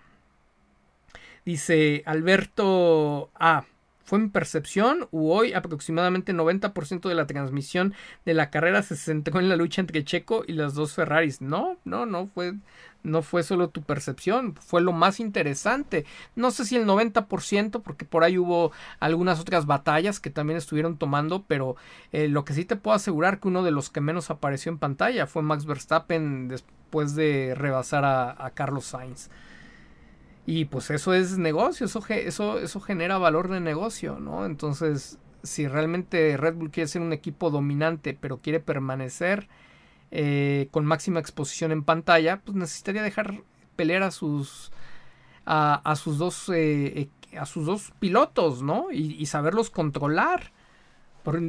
Dice 1.44 2.02
Alberto 2.06 3.30
A. 3.34 3.64
¿Fue 4.04 4.18
mi 4.18 4.28
percepción? 4.28 5.08
¿U 5.12 5.30
hoy 5.30 5.54
aproximadamente 5.54 6.34
90% 6.34 7.08
de 7.08 7.14
la 7.14 7.26
transmisión 7.26 7.94
de 8.26 8.34
la 8.34 8.50
carrera 8.50 8.82
se 8.82 8.96
centró 8.96 9.40
en 9.40 9.48
la 9.48 9.56
lucha 9.56 9.80
entre 9.80 10.04
Checo 10.04 10.44
y 10.46 10.52
las 10.52 10.74
dos 10.74 10.92
Ferraris? 10.94 11.40
No, 11.40 11.78
no, 11.84 12.04
no 12.04 12.26
fue, 12.26 12.54
no 13.02 13.22
fue 13.22 13.42
solo 13.42 13.70
tu 13.70 13.82
percepción, 13.82 14.56
fue 14.56 14.82
lo 14.82 14.92
más 14.92 15.20
interesante. 15.20 16.04
No 16.36 16.50
sé 16.50 16.66
si 16.66 16.76
el 16.76 16.86
90%, 16.86 17.82
porque 17.82 18.04
por 18.04 18.24
ahí 18.24 18.36
hubo 18.36 18.72
algunas 19.00 19.40
otras 19.40 19.64
batallas 19.64 20.20
que 20.20 20.30
también 20.30 20.58
estuvieron 20.58 20.98
tomando, 20.98 21.44
pero 21.46 21.76
eh, 22.12 22.28
lo 22.28 22.44
que 22.44 22.52
sí 22.52 22.66
te 22.66 22.76
puedo 22.76 22.94
asegurar 22.94 23.40
que 23.40 23.48
uno 23.48 23.62
de 23.62 23.70
los 23.70 23.88
que 23.88 24.02
menos 24.02 24.30
apareció 24.30 24.70
en 24.70 24.78
pantalla 24.78 25.26
fue 25.26 25.42
Max 25.42 25.64
Verstappen 25.64 26.48
después 26.48 27.14
de 27.14 27.54
rebasar 27.56 28.04
a, 28.04 28.44
a 28.44 28.50
Carlos 28.50 28.84
Sainz. 28.84 29.30
Y 30.46 30.66
pues 30.66 30.90
eso 30.90 31.14
es 31.14 31.38
negocio, 31.38 31.86
eso, 31.86 32.04
eso, 32.08 32.58
eso 32.58 32.80
genera 32.80 33.18
valor 33.18 33.48
de 33.48 33.60
negocio, 33.60 34.18
¿no? 34.20 34.44
Entonces, 34.44 35.18
si 35.42 35.66
realmente 35.68 36.36
Red 36.36 36.54
Bull 36.54 36.70
quiere 36.70 36.88
ser 36.88 37.02
un 37.02 37.12
equipo 37.14 37.50
dominante, 37.50 38.16
pero 38.18 38.38
quiere 38.38 38.60
permanecer 38.60 39.48
eh, 40.10 40.68
con 40.70 40.84
máxima 40.84 41.20
exposición 41.20 41.72
en 41.72 41.82
pantalla, 41.82 42.40
pues 42.44 42.56
necesitaría 42.56 43.02
dejar 43.02 43.42
pelear 43.76 44.02
a 44.02 44.10
sus 44.10 44.70
a, 45.46 45.74
a 45.90 45.96
sus 45.96 46.18
dos 46.18 46.50
eh, 46.54 47.08
a 47.38 47.46
sus 47.46 47.66
dos 47.66 47.92
pilotos, 47.98 48.62
¿no? 48.62 48.92
Y, 48.92 49.14
y 49.14 49.26
saberlos 49.26 49.70
controlar. 49.70 50.52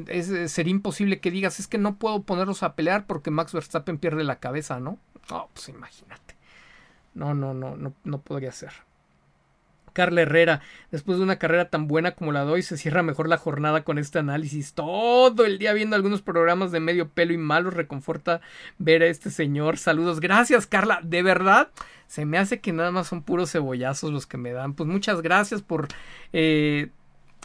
Es, 0.08 0.52
sería 0.52 0.72
imposible 0.72 1.20
que 1.20 1.32
digas, 1.32 1.60
es 1.60 1.68
que 1.68 1.78
no 1.78 1.98
puedo 1.98 2.24
ponerlos 2.24 2.64
a 2.64 2.76
pelear 2.76 3.06
porque 3.08 3.30
Max 3.30 3.52
Verstappen 3.52 3.98
pierde 3.98 4.24
la 4.24 4.40
cabeza, 4.40 4.80
¿no? 4.80 5.00
Oh, 5.32 5.50
pues 5.54 5.68
imagínate. 5.68 6.36
No, 7.14 7.34
no, 7.34 7.54
no, 7.54 7.76
no, 7.76 7.94
no 8.04 8.22
podría 8.22 8.52
ser. 8.54 8.72
Carla 9.96 10.22
Herrera, 10.22 10.62
después 10.92 11.18
de 11.18 11.24
una 11.24 11.38
carrera 11.40 11.70
tan 11.70 11.88
buena 11.88 12.12
como 12.12 12.34
la 12.34 12.44
doy, 12.44 12.62
se 12.62 12.78
cierra 12.78 13.02
mejor 13.02 13.30
la 13.30 13.38
jornada 13.38 13.86
con 13.86 13.98
este 13.98 14.20
análisis. 14.20 14.74
Todo 14.74 15.46
el 15.46 15.58
día 15.58 15.72
viendo 15.72 15.96
algunos 15.96 16.22
programas 16.22 16.72
de 16.72 16.82
medio 16.82 17.08
pelo 17.08 17.34
y 17.34 17.38
malos, 17.38 17.74
reconforta 17.74 18.42
ver 18.78 19.02
a 19.02 19.08
este 19.08 19.32
señor. 19.32 19.78
Saludos, 19.78 20.20
gracias 20.20 20.68
Carla, 20.68 21.00
de 21.02 21.24
verdad. 21.24 21.70
Se 22.08 22.26
me 22.26 22.38
hace 22.38 22.60
que 22.60 22.74
nada 22.74 22.92
más 22.92 23.08
son 23.08 23.24
puros 23.24 23.54
cebollazos 23.54 24.12
los 24.12 24.28
que 24.28 24.38
me 24.38 24.52
dan. 24.52 24.74
Pues 24.74 24.88
muchas 24.90 25.22
gracias 25.22 25.62
por 25.62 25.88
eh, 26.34 26.90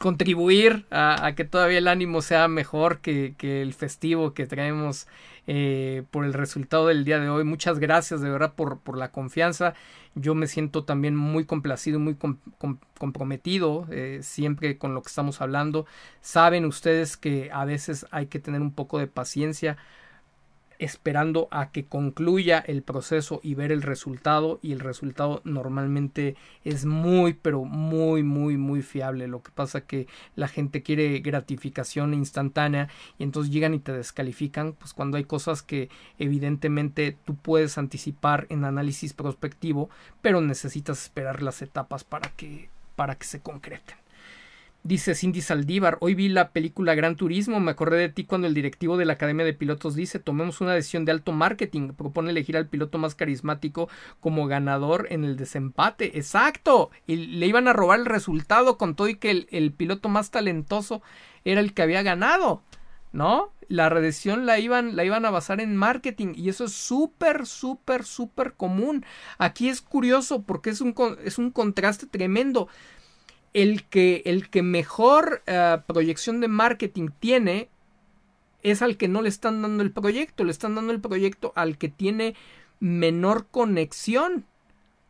contribuir 0.01 0.87
a, 0.91 1.33
que 1.37 1.45
todavía 1.45 1.79
el 1.79 1.87
ánimo 1.87 2.21
sea 2.21 2.49
mejor 2.49 2.99
que 2.99 3.37
el 3.41 3.73
festivo 3.75 4.35
que 4.35 4.47
traemos 4.47 5.07
eh, 5.53 6.05
por 6.13 6.25
el 6.25 6.33
resultado 6.33 6.87
del 6.87 7.05
día 7.05 7.19
de 7.19 7.29
hoy. 7.29 7.43
Muchas 7.43 7.81
gracias 7.81 8.21
de 8.21 8.31
verdad 8.31 8.55
por, 8.55 8.79
por 8.79 8.97
la 8.97 9.11
confianza. 9.11 9.75
Yo 10.15 10.37
me 10.37 10.47
siento 10.47 10.85
también 10.85 11.17
muy 11.17 11.45
complacido, 11.45 11.99
muy 11.99 12.15
com 12.15 12.37
com 12.59 12.79
comprometido 12.99 13.89
eh, 13.91 14.21
siempre 14.23 14.79
con 14.79 14.95
lo 14.95 15.03
que 15.03 15.09
estamos 15.09 15.41
hablando. 15.41 15.87
Saben 16.21 16.65
ustedes 16.67 17.17
que 17.17 17.51
a 17.53 17.65
veces 17.65 18.07
hay 18.13 18.27
que 18.27 18.39
tener 18.39 18.61
un 18.61 18.73
poco 18.73 19.01
de 19.01 19.09
paciencia 19.09 19.77
esperando 20.81 21.47
a 21.51 21.71
que 21.71 21.85
concluya 21.85 22.59
el 22.59 22.83
proceso 22.83 23.41
y 23.43 23.55
ver 23.55 23.71
el 23.71 23.83
resultado 23.83 24.59
y 24.63 24.73
el 24.73 24.81
resultado 24.81 25.43
normalmente 25.45 26.37
es 26.65 26.87
muy 26.87 27.35
pero 27.35 27.65
muy 27.65 28.23
muy 28.23 28.57
muy 28.57 28.83
fiable. 28.83 29.29
Lo 29.29 29.43
que 29.43 29.53
pasa 29.53 29.83
que 29.83 30.09
la 30.35 30.49
gente 30.49 30.83
quiere 30.83 31.21
gratificación 31.21 32.15
instantánea 32.15 32.89
y 33.19 33.25
entonces 33.25 33.53
llegan 33.53 33.75
y 33.75 33.79
te 33.79 33.93
descalifican 33.93 34.73
pues 34.73 34.95
cuando 34.95 35.19
hay 35.19 35.25
cosas 35.25 35.63
que 35.63 35.91
evidentemente 36.19 37.17
tú 37.25 37.37
puedes 37.37 37.77
anticipar 37.77 38.47
en 38.49 38.65
análisis 38.65 39.13
prospectivo 39.13 39.91
pero 40.23 40.41
necesitas 40.41 41.03
esperar 41.03 41.43
las 41.43 41.61
etapas 41.61 42.05
para 42.05 42.31
que 42.31 42.71
para 42.97 43.17
que 43.17 43.27
se 43.27 43.41
concreten 43.41 44.00
Dice 44.83 45.15
Cindy 45.15 45.43
Saldívar, 45.43 45.99
hoy 46.01 46.15
vi 46.15 46.31
la 46.31 46.53
película 46.53 46.95
Gran 46.95 47.15
Turismo, 47.15 47.61
me 47.61 47.71
acordé 47.71 47.99
de 47.99 48.09
ti 48.09 48.25
cuando 48.25 48.47
el 48.47 48.55
directivo 48.55 48.97
de 48.97 49.05
la 49.05 49.13
Academia 49.13 49.45
de 49.45 49.53
Pilotos 49.53 49.95
dice, 49.95 50.21
tomemos 50.21 50.63
una 50.63 50.73
decisión 50.73 51.05
de 51.05 51.13
alto 51.13 51.33
marketing, 51.33 51.93
propone 51.93 52.31
elegir 52.31 52.57
al 52.57 52.67
piloto 52.67 52.97
más 52.97 53.15
carismático 53.15 53.91
como 54.21 54.47
ganador 54.47 55.07
en 55.11 55.25
el 55.25 55.37
desempate. 55.37 56.17
Exacto, 56.17 56.91
y 57.07 57.17
le 57.17 57.47
iban 57.47 57.69
a 57.69 57.75
robar 57.75 58.01
el 58.01 58.07
resultado 58.07 58.79
con 58.79 58.95
todo 58.95 59.09
y 59.09 59.17
que 59.17 59.31
el, 59.31 59.49
el 59.51 59.71
piloto 59.71 60.09
más 60.09 60.31
talentoso 60.31 61.03
era 61.45 61.61
el 61.61 61.75
que 61.75 61.83
había 61.83 62.03
ganado. 62.03 62.63
¿No? 63.13 63.53
La 63.69 63.89
redacción 63.89 64.47
la 64.47 64.61
iban, 64.61 64.95
la 64.95 65.05
iban 65.05 65.25
a 65.27 65.31
basar 65.31 65.61
en 65.61 65.77
marketing 65.77 66.33
y 66.37 66.49
eso 66.49 66.65
es 66.65 66.73
súper, 66.73 67.45
súper, 67.47 68.05
súper 68.05 68.53
común. 68.55 69.05
Aquí 69.37 69.69
es 69.69 69.81
curioso 69.83 70.43
porque 70.43 70.71
es 70.71 70.81
un, 70.81 70.95
es 71.25 71.37
un 71.37 71.51
contraste 71.51 72.07
tremendo 72.07 72.69
el 73.53 73.85
que, 73.85 74.23
el 74.27 74.49
que 74.49 74.63
mejor 74.63 75.43
uh, 75.49 75.81
proyección 75.87 76.41
de 76.41 76.49
marketing 76.49 77.09
tiene 77.19 77.69
es 78.63 78.83
al 78.83 78.97
que 78.97 79.09
no 79.09 79.23
le 79.23 79.29
están 79.29 79.63
dando 79.63 79.83
el 79.83 79.91
proyecto, 79.91 80.45
le 80.45 80.51
están 80.51 80.75
dando 80.75 80.93
el 80.93 81.01
proyecto 81.01 81.53
al 81.57 81.79
que 81.79 81.89
tiene 81.89 82.35
menor 82.79 83.47
conexión 83.51 84.45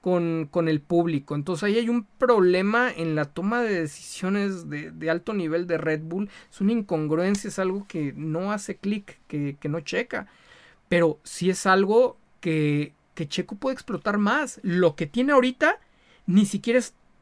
con, 0.00 0.48
con 0.50 0.68
el 0.68 0.80
público. 0.80 1.34
Entonces 1.34 1.64
ahí 1.64 1.78
hay 1.78 1.88
un 1.88 2.04
problema 2.04 2.90
en 2.90 3.14
la 3.14 3.26
toma 3.26 3.60
de 3.60 3.80
decisiones 3.80 4.70
de, 4.70 5.10
alto 5.10 5.34
nivel 5.34 5.66
de 5.66 5.78
Red 5.78 6.02
Bull. 6.02 6.30
Es 6.50 6.60
una 6.60 6.72
incongruencia, 6.72 7.48
es 7.48 7.58
algo 7.58 7.86
que 7.86 8.12
no 8.16 8.52
hace 8.52 8.76
clic, 8.76 9.18
que, 9.26 9.56
que 9.60 9.68
no 9.68 9.80
checa. 9.80 10.26
Pero 10.88 11.18
sí 11.22 11.50
es 11.50 11.66
algo 11.66 12.16
que, 12.40 12.94
que 13.14 13.28
Checo 13.28 13.56
puede 13.56 13.74
explotar 13.74 14.18
más. 14.18 14.60
Lo 14.62 14.96
que 14.96 15.06
tiene 15.06 15.32
ahorita 15.32 15.78
ni 16.26 16.46
siquiera 16.46 16.78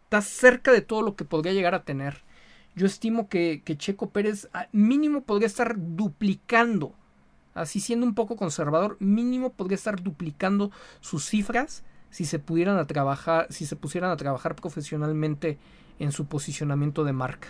está 0.09 0.23
cerca 0.23 0.73
de 0.73 0.81
todo 0.81 1.03
lo 1.03 1.17
que 1.17 1.27
podría 1.27 1.53
llegar 1.53 1.75
a 1.75 1.83
tener. 1.83 2.23
Yo 2.75 2.87
estimo 2.87 3.29
que, 3.29 3.61
que 3.63 3.77
Checo 3.77 4.09
Pérez 4.09 4.49
mínimo 4.73 5.21
podría 5.21 5.47
estar 5.47 5.75
duplicando, 5.77 6.95
así 7.53 7.79
siendo 7.79 8.07
un 8.07 8.15
poco 8.15 8.37
conservador, 8.37 8.97
mínimo 9.01 9.53
podría 9.53 9.75
estar 9.75 10.03
duplicando 10.03 10.71
sus 11.01 11.27
cifras 11.27 11.85
si 12.09 12.25
se 12.25 12.39
pudieran 12.39 12.79
a 12.79 12.87
trabajar, 12.87 13.49
si 13.51 13.67
se 13.67 13.77
pusieran 13.77 14.11
a 14.11 14.17
trabajar 14.17 14.57
profesionalmente 14.57 15.59
en 15.99 16.11
su 16.11 16.25
posicionamiento 16.25 17.05
de 17.05 17.13
marca. 17.13 17.49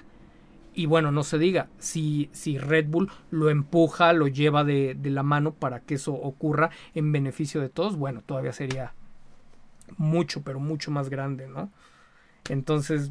Y 0.75 0.87
bueno, 0.87 1.13
no 1.13 1.23
se 1.23 1.39
diga, 1.39 1.69
si, 1.79 2.29
si 2.33 2.59
Red 2.59 2.89
Bull 2.89 3.09
lo 3.31 3.51
empuja, 3.51 4.13
lo 4.13 4.27
lleva 4.27 4.65
de, 4.65 4.97
de 4.99 5.11
la 5.11 5.23
mano 5.23 5.55
para 5.55 5.79
que 5.79 5.95
eso 5.95 6.13
ocurra 6.13 6.71
en 6.97 7.13
beneficio 7.13 7.61
de 7.61 7.69
todos, 7.69 7.95
bueno, 7.95 8.21
todavía 8.27 8.53
sería 8.53 8.95
mucho, 9.97 10.43
pero 10.43 10.59
mucho 10.59 10.91
más 10.91 11.09
grande, 11.09 11.47
¿no? 11.47 11.71
Entonces, 12.49 13.11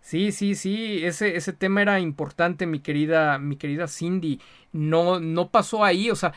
sí, 0.00 0.32
sí, 0.32 0.54
sí, 0.54 1.04
ese, 1.04 1.36
ese 1.36 1.52
tema 1.52 1.82
era 1.82 2.00
importante, 2.00 2.66
mi 2.66 2.80
querida, 2.80 3.38
mi 3.38 3.56
querida 3.56 3.88
Cindy. 3.88 4.40
No, 4.72 5.20
no 5.20 5.50
pasó 5.50 5.84
ahí, 5.84 6.10
o 6.10 6.16
sea, 6.16 6.34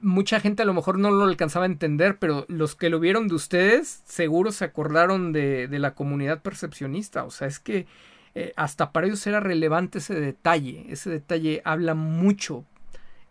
mucha 0.00 0.40
gente 0.40 0.62
a 0.62 0.66
lo 0.66 0.74
mejor 0.74 0.98
no 0.98 1.10
lo 1.10 1.24
alcanzaba 1.24 1.64
a 1.64 1.68
entender, 1.68 2.18
pero 2.18 2.46
los 2.48 2.74
que 2.74 2.90
lo 2.90 3.00
vieron 3.00 3.28
de 3.28 3.34
ustedes 3.34 4.02
seguro 4.06 4.52
se 4.52 4.64
acordaron 4.64 5.32
de, 5.32 5.68
de 5.68 5.78
la 5.78 5.94
comunidad 5.94 6.42
percepcionista. 6.42 7.24
O 7.24 7.30
sea, 7.30 7.48
es 7.48 7.58
que 7.58 7.86
eh, 8.34 8.52
hasta 8.56 8.92
para 8.92 9.06
ellos 9.06 9.26
era 9.26 9.40
relevante 9.40 9.98
ese 9.98 10.14
detalle. 10.14 10.86
Ese 10.88 11.10
detalle 11.10 11.62
habla 11.64 11.94
mucho 11.94 12.64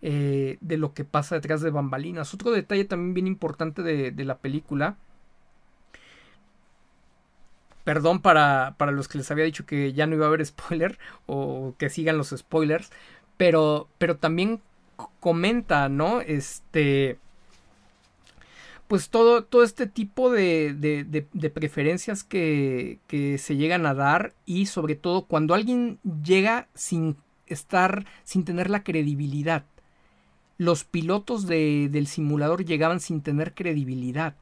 eh, 0.02 0.58
de 0.62 0.78
lo 0.78 0.94
que 0.94 1.06
pasa 1.06 1.36
detrás 1.36 1.62
de 1.62 1.72
bambalinas. 1.72 2.34
Otro 2.34 2.52
detalle 2.52 2.86
también 2.86 3.14
bien 3.14 3.28
importante 3.28 3.82
de, 3.84 4.12
de 4.12 4.26
la 4.26 4.38
película. 4.38 4.98
Perdón 7.90 8.22
para, 8.22 8.76
para, 8.78 8.92
los 8.92 9.08
que 9.08 9.18
les 9.18 9.32
había 9.32 9.46
dicho 9.46 9.66
que 9.66 9.94
ya 9.94 10.06
no 10.06 10.14
iba 10.14 10.26
a 10.26 10.28
haber 10.28 10.46
spoiler 10.46 11.00
o 11.26 11.74
que 11.80 11.90
sigan 11.90 12.20
los 12.20 12.30
spoilers. 12.30 12.92
Pero, 13.36 13.90
pero 13.98 14.18
también 14.18 14.62
comenta, 15.20 15.90
¿no? 15.90 16.22
Este 16.22 17.18
pues 18.88 19.10
todo, 19.10 19.44
todo 19.44 19.64
este 19.64 19.88
tipo 19.88 20.30
de, 20.30 20.76
de, 20.76 21.50
preferencias 21.50 22.24
que, 22.24 23.00
que, 23.08 23.40
se 23.40 23.56
llegan 23.56 23.88
a 23.88 23.96
dar 23.96 24.34
y 24.46 24.68
sobre 24.68 24.94
todo 24.94 25.26
cuando 25.26 25.56
alguien 25.56 25.98
llega 26.24 26.68
sin 26.76 27.18
estar, 27.48 28.06
sin 28.24 28.46
tener 28.46 28.70
la 28.70 28.84
credibilidad. 28.84 29.66
Los 30.60 30.84
pilotos 30.84 31.48
del 31.48 32.06
simulador 32.06 32.66
llegaban 32.66 33.00
sin 33.00 33.22
tener 33.22 33.56
credibilidad. 33.56 34.36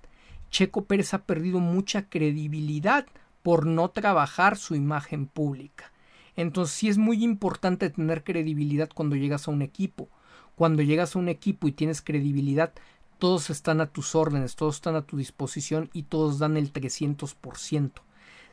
Checo 0.49 0.83
Pérez 0.83 1.13
ha 1.13 1.19
perdido 1.23 1.61
mucha 1.61 2.09
credibilidad 2.09 3.05
por 3.47 3.65
no 3.65 3.91
trabajar 3.91 4.57
su 4.57 4.75
imagen 4.75 5.25
pública. 5.25 5.93
Entonces 6.35 6.75
sí 6.75 6.89
es 6.89 6.97
muy 6.97 7.23
importante 7.23 7.89
tener 7.89 8.25
credibilidad 8.25 8.89
cuando 8.93 9.15
llegas 9.15 9.47
a 9.47 9.51
un 9.51 9.61
equipo. 9.61 10.09
Cuando 10.57 10.81
llegas 10.81 11.15
a 11.15 11.19
un 11.19 11.29
equipo 11.29 11.69
y 11.69 11.71
tienes 11.71 12.01
credibilidad, 12.01 12.73
todos 13.19 13.49
están 13.49 13.79
a 13.79 13.85
tus 13.85 14.15
órdenes, 14.15 14.57
todos 14.57 14.75
están 14.75 14.97
a 14.97 15.03
tu 15.03 15.15
disposición 15.15 15.89
y 15.93 16.03
todos 16.03 16.39
dan 16.39 16.57
el 16.57 16.73
300%. 16.73 17.91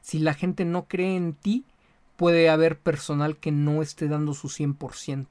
Si 0.01 0.21
la 0.21 0.33
gente 0.33 0.65
no 0.65 0.85
cree 0.85 1.17
en 1.17 1.33
ti, 1.33 1.65
puede 2.15 2.49
haber 2.49 2.79
personal 2.79 3.37
que 3.37 3.51
no 3.51 3.83
esté 3.83 4.07
dando 4.07 4.33
su 4.33 4.47
100%. 4.49 5.27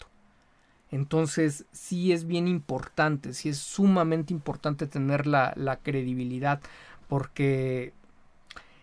Entonces, 0.92 1.64
sí 1.72 2.11
es 2.11 2.27
bien 2.27 2.50
importante, 2.50 3.33
sí 3.33 3.48
es 3.48 3.59
sumamente 3.59 4.33
importante 4.33 4.88
tener 4.88 5.25
la, 5.25 5.53
la 5.56 5.77
credibilidad, 5.77 6.59
porque 7.08 7.93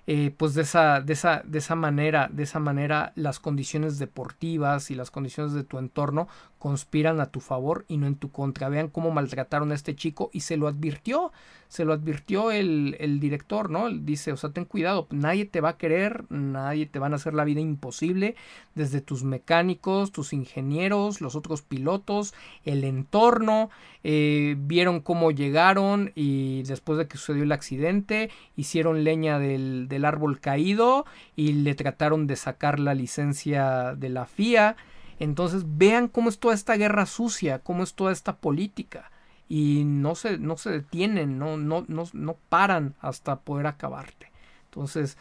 eh, 0.06 0.34
pues 0.36 0.54
de 0.54 0.62
esa, 0.62 1.00
de, 1.00 1.12
esa, 1.12 1.42
de 1.44 1.58
esa 1.58 1.74
manera, 1.74 2.28
de 2.32 2.42
esa 2.42 2.58
manera 2.58 3.12
las 3.16 3.40
condiciones 3.40 3.98
deportivas 3.98 4.90
y 4.90 4.94
las 4.94 5.10
condiciones 5.10 5.52
de 5.52 5.64
tu 5.64 5.78
entorno 5.78 6.28
conspiran 6.60 7.20
a 7.20 7.30
tu 7.30 7.40
favor 7.40 7.86
y 7.88 7.96
no 7.96 8.06
en 8.06 8.16
tu 8.16 8.30
contra. 8.30 8.68
Vean 8.68 8.88
cómo 8.88 9.10
maltrataron 9.10 9.72
a 9.72 9.74
este 9.74 9.96
chico 9.96 10.28
y 10.30 10.40
se 10.40 10.58
lo 10.58 10.68
advirtió, 10.68 11.32
se 11.68 11.86
lo 11.86 11.94
advirtió 11.94 12.50
el, 12.50 12.98
el 13.00 13.18
director, 13.18 13.70
¿no? 13.70 13.88
dice, 13.90 14.30
o 14.30 14.36
sea, 14.36 14.50
ten 14.50 14.66
cuidado, 14.66 15.06
nadie 15.10 15.46
te 15.46 15.62
va 15.62 15.70
a 15.70 15.76
querer, 15.78 16.30
nadie 16.30 16.84
te 16.84 16.98
van 16.98 17.14
a 17.14 17.16
hacer 17.16 17.32
la 17.32 17.44
vida 17.44 17.62
imposible, 17.62 18.36
desde 18.74 19.00
tus 19.00 19.24
mecánicos, 19.24 20.12
tus 20.12 20.34
ingenieros, 20.34 21.22
los 21.22 21.34
otros 21.34 21.62
pilotos, 21.62 22.34
el 22.66 22.84
entorno, 22.84 23.70
eh, 24.04 24.54
vieron 24.58 25.00
cómo 25.00 25.30
llegaron 25.30 26.12
y 26.14 26.62
después 26.64 26.98
de 26.98 27.08
que 27.08 27.16
sucedió 27.16 27.44
el 27.44 27.52
accidente, 27.52 28.28
hicieron 28.54 29.02
leña 29.02 29.38
del, 29.38 29.88
del 29.88 30.04
árbol 30.04 30.40
caído 30.40 31.06
y 31.36 31.54
le 31.54 31.74
trataron 31.74 32.26
de 32.26 32.36
sacar 32.36 32.78
la 32.78 32.92
licencia 32.92 33.94
de 33.96 34.10
la 34.10 34.26
FIA. 34.26 34.76
Entonces 35.20 35.64
vean 35.66 36.08
cómo 36.08 36.30
es 36.30 36.38
toda 36.38 36.54
esta 36.54 36.76
guerra 36.76 37.06
sucia, 37.06 37.60
cómo 37.60 37.84
es 37.84 37.94
toda 37.94 38.10
esta 38.10 38.36
política. 38.36 39.12
Y 39.48 39.84
no 39.84 40.14
se, 40.14 40.38
no 40.38 40.56
se 40.56 40.70
detienen, 40.70 41.38
no, 41.38 41.56
no, 41.56 41.84
no, 41.88 42.04
no 42.12 42.36
paran 42.48 42.94
hasta 43.00 43.40
poder 43.40 43.66
acabarte. 43.66 44.32
Entonces, 44.64 45.18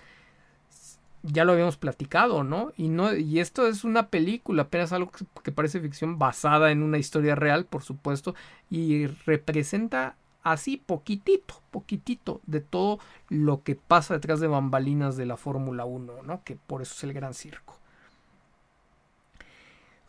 ya 1.23 1.43
lo 1.43 1.51
habíamos 1.51 1.75
platicado, 1.75 2.43
¿no? 2.43 2.71
Y 2.77 2.87
no, 2.87 3.13
y 3.13 3.39
esto 3.39 3.67
es 3.67 3.83
una 3.83 4.07
película, 4.07 4.63
apenas 4.63 4.93
algo 4.93 5.11
que, 5.43 5.51
parece 5.51 5.81
ficción 5.81 6.17
basada 6.17 6.71
en 6.71 6.81
una 6.81 6.97
historia 6.97 7.35
real, 7.35 7.65
por 7.65 7.83
supuesto, 7.83 8.35
y 8.69 9.07
representa 9.25 10.15
así 10.43 10.77
poquitito, 10.77 11.61
poquitito 11.71 12.39
de 12.45 12.61
todo 12.61 12.99
lo 13.27 13.63
que 13.63 13.75
pasa 13.75 14.13
detrás 14.13 14.39
de 14.39 14.47
bambalinas 14.47 15.17
de 15.17 15.25
la 15.25 15.35
Fórmula 15.35 15.83
1, 15.83 16.23
¿no? 16.23 16.43
Que 16.45 16.55
por 16.55 16.81
eso 16.81 16.93
es 16.95 17.03
el 17.03 17.13
gran 17.13 17.33
circo. 17.33 17.78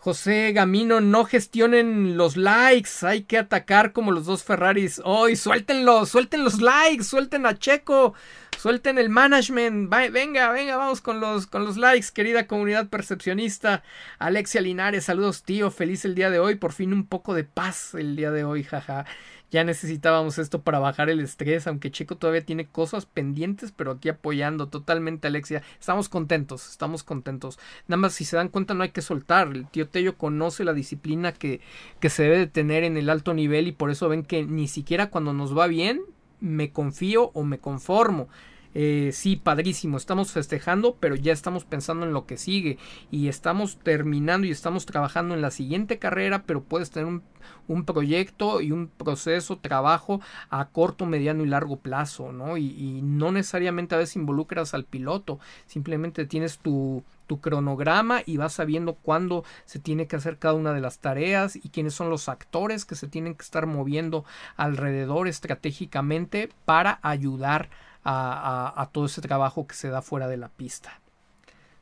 José 0.03 0.53
Gamino, 0.53 1.03
no 1.03 1.27
gestionen 1.27 2.17
los 2.17 2.39
likes, 2.39 2.89
hay 3.03 3.25
que 3.25 3.37
atacar 3.37 3.93
como 3.93 4.13
los 4.13 4.25
dos 4.25 4.43
Ferraris. 4.43 5.03
Hoy, 5.05 5.37
suéltenlo, 5.37 6.07
suelten 6.07 6.43
los 6.43 6.63
likes, 6.63 7.05
suelten 7.05 7.45
a 7.45 7.59
Checo, 7.59 8.15
suelten 8.57 8.97
el 8.97 9.11
management. 9.11 9.91
venga, 9.91 10.53
venga, 10.53 10.79
vamos 10.79 11.03
con 11.03 11.21
los, 11.21 11.47
con 11.47 11.67
los 11.67 11.77
likes, 11.77 12.07
querida 12.15 12.47
comunidad 12.47 12.89
percepcionista. 12.89 13.83
Alexia 14.19 14.63
Linares, 14.63 15.05
saludos 15.05 15.43
tío, 15.43 15.71
feliz 15.71 16.07
el 16.07 16.15
día 16.15 16.31
de 16.31 16.39
hoy, 16.39 16.55
por 16.55 16.73
fin 16.73 16.95
un 16.95 17.07
poco 17.07 17.35
de 17.35 17.45
paz 17.45 17.93
el 17.93 18.17
día 18.17 18.31
de 18.31 18.45
hoy, 18.45 18.65
jaja 18.65 19.05
ya 19.51 19.65
necesitábamos 19.65 20.39
esto 20.39 20.63
para 20.63 20.79
bajar 20.79 21.11
el 21.11 21.21
estrés, 21.21 21.67
aunque 21.67 21.91
Checo 21.91 22.17
todavía 22.17 22.45
tiene 22.45 22.67
cosas 22.67 23.07
pendientes, 23.07 23.73
pero 23.73 23.93
aquí 23.93 24.09
apoyando 24.09 24.69
totalmente 24.69 25.29
Alexia. 25.29 25.63
Estamos 25.79 26.09
contentos, 26.09 26.69
estamos 26.71 27.03
contentos. 27.03 27.59
Nada 27.89 27.99
más 27.99 28.15
si 28.15 28.25
se 28.25 28.37
dan 28.37 28.49
cuenta 28.49 28.75
no 28.75 28.83
hay 28.83 28.91
que 28.91 29.03
soltar. 29.03 29.49
El 29.49 29.67
tío 29.67 29.89
Tello 29.89 30.17
conoce 30.17 30.65
la 30.65 30.73
disciplina 30.73 31.33
que, 31.33 31.61
que 31.99 32.11
se 32.11 32.23
debe 32.23 32.39
de 32.39 32.47
tener 32.47 32.85
en 32.85 32.97
el 32.97 33.11
alto 33.11 33.35
nivel 33.35 33.67
y 33.67 33.73
por 33.73 33.91
eso 33.91 34.09
ven 34.09 34.25
que 34.25 34.45
ni 34.45 34.69
siquiera 34.69 35.11
cuando 35.11 35.33
nos 35.33 35.57
va 35.57 35.67
bien 35.67 36.01
me 36.41 36.73
confío 36.73 37.31
o 37.35 37.43
me 37.45 37.59
conformo. 37.59 38.29
Eh, 38.75 39.11
sí, 39.13 39.37
padrísimo, 39.37 39.97
estamos 39.97 40.31
festejando, 40.31 40.97
pero 41.01 41.17
ya 41.17 41.33
estamos 41.33 41.65
pensando 41.65 42.07
en 42.07 42.13
lo 42.13 42.27
que 42.27 42.37
sigue 42.37 42.79
y 43.11 43.29
estamos 43.29 43.79
terminando 43.79 44.47
y 44.47 44.51
estamos 44.51 44.87
trabajando 44.87 45.35
en 45.35 45.43
la 45.43 45.51
siguiente 45.51 45.99
carrera, 45.99 46.45
pero 46.45 46.63
puedes 46.63 46.91
tener 46.91 47.07
un, 47.07 47.23
un 47.67 47.85
proyecto 47.85 48.61
y 48.61 48.71
un 48.71 48.89
proceso, 48.89 49.59
trabajo 49.59 50.21
a 50.51 50.69
corto, 50.69 51.07
mediano 51.07 51.45
y 51.45 51.49
largo 51.49 51.77
plazo, 51.77 52.33
¿no? 52.33 52.57
Y, 52.57 53.01
no 53.03 53.33
necesariamente 53.33 53.95
a 53.95 53.99
veces 53.99 54.17
involucras 54.17 54.75
al 54.75 54.85
piloto, 54.85 55.41
simplemente 55.67 56.27
tienes 56.27 56.59
tu, 56.59 57.05
tu 57.27 57.41
cronograma 57.41 58.23
y 58.27 58.37
vas 58.37 58.55
sabiendo 58.55 58.95
cuándo 58.95 59.45
se 59.65 59.79
tiene 59.79 60.07
que 60.07 60.17
hacer 60.17 60.39
cada 60.39 60.55
una 60.55 60.73
de 60.73 60.81
las 60.81 60.99
tareas 60.99 61.57
y 61.57 61.71
quiénes 61.71 61.95
son 61.95 62.11
los 62.11 62.29
actores 62.29 62.85
que 62.85 62.95
se 62.95 63.09
tienen 63.09 63.35
que 63.35 63.43
estar 63.43 63.67
moviendo 63.67 64.25
alrededor 64.57 65.29
estratégicamente 65.29 66.51
para 66.65 66.99
ayudar 67.03 67.69
a, 67.69 67.90
todo 68.03 69.07
ese 69.07 69.21
trabajo 69.21 69.67
que 69.67 69.75
se 69.75 69.89
da 69.89 70.03
fuera 70.03 70.29
de 70.29 70.37
la 70.37 70.49
pista. 70.49 71.01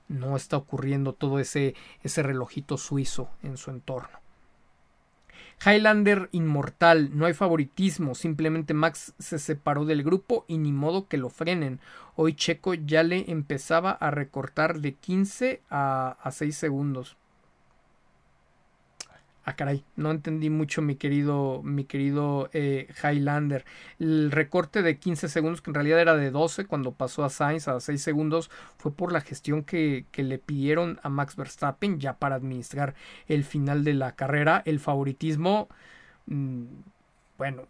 No 0.08 0.36
está 0.36 0.56
ocurriendo 0.56 1.12
todo 1.12 1.38
ese, 1.38 1.74
ese 2.02 2.22
relojito 2.22 2.78
suizo 2.78 3.28
en 3.42 3.56
su 3.56 3.70
entorno. 3.70 4.18
Highlander 5.64 6.28
inmortal, 6.32 7.10
no 7.18 7.26
hay 7.26 7.34
favoritismo, 7.34 8.14
simplemente 8.14 8.74
Max 8.74 9.14
se 9.18 9.38
separó 9.40 9.84
del 9.84 10.04
grupo 10.04 10.44
y 10.46 10.56
ni 10.58 10.72
modo 10.72 11.08
que 11.08 11.18
lo 11.18 11.30
frenen. 11.30 11.80
Hoy 12.14 12.34
Checo 12.34 12.74
ya 12.74 13.02
le 13.02 13.30
empezaba 13.30 13.90
a 13.90 14.10
recortar 14.10 14.80
de 14.80 14.94
15 14.94 15.62
a, 15.68 16.16
a 16.22 16.30
6 16.30 16.56
segundos. 16.56 17.17
Ah, 19.48 19.56
caray, 19.56 19.82
no 19.96 20.10
entendí 20.10 20.50
mucho 20.50 20.82
mi 20.82 20.96
querido, 20.96 21.62
mi 21.64 21.84
querido 21.84 22.50
eh, 22.52 22.86
Highlander. 23.02 23.64
El 23.98 24.30
recorte 24.30 24.82
de 24.82 24.98
15 24.98 25.30
segundos, 25.30 25.62
que 25.62 25.70
en 25.70 25.74
realidad 25.74 26.00
era 26.00 26.16
de 26.16 26.30
12 26.30 26.66
cuando 26.66 26.92
pasó 26.92 27.24
a 27.24 27.30
Sainz 27.30 27.66
a 27.66 27.80
6 27.80 28.02
segundos, 28.02 28.50
fue 28.76 28.92
por 28.92 29.10
la 29.10 29.22
gestión 29.22 29.64
que, 29.64 30.04
que 30.10 30.22
le 30.22 30.38
pidieron 30.38 31.00
a 31.02 31.08
Max 31.08 31.34
Verstappen 31.34 31.98
ya 31.98 32.18
para 32.18 32.34
administrar 32.34 32.94
el 33.26 33.42
final 33.42 33.84
de 33.84 33.94
la 33.94 34.12
carrera. 34.12 34.62
El 34.66 34.80
favoritismo, 34.80 35.68
mmm, 36.26 36.64
bueno, 37.38 37.62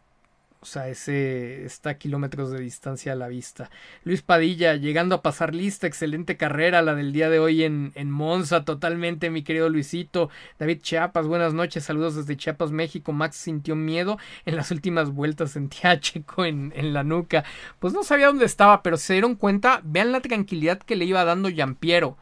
O 0.61 0.67
sea, 0.67 0.89
ese 0.89 1.65
está 1.65 1.91
a 1.91 1.99
kilómetros 1.99 2.51
de 2.51 2.59
distancia 2.59 3.13
a 3.13 3.17
la 3.17 3.29
vista. 3.29 3.71
Luis 4.03 4.23
Padilla, 4.23 4.75
llegando 4.75 5.15
a 5.15 5.23
pasar 5.23 5.55
lista, 5.55 5.87
excelente 5.87 6.37
carrera 6.37 6.83
la 6.83 6.97
del 6.97 7.13
día 7.13 7.31
de 7.31 7.39
hoy 7.39 7.63
en, 7.63 7.93
en 7.95 8.11
Monza, 8.11 8.65
totalmente, 8.65 9.31
mi 9.31 9.45
querido 9.45 9.69
Luisito. 9.69 10.31
David 10.59 10.81
Chiapas, 10.81 11.29
buenas 11.29 11.55
noches, 11.55 11.85
saludos 11.85 12.17
desde 12.17 12.37
Chiapas, 12.37 12.73
México. 12.73 13.13
Max 13.13 13.37
sintió 13.37 13.77
miedo 13.77 14.19
en 14.47 14.57
las 14.57 14.73
últimas 14.73 15.11
vueltas, 15.11 15.51
sentía 15.53 15.91
a 15.93 16.01
Checo 16.01 16.45
en, 16.45 16.73
en 16.75 16.93
la 16.93 17.05
nuca. 17.05 17.45
Pues 17.79 17.93
no 17.93 18.03
sabía 18.03 18.27
dónde 18.27 18.45
estaba, 18.45 18.83
pero 18.83 18.97
se 18.97 19.13
dieron 19.13 19.37
cuenta, 19.37 19.81
vean 19.85 20.11
la 20.11 20.21
tranquilidad 20.21 20.79
que 20.79 20.97
le 20.97 21.05
iba 21.05 21.25
dando 21.25 21.51
Giampiero 21.51 22.19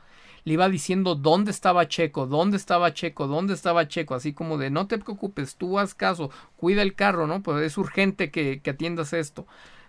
le 0.47 0.53
iba 0.53 0.69
diciendo 0.69 1.17
dónde 1.17 1.51
estaba 1.51 1.89
Checo, 1.89 2.29
dónde 2.29 2.57
estaba 2.57 2.95
Checo, 2.95 3.27
dónde 3.27 3.53
estaba 3.53 3.89
Checo, 3.89 4.15
así 4.15 4.33
como 4.33 4.59
de 4.59 4.71
no 4.71 4.87
te 4.87 4.97
preocupes, 4.97 5.57
tú 5.57 5.81
haz 5.81 5.93
caso, 5.93 6.31
cuida 6.57 6.83
el 6.83 6.95
carro, 6.95 7.27
¿no? 7.27 7.43
Pues 7.43 7.65
es 7.65 7.77
urgente 7.77 8.31
que, 8.31 8.63
atiendas 8.65 9.13
esto, 9.13 9.49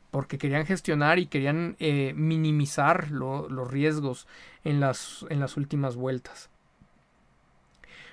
porque 0.10 0.40
querían 0.40 0.66
gestionar 0.66 1.20
y 1.20 1.28
querían 1.28 1.76
eh, 1.78 2.14
minimizar 2.16 3.12
los 3.12 3.70
riesgos 3.70 4.26
en 4.64 4.80
las, 4.80 5.28
en 5.30 5.40
las 5.40 5.58
últimas 5.58 5.96
vueltas. 5.96 6.50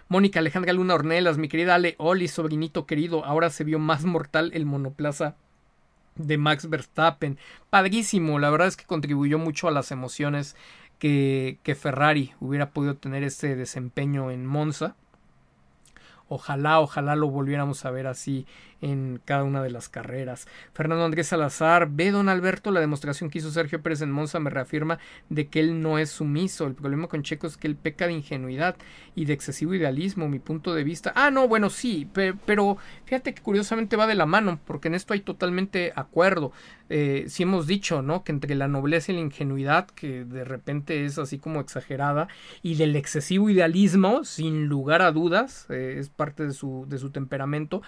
Mónica 0.08 0.40
Alejandra 0.40 0.74
Luna 0.74 0.97
Ornelas, 0.97 1.39
mi 1.39 1.48
querida 1.48 1.76
Ale 1.76 1.94
Oli, 1.97 2.28
sobrinito 2.28 2.84
querido, 2.84 3.24
ahora 3.24 3.48
se 3.48 3.64
vio 3.64 3.78
más 3.78 4.05
mortal 4.05 4.50
el 4.52 4.66
monoplaza 4.66 5.36
de 6.16 6.39
Max 6.39 6.68
Verstappen. 6.68 7.39
Padrísimo, 7.70 8.39
la 8.39 8.50
verdad 8.50 8.68
es 8.68 8.76
que 8.76 8.84
contribuyó 8.84 9.39
mucho 9.39 9.66
a 9.66 9.70
las 9.70 9.90
emociones 9.90 10.56
que, 11.05 11.76
Ferrari 11.78 12.33
hubiera 12.41 12.70
podido 12.70 12.97
tener 12.97 13.24
ese 13.24 13.57
desempeño 13.57 14.31
en 14.31 14.47
Monza. 14.47 14.97
Ojalá, 16.28 16.81
ojalá 16.81 17.15
lo 17.15 17.28
volviéramos 17.28 17.84
a 17.84 17.91
ver 17.91 18.07
así 18.07 18.47
en 18.84 19.18
cada 19.24 19.44
una 19.44 19.62
de 19.62 19.70
las 19.70 19.88
carreras. 19.88 20.46
Fernando 20.74 21.06
Andrés 21.06 21.28
Salazar, 21.28 21.88
ve 21.90 22.10
don 22.10 22.28
Alberto, 22.28 22.70
la 22.70 22.80
demostración 22.80 23.30
que 23.30 23.38
hizo 23.38 23.50
Sergio 23.50 23.80
Pérez 23.80 24.02
en 24.02 24.12
Monza 24.12 24.40
me 24.40 24.50
reafirma 24.50 24.98
de 25.30 25.48
que 25.48 25.60
él 25.60 25.80
no 25.80 25.98
es 25.98 26.10
sumiso. 26.10 26.66
El 26.66 26.74
problema 26.74 27.08
con 27.08 27.22
Checo 27.22 27.46
es 27.46 27.56
que 27.56 27.66
él 27.66 27.76
peca 27.76 28.06
de 28.06 28.12
ingenuidad 28.12 28.76
y 29.14 29.24
de 29.24 29.32
excesivo 29.32 29.72
idealismo, 29.72 30.28
mi 30.28 30.38
punto 30.38 30.74
de 30.74 30.84
vista. 30.84 31.12
Ah, 31.16 31.30
no, 31.30 31.48
bueno, 31.48 31.70
sí, 31.70 32.08
pero 32.12 32.76
fíjate 33.06 33.34
que 33.34 33.42
curiosamente 33.42 33.96
va 33.96 34.06
de 34.06 34.16
la 34.16 34.26
mano, 34.26 34.60
porque 34.66 34.88
en 34.88 34.94
esto 34.94 35.14
hay 35.14 35.20
totalmente 35.20 35.92
acuerdo. 35.96 36.52
Eh, 36.90 37.24
si 37.28 37.44
hemos 37.44 37.66
dicho, 37.66 38.02
¿no? 38.02 38.22
Que 38.22 38.32
entre 38.32 38.54
la 38.54 38.68
nobleza 38.68 39.12
y 39.12 39.14
la 39.14 39.22
ingenuidad, 39.22 39.86
que 39.86 40.24
de 40.26 40.44
repente 40.44 41.06
es 41.06 41.18
así 41.18 41.38
como 41.38 41.60
exagerada, 41.60 42.28
y 42.62 42.74
del 42.74 42.96
excesivo 42.96 43.48
idealismo, 43.48 44.24
sin 44.24 44.66
lugar 44.66 45.00
a 45.00 45.10
dudas, 45.10 45.66
eh, 45.70 45.96
es 45.98 46.10
parte 46.10 46.46
de 46.46 46.52
su, 46.52 46.84
de 46.86 46.98
su 46.98 47.10
temperamento, 47.10 47.80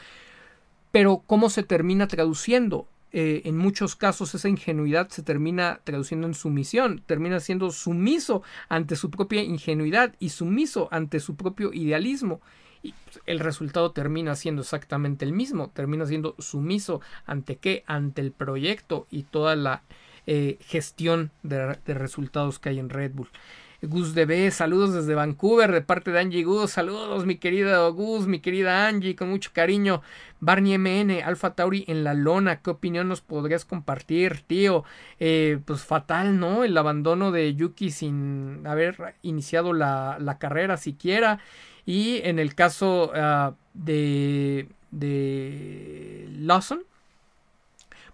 pero 0.97 1.23
¿cómo 1.26 1.50
se 1.50 1.62
termina 1.62 2.08
traduciendo? 2.08 2.89
Eh, 3.12 3.42
en 3.44 3.58
muchos 3.58 3.97
casos 3.97 4.34
esa 4.34 4.49
ingenuidad 4.49 5.10
se 5.10 5.23
termina 5.23 5.81
traduciendo 5.84 6.26
en 6.26 6.33
sumisión, 6.33 7.02
termina 7.05 7.39
siendo 7.39 7.70
sumiso 7.70 8.42
ante 8.70 8.97
su 8.97 9.10
propia 9.10 9.42
ingenuidad 9.42 10.15
y 10.20 10.31
sumiso 10.31 10.89
ante 10.91 11.20
su 11.20 11.36
propio 11.36 11.75
idealismo. 11.75 12.41
Y 12.83 12.94
el 13.26 13.41
resultado 13.41 13.91
termina 13.91 14.36
siendo 14.36 14.62
exactamente 14.62 15.26
el 15.26 15.34
mismo, 15.34 15.68
termina 15.68 16.07
siendo 16.07 16.34
sumiso 16.39 17.02
ante 17.26 17.57
qué, 17.57 17.84
ante 17.86 18.23
el 18.23 18.33
proyecto 18.33 19.07
y 19.10 19.25
toda 19.25 19.55
la 19.55 19.83
eh, 20.26 20.57
gestión 20.62 21.31
de 21.42 21.75
resultados 21.89 22.58
que 22.58 22.70
hay 22.70 22.78
en 22.78 22.89
Red 22.89 23.12
Bull. 23.12 23.28
Gus 23.82 24.14
DB, 24.14 24.50
saludos 24.50 24.94
desde 24.94 25.14
Vancouver 25.14 25.70
de 25.70 25.82
parte 25.82 26.10
de 26.10 26.20
Angie 26.20 26.44
Gus, 26.44 26.70
saludos 26.70 27.26
mi 27.26 27.36
querida 27.36 27.86
Gus, 27.88 28.26
mi 28.26 28.40
querida 28.40 28.86
Angie, 28.86 29.16
con 29.16 29.30
mucho 29.30 29.50
cariño. 29.52 30.02
Barney 30.40 30.78
MN, 30.78 31.22
Alfa 31.24 31.55
Tauri 31.55 31.84
en 31.88 32.05
la 32.05 32.14
lona, 32.14 32.60
¿qué 32.60 32.70
opinión 32.70 33.08
nos 33.08 33.20
podrías 33.20 33.64
compartir, 33.64 34.42
tío? 34.46 34.84
Eh, 35.18 35.58
pues 35.64 35.82
fatal, 35.82 36.38
¿no? 36.38 36.64
El 36.64 36.76
abandono 36.76 37.32
de 37.32 37.55
Yuki 37.55 37.90
sin 37.90 38.66
haber 38.66 39.14
iniciado 39.22 39.72
la, 39.72 40.36
carrera 40.38 40.76
siquiera. 40.76 41.38
Y 41.84 42.20
en 42.24 42.38
el 42.38 42.55
caso 42.55 43.12
uh, 43.14 43.55
de, 43.74 44.68
de 44.90 46.28
Lawson, 46.32 46.80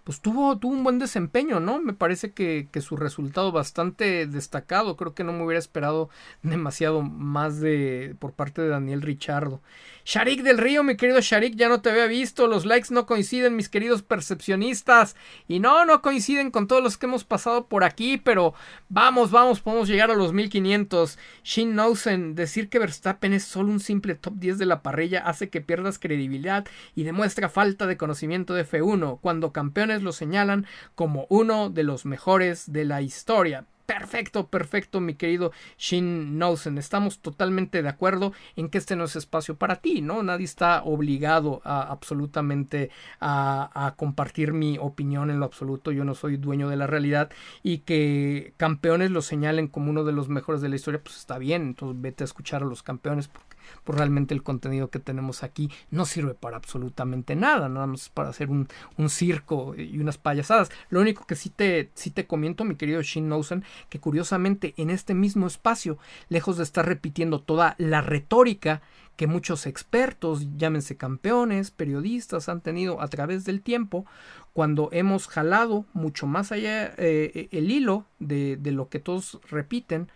pues 0.03 0.19
tuvo, 0.19 0.57
tuvo 0.57 0.73
un 0.73 0.83
buen 0.83 0.99
desempeño, 0.99 1.59
¿no? 1.59 1.79
Me 1.79 1.93
parece 1.93 2.31
que, 2.31 2.67
que, 2.71 2.81
su 2.81 2.97
resultado 2.97 3.51
bastante 3.51 4.27
destacado. 4.27 4.97
Creo 4.97 5.13
que 5.13 5.23
no 5.23 5.31
me 5.31 5.43
hubiera 5.43 5.59
esperado 5.59 6.09
demasiado 6.41 7.01
más 7.01 7.61
de 7.61 8.15
por 8.19 8.33
parte 8.33 8.61
de 8.61 8.67
Daniel 8.67 9.01
Richardo. 9.01 9.61
Sharik 10.05 10.41
del 10.41 10.57
Río, 10.57 10.83
mi 10.83 10.97
querido 10.97 11.21
Sharik, 11.21 11.55
ya 11.55 11.69
no 11.69 11.81
te 11.81 11.89
había 11.89 12.07
visto. 12.07 12.47
Los 12.47 12.65
likes 12.65 12.93
no 12.93 13.05
coinciden, 13.05 13.55
mis 13.55 13.69
queridos 13.69 14.01
percepcionistas. 14.01 15.15
Y 15.47 15.59
no, 15.59 15.85
no 15.85 16.01
coinciden 16.01 16.51
con 16.51 16.67
todos 16.67 16.83
los 16.83 16.97
que 16.97 17.05
hemos 17.05 17.23
pasado 17.23 17.67
por 17.67 17.85
aquí, 17.85 18.17
pero 18.17 18.53
vamos, 18.89 19.31
vamos, 19.31 19.61
podemos 19.61 19.87
llegar 19.87 20.11
a 20.11 20.15
los 20.15 20.33
1500. 20.33 21.17
Shin 21.43 21.75
Nousen, 21.75 22.35
decir 22.35 22.67
que 22.67 22.79
Verstappen 22.79 23.31
es 23.31 23.45
solo 23.45 23.71
un 23.71 23.79
simple 23.79 24.15
top 24.15 24.33
10 24.35 24.57
de 24.57 24.65
la 24.65 24.81
parrilla 24.81 25.19
hace 25.19 25.49
que 25.49 25.61
pierdas 25.61 25.99
credibilidad 25.99 26.65
y 26.95 27.03
demuestra 27.03 27.47
falta 27.47 27.87
de 27.87 27.95
conocimiento 27.95 28.53
de 28.53 28.67
F1, 28.67 29.19
cuando 29.21 29.53
campeones 29.53 29.92
lo 30.01 30.11
señalan 30.11 30.65
como 30.95 31.27
uno 31.29 31.69
de 31.69 31.83
los 31.83 32.05
mejores 32.05 32.71
de 32.71 32.85
la 32.85 33.01
historia. 33.01 33.65
Perfecto, 33.85 34.47
perfecto, 34.47 35.01
mi 35.01 35.15
querido 35.15 35.51
Shin 35.77 36.37
Nousen. 36.39 36.77
Estamos 36.77 37.19
totalmente 37.19 37.83
de 37.83 37.89
acuerdo 37.89 38.31
en 38.55 38.69
que 38.69 38.77
este 38.77 38.95
no 38.95 39.03
es 39.03 39.17
espacio 39.17 39.55
para 39.55 39.77
ti, 39.77 40.01
¿no? 40.01 40.23
Nadie 40.23 40.45
está 40.45 40.83
obligado 40.83 41.61
a 41.65 41.81
absolutamente 41.81 42.91
a, 43.19 43.69
a, 43.73 43.95
compartir 43.95 44.53
mi 44.53 44.77
opinión 44.79 45.29
en 45.29 45.41
lo 45.41 45.45
absoluto. 45.45 45.91
Yo 45.91 46.05
no 46.05 46.15
soy 46.15 46.37
dueño 46.37 46.69
de 46.69 46.77
la 46.77 46.87
realidad 46.87 47.29
y 47.61 47.79
que 47.79 48.53
campeones 48.55 49.11
lo 49.11 49.21
señalen 49.21 49.67
como 49.67 49.91
uno 49.91 50.05
de 50.05 50.13
los 50.13 50.29
mejores 50.29 50.61
de 50.61 50.69
la 50.69 50.77
historia, 50.77 51.01
pues 51.03 51.17
está 51.17 51.37
bien. 51.37 51.63
Entonces 51.63 52.01
vete 52.01 52.23
a 52.23 52.25
escuchar 52.25 52.63
a 52.63 52.65
los 52.65 52.83
campeones 52.83 53.27
porque 53.27 53.52
pues 53.83 53.97
realmente 53.97 54.33
el 54.33 54.43
contenido 54.43 54.89
que 54.89 54.99
tenemos 54.99 55.43
aquí 55.43 55.69
no 55.91 56.05
sirve 56.05 56.33
para 56.33 56.57
absolutamente 56.57 57.35
nada, 57.35 57.69
nada 57.69 57.87
más 57.87 58.09
para 58.09 58.29
hacer 58.29 58.49
un, 58.49 58.67
un 58.97 59.09
circo 59.09 59.75
y 59.77 59.99
unas 59.99 60.17
payasadas. 60.17 60.71
Lo 60.89 61.01
único 61.01 61.25
que 61.25 61.35
sí 61.35 61.49
te, 61.49 61.89
sí 61.93 62.11
te 62.11 62.27
comento, 62.27 62.65
mi 62.65 62.75
querido 62.75 63.01
Shin 63.01 63.29
Nousen, 63.29 63.63
que 63.89 63.99
curiosamente 63.99 64.73
en 64.77 64.89
este 64.89 65.13
mismo 65.13 65.47
espacio, 65.47 65.97
lejos 66.29 66.57
de 66.57 66.63
estar 66.63 66.85
repitiendo 66.85 67.41
toda 67.41 67.75
la 67.77 68.01
retórica 68.01 68.81
que 69.15 69.27
muchos 69.27 69.67
expertos, 69.67 70.47
llámense 70.57 70.97
campeones, 70.97 71.71
periodistas, 71.71 72.49
han 72.49 72.61
tenido 72.61 72.99
a 73.01 73.07
través 73.07 73.45
del 73.45 73.61
tiempo, 73.61 74.05
cuando 74.53 74.89
hemos 74.91 75.27
jalado 75.27 75.85
mucho 75.93 76.25
más 76.27 76.51
allá 76.51 76.93
eh, 76.97 77.49
el 77.51 77.71
hilo 77.71 78.05
de, 78.19 78.57
de 78.57 78.71
lo 78.71 78.89
que 78.89 78.99
todos 78.99 79.39
repiten, 79.49 80.09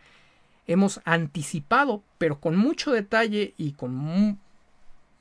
hemos 0.67 1.01
anticipado, 1.05 2.03
pero 2.17 2.39
con 2.39 2.55
mucho 2.57 2.91
detalle 2.91 3.53
y 3.57 3.71
con 3.71 4.37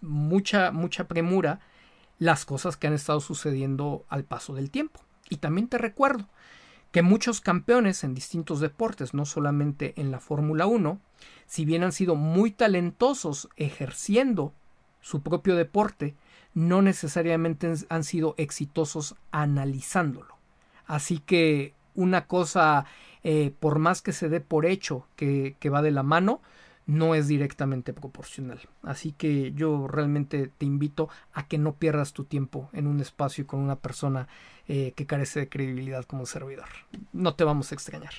mucha, 0.00 0.72
mucha 0.72 1.08
premura, 1.08 1.60
las 2.18 2.44
cosas 2.44 2.76
que 2.76 2.86
han 2.86 2.94
estado 2.94 3.20
sucediendo 3.20 4.04
al 4.08 4.24
paso 4.24 4.54
del 4.54 4.70
tiempo. 4.70 5.00
Y 5.28 5.36
también 5.36 5.68
te 5.68 5.78
recuerdo 5.78 6.28
que 6.92 7.02
muchos 7.02 7.40
campeones 7.40 8.04
en 8.04 8.14
distintos 8.14 8.60
deportes, 8.60 9.12
no 9.14 9.26
solamente 9.26 9.94
en 9.96 10.10
la 10.10 10.20
Fórmula 10.20 10.66
1, 10.66 11.00
si 11.46 11.64
bien 11.64 11.82
han 11.82 11.92
sido 11.92 12.14
muy 12.14 12.50
talentosos 12.50 13.48
ejerciendo 13.56 14.52
su 15.00 15.22
propio 15.22 15.56
deporte, 15.56 16.14
no 16.54 16.82
necesariamente 16.82 17.72
han 17.88 18.04
sido 18.04 18.34
exitosos 18.38 19.14
analizándolo. 19.30 20.36
Así 20.86 21.18
que 21.18 21.74
una 21.94 22.26
cosa 22.26 22.86
eh, 23.28 23.52
por 23.58 23.80
más 23.80 24.02
que 24.02 24.12
se 24.12 24.28
dé 24.28 24.40
por 24.40 24.66
hecho 24.66 25.08
que, 25.16 25.56
va 25.68 25.82
de 25.82 25.90
la 25.90 26.04
mano, 26.04 26.42
no 26.86 27.16
es 27.16 27.26
directamente 27.26 27.92
proporcional. 27.92 28.60
Así 28.84 29.10
que 29.10 29.50
yo 29.50 29.88
realmente 29.88 30.46
te 30.46 30.64
invito 30.64 31.08
a 31.32 31.48
que 31.48 31.58
no 31.58 31.74
pierdas 31.74 32.12
tu 32.12 32.22
tiempo 32.22 32.70
en 32.72 32.86
un 32.86 33.00
espacio 33.00 33.44
con 33.44 33.58
una 33.58 33.80
persona 33.80 34.28
eh, 34.68 34.92
que 34.94 35.06
carece 35.06 35.40
de 35.40 35.48
credibilidad 35.48 36.04
como 36.04 36.24
servidor. 36.24 36.68
No 37.12 37.34
te 37.34 37.42
vamos 37.42 37.72
a 37.72 37.74
extrañar. 37.74 38.14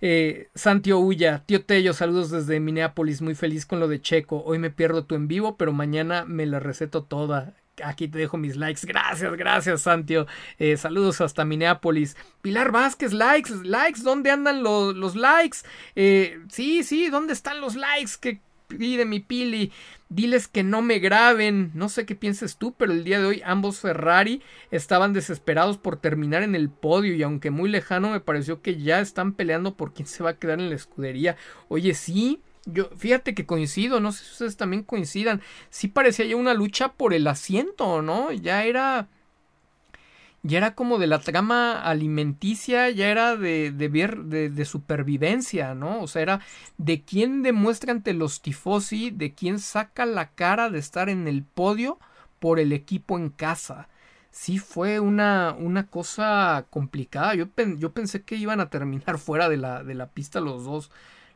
Eh, 0.00 0.48
Santio 0.54 1.00
Ulla, 1.00 1.42
tío 1.44 1.64
Tello, 1.64 1.92
saludos 1.92 2.30
desde 2.30 2.60
Minneapolis, 2.60 3.22
muy 3.22 3.34
feliz 3.34 3.66
con 3.66 3.80
lo 3.80 3.88
de 3.88 4.00
Checo. 4.00 4.44
Hoy 4.44 4.60
me 4.60 4.70
pierdo 4.70 5.06
tu 5.06 5.16
en 5.16 5.26
vivo, 5.26 5.56
pero 5.56 5.72
mañana 5.72 6.24
me 6.24 6.46
la 6.46 6.60
receto 6.60 7.02
toda 7.02 7.56
aquí 7.84 8.08
te 8.08 8.18
dejo 8.18 8.36
mis 8.36 8.56
likes. 8.56 8.86
Gracias, 8.86 9.32
gracias, 9.36 9.82
Santio. 9.82 10.26
Eh, 10.58 10.76
saludos 10.76 11.20
hasta 11.20 11.44
Minneapolis. 11.44 12.16
Pilar 12.42 12.72
Vázquez, 12.72 13.12
likes, 13.12 13.52
likes. 13.64 14.02
¿Dónde 14.02 14.30
andan 14.30 14.62
los, 14.62 15.16
likes? 15.16 15.58
Eh, 15.94 16.40
sí, 16.48 16.82
sí, 16.82 17.08
¿dónde 17.08 17.32
están 17.32 17.60
los 17.60 17.76
likes 17.76 18.12
que 18.20 18.40
pide 18.68 19.04
mi 19.04 19.20
Pili? 19.20 19.72
Diles 20.08 20.48
que 20.48 20.62
no 20.62 20.82
me 20.82 20.98
graben. 20.98 21.70
No 21.74 21.88
sé 21.88 22.06
qué 22.06 22.14
pienses 22.14 22.56
tú, 22.56 22.74
pero 22.76 22.92
el 22.92 23.04
día 23.04 23.20
de 23.20 23.26
hoy 23.26 23.42
ambos 23.44 23.80
Ferrari 23.80 24.42
estaban 24.70 25.12
desesperados 25.12 25.78
por 25.78 25.96
terminar 25.96 26.42
en 26.42 26.54
el 26.54 26.68
podio 26.68 27.14
y 27.14 27.22
aunque 27.22 27.50
muy 27.50 27.70
lejano 27.70 28.10
me 28.10 28.20
pareció 28.20 28.60
que 28.62 28.80
ya 28.80 29.00
están 29.00 29.34
peleando 29.34 29.76
por 29.76 29.94
quién 29.94 30.06
se 30.06 30.22
va 30.22 30.30
a 30.30 30.38
quedar 30.38 30.58
en 30.60 30.70
la 30.70 30.76
escudería. 30.76 31.36
Oye, 31.68 31.94
sí, 31.94 32.40
yo, 32.66 32.90
fíjate 32.96 33.34
que 33.34 33.46
coincido, 33.46 34.00
no 34.00 34.12
sé 34.12 34.24
si 34.24 34.32
ustedes 34.32 34.56
también 34.56 34.82
coincidan. 34.82 35.40
Sí 35.70 35.88
parecía 35.88 36.26
ya 36.26 36.36
una 36.36 36.54
lucha 36.54 36.92
por 36.92 37.14
el 37.14 37.26
asiento, 37.26 38.02
¿no? 38.02 38.32
Ya 38.32 38.64
era. 38.64 39.08
ya 40.42 40.58
era 40.58 40.74
como 40.74 40.98
de 40.98 41.06
la 41.06 41.20
trama 41.20 41.80
alimenticia, 41.82 42.90
ya 42.90 43.08
era 43.10 43.36
de, 43.36 43.72
de, 43.72 44.50
de, 44.50 44.64
supervivencia, 44.64 45.74
¿no? 45.74 46.00
O 46.02 46.06
sea, 46.08 46.22
era 46.22 46.40
de 46.78 47.02
quién 47.02 47.42
demuestra 47.42 47.92
ante 47.92 48.14
los 48.14 48.40
tifosi, 48.42 49.10
de 49.10 49.34
quién 49.34 49.58
saca 49.58 50.06
la 50.06 50.30
cara 50.30 50.70
de 50.70 50.78
estar 50.78 51.08
en 51.08 51.28
el 51.28 51.44
podio 51.44 51.98
por 52.38 52.58
el 52.58 52.72
equipo 52.72 53.18
en 53.18 53.30
casa. 53.30 53.88
Sí 54.30 54.58
fue 54.58 55.00
una, 55.00 55.54
una 55.58 55.86
cosa 55.88 56.66
complicada. 56.70 57.34
Yo, 57.34 57.46
yo 57.78 57.92
pensé 57.92 58.22
que 58.22 58.36
iban 58.36 58.60
a 58.60 58.70
terminar 58.70 59.18
fuera 59.20 59.48
de 59.48 59.56
la, 59.56 59.82
de 59.84 59.94
la 59.94 60.08
pista 60.10 60.40
los 60.40 60.64
dos. 60.64 60.90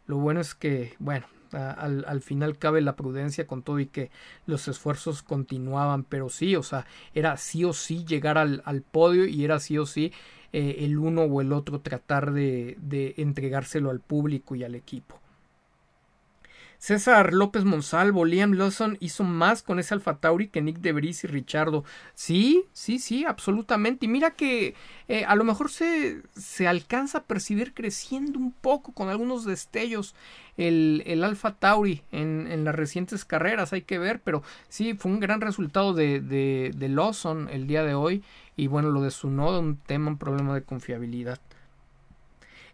Lo 0.07 0.19
bueno 0.19 0.41
es 0.41 0.55
que, 0.55 0.95
bueno, 0.99 1.27
al, 1.53 2.05
al, 2.07 2.21
final 2.21 2.59
cabe 2.59 2.81
la 2.81 2.97
prudencia 2.97 3.47
con 3.47 3.63
todo 3.63 3.81
y 3.81 3.87
que 3.87 4.11
los 4.47 4.69
esfuerzos 4.69 5.23
continuaban, 5.23 6.05
pero 6.05 6.29
sí, 6.29 6.57
o 6.57 6.63
sea, 6.63 6.87
era 7.15 7.37
sí 7.37 7.65
o 7.65 7.73
sí 7.73 8.05
llegar 8.05 8.39
al, 8.39 8.63
al 8.65 8.83
podio 8.83 9.27
y 9.27 9.45
era 9.45 9.61
sí 9.61 9.79
o 9.79 9.87
sí 9.87 10.13
eh, 10.53 10.77
el 10.81 10.99
uno 10.99 11.23
o 11.23 11.41
el 11.41 11.53
otro 11.53 11.81
tratar 11.81 12.33
de, 12.33 12.77
de 12.81 13.15
entregárselo 13.19 13.91
al 13.91 14.01
público 14.01 14.55
y 14.55 14.65
al 14.65 14.75
equipo. 14.75 15.21
César 16.79 17.33
López 17.33 17.65
Monsalvo, 17.65 18.25
Liam 18.25 18.53
Lawson 18.53 18.97
hizo 19.01 19.25
más 19.25 19.63
con 19.63 19.79
ese 19.79 19.95
Alfa 19.95 20.17
Tauri 20.17 20.49
que 20.49 20.63
Nick 20.63 20.79
DeVries 20.79 21.25
y 21.25 21.27
Richardo. 21.29 21.85
Sí, 22.15 22.67
sí, 22.73 22.99
sí, 22.99 23.25
absolutamente. 23.25 24.07
Y 24.07 24.09
mira 24.09 24.33
que 24.33 24.75
eh, 25.09 25.25
a 25.25 25.35
lo 25.37 25.45
mejor 25.45 25.71
se, 25.71 26.23
se 26.37 26.69
alcanza 26.69 27.19
a 27.19 27.25
percibir 27.25 27.75
creciendo 27.75 28.39
un 28.39 28.53
poco 28.53 28.93
con 28.93 29.09
algunos 29.09 29.45
destellos 29.45 30.15
el, 30.57 31.03
el 31.07 31.25
Alfa 31.25 31.55
Tauri 31.57 32.03
en, 32.13 32.47
en, 32.51 32.65
las 32.65 32.75
recientes 32.75 33.25
carreras, 33.25 33.73
hay 33.73 33.83
que 33.83 33.99
ver, 33.99 34.21
pero 34.23 34.43
sí, 34.69 34.95
fue 34.95 35.11
un 35.11 35.21
gran 35.21 35.41
resultado 35.41 35.95
de, 35.95 36.21
de, 36.21 36.73
de 36.77 36.89
Lawson 36.89 37.49
el 37.51 37.67
día 37.67 37.83
de 37.85 37.95
hoy. 37.95 38.23
Y 38.57 38.69
bueno, 38.69 38.91
lo 38.91 39.03
de 39.03 39.11
su 39.11 39.31
nodo, 39.31 39.61
un 39.61 39.77
tema, 39.77 40.11
un 40.11 40.19
problema 40.19 40.55
de 40.55 40.63
confiabilidad. 40.63 41.41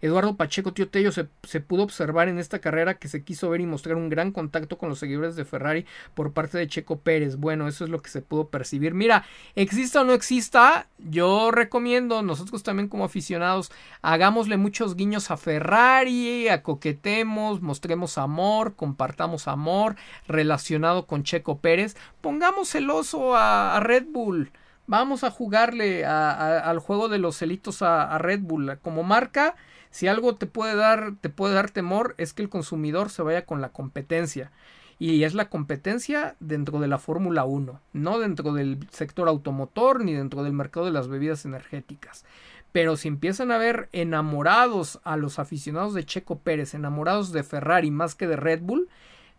Eduardo 0.00 0.36
Pacheco 0.36 0.72
Tío 0.72 0.88
Tello 0.88 1.12
se, 1.12 1.28
se, 1.42 1.60
pudo 1.60 1.82
observar 1.82 2.28
en 2.28 2.38
esta 2.38 2.58
carrera 2.58 2.94
que 2.94 3.08
se 3.08 3.22
quiso 3.22 3.50
ver 3.50 3.60
y 3.60 3.66
mostrar 3.66 3.96
un 3.96 4.08
gran 4.08 4.32
contacto 4.32 4.78
con 4.78 4.88
los 4.88 4.98
seguidores 4.98 5.36
de 5.36 5.44
Ferrari 5.44 5.86
por 6.14 6.32
parte 6.32 6.58
de 6.58 6.68
Checo 6.68 7.00
Pérez. 7.00 7.36
Bueno, 7.36 7.68
eso 7.68 7.84
es 7.84 7.90
lo 7.90 8.00
que 8.00 8.10
se 8.10 8.22
pudo 8.22 8.48
percibir. 8.48 8.94
Mira, 8.94 9.24
exista 9.54 10.00
o 10.00 10.04
no 10.04 10.12
exista, 10.12 10.88
yo 10.98 11.50
recomiendo, 11.50 12.22
nosotros 12.22 12.62
también 12.62 12.88
como 12.88 13.04
aficionados, 13.04 13.70
hagámosle 14.02 14.56
muchos 14.56 14.96
guiños 14.96 15.30
a 15.30 15.36
Ferrari, 15.36 16.48
acoquetemos, 16.48 17.60
mostremos 17.60 18.18
amor, 18.18 18.74
compartamos 18.74 19.48
amor 19.48 19.96
relacionado 20.26 21.06
con 21.06 21.24
Checo 21.24 21.58
Pérez, 21.58 21.96
pongamos 22.20 22.74
el 22.74 22.90
oso 22.90 23.36
a, 23.36 23.76
a 23.76 23.80
Red 23.80 24.06
Bull. 24.08 24.50
Vamos 24.86 25.22
a 25.22 25.30
jugarle 25.30 26.04
al 26.04 26.80
juego 26.80 27.08
de 27.08 27.18
los 27.18 27.36
celitos 27.36 27.80
a, 27.80 28.12
a 28.12 28.18
Red 28.18 28.40
Bull. 28.40 28.76
Como 28.82 29.04
marca, 29.04 29.54
si 29.90 30.08
algo 30.08 30.36
te 30.36 30.46
puede 30.46 30.76
dar, 30.76 31.14
te 31.20 31.28
puede 31.28 31.54
dar 31.54 31.70
temor, 31.70 32.14
es 32.18 32.32
que 32.32 32.42
el 32.42 32.48
consumidor 32.48 33.10
se 33.10 33.22
vaya 33.22 33.44
con 33.44 33.60
la 33.60 33.70
competencia. 33.70 34.52
Y 34.98 35.24
es 35.24 35.32
la 35.32 35.48
competencia 35.48 36.36
dentro 36.40 36.78
de 36.78 36.86
la 36.86 36.98
Fórmula 36.98 37.44
1, 37.44 37.80
no 37.94 38.18
dentro 38.18 38.52
del 38.52 38.86
sector 38.90 39.28
automotor 39.28 40.04
ni 40.04 40.12
dentro 40.12 40.42
del 40.42 40.52
mercado 40.52 40.84
de 40.84 40.92
las 40.92 41.08
bebidas 41.08 41.46
energéticas. 41.46 42.26
Pero 42.70 42.96
si 42.96 43.08
empiezan 43.08 43.50
a 43.50 43.58
ver 43.58 43.88
enamorados 43.92 45.00
a 45.02 45.16
los 45.16 45.38
aficionados 45.38 45.94
de 45.94 46.04
Checo 46.04 46.38
Pérez, 46.38 46.74
enamorados 46.74 47.32
de 47.32 47.42
Ferrari 47.42 47.90
más 47.90 48.14
que 48.14 48.26
de 48.26 48.36
Red 48.36 48.60
Bull, 48.60 48.88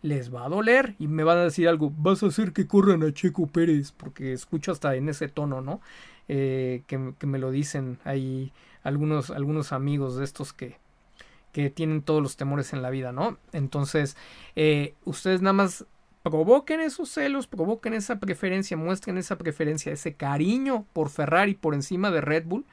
les 0.02 0.34
va 0.34 0.44
a 0.44 0.48
doler 0.48 0.96
y 0.98 1.06
me 1.06 1.22
van 1.22 1.38
a 1.38 1.44
decir 1.44 1.68
algo, 1.68 1.92
vas 1.96 2.22
a 2.24 2.26
hacer 2.26 2.52
que 2.52 2.66
corran 2.66 3.04
a 3.04 3.12
Checo 3.12 3.46
Pérez, 3.46 3.92
porque 3.92 4.32
escucho 4.32 4.72
hasta 4.72 4.96
en 4.96 5.08
ese 5.08 5.28
tono, 5.28 5.60
¿no? 5.60 5.80
Eh, 6.28 6.82
que, 6.86 7.14
que, 7.18 7.26
me 7.26 7.38
lo 7.38 7.50
dicen 7.50 7.98
ahí 8.04 8.52
algunos, 8.82 9.30
algunos 9.30 9.72
amigos 9.72 10.16
de 10.16 10.24
estos 10.24 10.52
que, 10.52 10.78
que 11.52 11.70
tienen 11.70 12.02
todos 12.02 12.22
los 12.22 12.36
temores 12.36 12.72
en 12.72 12.82
la 12.82 12.90
vida, 12.90 13.12
¿no? 13.12 13.38
Entonces, 13.52 14.16
eh, 14.56 14.94
ustedes 15.04 15.42
nada 15.42 15.52
más 15.52 15.86
provoquen 16.22 16.80
esos 16.80 17.10
celos, 17.10 17.46
provoquen 17.46 17.94
esa 17.94 18.18
preferencia, 18.20 18.76
muestren 18.76 19.18
esa 19.18 19.36
preferencia, 19.36 19.92
ese 19.92 20.14
cariño 20.14 20.86
por 20.92 21.10
Ferrari 21.10 21.54
por 21.54 21.74
encima 21.74 22.10
de 22.10 22.20
Red 22.20 22.44
Bull. 22.46 22.64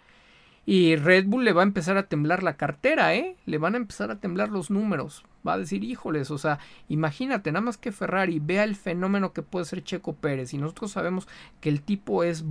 Y 0.66 0.96
Red 0.96 1.26
Bull 1.26 1.46
le 1.46 1.54
va 1.54 1.62
a 1.62 1.66
empezar 1.66 1.98
a 1.98 2.08
temblar 2.08 2.44
la 2.44 2.56
cartera, 2.58 3.16
¿eh? 3.16 3.36
Le 3.46 3.58
van 3.58 3.74
a 3.74 3.78
empezar 3.78 4.12
a 4.12 4.20
temblar 4.20 4.50
los 4.50 4.70
números. 4.70 5.26
Va 5.48 5.54
a 5.54 5.58
decir, 5.58 5.84
híjoles, 5.84 6.32
o 6.32 6.38
sea, 6.38 6.60
imagínate, 6.90 7.52
nada 7.52 7.66
más 7.66 7.78
que 7.78 7.92
Ferrari 7.92 8.40
vea 8.40 8.64
el 8.64 8.76
fenómeno 8.76 9.32
que 9.32 9.42
puede 9.42 9.66
ser 9.66 9.84
Checo 9.84 10.14
Pérez. 10.14 10.54
Y 10.54 10.58
nosotros 10.58 10.92
sabemos 10.92 11.28
que 11.62 11.70
el 11.70 11.82
tipo 11.82 12.24
es 12.24 12.44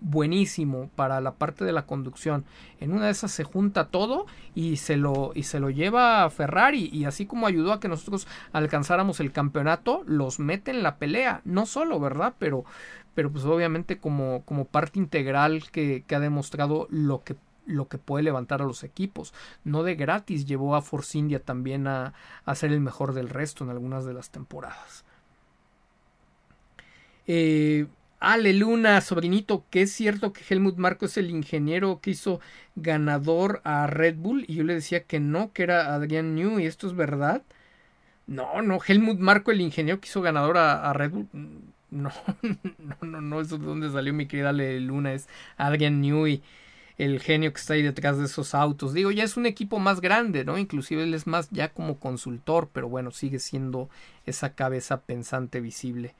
buenísimo 0.00 0.90
para 0.94 1.20
la 1.20 1.32
parte 1.34 1.64
de 1.64 1.72
la 1.72 1.86
conducción. 1.86 2.44
En 2.80 2.92
una 2.92 3.06
de 3.06 3.12
esas 3.12 3.32
se 3.32 3.44
junta 3.44 3.88
todo 3.88 4.26
y 4.54 4.76
se 4.76 4.96
lo, 4.96 5.32
y 5.34 5.44
se 5.44 5.60
lo 5.60 5.70
lleva 5.70 6.24
a 6.24 6.30
Ferrari. 6.30 6.90
Y 6.92 7.04
así 7.04 7.26
como 7.26 7.46
ayudó 7.46 7.72
a 7.72 7.80
que 7.80 7.88
nosotros 7.88 8.26
alcanzáramos 8.52 9.20
el 9.20 9.32
campeonato, 9.32 10.02
los 10.06 10.38
mete 10.38 10.70
en 10.70 10.82
la 10.82 10.96
pelea. 10.96 11.40
No 11.44 11.66
solo, 11.66 11.98
¿verdad? 12.00 12.34
Pero, 12.38 12.64
pero 13.14 13.32
pues 13.32 13.44
obviamente 13.44 13.98
como, 13.98 14.42
como 14.44 14.66
parte 14.66 14.98
integral 14.98 15.70
que, 15.70 16.04
que 16.06 16.14
ha 16.14 16.20
demostrado 16.20 16.86
lo 16.90 17.22
que 17.24 17.36
lo 17.66 17.88
que 17.88 17.98
puede 17.98 18.24
levantar 18.24 18.62
a 18.62 18.66
los 18.66 18.84
equipos. 18.84 19.34
No 19.64 19.82
de 19.82 19.94
gratis 19.94 20.46
llevó 20.46 20.76
a 20.76 20.82
Force 20.82 21.18
India 21.18 21.40
también 21.40 21.86
a, 21.86 22.14
a 22.44 22.54
ser 22.54 22.72
el 22.72 22.80
mejor 22.80 23.12
del 23.12 23.28
resto 23.28 23.64
en 23.64 23.70
algunas 23.70 24.04
de 24.04 24.14
las 24.14 24.30
temporadas. 24.30 25.04
Eh, 27.26 27.86
Ale 28.20 28.54
Luna, 28.54 29.00
sobrinito, 29.00 29.64
que 29.70 29.82
es 29.82 29.92
cierto 29.92 30.32
que 30.32 30.42
Helmut 30.48 30.76
Marco 30.76 31.04
es 31.06 31.16
el 31.16 31.30
ingeniero 31.30 32.00
que 32.00 32.10
hizo 32.10 32.40
ganador 32.74 33.60
a 33.64 33.86
Red 33.86 34.16
Bull 34.16 34.44
y 34.48 34.54
yo 34.54 34.64
le 34.64 34.74
decía 34.74 35.04
que 35.04 35.20
no, 35.20 35.52
que 35.52 35.62
era 35.64 35.94
Adrian 35.94 36.34
New 36.34 36.58
y 36.58 36.66
esto 36.66 36.86
es 36.86 36.94
verdad. 36.94 37.42
No, 38.26 38.62
no, 38.62 38.78
Helmut 38.86 39.18
Marco 39.18 39.50
el 39.52 39.60
ingeniero 39.60 40.00
que 40.00 40.08
hizo 40.08 40.22
ganador 40.22 40.56
a, 40.58 40.92
Red 40.94 41.10
Bull. 41.10 41.28
No, 41.90 42.10
no, 42.78 42.96
no, 43.02 43.20
no, 43.20 43.40
eso 43.40 43.58
de 43.58 43.66
dónde 43.66 43.90
salió 43.90 44.12
mi 44.14 44.26
querida 44.26 44.50
Ale 44.50 44.80
Luna, 44.80 45.12
es 45.12 45.28
Adrian 45.56 46.00
Newey, 46.00 46.42
el 46.98 47.20
genio 47.20 47.52
que 47.52 47.60
está 47.60 47.74
ahí 47.74 47.82
detrás 47.82 48.18
de 48.18 48.24
esos 48.24 48.54
autos. 48.54 48.92
Digo, 48.92 49.10
ya 49.10 49.24
es 49.24 49.36
un 49.36 49.46
equipo 49.46 49.78
más 49.78 50.00
grande, 50.00 50.44
¿no? 50.44 50.58
Inclusive 50.58 51.02
él 51.02 51.14
es 51.14 51.26
más 51.26 51.48
ya 51.50 51.72
como 51.72 51.98
consultor, 51.98 52.70
pero 52.72 52.88
bueno, 52.88 53.10
sigue 53.10 53.38
siendo 53.38 53.90
esa 54.24 54.54
cabeza 54.54 55.02
pensante 55.02 55.60
visible 55.60 56.14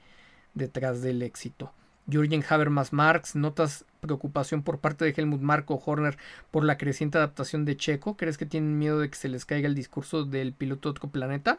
detrás 0.54 1.02
del 1.02 1.22
éxito. 1.22 1.72
Jürgen 2.08 2.44
Habermas 2.48 2.92
Marx, 2.92 3.34
notas 3.34 3.84
preocupación 4.00 4.62
por 4.62 4.78
parte 4.78 5.04
de 5.04 5.14
Helmut 5.16 5.40
Marko 5.40 5.82
Horner 5.84 6.16
por 6.50 6.64
la 6.64 6.78
creciente 6.78 7.18
adaptación 7.18 7.64
de 7.64 7.76
Checo. 7.76 8.16
¿Crees 8.16 8.38
que 8.38 8.46
tienen 8.46 8.78
miedo 8.78 9.00
de 9.00 9.10
que 9.10 9.16
se 9.16 9.28
les 9.28 9.44
caiga 9.44 9.66
el 9.66 9.74
discurso 9.74 10.24
del 10.24 10.52
piloto 10.52 10.88
de 10.88 10.90
otro 10.90 11.08
planeta? 11.10 11.58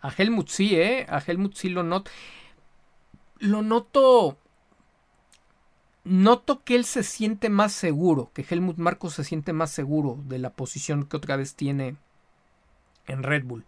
A 0.00 0.12
Helmut 0.16 0.48
sí, 0.48 0.74
¿eh? 0.74 1.06
A 1.08 1.22
Helmut 1.24 1.54
sí 1.54 1.68
lo 1.68 1.82
noto. 1.82 2.10
Lo 3.38 3.62
noto. 3.62 4.38
Noto 6.04 6.62
que 6.64 6.76
él 6.76 6.84
se 6.84 7.02
siente 7.02 7.50
más 7.50 7.72
seguro, 7.72 8.30
que 8.32 8.44
Helmut 8.48 8.78
Marko 8.78 9.10
se 9.10 9.24
siente 9.24 9.52
más 9.52 9.70
seguro 9.70 10.18
de 10.26 10.38
la 10.38 10.50
posición 10.50 11.04
que 11.04 11.16
otra 11.16 11.36
vez 11.36 11.54
tiene 11.54 11.96
en 13.06 13.22
Red 13.22 13.44
Bull 13.44 13.64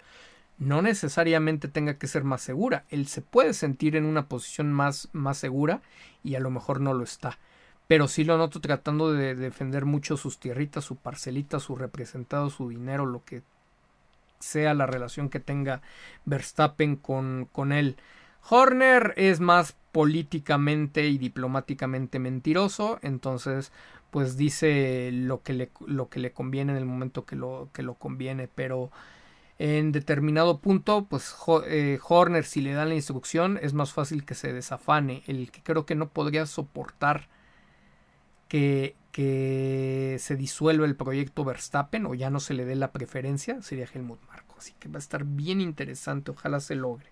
no 0.62 0.80
necesariamente 0.80 1.66
tenga 1.66 1.98
que 1.98 2.06
ser 2.06 2.22
más 2.22 2.40
segura. 2.40 2.84
Él 2.88 3.08
se 3.08 3.20
puede 3.20 3.52
sentir 3.52 3.96
en 3.96 4.04
una 4.04 4.28
posición 4.28 4.72
más, 4.72 5.08
más 5.12 5.38
segura 5.38 5.82
y 6.22 6.36
a 6.36 6.40
lo 6.40 6.50
mejor 6.50 6.80
no 6.80 6.94
lo 6.94 7.02
está. 7.02 7.38
Pero 7.88 8.06
sí 8.06 8.24
lo 8.24 8.38
noto 8.38 8.60
tratando 8.60 9.12
de 9.12 9.34
defender 9.34 9.84
mucho 9.84 10.16
sus 10.16 10.38
tierritas, 10.38 10.84
su 10.84 10.96
parcelita, 10.96 11.58
su 11.58 11.74
representado, 11.74 12.48
su 12.48 12.68
dinero, 12.68 13.06
lo 13.06 13.24
que 13.24 13.42
sea 14.38 14.72
la 14.74 14.86
relación 14.86 15.28
que 15.28 15.40
tenga 15.40 15.82
Verstappen 16.26 16.94
con, 16.96 17.48
con 17.50 17.72
él. 17.72 17.96
Horner 18.48 19.14
es 19.16 19.40
más 19.40 19.76
políticamente 19.92 21.06
y 21.08 21.18
diplomáticamente 21.18 22.18
mentiroso, 22.18 22.98
entonces 23.02 23.72
pues 24.10 24.36
dice 24.36 25.10
lo 25.12 25.42
que 25.42 25.52
le, 25.54 25.70
lo 25.86 26.08
que 26.08 26.20
le 26.20 26.32
conviene 26.32 26.72
en 26.72 26.78
el 26.78 26.84
momento 26.84 27.24
que 27.24 27.36
lo, 27.36 27.70
que 27.72 27.82
lo 27.82 27.94
conviene, 27.94 28.48
pero 28.48 28.90
en 29.58 29.92
determinado 29.92 30.58
punto, 30.58 31.06
pues 31.08 31.34
eh, 31.66 32.00
Horner, 32.08 32.44
si 32.44 32.62
le 32.62 32.72
dan 32.72 32.88
la 32.88 32.96
instrucción, 32.96 33.60
es 33.62 33.74
más 33.74 33.92
fácil 33.92 34.24
que 34.24 34.34
se 34.34 34.52
desafane. 34.52 35.22
El 35.28 35.52
que 35.52 35.62
creo 35.62 35.86
que 35.86 35.94
no 35.94 36.08
podría 36.08 36.46
soportar 36.46 37.28
que, 38.48 38.96
que 39.12 40.16
se 40.18 40.36
disuelva 40.36 40.84
el 40.84 40.96
proyecto 40.96 41.44
Verstappen 41.44 42.06
o 42.06 42.14
ya 42.14 42.28
no 42.28 42.40
se 42.40 42.54
le 42.54 42.64
dé 42.64 42.74
la 42.74 42.92
preferencia 42.92 43.62
sería 43.62 43.86
Helmut 43.92 44.20
Marco. 44.26 44.56
Así 44.58 44.72
que 44.80 44.88
va 44.88 44.96
a 44.96 44.98
estar 44.98 45.24
bien 45.24 45.60
interesante, 45.60 46.32
ojalá 46.32 46.58
se 46.58 46.74
logre. 46.74 47.11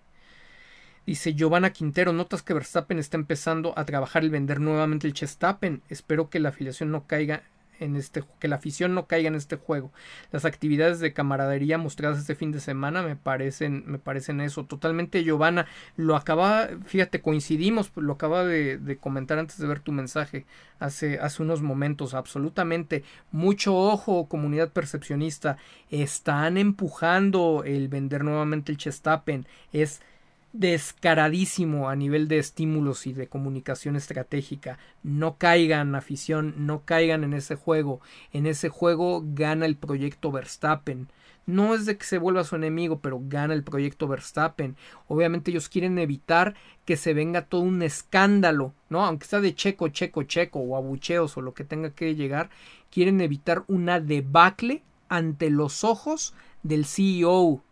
Dice 1.05 1.33
Giovanna 1.33 1.71
Quintero, 1.71 2.13
notas 2.13 2.43
que 2.43 2.53
Verstappen 2.53 2.99
está 2.99 3.17
empezando 3.17 3.73
a 3.77 3.85
trabajar 3.85 4.23
y 4.23 4.29
vender 4.29 4.59
nuevamente 4.59 5.07
el 5.07 5.13
Chestappen. 5.13 5.81
Espero 5.89 6.29
que 6.29 6.39
la 6.39 6.49
afiliación 6.49 6.91
no 6.91 7.07
caiga 7.07 7.43
en 7.81 7.95
este 7.95 8.23
que 8.39 8.47
la 8.47 8.57
afición 8.57 8.93
no 8.93 9.07
caiga 9.07 9.27
en 9.27 9.35
este 9.35 9.57
juego. 9.57 9.91
Las 10.31 10.45
actividades 10.45 10.99
de 10.99 11.13
camaradería 11.13 11.77
mostradas 11.77 12.19
este 12.19 12.35
fin 12.35 12.51
de 12.51 12.59
semana 12.59 13.01
me 13.01 13.15
parecen, 13.15 13.83
me 13.87 13.97
parecen 13.97 14.39
eso. 14.39 14.65
Totalmente 14.65 15.23
Giovanna, 15.23 15.65
lo 15.97 16.15
acaba, 16.15 16.69
fíjate, 16.85 17.21
coincidimos, 17.21 17.91
lo 17.95 18.13
acaba 18.13 18.45
de, 18.45 18.77
de 18.77 18.97
comentar 18.97 19.39
antes 19.39 19.57
de 19.57 19.67
ver 19.67 19.79
tu 19.79 19.91
mensaje 19.91 20.45
hace, 20.79 21.19
hace 21.19 21.41
unos 21.41 21.61
momentos. 21.61 22.13
Absolutamente. 22.13 23.03
Mucho 23.31 23.75
ojo, 23.75 24.27
comunidad 24.27 24.69
percepcionista. 24.69 25.57
Están 25.89 26.57
empujando 26.57 27.63
el 27.65 27.87
vender 27.87 28.23
nuevamente 28.23 28.71
el 28.71 28.77
Chestapen. 28.77 29.47
Es 29.73 30.01
descaradísimo 30.53 31.89
a 31.89 31.95
nivel 31.95 32.27
de 32.27 32.37
estímulos 32.37 33.07
y 33.07 33.13
de 33.13 33.27
comunicación 33.27 33.95
estratégica. 33.95 34.77
No 35.03 35.37
caigan, 35.37 35.95
afición, 35.95 36.53
no 36.57 36.83
caigan 36.83 37.23
en 37.23 37.33
ese 37.33 37.55
juego. 37.55 38.01
En 38.33 38.45
ese 38.45 38.69
juego 38.69 39.23
gana 39.25 39.65
el 39.65 39.77
proyecto 39.77 40.31
Verstappen. 40.31 41.07
No 41.45 41.73
es 41.73 41.85
de 41.85 41.97
que 41.97 42.05
se 42.05 42.17
vuelva 42.17 42.43
su 42.43 42.55
enemigo, 42.55 42.99
pero 42.99 43.19
gana 43.23 43.53
el 43.53 43.63
proyecto 43.63 44.07
Verstappen. 44.07 44.75
Obviamente 45.07 45.51
ellos 45.51 45.69
quieren 45.69 45.97
evitar 45.97 46.55
que 46.85 46.97
se 46.97 47.13
venga 47.13 47.45
todo 47.45 47.61
un 47.61 47.81
escándalo, 47.81 48.73
¿no? 48.89 49.03
Aunque 49.03 49.25
sea 49.25 49.41
de 49.41 49.55
checo, 49.55 49.87
checo, 49.87 50.23
checo 50.23 50.59
o 50.59 50.75
abucheos 50.77 51.35
o 51.37 51.41
lo 51.41 51.53
que 51.53 51.63
tenga 51.63 51.91
que 51.91 52.15
llegar, 52.15 52.49
quieren 52.91 53.21
evitar 53.21 53.63
una 53.67 53.99
debacle 53.99 54.83
ante 55.09 55.49
los 55.49 55.83
ojos 55.83 56.33
del 56.63 56.85
CEO 56.85 57.63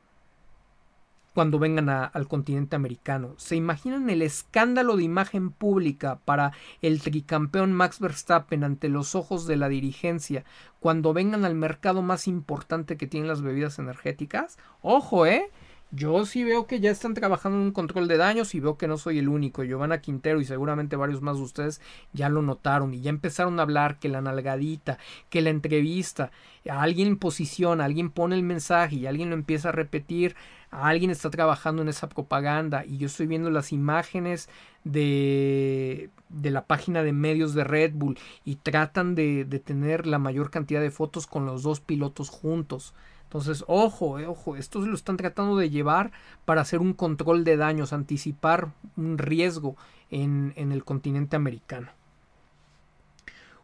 cuando 1.40 1.58
vengan 1.58 1.88
al 1.88 2.28
continente 2.28 2.76
americano. 2.76 3.34
¿Se 3.38 3.56
imaginan 3.56 4.10
el 4.10 4.22
escándalo 4.24 4.98
de 4.98 5.04
imagen 5.04 5.52
pública 5.52 6.20
para 6.26 6.52
el 6.82 7.02
tricampeón 7.02 7.72
Max 7.72 8.02
Verstappen 8.02 8.66
ante 8.66 8.90
los 8.90 9.16
ojos 9.16 9.48
de 9.48 9.56
la 9.56 9.70
dirigencia 9.70 10.44
cuando 10.82 11.14
vengan 11.14 11.46
al 11.46 11.56
mercado 11.56 12.02
más 12.02 12.28
importante 12.28 12.98
que 12.98 13.08
tienen 13.08 13.30
las 13.30 13.42
bebidas 13.42 13.80
energéticas? 13.80 14.58
Ojo, 14.82 15.26
¿eh? 15.26 15.50
Yo 15.92 16.24
sí 16.26 16.44
veo 16.44 16.68
que 16.68 16.82
ya 16.82 16.92
están 16.92 17.16
trabajando 17.16 17.58
en 17.58 17.64
un 17.64 17.72
control 17.72 18.08
de 18.08 18.18
daños 18.18 18.54
y 18.54 18.60
veo 18.60 18.78
que 18.78 18.90
no 18.90 18.98
soy 18.98 19.18
el 19.18 19.30
único. 19.30 19.64
Giovanna 19.64 20.02
Quintero 20.02 20.42
y 20.42 20.46
seguramente 20.46 20.98
varios 20.98 21.22
más 21.22 21.38
de 21.38 21.44
ustedes 21.44 21.82
ya 22.12 22.28
lo 22.28 22.42
notaron 22.42 22.94
y 22.94 23.00
ya 23.00 23.10
empezaron 23.10 23.60
a 23.60 23.64
hablar 23.64 23.98
que 23.98 24.10
la 24.10 24.22
nalgadita, 24.22 25.00
que 25.30 25.42
la 25.42 25.50
entrevista, 25.50 26.32
alguien 26.70 27.18
posiciona, 27.18 27.86
alguien 27.86 28.12
pone 28.12 28.36
el 28.36 28.44
mensaje 28.44 28.98
y 28.98 29.08
alguien 29.08 29.30
lo 29.30 29.36
empieza 29.36 29.70
a 29.70 29.72
repetir 29.72 30.36
alguien 30.72 31.12
está 31.12 31.30
trabajando 31.30 31.82
en 31.82 31.90
esa 31.90 32.10
propaganda 32.10 32.86
y 32.86 32.98
yo 32.98 33.08
estoy 33.08 33.28
viendo 33.28 33.50
las 33.50 33.72
imágenes 33.72 34.50
de, 34.84 36.10
de 36.30 36.52
la 36.52 36.66
página 36.66 37.04
de 37.04 37.14
medios 37.14 37.54
de 37.54 37.64
Red 37.64 37.94
Bull 37.96 38.18
y 38.46 38.56
tratan 38.56 39.16
de, 39.16 39.46
de 39.46 39.60
tener 39.60 40.06
la 40.06 40.20
mayor 40.20 40.52
cantidad 40.52 40.82
de 40.82 40.92
fotos 40.92 41.28
con 41.28 41.46
los 41.46 41.64
dos 41.64 41.80
pilotos 41.80 42.30
juntos. 42.30 42.94
Entonces, 43.24 43.64
ojo, 43.68 44.18
eh, 44.18 44.26
ojo, 44.26 44.56
estos 44.56 44.88
lo 44.88 44.96
están 44.96 45.18
tratando 45.18 45.56
de 45.56 45.70
llevar 45.70 46.12
para 46.46 46.62
hacer 46.62 46.80
un 46.80 46.94
control 46.94 47.44
de 47.44 47.58
daños, 47.58 47.94
anticipar 47.94 48.72
un 48.98 49.20
riesgo 49.20 49.76
en, 50.10 50.54
en 50.56 50.72
el 50.72 50.84
continente 50.84 51.36
americano. 51.36 51.90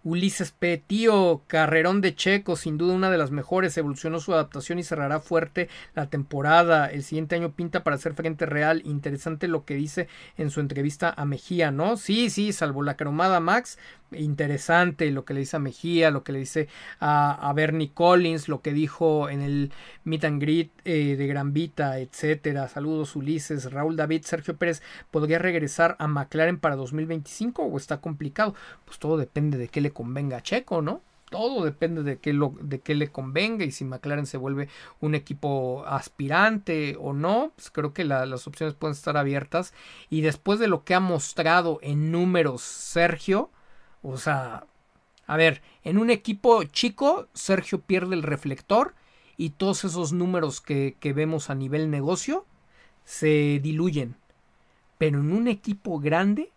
Ulises 0.05 0.51
P. 0.51 0.77
Tío, 0.77 1.41
carrerón 1.47 1.99
de 1.99 2.13
Checo, 2.13 2.55
sin 2.55 2.77
duda 2.77 2.93
una 2.93 3.09
de 3.09 3.17
las 3.17 3.31
mejores, 3.31 3.75
evolucionó 3.75 4.19
su 4.19 4.35
adaptación 4.35 4.77
y 4.77 4.83
cerrará 4.83 5.19
fuerte 5.19 5.67
la 5.95 6.11
temporada. 6.11 6.85
El 6.85 7.01
siguiente 7.01 7.35
año 7.35 7.53
pinta 7.53 7.83
para 7.83 7.95
hacer 7.95 8.13
frente 8.13 8.45
real. 8.45 8.83
Interesante 8.85 9.47
lo 9.47 9.65
que 9.65 9.73
dice 9.73 10.07
en 10.37 10.51
su 10.51 10.59
entrevista 10.59 11.11
a 11.17 11.25
Mejía, 11.25 11.71
¿no? 11.71 11.97
Sí, 11.97 12.29
sí, 12.29 12.53
salvo 12.53 12.83
la 12.83 12.97
cromada 12.97 13.39
Max, 13.39 13.79
interesante 14.19 15.11
lo 15.11 15.25
que 15.25 15.33
le 15.33 15.41
dice 15.41 15.57
a 15.57 15.59
Mejía, 15.59 16.11
lo 16.11 16.23
que 16.23 16.31
le 16.31 16.39
dice 16.39 16.67
a, 16.99 17.51
Bernie 17.55 17.91
Collins, 17.93 18.47
lo 18.47 18.61
que 18.61 18.73
dijo 18.73 19.29
en 19.29 19.41
el 19.41 19.71
meet 20.03 20.25
and 20.25 20.41
greet 20.41 20.71
eh, 20.85 21.15
de 21.17 21.27
Gran 21.27 21.53
Vita, 21.53 21.99
etcétera. 21.99 22.67
Saludos 22.67 23.15
Ulises, 23.15 23.71
Raúl 23.71 23.95
David, 23.95 24.23
Sergio 24.23 24.57
Pérez, 24.57 24.81
¿podría 25.11 25.39
regresar 25.39 25.95
a 25.99 26.07
McLaren 26.07 26.59
para 26.59 26.75
2025 26.75 27.63
o 27.63 27.77
está 27.77 28.01
complicado? 28.01 28.55
Pues 28.85 28.99
todo 28.99 29.17
depende 29.17 29.57
de 29.57 29.67
qué 29.67 29.81
le 29.81 29.91
convenga 29.91 30.37
a 30.37 30.43
Checo, 30.43 30.81
¿no? 30.81 31.01
todo 31.29 31.65
depende 31.65 32.03
de 32.03 32.17
qué, 32.17 32.33
lo, 32.33 32.53
de 32.61 32.79
qué 32.79 32.95
le 32.95 33.11
convenga 33.11 33.65
y 33.65 33.71
si 33.71 33.83
McLaren 33.83 34.25
se 34.25 34.37
vuelve 34.37 34.69
un 34.99 35.15
equipo 35.15 35.83
aspirante 35.87 36.97
o 36.99 37.13
no, 37.13 37.51
pues 37.55 37.71
creo 37.71 37.93
que 37.93 38.05
las 38.05 38.47
opciones 38.47 38.75
pueden 38.75 38.93
estar 38.93 39.17
abiertas 39.17 39.73
y 40.09 40.21
después 40.21 40.59
de 40.59 40.67
lo 40.67 40.83
que 40.83 40.93
ha 40.93 40.99
mostrado 40.99 41.79
en 41.81 42.11
números 42.11 42.61
Sergio, 42.61 43.49
o 44.07 44.17
sea, 44.17 44.65
a 45.27 45.37
ver, 45.37 45.61
en 45.83 45.97
un 45.97 46.09
equipo 46.09 46.63
chico, 46.63 47.27
Sergio 47.33 47.81
pierde 47.81 48.15
el 48.15 48.23
reflector 48.23 48.93
y 49.37 49.51
todos 49.51 49.83
esos 49.83 50.13
números 50.13 50.61
que, 50.61 50.95
que 50.99 51.13
vemos 51.13 51.49
a 51.49 51.55
nivel 51.55 51.89
negocio 51.89 52.45
se 53.03 53.59
diluyen. 53.61 54.15
Pero 54.97 55.19
en 55.19 55.31
un 55.31 55.47
equipo 55.47 55.99
grande, 55.99 56.51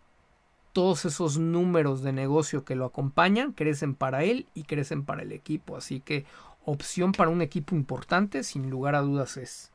todos 0.73 1.05
esos 1.05 1.37
números 1.37 2.03
de 2.03 2.13
negocio 2.13 2.63
que 2.63 2.75
lo 2.75 2.85
acompañan 2.85 3.53
crecen 3.53 3.95
para 3.95 4.23
él 4.23 4.47
y 4.53 4.63
crecen 4.63 5.03
para 5.03 5.23
el 5.23 5.31
equipo. 5.31 5.75
Así 5.75 5.99
que 5.99 6.25
opción 6.65 7.11
para 7.11 7.31
un 7.31 7.41
equipo 7.41 7.75
importante, 7.75 8.43
sin 8.43 8.69
lugar 8.69 8.95
a 8.95 9.01
dudas 9.01 9.37
es. 9.37 9.71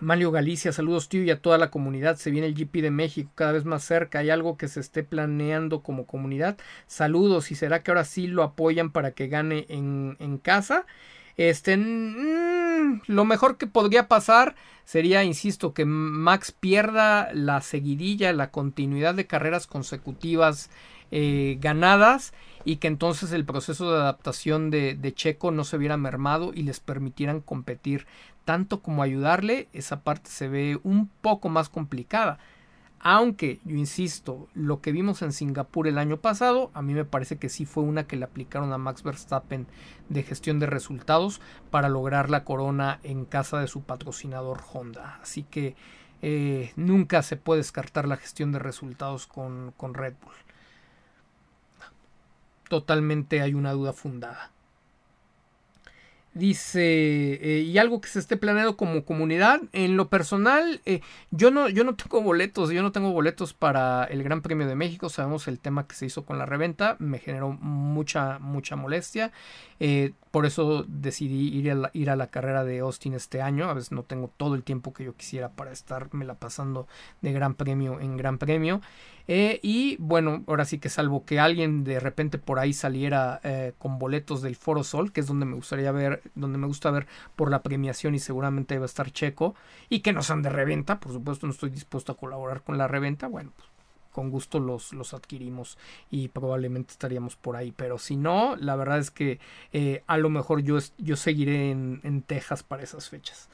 Mario 0.00 0.30
Galicia, 0.30 0.72
saludos 0.72 1.08
tío 1.08 1.22
y 1.22 1.30
a 1.30 1.40
toda 1.40 1.58
la 1.58 1.70
comunidad. 1.70 2.16
Se 2.16 2.30
viene 2.30 2.46
el 2.46 2.54
GP 2.54 2.82
de 2.82 2.90
México 2.90 3.30
cada 3.34 3.52
vez 3.52 3.64
más 3.64 3.84
cerca. 3.84 4.20
¿Hay 4.20 4.30
algo 4.30 4.56
que 4.56 4.68
se 4.68 4.80
esté 4.80 5.02
planeando 5.02 5.82
como 5.82 6.06
comunidad? 6.06 6.56
Saludos 6.86 7.50
y 7.50 7.54
será 7.54 7.82
que 7.82 7.90
ahora 7.90 8.04
sí 8.04 8.26
lo 8.26 8.42
apoyan 8.42 8.90
para 8.90 9.12
que 9.12 9.28
gane 9.28 9.66
en, 9.68 10.16
en 10.20 10.38
casa. 10.38 10.86
Este, 11.36 11.76
mm, 11.76 13.02
lo 13.06 13.24
mejor 13.24 13.58
que 13.58 13.66
podría 13.66 14.08
pasar 14.08 14.56
sería, 14.84 15.24
insisto, 15.24 15.72
que 15.72 15.84
Max 15.84 16.52
pierda 16.52 17.32
la 17.32 17.60
seguidilla, 17.60 18.32
la 18.32 18.50
continuidad 18.50 19.14
de 19.14 19.26
carreras 19.26 19.66
consecutivas 19.66 20.70
eh, 21.10 21.56
ganadas 21.60 22.34
y 22.64 22.76
que 22.76 22.88
entonces 22.88 23.32
el 23.32 23.46
proceso 23.46 23.90
de 23.90 23.98
adaptación 23.98 24.70
de, 24.70 24.94
de, 24.94 25.14
Checo 25.14 25.50
no 25.50 25.64
se 25.64 25.78
viera 25.78 25.96
mermado 25.96 26.52
y 26.54 26.64
les 26.64 26.80
permitieran 26.80 27.40
competir 27.40 28.06
tanto 28.48 28.80
como 28.80 29.02
ayudarle, 29.02 29.68
esa 29.74 30.00
parte 30.00 30.30
se 30.30 30.48
ve 30.48 30.80
un 30.82 31.08
poco 31.20 31.50
más 31.50 31.68
complicada. 31.68 32.38
Aunque, 32.98 33.60
yo 33.66 33.76
insisto, 33.76 34.48
lo 34.54 34.80
que 34.80 34.90
vimos 34.90 35.20
en 35.20 35.34
Singapur 35.34 35.86
el 35.86 35.98
año 35.98 36.16
pasado, 36.16 36.70
a 36.72 36.80
mí 36.80 36.94
me 36.94 37.04
parece 37.04 37.36
que 37.36 37.50
sí 37.50 37.66
fue 37.66 37.82
una 37.82 38.06
que 38.06 38.16
le 38.16 38.24
aplicaron 38.24 38.72
a 38.72 38.78
Max 38.78 39.02
Verstappen 39.02 39.66
de 40.08 40.22
gestión 40.22 40.60
de 40.60 40.64
resultados 40.64 41.42
para 41.70 41.90
lograr 41.90 42.30
la 42.30 42.44
corona 42.44 43.00
en 43.02 43.26
casa 43.26 43.60
de 43.60 43.68
su 43.68 43.82
patrocinador 43.82 44.62
Honda. 44.72 45.18
Así 45.20 45.42
que 45.42 45.76
eh, 46.22 46.72
nunca 46.74 47.22
se 47.22 47.36
puede 47.36 47.60
descartar 47.60 48.08
la 48.08 48.16
gestión 48.16 48.50
de 48.50 48.60
resultados 48.60 49.26
con, 49.26 49.74
con 49.76 49.92
Red 49.92 50.14
Bull. 50.24 50.32
Totalmente 52.70 53.42
hay 53.42 53.52
una 53.52 53.72
duda 53.72 53.92
fundada. 53.92 54.52
Dice, 56.34 56.82
eh, 56.82 57.62
y 57.62 57.78
algo 57.78 58.00
que 58.00 58.08
se 58.08 58.18
esté 58.18 58.36
planeado 58.36 58.76
como 58.76 59.04
comunidad. 59.04 59.60
En 59.72 59.96
lo 59.96 60.08
personal, 60.08 60.80
eh, 60.84 61.00
yo, 61.30 61.50
no, 61.50 61.68
yo 61.68 61.82
no 61.84 61.96
tengo 61.96 62.22
boletos, 62.22 62.70
yo 62.70 62.82
no 62.82 62.92
tengo 62.92 63.10
boletos 63.10 63.54
para 63.54 64.04
el 64.04 64.22
Gran 64.22 64.42
Premio 64.42 64.68
de 64.68 64.76
México. 64.76 65.08
Sabemos 65.08 65.48
el 65.48 65.58
tema 65.58 65.88
que 65.88 65.96
se 65.96 66.06
hizo 66.06 66.24
con 66.24 66.38
la 66.38 66.46
reventa, 66.46 66.96
me 67.00 67.18
generó 67.18 67.50
mucha, 67.50 68.38
mucha 68.38 68.76
molestia. 68.76 69.32
Eh, 69.80 70.12
por 70.30 70.46
eso 70.46 70.84
decidí 70.86 71.48
ir 71.48 71.70
a, 71.70 71.74
la, 71.74 71.90
ir 71.92 72.10
a 72.10 72.16
la 72.16 72.28
carrera 72.28 72.62
de 72.62 72.80
Austin 72.80 73.14
este 73.14 73.42
año. 73.42 73.68
A 73.68 73.74
veces 73.74 73.90
no 73.90 74.04
tengo 74.04 74.30
todo 74.36 74.54
el 74.54 74.62
tiempo 74.62 74.92
que 74.92 75.04
yo 75.04 75.14
quisiera 75.16 75.48
para 75.48 75.72
estarme 75.72 76.24
la 76.24 76.34
pasando 76.34 76.86
de 77.22 77.32
Gran 77.32 77.54
Premio 77.54 77.98
en 78.00 78.16
Gran 78.16 78.38
Premio. 78.38 78.80
Eh, 79.28 79.60
y 79.62 79.96
bueno, 79.98 80.42
ahora 80.46 80.64
sí 80.64 80.78
que 80.78 80.88
salvo 80.88 81.24
que 81.24 81.38
alguien 81.38 81.84
de 81.84 82.00
repente 82.00 82.38
por 82.38 82.58
ahí 82.58 82.72
saliera 82.72 83.40
eh, 83.44 83.74
con 83.78 83.98
boletos 83.98 84.42
del 84.42 84.56
Foro 84.56 84.82
Sol, 84.82 85.12
que 85.12 85.20
es 85.20 85.26
donde 85.26 85.46
me 85.46 85.54
gustaría 85.54 85.92
ver, 85.92 86.22
donde 86.34 86.58
me 86.58 86.66
gusta 86.66 86.90
ver 86.90 87.06
por 87.36 87.50
la 87.50 87.62
premiación 87.62 88.14
y 88.14 88.18
seguramente 88.18 88.78
va 88.78 88.84
a 88.84 88.86
estar 88.86 89.12
Checo, 89.12 89.54
y 89.90 90.00
que 90.00 90.14
no 90.14 90.22
sean 90.22 90.42
de 90.42 90.48
reventa, 90.48 90.98
por 90.98 91.12
supuesto 91.12 91.46
no 91.46 91.52
estoy 91.52 91.70
dispuesto 91.70 92.12
a 92.12 92.16
colaborar 92.16 92.62
con 92.62 92.78
la 92.78 92.88
reventa, 92.88 93.28
bueno, 93.28 93.52
pues 93.54 93.68
con 94.12 94.30
gusto 94.30 94.58
los, 94.58 94.92
los 94.94 95.14
adquirimos 95.14 95.78
y 96.10 96.26
probablemente 96.28 96.90
estaríamos 96.90 97.36
por 97.36 97.54
ahí. 97.54 97.70
Pero 97.70 97.98
si 97.98 98.16
no, 98.16 98.56
la 98.56 98.74
verdad 98.74 98.98
es 98.98 99.12
que 99.12 99.38
eh, 99.72 100.02
a 100.08 100.18
lo 100.18 100.28
mejor 100.28 100.62
yo, 100.62 100.78
yo 100.98 101.14
seguiré 101.14 101.70
en, 101.70 102.00
en 102.02 102.22
Texas 102.22 102.64
para 102.64 102.82
esas 102.82 103.08
fechas. 103.08 103.48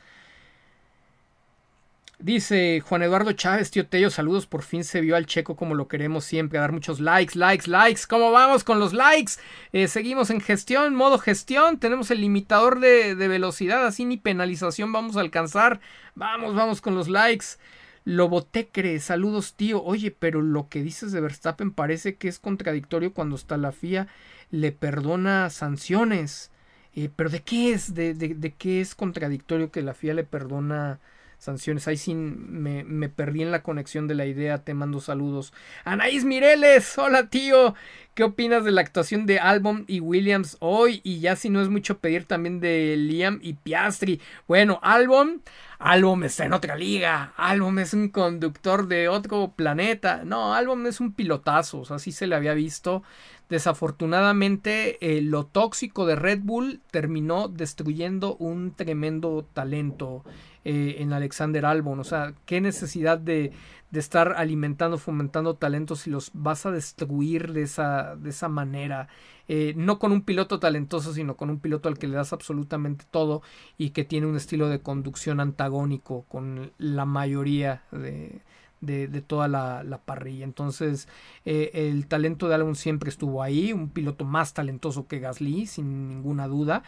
Dice 2.25 2.81
Juan 2.81 3.03
Eduardo 3.03 3.33
Chávez, 3.33 3.71
tío 3.71 3.87
Tello, 3.87 4.09
saludos, 4.09 4.47
por 4.47 4.63
fin 4.63 4.83
se 4.83 5.03
vio 5.03 5.15
al 5.15 5.27
checo 5.27 5.57
como 5.57 5.75
lo 5.75 5.89
queremos 5.89 6.25
siempre, 6.25 6.57
a 6.57 6.63
dar 6.63 6.73
muchos 6.73 6.99
likes, 6.99 7.39
likes, 7.39 7.71
likes, 7.71 8.05
¿cómo 8.09 8.33
vamos 8.33 8.65
con 8.65 8.81
los 8.81 8.95
likes? 8.95 9.35
Eh, 9.75 9.89
seguimos 9.89 10.31
en 10.31 10.41
gestión, 10.41 10.95
modo 10.95 11.19
gestión, 11.19 11.79
tenemos 11.79 12.11
el 12.11 12.23
limitador 12.23 12.81
de, 12.81 13.15
velocidad, 13.15 13.87
así 13.87 14.07
ni 14.07 14.17
penalización 14.17 14.91
vamos 14.91 15.19
a 15.19 15.21
alcanzar, 15.21 15.81
vamos, 16.15 16.55
vamos 16.55 16.81
con 16.81 16.95
los 16.95 17.09
likes. 17.09 17.59
Lobotecre, 18.07 19.01
saludos 19.01 19.53
tío. 19.53 19.85
Oye, 19.85 20.11
pero 20.11 20.41
lo 20.41 20.71
que 20.71 20.83
dices 20.83 21.13
de 21.13 21.21
Verstappen 21.21 21.73
parece 21.73 22.17
que 22.17 22.29
es 22.29 22.39
contradictorio 22.39 23.13
cuando 23.13 23.37
hasta 23.37 23.59
la 23.59 23.71
FIA 23.71 24.09
le 24.51 24.73
perdona 24.73 25.51
sanciones. 25.51 26.51
Eh, 26.95 27.11
pero 27.15 27.29
¿de 27.29 27.43
qué 27.43 27.73
es? 27.73 27.93
¿De, 27.93 28.15
de, 28.15 28.35
de 28.35 28.55
qué 28.55 28.81
es 28.81 28.95
contradictorio 28.95 29.71
que 29.71 29.83
la 29.83 29.93
FIA 29.93 30.15
le 30.15 30.25
perdona 30.25 31.01
sanciones. 31.45 31.87
Ahí 31.87 31.97
sí 31.97 32.15
me, 32.15 32.85
me, 32.85 33.09
perdí 33.09 33.43
en 33.43 33.51
la 33.51 33.63
conexión 33.63 34.09
de 34.09 34.15
la 34.15 34.27
idea. 34.27 34.65
Te 34.65 34.75
mando 34.75 35.01
saludos. 35.01 35.53
Anaís 35.85 36.25
Mireles, 36.25 36.99
hola 36.99 37.29
tío. 37.29 37.75
¿Qué 38.15 38.23
opinas 38.23 38.65
de 38.65 38.71
la 38.71 38.81
actuación 38.81 39.27
de 39.27 39.41
Albon 39.41 39.85
y 39.89 40.01
Williams 40.01 40.57
hoy? 40.61 41.01
Y 41.05 41.19
ya 41.21 41.37
si 41.37 41.51
no 41.51 41.61
es 41.61 41.69
mucho 41.69 41.99
pedir 41.99 42.25
también 42.25 42.61
de 42.61 42.97
Liam 42.97 43.41
y 43.43 43.55
Piastri. 43.55 44.21
Bueno, 44.47 44.79
Albon, 44.83 45.43
Albon 45.79 46.23
está 46.23 46.45
en 46.45 46.53
otra 46.53 46.77
liga. 46.77 47.35
Albon 47.37 47.79
es 47.79 47.93
un 47.93 48.09
conductor 48.09 48.87
de 48.87 49.09
otro 49.09 49.53
planeta. 49.55 50.23
No, 50.25 50.55
Albon 50.55 50.87
es 50.87 51.01
un 51.01 51.13
pilotazo. 51.13 51.83
Así 51.91 52.13
se 52.13 52.27
le 52.27 52.37
había 52.37 52.55
visto. 52.55 53.03
Desafortunadamente, 53.49 54.97
eh, 55.01 55.21
lo 55.21 55.45
tóxico 55.45 56.07
de 56.07 56.17
Red 56.17 56.41
Bull 56.43 56.81
terminó 56.91 57.49
destruyendo 57.49 58.37
un 58.37 58.75
tremendo 58.75 59.47
talento 59.53 60.25
eh, 60.65 60.97
en 60.99 61.13
Alexander 61.13 61.67
Albon. 61.67 62.01
O 62.01 62.05
sea, 62.05 62.35
qué 62.47 62.61
necesidad 62.61 63.19
de, 63.19 63.53
de, 63.91 64.01
estar 64.01 64.35
alimentando, 64.37 64.99
fomentando 64.99 65.57
talentos 65.57 66.01
si 66.01 66.11
los 66.11 66.31
vas 66.35 66.67
a 66.67 66.71
destruir 66.71 67.53
de 67.53 67.63
esa, 67.63 68.17
de 68.17 68.31
esa 68.31 68.49
manera. 68.49 69.09
Eh, 69.47 69.75
no 69.77 69.99
con 69.99 70.13
un 70.13 70.23
piloto 70.23 70.59
talentoso, 70.59 71.13
sino 71.13 71.37
con 71.37 71.51
un 71.51 71.61
piloto 71.61 71.89
al 71.89 71.99
que 71.99 72.09
le 72.09 72.17
das 72.17 72.33
absolutamente 72.33 73.05
todo 73.11 73.43
y 73.77 73.91
que 73.91 74.05
tiene 74.05 74.27
un 74.27 74.37
estilo 74.37 74.69
de 74.69 74.81
conducción 74.81 75.39
antagónico 75.39 76.25
con 76.29 76.73
la 76.79 77.05
mayoría 77.05 77.83
de, 77.93 78.41
de, 78.81 79.21
toda 79.21 79.49
la, 79.49 79.83
la, 79.83 79.99
parrilla. 79.99 80.45
Entonces, 80.45 81.09
eh, 81.45 81.71
el 81.75 82.07
talento 82.07 82.49
de 82.49 82.55
Albon 82.55 82.77
siempre 82.77 83.11
estuvo 83.11 83.43
ahí, 83.43 83.73
un 83.73 83.89
piloto 83.91 84.25
más 84.25 84.55
talentoso 84.55 85.07
que 85.07 85.21
Gasly, 85.21 85.67
sin 85.67 86.09
ninguna 86.09 86.49
duda. 86.49 86.83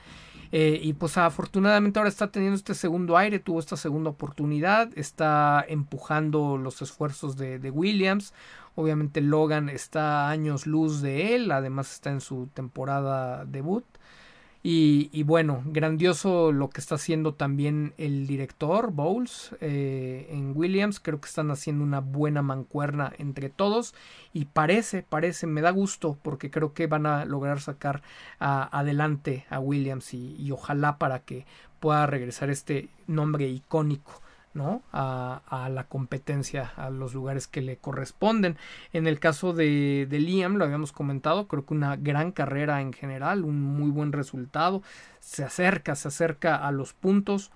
Eh, 0.53 0.81
y 0.83 0.93
pues 0.93 1.17
afortunadamente 1.19 1.99
ahora 1.99 2.09
está 2.09 2.31
teniendo 2.31 2.57
este 2.57 2.75
segundo 2.75 3.17
aire, 3.17 3.39
tuvo 3.39 3.61
esta 3.61 3.77
segunda 3.77 4.11
oportunidad, 4.11 4.91
está 4.97 5.65
empujando 5.69 6.57
los 6.57 6.83
esfuerzos 6.83 7.37
de, 7.37 7.59
de 7.59 7.71
Williams. 7.71 8.33
Obviamente 8.75 9.21
Logan 9.21 9.69
está 9.69 10.29
años 10.29 10.67
luz 10.67 11.01
de 11.01 11.35
él, 11.35 11.51
además 11.51 11.93
está 11.93 12.11
en 12.11 12.21
su 12.21 12.49
temporada 12.49 13.45
debut. 13.45 13.85
Y, 14.63 15.11
y, 15.13 15.23
bueno, 15.23 15.63
grandioso 15.67 16.51
lo 16.51 16.71
que 16.71 16.81
está 16.81 16.97
haciendo 16.97 17.35
también 17.35 17.95
el 17.99 18.27
director 18.27 18.91
Bowles 18.91 19.55
eh, 19.61 20.27
en 20.31 20.57
Williams. 20.57 20.99
Creo 20.99 21.21
que 21.21 21.29
están 21.29 21.51
haciendo 21.51 21.85
una 21.85 22.01
buena 22.01 22.43
mancuerna 22.43 23.13
entre 23.19 23.49
todos. 23.49 23.95
Y 24.33 24.47
parece, 24.47 25.03
parece, 25.03 25.47
me 25.47 25.61
da 25.61 25.71
gusto 25.71 26.19
porque 26.21 26.51
creo 26.51 26.73
que 26.75 26.89
van 26.89 27.07
a 27.07 27.25
lograr 27.25 27.61
sacar 27.61 28.03
adelante 28.39 29.47
a 29.51 29.61
Williams 29.61 30.13
y 30.15 30.51
ojalá 30.51 30.99
para 30.99 31.21
que 31.21 31.47
pueda 31.79 32.07
regresar 32.07 32.51
este 32.51 32.89
nombre 33.07 33.47
icónico 33.49 34.21
¿no? 34.57 34.83
A, 34.93 35.69
la 35.71 35.85
competencia, 35.85 36.73
a 36.77 36.91
los 36.91 37.15
lugares 37.15 37.47
que 37.47 37.61
le 37.61 37.77
corresponden. 37.77 38.57
En 38.93 39.07
el 39.07 39.21
caso 39.21 39.53
de, 39.53 40.07
de, 40.09 40.19
Liam, 40.19 40.57
lo 40.57 40.65
habíamos 40.65 40.93
comentado, 40.93 41.47
creo 41.47 41.67
que 41.67 41.75
una 41.75 41.97
gran 41.97 42.33
carrera 42.33 42.81
en 42.81 42.93
general, 42.93 43.45
un 43.45 43.63
muy 43.63 43.91
buen 43.91 44.13
resultado, 44.13 44.83
se 45.21 45.45
acerca, 45.45 45.95
se 45.95 46.09
acerca 46.09 46.57
a 46.57 46.73
los 46.73 46.95
puntos. 46.95 47.53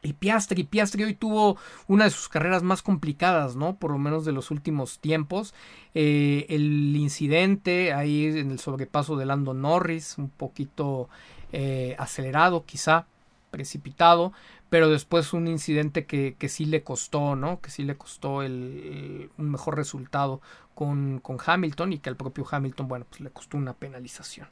Y 0.00 0.12
Piastri, 0.12 0.64
Piastri 0.64 1.04
hoy 1.04 1.14
tuvo 1.14 1.56
una 1.88 2.04
de 2.04 2.10
sus 2.10 2.28
carreras 2.28 2.62
más 2.62 2.82
complicadas, 2.82 3.56
¿no? 3.56 3.76
Por 3.76 3.90
lo 3.90 3.98
menos 3.98 4.24
de 4.24 4.32
los 4.32 4.50
últimos 4.50 5.00
tiempos. 5.00 5.54
Eh, 5.94 6.46
el 6.48 6.96
incidente 6.96 7.92
ahí 7.92 8.26
en 8.26 8.52
el 8.52 8.60
sobrepaso 8.60 9.16
de 9.16 9.26
Lando 9.26 9.54
Norris, 9.54 10.16
un 10.16 10.30
poquito 10.30 11.08
eh, 11.52 11.96
acelerado 11.98 12.64
quizá, 12.64 13.06
precipitado, 13.50 14.32
pero 14.70 14.88
después 14.88 15.32
un 15.32 15.48
incidente 15.48 16.04
que, 16.06 16.36
que 16.38 16.48
sí 16.48 16.66
le 16.66 16.82
costó, 16.82 17.36
¿no? 17.36 17.60
Que 17.60 17.70
sí 17.70 17.84
le 17.84 17.96
costó 17.96 18.42
el, 18.42 19.30
un 19.38 19.50
mejor 19.50 19.76
resultado 19.76 20.40
con, 20.74 21.20
con, 21.20 21.38
Hamilton 21.44 21.94
y 21.94 21.98
que 21.98 22.10
al 22.10 22.16
propio 22.16 22.46
Hamilton, 22.50 22.88
bueno, 22.88 23.06
pues 23.08 23.20
le 23.20 23.30
costó 23.30 23.56
una 23.56 23.72
penalización. 23.72 24.48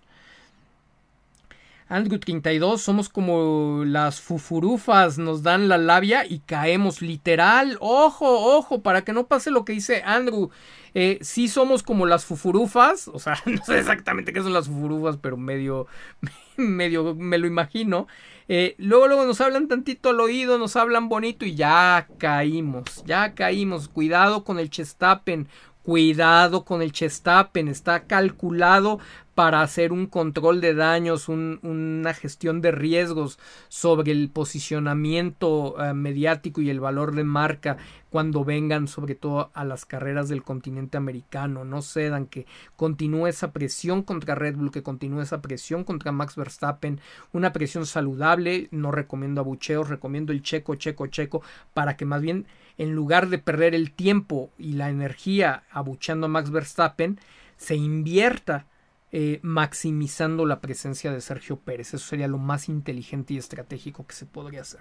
Andrew 1.88 2.18
32, 2.18 2.82
somos 2.82 3.08
como 3.08 3.84
las 3.84 4.20
fufurufas, 4.20 5.18
nos 5.18 5.44
dan 5.44 5.68
la 5.68 5.78
labia 5.78 6.26
y 6.26 6.40
caemos 6.40 7.00
literal. 7.00 7.76
Ojo, 7.80 8.56
ojo, 8.56 8.82
para 8.82 9.02
que 9.02 9.12
no 9.12 9.28
pase 9.28 9.52
lo 9.52 9.64
que 9.64 9.74
dice 9.74 10.02
Andrew. 10.04 10.50
Eh, 10.94 11.18
sí 11.20 11.46
somos 11.46 11.84
como 11.84 12.04
las 12.06 12.24
fufurufas, 12.24 13.06
o 13.06 13.20
sea, 13.20 13.40
no 13.46 13.64
sé 13.64 13.78
exactamente 13.78 14.32
qué 14.32 14.42
son 14.42 14.52
las 14.52 14.66
fufurufas, 14.66 15.16
pero 15.18 15.36
medio, 15.36 15.86
medio 16.56 17.14
me 17.14 17.38
lo 17.38 17.46
imagino. 17.46 18.08
Eh, 18.48 18.76
luego, 18.78 19.08
luego 19.08 19.24
nos 19.24 19.40
hablan 19.40 19.66
tantito 19.66 20.10
al 20.10 20.20
oído, 20.20 20.56
nos 20.58 20.76
hablan 20.76 21.08
bonito 21.08 21.44
y 21.44 21.54
ya 21.54 22.08
caímos, 22.18 23.02
ya 23.04 23.34
caímos. 23.34 23.88
Cuidado 23.88 24.44
con 24.44 24.58
el 24.58 24.70
Chestapen, 24.70 25.48
cuidado 25.86 26.64
con 26.64 26.82
el 26.82 26.90
Chestapen, 26.90 27.68
está 27.68 28.08
calculado 28.08 28.98
para 29.36 29.62
hacer 29.62 29.92
un 29.92 30.06
control 30.06 30.60
de 30.60 30.74
daños, 30.74 31.28
un, 31.28 31.60
una 31.62 32.12
gestión 32.12 32.60
de 32.60 32.72
riesgos 32.72 33.38
sobre 33.68 34.10
el 34.10 34.28
posicionamiento 34.30 35.74
uh, 35.74 35.94
mediático 35.94 36.60
y 36.60 36.70
el 36.70 36.80
valor 36.80 37.14
de 37.14 37.22
marca 37.22 37.76
cuando 38.10 38.44
vengan 38.44 38.88
sobre 38.88 39.14
todo 39.14 39.52
a 39.54 39.64
las 39.64 39.84
carreras 39.84 40.28
del 40.28 40.42
continente 40.42 40.96
americano. 40.96 41.64
No 41.64 41.82
cedan, 41.82 42.26
que 42.26 42.46
continúe 42.74 43.28
esa 43.28 43.52
presión 43.52 44.02
contra 44.02 44.34
Red 44.34 44.56
Bull, 44.56 44.72
que 44.72 44.82
continúe 44.82 45.20
esa 45.20 45.40
presión 45.40 45.84
contra 45.84 46.10
Max 46.10 46.34
Verstappen, 46.34 47.00
una 47.32 47.52
presión 47.52 47.86
saludable. 47.86 48.66
No 48.72 48.90
recomiendo 48.90 49.40
abucheos, 49.40 49.88
recomiendo 49.88 50.32
el 50.32 50.42
checo, 50.42 50.74
checo, 50.74 51.06
checo, 51.06 51.42
para 51.74 51.96
que 51.96 52.06
más 52.06 52.22
bien 52.22 52.46
en 52.78 52.94
lugar 52.94 53.28
de 53.28 53.38
perder 53.38 53.74
el 53.74 53.92
tiempo 53.92 54.50
y 54.58 54.72
la 54.72 54.90
energía 54.90 55.64
abucheando 55.70 56.26
a 56.26 56.28
Max 56.28 56.50
Verstappen, 56.50 57.18
se 57.56 57.76
invierta 57.76 58.66
eh, 59.12 59.40
maximizando 59.42 60.44
la 60.44 60.60
presencia 60.60 61.12
de 61.12 61.20
Sergio 61.20 61.56
Pérez. 61.58 61.94
Eso 61.94 62.06
sería 62.06 62.28
lo 62.28 62.38
más 62.38 62.68
inteligente 62.68 63.34
y 63.34 63.38
estratégico 63.38 64.06
que 64.06 64.14
se 64.14 64.26
podría 64.26 64.62
hacer. 64.62 64.80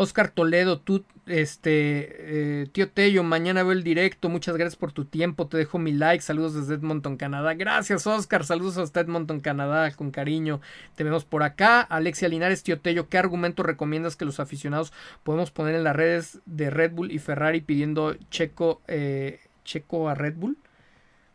Oscar 0.00 0.30
Toledo, 0.30 0.78
tú, 0.78 1.04
este, 1.26 2.62
eh, 2.62 2.66
tío 2.70 2.88
Tello, 2.88 3.24
mañana 3.24 3.64
veo 3.64 3.72
el 3.72 3.82
directo, 3.82 4.28
muchas 4.28 4.56
gracias 4.56 4.76
por 4.76 4.92
tu 4.92 5.06
tiempo, 5.06 5.48
te 5.48 5.56
dejo 5.56 5.80
mi 5.80 5.90
like, 5.90 6.22
saludos 6.22 6.54
desde 6.54 6.74
Edmonton, 6.74 7.16
Canadá, 7.16 7.54
gracias 7.54 8.06
Oscar, 8.06 8.44
saludos 8.44 8.78
hasta 8.78 9.00
Edmonton, 9.00 9.40
Canadá, 9.40 9.90
con 9.90 10.12
cariño, 10.12 10.60
te 10.94 11.02
vemos 11.02 11.24
por 11.24 11.42
acá, 11.42 11.80
Alexia 11.80 12.28
Linares, 12.28 12.62
tío 12.62 12.78
Tello, 12.78 13.08
¿qué 13.08 13.18
argumento 13.18 13.64
recomiendas 13.64 14.14
que 14.14 14.24
los 14.24 14.38
aficionados 14.38 14.92
podemos 15.24 15.50
poner 15.50 15.74
en 15.74 15.82
las 15.82 15.96
redes 15.96 16.38
de 16.46 16.70
Red 16.70 16.92
Bull 16.92 17.10
y 17.10 17.18
Ferrari 17.18 17.60
pidiendo 17.60 18.14
checo, 18.30 18.80
eh, 18.86 19.40
checo 19.64 20.08
a 20.08 20.14
Red 20.14 20.36
Bull? 20.36 20.58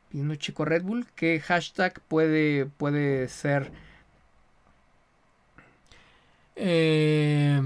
pidiendo 0.08 0.36
chico 0.36 0.64
Red 0.64 0.84
Bull, 0.84 1.06
¿qué 1.16 1.42
hashtag 1.42 2.00
puede, 2.08 2.68
puede 2.68 3.28
ser? 3.28 3.74
Eh, 6.56 7.62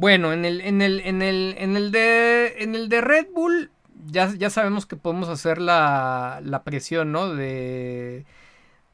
bueno, 0.00 0.32
en 0.32 0.46
el, 0.46 0.62
en 0.62 0.80
el, 0.80 1.00
en 1.00 1.20
el, 1.20 1.54
en 1.58 1.76
el 1.76 1.92
de, 1.92 2.54
en 2.62 2.74
el 2.74 2.88
de 2.88 3.02
Red 3.02 3.26
Bull, 3.34 3.70
ya, 4.06 4.32
ya 4.34 4.48
sabemos 4.48 4.86
que 4.86 4.96
podemos 4.96 5.28
hacer 5.28 5.58
la, 5.58 6.40
la 6.42 6.62
presión, 6.62 7.12
¿no? 7.12 7.34
De, 7.34 8.24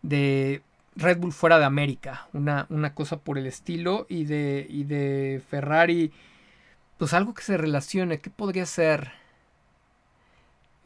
de 0.02 0.62
Red 0.96 1.18
Bull 1.18 1.32
fuera 1.32 1.60
de 1.60 1.64
América, 1.64 2.26
una, 2.32 2.66
una 2.70 2.92
cosa 2.92 3.18
por 3.18 3.38
el 3.38 3.46
estilo, 3.46 4.06
y 4.08 4.24
de, 4.24 4.66
y 4.68 4.82
de 4.82 5.40
Ferrari, 5.48 6.10
pues 6.98 7.14
algo 7.14 7.34
que 7.34 7.42
se 7.42 7.56
relacione, 7.56 8.18
¿qué 8.18 8.30
podría 8.30 8.66
ser? 8.66 9.12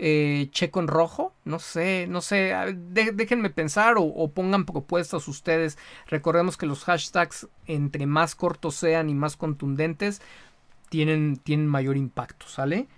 Eh, 0.02 0.48
checo 0.50 0.80
en 0.80 0.88
rojo, 0.88 1.34
no 1.44 1.58
sé, 1.58 2.06
no 2.08 2.22
sé, 2.22 2.54
déjenme 2.90 3.50
pensar 3.50 3.98
o, 3.98 4.02
o, 4.04 4.32
pongan 4.32 4.64
propuestas 4.64 5.28
ustedes. 5.28 5.76
Recordemos 6.06 6.56
que 6.56 6.64
los 6.64 6.84
hashtags 6.84 7.48
entre 7.66 8.06
más 8.06 8.34
cortos 8.34 8.76
sean 8.76 9.10
y 9.10 9.14
más 9.14 9.36
contundentes 9.36 10.22
tienen, 10.88 11.36
tienen 11.36 11.66
mayor 11.66 11.98
impacto, 11.98 12.46
¿sale? 12.48 12.88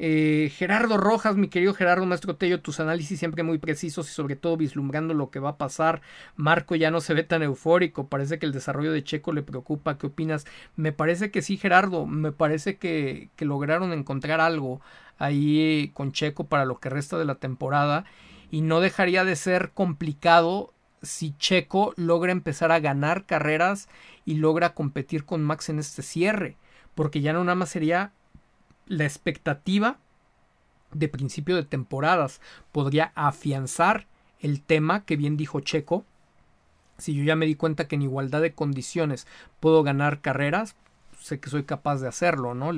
Eh, 0.00 0.50
Gerardo 0.54 0.96
Rojas, 0.96 1.36
mi 1.36 1.48
querido 1.48 1.74
Gerardo 1.74 2.06
Maestro 2.06 2.36
Tello, 2.36 2.62
tus 2.62 2.78
análisis 2.80 3.18
siempre 3.18 3.42
muy 3.42 3.58
precisos 3.58 4.08
y 4.08 4.12
sobre 4.14 4.36
todo 4.36 4.56
vislumbrando 4.56 5.12
lo 5.12 5.30
que 5.30 5.40
va 5.40 5.50
a 5.50 5.58
pasar. 5.58 6.00
Marco 6.36 6.76
ya 6.76 6.90
no 6.90 7.00
se 7.00 7.14
ve 7.14 7.24
tan 7.24 7.42
eufórico, 7.42 8.08
parece 8.08 8.38
que 8.38 8.46
el 8.46 8.52
desarrollo 8.52 8.92
de 8.92 9.04
Checo 9.04 9.32
le 9.32 9.42
preocupa. 9.42 9.98
¿Qué 9.98 10.06
opinas? 10.06 10.46
Me 10.76 10.92
parece 10.92 11.30
que 11.30 11.42
sí, 11.42 11.58
Gerardo, 11.58 12.06
me 12.06 12.32
parece 12.32 12.78
que, 12.78 13.30
que 13.36 13.44
lograron 13.44 13.92
encontrar 13.92 14.40
algo 14.40 14.80
ahí 15.18 15.90
con 15.94 16.12
Checo 16.12 16.44
para 16.44 16.64
lo 16.64 16.78
que 16.78 16.90
resta 16.90 17.18
de 17.18 17.24
la 17.24 17.36
temporada 17.36 18.04
y 18.50 18.62
no 18.62 18.80
dejaría 18.80 19.24
de 19.24 19.36
ser 19.36 19.70
complicado 19.72 20.72
si 21.02 21.36
Checo 21.38 21.92
logra 21.96 22.32
empezar 22.32 22.72
a 22.72 22.80
ganar 22.80 23.26
carreras 23.26 23.88
y 24.24 24.34
logra 24.34 24.74
competir 24.74 25.24
con 25.24 25.44
Max 25.44 25.68
en 25.68 25.78
este 25.78 26.02
cierre 26.02 26.56
porque 26.94 27.20
ya 27.20 27.32
no 27.32 27.44
nada 27.44 27.54
más 27.54 27.68
sería 27.68 28.12
la 28.86 29.04
expectativa 29.04 29.98
de 30.92 31.08
principio 31.08 31.54
de 31.54 31.62
temporadas, 31.62 32.40
podría 32.72 33.12
afianzar 33.14 34.06
el 34.40 34.62
tema 34.62 35.04
que 35.04 35.16
bien 35.16 35.36
dijo 35.36 35.60
Checo. 35.60 36.04
Si 36.96 37.14
yo 37.14 37.22
ya 37.22 37.36
me 37.36 37.46
di 37.46 37.54
cuenta 37.54 37.86
que 37.86 37.94
en 37.94 38.02
igualdad 38.02 38.40
de 38.40 38.52
condiciones 38.52 39.26
puedo 39.60 39.82
ganar 39.82 40.20
carreras, 40.20 40.74
sé 41.28 41.40
que 41.40 41.50
soy 41.50 41.64
capaz 41.64 42.00
de 42.00 42.08
hacerlo, 42.08 42.54
¿no? 42.54 42.70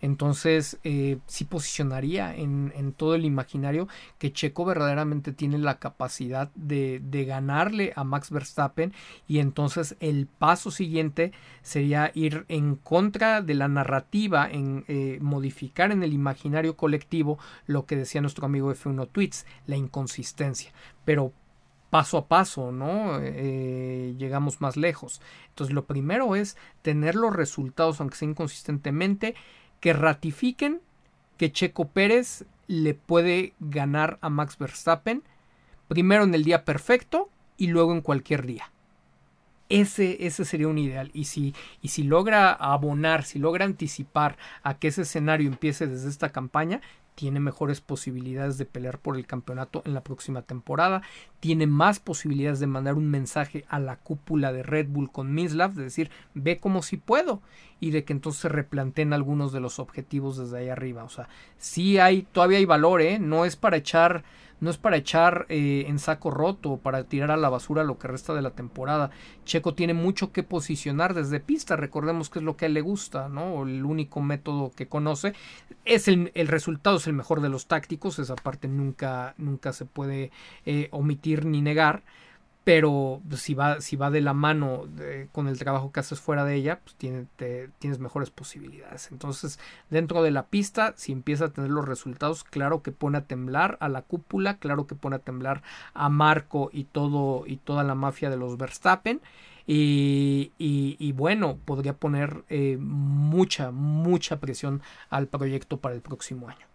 entonces, 0.00 0.78
eh, 0.84 1.18
sí 1.26 1.44
posicionaría 1.44 2.34
en, 2.34 2.72
en, 2.74 2.92
todo 2.92 3.14
el 3.14 3.24
imaginario 3.24 3.88
que 4.18 4.32
Checo 4.32 4.64
verdaderamente 4.64 5.32
tiene 5.32 5.58
la 5.58 5.78
capacidad 5.78 6.50
de, 6.54 7.00
de, 7.02 7.24
ganarle 7.24 7.92
a 7.96 8.04
Max 8.04 8.30
Verstappen 8.30 8.92
y 9.28 9.38
entonces 9.40 9.96
el 10.00 10.26
paso 10.26 10.70
siguiente 10.70 11.32
sería 11.62 12.10
ir 12.14 12.44
en 12.48 12.76
contra 12.76 13.42
de 13.42 13.54
la 13.54 13.68
narrativa, 13.68 14.48
en 14.50 14.84
eh, 14.88 15.18
modificar 15.20 15.92
en 15.92 16.02
el 16.02 16.12
imaginario 16.12 16.76
colectivo 16.76 17.38
lo 17.66 17.86
que 17.86 17.96
decía 17.96 18.20
nuestro 18.20 18.46
amigo 18.46 18.72
F1 18.72 19.08
Tweets, 19.12 19.46
la 19.66 19.76
inconsistencia. 19.76 20.72
Pero 21.04 21.32
paso 21.90 22.18
a 22.18 22.28
paso, 22.28 22.72
¿no? 22.72 23.18
Eh, 23.20 24.14
llegamos 24.16 24.60
más 24.60 24.76
lejos. 24.76 25.20
Entonces, 25.48 25.74
lo 25.74 25.84
primero 25.84 26.36
es 26.36 26.56
tener 26.82 27.16
los 27.16 27.34
resultados, 27.34 28.00
aunque 28.00 28.16
sea 28.16 28.28
inconsistentemente, 28.28 29.34
que 29.80 29.92
ratifiquen 29.92 30.80
que 31.36 31.52
Checo 31.52 31.88
Pérez 31.88 32.44
le 32.68 32.94
puede 32.94 33.54
ganar 33.58 34.18
a 34.20 34.30
Max 34.30 34.56
Verstappen, 34.58 35.22
primero 35.88 36.22
en 36.22 36.34
el 36.34 36.44
día 36.44 36.64
perfecto 36.64 37.30
y 37.56 37.68
luego 37.68 37.92
en 37.92 38.00
cualquier 38.00 38.46
día. 38.46 38.70
Ese, 39.68 40.26
ese 40.26 40.44
sería 40.44 40.68
un 40.68 40.78
ideal. 40.78 41.10
Y 41.14 41.24
si, 41.24 41.54
y 41.80 41.88
si 41.88 42.02
logra 42.02 42.52
abonar, 42.52 43.24
si 43.24 43.38
logra 43.38 43.64
anticipar 43.64 44.36
a 44.62 44.78
que 44.78 44.88
ese 44.88 45.02
escenario 45.02 45.48
empiece 45.48 45.86
desde 45.86 46.08
esta 46.08 46.30
campaña, 46.30 46.80
tiene 47.20 47.38
mejores 47.38 47.82
posibilidades 47.82 48.56
de 48.56 48.64
pelear 48.64 48.98
por 48.98 49.14
el 49.14 49.26
campeonato 49.26 49.82
en 49.84 49.92
la 49.92 50.02
próxima 50.02 50.40
temporada, 50.40 51.02
tiene 51.38 51.66
más 51.66 52.00
posibilidades 52.00 52.60
de 52.60 52.66
mandar 52.66 52.94
un 52.94 53.10
mensaje 53.10 53.66
a 53.68 53.78
la 53.78 53.96
cúpula 53.96 54.54
de 54.54 54.62
Red 54.62 54.88
Bull 54.88 55.12
con 55.12 55.34
Mislav, 55.34 55.74
de 55.74 55.82
decir, 55.82 56.10
ve 56.32 56.56
como 56.56 56.80
si 56.80 56.96
puedo, 56.96 57.42
y 57.78 57.90
de 57.90 58.04
que 58.04 58.14
entonces 58.14 58.40
se 58.40 58.48
replanteen 58.48 59.12
algunos 59.12 59.52
de 59.52 59.60
los 59.60 59.78
objetivos 59.78 60.38
desde 60.38 60.60
ahí 60.60 60.68
arriba. 60.70 61.04
O 61.04 61.10
sea, 61.10 61.28
sí 61.58 61.98
hay, 61.98 62.22
todavía 62.22 62.56
hay 62.56 62.64
valor, 62.64 63.02
¿eh? 63.02 63.18
No 63.18 63.44
es 63.44 63.54
para 63.54 63.76
echar 63.76 64.24
no 64.60 64.70
es 64.70 64.78
para 64.78 64.96
echar 64.96 65.46
eh, 65.48 65.84
en 65.88 65.98
saco 65.98 66.30
roto, 66.30 66.76
para 66.76 67.04
tirar 67.04 67.30
a 67.30 67.36
la 67.36 67.48
basura 67.48 67.84
lo 67.84 67.98
que 67.98 68.08
resta 68.08 68.34
de 68.34 68.42
la 68.42 68.50
temporada. 68.50 69.10
Checo 69.44 69.74
tiene 69.74 69.94
mucho 69.94 70.32
que 70.32 70.42
posicionar 70.42 71.14
desde 71.14 71.40
pista, 71.40 71.76
recordemos 71.76 72.30
que 72.30 72.38
es 72.38 72.44
lo 72.44 72.56
que 72.56 72.66
a 72.66 72.68
él 72.68 72.74
le 72.74 72.80
gusta, 72.80 73.28
¿no? 73.28 73.62
El 73.62 73.84
único 73.84 74.20
método 74.20 74.70
que 74.74 74.86
conoce. 74.86 75.34
Es 75.84 76.08
el, 76.08 76.30
el 76.34 76.48
resultado 76.48 76.98
es 76.98 77.06
el 77.06 77.14
mejor 77.14 77.40
de 77.40 77.48
los 77.48 77.66
tácticos, 77.66 78.18
esa 78.18 78.36
parte 78.36 78.68
nunca, 78.68 79.34
nunca 79.38 79.72
se 79.72 79.84
puede 79.84 80.30
eh, 80.66 80.88
omitir 80.92 81.44
ni 81.44 81.62
negar 81.62 82.02
pero 82.64 83.22
si 83.36 83.54
va, 83.54 83.80
si 83.80 83.96
va 83.96 84.10
de 84.10 84.20
la 84.20 84.34
mano 84.34 84.84
con 85.32 85.48
el 85.48 85.58
trabajo 85.58 85.92
que 85.92 86.00
haces 86.00 86.20
fuera 86.20 86.44
de 86.44 86.56
ella, 86.56 86.80
pues 86.84 86.94
tiene, 86.96 87.26
tienes 87.78 87.98
mejores 87.98 88.30
posibilidades. 88.30 89.10
Entonces, 89.10 89.58
dentro 89.88 90.22
de 90.22 90.30
la 90.30 90.46
pista, 90.46 90.92
si 90.96 91.12
empieza 91.12 91.46
a 91.46 91.48
tener 91.48 91.70
los 91.70 91.86
resultados, 91.86 92.44
claro 92.44 92.82
que 92.82 92.92
pone 92.92 93.18
a 93.18 93.24
temblar 93.24 93.78
a 93.80 93.88
la 93.88 94.02
cúpula, 94.02 94.58
claro 94.58 94.86
que 94.86 94.94
pone 94.94 95.16
a 95.16 95.20
temblar 95.20 95.62
a 95.94 96.10
Marco 96.10 96.70
y 96.72 96.84
todo 96.84 97.44
y 97.46 97.56
toda 97.56 97.82
la 97.82 97.94
mafia 97.94 98.28
de 98.28 98.36
los 98.36 98.58
Verstappen. 98.58 99.20
Y, 99.66 100.52
y, 100.58 101.12
bueno, 101.12 101.58
podría 101.64 101.92
poner 101.94 102.42
eh, 102.48 102.76
mucha, 102.80 103.70
mucha 103.70 104.40
presión 104.40 104.82
al 105.10 105.28
proyecto 105.28 105.76
para 105.78 105.94
el 105.94 106.00
próximo 106.00 106.48
año. 106.48 106.69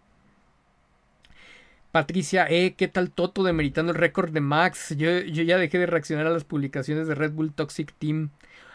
Patricia 1.95 2.45
E, 2.49 2.73
¿qué 2.73 2.89
tal 2.89 3.09
Toto 3.09 3.41
demeritando 3.41 3.93
el 3.93 3.97
récord 3.97 4.29
de 4.31 4.41
Max? 4.41 4.93
Yo, 4.97 5.21
yo 5.21 5.43
ya 5.43 5.57
dejé 5.57 5.77
de 5.79 5.85
reaccionar 5.85 6.27
a 6.27 6.29
las 6.29 6.43
publicaciones 6.43 7.07
de 7.07 7.15
Red 7.15 7.31
Bull 7.31 7.53
Toxic 7.53 7.93
Team. 7.97 8.31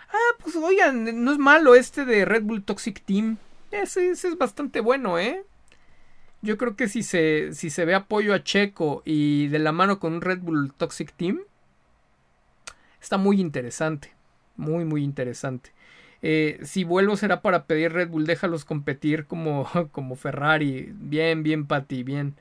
Ah, 0.08 0.36
pues 0.42 0.56
oigan, 0.56 1.22
no 1.22 1.30
es 1.30 1.36
malo 1.36 1.74
este 1.74 2.06
de 2.06 2.24
Red 2.24 2.44
Bull 2.44 2.62
Toxic 2.62 3.02
Team. 3.04 3.36
Ese, 3.72 4.08
ese 4.08 4.28
es 4.28 4.38
bastante 4.38 4.80
bueno, 4.80 5.18
¿eh? 5.18 5.44
Yo 6.40 6.56
creo 6.56 6.76
que 6.76 6.88
si 6.88 7.02
se, 7.02 7.52
si 7.52 7.68
se 7.68 7.84
ve 7.84 7.94
apoyo 7.94 8.32
a 8.32 8.42
Checo 8.42 9.02
y 9.04 9.48
de 9.48 9.58
la 9.58 9.72
mano 9.72 10.00
con 10.00 10.14
un 10.14 10.22
Red 10.22 10.38
Bull 10.38 10.72
Toxic 10.72 11.12
Team, 11.12 11.40
está 13.02 13.18
muy 13.18 13.38
interesante. 13.38 14.14
Muy, 14.56 14.86
muy 14.86 15.04
interesante. 15.04 15.72
Eh, 16.22 16.58
si 16.62 16.84
vuelvo 16.84 17.18
será 17.18 17.42
para 17.42 17.66
pedir 17.66 17.92
Red 17.92 18.08
Bull, 18.08 18.24
déjalos 18.24 18.64
competir 18.64 19.26
como, 19.26 19.68
como 19.92 20.16
Ferrari. 20.16 20.90
Bien, 20.94 21.42
bien, 21.42 21.66
Pati, 21.66 22.02
bien. 22.02 22.34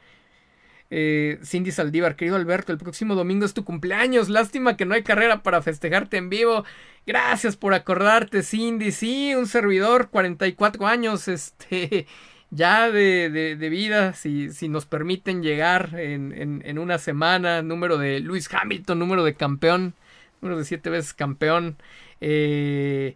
Eh, 0.91 1.39
Cindy 1.43 1.71
Saldívar, 1.71 2.15
querido 2.15 2.35
Alberto, 2.35 2.71
el 2.71 2.79
próximo 2.79 3.15
domingo 3.15 3.45
es 3.45 3.53
tu 3.53 3.63
cumpleaños. 3.63 4.29
Lástima 4.29 4.75
que 4.75 4.85
no 4.85 4.95
hay 4.95 5.03
carrera 5.03 5.43
para 5.43 5.61
festejarte 5.61 6.17
en 6.17 6.29
vivo. 6.29 6.65
Gracias 7.05 7.57
por 7.57 7.73
acordarte, 7.73 8.43
Cindy. 8.43 8.91
Sí, 8.91 9.35
un 9.35 9.47
servidor, 9.47 10.09
44 10.09 10.87
años, 10.87 11.27
este, 11.27 12.07
ya 12.51 12.89
de, 12.89 13.29
de, 13.29 13.69
vida, 13.69 14.13
si, 14.13 14.51
si, 14.51 14.67
nos 14.69 14.85
permiten 14.85 15.43
llegar 15.43 15.91
en, 15.99 16.33
en, 16.33 16.61
en, 16.65 16.79
una 16.79 16.97
semana. 16.97 17.61
Número 17.61 17.97
de 17.97 18.19
Luis 18.19 18.49
Hamilton, 18.51 18.99
número 18.99 19.23
de 19.23 19.35
campeón, 19.35 19.93
número 20.41 20.57
de 20.59 20.65
siete 20.65 20.89
veces 20.89 21.13
campeón. 21.13 21.77
Eh, 22.21 23.15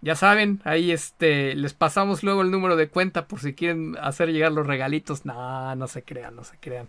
ya 0.00 0.14
saben, 0.14 0.60
ahí 0.64 0.92
este 0.92 1.54
les 1.56 1.74
pasamos 1.74 2.22
luego 2.22 2.42
el 2.42 2.50
número 2.50 2.76
de 2.76 2.88
cuenta 2.88 3.26
por 3.26 3.40
si 3.40 3.54
quieren 3.54 3.96
hacer 4.00 4.30
llegar 4.30 4.52
los 4.52 4.66
regalitos. 4.66 5.24
No, 5.24 5.74
no 5.74 5.88
se 5.88 6.02
crean, 6.02 6.36
no 6.36 6.44
se 6.44 6.56
crean. 6.58 6.88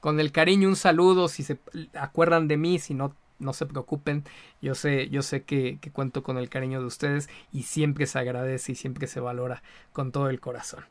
Con 0.00 0.18
el, 0.18 0.32
cariño 0.32 0.68
un 0.68 0.76
saludo, 0.76 1.28
si 1.28 1.44
se 1.44 1.58
acuerdan 1.94 2.48
de 2.48 2.56
mí, 2.56 2.78
si 2.78 2.94
no 2.94 3.14
no 3.38 3.52
se 3.52 3.66
preocupen, 3.66 4.24
yo 4.60 4.76
sé, 4.76 5.08
yo 5.08 5.22
sé 5.22 5.42
que, 5.42 5.78
que, 5.80 5.90
cuento 5.90 6.22
con 6.22 6.38
el 6.38 6.48
cariño 6.48 6.80
de 6.80 6.86
ustedes 6.86 7.28
y 7.52 7.64
siempre 7.64 8.06
se 8.06 8.20
agradece 8.20 8.70
y 8.72 8.74
siempre 8.76 9.08
se 9.08 9.18
valora 9.18 9.64
con 9.92 10.12
todo 10.12 10.30
el 10.30 10.38
corazón. 10.38 10.84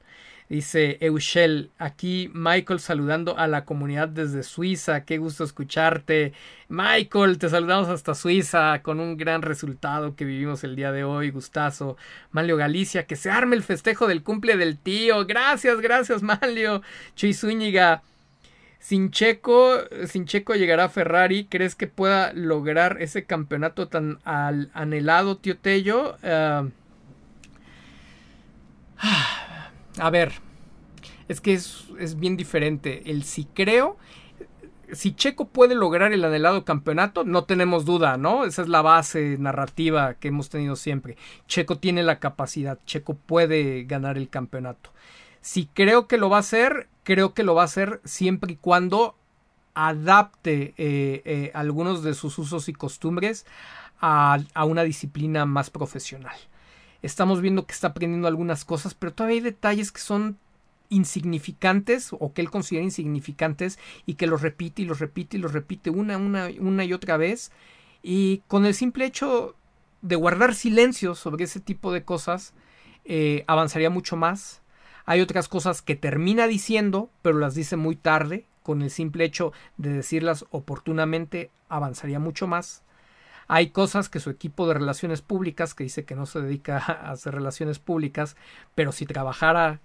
Dice 0.51 0.97
Eushel, 0.99 1.71
aquí 1.77 2.29
Michael 2.33 2.81
saludando 2.81 3.37
a 3.37 3.47
la 3.47 3.63
comunidad 3.63 4.09
desde 4.09 4.43
Suiza. 4.43 5.05
Qué 5.05 5.17
gusto 5.17 5.45
escucharte. 5.45 6.33
Michael, 6.67 7.37
te 7.37 7.47
saludamos 7.47 7.87
hasta 7.87 8.15
Suiza 8.15 8.81
con 8.83 8.99
un 8.99 9.15
gran 9.15 9.43
resultado 9.43 10.13
que 10.17 10.25
vivimos 10.25 10.65
el 10.65 10.75
día 10.75 10.91
de 10.91 11.05
hoy. 11.05 11.29
Gustazo. 11.29 11.95
Manlio 12.31 12.57
Galicia, 12.57 13.07
que 13.07 13.15
se 13.15 13.31
arme 13.31 13.55
el 13.55 13.63
festejo 13.63 14.07
del 14.07 14.23
cumple 14.23 14.57
del 14.57 14.77
tío. 14.77 15.25
Gracias, 15.25 15.79
gracias, 15.79 16.21
Manlio. 16.21 16.81
Chuy 17.15 17.33
Zúñiga. 17.33 18.03
Sin 18.77 19.11
Checo, 19.11 19.77
sin 20.05 20.25
Checo 20.25 20.55
llegará 20.55 20.89
Ferrari. 20.89 21.45
¿Crees 21.45 21.75
que 21.75 21.87
pueda 21.87 22.33
lograr 22.33 22.97
ese 22.99 23.23
campeonato 23.23 23.87
tan 23.87 24.19
anhelado, 24.25 25.37
tío 25.37 25.57
Tello? 25.57 26.17
Ah, 26.23 26.65
a 29.97 30.09
ver, 30.09 30.33
es 31.27 31.41
que 31.41 31.53
es, 31.53 32.17
bien 32.17 32.37
diferente. 32.37 33.09
El 33.09 33.23
si 33.23 33.45
creo, 33.45 33.97
si 34.91 35.13
Checo 35.15 35.47
puede 35.47 35.75
lograr 35.75 36.13
el 36.13 36.23
anhelado 36.23 36.65
campeonato, 36.65 37.23
no 37.23 37.45
tenemos 37.45 37.85
duda, 37.85 38.17
¿no? 38.17 38.45
Esa 38.45 38.61
es 38.61 38.67
la 38.67 38.81
base 38.81 39.37
narrativa 39.39 40.15
que 40.15 40.29
hemos 40.29 40.49
tenido 40.49 40.75
siempre. 40.75 41.17
Checo 41.47 41.77
tiene 41.77 42.03
la 42.03 42.19
capacidad, 42.19 42.79
Checo 42.85 43.15
puede 43.15 43.83
ganar 43.83 44.17
el 44.17 44.29
campeonato. 44.29 44.91
Si 45.41 45.67
creo 45.67 46.07
que 46.07 46.17
lo 46.17 46.29
va 46.29 46.37
a 46.37 46.41
hacer, 46.41 46.87
creo 47.03 47.33
que 47.33 47.43
lo 47.43 47.55
va 47.55 47.63
a 47.63 47.65
hacer 47.65 48.01
siempre 48.03 48.53
y 48.53 48.55
cuando 48.57 49.15
adapte 49.73 50.73
eh, 50.77 51.21
eh, 51.25 51.51
algunos 51.53 52.03
de 52.03 52.13
sus 52.13 52.37
usos 52.37 52.67
y 52.67 52.73
costumbres 52.73 53.45
a 54.03 54.65
una 54.65 54.81
disciplina 54.81 55.45
más 55.45 55.69
profesional 55.69 56.35
estamos 57.01 57.41
viendo 57.41 57.65
que 57.65 57.73
está 57.73 57.87
aprendiendo 57.87 58.27
algunas 58.27 58.65
cosas, 58.65 58.93
pero 58.93 59.13
todavía 59.13 59.37
hay 59.37 59.41
detalles 59.41 59.91
que 59.91 60.01
son 60.01 60.37
insignificantes 60.89 62.09
o 62.11 62.33
que 62.33 62.41
él 62.41 62.51
considera 62.51 62.83
insignificantes 62.83 63.79
y 64.05 64.15
que 64.15 64.27
los 64.27 64.41
repite 64.41 64.81
y 64.81 64.85
los 64.85 64.99
repite 64.99 65.37
y 65.37 65.39
los 65.39 65.53
repite 65.53 65.89
una, 65.89 66.17
una, 66.17 66.49
una 66.59 66.83
y 66.83 66.93
otra 66.93 67.17
vez. 67.17 67.51
Y 68.03 68.41
con 68.47 68.65
el 68.65 68.73
simple 68.73 69.05
hecho 69.05 69.55
de 70.01 70.15
guardar 70.15 70.53
silencio 70.53 71.15
sobre 71.15 71.45
ese 71.45 71.59
tipo 71.59 71.91
de 71.93 72.03
cosas, 72.03 72.53
eh, 73.05 73.43
avanzaría 73.47 73.89
mucho 73.89 74.15
más. 74.15 74.61
Hay 75.05 75.21
otras 75.21 75.47
cosas 75.47 75.81
que 75.81 75.95
termina 75.95 76.47
diciendo, 76.47 77.09
pero 77.21 77.39
las 77.39 77.55
dice 77.55 77.77
muy 77.77 77.95
tarde. 77.95 78.45
Con 78.63 78.83
el 78.83 78.91
simple 78.91 79.25
hecho 79.25 79.53
de 79.77 79.91
decirlas 79.91 80.45
oportunamente, 80.51 81.49
avanzaría 81.69 82.19
mucho 82.19 82.47
más. 82.47 82.83
Hay 83.47 83.69
cosas 83.69 84.09
que 84.09 84.19
su 84.19 84.29
equipo 84.29 84.67
de 84.67 84.75
relaciones 84.75 85.21
públicas, 85.21 85.73
que 85.73 85.83
dice 85.83 86.05
que 86.05 86.15
no 86.15 86.25
se 86.25 86.41
dedica 86.41 86.77
a 86.87 87.11
hacer 87.11 87.33
relaciones 87.33 87.79
públicas, 87.79 88.35
pero 88.75 88.91
si 88.91 89.05
trabajara 89.05 89.79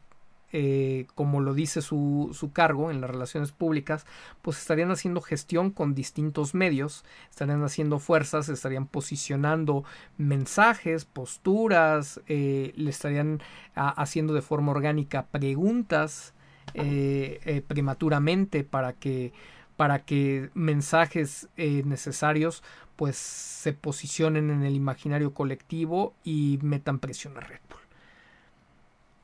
eh, 0.52 1.06
como 1.16 1.40
lo 1.40 1.54
dice 1.54 1.82
su, 1.82 2.30
su, 2.32 2.52
cargo 2.52 2.90
en 2.92 3.00
las 3.00 3.10
relaciones 3.10 3.50
públicas, 3.50 4.06
pues 4.42 4.58
estarían 4.58 4.92
haciendo 4.92 5.20
gestión 5.20 5.70
con 5.70 5.94
distintos 5.94 6.54
medios, 6.54 7.04
estarían 7.28 7.64
haciendo 7.64 7.98
fuerzas, 7.98 8.48
estarían 8.48 8.86
posicionando 8.86 9.84
mensajes, 10.18 11.04
posturas, 11.04 12.20
eh, 12.28 12.72
le 12.76 12.90
estarían 12.90 13.42
haciendo 13.74 14.34
de 14.34 14.40
forma 14.40 14.70
orgánica 14.70 15.26
preguntas 15.26 16.32
eh, 16.74 17.62
prematuramente 17.66 18.62
para 18.62 18.92
que 18.92 19.32
para 19.76 20.04
que 20.04 20.50
mensajes 20.54 21.48
necesarios 21.56 22.62
pues 22.96 23.16
se 23.16 23.72
posicionen 23.72 24.50
en 24.50 24.62
el 24.62 24.74
imaginario 24.74 25.34
colectivo 25.34 26.14
y 26.24 26.58
metan 26.62 26.98
presión 26.98 27.36
a 27.36 27.40
Red 27.40 27.60
Bull. 27.68 27.80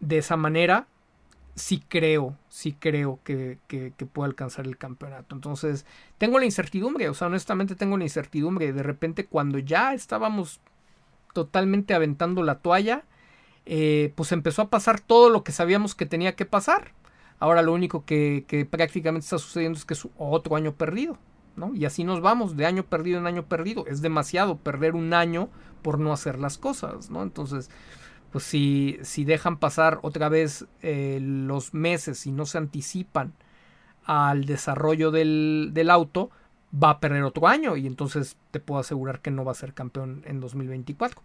De 0.00 0.18
esa 0.18 0.36
manera, 0.36 0.86
sí 1.54 1.82
creo, 1.88 2.36
sí 2.48 2.76
creo 2.78 3.18
que, 3.24 3.58
que, 3.66 3.92
puede 4.06 4.28
alcanzar 4.28 4.66
el 4.66 4.76
campeonato. 4.76 5.34
Entonces, 5.34 5.86
tengo 6.18 6.38
la 6.38 6.44
incertidumbre, 6.44 7.08
o 7.08 7.14
sea, 7.14 7.28
honestamente 7.28 7.74
tengo 7.74 7.96
la 7.96 8.04
incertidumbre. 8.04 8.72
De 8.72 8.82
repente, 8.82 9.26
cuando 9.26 9.58
ya 9.58 9.94
estábamos 9.94 10.60
totalmente 11.32 11.94
aventando 11.94 12.42
la 12.42 12.58
toalla, 12.58 13.04
eh, 13.64 14.12
pues 14.16 14.32
empezó 14.32 14.62
a 14.62 14.70
pasar 14.70 15.00
todo 15.00 15.30
lo 15.30 15.44
que 15.44 15.52
sabíamos 15.52 15.94
que 15.94 16.06
tenía 16.06 16.36
que 16.36 16.44
pasar. 16.44 16.92
Ahora 17.42 17.62
lo 17.62 17.72
único 17.72 18.04
que, 18.04 18.68
prácticamente 18.70 19.24
está 19.24 19.36
sucediendo 19.36 19.76
es 19.76 19.84
que 19.84 19.94
es 19.94 20.06
otro 20.16 20.54
año 20.54 20.74
perdido. 20.74 21.18
¿no? 21.56 21.74
Y 21.74 21.86
así 21.86 22.04
nos 22.04 22.20
vamos, 22.20 22.56
de 22.56 22.66
año 22.66 22.84
perdido 22.84 23.18
en 23.18 23.26
año 23.26 23.46
perdido. 23.46 23.84
Es 23.88 24.00
demasiado 24.00 24.58
perder 24.58 24.94
un 24.94 25.12
año 25.12 25.48
por 25.82 25.98
no 25.98 26.12
hacer 26.12 26.38
las 26.38 26.56
cosas, 26.56 27.10
¿no? 27.10 27.20
Entonces, 27.20 27.68
pues 28.30 28.44
si, 28.44 28.96
si 29.02 29.24
dejan 29.24 29.56
pasar 29.56 29.98
otra 30.02 30.28
vez 30.28 30.66
eh, 30.82 31.18
los 31.20 31.74
meses 31.74 32.28
y 32.28 32.30
no 32.30 32.46
se 32.46 32.58
anticipan 32.58 33.32
al 34.04 34.44
desarrollo 34.44 35.10
del, 35.10 35.70
del, 35.74 35.90
auto, 35.90 36.30
va 36.72 36.90
a 36.90 37.00
perder 37.00 37.24
otro 37.24 37.48
año 37.48 37.76
y 37.76 37.88
entonces 37.88 38.36
te 38.52 38.60
puedo 38.60 38.80
asegurar 38.80 39.20
que 39.20 39.32
no 39.32 39.44
va 39.44 39.50
a 39.50 39.56
ser 39.56 39.74
campeón 39.74 40.22
en 40.26 40.38
2024. 40.38 41.20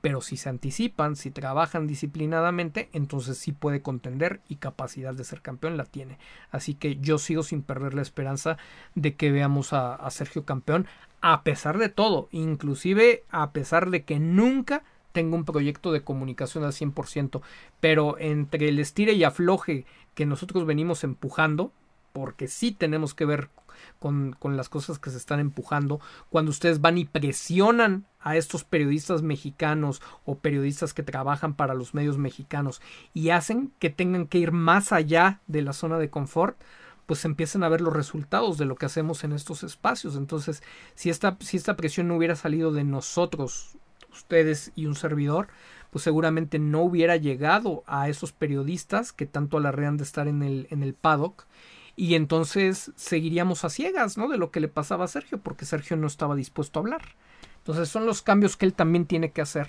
Pero 0.00 0.20
si 0.20 0.36
se 0.36 0.48
anticipan, 0.48 1.16
si 1.16 1.30
trabajan 1.30 1.86
disciplinadamente, 1.86 2.88
entonces 2.92 3.36
sí 3.38 3.52
puede 3.52 3.82
contender 3.82 4.40
y 4.48 4.56
capacidad 4.56 5.14
de 5.14 5.24
ser 5.24 5.42
campeón 5.42 5.76
la 5.76 5.84
tiene. 5.84 6.18
Así 6.50 6.74
que 6.74 6.96
yo 6.96 7.18
sigo 7.18 7.42
sin 7.42 7.62
perder 7.62 7.94
la 7.94 8.02
esperanza 8.02 8.58
de 8.94 9.14
que 9.14 9.32
veamos 9.32 9.72
a, 9.72 10.08
Sergio 10.10 10.44
campeón, 10.44 10.86
a 11.20 11.42
pesar 11.42 11.78
de 11.78 11.88
todo, 11.88 12.28
inclusive 12.30 13.24
a 13.30 13.50
pesar 13.50 13.90
de 13.90 14.04
que 14.04 14.20
nunca 14.20 14.84
tengo 15.12 15.36
un 15.36 15.44
proyecto 15.44 15.90
de 15.90 16.02
comunicación 16.02 16.64
al 16.64 16.72
100%, 16.72 17.42
pero 17.80 18.18
entre 18.18 18.68
el 18.68 18.78
estire 18.78 19.14
y 19.14 19.24
afloje 19.24 19.84
que 20.14 20.26
nosotros 20.26 20.64
venimos 20.64 21.02
empujando, 21.02 21.72
porque 22.12 22.46
sí 22.46 22.72
tenemos 22.72 23.14
que 23.14 23.24
ver 23.24 23.50
con, 23.98 24.36
con, 24.38 24.56
las 24.56 24.68
cosas 24.68 24.98
que 24.98 25.10
se 25.10 25.16
están 25.16 25.40
empujando, 25.40 26.00
cuando 26.30 26.50
ustedes 26.50 26.80
van 26.80 26.98
y 26.98 27.04
presionan 27.04 28.06
a 28.20 28.36
estos 28.36 28.64
periodistas 28.64 29.22
mexicanos 29.22 30.02
o 30.24 30.38
periodistas 30.38 30.94
que 30.94 31.02
trabajan 31.02 31.54
para 31.54 31.74
los 31.74 31.94
medios 31.94 32.18
mexicanos 32.18 32.80
y 33.14 33.30
hacen 33.30 33.72
que 33.78 33.90
tengan 33.90 34.26
que 34.26 34.38
ir 34.38 34.52
más 34.52 34.92
allá 34.92 35.40
de 35.46 35.62
la 35.62 35.72
zona 35.72 35.98
de 35.98 36.10
confort, 36.10 36.58
pues 37.06 37.24
empiezan 37.24 37.64
a 37.64 37.70
ver 37.70 37.80
los 37.80 37.94
resultados 37.94 38.58
de 38.58 38.66
lo 38.66 38.76
que 38.76 38.84
hacemos 38.84 39.24
en 39.24 39.32
estos 39.32 39.62
espacios. 39.62 40.14
Entonces, 40.14 40.62
si 40.94 41.08
esta, 41.08 41.38
si 41.40 41.56
esta 41.56 41.74
presión 41.74 42.06
no 42.06 42.16
hubiera 42.16 42.36
salido 42.36 42.70
de 42.70 42.84
nosotros 42.84 43.78
ustedes 44.12 44.72
y 44.74 44.84
un 44.84 44.94
servidor, 44.94 45.48
pues 45.90 46.04
seguramente 46.04 46.58
no 46.58 46.82
hubiera 46.82 47.16
llegado 47.16 47.82
a 47.86 48.10
esos 48.10 48.32
periodistas 48.32 49.12
que 49.12 49.24
tanto 49.24 49.56
alarrean 49.56 49.96
de 49.96 50.04
estar 50.04 50.28
en 50.28 50.42
el, 50.42 50.66
en 50.70 50.82
el 50.82 50.92
paddock 50.92 51.46
y 51.98 52.14
entonces 52.14 52.92
seguiríamos 52.94 53.64
a 53.64 53.70
ciegas, 53.70 54.16
¿no? 54.16 54.28
De 54.28 54.38
lo 54.38 54.52
que 54.52 54.60
le 54.60 54.68
pasaba 54.68 55.04
a 55.04 55.08
Sergio, 55.08 55.38
porque 55.38 55.64
Sergio 55.64 55.96
no 55.96 56.06
estaba 56.06 56.36
dispuesto 56.36 56.78
a 56.78 56.82
hablar. 56.82 57.02
Entonces 57.56 57.88
son 57.88 58.06
los 58.06 58.22
cambios 58.22 58.56
que 58.56 58.66
él 58.66 58.72
también 58.72 59.04
tiene 59.04 59.32
que 59.32 59.40
hacer 59.40 59.66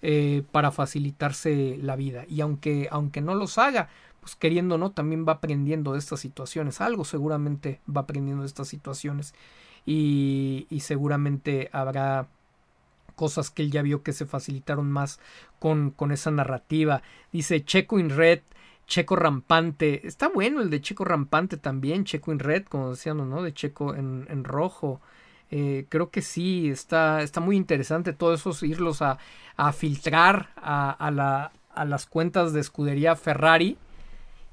eh, 0.00 0.44
para 0.50 0.70
facilitarse 0.70 1.78
la 1.82 1.94
vida. 1.94 2.24
Y 2.26 2.40
aunque, 2.40 2.88
aunque 2.90 3.20
no 3.20 3.34
los 3.34 3.58
haga, 3.58 3.90
pues 4.22 4.34
queriendo 4.34 4.78
no, 4.78 4.92
también 4.92 5.26
va 5.28 5.32
aprendiendo 5.34 5.92
de 5.92 5.98
estas 5.98 6.20
situaciones. 6.20 6.80
Algo 6.80 7.04
seguramente 7.04 7.82
va 7.86 8.00
aprendiendo 8.00 8.44
de 8.44 8.48
estas 8.48 8.68
situaciones. 8.68 9.34
Y, 9.84 10.66
y 10.70 10.80
seguramente 10.80 11.68
habrá 11.72 12.28
cosas 13.14 13.50
que 13.50 13.60
él 13.60 13.70
ya 13.70 13.82
vio 13.82 14.02
que 14.02 14.14
se 14.14 14.24
facilitaron 14.24 14.90
más 14.90 15.20
con, 15.58 15.90
con 15.90 16.12
esa 16.12 16.30
narrativa. 16.30 17.02
Dice 17.30 17.62
Checo 17.62 17.98
in 17.98 18.08
Red, 18.08 18.40
Checo 18.88 19.14
Rampante. 19.16 20.06
Está 20.06 20.28
bueno 20.28 20.60
el 20.62 20.70
de 20.70 20.80
Checo 20.80 21.04
Rampante 21.04 21.58
también, 21.58 22.04
Checo 22.04 22.32
in 22.32 22.40
Red, 22.40 22.64
como 22.64 22.90
decíamos, 22.90 23.28
¿no? 23.28 23.42
De 23.42 23.52
Checo 23.52 23.94
en, 23.94 24.26
en 24.28 24.42
rojo. 24.42 25.00
Eh, 25.50 25.86
creo 25.88 26.10
que 26.10 26.22
sí, 26.22 26.68
está, 26.70 27.22
está 27.22 27.40
muy 27.40 27.56
interesante 27.56 28.12
todo 28.12 28.34
eso, 28.34 28.52
irlos 28.66 29.02
a, 29.02 29.18
a 29.56 29.72
filtrar 29.72 30.50
a, 30.56 30.90
a, 30.90 31.10
la, 31.10 31.52
a 31.74 31.84
las 31.84 32.06
cuentas 32.06 32.52
de 32.52 32.60
escudería 32.60 33.14
Ferrari. 33.14 33.76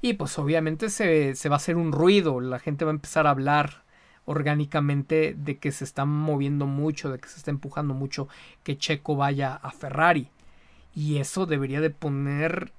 Y 0.02 0.12
pues 0.12 0.38
obviamente 0.38 0.90
se, 0.90 1.34
se 1.34 1.48
va 1.48 1.56
a 1.56 1.56
hacer 1.56 1.76
un 1.76 1.90
ruido, 1.90 2.40
la 2.40 2.58
gente 2.58 2.84
va 2.84 2.90
a 2.90 2.94
empezar 2.94 3.26
a 3.26 3.30
hablar 3.30 3.84
orgánicamente 4.26 5.34
de 5.36 5.56
que 5.58 5.72
se 5.72 5.84
está 5.84 6.04
moviendo 6.04 6.66
mucho, 6.66 7.10
de 7.10 7.18
que 7.18 7.28
se 7.28 7.38
está 7.38 7.50
empujando 7.50 7.94
mucho 7.94 8.28
que 8.62 8.76
Checo 8.76 9.16
vaya 9.16 9.54
a 9.54 9.70
Ferrari. 9.70 10.28
Y 10.94 11.18
eso 11.18 11.46
debería 11.46 11.80
de 11.80 11.90
poner 11.90 12.72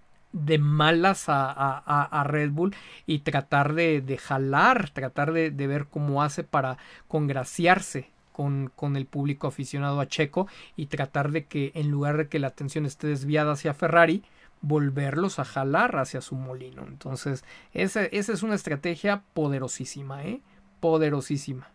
de 0.45 0.57
malas 0.57 1.29
a, 1.29 1.51
a, 1.51 2.03
a 2.03 2.23
Red 2.23 2.51
Bull 2.51 2.75
y 3.05 3.19
tratar 3.19 3.73
de, 3.73 4.01
de 4.01 4.17
jalar, 4.17 4.89
tratar 4.91 5.33
de, 5.33 5.51
de, 5.51 5.67
ver 5.67 5.87
cómo 5.87 6.23
hace 6.23 6.43
para 6.43 6.77
congraciarse 7.07 8.09
con, 8.31 8.71
con, 8.75 8.95
el 8.95 9.05
público 9.05 9.47
aficionado 9.47 9.99
a 9.99 10.07
Checo 10.07 10.47
y 10.75 10.87
tratar 10.87 11.31
de 11.31 11.45
que 11.45 11.71
en 11.75 11.89
lugar 11.89 12.17
de 12.17 12.27
que 12.27 12.39
la 12.39 12.47
atención 12.47 12.85
esté 12.85 13.07
desviada 13.07 13.53
hacia 13.53 13.73
Ferrari, 13.73 14.23
volverlos 14.61 15.39
a 15.39 15.45
jalar 15.45 15.97
hacia 15.97 16.21
su 16.21 16.35
molino. 16.35 16.83
Entonces, 16.87 17.43
esa, 17.73 18.05
esa 18.05 18.33
es 18.33 18.43
una 18.43 18.55
estrategia 18.55 19.23
poderosísima, 19.33 20.23
¿eh? 20.23 20.41
poderosísima. 20.79 21.69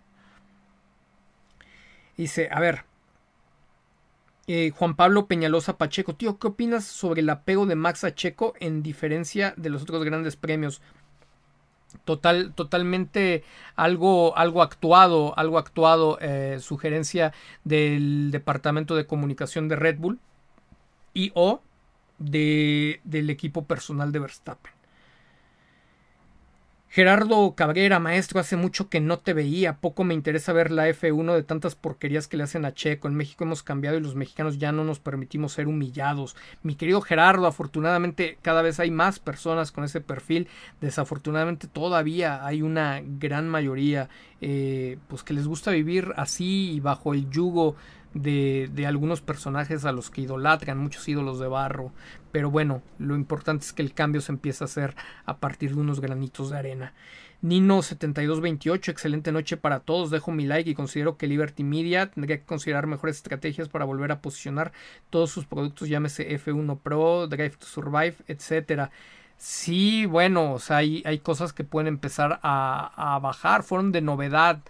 Dice, 2.17 2.49
a 2.53 2.61
ver, 2.61 2.85
eh, 4.47 4.73
Juan 4.77 4.97
Pablo 4.97 5.27
Peñalosa 5.27 5.79
Pacheco, 5.79 6.15
tío, 6.15 6.39
¿qué 6.39 6.49
opinas 6.49 6.85
sobre 6.85 7.21
el 7.21 7.31
apego 7.31 7.67
de 7.67 7.77
Max 7.77 8.05
a 8.05 8.13
en 8.59 8.83
diferencia 8.83 9.55
de 9.57 9.71
los 9.71 9.83
otros 9.83 10.05
grandes 10.05 10.37
premios? 10.37 10.83
Total, 12.05 12.53
totalmente 12.55 13.45
algo, 13.77 14.37
algo 14.37 14.63
actuado, 14.63 15.39
algo 15.39 15.59
actuado, 15.59 16.19
eh, 16.21 16.59
sugerencia 16.61 17.33
del 17.65 18.31
Departamento 18.31 18.97
de 18.97 19.07
Comunicación 19.07 19.69
de 19.69 19.77
Red 19.77 19.99
Bull 19.99 20.19
y 21.15 21.31
o 21.35 21.61
de, 22.19 23.01
del 23.05 23.31
equipo 23.31 23.65
personal 23.67 24.11
de 24.11 24.19
Verstappen. 24.21 24.73
Gerardo 26.95 27.55
Cabrera, 27.55 28.01
maestro, 28.01 28.39
hace 28.39 28.55
mucho 28.55 28.91
que 28.91 29.01
no 29.01 29.19
te 29.19 29.33
veía, 29.33 29.79
poco 29.79 30.05
me 30.05 30.13
interesa 30.13 30.53
ver 30.53 30.71
la 30.71 30.91
F1 30.91 31.33
de 31.33 31.43
tantas 31.43 31.75
porquerías 31.75 32.29
que 32.29 32.37
le 32.37 32.43
hacen 32.43 32.67
a 32.67 32.75
Checo. 32.75 33.09
En 33.09 33.15
México 33.15 33.45
hemos 33.45 33.63
cambiado 33.63 33.97
y 33.97 34.03
los 34.03 34.15
mexicanos 34.15 34.59
ya 34.59 34.73
no 34.73 34.85
nos 34.85 35.01
permitimos 35.01 35.55
ser 35.55 35.69
humillados. 35.69 36.37
Mi 36.63 36.75
querido 36.75 37.01
Gerardo, 37.01 37.47
afortunadamente 37.47 38.37
cada 38.43 38.61
vez 38.61 38.79
hay 38.79 38.91
más 38.91 39.21
personas 39.21 39.73
con 39.73 39.85
ese 39.85 40.03
perfil. 40.03 40.49
Desafortunadamente 40.83 41.67
todavía 41.67 42.45
hay 42.45 42.61
una 42.61 43.01
gran 43.03 43.49
mayoría 43.49 44.11
eh, 44.43 44.99
pues 45.09 45.23
que 45.23 45.33
les 45.33 45.47
gusta 45.47 45.71
vivir 45.71 46.13
así 46.17 46.73
y 46.73 46.81
bajo 46.81 47.15
el 47.15 47.31
yugo 47.31 47.75
de, 48.15 48.71
de, 48.73 48.87
algunos 48.87 49.21
personajes 49.21 49.85
a 49.85 49.93
los 49.93 50.11
que 50.11 50.23
idolatran, 50.23 50.79
muchos 50.79 51.09
ídolos 51.09 51.39
de 51.39 51.49
barro. 51.49 51.93
Pero 52.31 52.51
bueno, 52.51 52.83
lo 52.99 53.15
importante 53.15 53.65
es 53.65 53.73
que 53.73 53.83
el 53.83 53.95
cambio 53.95 54.21
se 54.21 54.33
empieza 54.33 54.65
a 54.65 54.67
hacer 54.67 54.95
a 55.25 55.39
partir 55.39 55.75
de 55.75 55.81
unos 55.81 56.01
granitos 56.01 56.51
de 56.51 56.59
arena. 56.59 56.93
Nino7228, 57.43 58.89
excelente 58.89 59.33
noche 59.33 59.57
para 59.57 59.81
todos. 59.81 60.11
Dejo 60.11 60.31
mi 60.31 60.47
like 60.47 60.71
y 60.71 60.75
considero 60.75 61.17
que 61.17 61.27
Liberty 61.27 61.65
Media 61.65 62.11
tendría 62.11 62.39
que 62.39 62.45
considerar 62.45 62.87
mejores 62.87 63.17
estrategias 63.17 63.69
para 63.69 63.85
volver 63.85 64.13
a 64.13 64.21
posicionar 64.21 64.73
todos 65.11 65.31
sus 65.31 65.47
productos, 65.47 65.89
llámese 65.89 66.39
F1 66.39 66.79
Pro, 66.81 67.27
Drive 67.27 67.57
to 67.57 67.67
Survive, 67.67 68.15
etcétera. 68.29 68.91
Sí, 69.37 70.07
bueno, 70.07 70.53
o 70.53 70.59
sea, 70.61 70.79
hay, 70.79 71.03
hay 71.05 71.19
cosas 71.19 71.53
que 71.53 71.65
pueden 71.65 71.89
empezar 71.89 72.39
a, 72.45 73.15
a 73.17 73.19
bajar, 73.19 73.65
fueron 73.65 73.91
de 73.91 74.01
novedad. 74.01 74.61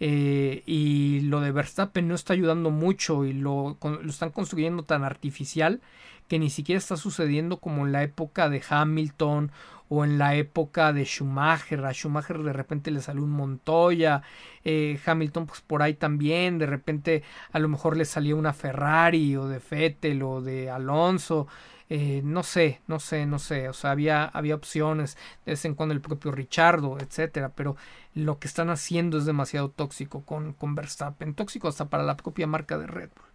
Eh, 0.00 0.62
y 0.64 1.20
lo 1.20 1.40
de 1.40 1.52
Verstappen 1.52 2.08
no 2.08 2.14
está 2.14 2.32
ayudando 2.32 2.70
mucho 2.70 3.26
y 3.26 3.34
lo, 3.34 3.76
lo, 3.82 4.00
están 4.08 4.30
construyendo 4.30 4.84
tan 4.84 5.04
artificial 5.04 5.82
que 6.26 6.38
ni 6.38 6.48
siquiera 6.48 6.78
está 6.78 6.96
sucediendo 6.96 7.58
como 7.58 7.84
en 7.84 7.92
la 7.92 8.02
época 8.02 8.48
de 8.48 8.62
Hamilton 8.66 9.50
o 9.90 10.04
en 10.04 10.16
la 10.16 10.36
época 10.36 10.92
de 10.92 11.04
Schumacher. 11.04 11.84
A 11.84 11.92
Schumacher 11.92 12.38
de 12.38 12.52
repente 12.52 12.90
le 12.90 13.02
salió 13.02 13.24
un 13.24 13.32
Montoya, 13.32 14.22
eh, 14.64 14.98
Hamilton 15.04 15.46
pues 15.46 15.60
por 15.60 15.82
ahí 15.82 15.94
también, 15.94 16.58
de 16.58 16.66
repente 16.66 17.22
a 17.52 17.58
lo 17.58 17.68
mejor 17.68 17.96
le 17.96 18.04
salió 18.04 18.36
una 18.36 18.52
Ferrari 18.52 19.36
o 19.36 19.48
de 19.48 19.60
Fettel 19.60 20.22
o 20.22 20.40
de 20.40 20.70
Alonso. 20.70 21.46
Eh, 21.90 22.22
no 22.24 22.42
sé, 22.44 22.80
no 22.86 23.00
sé, 23.00 23.26
no 23.26 23.38
sé, 23.38 23.68
o 23.68 23.72
sea, 23.72 23.90
había, 23.90 24.24
había 24.24 24.54
opciones, 24.54 25.16
de 25.44 25.52
vez 25.52 25.64
en 25.64 25.74
cuando 25.74 25.92
el 25.94 26.00
propio 26.00 26.30
Richardo, 26.30 26.98
etcétera, 27.00 27.50
pero 27.54 27.76
lo 28.14 28.38
que 28.38 28.48
están 28.48 28.70
haciendo 28.70 29.18
es 29.18 29.26
demasiado 29.26 29.70
tóxico 29.70 30.24
con, 30.24 30.52
con 30.54 30.74
Verstappen, 30.76 31.34
tóxico 31.34 31.68
hasta 31.68 31.86
para 31.90 32.04
la 32.04 32.16
propia 32.16 32.46
marca 32.46 32.78
de 32.78 32.86
Red 32.86 33.10
Bull. 33.14 33.30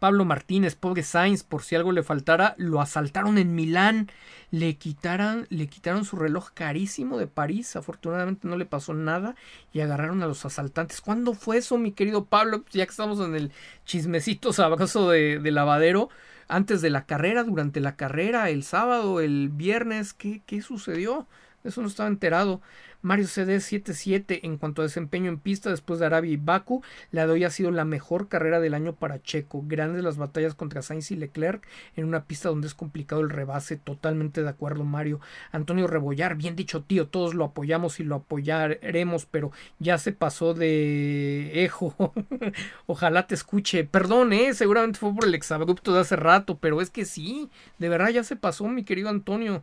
Pablo 0.00 0.24
Martínez, 0.24 0.74
pobre 0.76 1.02
Sainz, 1.02 1.44
por 1.44 1.62
si 1.62 1.76
algo 1.76 1.92
le 1.92 2.02
faltara, 2.02 2.54
lo 2.56 2.80
asaltaron 2.80 3.36
en 3.36 3.54
Milán, 3.54 4.10
le 4.50 4.76
quitaron, 4.76 5.46
le 5.50 5.68
quitaron 5.68 6.06
su 6.06 6.16
reloj 6.16 6.50
carísimo 6.54 7.18
de 7.18 7.26
París, 7.26 7.76
afortunadamente 7.76 8.48
no 8.48 8.56
le 8.56 8.64
pasó 8.64 8.94
nada 8.94 9.36
y 9.74 9.80
agarraron 9.80 10.22
a 10.22 10.26
los 10.26 10.44
asaltantes. 10.46 11.02
¿Cuándo 11.02 11.34
fue 11.34 11.58
eso, 11.58 11.76
mi 11.76 11.92
querido 11.92 12.24
Pablo? 12.24 12.64
Ya 12.72 12.86
que 12.86 12.90
estamos 12.90 13.20
en 13.20 13.36
el 13.36 13.52
chismecito 13.84 14.54
sabroso 14.54 15.10
de, 15.10 15.38
de 15.38 15.50
lavadero, 15.50 16.08
antes 16.50 16.82
de 16.82 16.90
la 16.90 17.06
carrera, 17.06 17.44
durante 17.44 17.80
la 17.80 17.96
carrera, 17.96 18.50
el 18.50 18.62
sábado, 18.64 19.20
el 19.20 19.48
viernes, 19.50 20.12
¿qué, 20.14 20.42
qué 20.46 20.62
sucedió? 20.62 21.26
Eso 21.64 21.82
no 21.82 21.88
estaba 21.88 22.08
enterado. 22.08 22.60
Mario 23.02 23.26
CD 23.26 23.60
77 23.60 24.46
en 24.46 24.58
cuanto 24.58 24.82
a 24.82 24.84
desempeño 24.84 25.30
en 25.30 25.38
pista 25.38 25.70
después 25.70 26.00
de 26.00 26.06
Arabia 26.06 26.32
y 26.32 26.36
Baku, 26.36 26.82
la 27.12 27.26
de 27.26 27.32
hoy 27.32 27.44
ha 27.44 27.50
sido 27.50 27.70
la 27.70 27.84
mejor 27.86 28.28
carrera 28.28 28.60
del 28.60 28.74
año 28.74 28.94
para 28.94 29.22
Checo. 29.22 29.64
Grandes 29.66 30.04
las 30.04 30.18
batallas 30.18 30.54
contra 30.54 30.82
Sainz 30.82 31.10
y 31.10 31.16
Leclerc 31.16 31.66
en 31.96 32.04
una 32.04 32.24
pista 32.24 32.50
donde 32.50 32.66
es 32.66 32.74
complicado 32.74 33.22
el 33.22 33.30
rebase. 33.30 33.76
Totalmente 33.76 34.42
de 34.42 34.50
acuerdo, 34.50 34.84
Mario. 34.84 35.20
Antonio 35.50 35.86
Rebollar, 35.86 36.36
bien 36.36 36.56
dicho, 36.56 36.82
tío, 36.82 37.08
todos 37.08 37.34
lo 37.34 37.44
apoyamos 37.44 38.00
y 38.00 38.04
lo 38.04 38.16
apoyaremos, 38.16 39.26
pero 39.26 39.50
ya 39.78 39.96
se 39.96 40.12
pasó 40.12 40.52
de 40.52 41.64
ejo. 41.64 42.12
Ojalá 42.86 43.26
te 43.26 43.34
escuche. 43.34 43.84
Perdón, 43.84 44.32
eh, 44.34 44.52
seguramente 44.52 44.98
fue 44.98 45.14
por 45.14 45.24
el 45.24 45.34
exabrupto 45.34 45.94
de 45.94 46.00
hace 46.00 46.16
rato, 46.16 46.58
pero 46.58 46.80
es 46.82 46.90
que 46.90 47.06
sí, 47.06 47.48
de 47.78 47.88
verdad 47.88 48.10
ya 48.10 48.24
se 48.24 48.36
pasó, 48.36 48.68
mi 48.68 48.84
querido 48.84 49.08
Antonio 49.08 49.62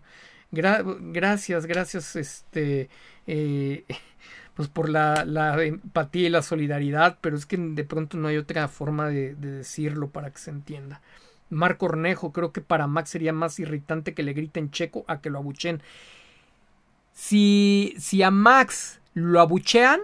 gracias, 0.51 1.66
gracias, 1.66 2.16
este, 2.16 2.90
eh, 3.26 3.85
pues 4.56 4.67
por 4.69 4.90
la, 4.90 5.26
la, 5.26 5.61
empatía 5.64 6.27
y 6.27 6.30
la 6.30 6.42
solidaridad, 6.42 7.17
pero 7.22 7.35
es 7.35 7.45
que 7.45 7.58
de 7.58 7.84
pronto 7.84 8.17
no 8.17 8.27
hay 8.27 8.38
otra 8.38 8.67
forma 8.67 9.08
de, 9.09 9.35
decirlo 9.35 10.09
para 10.09 10.32
que 10.32 10.40
se 10.40 10.51
entienda. 10.51 11.01
Marco 11.50 11.85
Ornejo, 11.85 12.34
creo 12.34 12.51
que 12.51 12.61
para 12.61 12.88
Max 12.88 13.11
sería 13.11 13.34
más 13.34 13.59
irritante 13.59 14.14
que 14.14 14.24
le 14.24 14.34
griten 14.34 14.72
checo 14.72 15.06
a 15.08 15.22
que 15.22 15.30
lo 15.30 15.40
abuchen. 15.40 15.82
Si, 17.14 17.93
si 17.98 18.22
a 18.22 18.32
Max 18.32 19.00
lo 19.14 19.40
abuchean, 19.40 20.01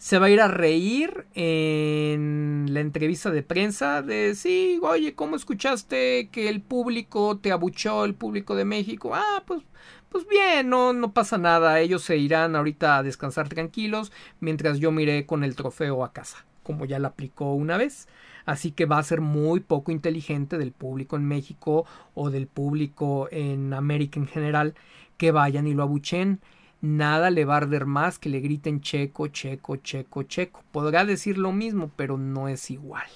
se 0.00 0.18
va 0.18 0.26
a 0.26 0.30
ir 0.30 0.40
a 0.40 0.48
reír 0.48 1.26
en 1.34 2.68
la 2.70 2.80
entrevista 2.80 3.30
de 3.30 3.42
prensa 3.42 4.00
de 4.00 4.34
sí, 4.34 4.80
oye, 4.82 5.14
¿cómo 5.14 5.36
escuchaste 5.36 6.30
que 6.32 6.48
el 6.48 6.62
público 6.62 7.36
te 7.36 7.52
abuchó, 7.52 8.06
el 8.06 8.14
público 8.14 8.54
de 8.54 8.64
México? 8.64 9.14
Ah, 9.14 9.42
pues, 9.46 9.60
pues 10.08 10.26
bien, 10.26 10.70
no, 10.70 10.94
no 10.94 11.12
pasa 11.12 11.36
nada, 11.36 11.80
ellos 11.80 12.02
se 12.02 12.16
irán 12.16 12.56
ahorita 12.56 12.96
a 12.96 13.02
descansar 13.02 13.50
tranquilos 13.50 14.10
mientras 14.40 14.78
yo 14.78 14.90
miré 14.90 15.26
con 15.26 15.44
el 15.44 15.54
trofeo 15.54 16.02
a 16.02 16.14
casa, 16.14 16.46
como 16.62 16.86
ya 16.86 16.98
la 16.98 17.08
aplicó 17.08 17.52
una 17.52 17.76
vez. 17.76 18.08
Así 18.46 18.72
que 18.72 18.86
va 18.86 18.96
a 18.96 19.02
ser 19.02 19.20
muy 19.20 19.60
poco 19.60 19.92
inteligente 19.92 20.56
del 20.56 20.72
público 20.72 21.16
en 21.16 21.26
México 21.26 21.84
o 22.14 22.30
del 22.30 22.46
público 22.46 23.28
en 23.30 23.74
América 23.74 24.18
en 24.18 24.28
general 24.28 24.74
que 25.18 25.30
vayan 25.30 25.66
y 25.66 25.74
lo 25.74 25.82
abuchen 25.82 26.40
Nada 26.82 27.30
le 27.30 27.44
va 27.44 27.54
a 27.54 27.56
arder 27.58 27.84
más 27.84 28.18
que 28.18 28.30
le 28.30 28.40
griten 28.40 28.80
checo, 28.80 29.28
checo, 29.28 29.76
checo, 29.76 30.22
checo. 30.22 30.62
Podrá 30.72 31.04
decir 31.04 31.36
lo 31.36 31.52
mismo, 31.52 31.90
pero 31.94 32.16
no 32.16 32.48
es 32.48 32.70
igual. 32.70 33.06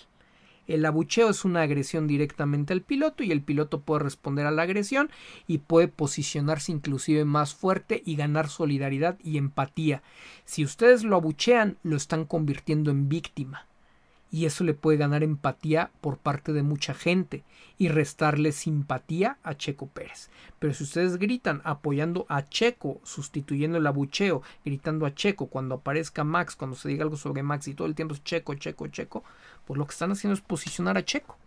El 0.67 0.85
abucheo 0.85 1.31
es 1.31 1.45
una 1.45 1.63
agresión 1.63 2.07
directamente 2.07 2.73
al 2.73 2.83
piloto 2.83 3.23
y 3.23 3.33
el 3.33 3.43
piloto 3.43 3.81
puede 3.81 4.03
responder 4.03 4.47
a 4.47 4.51
la 4.51 4.63
agresión 4.63 5.11
y 5.47 5.59
puede 5.59 5.89
posicionarse 5.89 6.73
inclusive 6.73 7.25
más 7.25 7.55
fuerte 7.55 8.03
y 8.05 8.17
ganar 8.17 8.49
solidaridad 8.49 9.19
y 9.23 9.37
empatía. 9.37 10.03
Si 10.45 10.65
ustedes 10.65 11.05
lo 11.05 11.17
abuchean, 11.17 11.77
lo 11.83 11.97
están 11.97 12.25
convirtiendo 12.25 12.91
en 12.91 13.09
víctima 13.09 13.67
y 14.35 14.47
eso 14.47 14.65
le 14.65 14.75
puede 14.75 14.99
ganar 14.99 15.23
empatía 15.23 15.93
por 16.01 16.19
parte 16.19 16.53
de 16.53 16.65
mucha 16.65 16.93
gente 16.93 17.45
y 17.79 17.87
restarle 17.87 18.51
simpatía 18.51 19.39
a 19.45 19.55
Checo 19.55 19.87
Pérez. 19.87 20.29
Pero 20.59 20.75
si 20.75 20.83
ustedes 20.83 21.19
gritan 21.19 21.63
apoyando 21.63 22.27
a 22.29 22.49
Checo, 22.49 23.01
sustituyendo 23.05 23.79
el 23.79 23.87
abucheo, 23.87 24.43
gritando 24.65 25.07
a 25.07 25.15
Checo 25.15 25.47
cuando 25.47 25.77
aparezca 25.77 26.25
Max, 26.25 26.57
cuando 26.57 26.75
se 26.75 26.89
diga 26.89 27.05
algo 27.05 27.17
sobre 27.17 27.45
Max 27.45 27.69
y 27.69 27.75
todo 27.75 27.87
el 27.87 27.95
tiempo 27.95 28.13
es 28.13 28.25
Checo, 28.25 28.55
Checo, 28.55 28.89
Checo, 28.89 29.23
pues 29.67 29.79
lo 29.79 29.87
que 29.87 29.93
están 29.93 30.11
haciendo 30.11 30.35
es 30.35 30.41
posicionar 30.41 30.99
a 30.99 31.05
Checo 31.05 31.39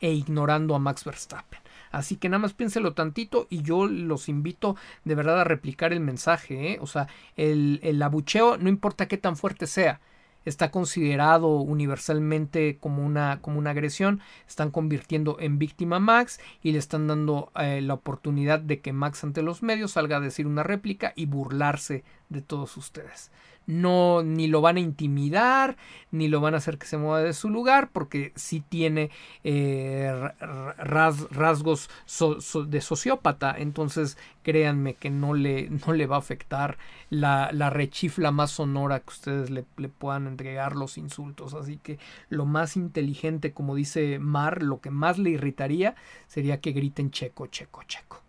e 0.00 0.12
ignorando 0.12 0.74
a 0.74 0.80
Max 0.80 1.04
Verstappen. 1.04 1.60
Así 1.92 2.16
que 2.16 2.28
nada 2.28 2.40
más 2.40 2.54
piénselo 2.54 2.92
tantito 2.92 3.46
y 3.50 3.62
yo 3.62 3.86
los 3.86 4.28
invito 4.28 4.74
de 5.04 5.14
verdad 5.14 5.42
a 5.42 5.44
replicar 5.44 5.92
el 5.92 6.00
mensaje. 6.00 6.72
¿eh? 6.72 6.78
O 6.80 6.88
sea, 6.88 7.06
el, 7.36 7.78
el 7.84 8.02
abucheo 8.02 8.56
no 8.56 8.68
importa 8.68 9.06
qué 9.06 9.16
tan 9.16 9.36
fuerte 9.36 9.68
sea, 9.68 10.00
está 10.44 10.70
considerado 10.70 11.48
universalmente 11.56 12.78
como 12.78 13.04
una, 13.04 13.40
como 13.40 13.58
una 13.58 13.70
agresión, 13.70 14.20
están 14.48 14.70
convirtiendo 14.70 15.36
en 15.40 15.58
víctima 15.58 15.96
a 15.96 16.00
Max 16.00 16.40
y 16.62 16.72
le 16.72 16.78
están 16.78 17.06
dando 17.06 17.50
eh, 17.56 17.80
la 17.80 17.94
oportunidad 17.94 18.60
de 18.60 18.80
que 18.80 18.92
Max 18.92 19.24
ante 19.24 19.42
los 19.42 19.62
medios 19.62 19.92
salga 19.92 20.16
a 20.16 20.20
decir 20.20 20.46
una 20.46 20.62
réplica 20.62 21.12
y 21.16 21.26
burlarse 21.26 22.04
de 22.28 22.42
todos 22.42 22.76
ustedes 22.76 23.30
no 23.66 24.22
ni 24.22 24.48
lo 24.48 24.60
van 24.60 24.76
a 24.76 24.80
intimidar 24.80 25.76
ni 26.10 26.28
lo 26.28 26.40
van 26.40 26.54
a 26.54 26.58
hacer 26.58 26.78
que 26.78 26.86
se 26.86 26.98
mueva 26.98 27.22
de 27.22 27.32
su 27.32 27.48
lugar 27.48 27.90
porque 27.92 28.32
sí 28.36 28.62
tiene 28.66 29.10
eh, 29.44 30.30
rasgos 30.78 31.88
de 32.66 32.80
sociópata. 32.80 33.54
Entonces 33.56 34.18
créanme 34.42 34.94
que 34.94 35.10
no 35.10 35.34
le, 35.34 35.70
no 35.70 35.92
le 35.92 36.06
va 36.06 36.16
a 36.16 36.20
afectar 36.20 36.76
la, 37.10 37.50
la 37.52 37.70
rechifla 37.70 38.30
más 38.30 38.50
sonora 38.50 39.00
que 39.00 39.10
ustedes 39.10 39.50
le, 39.50 39.64
le 39.76 39.88
puedan 39.88 40.26
entregar 40.26 40.76
los 40.76 40.98
insultos. 40.98 41.54
Así 41.54 41.78
que 41.78 41.98
lo 42.28 42.44
más 42.44 42.76
inteligente 42.76 43.52
como 43.52 43.74
dice 43.74 44.18
Mar 44.18 44.62
lo 44.62 44.80
que 44.80 44.90
más 44.90 45.18
le 45.18 45.30
irritaría 45.30 45.94
sería 46.26 46.60
que 46.60 46.72
griten 46.72 47.10
checo 47.10 47.46
checo 47.46 47.82
checo 47.84 48.22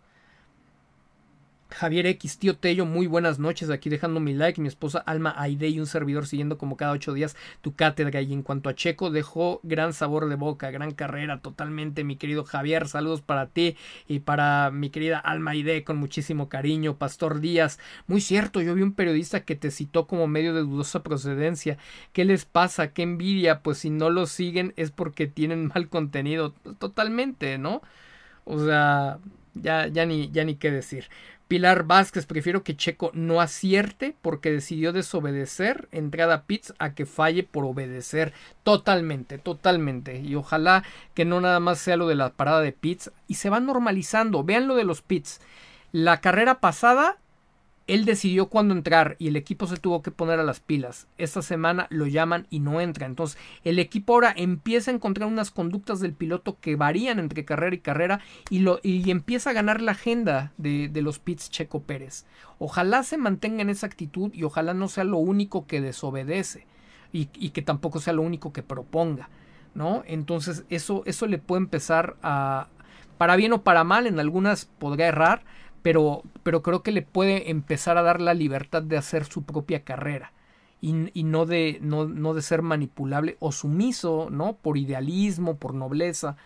Javier 1.74 2.06
X, 2.06 2.38
tío 2.38 2.56
Tello, 2.56 2.86
muy 2.86 3.08
buenas 3.08 3.40
noches. 3.40 3.68
Aquí 3.68 3.90
dejando 3.90 4.20
mi 4.20 4.32
like. 4.32 4.60
Mi 4.60 4.68
esposa 4.68 5.00
Alma 5.00 5.34
Aide 5.36 5.68
y 5.68 5.80
un 5.80 5.86
servidor 5.86 6.26
siguiendo 6.28 6.56
como 6.56 6.76
cada 6.76 6.92
ocho 6.92 7.12
días 7.12 7.36
tu 7.62 7.74
cátedra. 7.74 8.22
Y 8.22 8.32
en 8.32 8.42
cuanto 8.42 8.68
a 8.68 8.74
Checo, 8.74 9.10
dejó 9.10 9.58
gran 9.64 9.92
sabor 9.92 10.28
de 10.28 10.36
boca, 10.36 10.70
gran 10.70 10.92
carrera 10.92 11.40
totalmente, 11.40 12.04
mi 12.04 12.16
querido 12.16 12.44
Javier. 12.44 12.86
Saludos 12.86 13.22
para 13.22 13.48
ti 13.48 13.76
y 14.06 14.20
para 14.20 14.70
mi 14.70 14.90
querida 14.90 15.18
Alma 15.18 15.50
Aide 15.50 15.82
con 15.82 15.96
muchísimo 15.96 16.48
cariño. 16.48 16.96
Pastor 16.96 17.40
Díaz, 17.40 17.80
muy 18.06 18.20
cierto, 18.20 18.60
yo 18.62 18.74
vi 18.74 18.82
un 18.82 18.94
periodista 18.94 19.40
que 19.44 19.56
te 19.56 19.72
citó 19.72 20.06
como 20.06 20.28
medio 20.28 20.54
de 20.54 20.60
dudosa 20.60 21.02
procedencia. 21.02 21.76
¿Qué 22.12 22.24
les 22.24 22.44
pasa? 22.44 22.92
¿Qué 22.92 23.02
envidia? 23.02 23.60
Pues 23.60 23.78
si 23.78 23.90
no 23.90 24.10
lo 24.10 24.26
siguen 24.26 24.74
es 24.76 24.92
porque 24.92 25.26
tienen 25.26 25.66
mal 25.74 25.88
contenido. 25.88 26.52
Totalmente, 26.78 27.58
¿no? 27.58 27.82
O 28.44 28.64
sea, 28.64 29.18
ya, 29.54 29.86
ya, 29.88 30.06
ni, 30.06 30.30
ya 30.30 30.44
ni 30.44 30.56
qué 30.56 30.70
decir. 30.70 31.08
Pilar 31.48 31.84
Vázquez, 31.84 32.24
prefiero 32.24 32.64
que 32.64 32.76
Checo 32.76 33.10
no 33.12 33.40
acierte 33.40 34.16
porque 34.22 34.50
decidió 34.50 34.92
desobedecer 34.92 35.88
entrada 35.92 36.34
a 36.34 36.42
Pitts 36.44 36.72
a 36.78 36.94
que 36.94 37.04
falle 37.04 37.42
por 37.42 37.64
obedecer. 37.64 38.32
Totalmente, 38.62 39.38
totalmente. 39.38 40.20
Y 40.20 40.34
ojalá 40.36 40.84
que 41.12 41.24
no 41.24 41.40
nada 41.40 41.60
más 41.60 41.78
sea 41.78 41.96
lo 41.96 42.08
de 42.08 42.14
la 42.14 42.30
parada 42.30 42.60
de 42.60 42.72
Pitts 42.72 43.12
y 43.28 43.34
se 43.34 43.50
va 43.50 43.60
normalizando. 43.60 44.42
Vean 44.42 44.66
lo 44.66 44.74
de 44.74 44.84
los 44.84 45.02
Pitts. 45.02 45.40
La 45.92 46.20
carrera 46.20 46.60
pasada 46.60 47.18
él 47.86 48.04
decidió 48.04 48.46
cuándo 48.46 48.74
entrar 48.74 49.16
y 49.18 49.28
el 49.28 49.36
equipo 49.36 49.66
se 49.66 49.76
tuvo 49.76 50.02
que 50.02 50.10
poner 50.10 50.40
a 50.40 50.44
las 50.44 50.60
pilas. 50.60 51.06
Esta 51.18 51.42
semana 51.42 51.86
lo 51.90 52.06
llaman 52.06 52.46
y 52.50 52.60
no 52.60 52.80
entra. 52.80 53.06
Entonces 53.06 53.38
el 53.62 53.78
equipo 53.78 54.14
ahora 54.14 54.32
empieza 54.36 54.90
a 54.90 54.94
encontrar 54.94 55.28
unas 55.28 55.50
conductas 55.50 56.00
del 56.00 56.14
piloto 56.14 56.58
que 56.60 56.76
varían 56.76 57.18
entre 57.18 57.44
carrera 57.44 57.74
y 57.74 57.80
carrera 57.80 58.20
y, 58.48 58.60
lo, 58.60 58.80
y 58.82 59.10
empieza 59.10 59.50
a 59.50 59.54
ganar 59.54 59.82
la 59.82 59.92
agenda 59.92 60.52
de, 60.56 60.88
de 60.88 61.02
los 61.02 61.18
pits 61.18 61.50
Checo 61.50 61.82
Pérez. 61.82 62.24
Ojalá 62.58 63.02
se 63.02 63.18
mantenga 63.18 63.62
en 63.62 63.70
esa 63.70 63.86
actitud 63.86 64.30
y 64.32 64.44
ojalá 64.44 64.74
no 64.74 64.88
sea 64.88 65.04
lo 65.04 65.18
único 65.18 65.66
que 65.66 65.80
desobedece 65.80 66.66
y, 67.12 67.28
y 67.34 67.50
que 67.50 67.62
tampoco 67.62 68.00
sea 68.00 68.14
lo 68.14 68.22
único 68.22 68.52
que 68.52 68.62
proponga. 68.62 69.28
¿no? 69.74 70.02
Entonces 70.06 70.64
eso, 70.70 71.02
eso 71.04 71.26
le 71.26 71.38
puede 71.38 71.62
empezar 71.62 72.16
a, 72.22 72.68
para 73.18 73.36
bien 73.36 73.52
o 73.52 73.62
para 73.62 73.84
mal, 73.84 74.06
en 74.06 74.18
algunas 74.18 74.64
podría 74.64 75.08
errar, 75.08 75.44
pero, 75.84 76.22
pero 76.42 76.62
creo 76.62 76.82
que 76.82 76.92
le 76.92 77.02
puede 77.02 77.50
empezar 77.50 77.98
a 77.98 78.02
dar 78.02 78.22
la 78.22 78.32
libertad 78.32 78.82
de 78.82 78.96
hacer 78.96 79.26
su 79.26 79.42
propia 79.42 79.84
carrera 79.84 80.32
y, 80.80 81.10
y 81.12 81.24
no, 81.24 81.44
de, 81.44 81.78
no, 81.82 82.06
no, 82.06 82.32
de 82.32 82.40
ser 82.40 82.62
manipulable 82.62 83.36
o 83.38 83.52
sumiso, 83.52 84.28
¿no? 84.30 84.54
Por 84.56 84.78
idealismo, 84.78 85.58
por 85.58 85.74
nobleza 85.74 86.38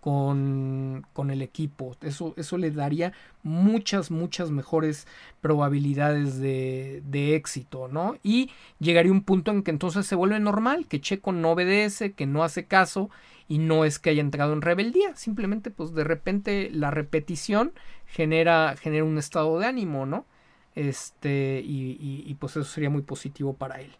con, 0.00 1.06
con 1.12 1.30
el 1.30 1.42
equipo. 1.42 1.94
Eso, 2.00 2.32
eso 2.38 2.56
le 2.56 2.70
daría 2.70 3.12
muchas, 3.42 4.10
muchas 4.10 4.50
mejores 4.50 5.06
probabilidades 5.42 6.38
de, 6.38 7.02
de 7.04 7.36
éxito, 7.36 7.88
¿no? 7.88 8.16
Y 8.22 8.50
llegaría 8.78 9.12
un 9.12 9.24
punto 9.24 9.50
en 9.50 9.62
que 9.62 9.72
entonces 9.72 10.06
se 10.06 10.14
vuelve 10.14 10.40
normal, 10.40 10.86
que 10.86 11.02
Checo 11.02 11.32
no 11.32 11.50
obedece, 11.50 12.14
que 12.14 12.24
no 12.24 12.44
hace 12.44 12.64
caso 12.64 13.10
y 13.48 13.58
no 13.58 13.84
es 13.84 13.98
que 13.98 14.10
haya 14.10 14.20
entrado 14.20 14.52
en 14.52 14.62
rebeldía, 14.62 15.14
simplemente 15.16 15.70
pues 15.70 15.94
de 15.94 16.04
repente 16.04 16.70
la 16.72 16.90
repetición 16.90 17.72
genera, 18.06 18.74
genera 18.76 19.04
un 19.04 19.18
estado 19.18 19.58
de 19.58 19.66
ánimo, 19.66 20.06
¿no? 20.06 20.26
Este, 20.74 21.62
y, 21.64 22.34
pues 22.38 22.52
eso 22.56 22.64
sería 22.64 22.90
muy 22.90 23.02
positivo 23.02 23.54
para 23.54 23.80
él. 23.80 23.96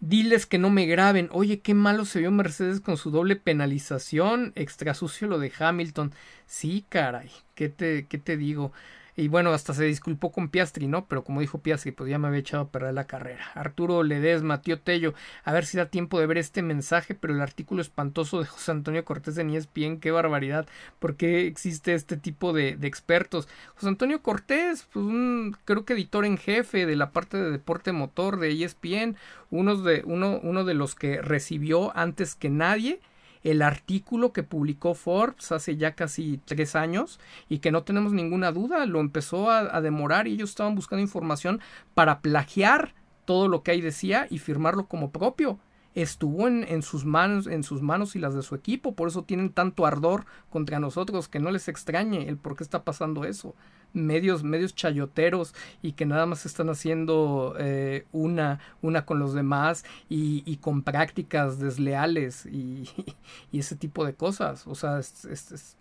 Diles 0.00 0.46
que 0.46 0.58
no 0.58 0.70
me 0.70 0.86
graben. 0.86 1.28
Oye, 1.32 1.60
qué 1.60 1.74
malo 1.74 2.04
se 2.04 2.20
vio 2.20 2.30
Mercedes 2.30 2.80
con 2.80 2.96
su 2.96 3.10
doble 3.10 3.36
penalización. 3.36 4.52
Extra 4.54 4.94
sucio 4.94 5.26
lo 5.26 5.38
de 5.38 5.52
Hamilton. 5.58 6.12
Sí, 6.46 6.84
caray. 6.88 7.30
¿Qué 7.54 7.68
te, 7.68 8.06
qué 8.06 8.18
te 8.18 8.36
digo? 8.36 8.72
Y 9.18 9.28
bueno, 9.28 9.52
hasta 9.52 9.72
se 9.72 9.84
disculpó 9.84 10.30
con 10.30 10.50
Piastri, 10.50 10.88
¿no? 10.88 11.06
Pero 11.06 11.24
como 11.24 11.40
dijo 11.40 11.62
Piastri, 11.62 11.90
pues 11.90 12.10
ya 12.10 12.18
me 12.18 12.28
había 12.28 12.40
echado 12.40 12.64
a 12.64 12.68
perder 12.70 12.92
la 12.92 13.06
carrera. 13.06 13.46
Arturo 13.54 14.02
Ledesma, 14.02 14.60
tío 14.60 14.78
Tello, 14.78 15.14
a 15.42 15.54
ver 15.54 15.64
si 15.64 15.78
da 15.78 15.86
tiempo 15.86 16.20
de 16.20 16.26
ver 16.26 16.36
este 16.36 16.60
mensaje, 16.60 17.14
pero 17.14 17.32
el 17.34 17.40
artículo 17.40 17.80
espantoso 17.80 18.40
de 18.40 18.46
José 18.46 18.72
Antonio 18.72 19.06
Cortés 19.06 19.34
de 19.36 19.56
ESPN, 19.56 20.00
qué 20.00 20.10
barbaridad. 20.10 20.66
¿Por 20.98 21.16
qué 21.16 21.46
existe 21.46 21.94
este 21.94 22.18
tipo 22.18 22.52
de, 22.52 22.76
de 22.76 22.86
expertos? 22.88 23.48
José 23.76 23.88
Antonio 23.88 24.22
Cortés, 24.22 24.86
pues 24.92 25.06
un, 25.06 25.56
creo 25.64 25.86
que 25.86 25.94
editor 25.94 26.26
en 26.26 26.36
jefe 26.36 26.84
de 26.84 26.96
la 26.96 27.10
parte 27.10 27.38
de 27.38 27.50
deporte 27.50 27.92
motor 27.92 28.38
de 28.38 28.62
ESPN, 28.62 29.16
uno 29.50 29.76
de, 29.76 30.02
uno, 30.04 30.40
uno 30.42 30.64
de 30.64 30.74
los 30.74 30.94
que 30.94 31.22
recibió 31.22 31.96
antes 31.96 32.34
que 32.34 32.50
nadie 32.50 33.00
el 33.50 33.62
artículo 33.62 34.32
que 34.32 34.42
publicó 34.42 34.94
Forbes 34.94 35.52
hace 35.52 35.76
ya 35.76 35.94
casi 35.94 36.40
tres 36.44 36.74
años 36.74 37.20
y 37.48 37.58
que 37.60 37.70
no 37.70 37.84
tenemos 37.84 38.12
ninguna 38.12 38.50
duda, 38.50 38.86
lo 38.86 38.98
empezó 38.98 39.50
a, 39.50 39.80
demorar 39.80 40.26
y 40.26 40.32
ellos 40.32 40.50
estaban 40.50 40.74
buscando 40.74 41.00
información 41.00 41.60
para 41.94 42.20
plagiar 42.20 42.94
todo 43.24 43.46
lo 43.46 43.62
que 43.62 43.70
ahí 43.70 43.80
decía 43.80 44.26
y 44.30 44.38
firmarlo 44.38 44.86
como 44.86 45.12
propio. 45.12 45.60
Estuvo 45.94 46.48
en, 46.48 46.64
en, 46.68 46.82
sus 46.82 47.04
manos, 47.04 47.46
en 47.46 47.62
sus 47.62 47.82
manos 47.82 48.16
y 48.16 48.18
las 48.18 48.34
de 48.34 48.42
su 48.42 48.54
equipo, 48.56 48.94
por 48.96 49.08
eso 49.08 49.22
tienen 49.22 49.50
tanto 49.50 49.86
ardor 49.86 50.26
contra 50.50 50.80
nosotros, 50.80 51.28
que 51.28 51.38
no 51.38 51.52
les 51.52 51.68
extrañe 51.68 52.28
el 52.28 52.36
por 52.36 52.56
qué 52.56 52.64
está 52.64 52.82
pasando 52.82 53.24
eso 53.24 53.54
medios, 53.96 54.44
medios 54.44 54.74
chayoteros 54.74 55.54
y 55.82 55.92
que 55.92 56.06
nada 56.06 56.26
más 56.26 56.46
están 56.46 56.68
haciendo 56.68 57.56
eh, 57.58 58.06
una, 58.12 58.60
una 58.82 59.04
con 59.04 59.18
los 59.18 59.34
demás 59.34 59.84
y, 60.08 60.56
con 60.58 60.82
prácticas 60.82 61.58
desleales 61.58 62.46
y, 62.46 62.88
y, 63.52 63.58
ese 63.58 63.76
tipo 63.76 64.04
de 64.04 64.14
cosas. 64.14 64.66
O 64.66 64.74
sea, 64.74 64.98
es, 64.98 65.76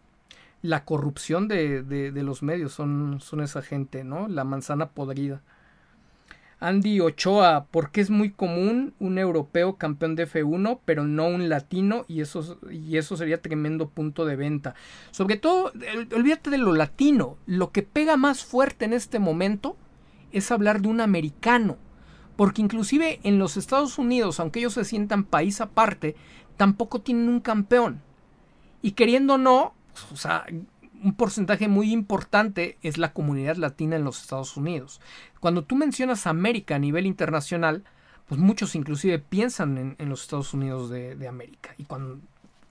la 0.61 0.83
corrupción 0.85 1.47
de, 1.47 1.83
de, 1.83 2.11
de, 2.11 2.23
los 2.23 2.41
medios 2.41 2.73
son, 2.73 3.19
son 3.21 3.41
esa 3.41 3.61
gente, 3.61 4.03
¿no? 4.03 4.27
La 4.27 4.43
manzana 4.43 4.89
podrida. 4.89 5.41
Andy 6.59 6.99
Ochoa, 6.99 7.67
porque 7.69 8.01
es 8.01 8.09
muy 8.09 8.31
común 8.31 8.93
un 8.99 9.17
europeo 9.17 9.75
campeón 9.75 10.15
de 10.15 10.27
F1, 10.27 10.79
pero 10.85 11.03
no 11.03 11.27
un 11.27 11.49
latino, 11.49 12.05
y 12.07 12.21
eso, 12.21 12.59
y 12.71 12.97
eso 12.97 13.17
sería 13.17 13.41
tremendo 13.41 13.89
punto 13.89 14.25
de 14.25 14.35
venta. 14.35 14.75
Sobre 15.11 15.37
todo, 15.37 15.71
olvídate 16.15 16.49
de 16.49 16.57
lo 16.57 16.73
latino, 16.73 17.37
lo 17.45 17.71
que 17.71 17.83
pega 17.83 18.17
más 18.17 18.43
fuerte 18.43 18.85
en 18.85 18.93
este 18.93 19.19
momento 19.19 19.77
es 20.31 20.51
hablar 20.51 20.81
de 20.81 20.87
un 20.87 21.01
americano, 21.01 21.77
porque 22.35 22.61
inclusive 22.61 23.19
en 23.23 23.39
los 23.39 23.57
Estados 23.57 23.97
Unidos, 23.97 24.39
aunque 24.39 24.59
ellos 24.59 24.73
se 24.73 24.85
sientan 24.85 25.23
país 25.23 25.61
aparte, 25.61 26.15
tampoco 26.57 27.01
tienen 27.01 27.29
un 27.29 27.39
campeón. 27.39 28.01
Y 28.81 28.91
queriendo 28.91 29.35
o 29.35 29.37
no, 29.37 29.73
o 30.11 30.15
sea, 30.15 30.45
un 31.05 31.13
porcentaje 31.13 31.67
muy 31.67 31.93
importante 31.93 32.79
es 32.81 32.97
la 32.97 33.13
comunidad 33.13 33.57
latina 33.57 33.95
en 33.95 34.03
los 34.03 34.19
Estados 34.19 34.57
Unidos. 34.57 34.99
Cuando 35.39 35.63
tú 35.63 35.75
mencionas 35.75 36.25
América 36.25 36.75
a 36.75 36.79
nivel 36.79 37.05
internacional, 37.05 37.83
pues 38.27 38.41
muchos 38.41 38.73
inclusive 38.73 39.19
piensan 39.19 39.95
en, 39.99 40.09
los 40.09 40.23
Estados 40.23 40.55
Unidos 40.55 40.89
de, 40.89 41.27
América. 41.27 41.75
Y 41.77 41.83
cuando 41.83 42.21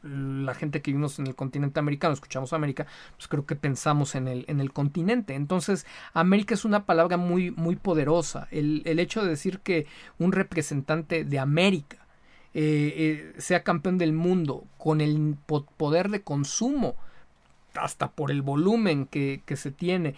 la 0.02 0.52
gente 0.52 0.82
que 0.82 0.90
vivimos 0.90 1.20
en 1.20 1.28
el 1.28 1.36
continente 1.36 1.78
americano 1.78 2.12
escuchamos 2.12 2.52
América, 2.52 2.88
pues 3.14 3.28
creo 3.28 3.46
que 3.46 3.54
pensamos 3.54 4.16
en 4.16 4.26
el, 4.26 4.44
en 4.48 4.58
el 4.58 4.72
continente. 4.72 5.36
Entonces, 5.36 5.86
América 6.12 6.54
es 6.54 6.64
una 6.64 6.86
palabra 6.86 7.16
muy, 7.16 7.52
muy 7.52 7.76
poderosa. 7.76 8.48
El, 8.50 8.82
hecho 8.98 9.22
de 9.22 9.28
decir 9.28 9.60
que 9.60 9.86
un 10.18 10.32
representante 10.32 11.24
de 11.24 11.38
América 11.38 11.98
eh, 12.52 12.94
eh, 12.96 13.40
sea 13.40 13.62
campeón 13.62 13.96
del 13.96 14.12
mundo 14.12 14.64
con 14.76 15.00
el 15.00 15.36
poder 15.76 16.08
de 16.08 16.22
consumo 16.22 16.96
hasta 17.74 18.10
por 18.10 18.30
el 18.30 18.42
volumen 18.42 19.06
que, 19.06 19.42
que 19.46 19.56
se 19.56 19.70
tiene, 19.70 20.14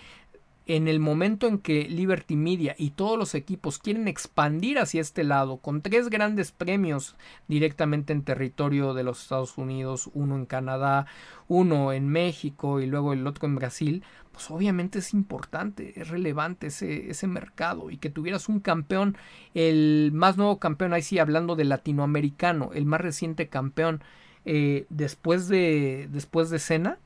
en 0.66 0.88
el 0.88 0.98
momento 0.98 1.46
en 1.46 1.58
que 1.58 1.84
Liberty 1.88 2.34
Media 2.34 2.74
y 2.76 2.90
todos 2.90 3.16
los 3.16 3.36
equipos 3.36 3.78
quieren 3.78 4.08
expandir 4.08 4.80
hacia 4.80 5.00
este 5.00 5.22
lado, 5.22 5.58
con 5.58 5.80
tres 5.80 6.10
grandes 6.10 6.50
premios 6.50 7.14
directamente 7.46 8.12
en 8.12 8.22
territorio 8.22 8.92
de 8.92 9.04
los 9.04 9.22
Estados 9.22 9.58
Unidos, 9.58 10.10
uno 10.12 10.34
en 10.34 10.44
Canadá, 10.44 11.06
uno 11.46 11.92
en 11.92 12.08
México 12.08 12.80
y 12.80 12.86
luego 12.86 13.12
el 13.12 13.26
otro 13.28 13.46
en 13.46 13.54
Brasil, 13.54 14.02
pues 14.32 14.50
obviamente 14.50 14.98
es 14.98 15.14
importante, 15.14 16.00
es 16.00 16.08
relevante 16.08 16.66
ese, 16.66 17.10
ese 17.10 17.28
mercado 17.28 17.90
y 17.90 17.98
que 17.98 18.10
tuvieras 18.10 18.48
un 18.48 18.58
campeón, 18.58 19.16
el 19.54 20.10
más 20.12 20.36
nuevo 20.36 20.58
campeón, 20.58 20.92
ahí 20.92 21.02
sí 21.02 21.20
hablando 21.20 21.54
de 21.54 21.64
latinoamericano, 21.64 22.70
el 22.74 22.86
más 22.86 23.00
reciente 23.00 23.48
campeón 23.48 24.02
eh, 24.44 24.86
después 24.90 25.46
de 25.46 26.08
después 26.10 26.50
de 26.50 26.58
Cena, 26.58 26.98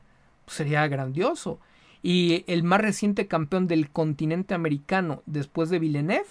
sería 0.51 0.87
grandioso. 0.89 1.59
Y 2.03 2.45
el 2.47 2.63
más 2.63 2.81
reciente 2.81 3.27
campeón 3.27 3.67
del 3.67 3.91
continente 3.91 4.55
americano 4.55 5.23
después 5.27 5.69
de 5.69 5.79
Villeneuve, 5.79 6.27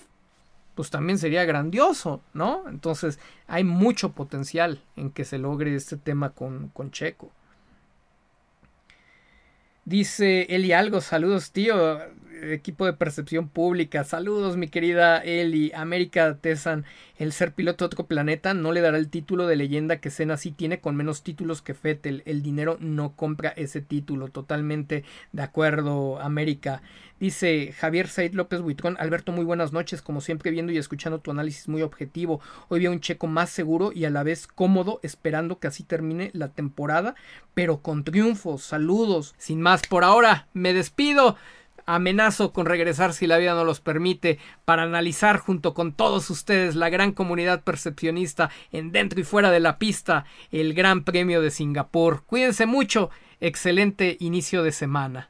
pues 0.76 0.90
también 0.90 1.18
sería 1.18 1.46
grandioso, 1.46 2.22
¿no? 2.34 2.64
Entonces 2.70 3.20
hay 3.48 3.64
mucho 3.64 4.14
potencial 4.14 4.82
en 4.96 5.12
que 5.12 5.26
se 5.26 5.38
logre 5.38 5.76
este 5.76 5.98
tema 5.98 6.32
con, 6.32 6.70
con 6.70 6.92
Checo. 6.92 7.32
Dice 9.86 10.44
Eli 10.50 10.72
Algo, 10.72 11.02
saludos 11.02 11.52
tío 11.52 12.00
equipo 12.44 12.86
de 12.86 12.94
percepción 12.94 13.50
pública. 13.50 14.04
Saludos, 14.04 14.58
mi 14.58 14.68
querida 14.68 15.18
Eli. 15.20 15.72
América 15.74 16.38
Tesan, 16.40 16.86
el 17.18 17.32
ser 17.32 17.54
piloto 17.54 17.84
de 17.84 17.88
otro 17.88 18.06
planeta 18.06 18.54
no 18.54 18.72
le 18.72 18.82
dará 18.82 18.98
el 18.98 19.10
título 19.10 19.48
de 19.48 19.56
leyenda 19.56 19.98
que 19.98 20.10
Senna 20.10 20.38
sí 20.38 20.52
tiene 20.52 20.80
con 20.80 20.96
menos 20.96 21.24
títulos 21.24 21.62
que 21.62 21.74
Fettel. 21.74 22.24
El 22.26 22.42
dinero 22.42 22.78
no 22.80 23.16
compra 23.16 23.50
ese 23.50 23.82
título. 23.82 24.30
Totalmente 24.30 25.04
de 25.32 25.42
acuerdo, 25.42 26.20
América. 26.22 26.82
Dice 27.20 27.74
Javier 27.74 28.08
Said 28.08 28.34
López 28.34 28.62
Buitrón, 28.62 28.96
Alberto, 28.98 29.34
muy 29.34 29.44
buenas 29.44 29.74
noches, 29.74 30.02
como 30.02 30.22
siempre 30.22 30.52
viendo 30.52 30.72
y 30.72 30.78
escuchando 30.78 31.20
tu 31.20 31.32
análisis 31.32 31.68
muy 31.68 31.82
objetivo. 31.82 32.40
Hoy 32.70 32.80
vi 32.80 32.88
un 32.88 33.02
checo 33.02 33.28
más 33.28 33.50
seguro 33.50 33.92
y 33.94 34.06
a 34.06 34.10
la 34.10 34.24
vez 34.24 34.48
cómodo, 34.48 35.02
esperando 35.04 35.60
que 35.60 35.68
así 35.68 35.84
termine 35.84 36.32
la 36.34 36.48
temporada, 36.48 37.16
pero 37.54 37.82
con 37.82 38.06
triunfos. 38.06 38.64
Saludos. 38.64 39.36
Sin 39.38 39.60
más 39.60 39.82
por 39.86 40.06
ahora, 40.06 40.48
me 40.54 40.74
despido 40.74 41.36
amenazo 41.96 42.54
con 42.54 42.66
regresar 42.66 43.14
si 43.14 43.26
la 43.26 43.38
vida 43.38 43.56
no 43.56 43.64
los 43.64 43.82
permite 43.82 44.38
para 44.64 44.84
analizar 44.84 45.38
junto 45.38 45.74
con 45.74 45.94
todos 45.94 46.30
ustedes 46.30 46.76
la 46.76 46.90
gran 46.90 47.12
comunidad 47.12 47.64
percepcionista 47.64 48.52
en 48.72 48.92
dentro 48.92 49.20
y 49.20 49.24
fuera 49.24 49.50
de 49.52 49.60
la 49.60 49.80
pista 49.80 50.26
el 50.52 50.74
Gran 50.74 51.04
Premio 51.04 51.42
de 51.42 51.52
Singapur. 51.52 52.24
Cuídense 52.26 52.66
mucho, 52.66 53.10
excelente 53.40 54.18
inicio 54.20 54.64
de 54.64 54.72
semana. 54.72 55.30